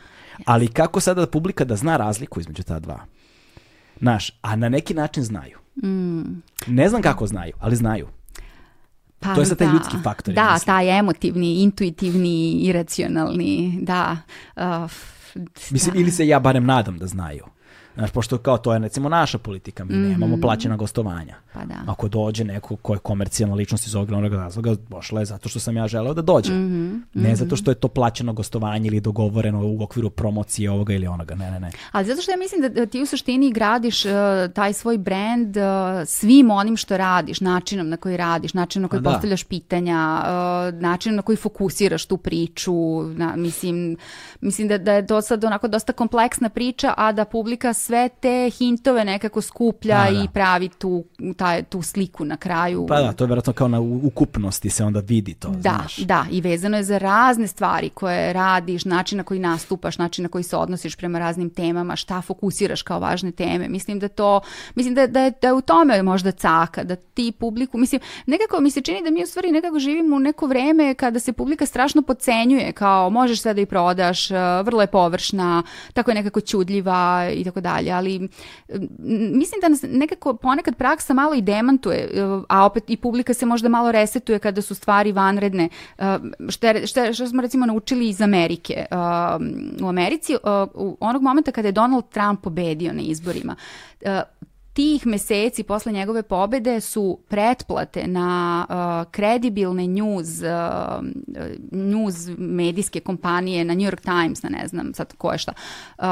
Ali 0.45 0.67
kako 0.67 0.99
sada 0.99 1.21
da 1.21 1.27
publika 1.27 1.65
da 1.65 1.75
zna 1.75 1.97
razliku 1.97 2.39
između 2.39 2.63
ta 2.63 2.79
dva? 2.79 2.99
Znaš, 3.99 4.31
a 4.41 4.55
na 4.55 4.69
neki 4.69 4.93
način 4.93 5.23
znaju. 5.23 5.57
Mm. 5.83 6.21
Ne 6.67 6.89
znam 6.89 7.01
kako 7.01 7.27
znaju, 7.27 7.53
ali 7.59 7.75
znaju. 7.75 8.07
Па, 9.19 9.35
Тоа 9.35 9.45
се 9.45 9.55
да, 9.55 9.67
лудски 9.73 9.97
фактори. 10.03 10.35
Да, 10.35 10.55
тај 10.55 10.65
таа 10.65 10.99
емотивни, 10.99 11.63
интуитивни, 11.63 12.63
ирационални, 12.69 13.79
да. 13.83 14.23
Uh, 14.55 14.87
Mislim, 15.71 15.93
да. 15.93 16.01
или 16.01 16.11
се 16.11 16.23
ја 16.23 16.39
барем 16.39 16.65
надам 16.65 16.97
да 16.97 17.07
знају. 17.07 17.51
Znaš, 17.95 18.11
pošto 18.11 18.37
kao 18.37 18.57
to 18.57 18.73
je 18.73 18.79
recimo 18.79 19.09
naša 19.09 19.37
politika, 19.37 19.85
mi 19.85 19.97
nemamo 19.97 20.37
plaćena 20.37 20.75
gostovanja. 20.77 21.35
Pa 21.53 21.65
da. 21.65 21.75
Ako 21.87 22.07
dođe 22.07 22.43
neko 22.43 22.75
ko 22.75 22.93
je 22.93 22.99
komercijalna 22.99 23.55
ličnost 23.55 23.87
iz 23.87 23.95
ovog 23.95 24.11
onog 24.11 24.33
razloga, 24.33 24.75
došla 24.89 25.19
je 25.19 25.25
zato 25.25 25.49
što 25.49 25.59
sam 25.59 25.77
ja 25.77 25.87
želeo 25.87 26.13
da 26.13 26.21
dođe. 26.21 26.53
Mhm, 26.53 26.95
Ne 27.13 27.35
zato 27.35 27.55
što 27.55 27.71
je 27.71 27.75
to 27.75 27.87
plaćeno 27.87 28.33
gostovanje 28.33 28.87
ili 28.87 28.99
dogovoreno 29.01 29.61
u 29.63 29.83
okviru 29.83 30.09
promocije 30.09 30.71
ovoga 30.71 30.93
ili 30.93 31.07
onoga. 31.07 31.35
Ne, 31.35 31.51
ne, 31.51 31.59
ne. 31.59 31.71
Ali 31.91 32.05
zato 32.05 32.21
što 32.21 32.31
ja 32.31 32.37
mislim 32.37 32.61
da- 32.61 32.69
da 32.69 32.85
ti 32.85 33.01
u 33.01 33.05
suštini 33.05 33.51
gradiš 33.51 34.05
uh, 34.05 34.11
taj 34.53 34.73
svoj 34.73 34.97
brand 34.97 35.57
uh, 35.57 35.63
svim 36.05 36.51
onim 36.51 36.77
što 36.77 36.97
radiš, 36.97 37.41
načinom 37.41 37.89
na 37.89 37.97
koji 37.97 38.17
radiš, 38.17 38.53
načinom 38.53 38.81
na 38.81 38.87
koji 38.87 38.97
A 38.97 39.01
da. 39.01 39.09
postavljaš 39.09 39.43
pitanja, 39.43 40.21
uh, 40.21 40.81
načinom 40.81 41.15
na 41.15 41.21
koji 41.21 41.35
fokusiraš 41.35 42.05
tu 42.05 42.17
priču. 42.17 42.73
Na, 43.03 43.35
mislim, 43.35 43.97
mislim 44.41 44.67
da, 44.67 44.77
da 44.77 44.93
je 44.93 45.07
to 45.07 45.21
sad 45.21 45.43
onako 45.43 45.67
dosta 45.67 45.93
kompleksna 45.93 46.49
priča, 46.49 46.93
a 46.97 47.11
da 47.11 47.25
publika 47.25 47.73
sve 47.79 48.09
te 48.19 48.49
hintove 48.57 49.05
nekako 49.05 49.41
skuplja 49.41 49.97
A, 49.97 50.11
da. 50.11 50.23
i 50.23 50.27
pravi 50.33 50.69
tu, 50.69 51.03
taj, 51.37 51.63
tu 51.63 51.81
sliku 51.81 52.25
na 52.25 52.37
kraju. 52.37 52.85
Pa 52.87 53.01
da, 53.01 53.11
to 53.11 53.23
je 53.23 53.27
vjerojatno 53.27 53.53
kao 53.53 53.67
na 53.67 53.79
ukupnosti 53.79 54.69
se 54.69 54.83
onda 54.83 54.99
vidi 54.99 55.33
to, 55.33 55.49
Da, 55.49 55.59
znaš. 55.61 55.97
da, 55.97 56.25
i 56.31 56.41
vezano 56.41 56.77
je 56.77 56.83
za 56.83 56.97
razne 56.97 57.47
stvari 57.47 57.89
koje 57.89 58.33
radiš, 58.33 58.85
način 58.85 59.17
na 59.17 59.23
koji 59.23 59.39
nastupaš, 59.39 59.97
način 59.97 60.23
na 60.23 60.29
koji 60.29 60.43
se 60.43 60.55
odnosiš 60.57 60.95
prema 60.95 61.19
raznim 61.19 61.49
temama, 61.49 61.95
šta 61.95 62.21
fokusiraš 62.21 62.81
kao 62.81 62.99
važne 62.99 63.31
teme. 63.31 63.69
Mislim 63.69 63.99
da 63.99 64.07
to, 64.07 64.41
mislim 64.75 64.95
da, 64.95 65.07
da, 65.07 65.21
je, 65.21 65.31
da 65.41 65.47
je 65.47 65.53
u 65.53 65.61
tome 65.61 66.03
možda 66.03 66.31
caka, 66.31 66.83
da 66.83 66.95
ti 66.95 67.31
publiku, 67.31 67.77
mislim, 67.77 68.01
nekako 68.25 68.61
mi 68.61 68.71
se 68.71 68.81
čini 68.81 69.03
da 69.03 69.11
mi 69.11 69.23
u 69.23 69.27
stvari 69.27 69.51
nekako 69.51 69.79
živimo 69.79 70.15
u 70.15 70.19
neko 70.19 70.47
vreme 70.47 70.93
kada 70.93 71.19
se 71.19 71.33
publika 71.33 71.65
strašno 71.65 72.01
podcenjuje, 72.01 72.71
kao 72.71 73.09
možeš 73.09 73.41
sve 73.41 73.53
da 73.53 73.61
i 73.61 73.65
prodaš, 73.65 74.31
eh, 74.31 74.35
vrlo 74.63 74.81
je 74.81 74.87
površna, 74.87 75.63
tako 75.93 76.11
je 76.11 76.15
nekako 76.15 76.41
čudljiva 76.41 77.29
i 77.33 77.43
tako 77.43 77.61
dalje, 77.61 77.68
ali 77.91 78.15
m, 78.15 78.29
mislim 79.31 79.61
da 79.61 79.67
nas 79.67 79.83
nekako 79.83 80.33
ponekad 80.33 80.75
praksa 80.75 81.13
malo 81.13 81.35
i 81.35 81.41
demantuje, 81.41 82.09
eh, 82.13 82.19
a 82.49 82.65
opet 82.65 82.83
i 82.87 82.97
publika 82.97 83.33
se 83.33 83.45
možda 83.45 83.69
malo 83.69 83.91
resetuje 83.91 84.39
kada 84.39 84.61
su 84.61 84.75
stvari 84.75 85.11
vanredne. 85.11 85.69
Što, 86.49 86.67
je- 86.67 86.87
što, 87.13 87.27
smo 87.27 87.41
recimo 87.41 87.65
naučili 87.65 88.09
iz 88.09 88.21
Amerike. 88.21 88.73
Eh, 88.73 88.95
U 89.81 89.87
Americi, 89.87 90.35
u 90.73 90.97
onog 90.99 91.21
momenta 91.21 91.51
kada 91.51 91.67
je 91.67 91.71
Donald 91.71 92.09
Trump 92.09 92.41
pobedio 92.41 92.93
na 92.93 93.01
izborima, 93.01 93.55
tih 94.73 95.07
meseci 95.07 95.63
posle 95.63 95.91
njegove 95.91 96.23
pobede 96.23 96.81
su 96.81 97.19
pretplate 97.27 98.07
na 98.07 98.65
uh, 98.69 99.11
kredibilne 99.11 99.87
news, 99.87 100.27
uh, 100.41 101.05
news 101.71 102.15
medijske 102.37 102.99
kompanije, 102.99 103.65
na 103.65 103.73
New 103.73 103.91
York 103.91 104.01
Times, 104.01 104.43
na 104.43 104.49
ne 104.49 104.67
znam 104.67 104.93
sad 104.93 105.13
ko 105.17 105.31
je 105.31 105.37
šta, 105.37 105.53
uh, 105.97 106.05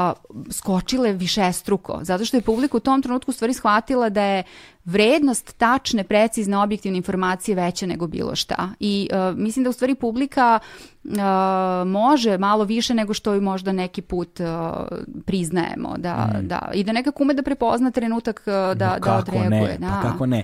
skočile 0.50 1.12
višestruko, 1.12 1.98
zato 2.02 2.24
što 2.24 2.36
je 2.36 2.40
publika 2.40 2.76
u 2.76 2.80
tom 2.80 3.02
trenutku 3.02 3.32
stvari 3.32 3.54
shvatila 3.54 4.08
da 4.08 4.22
je 4.22 4.42
vrednost 4.84 5.58
tačne, 5.58 6.04
precizne, 6.04 6.58
objektivne 6.58 6.96
informacije 6.96 7.54
veća 7.54 7.86
nego 7.86 8.06
bilo 8.06 8.36
šta. 8.36 8.70
I 8.80 9.08
uh, 9.12 9.38
mislim 9.38 9.64
da 9.64 9.70
u 9.70 9.72
stvari 9.72 9.94
publika 9.94 10.58
može 11.86 12.38
malo 12.38 12.64
više 12.64 12.94
nego 12.94 13.14
što 13.14 13.34
i 13.34 13.40
možda 13.40 13.72
neki 13.72 14.02
put 14.02 14.40
priznajemo. 15.24 15.94
Da, 15.98 16.30
da, 16.42 16.70
I 16.74 16.84
da 16.84 16.92
nekako 16.92 17.22
ume 17.22 17.34
da 17.34 17.42
prepozna 17.42 17.90
trenutak 17.90 18.42
da, 18.46 18.74
da 18.74 18.96
kako 19.00 19.18
odreaguje. 19.36 19.50
ne, 19.70 19.78
da. 19.78 20.00
pa 20.02 20.02
kako 20.02 20.26
ne. 20.26 20.42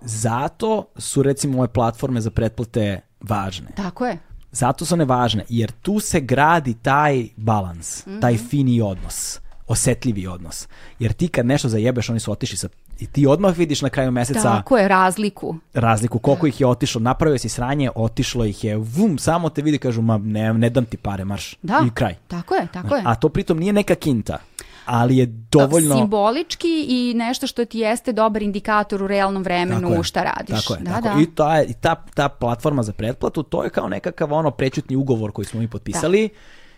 Zato 0.00 0.86
su 0.96 1.22
recimo 1.22 1.58
ove 1.58 1.68
platforme 1.68 2.20
za 2.20 2.30
pretplate 2.30 3.00
važne. 3.20 3.66
Tako 3.76 4.06
je. 4.06 4.18
Zato 4.52 4.84
su 4.84 4.94
one 4.94 5.04
važne, 5.04 5.44
jer 5.48 5.70
tu 5.72 6.00
se 6.00 6.20
gradi 6.20 6.74
taj 6.74 7.28
balans, 7.36 8.06
Mhm. 8.06 8.20
taj 8.20 8.36
fini 8.38 8.80
odnos, 8.80 9.40
osetljivi 9.66 10.26
odnos. 10.26 10.68
Jer 10.98 11.12
ti 11.12 11.28
kad 11.28 11.46
nešto 11.46 11.68
zajebeš, 11.68 12.10
oni 12.10 12.20
su 12.20 12.32
otišli 12.32 12.56
sa... 12.56 12.68
I 13.02 13.06
ti 13.06 13.26
odmah 13.26 13.58
vidiš 13.58 13.82
na 13.82 13.88
kraju 13.88 14.10
meseca 14.10 14.42
Tako 14.42 14.78
je, 14.78 14.88
razliku. 14.88 15.56
razliku, 15.74 16.18
koliko 16.18 16.46
ih 16.46 16.60
je 16.60 16.66
otišlo, 16.66 17.00
napravio 17.00 17.38
si 17.38 17.48
sranje, 17.48 17.90
otišlo 17.94 18.44
ih 18.44 18.64
je, 18.64 18.76
vum, 18.76 19.18
samo 19.18 19.48
te 19.48 19.62
vidi, 19.62 19.78
kažu, 19.78 20.02
ma 20.02 20.18
ne, 20.18 20.54
ne 20.54 20.70
dam 20.70 20.84
ti 20.84 20.96
pare, 20.96 21.24
marš. 21.24 21.56
Da, 21.62 21.82
I 21.86 21.90
kraj. 21.90 22.14
tako 22.28 22.54
je, 22.54 22.66
tako 22.72 22.96
je. 22.96 23.02
A 23.06 23.14
to 23.14 23.28
pritom 23.28 23.58
nije 23.58 23.72
neka 23.72 23.94
kinta, 23.94 24.38
ali 24.84 25.16
je 25.16 25.26
dovoljno... 25.26 25.96
Simbolički 25.96 26.86
i 26.88 27.14
nešto 27.16 27.46
što 27.46 27.64
ti 27.64 27.78
jeste 27.78 28.12
dobar 28.12 28.42
indikator 28.42 29.02
u 29.02 29.06
realnom 29.06 29.42
vremenu 29.42 29.80
Tako 29.88 29.94
je. 29.94 30.04
šta 30.04 30.22
radiš. 30.22 30.64
Tako 30.64 30.74
je, 30.74 30.80
da, 30.80 30.90
tako. 30.90 31.08
da. 31.08 31.22
I, 31.22 31.26
ta, 31.26 31.62
i 31.62 31.72
ta, 31.72 32.04
ta 32.14 32.28
platforma 32.28 32.82
za 32.82 32.92
pretplatu, 32.92 33.42
to 33.42 33.64
je 33.64 33.70
kao 33.70 33.88
nekakav 33.88 34.32
ono 34.32 34.50
prečutni 34.50 34.96
ugovor 34.96 35.32
koji 35.32 35.44
smo 35.44 35.60
mi 35.60 35.68
potpisali, 35.68 36.28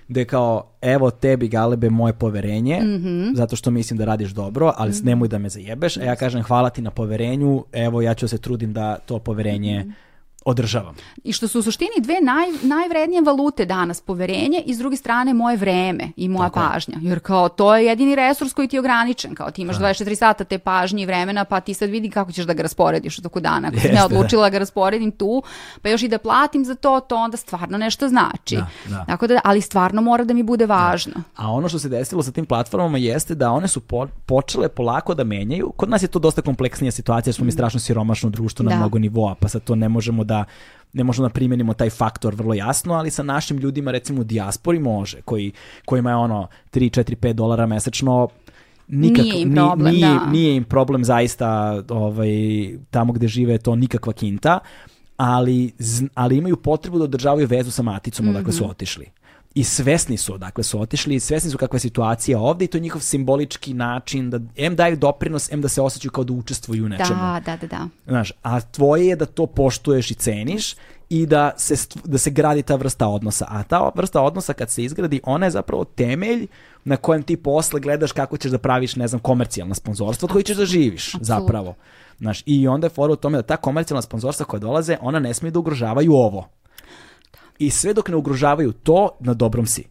gde 0.09 0.21
je 0.21 0.25
kao, 0.25 0.67
evo 0.83 1.11
tebi 1.11 1.49
Galebe 1.49 1.91
moje 1.91 2.13
poverenje, 2.13 2.81
Mhm. 2.81 3.35
zato 3.35 3.57
što 3.57 3.71
mislim 3.71 3.99
da 3.99 4.05
radiš 4.05 4.31
dobro, 4.31 4.73
ali 4.77 4.93
nemoj 5.03 5.29
da 5.29 5.39
me 5.39 5.49
zajebeš, 5.49 5.97
a 5.97 6.03
ja 6.03 6.17
kažem 6.17 6.43
hvala 6.43 6.71
ti 6.71 6.83
na 6.83 6.91
poverenju, 6.91 7.65
evo 7.73 8.03
ja 8.03 8.15
ću 8.15 8.29
se 8.29 8.39
trudim 8.39 8.73
da 8.73 8.97
to 8.97 9.19
poverenje 9.19 9.79
Mhm. 9.81 9.91
Održavam. 10.45 10.95
I 11.25 11.33
što 11.33 11.49
su 11.49 11.59
u 11.59 11.63
suštini 11.63 11.91
dve 12.01 12.15
naj, 12.21 12.47
najvrednije 12.63 13.23
valute 13.23 13.65
danas, 13.65 14.01
poverenje 14.01 14.63
i 14.67 14.75
s 14.75 14.79
druge 14.79 14.97
strane 14.97 15.35
moje 15.35 15.57
vreme 15.57 16.09
i 16.17 16.29
moja 16.29 16.49
Tako 16.49 16.61
pažnja. 16.73 16.95
Jer 17.03 17.21
kao 17.21 17.49
to 17.49 17.77
je 17.77 17.87
jedini 17.87 18.15
resurs 18.15 18.53
koji 18.53 18.69
ti 18.69 18.77
je 18.77 18.81
ograničen, 18.81 19.35
kao 19.35 19.51
ti 19.51 19.63
imaš 19.63 19.77
24 19.77 20.15
sata 20.15 20.45
te 20.45 20.59
pažnje 20.59 21.03
i 21.03 21.07
vremena, 21.07 21.45
pa 21.45 21.61
ti 21.61 21.75
sad 21.75 21.91
vidi 21.91 22.11
kako 22.11 22.33
ćeš 22.33 22.45
da 22.45 22.53
ga 22.53 22.63
rasporediš 22.63 23.19
u 23.19 23.23
toku 23.23 23.41
dana. 23.41 23.69
Ako 23.69 23.81
sam 23.81 23.91
ja 23.91 24.09
da. 24.09 24.17
odlučila 24.17 24.43
da 24.43 24.51
ga 24.51 24.59
rasporedim 24.59 25.11
tu, 25.13 25.43
pa 25.83 25.89
još 25.89 26.03
i 26.03 26.09
da 26.09 26.19
platim 26.19 26.65
za 26.65 26.75
to, 26.75 27.01
to 27.01 27.17
onda 27.17 27.37
stvarno 27.37 27.79
nešto 27.79 28.09
znači. 28.09 28.57
Da, 28.57 28.67
da. 28.89 29.05
Tako 29.09 29.27
da, 29.27 29.41
ali 29.45 29.61
stvarno 29.61 30.03
mora 30.03 30.25
da 30.25 30.35
mi 30.35 30.43
bude 30.43 30.67
važno. 30.67 31.13
A 31.37 31.53
ono 31.53 31.69
što 31.69 31.79
se 31.79 31.89
desilo 31.89 32.23
sa 32.23 32.33
tim 32.33 32.47
platformama 32.47 32.99
jeste 32.99 33.35
da 33.35 33.51
one 33.51 33.69
su 33.69 33.81
po- 33.81 34.09
počele 34.27 34.69
polako 34.69 35.15
da 35.15 35.25
menjaju. 35.25 35.73
Kod 35.77 35.91
nas 35.91 36.03
je 36.03 36.09
to 36.09 36.19
dosta 36.19 36.43
kompleksnija 36.43 36.93
situacija, 36.93 37.31
jer 37.31 37.35
smo 37.35 37.45
mi 37.45 37.53
strašno 37.53 37.81
siromašno 37.81 38.31
društvo 38.31 38.63
na 38.63 38.71
Da. 38.71 38.77
mnogo 38.77 38.99
nivoa, 38.99 39.35
pa 39.35 39.49
sad 39.49 39.65
to 39.65 39.75
ne 39.75 39.89
možemo 39.89 40.25
da 40.25 40.34
ne 40.93 41.05
možemo 41.05 41.29
da 41.29 41.33
primenimo 41.33 41.75
taj 41.75 41.91
faktor 41.91 42.35
vrlo 42.35 42.55
jasno, 42.55 42.95
ali 42.95 43.11
sa 43.11 43.23
našim 43.25 43.59
ljudima 43.59 43.91
recimo 43.91 44.21
u 44.21 44.25
dijaspori 44.25 44.79
može, 44.81 45.23
koji, 45.23 45.53
kojima 45.85 46.11
je 46.11 46.17
ono 46.19 46.41
3, 46.73 46.81
4, 46.93 47.15
5 47.17 47.33
dolara 47.33 47.67
mesečno 47.67 48.29
nikak, 48.89 49.25
Nije 49.25 49.43
im 49.43 49.49
ni- 49.49 49.55
problem, 49.57 49.93
nije, 49.95 50.09
da. 50.09 50.27
nije 50.27 50.57
im 50.57 50.65
problem 50.65 51.05
zaista 51.05 51.51
ovaj, 51.91 52.29
tamo 52.91 53.13
gde 53.13 53.29
žive 53.29 53.59
to 53.59 53.77
nikakva 53.77 54.13
kinta, 54.13 54.59
ali, 55.17 55.73
ali 56.15 56.37
imaju 56.37 56.57
potrebu 56.59 56.99
da 56.99 57.05
održavaju 57.05 57.47
vezu 57.47 57.71
sa 57.71 57.83
maticom 57.83 58.29
odakle 58.29 58.49
Mhm. 58.49 58.53
su 58.53 58.71
otišli. 58.71 59.07
I 59.55 59.65
svesni 59.65 60.17
su 60.17 60.35
odakle 60.35 60.65
su 60.65 60.81
otišli, 60.81 61.15
i 61.15 61.21
svesni 61.21 61.51
su 61.51 61.59
kakva 61.59 61.77
je 61.77 61.81
situacija 61.81 62.41
ovde 62.41 62.65
i 62.65 62.69
to 62.69 62.77
je 62.77 62.83
njihov 62.83 63.01
simbolički 63.01 63.75
način 63.75 64.31
da 64.31 64.41
em 64.57 64.77
daju 64.77 64.97
doprinos, 64.97 65.53
em 65.53 65.61
da 65.61 65.69
se 65.69 65.83
osjećaju 65.83 66.13
kao 66.13 66.25
da 66.25 66.33
učestvuju 66.33 66.85
u 66.85 66.89
nečemu. 66.89 67.21
Da, 67.21 67.41
da, 67.45 67.57
da, 67.57 67.67
da. 67.67 67.89
Znaš, 68.07 68.33
a 68.43 68.61
tvoje 68.61 69.07
je 69.07 69.17
da 69.17 69.27
to 69.27 69.47
poštuješ 69.47 70.11
i 70.11 70.15
ceniš 70.15 70.75
i 71.09 71.27
da 71.27 71.53
se, 71.57 71.75
da 72.05 72.19
se 72.19 72.31
gradi 72.31 72.63
ta 72.63 72.77
vrsta 72.77 73.09
odnosa. 73.09 73.47
A 73.49 73.63
ta 73.63 73.91
vrsta 73.95 74.23
odnosa 74.23 74.53
kad 74.53 74.71
se 74.71 74.85
izgradi, 74.85 75.21
ona 75.25 75.47
je 75.47 75.51
zapravo 75.51 75.85
temelj 75.85 76.47
na 76.85 76.97
kojem 76.97 77.23
ti 77.23 77.37
posle 77.37 77.81
gledaš 77.81 78.13
kako 78.13 78.37
ćeš 78.37 78.51
da 78.51 78.59
praviš, 78.59 78.97
ne 78.97 79.09
znam, 79.09 79.21
komercijalna 79.21 79.75
sponzorstva 79.75 80.27
od 80.27 80.33
kojih 80.33 80.47
ćeš 80.47 80.57
da 80.57 80.67
živiš 80.67 81.13
zapravo. 81.21 81.75
Znaš, 82.19 82.43
I 82.47 82.69
onda 82.69 82.87
je 82.87 82.91
fora 82.91 83.13
u 83.13 83.17
tome 83.17 83.39
da 83.39 83.43
ta 83.43 83.57
komercijalna 83.57 84.03
sponzorstva 84.03 84.47
koja 84.47 84.61
dolaze, 84.61 84.97
ona 85.01 85.19
ne 85.19 85.35
smije 85.35 85.51
da 85.51 85.59
ugrožavaju 85.59 86.13
ovo. 86.13 86.49
I 87.59 87.71
sve 87.71 87.95
dok 87.95 88.09
ne 88.09 88.17
ugrožavaju 88.17 88.73
to, 88.73 89.09
na 89.21 89.35
dobrom 89.35 89.67
si. 89.67 89.85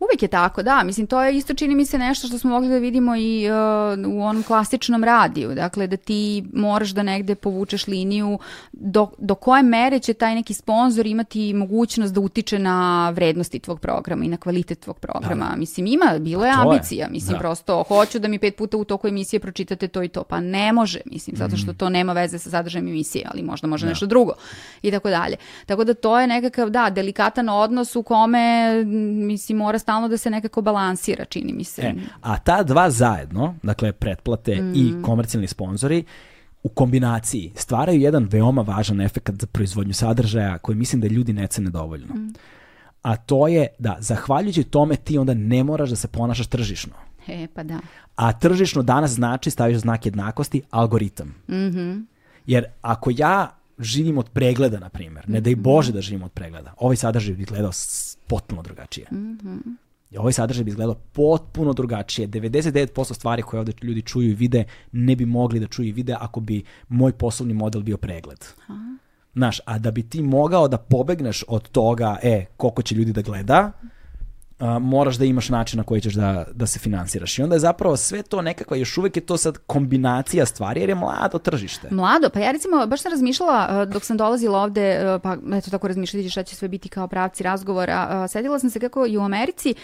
Uvek 0.00 0.22
je 0.22 0.28
tako, 0.28 0.62
da. 0.62 0.82
Mislim, 0.84 1.06
to 1.06 1.22
je 1.22 1.36
isto 1.36 1.54
čini 1.54 1.74
mi 1.74 1.86
se 1.86 1.98
nešto 1.98 2.26
što 2.26 2.38
smo 2.38 2.50
mogli 2.50 2.68
da 2.68 2.78
vidimo 2.78 3.16
i 3.16 3.46
uh, 3.50 4.14
u 4.14 4.22
onom 4.22 4.42
klasičnom 4.42 5.04
radiju. 5.04 5.54
Dakle, 5.54 5.86
da 5.86 5.96
ti 5.96 6.44
moraš 6.52 6.90
da 6.90 7.02
negde 7.02 7.34
povučeš 7.34 7.86
liniju 7.86 8.38
do, 8.72 9.10
do 9.18 9.34
koje 9.34 9.62
mere 9.62 9.98
će 9.98 10.14
taj 10.14 10.34
neki 10.34 10.54
sponsor 10.54 11.06
imati 11.06 11.54
mogućnost 11.54 12.14
da 12.14 12.20
utiče 12.20 12.58
na 12.58 13.10
vrednosti 13.10 13.58
tvog 13.58 13.80
programa 13.80 14.24
i 14.24 14.28
na 14.28 14.36
kvalitet 14.36 14.80
tvog 14.80 14.98
programa. 14.98 15.48
Da. 15.50 15.56
Mislim, 15.56 15.86
ima, 15.86 16.18
bilo 16.18 16.44
je 16.44 16.52
ambicija. 16.56 17.08
Mislim, 17.10 17.32
da. 17.32 17.38
prosto, 17.38 17.82
hoću 17.82 18.18
da 18.18 18.28
mi 18.28 18.38
pet 18.38 18.56
puta 18.56 18.76
u 18.76 18.84
toku 18.84 19.08
emisije 19.08 19.40
pročitate 19.40 19.88
to 19.88 20.02
i 20.02 20.08
to. 20.08 20.22
Pa 20.22 20.40
ne 20.40 20.72
može, 20.72 21.00
mislim, 21.06 21.36
zato 21.36 21.56
što 21.56 21.72
mm. 21.72 21.74
to 21.74 21.88
nema 21.88 22.12
veze 22.12 22.38
sa 22.38 22.50
sadržajem 22.50 22.88
emisije, 22.88 23.26
ali 23.32 23.42
možda 23.42 23.66
može 23.66 23.86
da. 23.86 23.90
nešto 23.90 24.06
drugo 24.06 24.32
i 24.82 24.90
tako 24.90 25.10
dalje. 25.10 25.36
Tako 25.66 25.84
da 25.84 25.94
to 25.94 26.20
je 26.20 26.26
nekakav, 26.26 26.70
da, 26.70 26.90
delikatan 27.16 27.48
odnos 27.48 27.96
u 27.96 28.02
kome, 28.02 28.84
mislim, 29.26 29.58
mora 29.58 29.78
stalno 29.78 30.08
da 30.08 30.16
se 30.16 30.30
nekako 30.30 30.62
balansira, 30.62 31.24
čini 31.24 31.52
mi 31.52 31.64
se. 31.64 31.82
E, 31.82 31.94
a 32.22 32.38
ta 32.38 32.62
dva 32.62 32.90
zajedno, 32.90 33.54
dakle 33.62 33.92
pretplate 33.92 34.62
mm. 34.62 34.72
i 34.74 35.02
komercijalni 35.04 35.48
sponzori, 35.48 36.04
u 36.62 36.68
kombinaciji 36.68 37.52
stvaraju 37.54 38.00
jedan 38.00 38.28
veoma 38.30 38.62
važan 38.62 39.00
efekt 39.00 39.40
za 39.40 39.46
proizvodnju 39.46 39.94
sadržaja 39.94 40.58
koji 40.58 40.76
mislim 40.76 41.00
da 41.00 41.08
ljudi 41.08 41.32
ne 41.32 41.46
cene 41.46 41.70
dovoljno. 41.70 42.14
Mm. 42.14 42.34
A 43.02 43.16
to 43.16 43.48
je 43.48 43.66
da 43.78 43.96
zahvaljujući 44.00 44.64
tome 44.64 44.96
ti 44.96 45.18
onda 45.18 45.34
ne 45.34 45.64
moraš 45.64 45.90
da 45.90 45.96
se 45.96 46.08
ponašaš 46.08 46.46
tržišno. 46.46 46.92
E, 47.28 47.46
pa 47.54 47.62
da. 47.62 47.78
A 48.16 48.32
tržišno 48.32 48.82
danas 48.82 49.10
znači, 49.10 49.50
staviš 49.50 49.78
znak 49.78 50.06
jednakosti, 50.06 50.62
algoritam. 50.70 51.28
Mm 51.48 51.54
-hmm. 51.54 52.04
Jer 52.46 52.64
ako 52.82 53.10
ja 53.16 53.50
živim 53.78 54.18
od 54.18 54.30
pregleda, 54.30 54.78
na 54.78 54.88
primjer, 54.88 55.28
ne 55.28 55.40
da 55.40 55.50
i 55.50 55.54
mhm. 55.54 55.62
Bože 55.62 55.92
da 55.92 56.00
živim 56.00 56.22
od 56.22 56.32
pregleda, 56.32 56.74
ovaj 56.78 56.96
sadržaj 56.96 57.34
bi 57.34 57.44
gledao 57.44 57.70
potpuno 58.26 58.62
drugačije. 58.62 59.06
Mm 59.12 59.16
-hmm. 59.16 59.76
Ovaj 60.18 60.32
sadržaj 60.32 60.64
bi 60.64 60.70
izgledao 60.70 60.94
potpuno 60.94 61.72
drugačije. 61.72 62.28
99% 62.28 63.14
stvari 63.14 63.42
koje 63.42 63.60
ovde 63.60 63.72
ljudi 63.82 64.02
čuju 64.02 64.30
i 64.30 64.34
vide 64.34 64.64
ne 64.92 65.16
bi 65.16 65.26
mogli 65.26 65.60
da 65.60 65.66
čuju 65.66 65.88
i 65.88 65.92
vide 65.92 66.16
ako 66.20 66.40
bi 66.40 66.62
moj 66.88 67.12
poslovni 67.12 67.54
model 67.54 67.82
bio 67.82 67.96
pregled. 67.96 68.44
Aha. 68.66 68.96
Znaš, 69.34 69.60
a 69.64 69.78
da 69.78 69.90
bi 69.90 70.02
ti 70.02 70.22
mogao 70.22 70.68
da 70.68 70.78
pobegneš 70.78 71.44
od 71.48 71.68
toga, 71.68 72.18
e, 72.22 72.44
koliko 72.56 72.82
će 72.82 72.94
ljudi 72.94 73.12
da 73.12 73.22
gleda, 73.22 73.72
a, 74.58 74.78
moraš 74.78 75.16
da 75.16 75.24
imaš 75.24 75.48
način 75.48 75.76
na 75.76 75.84
koji 75.84 76.00
ćeš 76.00 76.14
da, 76.14 76.44
da 76.52 76.66
se 76.66 76.78
finansiraš. 76.78 77.38
I 77.38 77.42
onda 77.42 77.54
je 77.54 77.60
zapravo 77.60 77.96
sve 77.96 78.22
to 78.22 78.42
nekakva, 78.42 78.76
još 78.76 78.98
uvek 78.98 79.16
je 79.16 79.26
to 79.26 79.36
sad 79.36 79.58
kombinacija 79.58 80.46
stvari, 80.46 80.80
jer 80.80 80.88
je 80.88 80.94
mlado 80.94 81.38
tržište. 81.38 81.88
Mlado, 81.90 82.30
pa 82.30 82.40
ja 82.40 82.52
recimo 82.52 82.86
baš 82.86 83.02
sam 83.02 83.10
razmišljala 83.10 83.84
dok 83.84 84.04
sam 84.04 84.16
dolazila 84.16 84.62
ovde, 84.62 85.18
pa 85.22 85.36
eto 85.54 85.70
tako 85.70 85.88
razmišljati 85.88 86.30
šta 86.30 86.42
će 86.42 86.56
sve 86.56 86.68
biti 86.68 86.88
kao 86.88 87.08
pravci 87.08 87.42
razgovora. 87.42 88.28
Sedila 88.28 88.58
sam 88.58 88.70
se 88.70 88.80
kako 88.80 89.06
i 89.06 89.18
u 89.18 89.20
Americi 89.20 89.74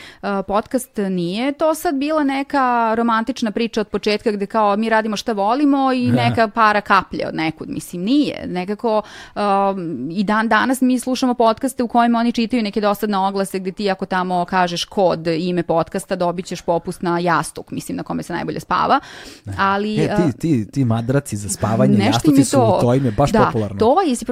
podcast 0.46 0.96
nije 0.96 1.52
to 1.52 1.74
sad 1.74 1.94
bila 1.94 2.24
neka 2.24 2.94
romantična 2.94 3.50
priča 3.50 3.80
od 3.80 3.88
početka 3.88 4.32
gde 4.32 4.46
kao 4.46 4.76
mi 4.76 4.88
radimo 4.88 5.16
šta 5.16 5.32
volimo 5.32 5.92
i 5.92 6.10
neka 6.22 6.48
para 6.48 6.80
kaplje 6.80 7.28
od 7.28 7.34
nekud. 7.34 7.68
Mislim, 7.68 8.02
nije. 8.02 8.46
Nekako 8.46 9.02
um, 9.34 10.08
i 10.10 10.24
dan 10.24 10.48
danas 10.48 10.80
mi 10.80 10.98
slušamo 10.98 11.34
podcaste 11.34 11.82
u 11.82 11.88
kojima 11.88 12.18
oni 12.18 12.32
čitaju 12.32 12.62
neke 12.62 12.80
dosadne 12.80 13.18
oglase 13.18 13.58
gde 13.58 13.72
ti 13.72 13.90
ako 13.90 14.06
tamo 14.06 14.44
kažeš 14.62 14.84
kod 14.84 15.26
ime 15.26 15.62
podcasta, 15.62 16.16
dobit 16.16 16.46
ćeš 16.46 16.62
popust 16.62 17.02
na 17.02 17.18
jastuk, 17.18 17.70
mislim 17.70 17.96
na 17.96 18.02
kome 18.02 18.22
se 18.22 18.32
najbolje 18.32 18.60
spava. 18.60 19.00
Ali, 19.58 20.00
e, 20.00 20.16
ti, 20.16 20.38
ti, 20.38 20.70
ti 20.70 20.84
madraci 20.84 21.36
za 21.36 21.48
spavanje, 21.48 22.04
jastuci 22.04 22.44
su, 22.44 22.56
to, 22.56 22.78
to 22.82 22.94
im 22.94 23.04
je 23.04 23.10
baš 23.10 23.32
da, 23.32 23.46
popularno. 23.46 23.78
To, 23.78 23.96
jesi 24.06 24.24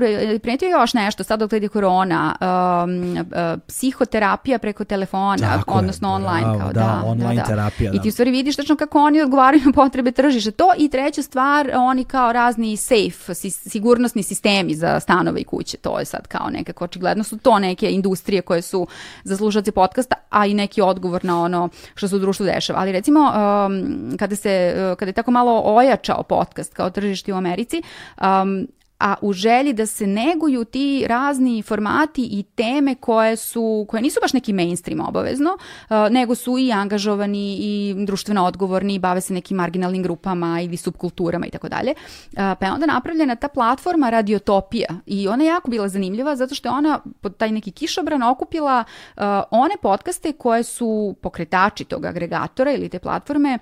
primetio 0.43 0.69
još 0.69 0.95
nešto, 0.95 1.25
sad 1.25 1.41
dok 1.41 1.51
gledi 1.51 1.69
korona, 1.69 2.37
um, 2.41 3.13
uh, 3.13 3.61
psihoterapija 3.67 4.59
preko 4.59 4.85
telefona, 4.85 5.37
Tako 5.37 5.75
odnosno 5.75 6.09
je, 6.09 6.15
online. 6.15 6.41
Bravo, 6.41 6.59
kao, 6.59 6.73
da, 6.73 6.81
da, 6.81 7.03
online 7.07 7.35
da, 7.35 7.41
da. 7.41 7.47
terapija. 7.47 7.93
I 7.95 8.01
ti 8.03 8.09
u 8.09 8.13
stvari 8.13 8.31
vidiš 8.31 8.57
tačno 8.57 8.77
kako 8.77 8.99
oni 8.99 9.23
odgovaraju 9.23 9.63
na 9.65 9.73
potrebe 9.73 10.13
tržišta. 10.13 10.51
To 10.51 10.73
i 10.79 10.89
treća 10.89 11.23
stvar, 11.23 11.71
oni 11.75 12.05
kao 12.05 12.33
razni 12.33 12.77
safe, 12.77 13.35
sigurnosni 13.51 14.23
sistemi 14.23 14.75
za 14.75 15.01
stanove 15.01 15.41
i 15.41 15.45
kuće. 15.45 15.77
To 15.77 15.99
je 15.99 16.05
sad 16.05 16.27
kao 16.27 16.51
nekako, 16.51 16.85
očigledno 16.85 17.25
su 17.25 17.39
to 17.39 17.59
neke 17.59 17.91
industrije 17.91 18.43
koje 18.43 18.63
su 18.63 18.87
za 19.25 19.37
slušalci 19.37 19.73
podcasta, 19.73 20.17
a 20.29 20.47
i 20.47 20.55
neki 20.55 20.83
odgovor 20.83 21.25
na 21.25 21.43
ono 21.43 21.69
što 21.95 22.09
se 22.09 22.17
u 22.17 22.19
društvu 22.19 22.47
dešava. 22.47 22.81
Ali 22.81 22.93
recimo, 22.93 23.21
um, 23.21 24.17
kada, 24.19 24.37
se, 24.37 24.75
kada 24.99 25.09
je 25.09 25.13
tako 25.13 25.31
malo 25.31 25.63
ojačao 25.65 26.23
podcast 26.23 26.75
kao 26.75 26.91
tržište 26.91 27.33
u 27.33 27.37
Americi, 27.37 27.83
um, 28.21 28.67
a 29.01 29.15
u 29.21 29.33
želji 29.33 29.73
da 29.73 29.87
se 29.87 30.07
neguju 30.07 30.65
ti 30.65 31.05
razni 31.09 31.63
formati 31.63 32.23
i 32.23 32.43
teme 32.43 32.95
koje 32.95 33.37
su 33.37 33.87
koje 33.89 34.03
nisu 34.03 34.19
baš 34.23 34.33
neki 34.33 34.53
mainstream 34.53 35.01
obavezno, 35.09 35.51
uh, 35.51 35.97
nego 36.11 36.35
su 36.35 36.59
i 36.59 36.73
angažovani 36.73 37.57
i 37.61 37.95
društveno 38.07 38.45
odgovorni, 38.45 38.99
bave 38.99 39.21
se 39.21 39.35
nekim 39.35 39.57
marginalnim 39.57 40.03
grupama 40.03 40.61
ili 40.61 40.77
subkulturama 40.77 41.47
i 41.47 41.51
tako 41.51 41.69
dalje. 41.69 41.91
Uh, 41.91 42.39
pa 42.61 42.67
je 42.67 42.73
onda 42.73 42.87
napravljena 42.87 43.37
ta 43.37 43.49
platforma 43.49 44.11
Radiotopija 44.11 44.89
i 45.07 45.29
ona 45.29 45.45
je 45.45 45.49
jako 45.49 45.71
bila 45.71 45.89
zanimljiva 45.89 46.37
zato 46.37 46.55
što 46.55 46.69
je 46.69 46.73
ona 46.73 47.01
pod 47.21 47.37
taj 47.37 47.53
neki 47.53 47.71
kišobran 47.71 48.23
okupila 48.23 48.85
uh, 49.17 49.23
one 49.51 49.75
podcaste 49.83 50.33
koje 50.33 50.63
su 50.63 51.17
pokretači 51.23 51.85
tog 51.85 52.05
agregatora 52.05 52.73
ili 52.73 52.89
te 52.89 52.99
platforme 52.99 53.59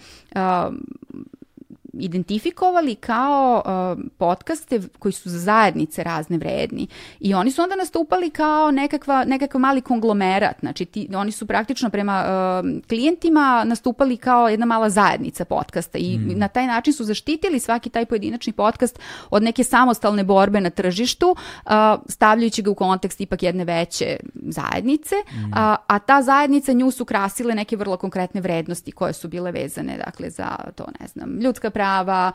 identifikovali 1.98 2.94
kao 2.94 3.62
uh, 3.64 4.04
podcaste 4.18 4.80
koji 4.98 5.12
su 5.12 5.30
za 5.30 5.38
zajednice 5.38 6.04
razne 6.04 6.38
vredni 6.38 6.86
i 7.20 7.34
oni 7.34 7.50
su 7.50 7.62
onda 7.62 7.76
nastupali 7.76 8.30
kao 8.30 8.70
nekakva, 8.70 9.24
nekakav 9.24 9.60
mali 9.60 9.80
konglomerat, 9.80 10.56
znači 10.60 10.84
ti, 10.84 11.08
oni 11.14 11.32
su 11.32 11.46
praktično 11.46 11.90
prema 11.90 12.24
uh, 12.24 12.82
klijentima 12.88 13.64
nastupali 13.64 14.16
kao 14.16 14.48
jedna 14.48 14.66
mala 14.66 14.90
zajednica 14.90 15.44
podcasta 15.44 15.98
i 15.98 16.18
mm. 16.18 16.38
na 16.38 16.48
taj 16.48 16.66
način 16.66 16.92
su 16.92 17.04
zaštitili 17.04 17.60
svaki 17.60 17.90
taj 17.90 18.06
pojedinačni 18.06 18.52
podcast 18.52 18.98
od 19.30 19.42
neke 19.42 19.64
samostalne 19.64 20.24
borbe 20.24 20.60
na 20.60 20.70
tržištu, 20.70 21.30
uh, 21.30 21.72
stavljajući 22.08 22.62
ga 22.62 22.70
u 22.70 22.74
kontekst 22.74 23.20
ipak 23.20 23.42
jedne 23.42 23.64
veće 23.64 24.16
zajednice, 24.34 25.14
mm. 25.14 25.52
a, 25.54 25.76
a 25.86 25.98
ta 25.98 26.22
zajednica 26.22 26.72
nju 26.72 26.90
su 26.90 27.04
krasile 27.04 27.54
neke 27.54 27.76
vrlo 27.76 27.96
konkretne 27.96 28.40
vrednosti 28.40 28.92
koje 28.92 29.12
su 29.12 29.28
bile 29.28 29.52
vezane 29.52 29.98
dakle 30.04 30.30
za 30.30 30.56
to 30.74 30.86
ne 31.00 31.06
znam, 31.06 31.38
ljudska 31.40 31.70
prava 31.70 31.87
prava, 31.88 32.32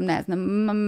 ne 0.00 0.22
znam, 0.22 0.38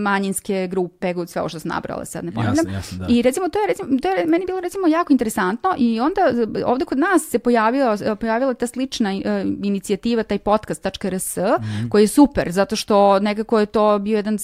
manjinske 0.03 0.69
grupe, 0.71 1.15
sve 1.27 1.41
ovo 1.41 1.49
što 1.49 1.61
sam 1.61 1.69
nabrala 1.69 2.05
sad, 2.05 2.25
ne 2.25 2.33
ponavljam. 2.33 2.65
Da. 2.99 3.07
I 3.09 3.23
recimo 3.23 3.49
to 3.49 3.59
je, 3.59 3.67
recimo, 3.67 3.99
to 4.03 4.09
je 4.09 4.27
meni 4.27 4.47
bilo 4.47 4.61
recimo 4.61 4.87
jako 4.87 5.13
interesantno 5.13 5.75
i 5.79 6.01
onda 6.01 6.21
ovde 6.67 6.85
kod 6.85 6.99
nas 6.99 7.23
se 7.31 7.39
pojavio, 7.39 7.97
pojavila 8.21 8.55
ta 8.55 8.67
slična 8.67 9.11
uh, 9.11 9.21
inicijativa, 9.63 10.23
taj 10.23 10.39
podcast.rs, 10.39 11.37
mm 11.37 11.41
-hmm. 11.41 11.89
koji 11.89 12.03
je 12.03 12.09
super, 12.09 12.53
zato 12.53 12.77
što 12.77 13.19
nekako 13.19 13.61
je 13.61 13.67
to 13.67 13.99
bio 13.99 14.17
jedan 14.17 14.39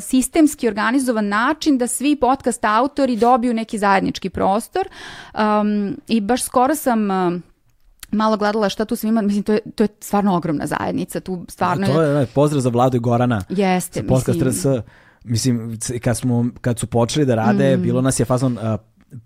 sistemski 0.00 0.68
organizovan 0.68 1.28
način 1.28 1.78
da 1.78 1.86
svi 1.86 2.16
podcast 2.16 2.64
autori 2.64 3.16
dobiju 3.16 3.54
neki 3.54 3.78
zajednički 3.78 4.30
prostor 4.30 4.88
um, 5.34 5.96
i 6.08 6.20
baš 6.20 6.42
skoro 6.42 6.74
sam 6.74 7.10
uh, 7.10 7.40
malo 8.14 8.36
gledala 8.36 8.68
šta 8.68 8.84
tu 8.84 8.96
svima, 8.96 9.22
mislim, 9.22 9.42
to 9.42 9.52
je, 9.52 9.60
to 9.74 9.84
je 9.84 9.88
stvarno 10.00 10.36
ogromna 10.36 10.66
zajednica, 10.66 11.20
tu 11.20 11.44
stvarno... 11.48 11.86
A 11.86 11.92
to 11.92 12.02
je, 12.02 12.20
je 12.20 12.26
pozdrav 12.26 12.60
za 12.60 12.68
Vladu 12.68 12.96
i 12.96 13.00
Gorana. 13.00 13.42
Jeste, 13.48 14.06
podcast 14.06 14.40
mislim... 14.40 14.74
RS, 14.74 14.84
mislim, 15.24 15.78
kad, 16.02 16.16
smo, 16.16 16.46
kad 16.60 16.78
su 16.78 16.86
počeli 16.86 17.26
da 17.26 17.34
rade, 17.34 17.76
mm. 17.76 17.82
bilo 17.82 18.00
nas 18.00 18.20
je 18.20 18.24
fazon, 18.24 18.58
uh, 18.58 18.62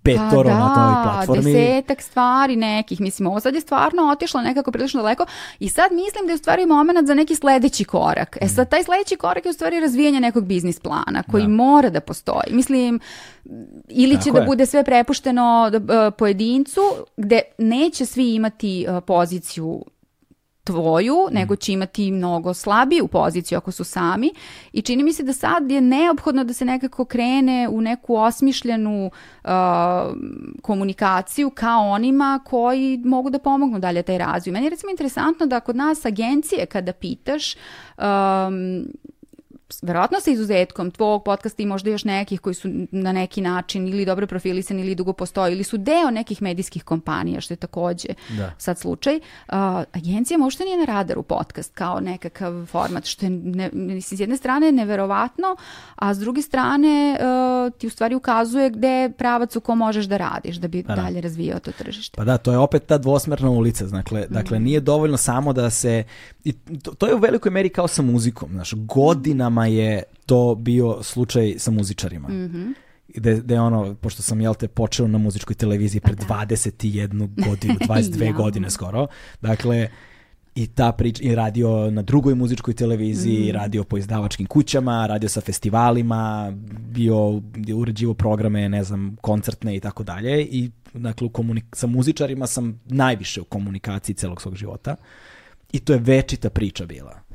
petoro 0.02 0.48
pa 0.48 0.55
da, 0.55 0.59
na 0.59 0.74
toj 0.74 1.02
platformi. 1.02 1.52
desetak 1.52 2.02
stvari 2.02 2.56
nekih. 2.56 3.01
Mislim, 3.01 3.27
ovo 3.27 3.40
sad 3.40 3.55
je 3.55 3.60
stvarno 3.60 4.10
otišlo 4.12 4.40
nekako 4.40 4.73
prilično 4.73 5.02
daleko 5.02 5.27
i 5.59 5.69
sad 5.69 5.93
mislim 5.93 6.27
da 6.27 6.32
je 6.32 6.35
u 6.35 6.39
stvari 6.39 6.66
moment 6.66 7.06
za 7.06 7.15
neki 7.15 7.35
sledeći 7.35 7.85
korak. 7.85 8.39
E 8.40 8.48
sad, 8.48 8.70
taj 8.70 8.85
sledeći 8.85 9.16
korak 9.16 9.44
je 9.44 9.51
u 9.51 9.52
stvari 9.52 9.81
razvijanje 9.81 10.20
nekog 10.20 10.44
biznis 10.44 10.81
plana 10.81 11.23
koji 11.31 11.43
da. 11.43 11.48
mora 11.48 11.90
da 11.90 12.01
postoji. 12.01 12.51
Mislim, 12.51 13.01
ili 13.89 14.15
Tako 14.15 14.24
će 14.24 14.31
da 14.31 14.39
je. 14.39 14.40
da 14.40 14.47
bude 14.47 14.66
sve 14.66 14.85
prepušteno 14.85 15.70
uh, 15.74 16.15
pojedincu 16.19 16.81
gde 17.16 17.40
neće 17.59 18.06
svi 18.06 18.35
imati 18.35 18.86
uh, 18.89 19.02
poziciju 19.06 19.85
tvoju, 20.68 21.16
mm. 21.30 21.34
nego 21.34 21.56
će 21.56 21.72
imati 21.72 22.10
mnogo 22.10 22.54
slabiju 22.54 23.08
poziciju 23.08 23.58
ako 23.58 23.72
su 23.72 23.84
sami 23.84 24.30
i 24.72 24.82
čini 24.82 25.02
mi 25.02 25.12
se 25.12 25.22
da 25.22 25.32
sad 25.32 25.70
je 25.70 25.80
neophodno 25.80 26.44
da 26.44 26.52
se 26.52 26.64
nekako 26.64 27.04
krene 27.04 27.68
u 27.68 27.80
neku 27.80 28.16
osmišljenu 28.16 29.10
uh, 29.44 29.50
komunikaciju 30.62 31.50
kao 31.50 31.90
onima 31.90 32.40
koji 32.44 33.00
mogu 33.04 33.30
da 33.30 33.38
pomognu 33.38 33.78
dalje 33.78 34.02
taj 34.02 34.18
razvoj. 34.18 34.52
Meni 34.52 34.66
je 34.66 34.70
recimo 34.70 34.90
interesantno 34.90 35.46
da 35.46 35.60
kod 35.60 35.76
nas 35.76 36.04
agencije 36.04 36.66
kada 36.66 36.92
pitaš 36.92 37.54
um, 37.54 38.84
verovatno 39.82 40.20
sa 40.20 40.30
izuzetkom 40.30 40.90
tvog 40.90 41.24
podcasta 41.24 41.62
i 41.62 41.66
možda 41.66 41.90
još 41.90 42.04
nekih 42.04 42.40
koji 42.40 42.54
su 42.54 42.68
na 42.90 43.12
neki 43.12 43.40
način 43.40 43.88
ili 43.88 44.04
dobro 44.04 44.26
profilisani 44.26 44.82
ili 44.82 44.94
dugo 44.94 45.12
postoji 45.12 45.52
ili 45.52 45.64
su 45.64 45.76
deo 45.76 46.10
nekih 46.10 46.42
medijskih 46.42 46.84
kompanija, 46.84 47.40
što 47.40 47.54
je 47.54 47.58
takođe 47.58 48.08
da. 48.28 48.52
sad 48.58 48.78
slučaj. 48.78 49.16
Uh, 49.16 49.54
agencija 49.92 50.38
možda 50.38 50.64
nije 50.64 50.78
na 50.78 50.84
radaru 50.84 51.22
podcast 51.22 51.74
kao 51.74 52.00
nekakav 52.00 52.66
format, 52.66 53.04
što 53.04 53.26
je 53.26 53.30
ne, 53.30 53.70
s 54.00 54.20
jedne 54.20 54.36
strane 54.36 54.72
neverovatno, 54.72 55.56
a 55.94 56.14
s 56.14 56.18
druge 56.18 56.42
strane 56.42 57.18
uh, 57.20 57.72
ti 57.78 57.86
u 57.86 57.90
stvari 57.90 58.14
ukazuje 58.14 58.70
gde 58.70 58.88
je 58.88 59.12
pravac 59.12 59.56
u 59.56 59.60
ko 59.60 59.74
možeš 59.74 60.04
da 60.04 60.16
radiš 60.16 60.56
da 60.56 60.68
bi 60.68 60.82
pa 60.82 60.94
da. 60.94 61.02
dalje 61.02 61.20
razvijao 61.20 61.58
to 61.58 61.72
tržište. 61.72 62.16
Pa 62.16 62.24
da, 62.24 62.38
to 62.38 62.52
je 62.52 62.58
opet 62.58 62.86
ta 62.86 62.98
dvosmerna 62.98 63.50
ulica. 63.50 63.86
Dakle, 63.86 64.20
mm. 64.20 64.32
dakle 64.34 64.58
nije 64.58 64.80
dovoljno 64.80 65.16
samo 65.16 65.52
da 65.52 65.70
se... 65.70 66.04
I 66.44 66.52
to, 66.52 66.90
to 66.90 67.06
je 67.06 67.14
u 67.14 67.18
velikoj 67.18 67.50
meri 67.50 67.68
kao 67.68 67.88
sa 67.88 68.02
muzikom. 68.02 68.50
Znaš, 68.52 68.74
godinama 68.74 69.57
je 69.66 70.02
to 70.26 70.55
bio 70.55 71.02
slučaj 71.02 71.55
sa 71.59 71.70
muzičarima. 71.70 72.28
Mm 72.28 72.48
-hmm 72.48 72.74
gde, 73.09 73.35
gde 73.35 73.60
ono, 73.60 73.94
pošto 73.94 74.22
sam, 74.22 74.40
jel 74.40 74.55
te, 74.55 74.68
počeo 74.68 75.09
na 75.09 75.18
muzičkoj 75.18 75.56
televiziji 75.56 76.01
pred 76.01 76.18
21 76.18 77.28
pa 77.36 77.44
godinu, 77.48 77.74
22 77.74 78.24
ja. 78.24 78.32
godine 78.32 78.70
skoro, 78.70 79.06
dakle, 79.40 79.89
i 80.55 80.66
ta 80.66 80.93
priča, 80.93 81.22
i 81.22 81.35
radio 81.35 81.90
na 81.90 82.02
drugoj 82.02 82.35
muzičkoj 82.35 82.74
televiziji, 82.74 83.52
mm. 83.52 83.55
radio 83.55 83.85
po 83.85 83.98
izdavačkim 83.98 84.47
kućama, 84.47 85.06
radio 85.06 85.28
sa 85.28 85.40
festivalima, 85.40 86.52
bio, 86.89 87.43
uređivo 87.76 88.14
programe, 88.14 88.68
ne 88.68 88.85
znam, 88.85 89.16
koncertne 89.20 89.76
i 89.76 89.80
tako 89.80 90.05
dalje, 90.05 90.43
i 90.43 90.70
dakle, 90.94 91.26
u 91.26 91.30
sa 91.72 91.86
muzičarima 91.86 92.47
sam 92.47 92.80
najviše 92.85 93.40
u 93.40 93.44
komunikaciji 93.44 94.14
celog 94.16 94.43
svog 94.43 94.55
života, 94.55 94.97
i 95.72 95.80
to 95.80 95.93
je 95.93 95.98
večita 95.98 96.51
priča 96.51 96.86
bila 96.86 97.27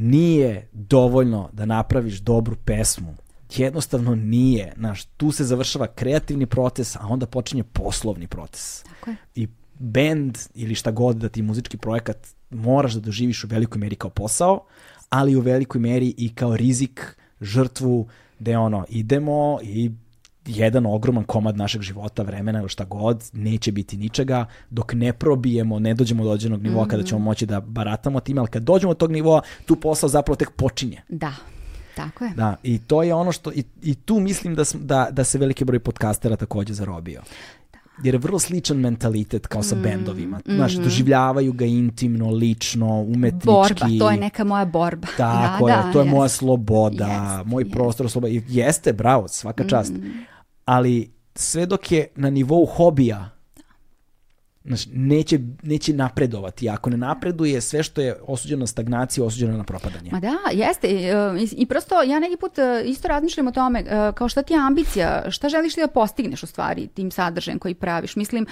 nije 0.00 0.68
dovoljno 0.72 1.50
da 1.52 1.64
napraviš 1.64 2.18
dobru 2.18 2.56
pesmu. 2.64 3.14
Jednostavno 3.56 4.14
nije. 4.14 4.72
Znaš, 4.76 5.04
tu 5.04 5.32
se 5.32 5.44
završava 5.44 5.86
kreativni 5.86 6.46
proces, 6.46 6.96
a 6.96 7.00
onda 7.08 7.26
počinje 7.26 7.64
poslovni 7.64 8.26
proces. 8.26 8.82
Tako 8.82 9.10
je. 9.10 9.16
I 9.34 9.48
band 9.74 10.38
ili 10.54 10.74
šta 10.74 10.90
god 10.90 11.16
da 11.16 11.28
ti 11.28 11.42
muzički 11.42 11.76
projekat 11.76 12.28
moraš 12.50 12.92
da 12.92 13.00
doživiš 13.00 13.44
u 13.44 13.48
velikoj 13.50 13.78
meri 13.78 13.96
kao 13.96 14.10
posao, 14.10 14.64
ali 15.08 15.36
u 15.36 15.40
velikoj 15.40 15.80
meri 15.80 16.14
i 16.16 16.34
kao 16.34 16.56
rizik, 16.56 17.16
žrtvu, 17.40 18.08
gde 18.38 18.58
ono, 18.58 18.84
idemo 18.88 19.58
i 19.62 19.90
jedan 20.46 20.86
ogroman 20.86 21.24
komad 21.24 21.56
našeg 21.56 21.82
života, 21.82 22.22
vremena 22.22 22.60
ili 22.60 22.68
šta 22.68 22.84
god, 22.84 23.30
neće 23.32 23.72
biti 23.72 23.96
ničega 23.96 24.46
dok 24.70 24.92
ne 24.92 25.12
probijemo, 25.12 25.78
ne 25.78 25.94
dođemo 25.94 26.24
do 26.24 26.30
određenog 26.30 26.62
nivoa 26.62 26.82
mm 26.82 26.86
-hmm. 26.86 26.90
kada 26.90 27.02
ćemo 27.02 27.20
moći 27.20 27.46
da 27.46 27.60
baratamo 27.60 28.20
time, 28.20 28.40
ali 28.40 28.48
kad 28.48 28.62
dođemo 28.62 28.94
do 28.94 28.98
tog 28.98 29.12
nivoa, 29.12 29.42
tu 29.66 29.76
posao 29.76 30.08
zapravo 30.08 30.36
tek 30.36 30.50
počinje. 30.50 31.02
Da. 31.08 31.32
Tako 31.96 32.24
je. 32.24 32.30
Da, 32.36 32.56
i 32.62 32.78
to 32.78 33.02
je 33.02 33.14
ono 33.14 33.32
što, 33.32 33.52
i, 33.52 33.64
i 33.82 33.94
tu 33.94 34.20
mislim 34.20 34.54
da, 34.54 34.62
da, 34.74 35.08
da 35.10 35.24
se 35.24 35.38
veliki 35.38 35.64
broj 35.64 35.78
podcastera 35.80 36.36
takođe 36.36 36.74
zarobio 36.74 37.22
jer 38.02 38.14
je 38.14 38.18
vrlo 38.18 38.38
sličan 38.38 38.76
mentalitet 38.76 39.46
kao 39.46 39.62
sa 39.62 39.76
mm, 39.76 39.82
bendovima. 39.82 40.40
Znaš, 40.44 40.76
mm. 40.76 40.82
doživljavaju 40.82 41.52
ga 41.52 41.64
intimno, 41.64 42.30
lično, 42.30 43.00
umetnički. 43.00 43.46
Borba, 43.46 43.86
to 43.98 44.10
je 44.10 44.16
neka 44.16 44.44
moja 44.44 44.64
borba. 44.64 45.08
Tako 45.16 45.66
da, 45.66 45.72
je, 45.72 45.82
da, 45.82 45.92
to 45.92 46.00
je 46.00 46.04
jest. 46.04 46.14
moja 46.14 46.28
sloboda, 46.28 47.06
jest, 47.06 47.46
moj 47.46 47.62
jest. 47.62 47.72
prostor 47.72 48.10
sloboda. 48.10 48.34
Jeste, 48.48 48.92
bravo, 48.92 49.28
svaka 49.28 49.64
čast. 49.68 49.92
Mm. 49.92 50.24
Ali 50.64 51.10
sve 51.34 51.66
dok 51.66 51.92
je 51.92 52.06
na 52.16 52.30
nivou 52.30 52.66
hobija, 52.66 53.30
Znači, 54.64 54.88
neće, 54.92 55.38
neće 55.62 55.92
napredovati. 55.92 56.68
Ako 56.68 56.90
ne 56.90 56.96
napreduje, 56.96 57.60
sve 57.60 57.82
što 57.82 58.00
je 58.00 58.16
osuđeno 58.26 58.60
na 58.60 58.66
stagnaciju, 58.66 59.24
osuđeno 59.24 59.56
na 59.56 59.64
propadanje. 59.64 60.10
Ma 60.12 60.20
da, 60.20 60.36
jeste. 60.52 60.88
I, 60.88 61.48
i 61.56 61.66
prosto 61.66 62.02
ja 62.02 62.18
neki 62.18 62.36
put 62.36 62.58
e, 62.58 62.82
isto 62.84 63.08
razmišljam 63.08 63.46
o 63.46 63.52
tome, 63.52 63.80
e, 63.80 64.12
kao 64.14 64.28
šta 64.28 64.42
ti 64.42 64.52
je 64.52 64.60
ambicija, 64.60 65.30
šta 65.30 65.48
želiš 65.48 65.74
ti 65.74 65.80
da 65.80 65.86
postigneš 65.86 66.42
u 66.42 66.46
stvari 66.46 66.86
tim 66.86 67.10
sadržajem 67.10 67.58
koji 67.58 67.74
praviš. 67.74 68.16
Mislim, 68.16 68.42
e, 68.44 68.46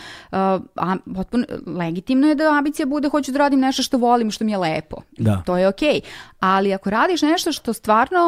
a, 0.77 0.97
potpuno, 1.15 1.45
legitimno 1.67 2.29
je 2.29 2.35
da 2.35 2.59
ambicija 2.59 2.87
bude 2.87 3.09
hoću 3.09 3.33
da 3.33 3.39
radim 3.39 3.61
nešto 3.61 3.83
što 3.83 3.99
volim, 3.99 4.31
što 4.31 4.45
mi 4.45 4.53
je 4.53 4.59
lepo. 4.59 4.97
Da. 5.19 5.43
To 5.47 5.59
je 5.59 5.69
okej. 5.69 5.89
Okay. 5.89 6.01
Ali 6.41 6.75
ako 6.75 6.91
radiš 6.91 7.23
nešto 7.23 7.53
što 7.53 7.73
stvarno 7.73 8.19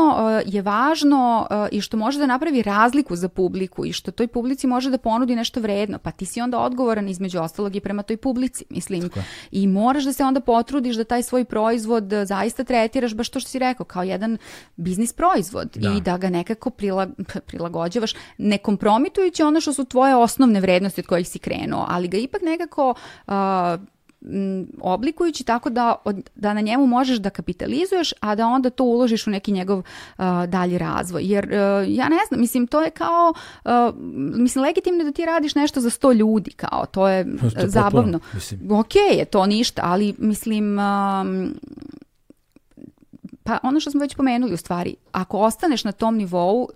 je 0.47 0.63
važno 0.63 1.47
i 1.73 1.81
što 1.81 1.97
može 1.97 2.19
da 2.19 2.27
napravi 2.27 2.63
razliku 2.63 3.17
za 3.17 3.29
publiku 3.29 3.87
i 3.87 3.93
što 3.93 4.11
toj 4.11 4.27
publici 4.27 4.67
može 4.67 4.91
da 4.91 4.99
ponudi 4.99 5.37
nešto 5.37 5.61
vredno, 5.61 5.99
pa 5.99 6.11
ti 6.11 6.27
si 6.27 6.41
onda 6.41 6.59
odgovoran 6.59 7.09
između 7.09 7.39
ostalog 7.39 7.70
i 7.77 7.81
prema 7.81 8.03
toj 8.03 8.17
publici, 8.17 8.65
mislim. 8.71 9.11
I 9.51 9.67
moraš 9.67 10.05
da 10.05 10.13
se 10.13 10.25
onda 10.25 10.41
potrudiš 10.41 10.97
da 10.97 11.05
taj 11.05 11.23
svoj 11.23 11.45
proizvod 11.45 12.13
e, 12.13 12.25
zaista 12.27 12.65
tretiraš 12.65 13.15
baš 13.15 13.29
to 13.29 13.41
što 13.41 13.51
si 13.51 13.59
rekao, 13.59 13.87
kao 13.87 14.03
jedan 14.03 14.39
biznis 14.77 15.13
proizvod 15.13 15.71
da. 15.75 15.93
i 15.97 16.01
da 16.01 16.19
ga 16.19 16.31
nekako 16.31 16.71
prila, 16.71 17.07
prilagođavaš, 17.47 18.15
ne 18.39 18.59
kompromitujući 18.59 19.43
ono 19.43 19.61
što 19.61 19.73
su 19.73 19.85
tvoje 19.85 20.17
osnovne 20.17 20.61
vrednosti 20.61 21.01
od 21.01 21.07
kojih 21.07 21.29
si 21.29 21.39
krenuo, 21.39 21.87
ali 21.89 22.09
ga 22.09 22.19
ipak 22.19 22.43
nekako 22.43 22.95
uh, 23.27 23.35
oblikujući 24.81 25.45
tako 25.45 25.71
da, 25.71 25.95
od, 26.05 26.31
da 26.35 26.55
na 26.55 26.61
njemu 26.61 26.87
možeš 26.87 27.19
da 27.19 27.31
kapitalizuješ, 27.31 28.13
a 28.21 28.35
da 28.35 28.47
onda 28.47 28.71
to 28.71 28.85
uložiš 28.85 29.27
u 29.27 29.31
neki 29.31 29.53
njegov 29.53 29.79
uh, 29.79 30.25
dalji 30.49 30.79
razvoj. 30.79 31.23
Jer 31.25 31.45
uh, 31.45 31.95
ja 31.97 32.09
ne 32.09 32.19
znam, 32.29 32.41
mislim, 32.41 32.67
to 32.67 32.83
je 32.83 32.91
kao, 32.91 33.33
uh, 33.65 33.71
mislim, 34.37 34.65
legitimno 34.65 35.05
da 35.05 35.13
ti 35.13 35.25
radiš 35.25 35.55
nešto 35.55 35.81
za 35.81 35.91
sto 35.91 36.13
ljudi, 36.13 36.51
kao, 36.51 36.87
to 36.87 37.09
je 37.09 37.27
uh, 37.43 37.51
zabavno. 37.65 38.21
Ok 38.71 38.95
je 38.95 39.25
to 39.25 39.47
ništa, 39.47 39.83
ali 39.85 40.15
mislim, 40.19 40.79
um, 40.79 41.55
pa 43.43 43.59
ono 43.63 43.81
što 43.81 43.91
smo 43.91 44.01
već 44.01 44.15
pomenuli 44.15 44.55
u 44.55 44.57
stvari, 44.57 44.95
ako 45.13 45.39
ostaneš 45.39 45.85
na 45.85 45.93
tom 45.93 46.17
nivou, 46.17 46.69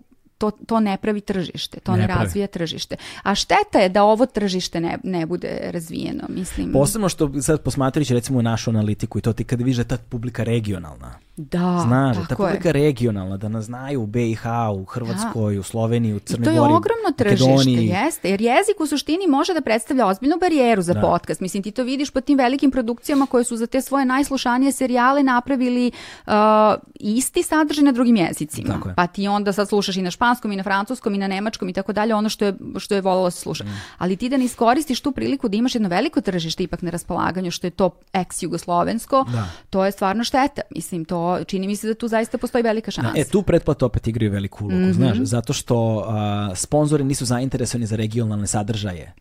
to, 0.50 0.64
to 0.66 0.80
ne 0.80 0.96
pravi 0.96 1.20
tržište, 1.20 1.80
to 1.80 1.92
ne, 1.92 1.98
ne 1.98 2.06
razvija 2.06 2.46
tržište. 2.46 2.96
A 3.22 3.34
šteta 3.34 3.78
je 3.78 3.88
da 3.88 4.04
ovo 4.04 4.26
tržište 4.26 4.80
ne, 4.80 4.98
ne 5.02 5.26
bude 5.26 5.60
razvijeno, 5.70 6.24
mislim. 6.28 6.72
Posebno 6.72 7.08
što 7.08 7.42
sad 7.42 7.62
posmatrajući 7.62 8.14
recimo 8.14 8.42
našu 8.42 8.70
analitiku 8.70 9.18
i 9.18 9.22
to 9.22 9.32
ti 9.32 9.44
kad 9.44 9.58
vidiš 9.58 9.76
da 9.76 9.84
ta 9.84 9.96
publika 10.08 10.44
regionalna. 10.44 11.14
Da, 11.36 11.80
Znaš, 11.86 12.16
ta 12.28 12.36
publika 12.36 12.68
je. 12.68 12.72
regionalna, 12.72 13.36
da 13.36 13.48
nas 13.48 13.64
znaju 13.64 14.02
u 14.02 14.06
BiH, 14.06 14.44
u 14.80 14.84
Hrvatskoj, 14.84 15.54
da. 15.54 15.60
u 15.60 15.62
Sloveniji, 15.62 16.14
u 16.14 16.18
Crnoj 16.18 16.44
Gori, 16.44 16.56
I 16.56 16.58
to 16.58 16.64
je 16.64 16.76
ogromno 16.76 17.10
tržište, 17.16 17.70
jeste, 17.70 18.30
jer 18.30 18.40
jezik 18.40 18.80
u 18.80 18.86
suštini 18.86 19.26
može 19.28 19.54
da 19.54 19.60
predstavlja 19.60 20.06
ozbiljnu 20.06 20.36
barijeru 20.40 20.82
za 20.82 20.94
da. 20.94 21.00
podcast. 21.00 21.40
Mislim, 21.40 21.62
ti 21.62 21.70
to 21.70 21.82
vidiš 21.82 22.10
po 22.10 22.20
tim 22.20 22.38
velikim 22.38 22.70
produkcijama 22.70 23.26
koje 23.26 23.44
su 23.44 23.56
za 23.56 23.66
te 23.66 23.80
svoje 23.80 24.04
najslušanije 24.04 24.72
serijale 24.72 25.22
napravili 25.22 25.90
uh, 26.26 26.32
isti 26.94 27.42
sadržaj 27.42 27.84
na 27.84 27.92
drugim 27.92 28.16
jezicima. 28.16 28.94
Pa 28.96 29.06
ti 29.06 29.28
onda 29.28 29.52
sad 29.52 29.68
slušaš 29.68 29.96
i 29.96 30.02
na 30.02 30.10
španskom 30.10 30.33
i 30.52 30.56
na 30.56 30.62
francuskom 30.62 31.14
i 31.14 31.18
na 31.18 31.28
nemačkom 31.28 31.68
i 31.68 31.72
tako 31.72 31.92
dalje, 31.92 32.14
ono 32.14 32.28
što 32.28 32.44
je, 32.44 32.54
što 32.78 32.94
je 32.94 33.00
volalo 33.00 33.24
da 33.24 33.30
se 33.30 33.40
sluša. 33.40 33.64
Mm. 33.64 33.80
Ali 33.98 34.16
ti 34.16 34.28
da 34.28 34.36
ne 34.36 34.44
iskoristiš 34.44 35.00
tu 35.00 35.12
priliku 35.12 35.48
da 35.48 35.56
imaš 35.56 35.74
jedno 35.74 35.88
veliko 35.88 36.20
tržište 36.20 36.62
ipak 36.62 36.82
na 36.82 36.90
raspolaganju, 36.90 37.50
što 37.50 37.66
je 37.66 37.70
to 37.70 37.90
ex-jugoslovensko, 38.12 39.24
da. 39.32 39.48
to 39.70 39.84
je 39.84 39.92
stvarno 39.92 40.24
šteta. 40.24 40.62
Mislim, 40.70 41.04
to 41.04 41.44
čini 41.44 41.66
mi 41.66 41.76
se 41.76 41.86
da 41.86 41.94
tu 41.94 42.08
zaista 42.08 42.38
postoji 42.38 42.62
velika 42.62 42.90
šansa. 42.90 43.12
Da, 43.12 43.20
e, 43.20 43.24
tu 43.24 43.42
pretplata 43.42 43.86
opet 43.86 44.06
igraju 44.06 44.32
veliku 44.32 44.64
ulogu, 44.64 44.80
mm 44.80 44.84
-hmm. 44.84 44.92
znaš, 44.92 45.18
zato 45.18 45.52
što 45.52 45.96
uh, 45.96 46.04
sponzori 46.56 47.04
nisu 47.04 47.24
zainteresovani 47.24 47.86
za 47.86 47.96
regionalne 47.96 48.46
sadržaje. 48.46 49.12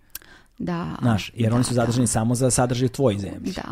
Da. 0.57 0.87
Znaš, 1.01 1.31
jer 1.35 1.49
da, 1.49 1.55
oni 1.55 1.63
su 1.63 1.73
zadržani 1.73 2.03
da. 2.03 2.07
samo 2.11 2.35
za 2.35 2.51
sadržaj 2.51 2.85
u 2.85 2.89
tvojoj 2.89 3.19
zemlji. 3.19 3.51
Da. 3.51 3.63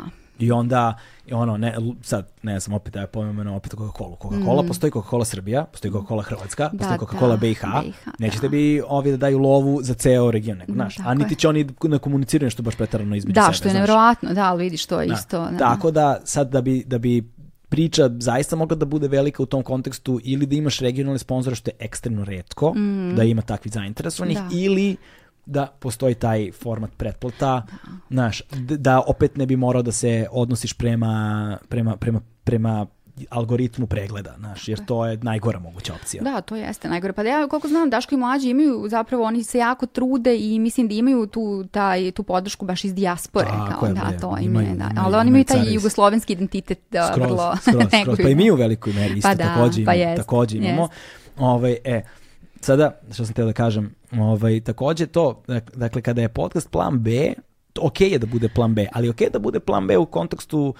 I 0.41 0.51
onda, 0.51 0.97
ono, 1.31 1.57
ne, 1.57 1.75
sad, 2.01 2.27
ne 2.43 2.59
znam, 2.59 2.73
opet 2.73 2.93
da 2.93 3.01
je 3.01 3.07
pomenu 3.07 3.55
opet 3.55 3.73
Coca-Cola. 3.73 4.17
Coca-Cola, 4.21 4.63
mm. 4.63 4.67
postoji 4.67 4.91
Coca-Cola 4.91 5.25
Srbija, 5.25 5.65
postoji 5.65 5.91
Coca-Cola 5.91 6.21
Hrvatska, 6.21 6.69
da, 6.73 6.77
postoji 6.77 6.99
Coca-Cola 6.99 7.29
da, 7.29 7.37
BiH. 7.37 7.61
BiH 7.83 7.95
Nećete 8.19 8.47
da. 8.47 8.49
bi 8.49 8.81
ovi 8.87 9.11
da 9.11 9.17
daju 9.17 9.39
lovu 9.39 9.79
za 9.83 9.93
ceo 9.93 10.31
region, 10.31 10.57
nego, 10.57 10.73
znaš, 10.73 10.95
a 11.05 11.13
niti 11.13 11.35
će 11.35 11.49
oni 11.49 11.67
ne 11.83 11.97
komuniciraju 11.97 12.45
nešto 12.45 12.63
baš 12.63 12.75
pretarano 12.75 13.15
između 13.15 13.33
da, 13.33 13.41
sebe. 13.41 13.51
Da, 13.51 13.53
što 13.53 13.67
je 13.67 13.73
nevjerojatno, 13.73 14.33
da, 14.33 14.43
ali 14.43 14.63
vidiš, 14.63 14.85
to 14.85 15.01
je 15.01 15.07
da. 15.07 15.13
isto. 15.13 15.49
Da. 15.51 15.57
Tako 15.57 15.91
da, 15.91 16.19
sad 16.23 16.49
da 16.49 16.61
bi, 16.61 16.83
da 16.87 16.97
bi 16.97 17.31
priča 17.71 18.09
zaista 18.19 18.55
mogla 18.55 18.75
da 18.75 18.85
bude 18.85 19.07
velika 19.07 19.43
u 19.43 19.45
tom 19.45 19.63
kontekstu 19.63 20.19
ili 20.23 20.45
da 20.45 20.55
imaš 20.55 20.79
regionalne 20.79 21.19
sponzore 21.19 21.55
što 21.55 21.69
je 21.69 21.75
ekstremno 21.79 22.25
redko, 22.25 22.73
mm. 22.73 23.15
da 23.15 23.23
ima 23.23 23.41
takvih 23.41 23.73
zainteresovanih, 23.73 24.37
da. 24.37 24.47
ili 24.51 24.97
da 25.45 25.67
postoji 25.79 26.15
taj 26.15 26.51
format 26.51 26.91
pretplata, 26.97 27.65
da. 27.71 27.91
znaš, 28.09 28.41
da 28.59 29.01
opet 29.07 29.37
ne 29.37 29.45
bi 29.45 29.55
morao 29.55 29.81
da 29.81 29.91
se 29.91 30.27
odnosiš 30.31 30.73
prema, 30.73 31.57
prema, 31.69 31.97
prema, 31.97 32.21
prema 32.43 32.87
algoritmu 33.29 33.87
pregleda, 33.87 34.35
znaš, 34.37 34.67
jer 34.67 34.85
to 34.85 35.05
je 35.05 35.17
najgora 35.17 35.59
moguća 35.59 35.93
opcija. 35.93 36.23
Da, 36.23 36.41
to 36.41 36.55
jeste 36.55 36.89
najgora. 36.89 37.13
Pa 37.13 37.23
da 37.23 37.29
ja 37.29 37.47
koliko 37.47 37.67
znam, 37.67 37.89
Daško 37.89 38.15
i 38.15 38.17
mlađi 38.17 38.49
imaju, 38.49 38.85
zapravo 38.89 39.23
oni 39.23 39.43
se 39.43 39.57
jako 39.57 39.85
trude 39.85 40.37
i 40.37 40.59
mislim 40.59 40.87
da 40.87 40.93
imaju 40.93 41.25
tu, 41.27 41.63
taj, 41.71 42.11
tu 42.11 42.23
podršku 42.23 42.65
baš 42.65 42.83
iz 42.83 42.93
dijaspore. 42.93 43.47
Tako 43.47 43.79
kao, 43.79 43.87
je, 43.87 43.93
da, 43.93 44.19
to 44.21 44.37
im 44.41 44.55
je, 44.55 44.75
da. 44.75 44.91
Ali 44.97 45.15
oni 45.15 45.29
imaju 45.29 45.43
taj 45.43 45.73
jugoslovenski 45.73 46.33
identitet 46.33 46.79
da, 46.91 47.09
skroz, 47.11 47.27
vrlo 47.27 47.55
skroz, 47.61 47.83
skroz. 48.01 48.17
Pa 48.23 48.29
i 48.29 48.35
mi 48.35 48.51
u 48.51 48.55
velikoj 48.55 48.93
meri 48.93 49.17
isto 49.17 49.29
pa 49.29 49.35
da, 49.35 49.43
takođe, 49.43 49.85
pa 49.85 49.93
imamo, 49.93 50.15
takođe 50.15 50.57
imamo. 50.57 50.81
Jest. 50.81 50.93
Ovaj, 51.37 51.77
e, 51.83 52.03
sada, 52.61 52.99
što 53.13 53.25
sam 53.25 53.33
teo 53.33 53.45
da 53.45 53.53
kažem, 53.53 53.95
ovaj, 54.19 54.59
takođe 54.59 55.05
to, 55.05 55.43
dakle, 55.73 56.01
kada 56.01 56.21
je 56.21 56.29
podcast 56.29 56.71
plan 56.71 56.99
B, 56.99 57.33
ok 57.81 58.01
je 58.01 58.19
da 58.19 58.27
bude 58.27 58.49
plan 58.49 58.75
B, 58.75 58.87
ali 58.93 59.09
ok 59.09 59.21
je 59.21 59.29
da 59.29 59.39
bude 59.39 59.59
plan 59.59 59.87
B 59.87 59.97
u 59.97 60.05
kontekstu 60.05 60.73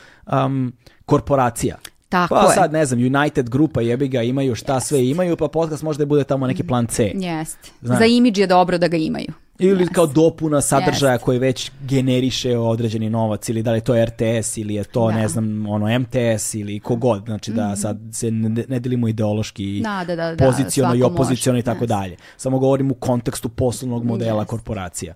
um, 0.45 0.73
korporacija. 1.05 1.77
Tako 2.09 2.35
pa 2.35 2.41
je. 2.41 2.55
sad 2.55 2.73
ne 2.73 2.85
znam, 2.85 2.99
United 2.99 3.49
grupa 3.49 3.81
jebi 3.81 4.07
ga 4.07 4.21
imaju 4.21 4.55
šta 4.55 4.79
sve 4.79 5.07
imaju, 5.07 5.37
pa 5.37 5.47
podcast 5.47 5.83
možda 5.83 6.05
bude 6.05 6.23
tamo 6.23 6.47
neki 6.47 6.63
plan 6.63 6.87
C. 6.87 7.11
Jeste. 7.15 7.69
Za 7.81 8.05
imidž 8.05 8.39
je 8.39 8.47
dobro 8.47 8.77
da 8.77 8.87
ga 8.87 8.97
imaju. 8.97 9.33
Ili 9.61 9.79
Jeste. 9.79 9.93
kao 9.93 10.07
dopuna 10.07 10.61
sadržaja 10.61 11.11
Jeste. 11.11 11.25
koji 11.25 11.39
već 11.39 11.71
generiše 11.81 12.57
određeni 12.57 13.09
novac 13.09 13.49
ili 13.49 13.63
da 13.63 13.71
li 13.71 13.77
je 13.77 13.81
to 13.81 14.05
RTS 14.05 14.57
ili 14.57 14.73
je 14.73 14.83
to 14.83 15.07
Da. 15.07 15.15
ne 15.15 15.27
znam 15.27 15.67
ono 15.67 15.99
MTS 15.99 16.53
ili 16.53 16.79
kogod, 16.79 17.23
znači 17.25 17.51
da 17.51 17.75
sad 17.75 17.97
se 18.11 18.31
ne, 18.31 18.65
ne 18.67 18.79
delimo 18.79 19.07
ideološki 19.07 19.81
Da, 19.83 20.03
da, 20.07 20.15
da, 20.15 20.35
da, 20.35 20.45
poziciono 20.45 20.95
i 20.95 21.03
opoziciono 21.03 21.59
i 21.59 21.61
tako 21.61 21.83
jeste. 21.83 21.88
dalje. 21.95 22.15
Samo 22.38 22.59
govorim 22.59 22.91
u 22.91 22.93
kontekstu 22.93 23.49
poslovnog 23.49 24.05
modela 24.05 24.45
korporacija. 24.45 25.13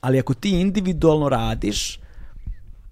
Ali 0.00 0.18
ako 0.18 0.34
ti 0.34 0.50
individualno 0.50 1.28
radiš, 1.28 2.00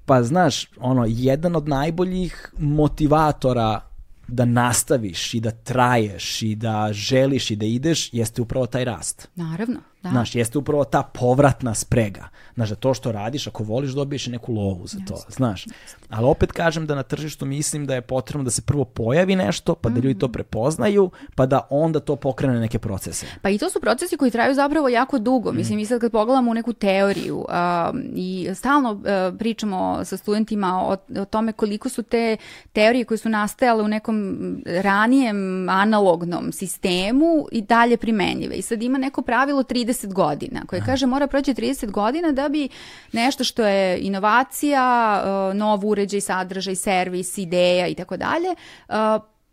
pa 0.06 0.22
znaš, 0.22 0.68
ono, 0.80 1.04
jedan 1.08 1.56
od 1.56 1.68
najboljih 1.68 2.52
motivatora 2.58 3.80
da 4.28 4.44
nastaviš 4.44 5.34
i 5.34 5.40
da 5.40 5.50
traješ 5.50 6.42
i 6.42 6.54
da 6.54 6.88
želiš 6.92 7.50
i 7.50 7.56
da 7.56 7.66
ideš 7.66 8.12
jeste 8.12 8.42
upravo 8.42 8.66
taj 8.66 8.84
rast. 8.84 9.28
Naravno, 9.34 9.80
da. 10.04 10.10
Znaš, 10.10 10.34
jeste 10.34 10.58
upravo 10.58 10.84
ta 10.84 11.02
povratna 11.02 11.74
sprega. 11.74 12.28
Znaš, 12.54 12.68
da 12.68 12.74
to 12.74 12.94
što 12.94 13.12
radiš, 13.12 13.46
ako 13.46 13.64
voliš, 13.64 13.90
dobiješ 13.92 14.26
i 14.26 14.30
neku 14.30 14.52
lovu 14.52 14.86
za 14.86 14.98
to, 15.08 15.16
znaš. 15.28 15.66
Ali 16.10 16.26
opet 16.26 16.52
kažem 16.52 16.86
da 16.86 16.94
na 16.94 17.02
tržištu 17.02 17.46
mislim 17.46 17.86
da 17.86 17.94
je 17.94 18.00
potrebno 18.00 18.44
da 18.44 18.50
se 18.50 18.62
prvo 18.62 18.84
pojavi 18.84 19.36
nešto, 19.36 19.74
pa 19.74 19.88
da 19.88 19.94
ljudi 19.96 20.08
Mhm. 20.08 20.18
to 20.18 20.28
prepoznaju, 20.28 21.10
pa 21.34 21.46
da 21.46 21.66
onda 21.70 22.00
to 22.00 22.16
pokrene 22.16 22.60
neke 22.60 22.78
procese. 22.78 23.26
Pa 23.42 23.50
i 23.50 23.58
to 23.58 23.70
su 23.70 23.80
procesi 23.80 24.16
koji 24.16 24.30
traju 24.30 24.54
zapravo 24.54 24.88
jako 24.88 25.18
dugo. 25.18 25.52
Mm. 25.52 25.56
Mislim, 25.56 25.76
mi 25.78 25.86
sad 25.86 26.00
kad 26.00 26.12
pogledamo 26.12 26.50
u 26.50 26.54
neku 26.54 26.72
teoriju 26.72 27.36
um, 27.36 28.02
i 28.14 28.48
stalno 28.54 28.92
uh, 28.92 28.98
pričamo 29.38 30.04
sa 30.04 30.16
studentima 30.16 30.82
o, 30.88 30.96
o 31.20 31.24
tome 31.24 31.52
koliko 31.52 31.88
su 31.88 32.02
te 32.02 32.36
teorije 32.72 33.04
koje 33.04 33.18
su 33.18 33.28
nastajale 33.28 33.82
u 33.82 33.88
nekom 33.88 34.36
ranijem 34.66 35.68
analognom 35.68 36.52
sistemu 36.52 37.46
i 37.52 37.62
dalje 37.62 37.96
primenjive. 37.96 38.54
I 38.54 38.62
sad 38.62 38.82
ima 38.82 38.98
neko 38.98 39.22
pravilo 39.22 39.62
30 39.62 39.93
godina 40.02 40.62
koje 40.66 40.82
kaže 40.86 41.06
mora 41.06 41.26
proći 41.26 41.54
30 41.54 41.90
godina 41.90 42.32
da 42.32 42.48
bi 42.48 42.68
nešto 43.12 43.44
što 43.44 43.66
je 43.66 43.98
inovacija, 44.00 45.22
uh, 45.24 45.56
nov 45.56 45.86
uređaj, 45.86 46.20
sadržaj, 46.20 46.74
servis, 46.74 47.38
ideja 47.38 47.86
i 47.86 47.94
tako 47.94 48.16
dalje, 48.16 48.48
uh, 48.88 48.94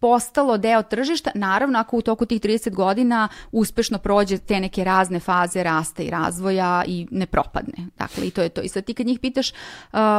postalo 0.02 0.58
deo 0.58 0.84
tržišta, 0.84 1.32
naravno 1.36 1.80
ako 1.80 1.98
u 1.98 2.02
toku 2.02 2.26
tih 2.26 2.42
30 2.42 2.74
godina 2.74 3.28
uspešno 3.52 3.98
prođe 3.98 4.38
te 4.38 4.60
neke 4.60 4.84
razne 4.84 5.20
faze 5.20 5.64
rasta 5.64 6.04
i 6.04 6.10
razvoja 6.10 6.84
i 6.88 7.08
ne 7.12 7.26
propadne. 7.26 7.74
Dakle, 7.98 8.28
i 8.28 8.32
to 8.32 8.42
je 8.42 8.50
to. 8.50 8.62
I 8.62 8.68
sad 8.68 8.86
ti 8.86 8.94
kad 8.94 9.06
njih 9.06 9.20
pitaš, 9.20 9.52
uh, 9.52 9.56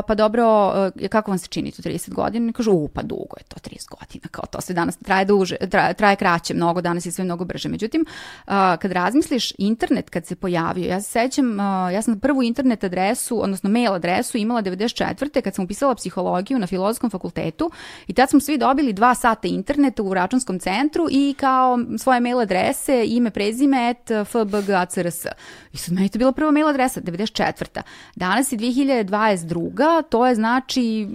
pa 0.07 0.15
dobro, 0.15 0.73
uh, 0.97 1.09
kako 1.09 1.31
vam 1.31 1.39
se 1.39 1.47
čini 1.47 1.73
to 1.73 1.83
30 1.83 2.15
godina? 2.15 2.47
Ne 2.47 2.53
kažu, 2.53 2.73
u, 2.73 2.89
pa 2.89 3.03
dugo 3.03 3.37
je 3.39 3.45
to 3.45 3.71
30 3.71 3.89
godina, 3.91 4.29
kao 4.31 4.45
to 4.47 4.61
sve 4.61 4.75
danas 4.75 4.97
traje 4.97 5.25
duže, 5.25 5.57
traje, 5.71 5.95
traje 5.95 6.17
kraće 6.17 6.55
mnogo, 6.55 6.81
danas 6.81 7.07
je 7.07 7.13
sve 7.13 7.25
mnogo 7.25 7.45
brže. 7.45 7.69
Međutim, 7.69 8.05
uh, 8.47 8.53
kad 8.81 8.93
razmisliš, 8.93 9.53
internet 9.59 10.11
kad 10.11 10.27
se 10.27 10.37
pojavio, 10.37 10.89
ja 10.89 11.01
se 11.01 11.11
sećam, 11.11 11.53
uh, 11.53 11.93
ja 11.93 12.03
sam 12.03 12.21
prvu 12.21 12.43
internet 12.43 12.85
adresu, 12.85 13.43
odnosno 13.43 13.71
mail 13.71 13.93
adresu 13.93 14.39
imala 14.39 14.63
94. 14.63 15.41
kad 15.41 15.55
sam 15.55 15.65
upisala 15.65 15.95
psihologiju 15.95 16.59
na 16.59 16.67
filozofskom 16.67 17.11
fakultetu 17.11 17.71
i 18.07 18.13
tad 18.13 18.31
smo 18.31 18.41
svi 18.41 18.59
dobili 18.59 18.93
dva 18.93 19.15
sata 19.15 19.49
interneta 19.49 19.72
u 20.03 20.15
računskom 20.15 20.59
centru 20.59 21.07
i 21.11 21.35
kao 21.39 21.79
svoje 21.99 22.21
mail 22.21 22.41
adrese, 22.41 23.05
ime, 23.07 23.31
prezime, 23.31 23.91
et 23.91 24.11
fbgacrs. 24.27 25.27
I 25.73 25.77
sad 25.77 25.95
meni 25.95 26.09
to 26.09 26.19
bila 26.19 26.33
prva 26.33 26.51
mail 26.51 26.69
adresa, 26.69 27.01
94. 27.01 27.83
Danas 28.17 28.53
je 28.53 28.59
2022. 28.59 30.03
To 30.09 30.27
je 30.27 30.35
znači, 30.35 31.09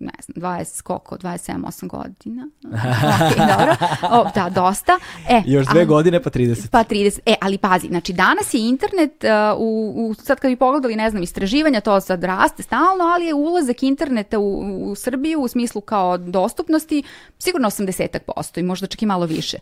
ne 0.00 0.12
znam, 0.22 0.34
20, 0.36 0.82
koliko, 0.82 1.16
27, 1.16 1.60
8 1.60 1.88
godina. 1.88 2.48
ok, 2.64 3.36
dobro. 3.58 3.76
O, 4.10 4.30
da, 4.34 4.50
dosta. 4.50 4.98
E, 5.28 5.42
Još 5.46 5.66
dve 5.66 5.80
ali- 5.80 5.86
godine 5.88 6.22
pa 6.22 6.30
30. 6.30 6.68
Pa 6.70 6.84
30. 6.84 7.18
E, 7.26 7.34
ali 7.40 7.58
pazi, 7.58 7.86
znači 7.88 8.12
danas 8.12 8.54
je 8.54 8.68
internet, 8.68 9.24
uh, 9.24 9.60
u, 9.60 9.92
u, 9.96 10.14
sad 10.14 10.40
kad 10.40 10.50
bi 10.50 10.56
pogledali, 10.56 10.96
ne 10.96 11.10
znam, 11.10 11.22
istraživanja, 11.22 11.80
to 11.80 12.00
sad 12.00 12.24
raste 12.24 12.62
stalno, 12.62 13.04
ali 13.04 13.26
je 13.26 13.34
ulazak 13.34 13.82
interneta 13.82 14.38
u, 14.38 14.58
u 14.90 14.94
Srbiju 14.94 15.40
u 15.40 15.48
smislu 15.48 15.80
kao 15.80 16.18
dostupnosti 16.18 17.02
sigurno 17.38 17.70
80% 17.70 17.83
i 18.56 18.62
možda 18.62 18.86
čak 18.86 19.02
i 19.02 19.06
malo 19.06 19.26
više. 19.26 19.58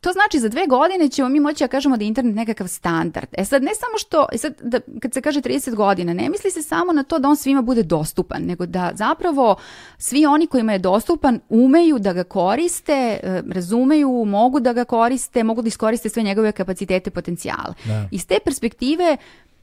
To 0.00 0.12
znači 0.12 0.38
za 0.38 0.48
dve 0.48 0.66
godine 0.66 1.08
ćemo 1.08 1.28
mi 1.28 1.40
moći 1.40 1.64
da 1.64 1.68
kažemo 1.68 1.96
da 1.96 2.04
je 2.04 2.08
internet 2.08 2.36
nekakav 2.36 2.68
standard. 2.68 3.28
E 3.32 3.44
sad 3.44 3.62
ne 3.62 3.70
samo 3.74 3.98
što, 3.98 4.26
e 4.32 4.38
sad 4.38 4.54
da, 4.62 4.80
kad 5.00 5.14
se 5.14 5.20
kaže 5.20 5.40
30 5.40 5.74
godina, 5.74 6.14
ne 6.14 6.28
misli 6.28 6.50
se 6.50 6.62
samo 6.62 6.92
na 6.92 7.02
to 7.02 7.18
da 7.18 7.28
on 7.28 7.36
svima 7.36 7.62
bude 7.62 7.82
dostupan, 7.82 8.42
nego 8.42 8.66
da 8.66 8.90
zapravo 8.94 9.56
svi 9.98 10.26
oni 10.26 10.46
kojima 10.46 10.72
je 10.72 10.78
dostupan 10.78 11.40
umeju 11.48 11.98
da 11.98 12.12
ga 12.12 12.24
koriste, 12.24 12.92
e, 13.22 13.42
razumeju, 13.52 14.24
mogu 14.24 14.60
da 14.60 14.72
ga 14.72 14.84
koriste, 14.84 15.44
mogu 15.44 15.62
da 15.62 15.68
iskoriste 15.68 16.08
sve 16.08 16.22
njegove 16.22 16.52
kapacitete, 16.52 17.10
potencijale. 17.10 17.74
Iz 18.10 18.26
te 18.26 18.38
perspektive 18.44 19.16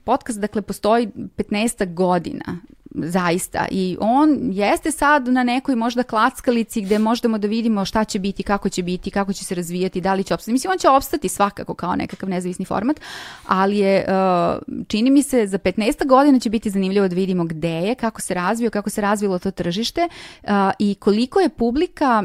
podcast 0.04 0.40
dakle 0.40 0.62
postoji 0.62 1.08
15 1.38 1.94
godina 1.94 2.60
zaista 2.94 3.68
i 3.72 3.98
on 4.00 4.40
jeste 4.52 4.92
sad 4.92 5.28
na 5.28 5.44
nekoj 5.44 5.76
možda 5.76 6.04
klackalici 6.04 6.82
gde 6.82 7.00
možemo 7.00 7.38
da 7.38 7.48
vidimo 7.48 7.86
šta 7.86 8.04
će 8.04 8.20
biti, 8.20 8.44
kako 8.44 8.70
će 8.70 8.84
biti, 8.84 9.12
kako 9.12 9.34
će 9.34 9.46
se 9.46 9.56
razvijati, 9.56 10.02
da 10.02 10.14
li 10.14 10.24
će 10.24 10.34
opstati. 10.34 10.52
Mislim, 10.52 10.72
on 10.72 10.78
će 10.78 10.90
opstati 10.90 11.30
svakako 11.30 11.74
kao 11.74 11.96
nekakav 11.96 12.30
nezavisni 12.30 12.66
format, 12.66 13.00
ali 13.48 13.78
je, 13.78 14.06
uh, 14.08 14.84
čini 14.88 15.12
mi 15.12 15.24
se, 15.24 15.48
za 15.48 15.58
15 15.58 16.08
godina 16.08 16.40
će 16.40 16.50
biti 16.50 16.70
zanimljivo 16.70 17.08
da 17.08 17.16
vidimo 17.16 17.44
gde 17.44 17.70
je, 17.70 17.96
kako 17.96 18.22
se 18.22 18.34
razvio, 18.34 18.70
kako 18.70 18.90
se 18.90 19.02
razvilo 19.02 19.40
to 19.40 19.52
tržište 19.52 20.08
uh, 20.44 20.50
i 20.80 20.96
koliko 20.96 21.40
je 21.40 21.50
publika 21.50 22.24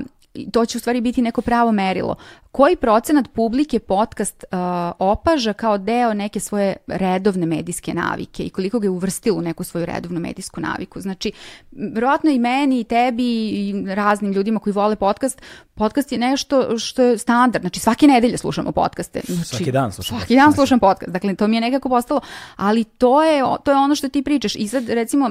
to 0.52 0.66
će 0.66 0.78
u 0.78 0.80
stvari 0.80 1.00
biti 1.00 1.22
neko 1.22 1.42
pravo 1.42 1.72
merilo. 1.72 2.16
Koji 2.52 2.76
procenat 2.76 3.28
publike 3.34 3.78
podcast 3.78 4.44
uh, 4.44 4.58
opaža 4.98 5.52
kao 5.52 5.78
deo 5.78 6.14
neke 6.14 6.40
svoje 6.40 6.76
redovne 6.86 7.46
medijske 7.46 7.94
navike 7.94 8.42
i 8.42 8.50
koliko 8.50 8.78
ga 8.78 8.86
je 8.86 8.90
uvrstilo 8.90 9.38
u 9.38 9.42
neku 9.42 9.64
svoju 9.64 9.86
redovnu 9.86 10.20
medijsku 10.20 10.60
naviku? 10.60 11.00
Znači, 11.00 11.32
vjerojatno 11.70 12.30
i 12.30 12.38
meni 12.38 12.80
i 12.80 12.84
tebi 12.84 13.48
i 13.48 13.84
raznim 13.94 14.32
ljudima 14.32 14.60
koji 14.60 14.72
vole 14.72 14.96
podcast, 14.96 15.42
podcast 15.74 16.12
je 16.12 16.18
nešto 16.18 16.78
što 16.78 17.02
je 17.02 17.18
standard. 17.18 17.62
Znači, 17.62 17.80
svake 17.80 18.06
nedelje 18.06 18.38
slušamo 18.38 18.72
podcaste. 18.72 19.20
Znači, 19.26 19.48
Svaki 19.48 19.72
dan 19.72 19.92
slušam 19.92 20.18
Svaki 20.18 20.36
dan 20.36 20.52
slušam 20.52 20.78
podcast. 20.78 21.12
Dakle, 21.12 21.34
to 21.34 21.48
mi 21.48 21.56
je 21.56 21.60
nekako 21.60 21.88
postalo, 21.88 22.20
ali 22.56 22.84
to 22.84 23.22
je, 23.22 23.42
to 23.64 23.70
je 23.70 23.76
ono 23.76 23.94
što 23.94 24.08
ti 24.08 24.22
pričaš. 24.22 24.56
I 24.56 24.68
sad, 24.68 24.88
recimo, 24.88 25.30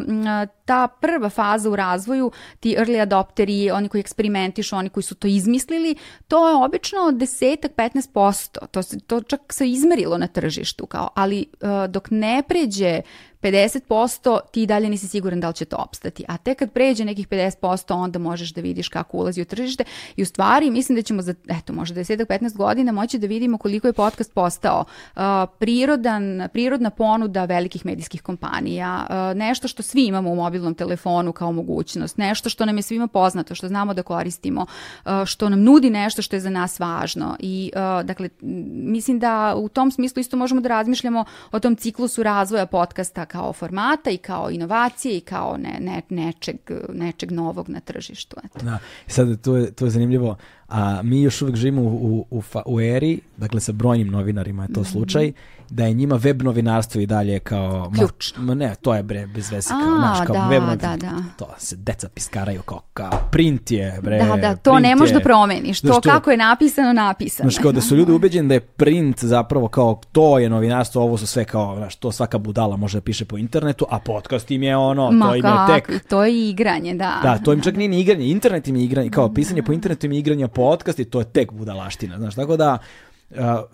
ta 0.65 0.87
prva 0.87 1.29
faza 1.29 1.69
u 1.69 1.75
razvoju, 1.75 2.31
ti 2.59 2.75
early 2.79 3.01
adopteri, 3.01 3.71
oni 3.71 3.89
koji 3.89 3.99
eksperimentišu, 3.99 4.75
oni 4.75 4.89
koji 4.97 5.03
su 5.03 5.15
to 5.15 5.27
izmislili, 5.27 5.95
to 6.27 6.49
je 6.49 6.55
obično 6.55 7.11
desetak, 7.11 7.71
15%. 7.75 8.67
To, 8.71 8.83
se, 8.83 8.99
to 8.99 9.21
čak 9.21 9.53
se 9.53 9.69
izmerilo 9.69 10.17
na 10.17 10.27
tržištu, 10.27 10.85
kao, 10.85 11.09
ali 11.15 11.45
uh, 11.61 11.69
dok 11.89 12.07
ne 12.11 12.43
pređe 12.47 13.01
50% 13.41 14.39
ti 14.51 14.65
dalje 14.65 14.89
nisi 14.89 15.07
siguran 15.07 15.39
da 15.39 15.47
li 15.47 15.53
će 15.53 15.65
to 15.65 15.75
opstati. 15.75 16.23
A 16.27 16.37
tek 16.37 16.59
kad 16.59 16.71
pređe 16.71 17.05
nekih 17.05 17.27
50% 17.27 17.93
onda 17.93 18.19
možeš 18.19 18.53
da 18.53 18.61
vidiš 18.61 18.89
kako 18.89 19.17
ulazi 19.17 19.41
u 19.41 19.45
tržište 19.45 19.83
i 20.15 20.21
u 20.21 20.25
stvari 20.25 20.71
mislim 20.71 20.95
da 20.95 21.01
ćemo 21.01 21.21
za, 21.21 21.33
eto, 21.47 21.73
možda 21.73 22.01
10-15 22.01 22.57
godina 22.57 22.91
moći 22.91 23.19
da 23.19 23.27
vidimo 23.27 23.57
koliko 23.57 23.87
je 23.87 23.93
podcast 23.93 24.33
postao 24.33 24.85
uh, 25.15 25.21
prirodan, 25.59 26.49
prirodna 26.53 26.89
ponuda 26.89 27.45
velikih 27.45 27.85
medijskih 27.85 28.21
kompanija, 28.21 29.07
uh, 29.09 29.37
nešto 29.37 29.67
što 29.67 29.83
svi 29.83 30.05
imamo 30.05 30.31
u 30.31 30.35
mobilnom 30.35 30.75
telefonu 30.75 31.31
kao 31.31 31.51
mogućnost, 31.51 32.17
nešto 32.17 32.49
što 32.49 32.65
nam 32.65 32.77
je 32.77 32.81
svima 32.81 33.07
poznato, 33.07 33.55
što 33.55 33.67
znamo 33.67 33.93
da 33.93 34.03
koristimo, 34.03 34.65
uh, 35.05 35.11
što 35.25 35.49
nam 35.49 35.63
nudi 35.63 35.89
nešto 35.89 36.21
što 36.21 36.35
je 36.35 36.39
za 36.39 36.49
nas 36.49 36.79
važno 36.79 37.35
i 37.39 37.71
uh, 37.75 38.05
dakle 38.05 38.29
mislim 38.71 39.19
da 39.19 39.55
u 39.57 39.69
tom 39.69 39.91
smislu 39.91 40.19
isto 40.19 40.37
možemo 40.37 40.61
da 40.61 40.69
razmišljamo 40.69 41.25
o 41.51 41.59
tom 41.59 41.75
ciklusu 41.75 42.23
razvoja 42.23 42.65
podcasta 42.65 43.26
kao 43.27 43.53
formata 43.53 44.09
i 44.09 44.17
kao 44.17 44.51
inovacije 44.51 45.17
i 45.17 45.21
kao 45.21 45.57
ne, 45.57 45.77
ne, 45.79 46.01
nečeg, 46.09 46.55
nečeg 46.93 47.31
novog 47.31 47.69
na 47.69 47.79
tržištu. 47.79 48.35
Eto. 48.45 48.65
Da, 48.65 48.79
sad 49.07 49.41
to 49.41 49.57
je, 49.57 49.71
to 49.71 49.85
je 49.85 49.91
zanimljivo, 49.91 50.37
a 50.67 51.01
mi 51.03 51.21
još 51.21 51.41
uvijek 51.41 51.55
živimo 51.57 51.81
u, 51.81 51.87
u, 52.29 52.37
u, 52.37 52.41
u 52.65 52.81
eri, 52.81 53.19
dakle 53.37 53.59
sa 53.59 53.71
brojnim 53.71 54.07
novinarima 54.07 54.63
je 54.63 54.73
to 54.73 54.81
Mhm. 54.81 54.89
slučaj, 54.89 55.31
da 55.69 55.85
je 55.85 55.93
njima 55.93 56.15
web 56.15 56.41
novinarstvo 56.41 57.01
i 57.01 57.05
dalje 57.05 57.39
kao... 57.39 57.91
Ključno. 57.95 58.43
Ma, 58.43 58.53
ne, 58.53 58.75
to 58.81 58.95
je 58.95 59.03
bre 59.03 59.27
bez 59.27 59.51
veze, 59.51 59.69
kao, 59.69 59.79
A, 59.79 59.99
znaš, 59.99 60.27
kao 60.27 60.35
da, 60.35 60.47
web 60.47 60.63
novinarstvo, 60.63 61.09
da, 61.09 61.15
da. 61.15 61.23
to 61.37 61.47
se 61.57 61.75
deca 61.75 62.09
piskaraju 62.09 62.61
kao, 62.61 62.81
kao 62.93 63.11
print 63.31 63.71
je, 63.71 63.99
bre, 64.01 64.17
Da, 64.17 64.35
da, 64.35 64.55
to 64.55 64.79
ne 64.79 64.95
možeš 64.95 65.13
da 65.13 65.19
promeniš. 65.19 65.81
To 65.81 65.87
to- 65.87 66.01
kako 66.01 66.31
je 66.31 66.37
napisano, 66.37 66.93
napisano. 66.93 67.49
Znaš, 67.49 67.61
kao 67.61 67.71
da 67.71 67.81
su 67.81 67.95
ljudi 67.95 68.11
ubeđeni 68.11 68.47
da 68.47 68.53
je 68.53 68.59
print 68.59 69.23
zapravo 69.23 69.67
kao 69.67 70.01
to 70.11 70.39
je 70.39 70.49
novinarstvo, 70.49 71.03
ovo 71.03 71.17
su 71.17 71.27
sve 71.27 71.45
kao, 71.45 71.75
znaš, 71.77 71.95
to 71.95 72.11
svaka 72.11 72.37
budala 72.37 72.77
može 72.77 72.97
da 72.97 73.01
piše 73.01 73.25
po 73.25 73.37
internetu, 73.37 73.85
a 73.89 73.99
podcast 73.99 74.51
im 74.51 74.63
je 74.63 74.77
ono, 74.77 75.11
Ma 75.11 75.25
to 75.25 75.35
im 75.35 75.45
je 75.45 75.51
tek 75.67 76.07
to 76.07 76.23
je 76.23 76.49
igranje, 76.49 76.93
da. 76.93 77.19
Da, 77.23 77.37
to 77.37 77.53
im 77.53 77.61
čak 77.61 77.75
nije 77.75 77.89
ni 77.89 77.99
igranje, 77.99 78.25
internet 78.27 78.67
im 78.67 78.75
je 78.75 78.83
igranje, 78.83 79.09
kao 79.09 79.33
pisanje 79.33 79.63
po 79.63 79.73
internetu 79.73 80.05
im 80.05 80.11
je 80.11 80.19
igranje 80.19 80.47
podcast 80.47 80.99
i 80.99 81.05
to 81.05 81.19
je 81.19 81.25
tek 81.25 81.53
budalaština, 81.53 82.17
znaš, 82.17 82.35
tako 82.35 82.57
da 82.57 82.77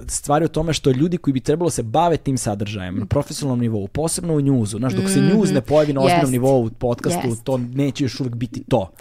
stvari 0.07 0.45
u 0.45 0.47
tome 0.47 0.73
što 0.73 0.91
ljudi 0.91 1.17
koji 1.17 1.33
bi 1.33 1.39
trebalo 1.39 1.69
se 1.69 1.83
bave 1.83 2.17
tim 2.17 2.37
sadržajem 2.37 2.99
na 2.99 3.05
profesionalnom 3.05 3.59
nivou, 3.59 3.87
posebno 3.87 4.33
u 4.33 4.41
njuzu, 4.41 4.77
znaš, 4.77 4.93
dok 4.93 5.09
se 5.09 5.21
njuz 5.21 5.51
ne 5.51 5.61
pojavi 5.61 5.93
na 5.93 6.01
ozbiljnom 6.01 6.31
nivou 6.31 6.65
u 6.65 6.69
podcastu, 6.69 7.35
to 7.43 7.57
neće 7.57 8.03
još 8.03 8.19
uvijek 8.19 8.35
biti 8.35 8.63
to, 8.69 8.91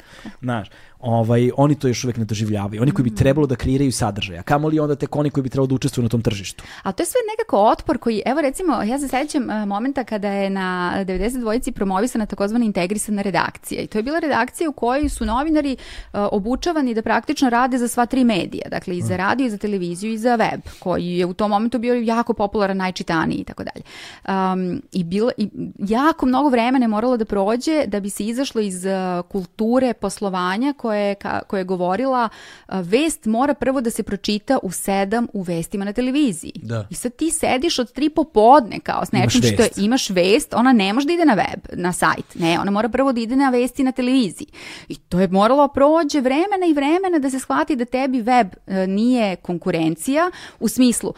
znaš, 0.40 0.68
ovaj, 1.02 1.50
oni 1.56 1.74
to 1.74 1.88
još 1.88 2.04
uvek 2.04 2.16
ne 2.16 2.24
doživljavaju. 2.24 2.82
Oni 2.82 2.92
koji 2.92 3.04
bi 3.04 3.10
mm. 3.10 3.16
trebalo 3.16 3.46
da 3.46 3.56
kreiraju 3.56 3.92
sadržaj, 3.92 4.38
a 4.38 4.42
kamoli 4.42 4.80
onda 4.80 4.94
tek 4.94 5.16
oni 5.16 5.30
koji 5.30 5.42
bi 5.42 5.48
trebalo 5.48 5.66
da 5.66 5.74
učestvuju 5.74 6.02
na 6.02 6.08
tom 6.08 6.22
tržištu. 6.22 6.64
A 6.82 6.92
to 6.92 7.02
je 7.02 7.06
sve 7.06 7.18
nekako 7.30 7.58
otpor 7.58 7.98
koji, 7.98 8.22
evo 8.26 8.40
recimo, 8.40 8.82
ja 8.82 8.98
se 8.98 9.08
sećam 9.08 9.42
uh, 9.42 9.68
momenta 9.68 10.04
kada 10.04 10.28
je 10.28 10.50
na 10.50 10.94
90 11.06 11.40
dvojici 11.40 11.72
promovisana 11.72 12.26
takozvana 12.26 12.64
integrisana 12.64 13.22
redakcija 13.22 13.82
i 13.82 13.86
to 13.86 13.98
je 13.98 14.02
bila 14.02 14.18
redakcija 14.18 14.70
u 14.70 14.72
kojoj 14.72 15.08
su 15.08 15.24
novinari 15.24 15.76
uh, 15.76 16.20
obučavani 16.32 16.94
da 16.94 17.02
praktično 17.02 17.50
rade 17.50 17.78
za 17.78 17.88
sva 17.88 18.06
tri 18.06 18.24
medija, 18.24 18.68
dakle 18.70 18.96
i 18.96 19.02
za 19.02 19.14
mm. 19.14 19.16
radio, 19.16 19.46
i 19.46 19.50
za 19.50 19.58
televiziju 19.58 20.12
i 20.12 20.18
za 20.18 20.36
web, 20.36 20.60
koji 20.78 21.06
je 21.06 21.26
u 21.26 21.34
tom 21.34 21.50
momentu 21.50 21.78
bio 21.78 21.94
jako 21.94 22.34
popularan, 22.34 22.76
najčitaniji 22.76 23.38
i 23.38 23.44
tako 23.44 23.64
dalje. 23.64 23.84
Um, 24.28 24.82
I 24.92 25.04
bilo, 25.04 25.30
i 25.36 25.48
jako 25.78 26.26
mnogo 26.26 26.48
vremena 26.48 26.84
je 26.84 26.88
moralo 26.88 27.16
da 27.16 27.24
prođe 27.24 27.86
da 27.86 28.00
bi 28.00 28.10
se 28.10 28.26
izašlo 28.26 28.60
iz 28.60 28.84
uh, 28.84 28.92
kulture 29.28 29.94
poslovanja 29.94 30.72
koja 30.72 30.91
koje, 30.92 31.14
ka, 31.14 31.40
koja 31.46 31.58
je 31.58 31.64
govorila 31.64 32.28
vest 32.68 33.26
mora 33.26 33.54
prvo 33.54 33.80
da 33.80 33.90
se 33.90 34.02
pročita 34.02 34.58
u 34.62 34.70
sedam 34.72 35.26
u 35.32 35.42
vestima 35.42 35.84
na 35.84 35.92
televiziji. 35.92 36.52
Da. 36.54 36.86
I 36.90 36.94
sad 36.94 37.16
ti 37.16 37.30
sediš 37.30 37.78
od 37.78 37.92
tri 37.92 38.10
popodne 38.10 38.80
kao 38.80 39.04
s 39.04 39.12
nečim 39.12 39.42
što 39.42 39.62
je, 39.62 39.68
imaš 39.76 40.10
vest, 40.10 40.54
ona 40.54 40.72
ne 40.72 40.92
može 40.92 41.06
da 41.06 41.12
ide 41.12 41.24
na 41.24 41.34
web, 41.34 41.60
na 41.72 41.92
sajt. 41.92 42.34
Ne, 42.34 42.58
ona 42.60 42.70
mora 42.70 42.88
prvo 42.88 43.12
da 43.12 43.20
ide 43.20 43.36
na 43.36 43.50
vesti 43.50 43.82
na 43.82 43.92
televiziji. 43.92 44.48
I 44.88 44.96
to 44.96 45.20
je 45.20 45.28
moralo 45.28 45.68
prođe 45.68 46.20
vremena 46.20 46.66
i 46.68 46.74
vremena 46.74 47.18
da 47.18 47.30
se 47.30 47.40
shvati 47.40 47.76
da 47.76 47.84
tebi 47.84 48.20
web 48.20 48.48
e, 48.66 48.86
nije 48.86 49.36
konkurencija 49.36 50.30
u 50.60 50.68
smislu 50.68 51.14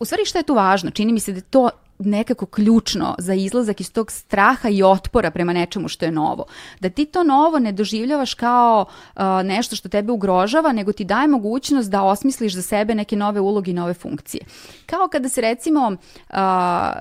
U 0.00 0.04
stvari 0.04 0.24
šta 0.24 0.38
je 0.38 0.42
tu 0.42 0.54
važno? 0.54 0.90
Čini 0.90 1.12
mi 1.12 1.20
se 1.20 1.32
da 1.32 1.40
to 1.40 1.70
nekako 2.04 2.46
ključno 2.46 3.14
za 3.18 3.34
izlazak 3.34 3.80
iz 3.80 3.92
tog 3.92 4.10
straha 4.10 4.68
i 4.68 4.82
otpora 4.82 5.30
prema 5.30 5.52
nečemu 5.52 5.88
što 5.88 6.04
je 6.04 6.10
novo. 6.10 6.44
Da 6.80 6.88
ti 6.88 7.04
to 7.04 7.22
novo 7.24 7.58
ne 7.58 7.72
doživljavaš 7.72 8.34
kao 8.34 8.84
uh, 9.16 9.22
nešto 9.44 9.76
što 9.76 9.88
tebe 9.88 10.12
ugrožava, 10.12 10.72
nego 10.72 10.92
ti 10.92 11.04
daje 11.04 11.28
mogućnost 11.28 11.90
da 11.90 12.02
osmisliš 12.02 12.54
za 12.54 12.62
sebe 12.62 12.94
neke 12.94 13.16
nove 13.16 13.40
uloge 13.40 13.70
i 13.70 13.74
nove 13.74 13.94
funkcije. 13.94 14.44
Kao 14.86 15.08
kada 15.08 15.28
se 15.28 15.40
recimo, 15.40 15.86
uh, 15.88 16.36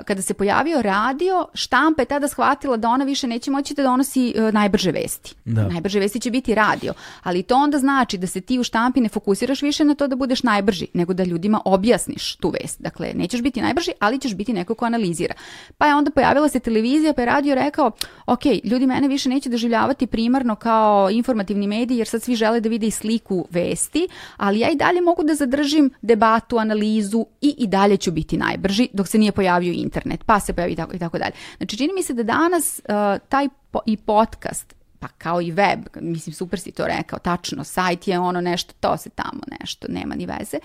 kada 0.05 0.21
se 0.21 0.33
pojavio 0.33 0.81
radio, 0.81 1.47
štampa 1.53 2.01
je 2.01 2.05
tada 2.05 2.27
shvatila 2.27 2.77
da 2.77 2.89
ona 2.89 3.05
više 3.05 3.27
neće 3.27 3.51
moći 3.51 3.73
da 3.73 3.83
donosi 3.83 4.33
uh, 4.37 4.53
najbrže 4.53 4.91
vesti. 4.91 5.35
Da. 5.45 5.67
Najbrže 5.67 5.99
vesti 5.99 6.19
će 6.19 6.31
biti 6.31 6.55
radio, 6.55 6.93
ali 7.23 7.43
to 7.43 7.55
onda 7.55 7.77
znači 7.77 8.17
da 8.17 8.27
se 8.27 8.41
ti 8.41 8.59
u 8.59 8.63
štampi 8.63 9.01
ne 9.01 9.09
fokusiraš 9.09 9.61
više 9.61 9.85
na 9.85 9.95
to 9.95 10.07
da 10.07 10.15
budeš 10.15 10.43
najbrži, 10.43 10.87
nego 10.93 11.13
da 11.13 11.23
ljudima 11.23 11.61
objasniš 11.65 12.35
tu 12.35 12.49
vest. 12.49 12.81
Dakle, 12.81 13.11
nećeš 13.15 13.41
biti 13.41 13.61
najbrži, 13.61 13.91
ali 13.99 14.19
ćeš 14.19 14.35
biti 14.35 14.53
neko 14.53 14.75
ko 14.75 14.88
analizira. 14.89 15.33
Pa 15.77 15.87
je 15.87 15.95
onda 15.95 16.11
pojavila 16.11 16.49
se 16.49 16.59
televizija, 16.59 17.13
pa 17.13 17.21
je 17.21 17.25
radio 17.25 17.55
rekao, 17.55 17.91
ok, 18.25 18.45
ljudi 18.63 18.87
mene 18.87 19.07
više 19.07 19.29
neće 19.29 19.49
doživljavati 19.49 20.07
primarno 20.07 20.55
kao 20.55 21.09
informativni 21.11 21.67
medij, 21.67 21.97
jer 21.97 22.07
sad 22.07 22.23
svi 22.23 22.35
žele 22.35 22.59
da 22.59 22.69
vide 22.69 22.87
i 22.87 22.91
sliku 22.91 23.47
vesti, 23.49 24.07
ali 24.37 24.59
ja 24.59 24.69
i 24.69 24.75
dalje 24.75 25.01
mogu 25.01 25.23
da 25.23 25.35
zadržim 25.35 25.91
debatu, 26.01 26.57
analizu 26.57 27.25
i 27.41 27.55
i 27.57 27.67
dalje 27.67 27.97
ću 27.97 28.11
biti 28.11 28.37
najbrži 28.37 28.87
dok 28.93 29.07
se 29.07 29.17
nije 29.17 29.31
pojavio 29.31 29.73
internet, 29.73 30.23
pa 30.23 30.39
se 30.39 30.53
pojavi 30.53 30.73
i 30.73 30.75
tako, 30.75 30.95
i 30.95 30.99
tako 30.99 31.17
dalje. 31.17 31.33
Znači, 31.57 31.77
čini 31.77 31.93
mi 31.93 32.03
se 32.03 32.13
da 32.13 32.23
danas 32.23 32.81
uh, 32.83 33.29
taj 33.29 33.47
po, 33.71 33.79
i 33.85 33.97
podcast 33.97 34.79
pa 34.99 35.07
kao 35.07 35.41
i 35.41 35.51
web, 35.51 35.79
mislim 36.01 36.33
super 36.33 36.59
si 36.59 36.71
to 36.71 36.87
rekao, 36.87 37.19
tačno, 37.19 37.63
sajt 37.63 38.07
je 38.07 38.19
ono 38.19 38.41
nešto, 38.41 38.73
to 38.79 38.97
se 38.97 39.09
tamo 39.09 39.41
nešto, 39.59 39.87
nema 39.89 40.15
ni 40.15 40.25
veze 40.25 40.57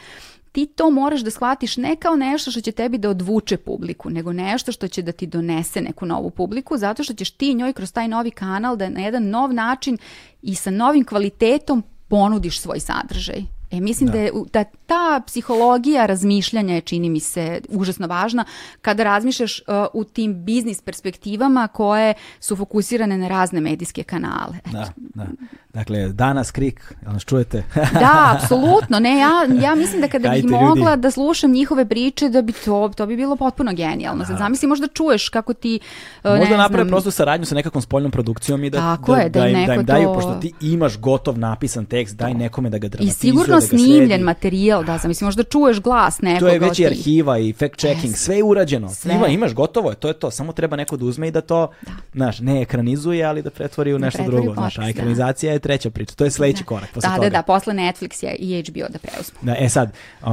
ti 0.55 0.66
to 0.66 0.91
moraš 0.91 1.20
da 1.20 1.31
shvatiš 1.31 1.76
ne 1.76 1.97
kao 1.97 2.16
nešto 2.16 2.50
što 2.50 2.60
će 2.60 2.73
tebi 2.73 2.99
da 2.99 3.10
odvuče 3.10 3.57
publiku, 3.57 4.10
nego 4.10 4.33
nešto 4.33 4.73
što 4.73 4.89
će 4.89 5.02
da 5.02 5.12
ti 5.12 5.26
donese 5.26 5.81
neku 5.81 6.07
novu 6.07 6.31
publiku, 6.31 6.76
zato 6.76 7.02
što 7.02 7.15
ćeš 7.15 7.31
ti 7.31 7.55
njoj 7.55 7.73
kroz 7.73 7.92
taj 7.92 8.08
novi 8.08 8.31
kanal 8.31 8.76
da 8.76 8.89
na 8.89 9.00
jedan 9.00 9.28
nov 9.28 9.52
način 9.52 9.99
i 10.42 10.55
sa 10.55 10.70
novim 10.70 11.05
kvalitetom 11.05 11.83
ponudiš 12.08 12.60
svoj 12.60 12.81
sadržaj. 12.81 13.44
E, 13.70 13.81
mislim 13.81 14.07
da. 14.07 14.12
da, 14.12 14.18
je, 14.18 14.33
da 14.52 14.65
ta 14.65 15.20
psihologija 15.26 16.07
razmišljanja 16.07 16.74
je, 16.74 16.81
čini 16.81 17.10
mi 17.10 17.20
se, 17.20 17.60
užasno 17.68 18.07
važna 18.07 18.44
kada 18.83 19.05
razmišljaš 19.05 19.60
uh, 19.60 19.65
u 19.92 20.05
tim 20.05 20.44
biznis 20.44 20.81
perspektivama 20.83 21.68
koje 21.68 22.15
su 22.41 22.57
fokusirane 22.57 23.18
na 23.18 23.28
razne 23.28 23.60
medijske 23.60 24.02
kanale. 24.02 24.58
Da, 24.73 24.92
da. 24.97 25.26
Dakle, 25.74 26.08
danas 26.08 26.50
krik, 26.50 26.94
jel 27.02 27.12
nas 27.12 27.24
čujete? 27.24 27.62
da, 28.04 28.36
apsolutno. 28.36 28.98
Ne, 28.98 29.18
ja, 29.18 29.30
ja 29.62 29.74
mislim 29.74 30.00
da 30.00 30.08
kada 30.08 30.28
bih 30.28 30.44
mogla 30.44 30.90
ljudi. 30.90 31.02
da 31.02 31.10
slušam 31.10 31.50
njihove 31.50 31.88
priče, 31.88 32.28
da 32.28 32.42
bi 32.42 32.52
to, 32.52 32.90
to 32.96 33.06
bi 33.06 33.16
bilo 33.16 33.36
potpuno 33.36 33.72
genijalno. 33.72 34.24
Sad 34.24 34.38
zamisli 34.38 34.68
možda 34.68 34.86
čuješ 34.86 35.28
kako 35.28 35.54
ti, 35.54 35.80
uh, 36.24 36.38
Možda 36.38 36.56
naprave 36.56 36.88
prosto 36.88 37.10
saradnju 37.10 37.46
sa 37.46 37.54
nekakvom 37.54 37.82
spoljnom 37.82 38.10
produkcijom 38.10 38.64
i 38.64 38.70
da, 38.70 38.78
Tako 38.78 39.14
da, 39.14 39.20
je, 39.20 39.28
da, 39.28 39.40
da, 39.40 39.48
im, 39.48 39.66
da 39.66 39.74
im 39.74 39.84
daju, 39.84 40.08
to... 40.08 40.14
pošto 40.14 40.34
ti 40.34 40.52
imaš 40.60 40.98
gotov 40.98 41.38
napisan 41.38 41.84
tekst, 41.84 42.16
daj 42.16 42.34
nekome 42.34 42.70
da 42.70 42.78
ga 42.78 42.88
dramatizuje, 42.88 43.30
I 43.30 43.30
sigurno 43.30 43.54
da 43.54 43.60
snimljen 43.60 44.22
materijal, 44.22 44.84
da, 44.84 44.98
zamisli 44.98 45.24
možda 45.24 45.42
čuješ 45.42 45.80
glas 45.80 46.20
nekoga. 46.20 46.46
To 46.46 46.52
je 46.52 46.58
već 46.58 46.78
i 46.78 46.86
arhiva 46.86 47.38
i 47.38 47.52
fact 47.52 47.76
checking, 47.76 48.16
sve 48.16 48.36
je 48.36 48.44
urađeno. 48.44 48.88
Sve. 48.88 49.14
Ima, 49.14 49.26
imaš, 49.26 49.54
gotovo 49.54 49.90
je, 49.90 49.96
to 49.96 50.08
je 50.08 50.14
to. 50.14 50.30
Samo 50.30 50.52
treba 50.52 50.76
neko 50.76 50.96
da 50.96 51.04
uzme 51.04 51.28
i 51.28 51.30
da 51.30 51.40
to, 51.40 51.70
da. 51.82 51.92
znaš, 52.14 52.40
ne 52.40 52.62
ekranizuje, 52.62 53.24
ali 53.24 53.42
da 53.42 53.50
pretvori 53.50 53.94
u 53.94 53.98
nešto 53.98 54.22
da 54.22 54.30
drugo. 54.30 54.54
Znaš, 54.54 54.78
a 54.78 54.80
da. 54.80 54.88
ekranizacija 54.88 55.50
da. 55.50 55.54
je 55.54 55.64
treća 55.65 55.91
priča. 55.91 56.15
To 56.15 56.25
je 56.25 56.31
sledeći 56.31 56.62
da. 56.62 56.67
korak 56.67 56.91
posle 56.94 57.09
da, 57.09 57.17
toga. 57.17 57.28
Da, 57.28 57.36
da, 57.36 57.43
posle 57.43 57.75
Netflix 57.75 58.25
je 58.25 58.34
i 58.34 58.62
HBO 58.68 58.89
da 58.93 58.99
preuzmu. 58.99 59.39
Da, 59.43 59.57
e 59.59 59.68
sad, 59.68 59.93
uh, 60.23 60.28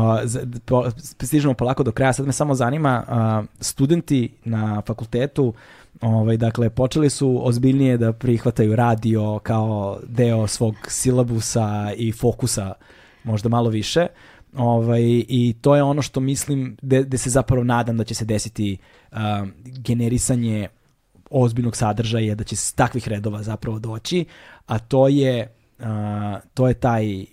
po, 0.66 0.92
stižemo 1.24 1.54
polako 1.54 1.84
do 1.84 1.92
kraja, 1.92 2.14
sad 2.14 2.26
me 2.28 2.34
samo 2.34 2.56
zanima, 2.56 3.04
uh, 3.08 3.46
studenti 3.60 4.32
na 4.46 4.82
fakultetu 4.88 5.54
Ovaj, 6.02 6.38
dakle, 6.38 6.70
počeli 6.70 7.10
su 7.10 7.40
ozbiljnije 7.48 7.98
da 7.98 8.14
prihvataju 8.14 8.76
radio 8.76 9.40
kao 9.44 10.00
deo 10.08 10.48
svog 10.48 10.76
silabusa 10.88 11.94
i 11.98 12.12
fokusa 12.12 12.74
možda 13.24 13.50
malo 13.50 13.70
više. 13.70 14.08
Ovaj, 14.58 15.02
I 15.28 15.56
to 15.62 15.76
je 15.76 15.84
ono 15.84 16.02
što 16.02 16.20
mislim, 16.20 16.78
gde 16.82 17.18
se 17.18 17.30
zapravo 17.30 17.64
nadam 17.64 17.98
da 17.98 18.04
će 18.04 18.16
se 18.16 18.26
desiti 18.26 18.78
uh, 19.12 19.18
generisanje 19.64 20.68
ozbiljnog 21.32 21.76
sadržaja, 21.76 22.36
da 22.36 22.44
će 22.44 22.56
s 22.56 22.74
takvih 22.74 23.08
redova 23.08 23.44
zapravo 23.44 23.80
doći, 23.80 24.26
a 24.66 24.80
to 24.80 25.08
je, 25.08 25.54
uh, 25.80 25.86
to 26.54 26.68
je 26.68 26.74
taj 26.74 27.22
uh, 27.22 27.26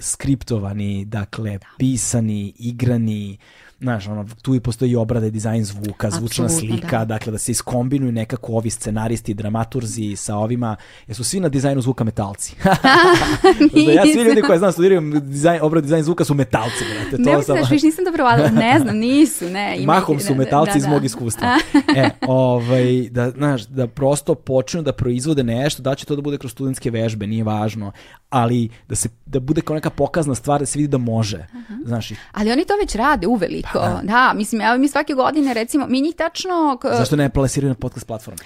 skriptovani, 0.00 1.04
dakle, 1.04 1.58
pisani, 1.78 2.52
igrani, 2.58 3.38
znaš, 3.80 4.08
ono, 4.08 4.26
tu 4.42 4.54
i 4.54 4.60
postoji 4.60 4.96
obrada 4.96 5.30
dizajn 5.30 5.64
zvuka, 5.64 6.10
zvučna 6.10 6.44
Absolutno, 6.44 6.68
slika, 6.68 6.98
da. 6.98 7.04
dakle 7.04 7.32
da 7.32 7.38
se 7.38 7.52
iskombinuju 7.52 8.12
nekako 8.12 8.52
ovi 8.52 8.70
scenaristi, 8.70 9.34
dramaturzi 9.34 10.16
sa 10.16 10.36
ovima, 10.36 10.76
jer 11.06 11.16
su 11.16 11.24
svi 11.24 11.40
na 11.40 11.48
dizajnu 11.48 11.80
zvuka 11.80 12.04
metalci. 12.04 12.56
da 13.86 13.92
ja 13.92 14.02
svi 14.02 14.22
ljudi 14.22 14.42
koji 14.42 14.58
znam 14.58 14.72
studiraju 14.72 15.20
dizajn, 15.20 15.60
obradu 15.62 15.82
dizajn 15.82 16.02
zvuka 16.02 16.24
su 16.24 16.34
metalci, 16.34 16.84
brate. 16.94 17.22
To 17.24 17.36
ne 17.36 17.42
sam... 17.42 17.56
viš, 17.70 17.82
nisam 17.82 18.04
dobro 18.04 18.24
vadila, 18.24 18.50
ne 18.50 18.78
znam, 18.78 18.96
nisu, 18.96 19.50
ne. 19.50 19.76
Ima 19.78 19.92
Mahom 19.92 20.20
su 20.20 20.34
metalci 20.34 20.70
da, 20.70 20.72
da, 20.72 20.78
iz 20.78 20.86
mog 20.86 21.04
iskustva. 21.04 21.48
e, 21.96 22.10
ovaj, 22.26 23.08
da, 23.10 23.30
znaš, 23.30 23.62
da 23.62 23.86
prosto 23.86 24.34
počnu 24.34 24.82
da 24.82 24.92
proizvode 24.92 25.42
nešto, 25.42 25.82
da 25.82 25.94
će 25.94 26.06
to 26.06 26.16
da 26.16 26.22
bude 26.22 26.38
kroz 26.38 26.52
studentske 26.52 26.90
vežbe, 26.90 27.26
nije 27.26 27.44
važno, 27.44 27.92
ali 28.30 28.68
da 28.88 28.94
se 28.94 29.08
da 29.30 29.40
bude 29.40 29.60
kao 29.60 29.74
neka 29.74 29.90
pokazna 29.90 30.34
stvar 30.34 30.60
da 30.60 30.66
se 30.66 30.78
vidi 30.78 30.88
da 30.88 30.98
može. 30.98 31.36
Uh 31.38 31.60
-huh. 31.60 31.86
Znaš, 31.86 32.12
ali 32.32 32.52
oni 32.52 32.64
to 32.64 32.74
već 32.80 32.94
rade 32.94 33.26
uveliko. 33.26 33.78
Pa, 33.78 33.88
da. 33.88 34.00
da, 34.02 34.32
mislim, 34.36 34.60
evo 34.60 34.78
mi 34.78 34.88
svake 34.88 35.14
godine 35.14 35.54
recimo, 35.54 35.86
mi 35.86 36.00
njih 36.00 36.14
tačno... 36.16 36.78
Zašto 36.98 37.16
ne 37.16 37.28
plasiraju 37.28 37.68
na 37.68 37.74
podcast 37.74 38.06
platformu? 38.06 38.38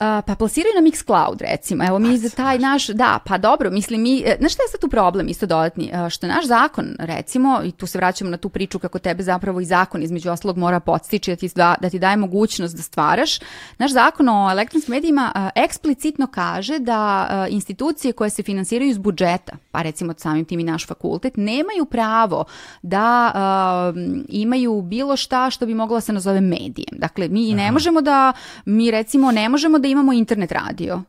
Uh, 0.00 0.24
pa 0.26 0.34
plasiraju 0.34 0.74
na 0.74 0.90
Mixcloud 0.90 1.40
recimo, 1.40 1.84
evo 1.84 1.98
mi 1.98 2.18
za 2.18 2.30
taj 2.30 2.58
naš, 2.58 2.86
da, 2.86 3.18
pa 3.24 3.38
dobro, 3.38 3.70
mislim 3.70 4.02
mi, 4.02 4.22
e, 4.26 4.36
znaš 4.38 4.52
šta 4.52 4.62
je 4.62 4.68
sad 4.68 4.80
tu 4.80 4.88
problem 4.88 5.28
isto 5.28 5.46
dodatni, 5.46 5.90
uh, 5.92 6.08
što 6.08 6.26
naš 6.26 6.46
zakon 6.46 6.96
recimo, 6.98 7.60
i 7.64 7.72
tu 7.72 7.86
se 7.86 7.98
vraćamo 7.98 8.30
na 8.30 8.36
tu 8.36 8.48
priču 8.48 8.78
kako 8.78 8.98
tebe 8.98 9.22
zapravo 9.22 9.60
i 9.60 9.64
zakon 9.64 10.02
između 10.02 10.30
ostalog 10.30 10.56
mora 10.56 10.80
podstići 10.80 11.30
da 11.30 11.36
ti, 11.36 11.50
da, 11.54 11.74
da 11.80 11.90
ti 11.90 11.98
daje 11.98 12.16
mogućnost 12.16 12.76
da 12.76 12.82
stvaraš, 12.82 13.38
naš 13.78 13.92
zakon 13.92 14.28
o 14.28 14.50
elektronskim 14.50 14.94
medijima 14.94 15.32
uh, 15.34 15.50
eksplicitno 15.54 16.26
kaže 16.26 16.78
da 16.78 17.28
institucije 17.50 18.12
koje 18.12 18.30
se 18.30 18.42
finansiraju 18.42 18.90
iz 18.90 18.98
budžeta, 18.98 19.56
pa 19.70 19.82
recimo 19.82 20.14
samim 20.16 20.44
tim 20.44 20.60
i 20.60 20.64
naš 20.64 20.86
fakultet, 20.86 21.36
nemaju 21.36 21.84
pravo 21.84 22.44
da 22.82 23.32
imaju 24.28 24.82
bilo 24.82 25.16
šta 25.16 25.50
što 25.50 25.66
bi 25.66 25.74
moglo 25.74 25.96
da 25.96 26.00
se 26.00 26.12
nazove 26.12 26.40
medijem. 26.40 26.92
Dakle, 26.92 27.28
mi 27.28 27.48
Aha. 27.48 27.56
ne 27.56 27.72
možemo 27.72 28.00
da, 28.00 28.32
mi 28.64 28.90
recimo 28.90 29.32
ne 29.32 29.48
možemo 29.48 29.78
da 29.78 29.85
da 29.86 29.90
imamo 29.90 30.12
internet 30.12 30.52
radio, 30.52 31.02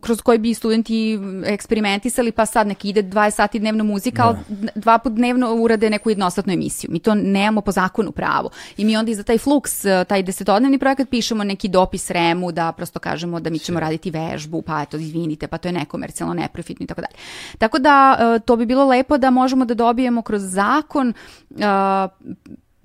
kroz 0.00 0.20
koji 0.20 0.38
bi 0.38 0.54
studenti 0.54 1.18
eksperimentisali, 1.46 2.32
pa 2.32 2.46
sad 2.46 2.66
neki 2.66 2.88
ide 2.88 3.02
20 3.02 3.30
sati 3.30 3.58
dnevno 3.58 3.84
muzika, 3.84 4.24
ali 4.24 4.38
da. 4.48 4.72
dva 4.74 4.98
put 4.98 5.12
dnevno 5.12 5.54
urade 5.54 5.90
neku 5.90 6.10
jednostatnu 6.10 6.52
emisiju. 6.52 6.90
Mi 6.90 6.98
to 6.98 7.14
nemamo 7.14 7.60
po 7.60 7.72
zakonu 7.72 8.12
pravo. 8.12 8.50
I 8.76 8.84
mi 8.84 8.96
onda 8.96 9.10
i 9.10 9.14
za 9.14 9.22
taj 9.22 9.38
Flux, 9.38 10.04
taj 10.04 10.22
desetodnevni 10.22 10.78
projekat, 10.78 11.08
pišemo 11.10 11.44
neki 11.44 11.68
dopis 11.68 12.10
REM-u 12.10 12.52
da 12.52 12.72
prosto 12.72 12.98
kažemo 12.98 13.40
da 13.40 13.50
mi 13.50 13.58
ćemo 13.58 13.80
raditi 13.80 14.10
vežbu, 14.10 14.62
pa 14.62 14.82
eto, 14.82 14.96
izvinite, 14.96 15.46
pa 15.46 15.58
to 15.58 15.68
je 15.68 15.72
nekomercijalno, 15.72 16.34
neprofitno 16.34 16.84
i 16.84 16.86
tako 16.86 17.00
dalje. 17.00 17.14
Tako 17.58 17.78
da, 17.78 18.18
e, 18.36 18.40
to 18.40 18.56
bi 18.56 18.66
bilo 18.66 18.84
lepo 18.84 19.18
da 19.18 19.30
možemo 19.30 19.64
da 19.64 19.74
dobijemo 19.74 20.22
kroz 20.22 20.42
zakon 20.42 21.12
uh, 21.50 21.56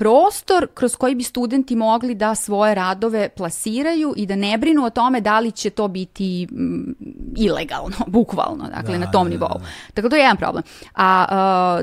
prostor 0.06 0.68
kroz 0.74 0.96
koji 0.96 1.16
bi 1.16 1.24
studenti 1.24 1.76
mogli 1.76 2.16
da 2.16 2.36
svoje 2.36 2.76
radove 2.76 3.30
plasiraju 3.30 4.14
i 4.18 4.26
da 4.26 4.36
ne 4.36 4.58
brinu 4.58 4.86
o 4.86 4.90
tome 4.90 5.22
da 5.22 5.40
li 5.40 5.52
će 5.52 5.70
to 5.70 5.88
biti 5.88 6.48
mm, 6.52 6.96
ilegalno, 7.38 7.96
bukvalno, 8.18 8.68
dakle, 8.76 8.98
da, 8.98 9.06
na 9.06 9.12
tom 9.12 9.24
da, 9.24 9.30
nivou. 9.30 9.50
Da, 9.50 9.60
da. 9.60 9.66
Tako 9.94 10.10
to 10.10 10.16
je 10.16 10.22
jedan 10.22 10.38
problem. 10.38 10.64
A, 10.94 11.26
a, 11.30 11.82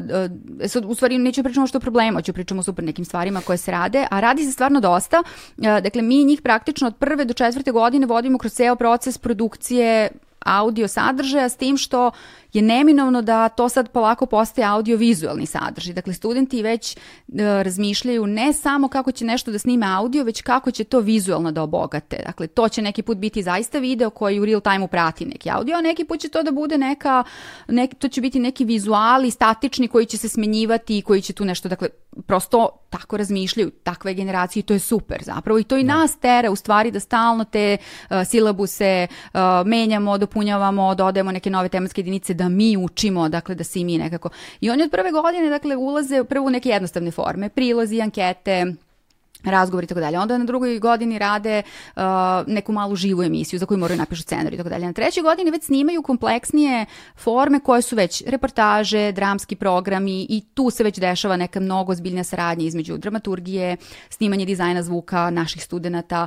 a 0.64 0.68
sad, 0.68 0.84
u 0.84 0.94
stvari, 0.94 1.18
neću 1.18 1.42
pričamo 1.42 1.66
što 1.66 1.80
problema, 1.80 2.22
ću 2.22 2.32
pričamo 2.32 2.60
o 2.60 2.62
super 2.62 2.84
nekim 2.84 3.04
stvarima 3.04 3.40
koje 3.40 3.58
se 3.58 3.70
rade, 3.70 4.06
a 4.10 4.20
radi 4.20 4.44
se 4.44 4.52
stvarno 4.52 4.80
dosta. 4.80 5.22
A, 5.64 5.80
dakle, 5.80 6.02
mi 6.02 6.24
njih 6.24 6.42
praktično 6.42 6.88
od 6.88 6.96
prve 6.96 7.24
do 7.24 7.34
četvrte 7.34 7.72
godine 7.72 8.06
vodimo 8.06 8.38
kroz 8.38 8.52
ceo 8.52 8.76
proces 8.76 9.18
produkcije 9.18 10.10
audio 10.44 10.88
sadržaja 10.88 11.48
s 11.48 11.56
tim 11.56 11.76
što 11.76 12.10
je 12.52 12.62
neminovno 12.62 13.22
da 13.22 13.48
to 13.48 13.68
sad 13.68 13.90
polako 13.90 14.26
postaje 14.26 14.66
audio-vizualni 14.66 15.46
sadržaj. 15.46 15.94
Dakle, 15.94 16.12
studenti 16.12 16.62
već 16.62 16.96
e, 16.96 16.98
razmišljaju 17.62 18.26
ne 18.26 18.52
samo 18.52 18.88
kako 18.88 19.12
će 19.12 19.24
nešto 19.24 19.50
da 19.50 19.58
snime 19.58 19.86
audio, 19.86 20.24
već 20.24 20.42
kako 20.42 20.70
će 20.70 20.84
to 20.84 21.00
vizualno 21.00 21.52
da 21.52 21.62
obogate. 21.62 22.22
Dakle, 22.26 22.46
to 22.46 22.68
će 22.68 22.82
neki 22.82 23.02
put 23.02 23.18
biti 23.18 23.42
zaista 23.42 23.78
video 23.78 24.10
koji 24.10 24.40
u 24.40 24.44
real 24.44 24.60
time 24.60 24.88
prati 24.88 25.24
neki 25.26 25.50
audio, 25.50 25.76
a 25.76 25.80
neki 25.80 26.04
put 26.04 26.20
će 26.20 26.28
to 26.28 26.42
da 26.42 26.50
bude 26.50 26.78
neka, 26.78 27.24
nek, 27.68 27.94
to 27.94 28.08
će 28.08 28.20
biti 28.20 28.38
neki 28.38 28.64
vizuali 28.64 29.30
statični 29.30 29.88
koji 29.88 30.06
će 30.06 30.18
se 30.18 30.28
smenjivati 30.28 30.98
i 30.98 31.02
koji 31.02 31.22
će 31.22 31.32
tu 31.32 31.44
nešto, 31.44 31.68
dakle, 31.68 31.88
prosto 32.26 32.68
tako 32.90 33.16
razmišljaju 33.16 33.70
takve 33.70 34.14
generacije 34.14 34.60
i 34.60 34.62
to 34.62 34.72
je 34.74 34.78
super 34.78 35.22
zapravo 35.22 35.58
i 35.58 35.64
to 35.64 35.76
i 35.76 35.84
da. 35.84 35.94
nas 35.94 36.16
tera 36.16 36.50
u 36.50 36.56
stvari 36.56 36.90
da 36.90 37.00
stalno 37.00 37.44
te 37.44 37.76
uh, 38.10 38.16
silabuse 38.26 39.06
uh, 39.34 39.40
menjamo, 39.66 40.18
dopunjavamo, 40.18 40.94
dodajemo 40.94 41.32
neke 41.32 41.50
nove 41.50 41.68
tematske 41.68 42.00
jedinice 42.00 42.34
da 42.34 42.48
mi 42.48 42.76
učimo, 42.76 43.28
dakle 43.28 43.54
da 43.54 43.64
se 43.64 43.80
i 43.80 43.84
mi 43.84 43.98
nekako. 43.98 44.30
I 44.60 44.70
oni 44.70 44.82
od 44.82 44.90
prve 44.90 45.10
godine 45.10 45.50
dakle 45.50 45.76
ulaze 45.76 46.24
prvo 46.24 46.46
u 46.46 46.50
neke 46.50 46.68
jednostavne 46.68 47.10
forme, 47.10 47.48
prilozi, 47.48 48.00
ankete, 48.00 48.74
razgovori 49.44 49.84
i 49.84 49.88
tako 49.88 50.00
dalje. 50.00 50.18
Onda 50.18 50.38
na 50.38 50.44
drugoj 50.44 50.78
godini 50.78 51.18
rade 51.18 51.62
uh, 51.96 52.02
neku 52.46 52.72
malu 52.72 52.96
živu 52.96 53.22
emisiju 53.22 53.58
za 53.58 53.66
koju 53.66 53.78
moraju 53.78 53.98
napišu 53.98 54.22
scenarij 54.22 54.54
i 54.54 54.58
tako 54.58 54.68
dalje. 54.68 54.86
Na 54.86 54.92
trećoj 54.92 55.22
godini 55.22 55.50
već 55.50 55.64
snimaju 55.64 56.02
kompleksnije 56.02 56.86
forme 57.16 57.60
koje 57.60 57.82
su 57.82 57.96
već 57.96 58.22
reportaže, 58.26 59.12
dramski 59.12 59.56
programi 59.56 60.26
i 60.28 60.44
tu 60.54 60.70
se 60.70 60.84
već 60.84 60.98
dešava 60.98 61.36
neka 61.36 61.60
mnogo 61.60 61.94
zbiljna 61.94 62.24
saradnja 62.24 62.66
između 62.66 62.96
dramaturgije, 62.96 63.76
snimanje 64.10 64.44
dizajna 64.44 64.82
zvuka 64.82 65.30
naših 65.30 65.64
studenta, 65.64 66.26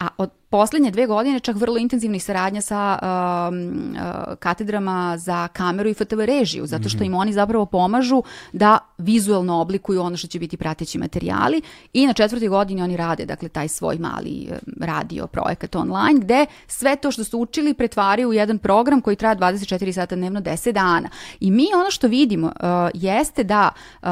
a 0.00 0.08
od 0.18 0.30
poslednje 0.50 0.90
dve 0.90 1.06
godine 1.06 1.40
čak 1.40 1.56
vrlo 1.56 1.78
intenzivnih 1.78 2.24
saradnja 2.24 2.60
sa 2.60 2.98
um, 3.02 3.58
uh, 3.68 4.34
katedrama 4.38 5.16
za 5.18 5.48
kameru 5.48 5.88
i 5.88 5.94
FTV 5.94 6.20
režiju, 6.20 6.66
zato 6.66 6.88
što 6.88 6.98
mhm. 6.98 7.04
im 7.04 7.14
oni 7.14 7.32
zapravo 7.32 7.66
pomažu 7.66 8.22
da 8.52 8.78
vizuelno 8.98 9.60
oblikuju 9.60 10.02
ono 10.02 10.16
što 10.16 10.28
će 10.28 10.38
biti 10.38 10.56
prateći 10.56 10.98
materijali 10.98 11.62
i 11.92 12.06
na 12.06 12.12
četvrtoj 12.12 12.48
godini 12.48 12.82
oni 12.82 12.96
rade 12.96 13.26
dakle 13.26 13.48
taj 13.48 13.68
svoj 13.68 13.98
mali 13.98 14.48
um, 14.50 14.58
radio 14.80 15.26
projekat 15.26 15.76
online 15.76 16.20
gde 16.20 16.46
sve 16.66 16.96
to 16.96 17.10
što 17.10 17.24
su 17.24 17.38
učili 17.38 17.74
pretvaraju 17.74 18.28
u 18.28 18.32
jedan 18.32 18.58
program 18.58 19.00
koji 19.00 19.16
traje 19.16 19.36
24 19.36 19.92
sata 19.92 20.16
dnevno 20.16 20.40
10 20.40 20.72
dana. 20.72 21.08
I 21.40 21.50
mi 21.50 21.66
ono 21.74 21.90
što 21.90 22.08
vidimo 22.08 22.46
uh, 22.46 22.52
jeste 22.94 23.44
da 23.44 23.70
uh, 24.02 24.08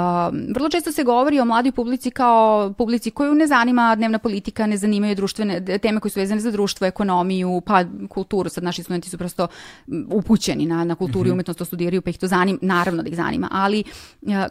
vrlo 0.55 0.69
često 0.69 0.93
se 0.93 1.05
govori 1.05 1.41
o 1.41 1.45
mladoj 1.45 1.73
publici 1.73 2.11
kao 2.11 2.73
publici 2.79 3.11
koju 3.11 3.35
ne 3.35 3.47
zanima 3.47 3.95
dnevna 3.97 4.19
politika, 4.19 4.67
ne 4.67 4.77
zanimaju 4.77 5.15
društvene 5.15 5.79
teme 5.79 6.01
koje 6.01 6.11
su 6.11 6.21
vezane 6.21 6.34
za 6.41 6.51
društvo, 6.51 6.87
ekonomiju, 6.87 7.63
pa 7.67 7.85
kulturu. 8.09 8.49
Sad 8.49 8.65
naši 8.65 8.83
studenti 8.83 9.11
su 9.11 9.19
prosto 9.19 9.47
upućeni 10.09 10.67
na, 10.67 10.85
na 10.85 10.95
kulturu 10.95 11.21
mm 11.21 11.25
-hmm. 11.25 11.29
i 11.29 11.33
umetnost, 11.33 11.59
to 11.59 11.65
studiraju, 11.65 12.03
pa 12.03 12.11
ih 12.11 12.19
to 12.19 12.27
zanima, 12.27 12.59
naravno 12.63 13.03
da 13.03 13.09
ih 13.09 13.17
zanima, 13.17 13.49
ali 13.53 13.85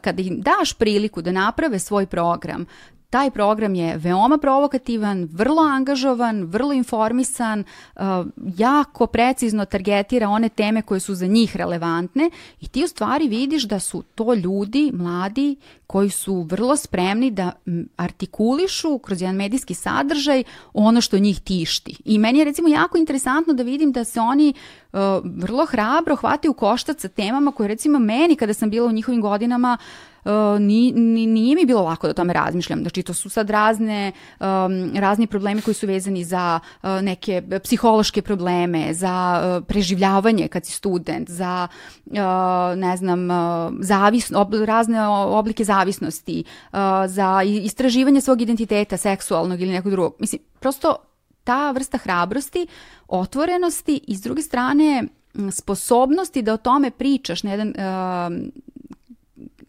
kada 0.01 0.21
im 0.21 0.41
daš 0.41 0.73
priliku 0.73 1.21
da 1.21 1.31
naprave 1.31 1.79
svoj 1.79 2.05
program, 2.05 2.65
Taj 3.13 3.31
program 3.31 3.75
je 3.75 3.97
veoma 3.97 4.37
provokativan, 4.37 5.27
vrlo 5.31 5.61
angažovan, 5.61 6.43
vrlo 6.43 6.73
informisan, 6.73 7.63
uh, 7.95 8.01
jako 8.57 9.07
precizno 9.07 9.65
targetira 9.65 10.29
one 10.29 10.49
teme 10.49 10.81
koje 10.81 10.99
su 10.99 11.15
za 11.15 11.27
njih 11.27 11.55
relevantne 11.55 12.29
i 12.61 12.67
ti 12.67 12.83
u 12.83 12.87
stvari 12.87 13.27
vidiš 13.27 13.63
da 13.63 13.79
su 13.79 14.03
to 14.15 14.33
ljudi, 14.33 14.91
mladi, 14.93 15.55
koji 15.87 16.09
su 16.09 16.41
vrlo 16.41 16.75
spremni 16.75 17.31
da 17.31 17.51
artikulišu 17.97 18.97
kroz 18.97 19.21
jedan 19.21 19.35
medijski 19.35 19.73
sadržaj 19.73 20.43
ono 20.73 21.01
što 21.01 21.19
njih 21.19 21.41
tišti. 21.41 21.97
I 22.05 22.17
meni 22.17 22.39
je 22.39 22.45
recimo 22.45 22.67
jako 22.67 22.97
interesantno 22.97 23.53
da 23.53 23.63
vidim 23.63 23.91
da 23.91 24.03
se 24.03 24.19
oni 24.19 24.53
uh, 24.93 24.99
vrlo 25.23 25.65
hrabro 25.65 26.15
hvataju 26.15 26.53
koštac 26.53 27.01
sa 27.01 27.07
temama 27.07 27.51
koje 27.51 27.67
recimo 27.67 27.99
meni 27.99 28.35
kada 28.35 28.53
sam 28.53 28.69
bila 28.69 28.87
u 28.87 28.91
njihovim 28.91 29.21
godinama 29.21 29.77
uh, 29.79 30.12
Uh, 30.25 30.59
ni, 30.59 30.91
ni, 30.91 31.25
nije 31.25 31.55
mi 31.55 31.65
bilo 31.65 31.81
lako 31.81 32.07
da 32.07 32.11
o 32.11 32.13
tome 32.13 32.33
razmišljam. 32.33 32.79
Znači, 32.79 33.03
to 33.03 33.13
su 33.13 33.29
sad 33.29 33.49
razne, 33.49 34.11
um, 34.39 34.91
razni 34.95 35.27
problemi 35.27 35.61
koji 35.61 35.73
su 35.73 35.87
vezani 35.87 36.23
za 36.23 36.59
uh, 36.83 36.89
neke 37.01 37.43
psihološke 37.63 38.21
probleme, 38.21 38.93
za 38.93 39.41
uh, 39.57 39.65
preživljavanje 39.67 40.47
kad 40.47 40.65
si 40.65 40.71
student, 40.71 41.29
za, 41.29 41.67
uh, 42.05 42.17
ne 42.77 42.97
znam, 42.97 43.29
uh, 43.31 43.73
zavis, 43.79 44.31
ob, 44.35 44.53
razne 44.53 45.07
oblike 45.07 45.63
zavisnosti, 45.63 46.43
uh, 46.71 46.79
za 47.07 47.43
istraživanje 47.43 48.21
svog 48.21 48.41
identiteta, 48.41 48.97
seksualnog 48.97 49.61
ili 49.61 49.71
nekog 49.71 49.91
drugog. 49.91 50.15
Mislim, 50.19 50.41
prosto 50.59 50.95
ta 51.43 51.71
vrsta 51.71 51.97
hrabrosti, 51.97 52.67
otvorenosti 53.07 54.01
i 54.07 54.15
s 54.15 54.21
druge 54.21 54.41
strane 54.41 55.03
sposobnosti 55.51 56.41
da 56.41 56.53
o 56.53 56.57
tome 56.57 56.91
pričaš 56.91 57.43
na 57.43 57.51
jedan 57.51 57.67
uh, 57.67 58.53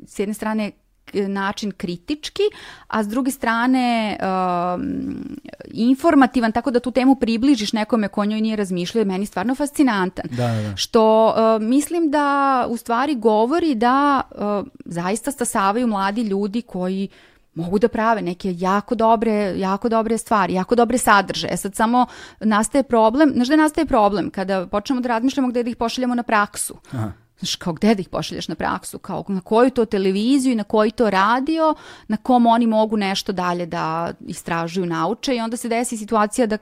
s 0.07 0.19
jedne 0.19 0.35
strane 0.35 0.71
način 1.13 1.73
kritički, 1.73 2.43
a 2.87 3.03
s 3.03 3.09
druge 3.09 3.31
strane 3.31 4.19
um, 4.21 5.39
informativan, 5.73 6.53
tako 6.53 6.71
da 6.71 6.81
tu 6.81 6.91
temu 6.91 7.17
približiš 7.17 7.73
nekome 7.73 8.09
ko 8.09 8.25
njoj 8.25 8.41
nije 8.41 8.57
razmišljao, 8.57 9.01
je 9.01 9.05
meni 9.05 9.27
stvarno 9.27 9.55
fascinantan. 9.55 10.25
Da, 10.31 10.47
da. 10.47 10.63
da. 10.63 10.77
Što 10.77 11.27
uh, 11.27 11.63
mislim 11.63 12.11
da 12.11 12.67
u 12.69 12.77
stvari 12.77 13.15
govori 13.15 13.75
da 13.75 14.23
uh, 14.31 14.67
zaista 14.85 15.31
stasavaju 15.31 15.87
mladi 15.87 16.23
ljudi 16.23 16.63
koji 16.63 17.09
mogu 17.55 17.79
da 17.79 17.89
prave 17.89 18.23
neke 18.23 18.55
jako 18.59 18.95
dobre, 18.95 19.55
jako 19.57 19.89
dobre 19.89 20.19
stvari, 20.19 20.55
jako 20.55 20.75
dobre 20.75 20.99
sadržaje. 20.99 21.57
Sad 21.57 21.75
samo 21.75 22.07
nastaje 22.41 22.83
problem, 22.83 23.33
znaš 23.35 23.49
da 23.49 23.57
nastaje 23.57 23.87
problem 23.87 24.31
kada 24.31 24.67
počnemo 24.67 25.01
da 25.01 25.09
razmišljamo 25.09 25.49
gde 25.49 25.63
da 25.63 25.71
ih 25.71 25.77
pošaljemo 25.77 26.15
na 26.15 26.23
praksu. 26.23 26.75
Aha 26.93 27.24
Znaš, 27.39 27.57
kao 27.57 27.73
gde 27.73 27.95
da 27.95 28.01
ih 28.01 28.09
pošalješ 28.09 28.49
na 28.49 28.55
praksu, 28.55 28.99
kao 28.99 29.25
na 29.29 29.41
koju 29.41 29.71
to 29.71 29.85
televiziju 29.85 30.53
i 30.53 30.57
na 30.57 30.65
koji 30.65 30.91
to 30.91 31.11
radio, 31.11 31.75
na 32.09 32.17
kom 32.17 32.47
oni 32.47 32.67
mogu 32.67 32.97
nešto 32.97 33.33
dalje 33.33 33.67
da 33.67 34.13
istražuju, 34.27 34.87
nauče 34.87 35.37
i 35.37 35.41
onda 35.41 35.57
se 35.57 35.69
desi 35.69 35.97
situacija 35.97 36.47
da 36.47 36.59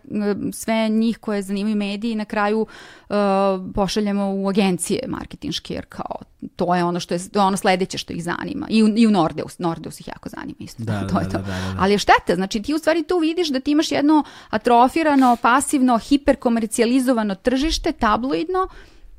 sve 0.52 0.89
njih 0.89 1.18
koje 1.18 1.42
zanimaju 1.42 1.76
mediji 1.76 2.15
na 2.15 2.25
kraju 2.25 2.60
uh, 2.60 3.17
pošaljemo 3.75 4.34
u 4.34 4.49
agencije 4.49 5.01
marketinške, 5.09 5.75
jer 5.75 5.86
kao 5.89 6.17
to 6.57 6.75
je 6.75 6.84
ono 6.84 7.01
što 7.01 7.15
je, 7.15 7.20
ono 7.34 7.57
sledeće 7.57 7.99
što 7.99 8.12
ih 8.12 8.25
zanima. 8.25 8.67
I 8.70 8.83
u, 8.83 8.89
i 8.97 9.07
u 9.07 9.10
Nordeus, 9.10 9.59
Nordeus 9.59 10.01
ih 10.01 10.09
jako 10.09 10.28
zanima 10.28 10.57
isto. 10.59 10.83
Da, 10.83 11.07
to 11.09 11.15
da, 11.15 11.20
je 11.20 11.28
to. 11.28 11.39
Da, 11.39 11.42
da, 11.42 11.49
da. 11.49 11.76
Ali 11.78 11.92
je 11.92 11.99
šteta, 11.99 12.34
znači 12.34 12.62
ti 12.62 12.75
u 12.75 12.78
stvari 12.78 13.02
tu 13.02 13.18
vidiš 13.18 13.49
da 13.49 13.60
ti 13.60 13.70
imaš 13.70 13.92
jedno 13.92 14.25
atrofirano, 14.51 15.36
pasivno, 15.42 15.99
hiperkomercijalizovano 15.99 17.34
tržište, 17.34 17.92
tabloidno, 17.92 18.68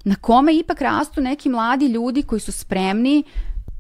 na 0.04 0.16
kome 0.16 0.56
ipak 0.56 0.82
rastu 0.82 1.22
neki 1.22 1.50
mladi 1.50 1.88
ljudi 1.88 2.24
koji 2.24 2.40
su 2.40 2.52
spremni 2.52 3.24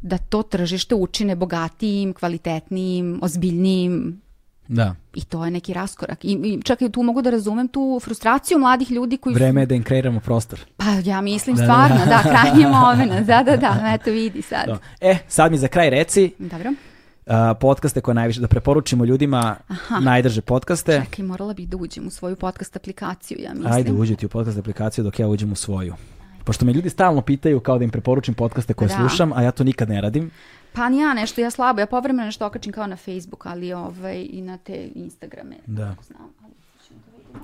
da 0.01 0.17
to 0.17 0.43
tržište 0.43 0.95
učine 0.95 1.35
bogatijim, 1.35 2.13
kvalitetnijim, 2.13 3.19
ozbiljnijim. 3.21 4.21
Da. 4.67 4.95
I 5.13 5.23
to 5.23 5.45
je 5.45 5.51
neki 5.51 5.73
raskorak. 5.73 6.25
I, 6.25 6.31
i 6.31 6.61
čak 6.63 6.81
i 6.81 6.91
tu 6.91 7.03
mogu 7.03 7.21
da 7.21 7.29
razumem 7.29 7.67
tu 7.67 7.99
frustraciju 8.03 8.59
mladih 8.59 8.91
ljudi 8.91 9.17
koji 9.17 9.35
Vreme 9.35 9.61
je 9.61 9.65
da 9.65 9.75
im 9.75 9.83
kreiramo 9.83 10.19
prostor. 10.19 10.59
Pa 10.77 10.85
ja 11.05 11.21
mislim 11.21 11.55
da, 11.55 11.61
da 11.61 11.65
stvarno, 11.65 11.97
da, 11.97 12.05
da, 12.05 12.21
da 12.23 12.29
krajnje 12.29 12.67
moment. 12.67 13.27
Da, 13.27 13.43
da, 13.43 13.57
da, 13.57 13.91
eto 13.93 14.11
vidi 14.11 14.41
sad. 14.41 14.65
Da. 14.65 14.77
E, 15.01 15.17
sad 15.27 15.51
mi 15.51 15.57
za 15.57 15.67
kraj 15.67 15.89
reci. 15.89 16.31
Dobro 16.39 16.73
uh, 17.25 17.33
podcaste 17.59 18.01
koje 18.01 18.15
najviše, 18.15 18.39
da 18.39 18.47
preporučimo 18.47 19.05
ljudima 19.05 19.55
Aha. 19.67 19.99
najdrže 19.99 20.41
podcaste. 20.41 21.01
Čekaj, 21.05 21.25
morala 21.25 21.53
bih 21.53 21.69
da 21.69 21.77
uđem 21.77 22.07
u 22.07 22.09
svoju 22.09 22.35
podcast 22.35 22.75
aplikaciju, 22.75 23.37
ja 23.41 23.53
mislim. 23.53 23.73
Ajde, 23.73 23.91
uđi 23.91 24.15
ti 24.15 24.25
u 24.25 24.29
podcast 24.29 24.57
aplikaciju 24.57 25.03
dok 25.03 25.19
ja 25.19 25.27
uđem 25.27 25.51
u 25.51 25.55
svoju. 25.55 25.95
Pošto 26.43 26.65
me 26.65 26.73
ljudi 26.73 26.89
stalno 26.89 27.21
pitaju 27.21 27.59
kao 27.59 27.77
da 27.77 27.83
im 27.83 27.89
preporučim 27.89 28.33
podcaste 28.33 28.73
koje 28.73 28.87
da. 28.87 28.95
slušam, 28.95 29.33
a 29.33 29.41
ja 29.41 29.51
to 29.51 29.63
nikad 29.63 29.89
ne 29.89 30.01
radim. 30.01 30.31
Pa 30.73 30.89
ni 30.89 30.97
ja 30.97 31.13
nešto, 31.13 31.41
ja 31.41 31.51
slabo, 31.51 31.79
ja 31.79 31.85
povremeno 31.85 32.25
nešto 32.25 32.45
okačim 32.45 32.73
kao 32.73 32.87
na 32.87 32.95
Facebook, 32.95 33.45
ali 33.45 33.73
ovaj, 33.73 34.27
i 34.29 34.41
na 34.41 34.57
te 34.57 34.89
Instagrame. 34.95 35.55
Da. 35.65 35.95
Znam, 36.07 36.29
ali 36.43 36.53
da 37.33 37.39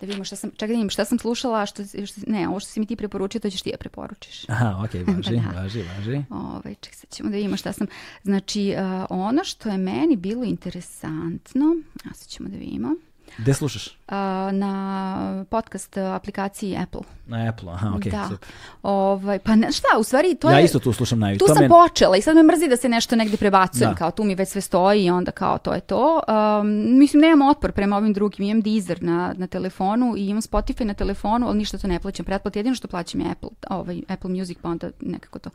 Da 0.00 0.06
vidimo 0.06 0.24
šta 0.24 0.36
sam, 0.36 0.50
čekaj 0.50 0.68
da 0.68 0.72
vidim 0.72 0.90
šta 0.90 1.04
sam 1.04 1.18
slušala, 1.18 1.66
što, 1.66 1.82
što, 2.06 2.20
ne, 2.26 2.48
ovo 2.48 2.60
što 2.60 2.70
si 2.70 2.80
mi 2.80 2.86
ti 2.86 2.96
preporučio, 2.96 3.40
to 3.40 3.50
ćeš 3.50 3.62
ti 3.62 3.70
ja 3.70 3.76
preporučiš. 3.76 4.44
Aha, 4.48 4.84
okej, 4.84 5.04
okay, 5.04 5.16
važi, 5.16 5.36
da. 5.36 5.60
važi, 5.60 5.82
važi. 5.96 6.22
Ovaj, 6.30 6.74
ček, 6.80 6.94
sad 6.94 7.10
ćemo 7.10 7.30
da 7.30 7.36
vidimo 7.36 7.56
šta 7.56 7.72
sam, 7.72 7.86
znači, 8.22 8.74
uh, 8.78 9.06
ono 9.10 9.44
što 9.44 9.68
je 9.68 9.78
meni 9.78 10.16
bilo 10.16 10.44
interesantno, 10.44 11.64
a 12.04 12.14
sad 12.14 12.28
ćemo 12.28 12.48
da 12.48 12.56
vidimo, 12.56 12.88
Gde 13.38 13.54
slušaš? 13.54 13.86
Uh, 13.86 14.12
na 14.52 15.06
podcast 15.50 15.96
aplikaciji 15.96 16.76
Apple. 16.76 17.00
Na 17.26 17.48
Apple, 17.48 17.72
aha, 17.72 17.92
okej, 17.96 18.12
da. 18.12 18.28
super. 18.28 18.48
Ovaj, 18.82 19.38
pa 19.38 19.56
ne, 19.56 19.72
šta, 19.72 19.86
u 19.98 20.02
stvari 20.02 20.34
to 20.34 20.50
Ja 20.50 20.58
je... 20.58 20.64
isto 20.64 20.78
tu 20.78 20.92
slušam 20.92 21.18
na 21.18 21.32
Tu 21.32 21.38
to 21.38 21.46
sam 21.46 21.62
me- 21.62 21.68
počela 21.68 22.16
i 22.16 22.22
sad 22.22 22.36
me 22.36 22.42
mrzi 22.42 22.68
da 22.68 22.76
se 22.76 22.88
nešto 22.88 23.16
negdje 23.16 23.36
prebacujem, 23.36 23.90
Da. 23.90 23.96
kao 23.96 24.10
tu 24.10 24.24
mi 24.24 24.34
već 24.34 24.48
sve 24.48 24.60
stoji 24.60 25.04
i 25.04 25.10
onda 25.10 25.30
kao 25.30 25.58
to 25.58 25.72
je 25.72 25.80
to. 25.80 26.20
Um, 26.28 26.68
mislim, 26.98 27.20
nemam 27.20 27.48
otpor 27.48 27.72
prema 27.72 27.96
ovim 27.96 28.12
drugim, 28.12 28.44
imam 28.44 28.60
Deezer 28.62 29.02
na, 29.02 29.34
na 29.36 29.46
telefonu 29.46 30.14
i 30.16 30.26
imam 30.26 30.42
Spotify 30.42 30.84
na 30.84 30.94
telefonu, 30.94 31.46
ali 31.48 31.58
ništa 31.58 31.78
to 31.78 31.88
ne 31.88 32.00
plaćam 32.00 32.24
pretplatu, 32.26 32.58
jedino 32.58 32.74
što 32.74 32.88
plaćam 32.88 33.20
je 33.20 33.30
Apple, 33.30 33.48
ovaj, 33.70 34.02
Apple 34.08 34.30
Music, 34.30 34.58
pa 34.62 34.68
onda 34.68 34.90
nekako 35.00 35.38
to, 35.38 35.50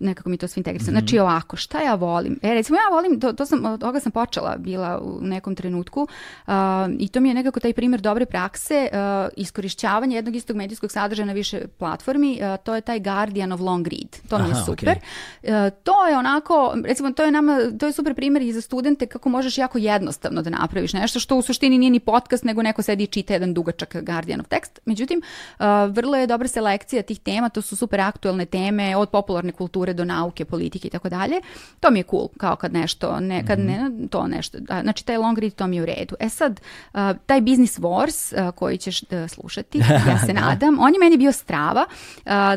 nekako 0.00 0.28
mi 0.28 0.36
to 0.36 0.48
sve 0.48 0.60
integrisano. 0.60 0.90
Mhm. 0.90 0.98
Znači 0.98 1.18
ovako, 1.18 1.56
šta 1.56 1.80
ja 1.80 1.94
volim? 1.94 2.38
E, 2.42 2.54
recimo 2.54 2.76
ja 2.78 2.88
volim, 2.90 3.20
to, 3.20 3.32
to 3.32 3.46
sam, 3.46 3.64
od 3.66 3.80
toga 3.80 4.00
sam 4.00 4.12
počela 4.12 4.56
bila 4.58 4.98
u 5.00 5.18
nekom 5.20 5.54
trenutku 5.54 6.08
um, 6.46 6.54
i 6.98 7.07
to 7.08 7.20
mi 7.20 7.28
je 7.28 7.34
nekako 7.34 7.60
taj 7.60 7.72
primjer 7.72 8.00
dobre 8.00 8.26
prakse, 8.26 8.88
uh, 8.92 8.98
iskorišćavanje 9.36 10.16
jednog 10.16 10.36
istog 10.36 10.56
medijskog 10.56 10.92
sadržaja 10.92 11.26
na 11.26 11.32
više 11.32 11.60
platformi, 11.78 12.40
uh, 12.42 12.64
to 12.64 12.74
je 12.74 12.80
taj 12.80 13.00
Guardian 13.00 13.52
of 13.52 13.60
Long 13.60 13.88
Read. 13.88 14.16
To 14.28 14.38
mi 14.38 14.48
je 14.48 14.54
super. 14.66 14.88
okej. 14.88 15.00
E, 15.42 15.70
to 15.70 16.06
je 16.06 16.16
onako, 16.16 16.74
recimo 16.84 17.12
to 17.12 17.24
je 17.24 17.30
nama, 17.30 17.58
to 17.78 17.86
je 17.86 17.92
super 17.92 18.14
primjer 18.14 18.42
i 18.42 18.52
za 18.52 18.60
studente 18.60 19.06
kako 19.06 19.28
možeš 19.28 19.58
jako 19.58 19.78
jednostavno 19.78 20.42
da 20.42 20.50
napraviš 20.50 20.92
nešto 20.92 21.20
što 21.20 21.36
u 21.36 21.42
suštini 21.42 21.78
nije 21.78 21.90
ni 21.90 22.00
podcast, 22.00 22.44
nego 22.44 22.62
neko 22.62 22.82
sedi 22.82 23.04
i 23.04 23.06
čita 23.06 23.32
jedan 23.32 23.54
dugačak 23.54 23.96
Guardianov 24.02 24.46
tekst. 24.46 24.78
Međutim, 24.84 25.22
e, 25.58 25.64
vrlo 25.88 26.16
je 26.16 26.26
dobra 26.26 26.48
selekcija 26.48 27.02
tih 27.02 27.20
tema, 27.20 27.48
to 27.48 27.62
su 27.62 27.76
super 27.76 28.00
aktuelne 28.00 28.44
teme, 28.44 28.96
od 28.96 29.10
popularne 29.10 29.52
kulture 29.52 29.92
do 29.92 30.04
nauke, 30.04 30.44
politike 30.44 30.88
i 30.88 30.90
tako 30.90 31.08
dalje. 31.08 31.40
To 31.80 31.90
mi 31.90 31.98
je 31.98 32.04
cool, 32.10 32.28
kao 32.36 32.56
kad 32.56 32.72
nešto, 32.72 33.20
ne, 33.20 33.46
kad 33.46 33.58
ne, 33.58 33.90
to 34.10 34.26
nešto, 34.26 34.58
znači 34.82 35.04
taj 35.04 35.16
long 35.16 35.38
read 35.38 35.52
to 35.52 35.66
mi 35.66 35.76
je 35.76 35.82
u 35.82 35.86
redu. 35.86 36.16
E 36.20 36.28
sad, 36.28 36.60
a, 36.92 36.97
taj 37.26 37.40
Business 37.40 37.78
Wars 37.78 38.52
koji 38.52 38.78
ćeš 38.78 39.00
da 39.00 39.28
slušati, 39.28 39.78
ja 40.08 40.18
se 40.26 40.32
nadam, 40.32 40.78
on 40.80 40.94
je 40.94 41.00
meni 41.00 41.16
bio 41.16 41.32
strava, 41.32 41.84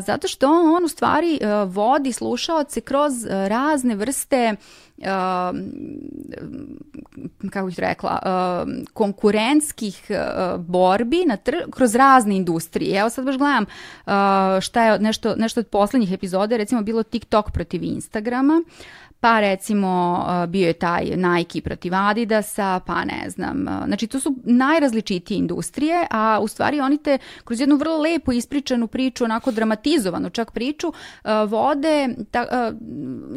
zato 0.06 0.28
što 0.28 0.48
on 0.76 0.84
u 0.84 0.88
stvari 0.88 1.38
a, 1.42 1.64
vodi 1.64 2.12
slušaoce 2.12 2.80
kroz 2.80 3.12
a, 3.24 3.48
razne 3.48 3.94
vrste 3.94 4.56
kako 7.50 7.66
bih 7.66 7.78
rekla, 7.78 8.18
konkurentskih 8.92 10.10
borbi 10.58 11.24
na 11.26 11.36
tr- 11.36 11.70
kroz 11.70 11.94
razne 11.94 12.36
industrije. 12.36 13.00
Evo 13.00 13.10
sad 13.10 13.24
baš 13.24 13.36
gledam 13.38 13.66
šta 14.60 14.84
je 14.84 14.98
nešto, 14.98 15.34
nešto 15.36 15.60
od 15.60 15.66
posljednjih 15.66 16.12
epizoda, 16.12 16.56
recimo 16.56 16.82
bilo 16.82 17.02
TikTok 17.02 17.50
protiv 17.50 17.82
Instagrama, 17.82 18.62
pa 19.22 19.40
recimo 19.40 20.24
uh, 20.26 20.50
bio 20.50 20.66
je 20.66 20.72
taj 20.72 21.04
Nike 21.04 21.60
protiv 21.60 21.94
Adidasa, 21.94 22.80
pa 22.86 23.04
ne 23.04 23.30
znam. 23.30 23.66
uh, 23.68 23.86
Znači 23.86 24.06
to 24.06 24.20
su 24.20 24.34
najrazličitije 24.44 25.38
industrije, 25.38 26.06
a 26.10 26.38
u 26.42 26.48
stvari 26.48 26.80
oni 26.80 26.98
te 26.98 27.18
kroz 27.44 27.60
jednu 27.60 27.76
vrlo 27.76 27.98
lepo 27.98 28.32
ispričanu 28.32 28.86
priču, 28.86 29.24
onako 29.24 29.50
dramatizovanu 29.50 30.30
čak 30.30 30.52
priču, 30.52 30.88
uh, 30.88 31.30
vode 31.48 32.08
ta, 32.30 32.72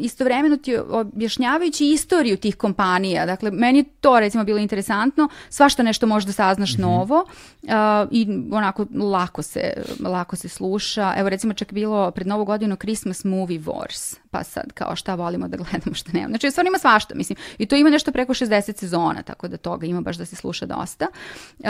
istovremeno 0.00 0.56
ti 0.56 0.76
objašnjavajući 0.76 1.86
istoriju 1.86 2.36
tih 2.36 2.56
kompanija. 2.56 3.26
Dakle, 3.26 3.50
meni 3.50 3.84
to 3.84 4.20
recimo 4.20 4.44
bilo 4.44 4.58
interesantno, 4.58 5.28
svašta 5.48 5.82
nešto 5.82 6.06
možda 6.06 6.32
saznaš 6.32 6.76
novo 6.76 7.24
uh, 7.62 7.70
i 8.10 8.26
onako 8.52 8.86
lako 8.94 9.42
se, 9.42 9.72
lako 10.04 10.36
se 10.36 10.48
sluša. 10.48 11.14
Evo 11.16 11.28
recimo 11.28 11.54
čak 11.54 11.72
bilo 11.72 12.10
pred 12.10 12.26
novu 12.26 12.44
godinu 12.44 12.76
Christmas 12.76 13.24
Movie 13.24 13.60
Wars, 13.60 14.16
pa 14.36 14.44
sad 14.44 14.72
kao 14.72 14.96
šta 14.96 15.14
volimo 15.14 15.48
da 15.48 15.56
gledamo, 15.56 15.94
šta 15.94 16.10
nemamo. 16.12 16.28
Znači, 16.28 16.50
stvarno 16.50 16.68
ima 16.68 16.78
svašta, 16.78 17.14
mislim. 17.14 17.36
I 17.58 17.66
to 17.66 17.76
ima 17.76 17.90
nešto 17.90 18.12
preko 18.12 18.34
60 18.34 18.78
sezona, 18.78 19.22
tako 19.22 19.48
da 19.48 19.56
toga 19.56 19.86
ima 19.86 20.00
baš 20.00 20.16
da 20.16 20.24
se 20.24 20.36
sluša 20.36 20.66
dosta. 20.66 21.06
Uh, 21.58 21.66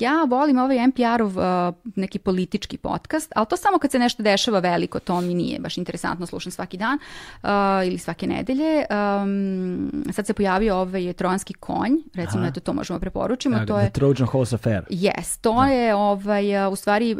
ja 0.00 0.24
volim 0.28 0.58
ovaj 0.58 0.86
NPR-ov 0.86 1.38
uh, 1.38 1.74
neki 1.96 2.18
politički 2.18 2.76
podcast, 2.76 3.32
ali 3.36 3.46
to 3.46 3.56
samo 3.56 3.78
kad 3.78 3.90
se 3.90 3.98
nešto 3.98 4.22
dešava 4.22 4.58
veliko, 4.58 4.98
to 4.98 5.20
mi 5.20 5.34
nije 5.34 5.58
baš 5.58 5.78
interesantno, 5.78 6.26
slušam 6.26 6.52
svaki 6.52 6.76
dan 6.76 6.98
uh, 7.42 7.48
ili 7.86 7.98
svake 7.98 8.26
nedelje. 8.26 8.84
Um, 9.22 10.04
sad 10.12 10.26
se 10.26 10.34
pojavio 10.34 10.76
ovaj 10.76 11.12
trojanski 11.12 11.54
konj, 11.54 11.92
recimo, 12.14 12.42
Aha. 12.42 12.48
eto, 12.48 12.60
to 12.60 12.72
možemo 12.72 12.98
preporučimo. 12.98 13.56
Evo 13.56 13.66
ga, 13.66 13.72
to 13.72 13.78
je, 13.78 13.90
The 13.90 13.92
Trojan 13.92 14.26
Horse 14.26 14.54
Affair. 14.54 14.82
yes, 14.90 15.40
to 15.40 15.64
je 15.64 15.94
ovaj, 15.94 16.66
uh, 16.66 16.72
u 16.72 16.76
stvari 16.76 17.12
um, 17.12 17.18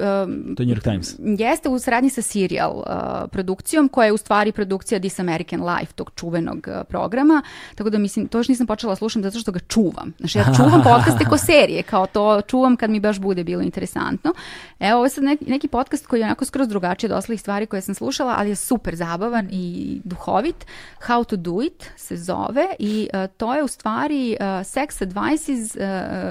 To 0.56 0.62
je 0.62 0.66
New 0.66 0.76
York 0.76 0.82
Times. 0.82 1.14
Jeste 1.18 1.68
u 1.68 1.78
saradnji 1.78 2.10
sa 2.10 2.22
Serial 2.22 2.76
uh, 2.76 2.84
produkcijom, 3.30 3.88
koja 3.88 4.06
je 4.06 4.12
u 4.12 4.16
stvari 4.16 4.52
produkcija 4.62 5.00
This 5.00 5.18
American 5.18 5.60
Life, 5.68 5.92
tog 5.92 6.10
čuvenog 6.16 6.66
uh, 6.68 6.86
programa. 6.88 7.42
Tako 7.74 7.90
da 7.90 7.98
mislim, 7.98 8.28
to 8.28 8.38
još 8.38 8.48
nisam 8.48 8.66
počela 8.66 8.96
slušam 8.96 9.22
zato 9.22 9.38
što 9.38 9.52
ga 9.52 9.58
čuvam. 9.58 10.12
Znači 10.18 10.38
ja 10.38 10.44
čuvam 10.56 10.82
podcaste 10.82 11.24
ko 11.24 11.38
serije, 11.38 11.82
kao 11.82 12.06
to 12.06 12.40
čuvam 12.40 12.76
kad 12.76 12.90
mi 12.90 13.00
baš 13.00 13.18
bude 13.18 13.44
bilo 13.44 13.62
interesantno. 13.62 14.32
Evo, 14.80 14.96
ovo 14.96 15.06
je 15.06 15.10
sad 15.10 15.24
neki, 15.24 15.44
neki 15.44 15.68
podcast 15.68 16.06
koji 16.06 16.20
je 16.20 16.26
onako 16.26 16.44
skroz 16.44 16.68
drugačiji 16.68 17.10
od 17.10 17.16
ostalih 17.16 17.40
stvari 17.40 17.66
koje 17.66 17.82
sam 17.82 17.94
slušala, 17.94 18.34
ali 18.38 18.48
je 18.48 18.56
super 18.56 18.94
zabavan 18.96 19.48
i 19.50 20.00
duhovit. 20.04 20.66
How 21.08 21.24
to 21.24 21.36
do 21.36 21.62
it 21.62 21.90
se 21.96 22.16
zove 22.16 22.66
i 22.78 23.08
uh, 23.14 23.30
to 23.36 23.54
je 23.54 23.62
u 23.62 23.68
stvari 23.68 24.36
uh, 24.40 24.46
sex 24.46 25.02
advices 25.02 25.76
uh, 25.76 25.82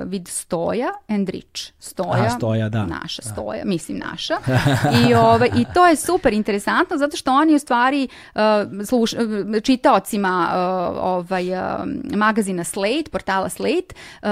with 0.08 0.28
Stoja 0.28 0.90
and 1.08 1.30
Rich. 1.30 1.74
Stoja, 1.80 2.12
Aha, 2.12 2.30
Stoja, 2.30 2.70
da. 2.70 2.86
naša 2.86 3.22
Stoja, 3.22 3.66
mislim 3.66 3.98
naša. 3.98 4.38
I, 5.08 5.14
ovaj, 5.14 5.50
I 5.56 5.66
to 5.74 5.88
je 5.88 5.96
super 5.96 6.34
interesantno 6.34 6.98
zato 6.98 7.18
što 7.18 7.32
oni 7.32 7.56
u 7.56 7.60
stvari 7.60 8.08
uh, 8.12 8.21
sluš, 8.86 9.14
uh, 9.14 9.20
čitaocima 9.64 10.48
uh, 10.50 10.98
ovaj, 11.04 11.54
uh, 11.54 11.60
magazina 12.16 12.64
Slate, 12.64 13.10
portala 13.12 13.50
Slate, 13.50 13.96
uh, 14.22 14.30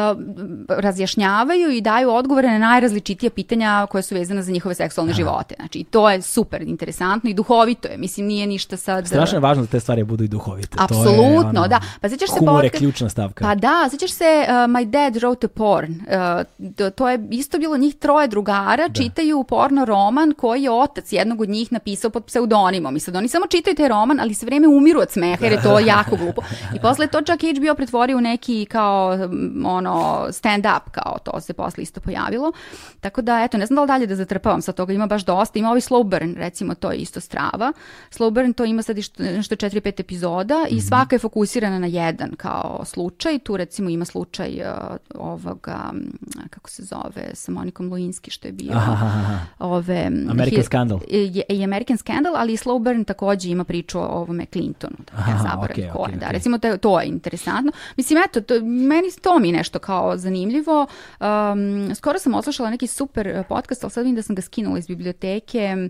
razjašnjavaju 0.69 1.71
i 1.71 1.81
daju 1.81 2.09
odgovore 2.09 2.47
na 2.47 2.57
najrazličitije 2.57 3.29
pitanja 3.29 3.87
koje 3.91 4.01
su 4.01 4.15
vezane 4.15 4.41
za 4.41 4.51
njihove 4.51 4.75
seksualne 4.75 5.13
živote. 5.13 5.55
Znači, 5.59 5.83
to 5.83 6.09
je 6.09 6.21
super 6.21 6.61
interesantno 6.61 7.29
i 7.29 7.33
duhovito 7.33 7.87
je. 7.87 7.97
Mislim, 7.97 8.27
nije 8.27 8.47
ništa 8.47 8.77
sad... 8.77 9.07
Strašno 9.07 9.35
je 9.37 9.41
važno 9.41 9.63
da 9.63 9.67
te 9.67 9.79
stvari 9.79 10.03
budu 10.03 10.23
i 10.23 10.27
duhovite. 10.27 10.77
Apsolutno, 10.79 11.49
ono, 11.49 11.67
da. 11.67 11.81
Pa 12.01 12.09
sjećaš 12.09 12.29
se 12.29 12.39
Humor 12.39 12.63
je 12.63 12.69
ključna 12.69 13.09
stavka. 13.09 13.45
Pa 13.45 13.55
da, 13.55 13.87
sjećaš 13.89 14.11
se 14.11 14.45
uh, 14.47 14.53
My 14.53 14.85
Dad 14.85 15.13
Wrote 15.13 15.45
a 15.45 15.47
Porn. 15.47 15.91
Uh, 15.91 16.91
to- 16.95 17.09
je 17.09 17.27
isto 17.31 17.57
bilo 17.59 17.77
njih 17.77 17.95
troje 17.95 18.27
drugara, 18.27 18.89
čitaju 18.93 19.43
porno 19.43 19.85
roman 19.85 20.33
koji 20.37 20.63
je 20.63 20.71
otac 20.71 21.13
jednog 21.13 21.41
od 21.41 21.49
njih 21.49 21.71
napisao 21.71 22.11
pod 22.11 22.25
pseudonimom. 22.25 22.95
I 22.95 22.99
sad 22.99 23.15
oni 23.15 23.27
samo 23.27 23.47
čitaju 23.47 23.68
taj 23.75 23.87
roman, 23.87 24.19
ali 24.19 24.33
sve 24.33 24.45
vrijeme 24.45 24.67
umiru 24.67 24.99
od 24.99 25.11
smeha 25.11 25.45
jer 25.45 25.53
je 25.53 25.61
to 25.61 25.79
jako 25.95 26.15
glupo. 26.15 26.41
I 26.75 26.79
posle 26.79 27.07
to 27.07 27.21
čak 27.21 27.39
HBO 27.41 27.75
pretvorio 27.75 28.17
u 28.17 28.21
neki 28.21 28.65
kao 28.65 29.17
um, 29.25 29.65
ono 29.65 30.27
stand 30.31 30.65
up, 30.65 30.91
kao 30.91 31.17
to 31.23 31.41
se 31.41 31.53
posle 31.53 31.83
isto 31.83 32.01
pojavilo. 32.01 32.51
Tako 32.99 33.21
da, 33.21 33.43
eto, 33.43 33.57
ne 33.57 33.65
znam 33.65 33.75
da 33.75 33.81
li 33.81 33.87
dalje 33.87 34.07
da 34.07 34.15
zatrpavam 34.15 34.61
sa 34.61 34.71
toga, 34.71 34.93
ima 34.93 35.07
baš 35.07 35.25
dosta. 35.25 35.59
Ima 35.59 35.67
ovaj 35.69 35.81
slow 35.81 36.03
burn, 36.03 36.35
recimo, 36.37 36.75
to 36.75 36.91
je 36.91 36.97
isto 36.97 37.19
strava. 37.19 37.73
Slow 38.11 38.31
burn 38.31 38.53
to 38.53 38.65
ima 38.65 38.81
sad 38.81 38.97
nešto 39.17 39.55
4-5 39.55 39.99
epizoda 39.99 40.65
i 40.69 40.81
svaka 40.81 41.15
je 41.15 41.19
fokusirana 41.19 41.79
na 41.79 41.87
jedan 41.87 42.31
kao 42.37 42.81
slučaj. 42.85 43.39
Tu 43.39 43.57
recimo 43.57 43.89
ima 43.89 44.05
slučaj 44.05 44.61
uh, 44.61 44.95
ovoga, 45.15 45.89
m, 45.93 46.11
kako 46.49 46.69
se 46.69 46.83
zove, 46.83 47.29
sa 47.33 47.51
Monikom 47.51 47.89
Luinski 47.89 48.31
što 48.31 48.47
je 48.47 48.51
bio 48.51 48.71
Aha, 48.73 48.91
aha, 48.91 49.39
ove... 49.59 50.03
m, 50.05 50.27
American 50.29 50.63
Scandal. 50.63 50.99
I, 51.07 51.43
i 51.49 51.63
American 51.63 51.97
Scandal, 51.97 52.35
ali 52.35 52.53
i 52.53 52.57
Slow 52.57 52.83
Burn 52.83 53.03
takođe 53.03 53.49
ima 53.49 53.58
priču 53.63 53.99
o 53.99 54.05
ovome 54.05 54.45
Clintonu. 54.45 54.95
Da 55.11 55.31
ja 55.31 55.37
zaboravim 55.37 55.83
okej, 55.83 55.89
ko 55.93 55.99
je, 55.99 56.03
okej, 56.03 56.19
da, 56.19 56.25
okej. 56.25 56.33
recimo 56.33 56.57
to, 56.57 56.77
to 56.77 56.99
je 56.99 57.07
interesantno. 57.07 57.71
Mislim, 57.97 58.23
eto, 58.25 58.41
to, 58.41 58.53
meni 58.63 59.07
to 59.21 59.39
mi 59.39 59.51
nešto 59.51 59.79
kao 59.79 60.17
zanimljivo. 60.17 60.87
Um, 61.19 61.95
skoro 61.95 62.19
sam 62.19 62.33
odslušala 62.33 62.69
neki 62.69 62.87
super 62.87 63.43
podcast, 63.49 63.83
ali 63.83 63.91
sad 63.91 64.03
vidim 64.03 64.15
da 64.15 64.21
sam 64.21 64.35
ga 64.35 64.41
skinula 64.41 64.77
iz 64.77 64.87
biblioteke, 64.87 65.89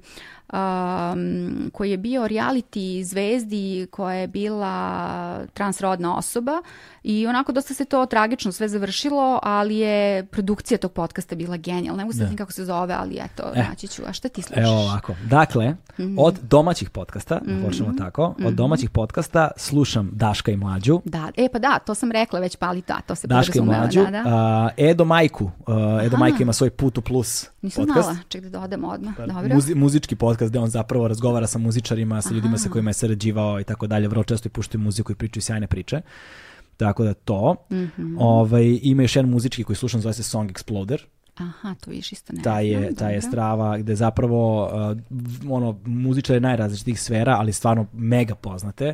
um, 0.54 1.70
koji 1.74 1.92
je 1.92 1.98
bio 1.98 2.28
reality 2.28 3.04
zvezdi 3.04 3.88
koja 3.92 4.16
je 4.16 4.28
bila 4.28 5.46
transrodna 5.54 6.18
osoba 6.18 6.62
i 7.04 7.28
onako 7.28 7.52
dosta 7.52 7.74
se 7.74 7.86
to 7.86 8.06
tragično 8.06 8.52
sve 8.52 8.68
završilo, 8.70 9.40
ali 9.44 9.78
je 9.78 10.26
produkcija 10.26 10.78
tog 10.78 10.92
podcasta 10.92 11.36
bila 11.36 11.58
genijalna. 11.58 11.98
Ne 11.98 12.04
mogu 12.04 12.14
se 12.14 12.26
Da. 12.26 12.36
kako 12.36 12.52
se 12.52 12.66
zove, 12.66 12.94
ali 12.94 13.16
eto, 13.16 13.44
E. 13.56 13.60
naći 13.60 13.88
ću. 13.88 14.02
A 14.08 14.14
šta 14.14 14.30
ti 14.30 14.42
slušaš? 14.42 14.64
Evo 14.64 14.74
ovako. 14.74 15.16
Dakle, 15.24 15.76
Mhm. 16.00 16.16
od 16.20 16.40
domaćih 16.42 16.90
podcasta, 16.90 17.40
da 17.40 17.66
počnemo 17.66 17.94
tako, 17.94 18.36
od 18.46 18.54
domaćih 18.54 18.90
podcasta 18.90 19.52
slušam 19.58 20.10
Daška 20.14 20.52
i 20.52 20.58
Mlađu. 20.58 21.02
Da, 21.06 21.32
e 21.38 21.50
pa 21.50 21.60
da, 21.60 21.80
to 21.80 21.96
sam 21.96 22.12
rekla 22.12 22.40
već, 22.40 22.56
pa 22.56 22.68
ali 22.68 22.82
da, 22.88 23.02
to 23.02 23.16
se 23.16 23.28
Daška 23.28 23.60
i 23.60 23.62
Mlađu. 23.62 24.00
Da, 24.02 24.12
da. 24.12 24.24
a, 24.26 24.70
Edo 24.80 25.06
Majku. 25.06 25.44
Uh, 25.46 25.52
Edo 26.02 26.08
Aha. 26.08 26.18
Majka 26.18 26.38
ima 26.40 26.54
svoj 26.54 26.70
Put 26.70 26.98
u 26.98 27.02
plus 27.02 27.48
Nisam 27.62 27.86
podcast. 27.86 28.06
znala, 28.06 28.20
ček 28.30 28.44
da 28.44 28.50
dodam 28.52 28.84
odmah. 28.84 29.18
Dobro. 29.18 29.34
Muzi- 29.50 29.76
muzički 29.76 30.16
podcast 30.16 30.50
gde 30.50 30.60
on 30.60 30.70
zapravo 30.70 31.08
razgovara 31.08 31.48
sa 31.48 31.60
muzičarima, 31.60 32.22
sa 32.22 32.34
ljudima 32.34 32.58
sa 32.58 32.70
kojima 32.70 32.90
je 32.90 32.94
sarađivao 32.94 33.60
i 33.60 33.64
tako 33.64 33.88
dalje. 33.88 34.08
Vrlo 34.08 34.24
često 34.24 34.48
i 34.48 34.52
puštaju 34.52 34.82
muziku 34.82 35.12
i 35.12 35.16
pričaju 35.16 35.42
sjajne 35.44 35.68
priče. 35.68 36.02
Tako 36.80 37.04
da 37.04 37.14
to. 37.14 37.56
Mhm. 37.72 38.16
ovaj, 38.20 38.80
ima 38.82 39.02
još 39.02 39.16
jedan 39.16 39.32
muzički 39.32 39.64
koji 39.64 39.76
slušam, 39.76 40.02
zove 40.02 40.14
se 40.14 40.24
Song 40.24 40.52
Exploder. 40.52 41.00
Aha, 41.36 41.76
to 41.82 41.92
viš 41.92 42.12
isto 42.12 42.34
ne 42.34 42.42
taj 42.42 42.68
je, 42.68 42.96
taj 42.96 43.14
je 43.14 43.22
strava 43.22 43.78
gde 43.78 43.96
zapravo 43.96 44.66
uh, 44.66 45.52
ono, 45.52 45.80
muzičari 45.86 46.40
najrazličitih 46.40 47.02
sfera, 47.02 47.36
ali 47.40 47.54
stvarno 47.54 47.86
mega 47.94 48.36
poznate. 48.36 48.94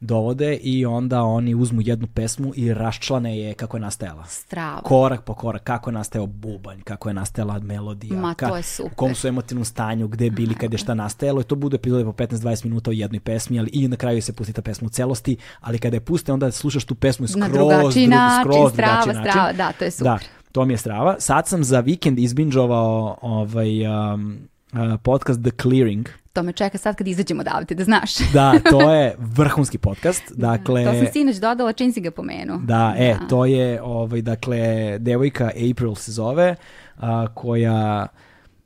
Dovode 0.00 0.54
i 0.54 0.86
onda 0.86 1.22
oni 1.22 1.54
uzmu 1.54 1.80
jednu 1.80 2.06
pesmu 2.06 2.52
i 2.56 2.74
raščlane 2.74 3.38
je 3.38 3.54
kako 3.54 3.76
je 3.76 3.80
nastajala. 3.80 4.24
Strava. 4.24 4.80
Korak 4.80 5.22
po 5.22 5.34
korak, 5.34 5.62
kako 5.64 5.90
je 5.90 5.94
nastajao 5.94 6.26
bubanj, 6.26 6.80
kako 6.80 7.08
je 7.08 7.14
nastajala 7.14 7.58
melodija, 7.60 8.16
Ma, 8.16 8.34
ka- 8.34 8.48
to 8.48 8.56
je 8.56 8.62
super. 8.62 8.92
u 8.92 8.96
kom 8.96 9.14
su 9.14 9.28
emotivnom 9.28 9.64
stanju, 9.64 10.08
gde 10.08 10.30
bili, 10.30 10.54
kad 10.54 10.72
je 10.72 10.78
šta 10.78 10.94
nastajalo 10.94 11.40
i 11.40 11.44
to 11.44 11.54
bude 11.56 11.74
epizode 11.76 12.04
po 12.04 12.12
15-20 12.12 12.64
minuta 12.64 12.90
u 12.90 12.94
jednoj 12.94 13.20
pesmi, 13.20 13.58
ali 13.58 13.70
i 13.70 13.88
na 13.88 13.96
kraju 13.96 14.22
se 14.22 14.32
pusti 14.32 14.52
ta 14.52 14.62
pesma 14.62 14.86
u 14.86 14.90
celosti, 14.90 15.36
ali 15.60 15.78
kada 15.78 15.96
je 15.96 16.00
puste 16.00 16.32
onda 16.32 16.50
slušaš 16.50 16.84
tu 16.84 16.94
pesmu 16.94 17.26
skroz, 17.26 17.40
Na 17.40 17.48
drugačiji 17.48 18.06
drug- 18.06 18.10
način, 18.10 18.42
skroz 18.44 18.72
strava, 18.72 18.92
drugačiji 18.94 19.14
način. 19.14 19.30
strava, 19.30 19.52
da, 19.54 19.72
to 19.72 19.84
je 19.84 19.90
super. 19.90 20.04
Da, 20.04 20.18
to 20.52 20.64
mi 20.64 20.72
je 20.72 20.78
strava. 20.78 21.16
Sad 21.18 21.46
sam 21.46 21.64
za 21.64 21.80
vikend 21.80 22.18
izbinđovao 22.18 23.18
ovaj, 23.22 23.86
um, 24.14 24.38
uh, 24.72 25.00
podcast 25.02 25.40
The 25.42 25.50
Clearing. 25.62 26.08
To 26.32 26.42
me 26.42 26.52
čeka 26.52 26.78
sad 26.78 26.96
kad 26.96 27.08
izađemo 27.08 27.40
odavde, 27.40 27.74
da 27.74 27.84
znaš. 27.84 28.10
Da, 28.32 28.54
to 28.70 28.92
je 28.94 29.16
vrhunski 29.18 29.78
podcast. 29.78 30.22
Dakle, 30.34 30.84
to 30.84 30.92
sam 30.92 31.06
sinoć 31.12 31.36
dodala, 31.36 31.72
čim 31.72 31.92
si 31.92 32.00
ga 32.00 32.10
pomenuo. 32.10 32.58
Da, 32.58 32.94
e, 32.98 33.16
to 33.28 33.44
je, 33.44 33.82
ovaj, 33.82 34.22
dakle, 34.22 34.58
devojka 34.98 35.50
April 35.70 35.94
se 35.94 36.12
zove, 36.12 36.56
a, 36.96 37.26
koja 37.34 38.06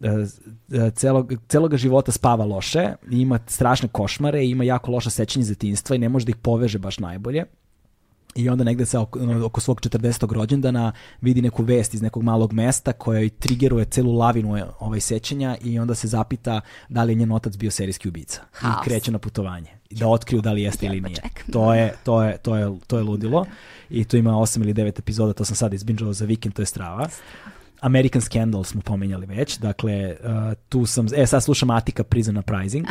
e, 0.01 0.09
e, 0.73 0.91
celog, 0.91 1.33
celoga 1.49 1.77
života 1.77 2.13
spava 2.13 2.45
loše, 2.45 2.93
ima 3.11 3.39
strašne 3.47 3.89
košmare, 3.89 4.47
ima 4.47 4.65
jako 4.65 4.91
loša 4.91 5.11
sećanje 5.11 5.43
iz 5.43 5.49
detinjstva 5.49 5.97
i 5.97 5.99
ne 5.99 6.09
može 6.09 6.27
da 6.27 6.31
ih 6.31 6.37
poveže 6.37 6.79
baš 6.79 6.99
najbolje. 6.99 7.45
I 8.35 8.49
onda 8.49 8.65
negde 8.65 8.87
sa 8.87 9.01
oko, 9.01 9.21
oko 9.45 9.61
svog 9.61 9.81
40. 9.81 10.33
rođendana 10.33 10.93
vidi 11.21 11.43
neku 11.43 11.63
vest 11.63 11.95
iz 11.95 12.03
nekog 12.03 12.23
malog 12.23 12.53
mesta 12.53 12.93
koja 12.93 13.21
joj 13.21 13.29
trigeruje 13.29 13.85
celu 13.85 14.13
lavinu 14.13 14.57
e, 14.57 14.65
ovaj 14.79 15.01
sećanja 15.01 15.57
i 15.65 15.79
onda 15.79 15.95
se 15.95 16.09
zapita 16.09 16.61
da 16.89 17.03
li 17.03 17.13
je 17.13 17.17
njen 17.17 17.33
otac 17.33 17.57
bio 17.57 17.71
serijski 17.71 18.09
ubica. 18.09 18.41
Haos. 18.53 18.75
I 18.87 18.89
kreće 18.89 19.13
na 19.13 19.19
putovanje. 19.19 19.71
Da 19.91 20.09
otkriju 20.09 20.43
da 20.43 20.53
li 20.53 20.63
jeste 20.63 20.87
ili 20.87 21.01
nije. 21.01 21.23
To 21.53 21.75
je, 21.75 21.95
to 22.05 22.23
je, 22.23 22.37
to 22.39 22.57
je, 22.57 22.79
to 22.87 22.97
je 22.97 23.03
ludilo. 23.03 23.47
I 23.91 24.05
tu 24.05 24.17
ima 24.17 24.31
8 24.31 24.61
ili 24.61 24.75
9 24.75 24.99
epizoda, 24.99 25.33
to 25.33 25.45
sam 25.45 25.57
sad 25.57 25.75
izbinđao 25.75 26.13
za 26.13 26.25
vikend, 26.25 26.55
to 26.55 26.63
je 26.63 26.67
strava. 26.67 27.09
American 27.81 28.23
Scandal 28.23 28.65
smo 28.65 28.81
pomenjali 28.81 29.27
već, 29.27 29.59
dakle 29.59 30.17
uh, 30.25 30.53
tu 30.69 30.87
sam, 30.87 31.07
e 31.17 31.27
sad 31.27 31.43
slušam 31.45 31.71
Atika 31.71 32.05
Prison 32.05 32.37
Uprising, 32.37 32.87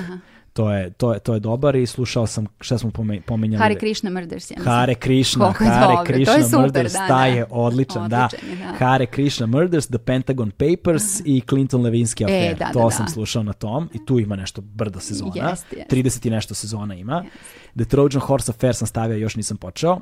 to 0.53 0.71
je, 0.71 0.89
to, 0.89 1.13
je, 1.13 1.19
to 1.19 1.33
je 1.33 1.39
dobar 1.39 1.75
i 1.75 1.85
slušao 1.85 2.27
sam, 2.27 2.47
šta 2.61 2.77
smo 2.77 2.91
pome- 2.91 3.21
pomenjali? 3.21 3.61
Hare 3.61 3.75
Krishna 3.75 4.09
Murders, 4.09 4.51
ja 4.51 4.55
mislim. 4.57 4.73
Hare 4.73 4.95
Krishna, 4.95 5.45
Koliko 5.45 5.63
Hare 5.63 5.81
dobro, 5.81 5.95
to 5.95 6.01
je 6.01 6.15
Krishna 6.15 6.43
super, 6.43 6.59
Murders, 6.59 6.93
da, 6.93 7.07
taj 7.07 7.31
da. 7.31 7.37
je 7.37 7.45
odličan, 7.49 8.09
da. 8.09 8.29
Da. 8.59 8.85
Hare 8.85 9.05
Krishna 9.05 9.45
Murders, 9.45 9.87
The 9.87 9.97
Pentagon 9.97 10.51
Papers 10.51 11.03
i 11.25 11.41
Clinton 11.49 11.81
Levinsky 11.81 12.23
affair. 12.23 12.51
E, 12.51 12.55
da, 12.55 12.65
da, 12.65 12.71
to 12.71 12.83
da. 12.83 12.91
sam 12.91 13.07
slušao 13.07 13.43
na 13.43 13.53
tom 13.53 13.89
i 13.93 14.05
tu 14.05 14.19
ima 14.19 14.35
nešto 14.35 14.61
brdo 14.61 14.99
sezona. 14.99 15.49
Jeste, 15.49 15.75
jeste. 15.75 15.95
30 15.95 16.27
i 16.27 16.29
nešto 16.29 16.53
sezona 16.53 16.95
ima. 16.95 17.23
The 17.75 17.85
Trojan 17.85 18.21
Horse 18.21 18.51
Affair 18.51 18.75
sam 18.75 18.87
stavio, 18.87 19.17
još 19.17 19.35
nisam 19.35 19.57
počeo. 19.57 19.93
Uh, 19.93 19.99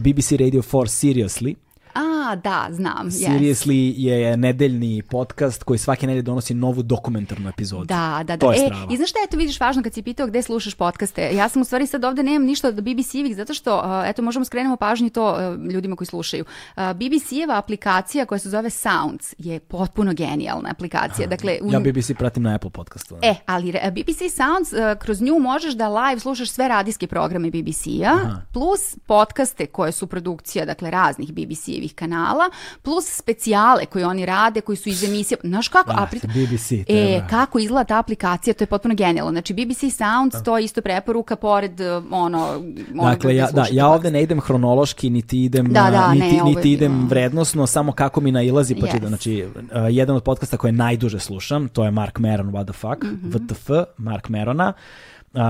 BBC 0.00 0.30
Radio 0.32 0.62
4 0.62 0.68
Seriously. 0.86 1.54
A, 1.98 2.36
da, 2.36 2.66
znam, 2.70 3.06
yes. 3.06 3.28
Seriously 3.28 3.94
je 3.96 4.36
nedeljni 4.36 5.02
podcast 5.02 5.62
koji 5.62 5.78
svake 5.78 6.06
nedelje 6.06 6.22
donosi 6.22 6.54
novu 6.54 6.82
dokumentarnu 6.82 7.48
epizodu. 7.48 7.84
Da, 7.84 8.18
da, 8.18 8.36
da. 8.36 8.36
To 8.36 8.52
je 8.52 8.58
e, 8.58 8.66
strava. 8.66 8.86
I 8.92 8.96
znaš 8.96 9.10
šta 9.10 9.18
je 9.18 9.26
to 9.26 9.36
vidiš 9.36 9.60
važno 9.60 9.82
kad 9.82 9.94
si 9.94 10.02
pitao 10.02 10.26
gde 10.26 10.42
slušaš 10.42 10.74
podcaste? 10.74 11.30
Ja 11.32 11.48
sam 11.48 11.62
u 11.62 11.64
stvari 11.64 11.86
sad 11.86 12.04
ovde 12.04 12.22
nemam 12.22 12.42
ništa 12.42 12.68
od 12.68 12.74
BBC-evih 12.74 13.34
zato 13.34 13.54
što, 13.54 13.82
eto, 14.06 14.22
možemo 14.22 14.44
skrenemo 14.44 14.76
pažnju 14.76 15.10
to 15.10 15.36
ljudima 15.72 15.96
koji 15.96 16.06
slušaju. 16.08 16.44
BBC-eva 16.76 17.56
aplikacija 17.56 18.26
koja 18.26 18.38
se 18.38 18.50
zove 18.50 18.70
Sounds 18.70 19.34
je 19.38 19.60
potpuno 19.60 20.12
genijalna 20.12 20.68
aplikacija. 20.70 21.28
Dakle, 21.28 21.58
u- 21.62 21.72
Ja 21.72 21.80
BBC 21.80 22.10
pratim 22.18 22.42
na 22.42 22.54
Apple 22.54 22.70
podcastu. 22.70 23.16
E, 23.22 23.34
ali 23.46 23.62
BBC 23.90 24.18
Sounds, 24.30 24.68
kroz 24.98 25.20
nju 25.20 25.38
možeš 25.38 25.74
da 25.74 25.88
live 25.90 26.20
slušaš 26.20 26.50
sve 26.50 26.68
radijske 26.68 27.06
programe 27.06 27.50
BBC-a, 27.50 28.40
plus 28.52 28.96
podcaste 29.06 29.66
koje 29.66 29.92
su 29.92 30.06
produkcija, 30.06 30.64
dakle, 30.64 30.90
raznih 30.90 31.28
BBC-evih 31.28 31.87
kanala, 31.88 32.44
plus 32.82 33.04
specijale 33.08 33.86
koje 33.86 34.06
oni 34.06 34.26
rade, 34.26 34.60
koji 34.60 34.76
su 34.76 34.88
iz 34.88 35.04
emisije. 35.04 35.38
Znaš 35.42 35.68
kako? 35.68 35.88
Da, 35.88 35.98
a 35.98 36.06
pri- 36.06 36.20
BBC 36.26 36.72
E, 36.72 36.84
treba. 36.84 37.26
kako 37.28 37.58
izgleda 37.58 37.84
ta 37.84 37.98
aplikacija, 37.98 38.54
to 38.54 38.62
je 38.62 38.68
potpuno 38.68 38.94
genijalno. 38.94 39.32
Znači, 39.32 39.54
BBC 39.54 39.78
Sounds, 39.90 40.42
to 40.44 40.58
je 40.58 40.64
isto 40.64 40.82
preporuka 40.82 41.36
pored, 41.36 41.80
uh, 41.80 41.86
ono, 42.12 42.62
Dakle, 42.94 43.36
ja, 43.36 43.48
da, 43.50 43.66
ja 43.70 43.88
ovde 43.88 44.10
ne 44.10 44.22
idem 44.22 44.40
hronološki, 44.40 45.10
niti 45.10 45.44
idem, 45.44 45.66
Da, 45.66 45.88
da, 45.90 46.12
niti, 46.14 46.26
ne, 46.26 46.42
ovo 46.42 46.50
je 46.50 46.56
niti 46.56 46.72
idem 46.72 47.08
vrednosno, 47.08 47.66
samo 47.66 47.92
kako 47.92 48.20
mi 48.20 48.32
nailazi 48.32 48.74
pa 48.74 48.86
Yes. 48.86 48.92
čitam. 48.92 49.08
Znači, 49.08 49.44
uh, 49.44 49.60
jedan 49.90 50.16
od 50.16 50.22
podcasta 50.22 50.56
koje 50.56 50.72
najduže 50.72 51.18
slušam, 51.18 51.68
to 51.68 51.84
je 51.84 51.90
Mark 51.90 52.18
Maron, 52.18 52.46
What 52.48 52.64
the 52.64 52.72
fuck, 52.72 53.04
Mhm. 53.04 53.28
VTF, 53.28 53.68
Mark 53.98 54.28
Merona. 54.28 54.68
Uh, 54.68 54.74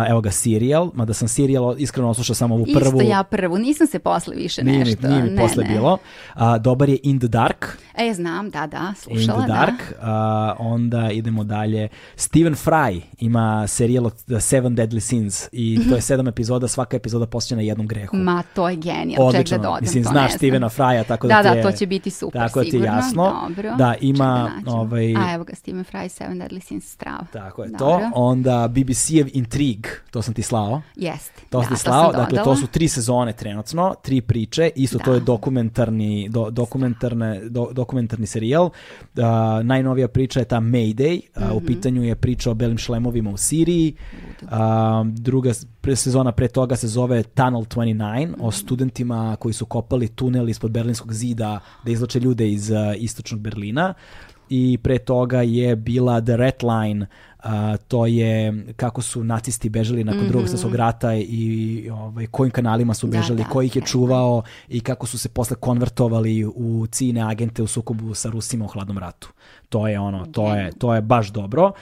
evo 0.09 0.21
ga 0.21 0.31
Serial, 0.31 0.91
mada 0.95 1.15
sam 1.15 1.29
Serial 1.29 1.75
iskreno 1.79 2.09
oslušao 2.09 2.35
samo 2.35 2.55
ovu 2.55 2.65
prvu. 2.67 2.97
Isto 2.97 3.01
ja 3.03 3.23
prvu, 3.23 3.59
nisam 3.59 3.87
se 3.87 3.99
posle 3.99 4.37
više 4.37 4.65
Nije 4.65 4.79
mi, 4.79 4.85
nešto. 4.85 5.09
nije 5.09 5.23
mi 5.23 5.31
ne, 5.31 5.43
posle 5.43 5.65
ne. 5.65 5.71
bilo. 5.71 5.99
A, 6.35 6.59
dobar 6.59 6.89
je 6.89 6.99
In 7.03 7.19
the 7.19 7.29
Dark. 7.29 7.67
E, 7.99 8.15
znam, 8.15 8.51
da, 8.51 8.67
da, 8.67 8.89
In 8.89 8.95
slušala, 9.19 9.39
the 9.39 9.49
Dark. 9.49 9.75
A, 10.01 10.55
onda 10.59 11.11
idemo 11.11 11.45
dalje. 11.45 11.89
Steven 12.17 12.55
Fry 12.55 13.01
ima 13.19 13.67
serijal 13.67 14.07
od 14.07 14.15
The 14.17 14.41
Seven 14.41 14.77
Deadly 14.77 15.01
Sins 15.01 15.49
i 15.53 15.79
to 15.89 15.95
je 15.95 16.01
sedam 16.01 16.29
epizoda, 16.29 16.69
svaka 16.69 16.97
epizoda 16.97 17.27
posvećena 17.27 17.63
jednom 17.63 17.87
grehu. 17.87 18.17
da. 18.17 18.23
Ma, 18.23 18.43
to 18.55 18.69
je 18.69 18.77
genijalno, 18.77 19.33
ček 19.33 19.49
da 19.49 19.57
dodam, 19.59 19.79
Mislim, 19.81 20.05
to 20.05 20.11
znaš. 20.11 20.33
Stevena 20.33 20.69
Frya, 20.69 21.05
tako 21.05 21.27
da, 21.27 21.35
Da, 21.35 21.43
ti 21.43 21.49
da, 21.49 21.55
je, 21.55 21.63
to 21.63 21.73
će 21.73 21.87
biti 21.87 22.11
super, 22.11 22.41
Tako 22.41 22.59
da 22.59 22.63
ti 22.63 22.69
je 22.69 22.71
sigurno. 22.73 22.95
jasno. 22.95 23.33
Dobro. 23.49 23.77
Da, 23.77 23.93
Ček 23.95 24.03
ima, 24.03 24.51
nađem. 24.57 24.69
ovaj, 24.69 25.15
A, 25.17 25.35
evo 25.35 25.45
ga, 25.45 25.55
Stephen 25.55 25.85
Fry, 25.85 26.09
Seven 26.09 26.39
Deadly 26.39 26.61
Sins, 26.61 26.85
strava. 26.87 27.25
tako 27.33 27.63
je 27.63 27.69
Dobro. 27.69 27.99
to. 27.99 28.11
Onda 28.15 28.69
BBC-ev 28.69 29.29
Intrigue, 29.33 29.68
to 30.11 30.23
sam 30.23 30.35
ti 30.35 30.43
slao. 30.43 30.83
Jeste. 30.97 31.43
To 31.51 31.59
da, 31.59 31.65
ste 31.65 31.77
sam 31.77 31.79
slao, 31.83 32.13
dakle 32.13 32.45
to 32.45 32.57
su 32.57 32.67
tri 32.67 32.89
sezone 32.89 33.33
trenutno, 33.33 33.95
tri 34.03 34.21
priče, 34.21 34.71
isto 34.77 34.99
to 34.99 35.11
Da. 35.11 35.15
je 35.15 35.21
dokumentarni, 35.21 36.29
do, 36.29 36.51
dokumentarne, 36.51 37.41
do, 37.43 37.69
dokumentarni 37.73 38.27
serijal. 38.27 38.65
Uh, 38.65 38.71
najnovija 39.63 40.09
priča 40.09 40.41
je 40.41 40.45
ta 40.45 40.57
Mayday, 40.59 41.21
uh, 41.37 41.43
Mhm. 41.43 41.53
u 41.53 41.61
pitanju 41.61 42.03
je 42.03 42.15
priča 42.15 42.51
o 42.51 42.55
belim 42.55 42.79
šlemovima 42.79 43.31
u 43.31 43.37
Siriji. 43.37 43.95
Uh, 44.43 44.49
druga 45.09 45.53
sezona 45.95 46.33
pre 46.33 46.49
toga 46.49 46.77
se 46.77 46.89
zove 46.89 47.23
Tunnel 47.25 47.63
29, 47.63 47.99
Mhm. 48.27 48.41
o 48.41 48.51
studentima 48.51 49.37
koji 49.37 49.53
su 49.53 49.67
kopali 49.67 50.09
tunel 50.09 50.49
ispod 50.49 50.71
berlinskog 50.71 51.13
zida 51.13 51.61
da 51.85 51.91
izlače 51.91 52.21
ljude 52.21 52.51
iz 52.51 52.71
uh, 52.71 52.77
istočnog 52.97 53.41
Berlina. 53.41 53.95
I 54.51 54.79
pre 54.79 54.99
toga 54.99 55.43
je 55.43 55.77
bila 55.77 56.21
The 56.21 56.37
Red 56.37 56.55
Line, 56.63 57.07
a, 57.39 57.77
to 57.77 58.07
je 58.07 58.65
kako 58.77 59.03
su 59.03 59.25
nacisti 59.25 59.69
bežali 59.69 60.05
nakon 60.05 60.29
drugog 60.29 60.49
svjetskog 60.49 60.75
rata 60.75 61.15
i 61.15 61.91
ovaj, 61.93 62.27
kojim 62.27 62.51
kanalima 62.51 62.95
su. 62.95 63.07
Da, 63.07 63.19
bežali, 63.19 63.43
da, 63.43 63.49
ko 63.49 63.63
ih 63.63 63.77
je 63.77 63.83
čuvao 63.83 64.43
i 64.69 64.81
kako 64.81 65.07
su 65.07 65.19
se 65.19 65.29
posle 65.29 65.57
konvertovali 65.57 66.45
u 66.45 66.87
cijne 66.91 67.23
agente 67.23 67.63
u 67.63 67.67
sukobu 67.67 68.15
sa 68.15 68.31
Rusima 68.31 68.65
u 68.65 68.69
hladnom 68.69 68.99
ratu. 68.99 69.33
To 69.69 69.89
je 69.89 70.01
ono, 70.01 70.27
to 70.27 70.55
je, 70.55 70.73
to 70.79 70.95
je 70.95 71.03
baš 71.03 71.29
dobro. 71.29 71.73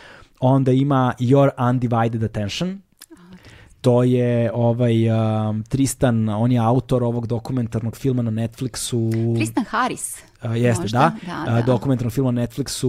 Onda 0.41 0.73
ima 0.73 1.15
Your 1.18 1.70
Undivided 1.70 2.23
Attention, 2.23 2.81
to 3.86 4.02
je 4.02 4.50
ovaj 4.55 5.10
um, 5.10 5.62
Tristan, 5.62 6.28
on 6.28 6.52
je 6.52 6.58
autor 6.58 7.02
ovog 7.05 7.26
dokumentarnog 7.26 7.97
filma 7.97 8.23
na 8.23 8.31
Netflixu. 8.31 9.34
Tristan 9.36 9.65
Harris. 9.65 10.16
A, 10.40 10.56
jeste, 10.56 10.82
možda? 10.82 11.12
da. 11.26 11.44
Da, 11.47 11.52
da. 11.52 11.62
dokumentarnog 11.62 12.12
filma 12.12 12.31
na 12.31 12.40
Netflixu 12.40 12.89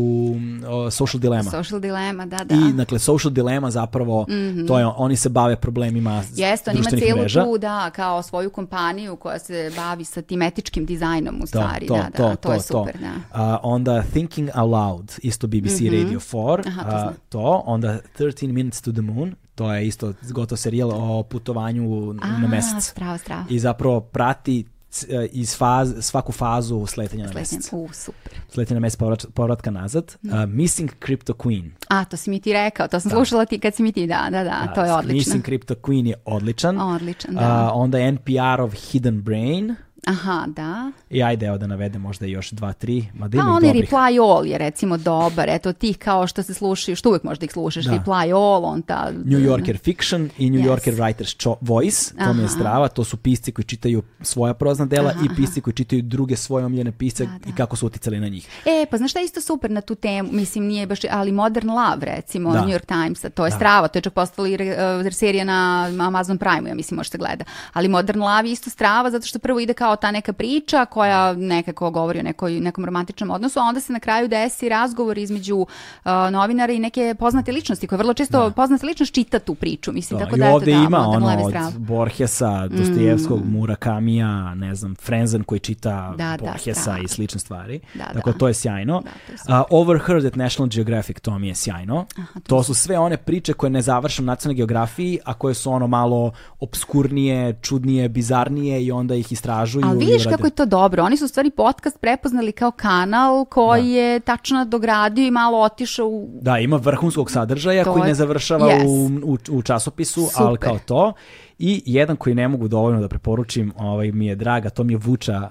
Social 0.91 1.19
Dilemma. 1.19 1.51
Social 1.51 1.79
Dilema, 1.79 2.25
da, 2.25 2.43
da. 2.43 2.55
I, 2.55 2.73
dakle, 2.73 2.99
Social 2.99 3.33
Dilemma 3.33 3.71
zapravo, 3.71 4.25
to 4.67 4.79
je, 4.79 4.85
oni 4.87 5.15
se 5.15 5.29
bave 5.29 5.55
problemima 5.55 6.23
Jeste, 6.35 6.71
on 6.71 6.77
ima 6.77 6.89
celu 6.89 7.19
mreža. 7.19 7.43
tu, 7.43 7.57
da, 7.57 7.89
kao 7.89 8.23
svoju 8.23 8.49
kompaniju 8.49 9.15
koja 9.15 9.39
se 9.39 9.71
bavi 9.75 10.03
sa 10.03 10.21
tim 10.21 10.41
etičkim 10.41 10.85
dizajnom 10.85 11.35
u 11.35 11.41
To, 11.41 11.47
stvari. 11.47 11.87
to, 11.87 11.93
da, 11.95 12.01
da, 12.03 12.09
to, 12.09 12.35
to, 12.35 12.53
je 12.53 12.59
super, 12.61 12.97
da. 12.97 13.13
A, 13.33 13.57
onda 13.63 14.03
Thinking 14.03 14.49
Out 14.55 14.71
Loud, 14.71 15.13
isto 15.21 15.47
BBC 15.47 15.79
Radio 15.81 16.19
4, 16.19 16.67
Aha, 16.67 16.83
to 16.83 16.99
znam. 16.99 17.13
to, 17.29 17.63
onda 17.65 17.99
13 18.19 18.47
Minutes 18.47 18.81
to 18.81 18.91
the 18.91 19.01
Moon, 19.01 19.35
to 19.57 19.73
je 19.73 19.87
isto 19.87 20.13
gotov 20.29 20.57
serijal 20.57 20.91
o 20.93 21.23
putovanju 21.23 22.13
na 22.13 22.45
A, 22.45 22.47
mesec. 22.47 22.83
strava, 22.83 23.17
strava. 23.17 23.45
I 23.49 23.59
zapravo 23.59 24.01
prati 24.01 24.65
e, 25.09 25.27
iz 25.31 25.57
faz, 25.57 25.93
svaku 25.99 26.31
fazu 26.31 26.85
sletanja 26.85 27.25
na 27.25 27.33
mesec. 27.33 27.69
U, 27.71 27.89
super. 27.93 28.31
Sletanja 28.49 28.79
na 28.79 28.85
mesec, 28.85 28.99
povrat, 28.99 29.25
povratka 29.33 29.71
nazad. 29.71 30.15
A, 30.31 30.45
Missing 30.45 30.91
Crypto 31.05 31.33
Queen. 31.33 31.71
A, 31.87 32.05
to 32.05 32.17
si 32.17 32.29
mi 32.29 32.39
ti 32.39 32.53
rekao, 32.53 32.87
to 32.87 32.99
sam 32.99 33.11
slušala 33.11 33.45
ti 33.45 33.59
kad 33.59 33.75
si 33.75 33.83
mi 33.83 33.91
ti, 33.91 34.07
da, 34.07 34.27
da, 34.31 34.43
da, 34.43 34.71
to 34.75 34.83
je 34.83 34.93
odlično. 34.93 35.17
Missing 35.17 35.45
Crypto 35.45 35.75
Queen 35.75 36.05
je 36.07 36.15
odličan. 36.25 36.81
Odličan, 36.81 37.33
da. 37.35 37.41
A, 37.41 37.71
onda 37.73 38.11
NPR 38.11 38.61
of 38.61 38.73
Hidden 38.73 39.21
Brain. 39.21 39.75
Aha, 40.07 40.43
da. 40.47 40.91
I 41.09 41.23
ajde, 41.23 41.45
evo 41.45 41.57
da 41.57 41.67
navedem 41.67 42.01
možda 42.01 42.25
još 42.25 42.51
dva, 42.51 42.73
tri. 42.73 43.05
Ma 43.13 43.27
da 43.27 43.37
Pa 43.37 43.41
ima 43.41 43.45
i 43.45 43.55
onaj 43.55 43.69
dobrih. 43.69 43.89
Reply 43.89 44.21
All 44.29 44.45
je 44.45 44.57
recimo 44.57 44.97
dobar, 44.97 45.49
eto 45.49 45.73
ti 45.73 45.93
kao 45.95 46.27
što 46.27 46.43
se 46.43 46.53
slušaju, 46.53 46.95
što 46.95 47.09
uvijek 47.09 47.23
možda 47.23 47.45
ih 47.45 47.51
slušaš, 47.51 47.85
Da. 47.85 47.91
Reply 47.93 48.35
All, 48.35 48.65
on 48.65 48.81
ta... 48.81 49.11
New 49.15 49.39
Yorker 49.41 49.77
Fiction 49.77 50.29
i 50.37 50.49
New 50.49 50.59
Yes. 50.59 50.67
Yorker 50.67 50.93
Writer's 50.93 51.37
Cho- 51.39 51.55
Voice, 51.61 52.13
to 52.15 52.33
mi 52.33 52.39
je 52.39 52.45
Aha. 52.45 52.55
strava, 52.55 52.87
to 52.87 53.03
su 53.03 53.17
pisci 53.17 53.51
koji 53.51 53.65
čitaju 53.65 54.03
svoja 54.21 54.53
prozna 54.53 54.85
dela 54.85 55.09
Aha, 55.09 55.25
i 55.25 55.35
pisci 55.35 55.61
koji 55.61 55.73
čitaju 55.73 56.01
druge 56.01 56.35
svoje 56.35 56.65
omiljene 56.65 56.91
pisce 56.91 57.25
Da, 57.25 57.31
da. 57.33 57.49
i 57.49 57.53
kako 57.53 57.75
su 57.75 57.87
uticali 57.87 58.19
na 58.19 58.27
njih. 58.27 58.47
E, 58.65 58.85
pa 58.91 58.97
znaš 58.97 59.11
šta 59.11 59.19
je 59.19 59.25
isto 59.25 59.41
super 59.41 59.71
na 59.71 59.81
tu 59.81 59.95
temu, 59.95 60.29
mislim 60.31 60.63
nije 60.65 60.87
baš, 60.87 60.99
ali 61.05 61.31
Modern 61.31 61.69
Love 61.69 61.97
recimo, 62.01 62.53
Da. 62.53 62.61
New 62.61 62.69
York 62.69 62.85
Timesa, 62.85 63.29
to 63.29 63.45
je 63.45 63.49
Da. 63.49 63.55
strava, 63.55 63.87
to 63.87 63.97
je 63.97 64.03
čak 64.03 64.13
postala 64.13 64.47
i 64.47 64.57
re- 64.57 64.77
uh, 65.01 65.13
serija 65.13 65.43
na 65.43 65.57
Amazon 65.99 66.37
Prime, 66.37 66.69
ja 66.69 66.75
mislim 66.75 66.95
može 66.95 67.09
se 67.09 67.17
gleda, 67.17 67.43
ali 67.73 67.87
Modern 67.87 68.19
Love 68.21 68.43
je 68.45 68.53
isto 68.53 68.69
strava 68.69 69.11
zato 69.11 69.25
što 69.25 69.39
prvo 69.39 69.59
ide 69.59 69.73
kao 69.73 69.95
ta 69.97 70.11
neka 70.11 70.33
priča 70.33 70.85
koja 70.85 71.33
nekako 71.33 71.91
govori 71.91 72.19
o 72.19 72.23
nekoj, 72.23 72.59
nekom 72.59 72.85
romantičnom 72.85 73.31
odnosu, 73.31 73.59
a 73.59 73.63
onda 73.63 73.79
se 73.79 73.93
na 73.93 73.99
kraju 73.99 74.27
desi 74.27 74.69
razgovor 74.69 75.17
između 75.17 75.57
uh, 75.57 76.11
novinara 76.31 76.73
i 76.73 76.79
neke 76.79 77.15
poznate 77.19 77.51
ličnosti, 77.51 77.87
koje 77.87 77.97
vrlo 77.97 78.13
često 78.13 78.51
poznata 78.51 78.85
ličnost 78.85 79.13
čita 79.13 79.39
tu 79.39 79.55
priču, 79.55 79.91
mislim, 79.91 80.19
To, 80.19 80.25
tako 80.25 80.35
I 80.35 80.39
da 80.39 80.45
eto, 80.45 80.55
ovde 80.55 80.71
da, 80.71 80.77
ima 80.77 80.99
Modern 80.99 81.23
ono 81.23 81.45
od. 81.45 81.73
Borgesa, 81.77 82.67
Dostojevskog, 82.67 83.41
Murakamija, 83.45 84.55
ne 84.55 84.75
znam, 84.75 84.95
Frenzen 84.95 85.43
koji 85.43 85.59
čita 85.59 86.13
Da, 86.17 86.37
da, 86.37 86.45
Borgesa 86.45 86.81
strava. 86.81 86.99
i 87.03 87.07
slične 87.07 87.39
stvari. 87.39 87.79
Da, 87.93 88.03
Tako 88.13 88.31
da. 88.31 88.37
to 88.37 88.47
je 88.47 88.53
sjajno. 88.53 89.01
Da, 89.01 89.09
to 89.45 89.53
je 89.53 89.57
A, 89.57 89.63
Overheard 89.69 90.25
at 90.25 90.35
National 90.35 90.69
Geographic, 90.69 91.19
to 91.19 91.39
mi 91.39 91.47
je 91.47 91.55
sjajno. 91.55 92.05
to 92.47 92.63
su 92.63 92.73
sve 92.73 92.99
one 92.99 93.17
priče 93.17 93.53
koje 93.53 93.69
ne 93.69 93.81
završam 93.81 94.25
na 94.25 94.31
nacionalnoj 94.31 94.57
geografiji, 94.57 95.19
a 95.25 95.33
koje 95.33 95.53
su 95.53 95.71
ono 95.71 95.87
malo 95.87 96.31
obskurnije, 96.59 97.59
čudnije, 97.61 98.09
bizarnije 98.09 98.85
i 98.85 98.91
onda 98.91 99.15
ih 99.15 99.31
istražuju. 99.31 99.76
Ali 99.83 100.03
i 100.03 100.07
vidiš 100.07 100.23
kako 100.25 100.47
je 100.47 100.51
to 100.51 100.65
dobro. 100.65 101.03
Oni 101.03 101.17
su 101.17 101.25
u 101.25 101.27
stvari 101.27 101.49
podcast 101.49 101.99
prepoznali 102.01 102.51
kao 102.51 102.71
kanal 102.71 103.45
koji 103.45 103.89
je 103.89 104.19
tačno 104.19 104.65
dogradio 104.65 105.27
i 105.27 105.31
malo 105.31 105.57
otišao 105.61 106.07
u... 106.07 106.29
Da, 106.41 106.59
ima 106.59 106.77
vrhunskog 106.77 107.31
sadržaja 107.31 107.83
To 107.83 107.93
koji 107.93 108.03
ne 108.03 108.13
završava 108.13 108.67
Yes. 108.67 108.85
u, 108.85 109.31
u, 109.33 109.37
u 109.57 109.61
časopisu, 109.61 110.27
ali 110.35 110.55
Super. 110.55 110.69
kao 110.69 110.79
to. 110.85 111.13
I 111.59 111.83
jedan 111.85 112.15
koji 112.15 112.35
ne 112.35 112.47
mogu 112.47 112.67
dovoljno 112.67 113.01
da 113.01 113.07
preporučim, 113.07 113.73
ovaj, 113.77 114.11
mi 114.11 114.27
je 114.27 114.35
draga, 114.35 114.69
to 114.69 114.83
mi 114.83 114.93
je 114.93 114.97
Vuča 114.97 115.49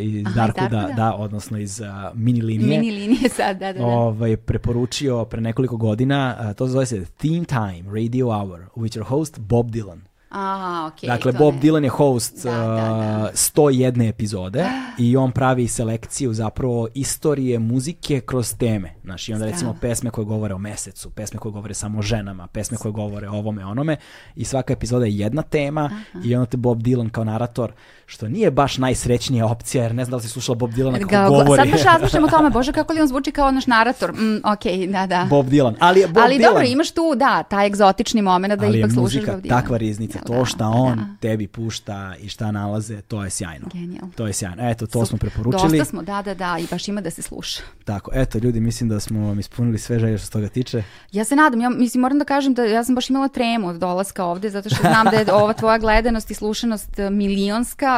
iz 0.00 0.26
Aha, 0.26 0.34
Darkuda, 0.34 0.68
Darkuda. 0.68 0.94
da, 0.96 1.14
odnosno 1.14 1.58
iz 1.58 1.80
a, 1.80 2.12
mini 2.14 2.40
linije. 2.42 2.80
Mini 2.80 2.90
linije 2.92 3.28
sad, 3.36 3.58
da, 3.58 3.72
da, 3.72 3.78
da. 3.78 3.86
Ovaj, 3.86 4.36
preporučio 4.36 5.24
pre 5.24 5.40
nekoliko 5.40 5.76
godina, 5.76 6.36
a, 6.38 6.52
to 6.54 6.66
zove 6.66 6.86
se 6.86 7.04
Theme 7.04 7.44
Time 7.44 8.00
Radio 8.00 8.26
Hour, 8.26 8.60
with 8.76 8.98
your 8.98 9.04
host 9.04 9.38
Bob 9.40 9.70
Dylan. 9.70 10.11
Aha, 10.34 10.86
okej. 10.86 11.06
dakle, 11.06 11.32
Bob 11.32 11.54
ne. 11.54 11.60
Dylan 11.60 11.84
je 11.84 11.90
host 11.90 12.44
Da, 12.44 12.50
da, 12.50 12.58
da. 12.58 13.18
uh, 13.24 13.30
101 13.34 14.08
epizode 14.08 14.64
i 14.98 15.16
on 15.16 15.32
pravi 15.32 15.68
selekciju 15.68 16.32
zapravo 16.32 16.88
istorije 16.94 17.58
muzike 17.58 18.20
kroz 18.20 18.54
teme. 18.56 18.94
Znaš, 19.04 19.28
i 19.28 19.32
onda 19.32 19.44
recimo 19.44 19.72
Strava. 19.74 19.80
pesme 19.80 20.10
koje 20.10 20.24
govore 20.24 20.54
o 20.54 20.58
mesecu, 20.58 21.10
pesme 21.10 21.38
koje 21.38 21.52
govore 21.52 21.74
samo 21.74 21.98
o 21.98 22.02
ženama, 22.02 22.46
pesme 22.46 22.76
koje 22.76 22.92
govore 22.92 23.28
o 23.28 23.32
ovome, 23.32 23.64
onome 23.64 23.96
i 24.36 24.44
svaka 24.44 24.72
epizoda 24.72 25.06
je 25.06 25.18
jedna 25.18 25.42
tema 25.42 25.90
i 26.24 26.34
onda 26.34 26.46
te 26.46 26.56
Bob 26.56 26.78
Dylan 26.82 27.10
kao 27.10 27.24
narator, 27.24 27.72
što 28.12 28.28
nije 28.28 28.50
baš 28.50 28.78
najsrećnija 28.78 29.46
opcija, 29.46 29.82
jer 29.82 29.94
ne 29.94 30.04
znam 30.04 30.10
da 30.10 30.16
li 30.16 30.22
si 30.22 30.28
slušala 30.28 30.56
Bob 30.56 30.70
Dylana 30.70 30.98
kako 31.00 31.10
Ga- 31.10 31.28
govori. 31.28 31.62
Sad 31.62 31.70
baš 31.70 31.82
razmišljam 31.82 32.24
o 32.24 32.28
tome, 32.28 32.50
bože 32.58 32.72
kako 32.72 32.92
li 32.92 33.00
on 33.00 33.06
zvuči 33.08 33.32
kao 33.32 33.50
naš 33.50 33.66
narator. 33.66 34.12
Mm, 34.12 34.40
okej, 34.44 34.86
da, 34.86 35.06
da. 35.06 35.26
Bob 35.30 35.46
Dylan, 35.46 35.74
ali 35.80 36.06
Bob 36.06 36.18
ali 36.24 36.34
Dylan. 36.38 36.48
dobro, 36.48 36.62
imaš 36.64 36.90
tu, 36.90 37.14
da, 37.16 37.42
taj 37.42 37.66
egzotični 37.66 38.22
moment 38.22 38.60
da 38.60 38.66
ali 38.66 38.78
ipak 38.78 38.90
slušaš 38.90 39.02
muzika 39.14 39.32
Bob 39.32 39.42
Dylan. 39.42 39.48
takva 39.48 39.76
riznica, 39.76 40.18
Jel 40.18 40.24
to 40.26 40.38
da, 40.38 40.44
šta 40.44 40.58
pa 40.58 40.66
on 40.68 40.96
da. 40.98 41.04
tebi 41.20 41.46
pušta 41.46 42.14
i 42.20 42.28
šta 42.28 42.50
nalaze, 42.50 43.00
to 43.00 43.24
je 43.24 43.30
sjajno. 43.30 43.66
Genijalno. 43.72 44.10
To 44.16 44.26
je 44.26 44.32
sjajno. 44.32 44.70
Eto, 44.70 44.86
to 44.86 44.92
smo 44.92 45.06
Super. 45.06 45.20
preporučili. 45.30 45.78
Dosta 45.78 45.84
smo, 45.90 46.02
da, 46.02 46.22
da, 46.22 46.34
da, 46.34 46.56
i 46.60 46.66
baš 46.70 46.88
ima 46.88 47.00
da 47.00 47.10
se 47.10 47.22
sluša. 47.22 47.62
Tako, 47.84 48.10
eto 48.14 48.38
ljudi, 48.38 48.60
mislim 48.60 48.88
da 48.88 49.00
smo 49.00 49.26
vam 49.26 49.38
ispunili 49.38 49.78
sve 49.78 49.98
želje 49.98 50.18
što 50.18 50.26
se 50.26 50.32
toga 50.32 50.48
tiče. 50.48 50.82
Ja 51.12 51.24
se 51.24 51.36
nadam, 51.36 51.60
ja 51.60 51.68
mislim 51.70 52.00
moram 52.00 52.18
da 52.18 52.24
kažem 52.24 52.54
da 52.54 52.64
ja 52.64 52.84
sam 52.84 52.94
baš 52.94 53.10
imala 53.10 53.28
tremu 53.28 53.68
od 53.68 53.76
dolaska 53.76 54.24
ovde 54.24 54.50
zato 54.50 54.68
što 54.68 54.78
znam 54.82 55.06
da 55.10 55.16
je 55.16 55.32
ova 55.32 55.52
tvoja 55.52 55.78
gledanost 55.78 56.30
i 56.30 56.34
slušanost 56.34 56.98
e, 56.98 57.10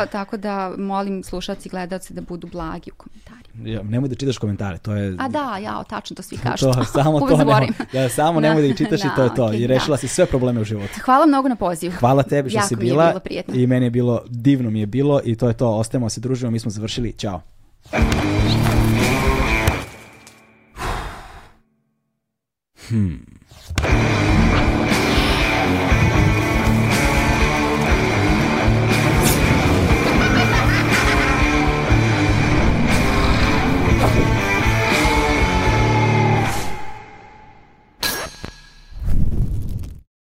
tako 0.07 0.36
da 0.36 0.74
molim 0.78 1.23
slušalci 1.23 1.68
i 1.68 1.70
gledaoci 1.70 2.15
da 2.15 2.20
budu 2.20 2.47
blagi 2.47 2.91
u 2.91 2.94
komentarima. 2.94 3.68
Ja, 3.70 3.83
nemoj 3.83 4.08
da 4.08 4.15
čitaš 4.15 4.39
komentare, 4.39 4.78
to 4.78 4.94
je... 4.94 5.16
A 5.18 5.28
da, 5.28 5.58
ja, 5.58 5.84
tačno 5.84 6.16
to 6.16 6.23
svi 6.23 6.36
kažu. 6.44 6.66
to, 6.66 6.84
samo 6.84 7.18
to 7.20 7.26
nemoj, 7.26 7.39
zaboravim. 7.39 7.74
da, 7.92 8.08
samo 8.08 8.41
nemoj 8.41 8.62
da 8.62 8.68
ih 8.68 8.76
čitaš 8.76 9.00
i 9.00 9.08
to 9.16 9.23
je 9.23 9.34
to. 9.34 9.47
okej, 9.47 9.58
I 9.58 9.66
rešila 9.66 9.97
si 9.97 10.08
sve 10.08 10.26
probleme 10.26 10.60
u 10.60 10.65
životu. 10.65 10.92
Hvala 11.05 11.26
mnogo 11.26 11.49
na 11.49 11.57
pozivu. 11.57 11.92
Hvala 11.92 12.23
tebi 12.23 12.50
što 12.50 12.58
Jako 12.58 12.68
si 12.68 12.76
mi 12.76 12.83
je 12.83 12.84
bila 12.84 13.08
bilo 13.08 13.20
prijetno. 13.20 13.55
i 13.55 13.66
meni 13.66 13.86
je 13.86 13.91
bilo, 13.91 14.23
divno 14.26 14.70
mi 14.70 14.81
je 14.81 14.86
bilo 14.86 15.20
i 15.24 15.36
to 15.36 15.49
je 15.49 15.55
to. 15.55 15.68
Ostajemo 15.68 16.08
se, 16.08 16.20
družimo, 16.20 16.50
mi 16.50 16.58
smo 16.58 16.70
završili. 16.70 17.12
Ćao. 17.12 17.41
Hmm. 22.89 23.24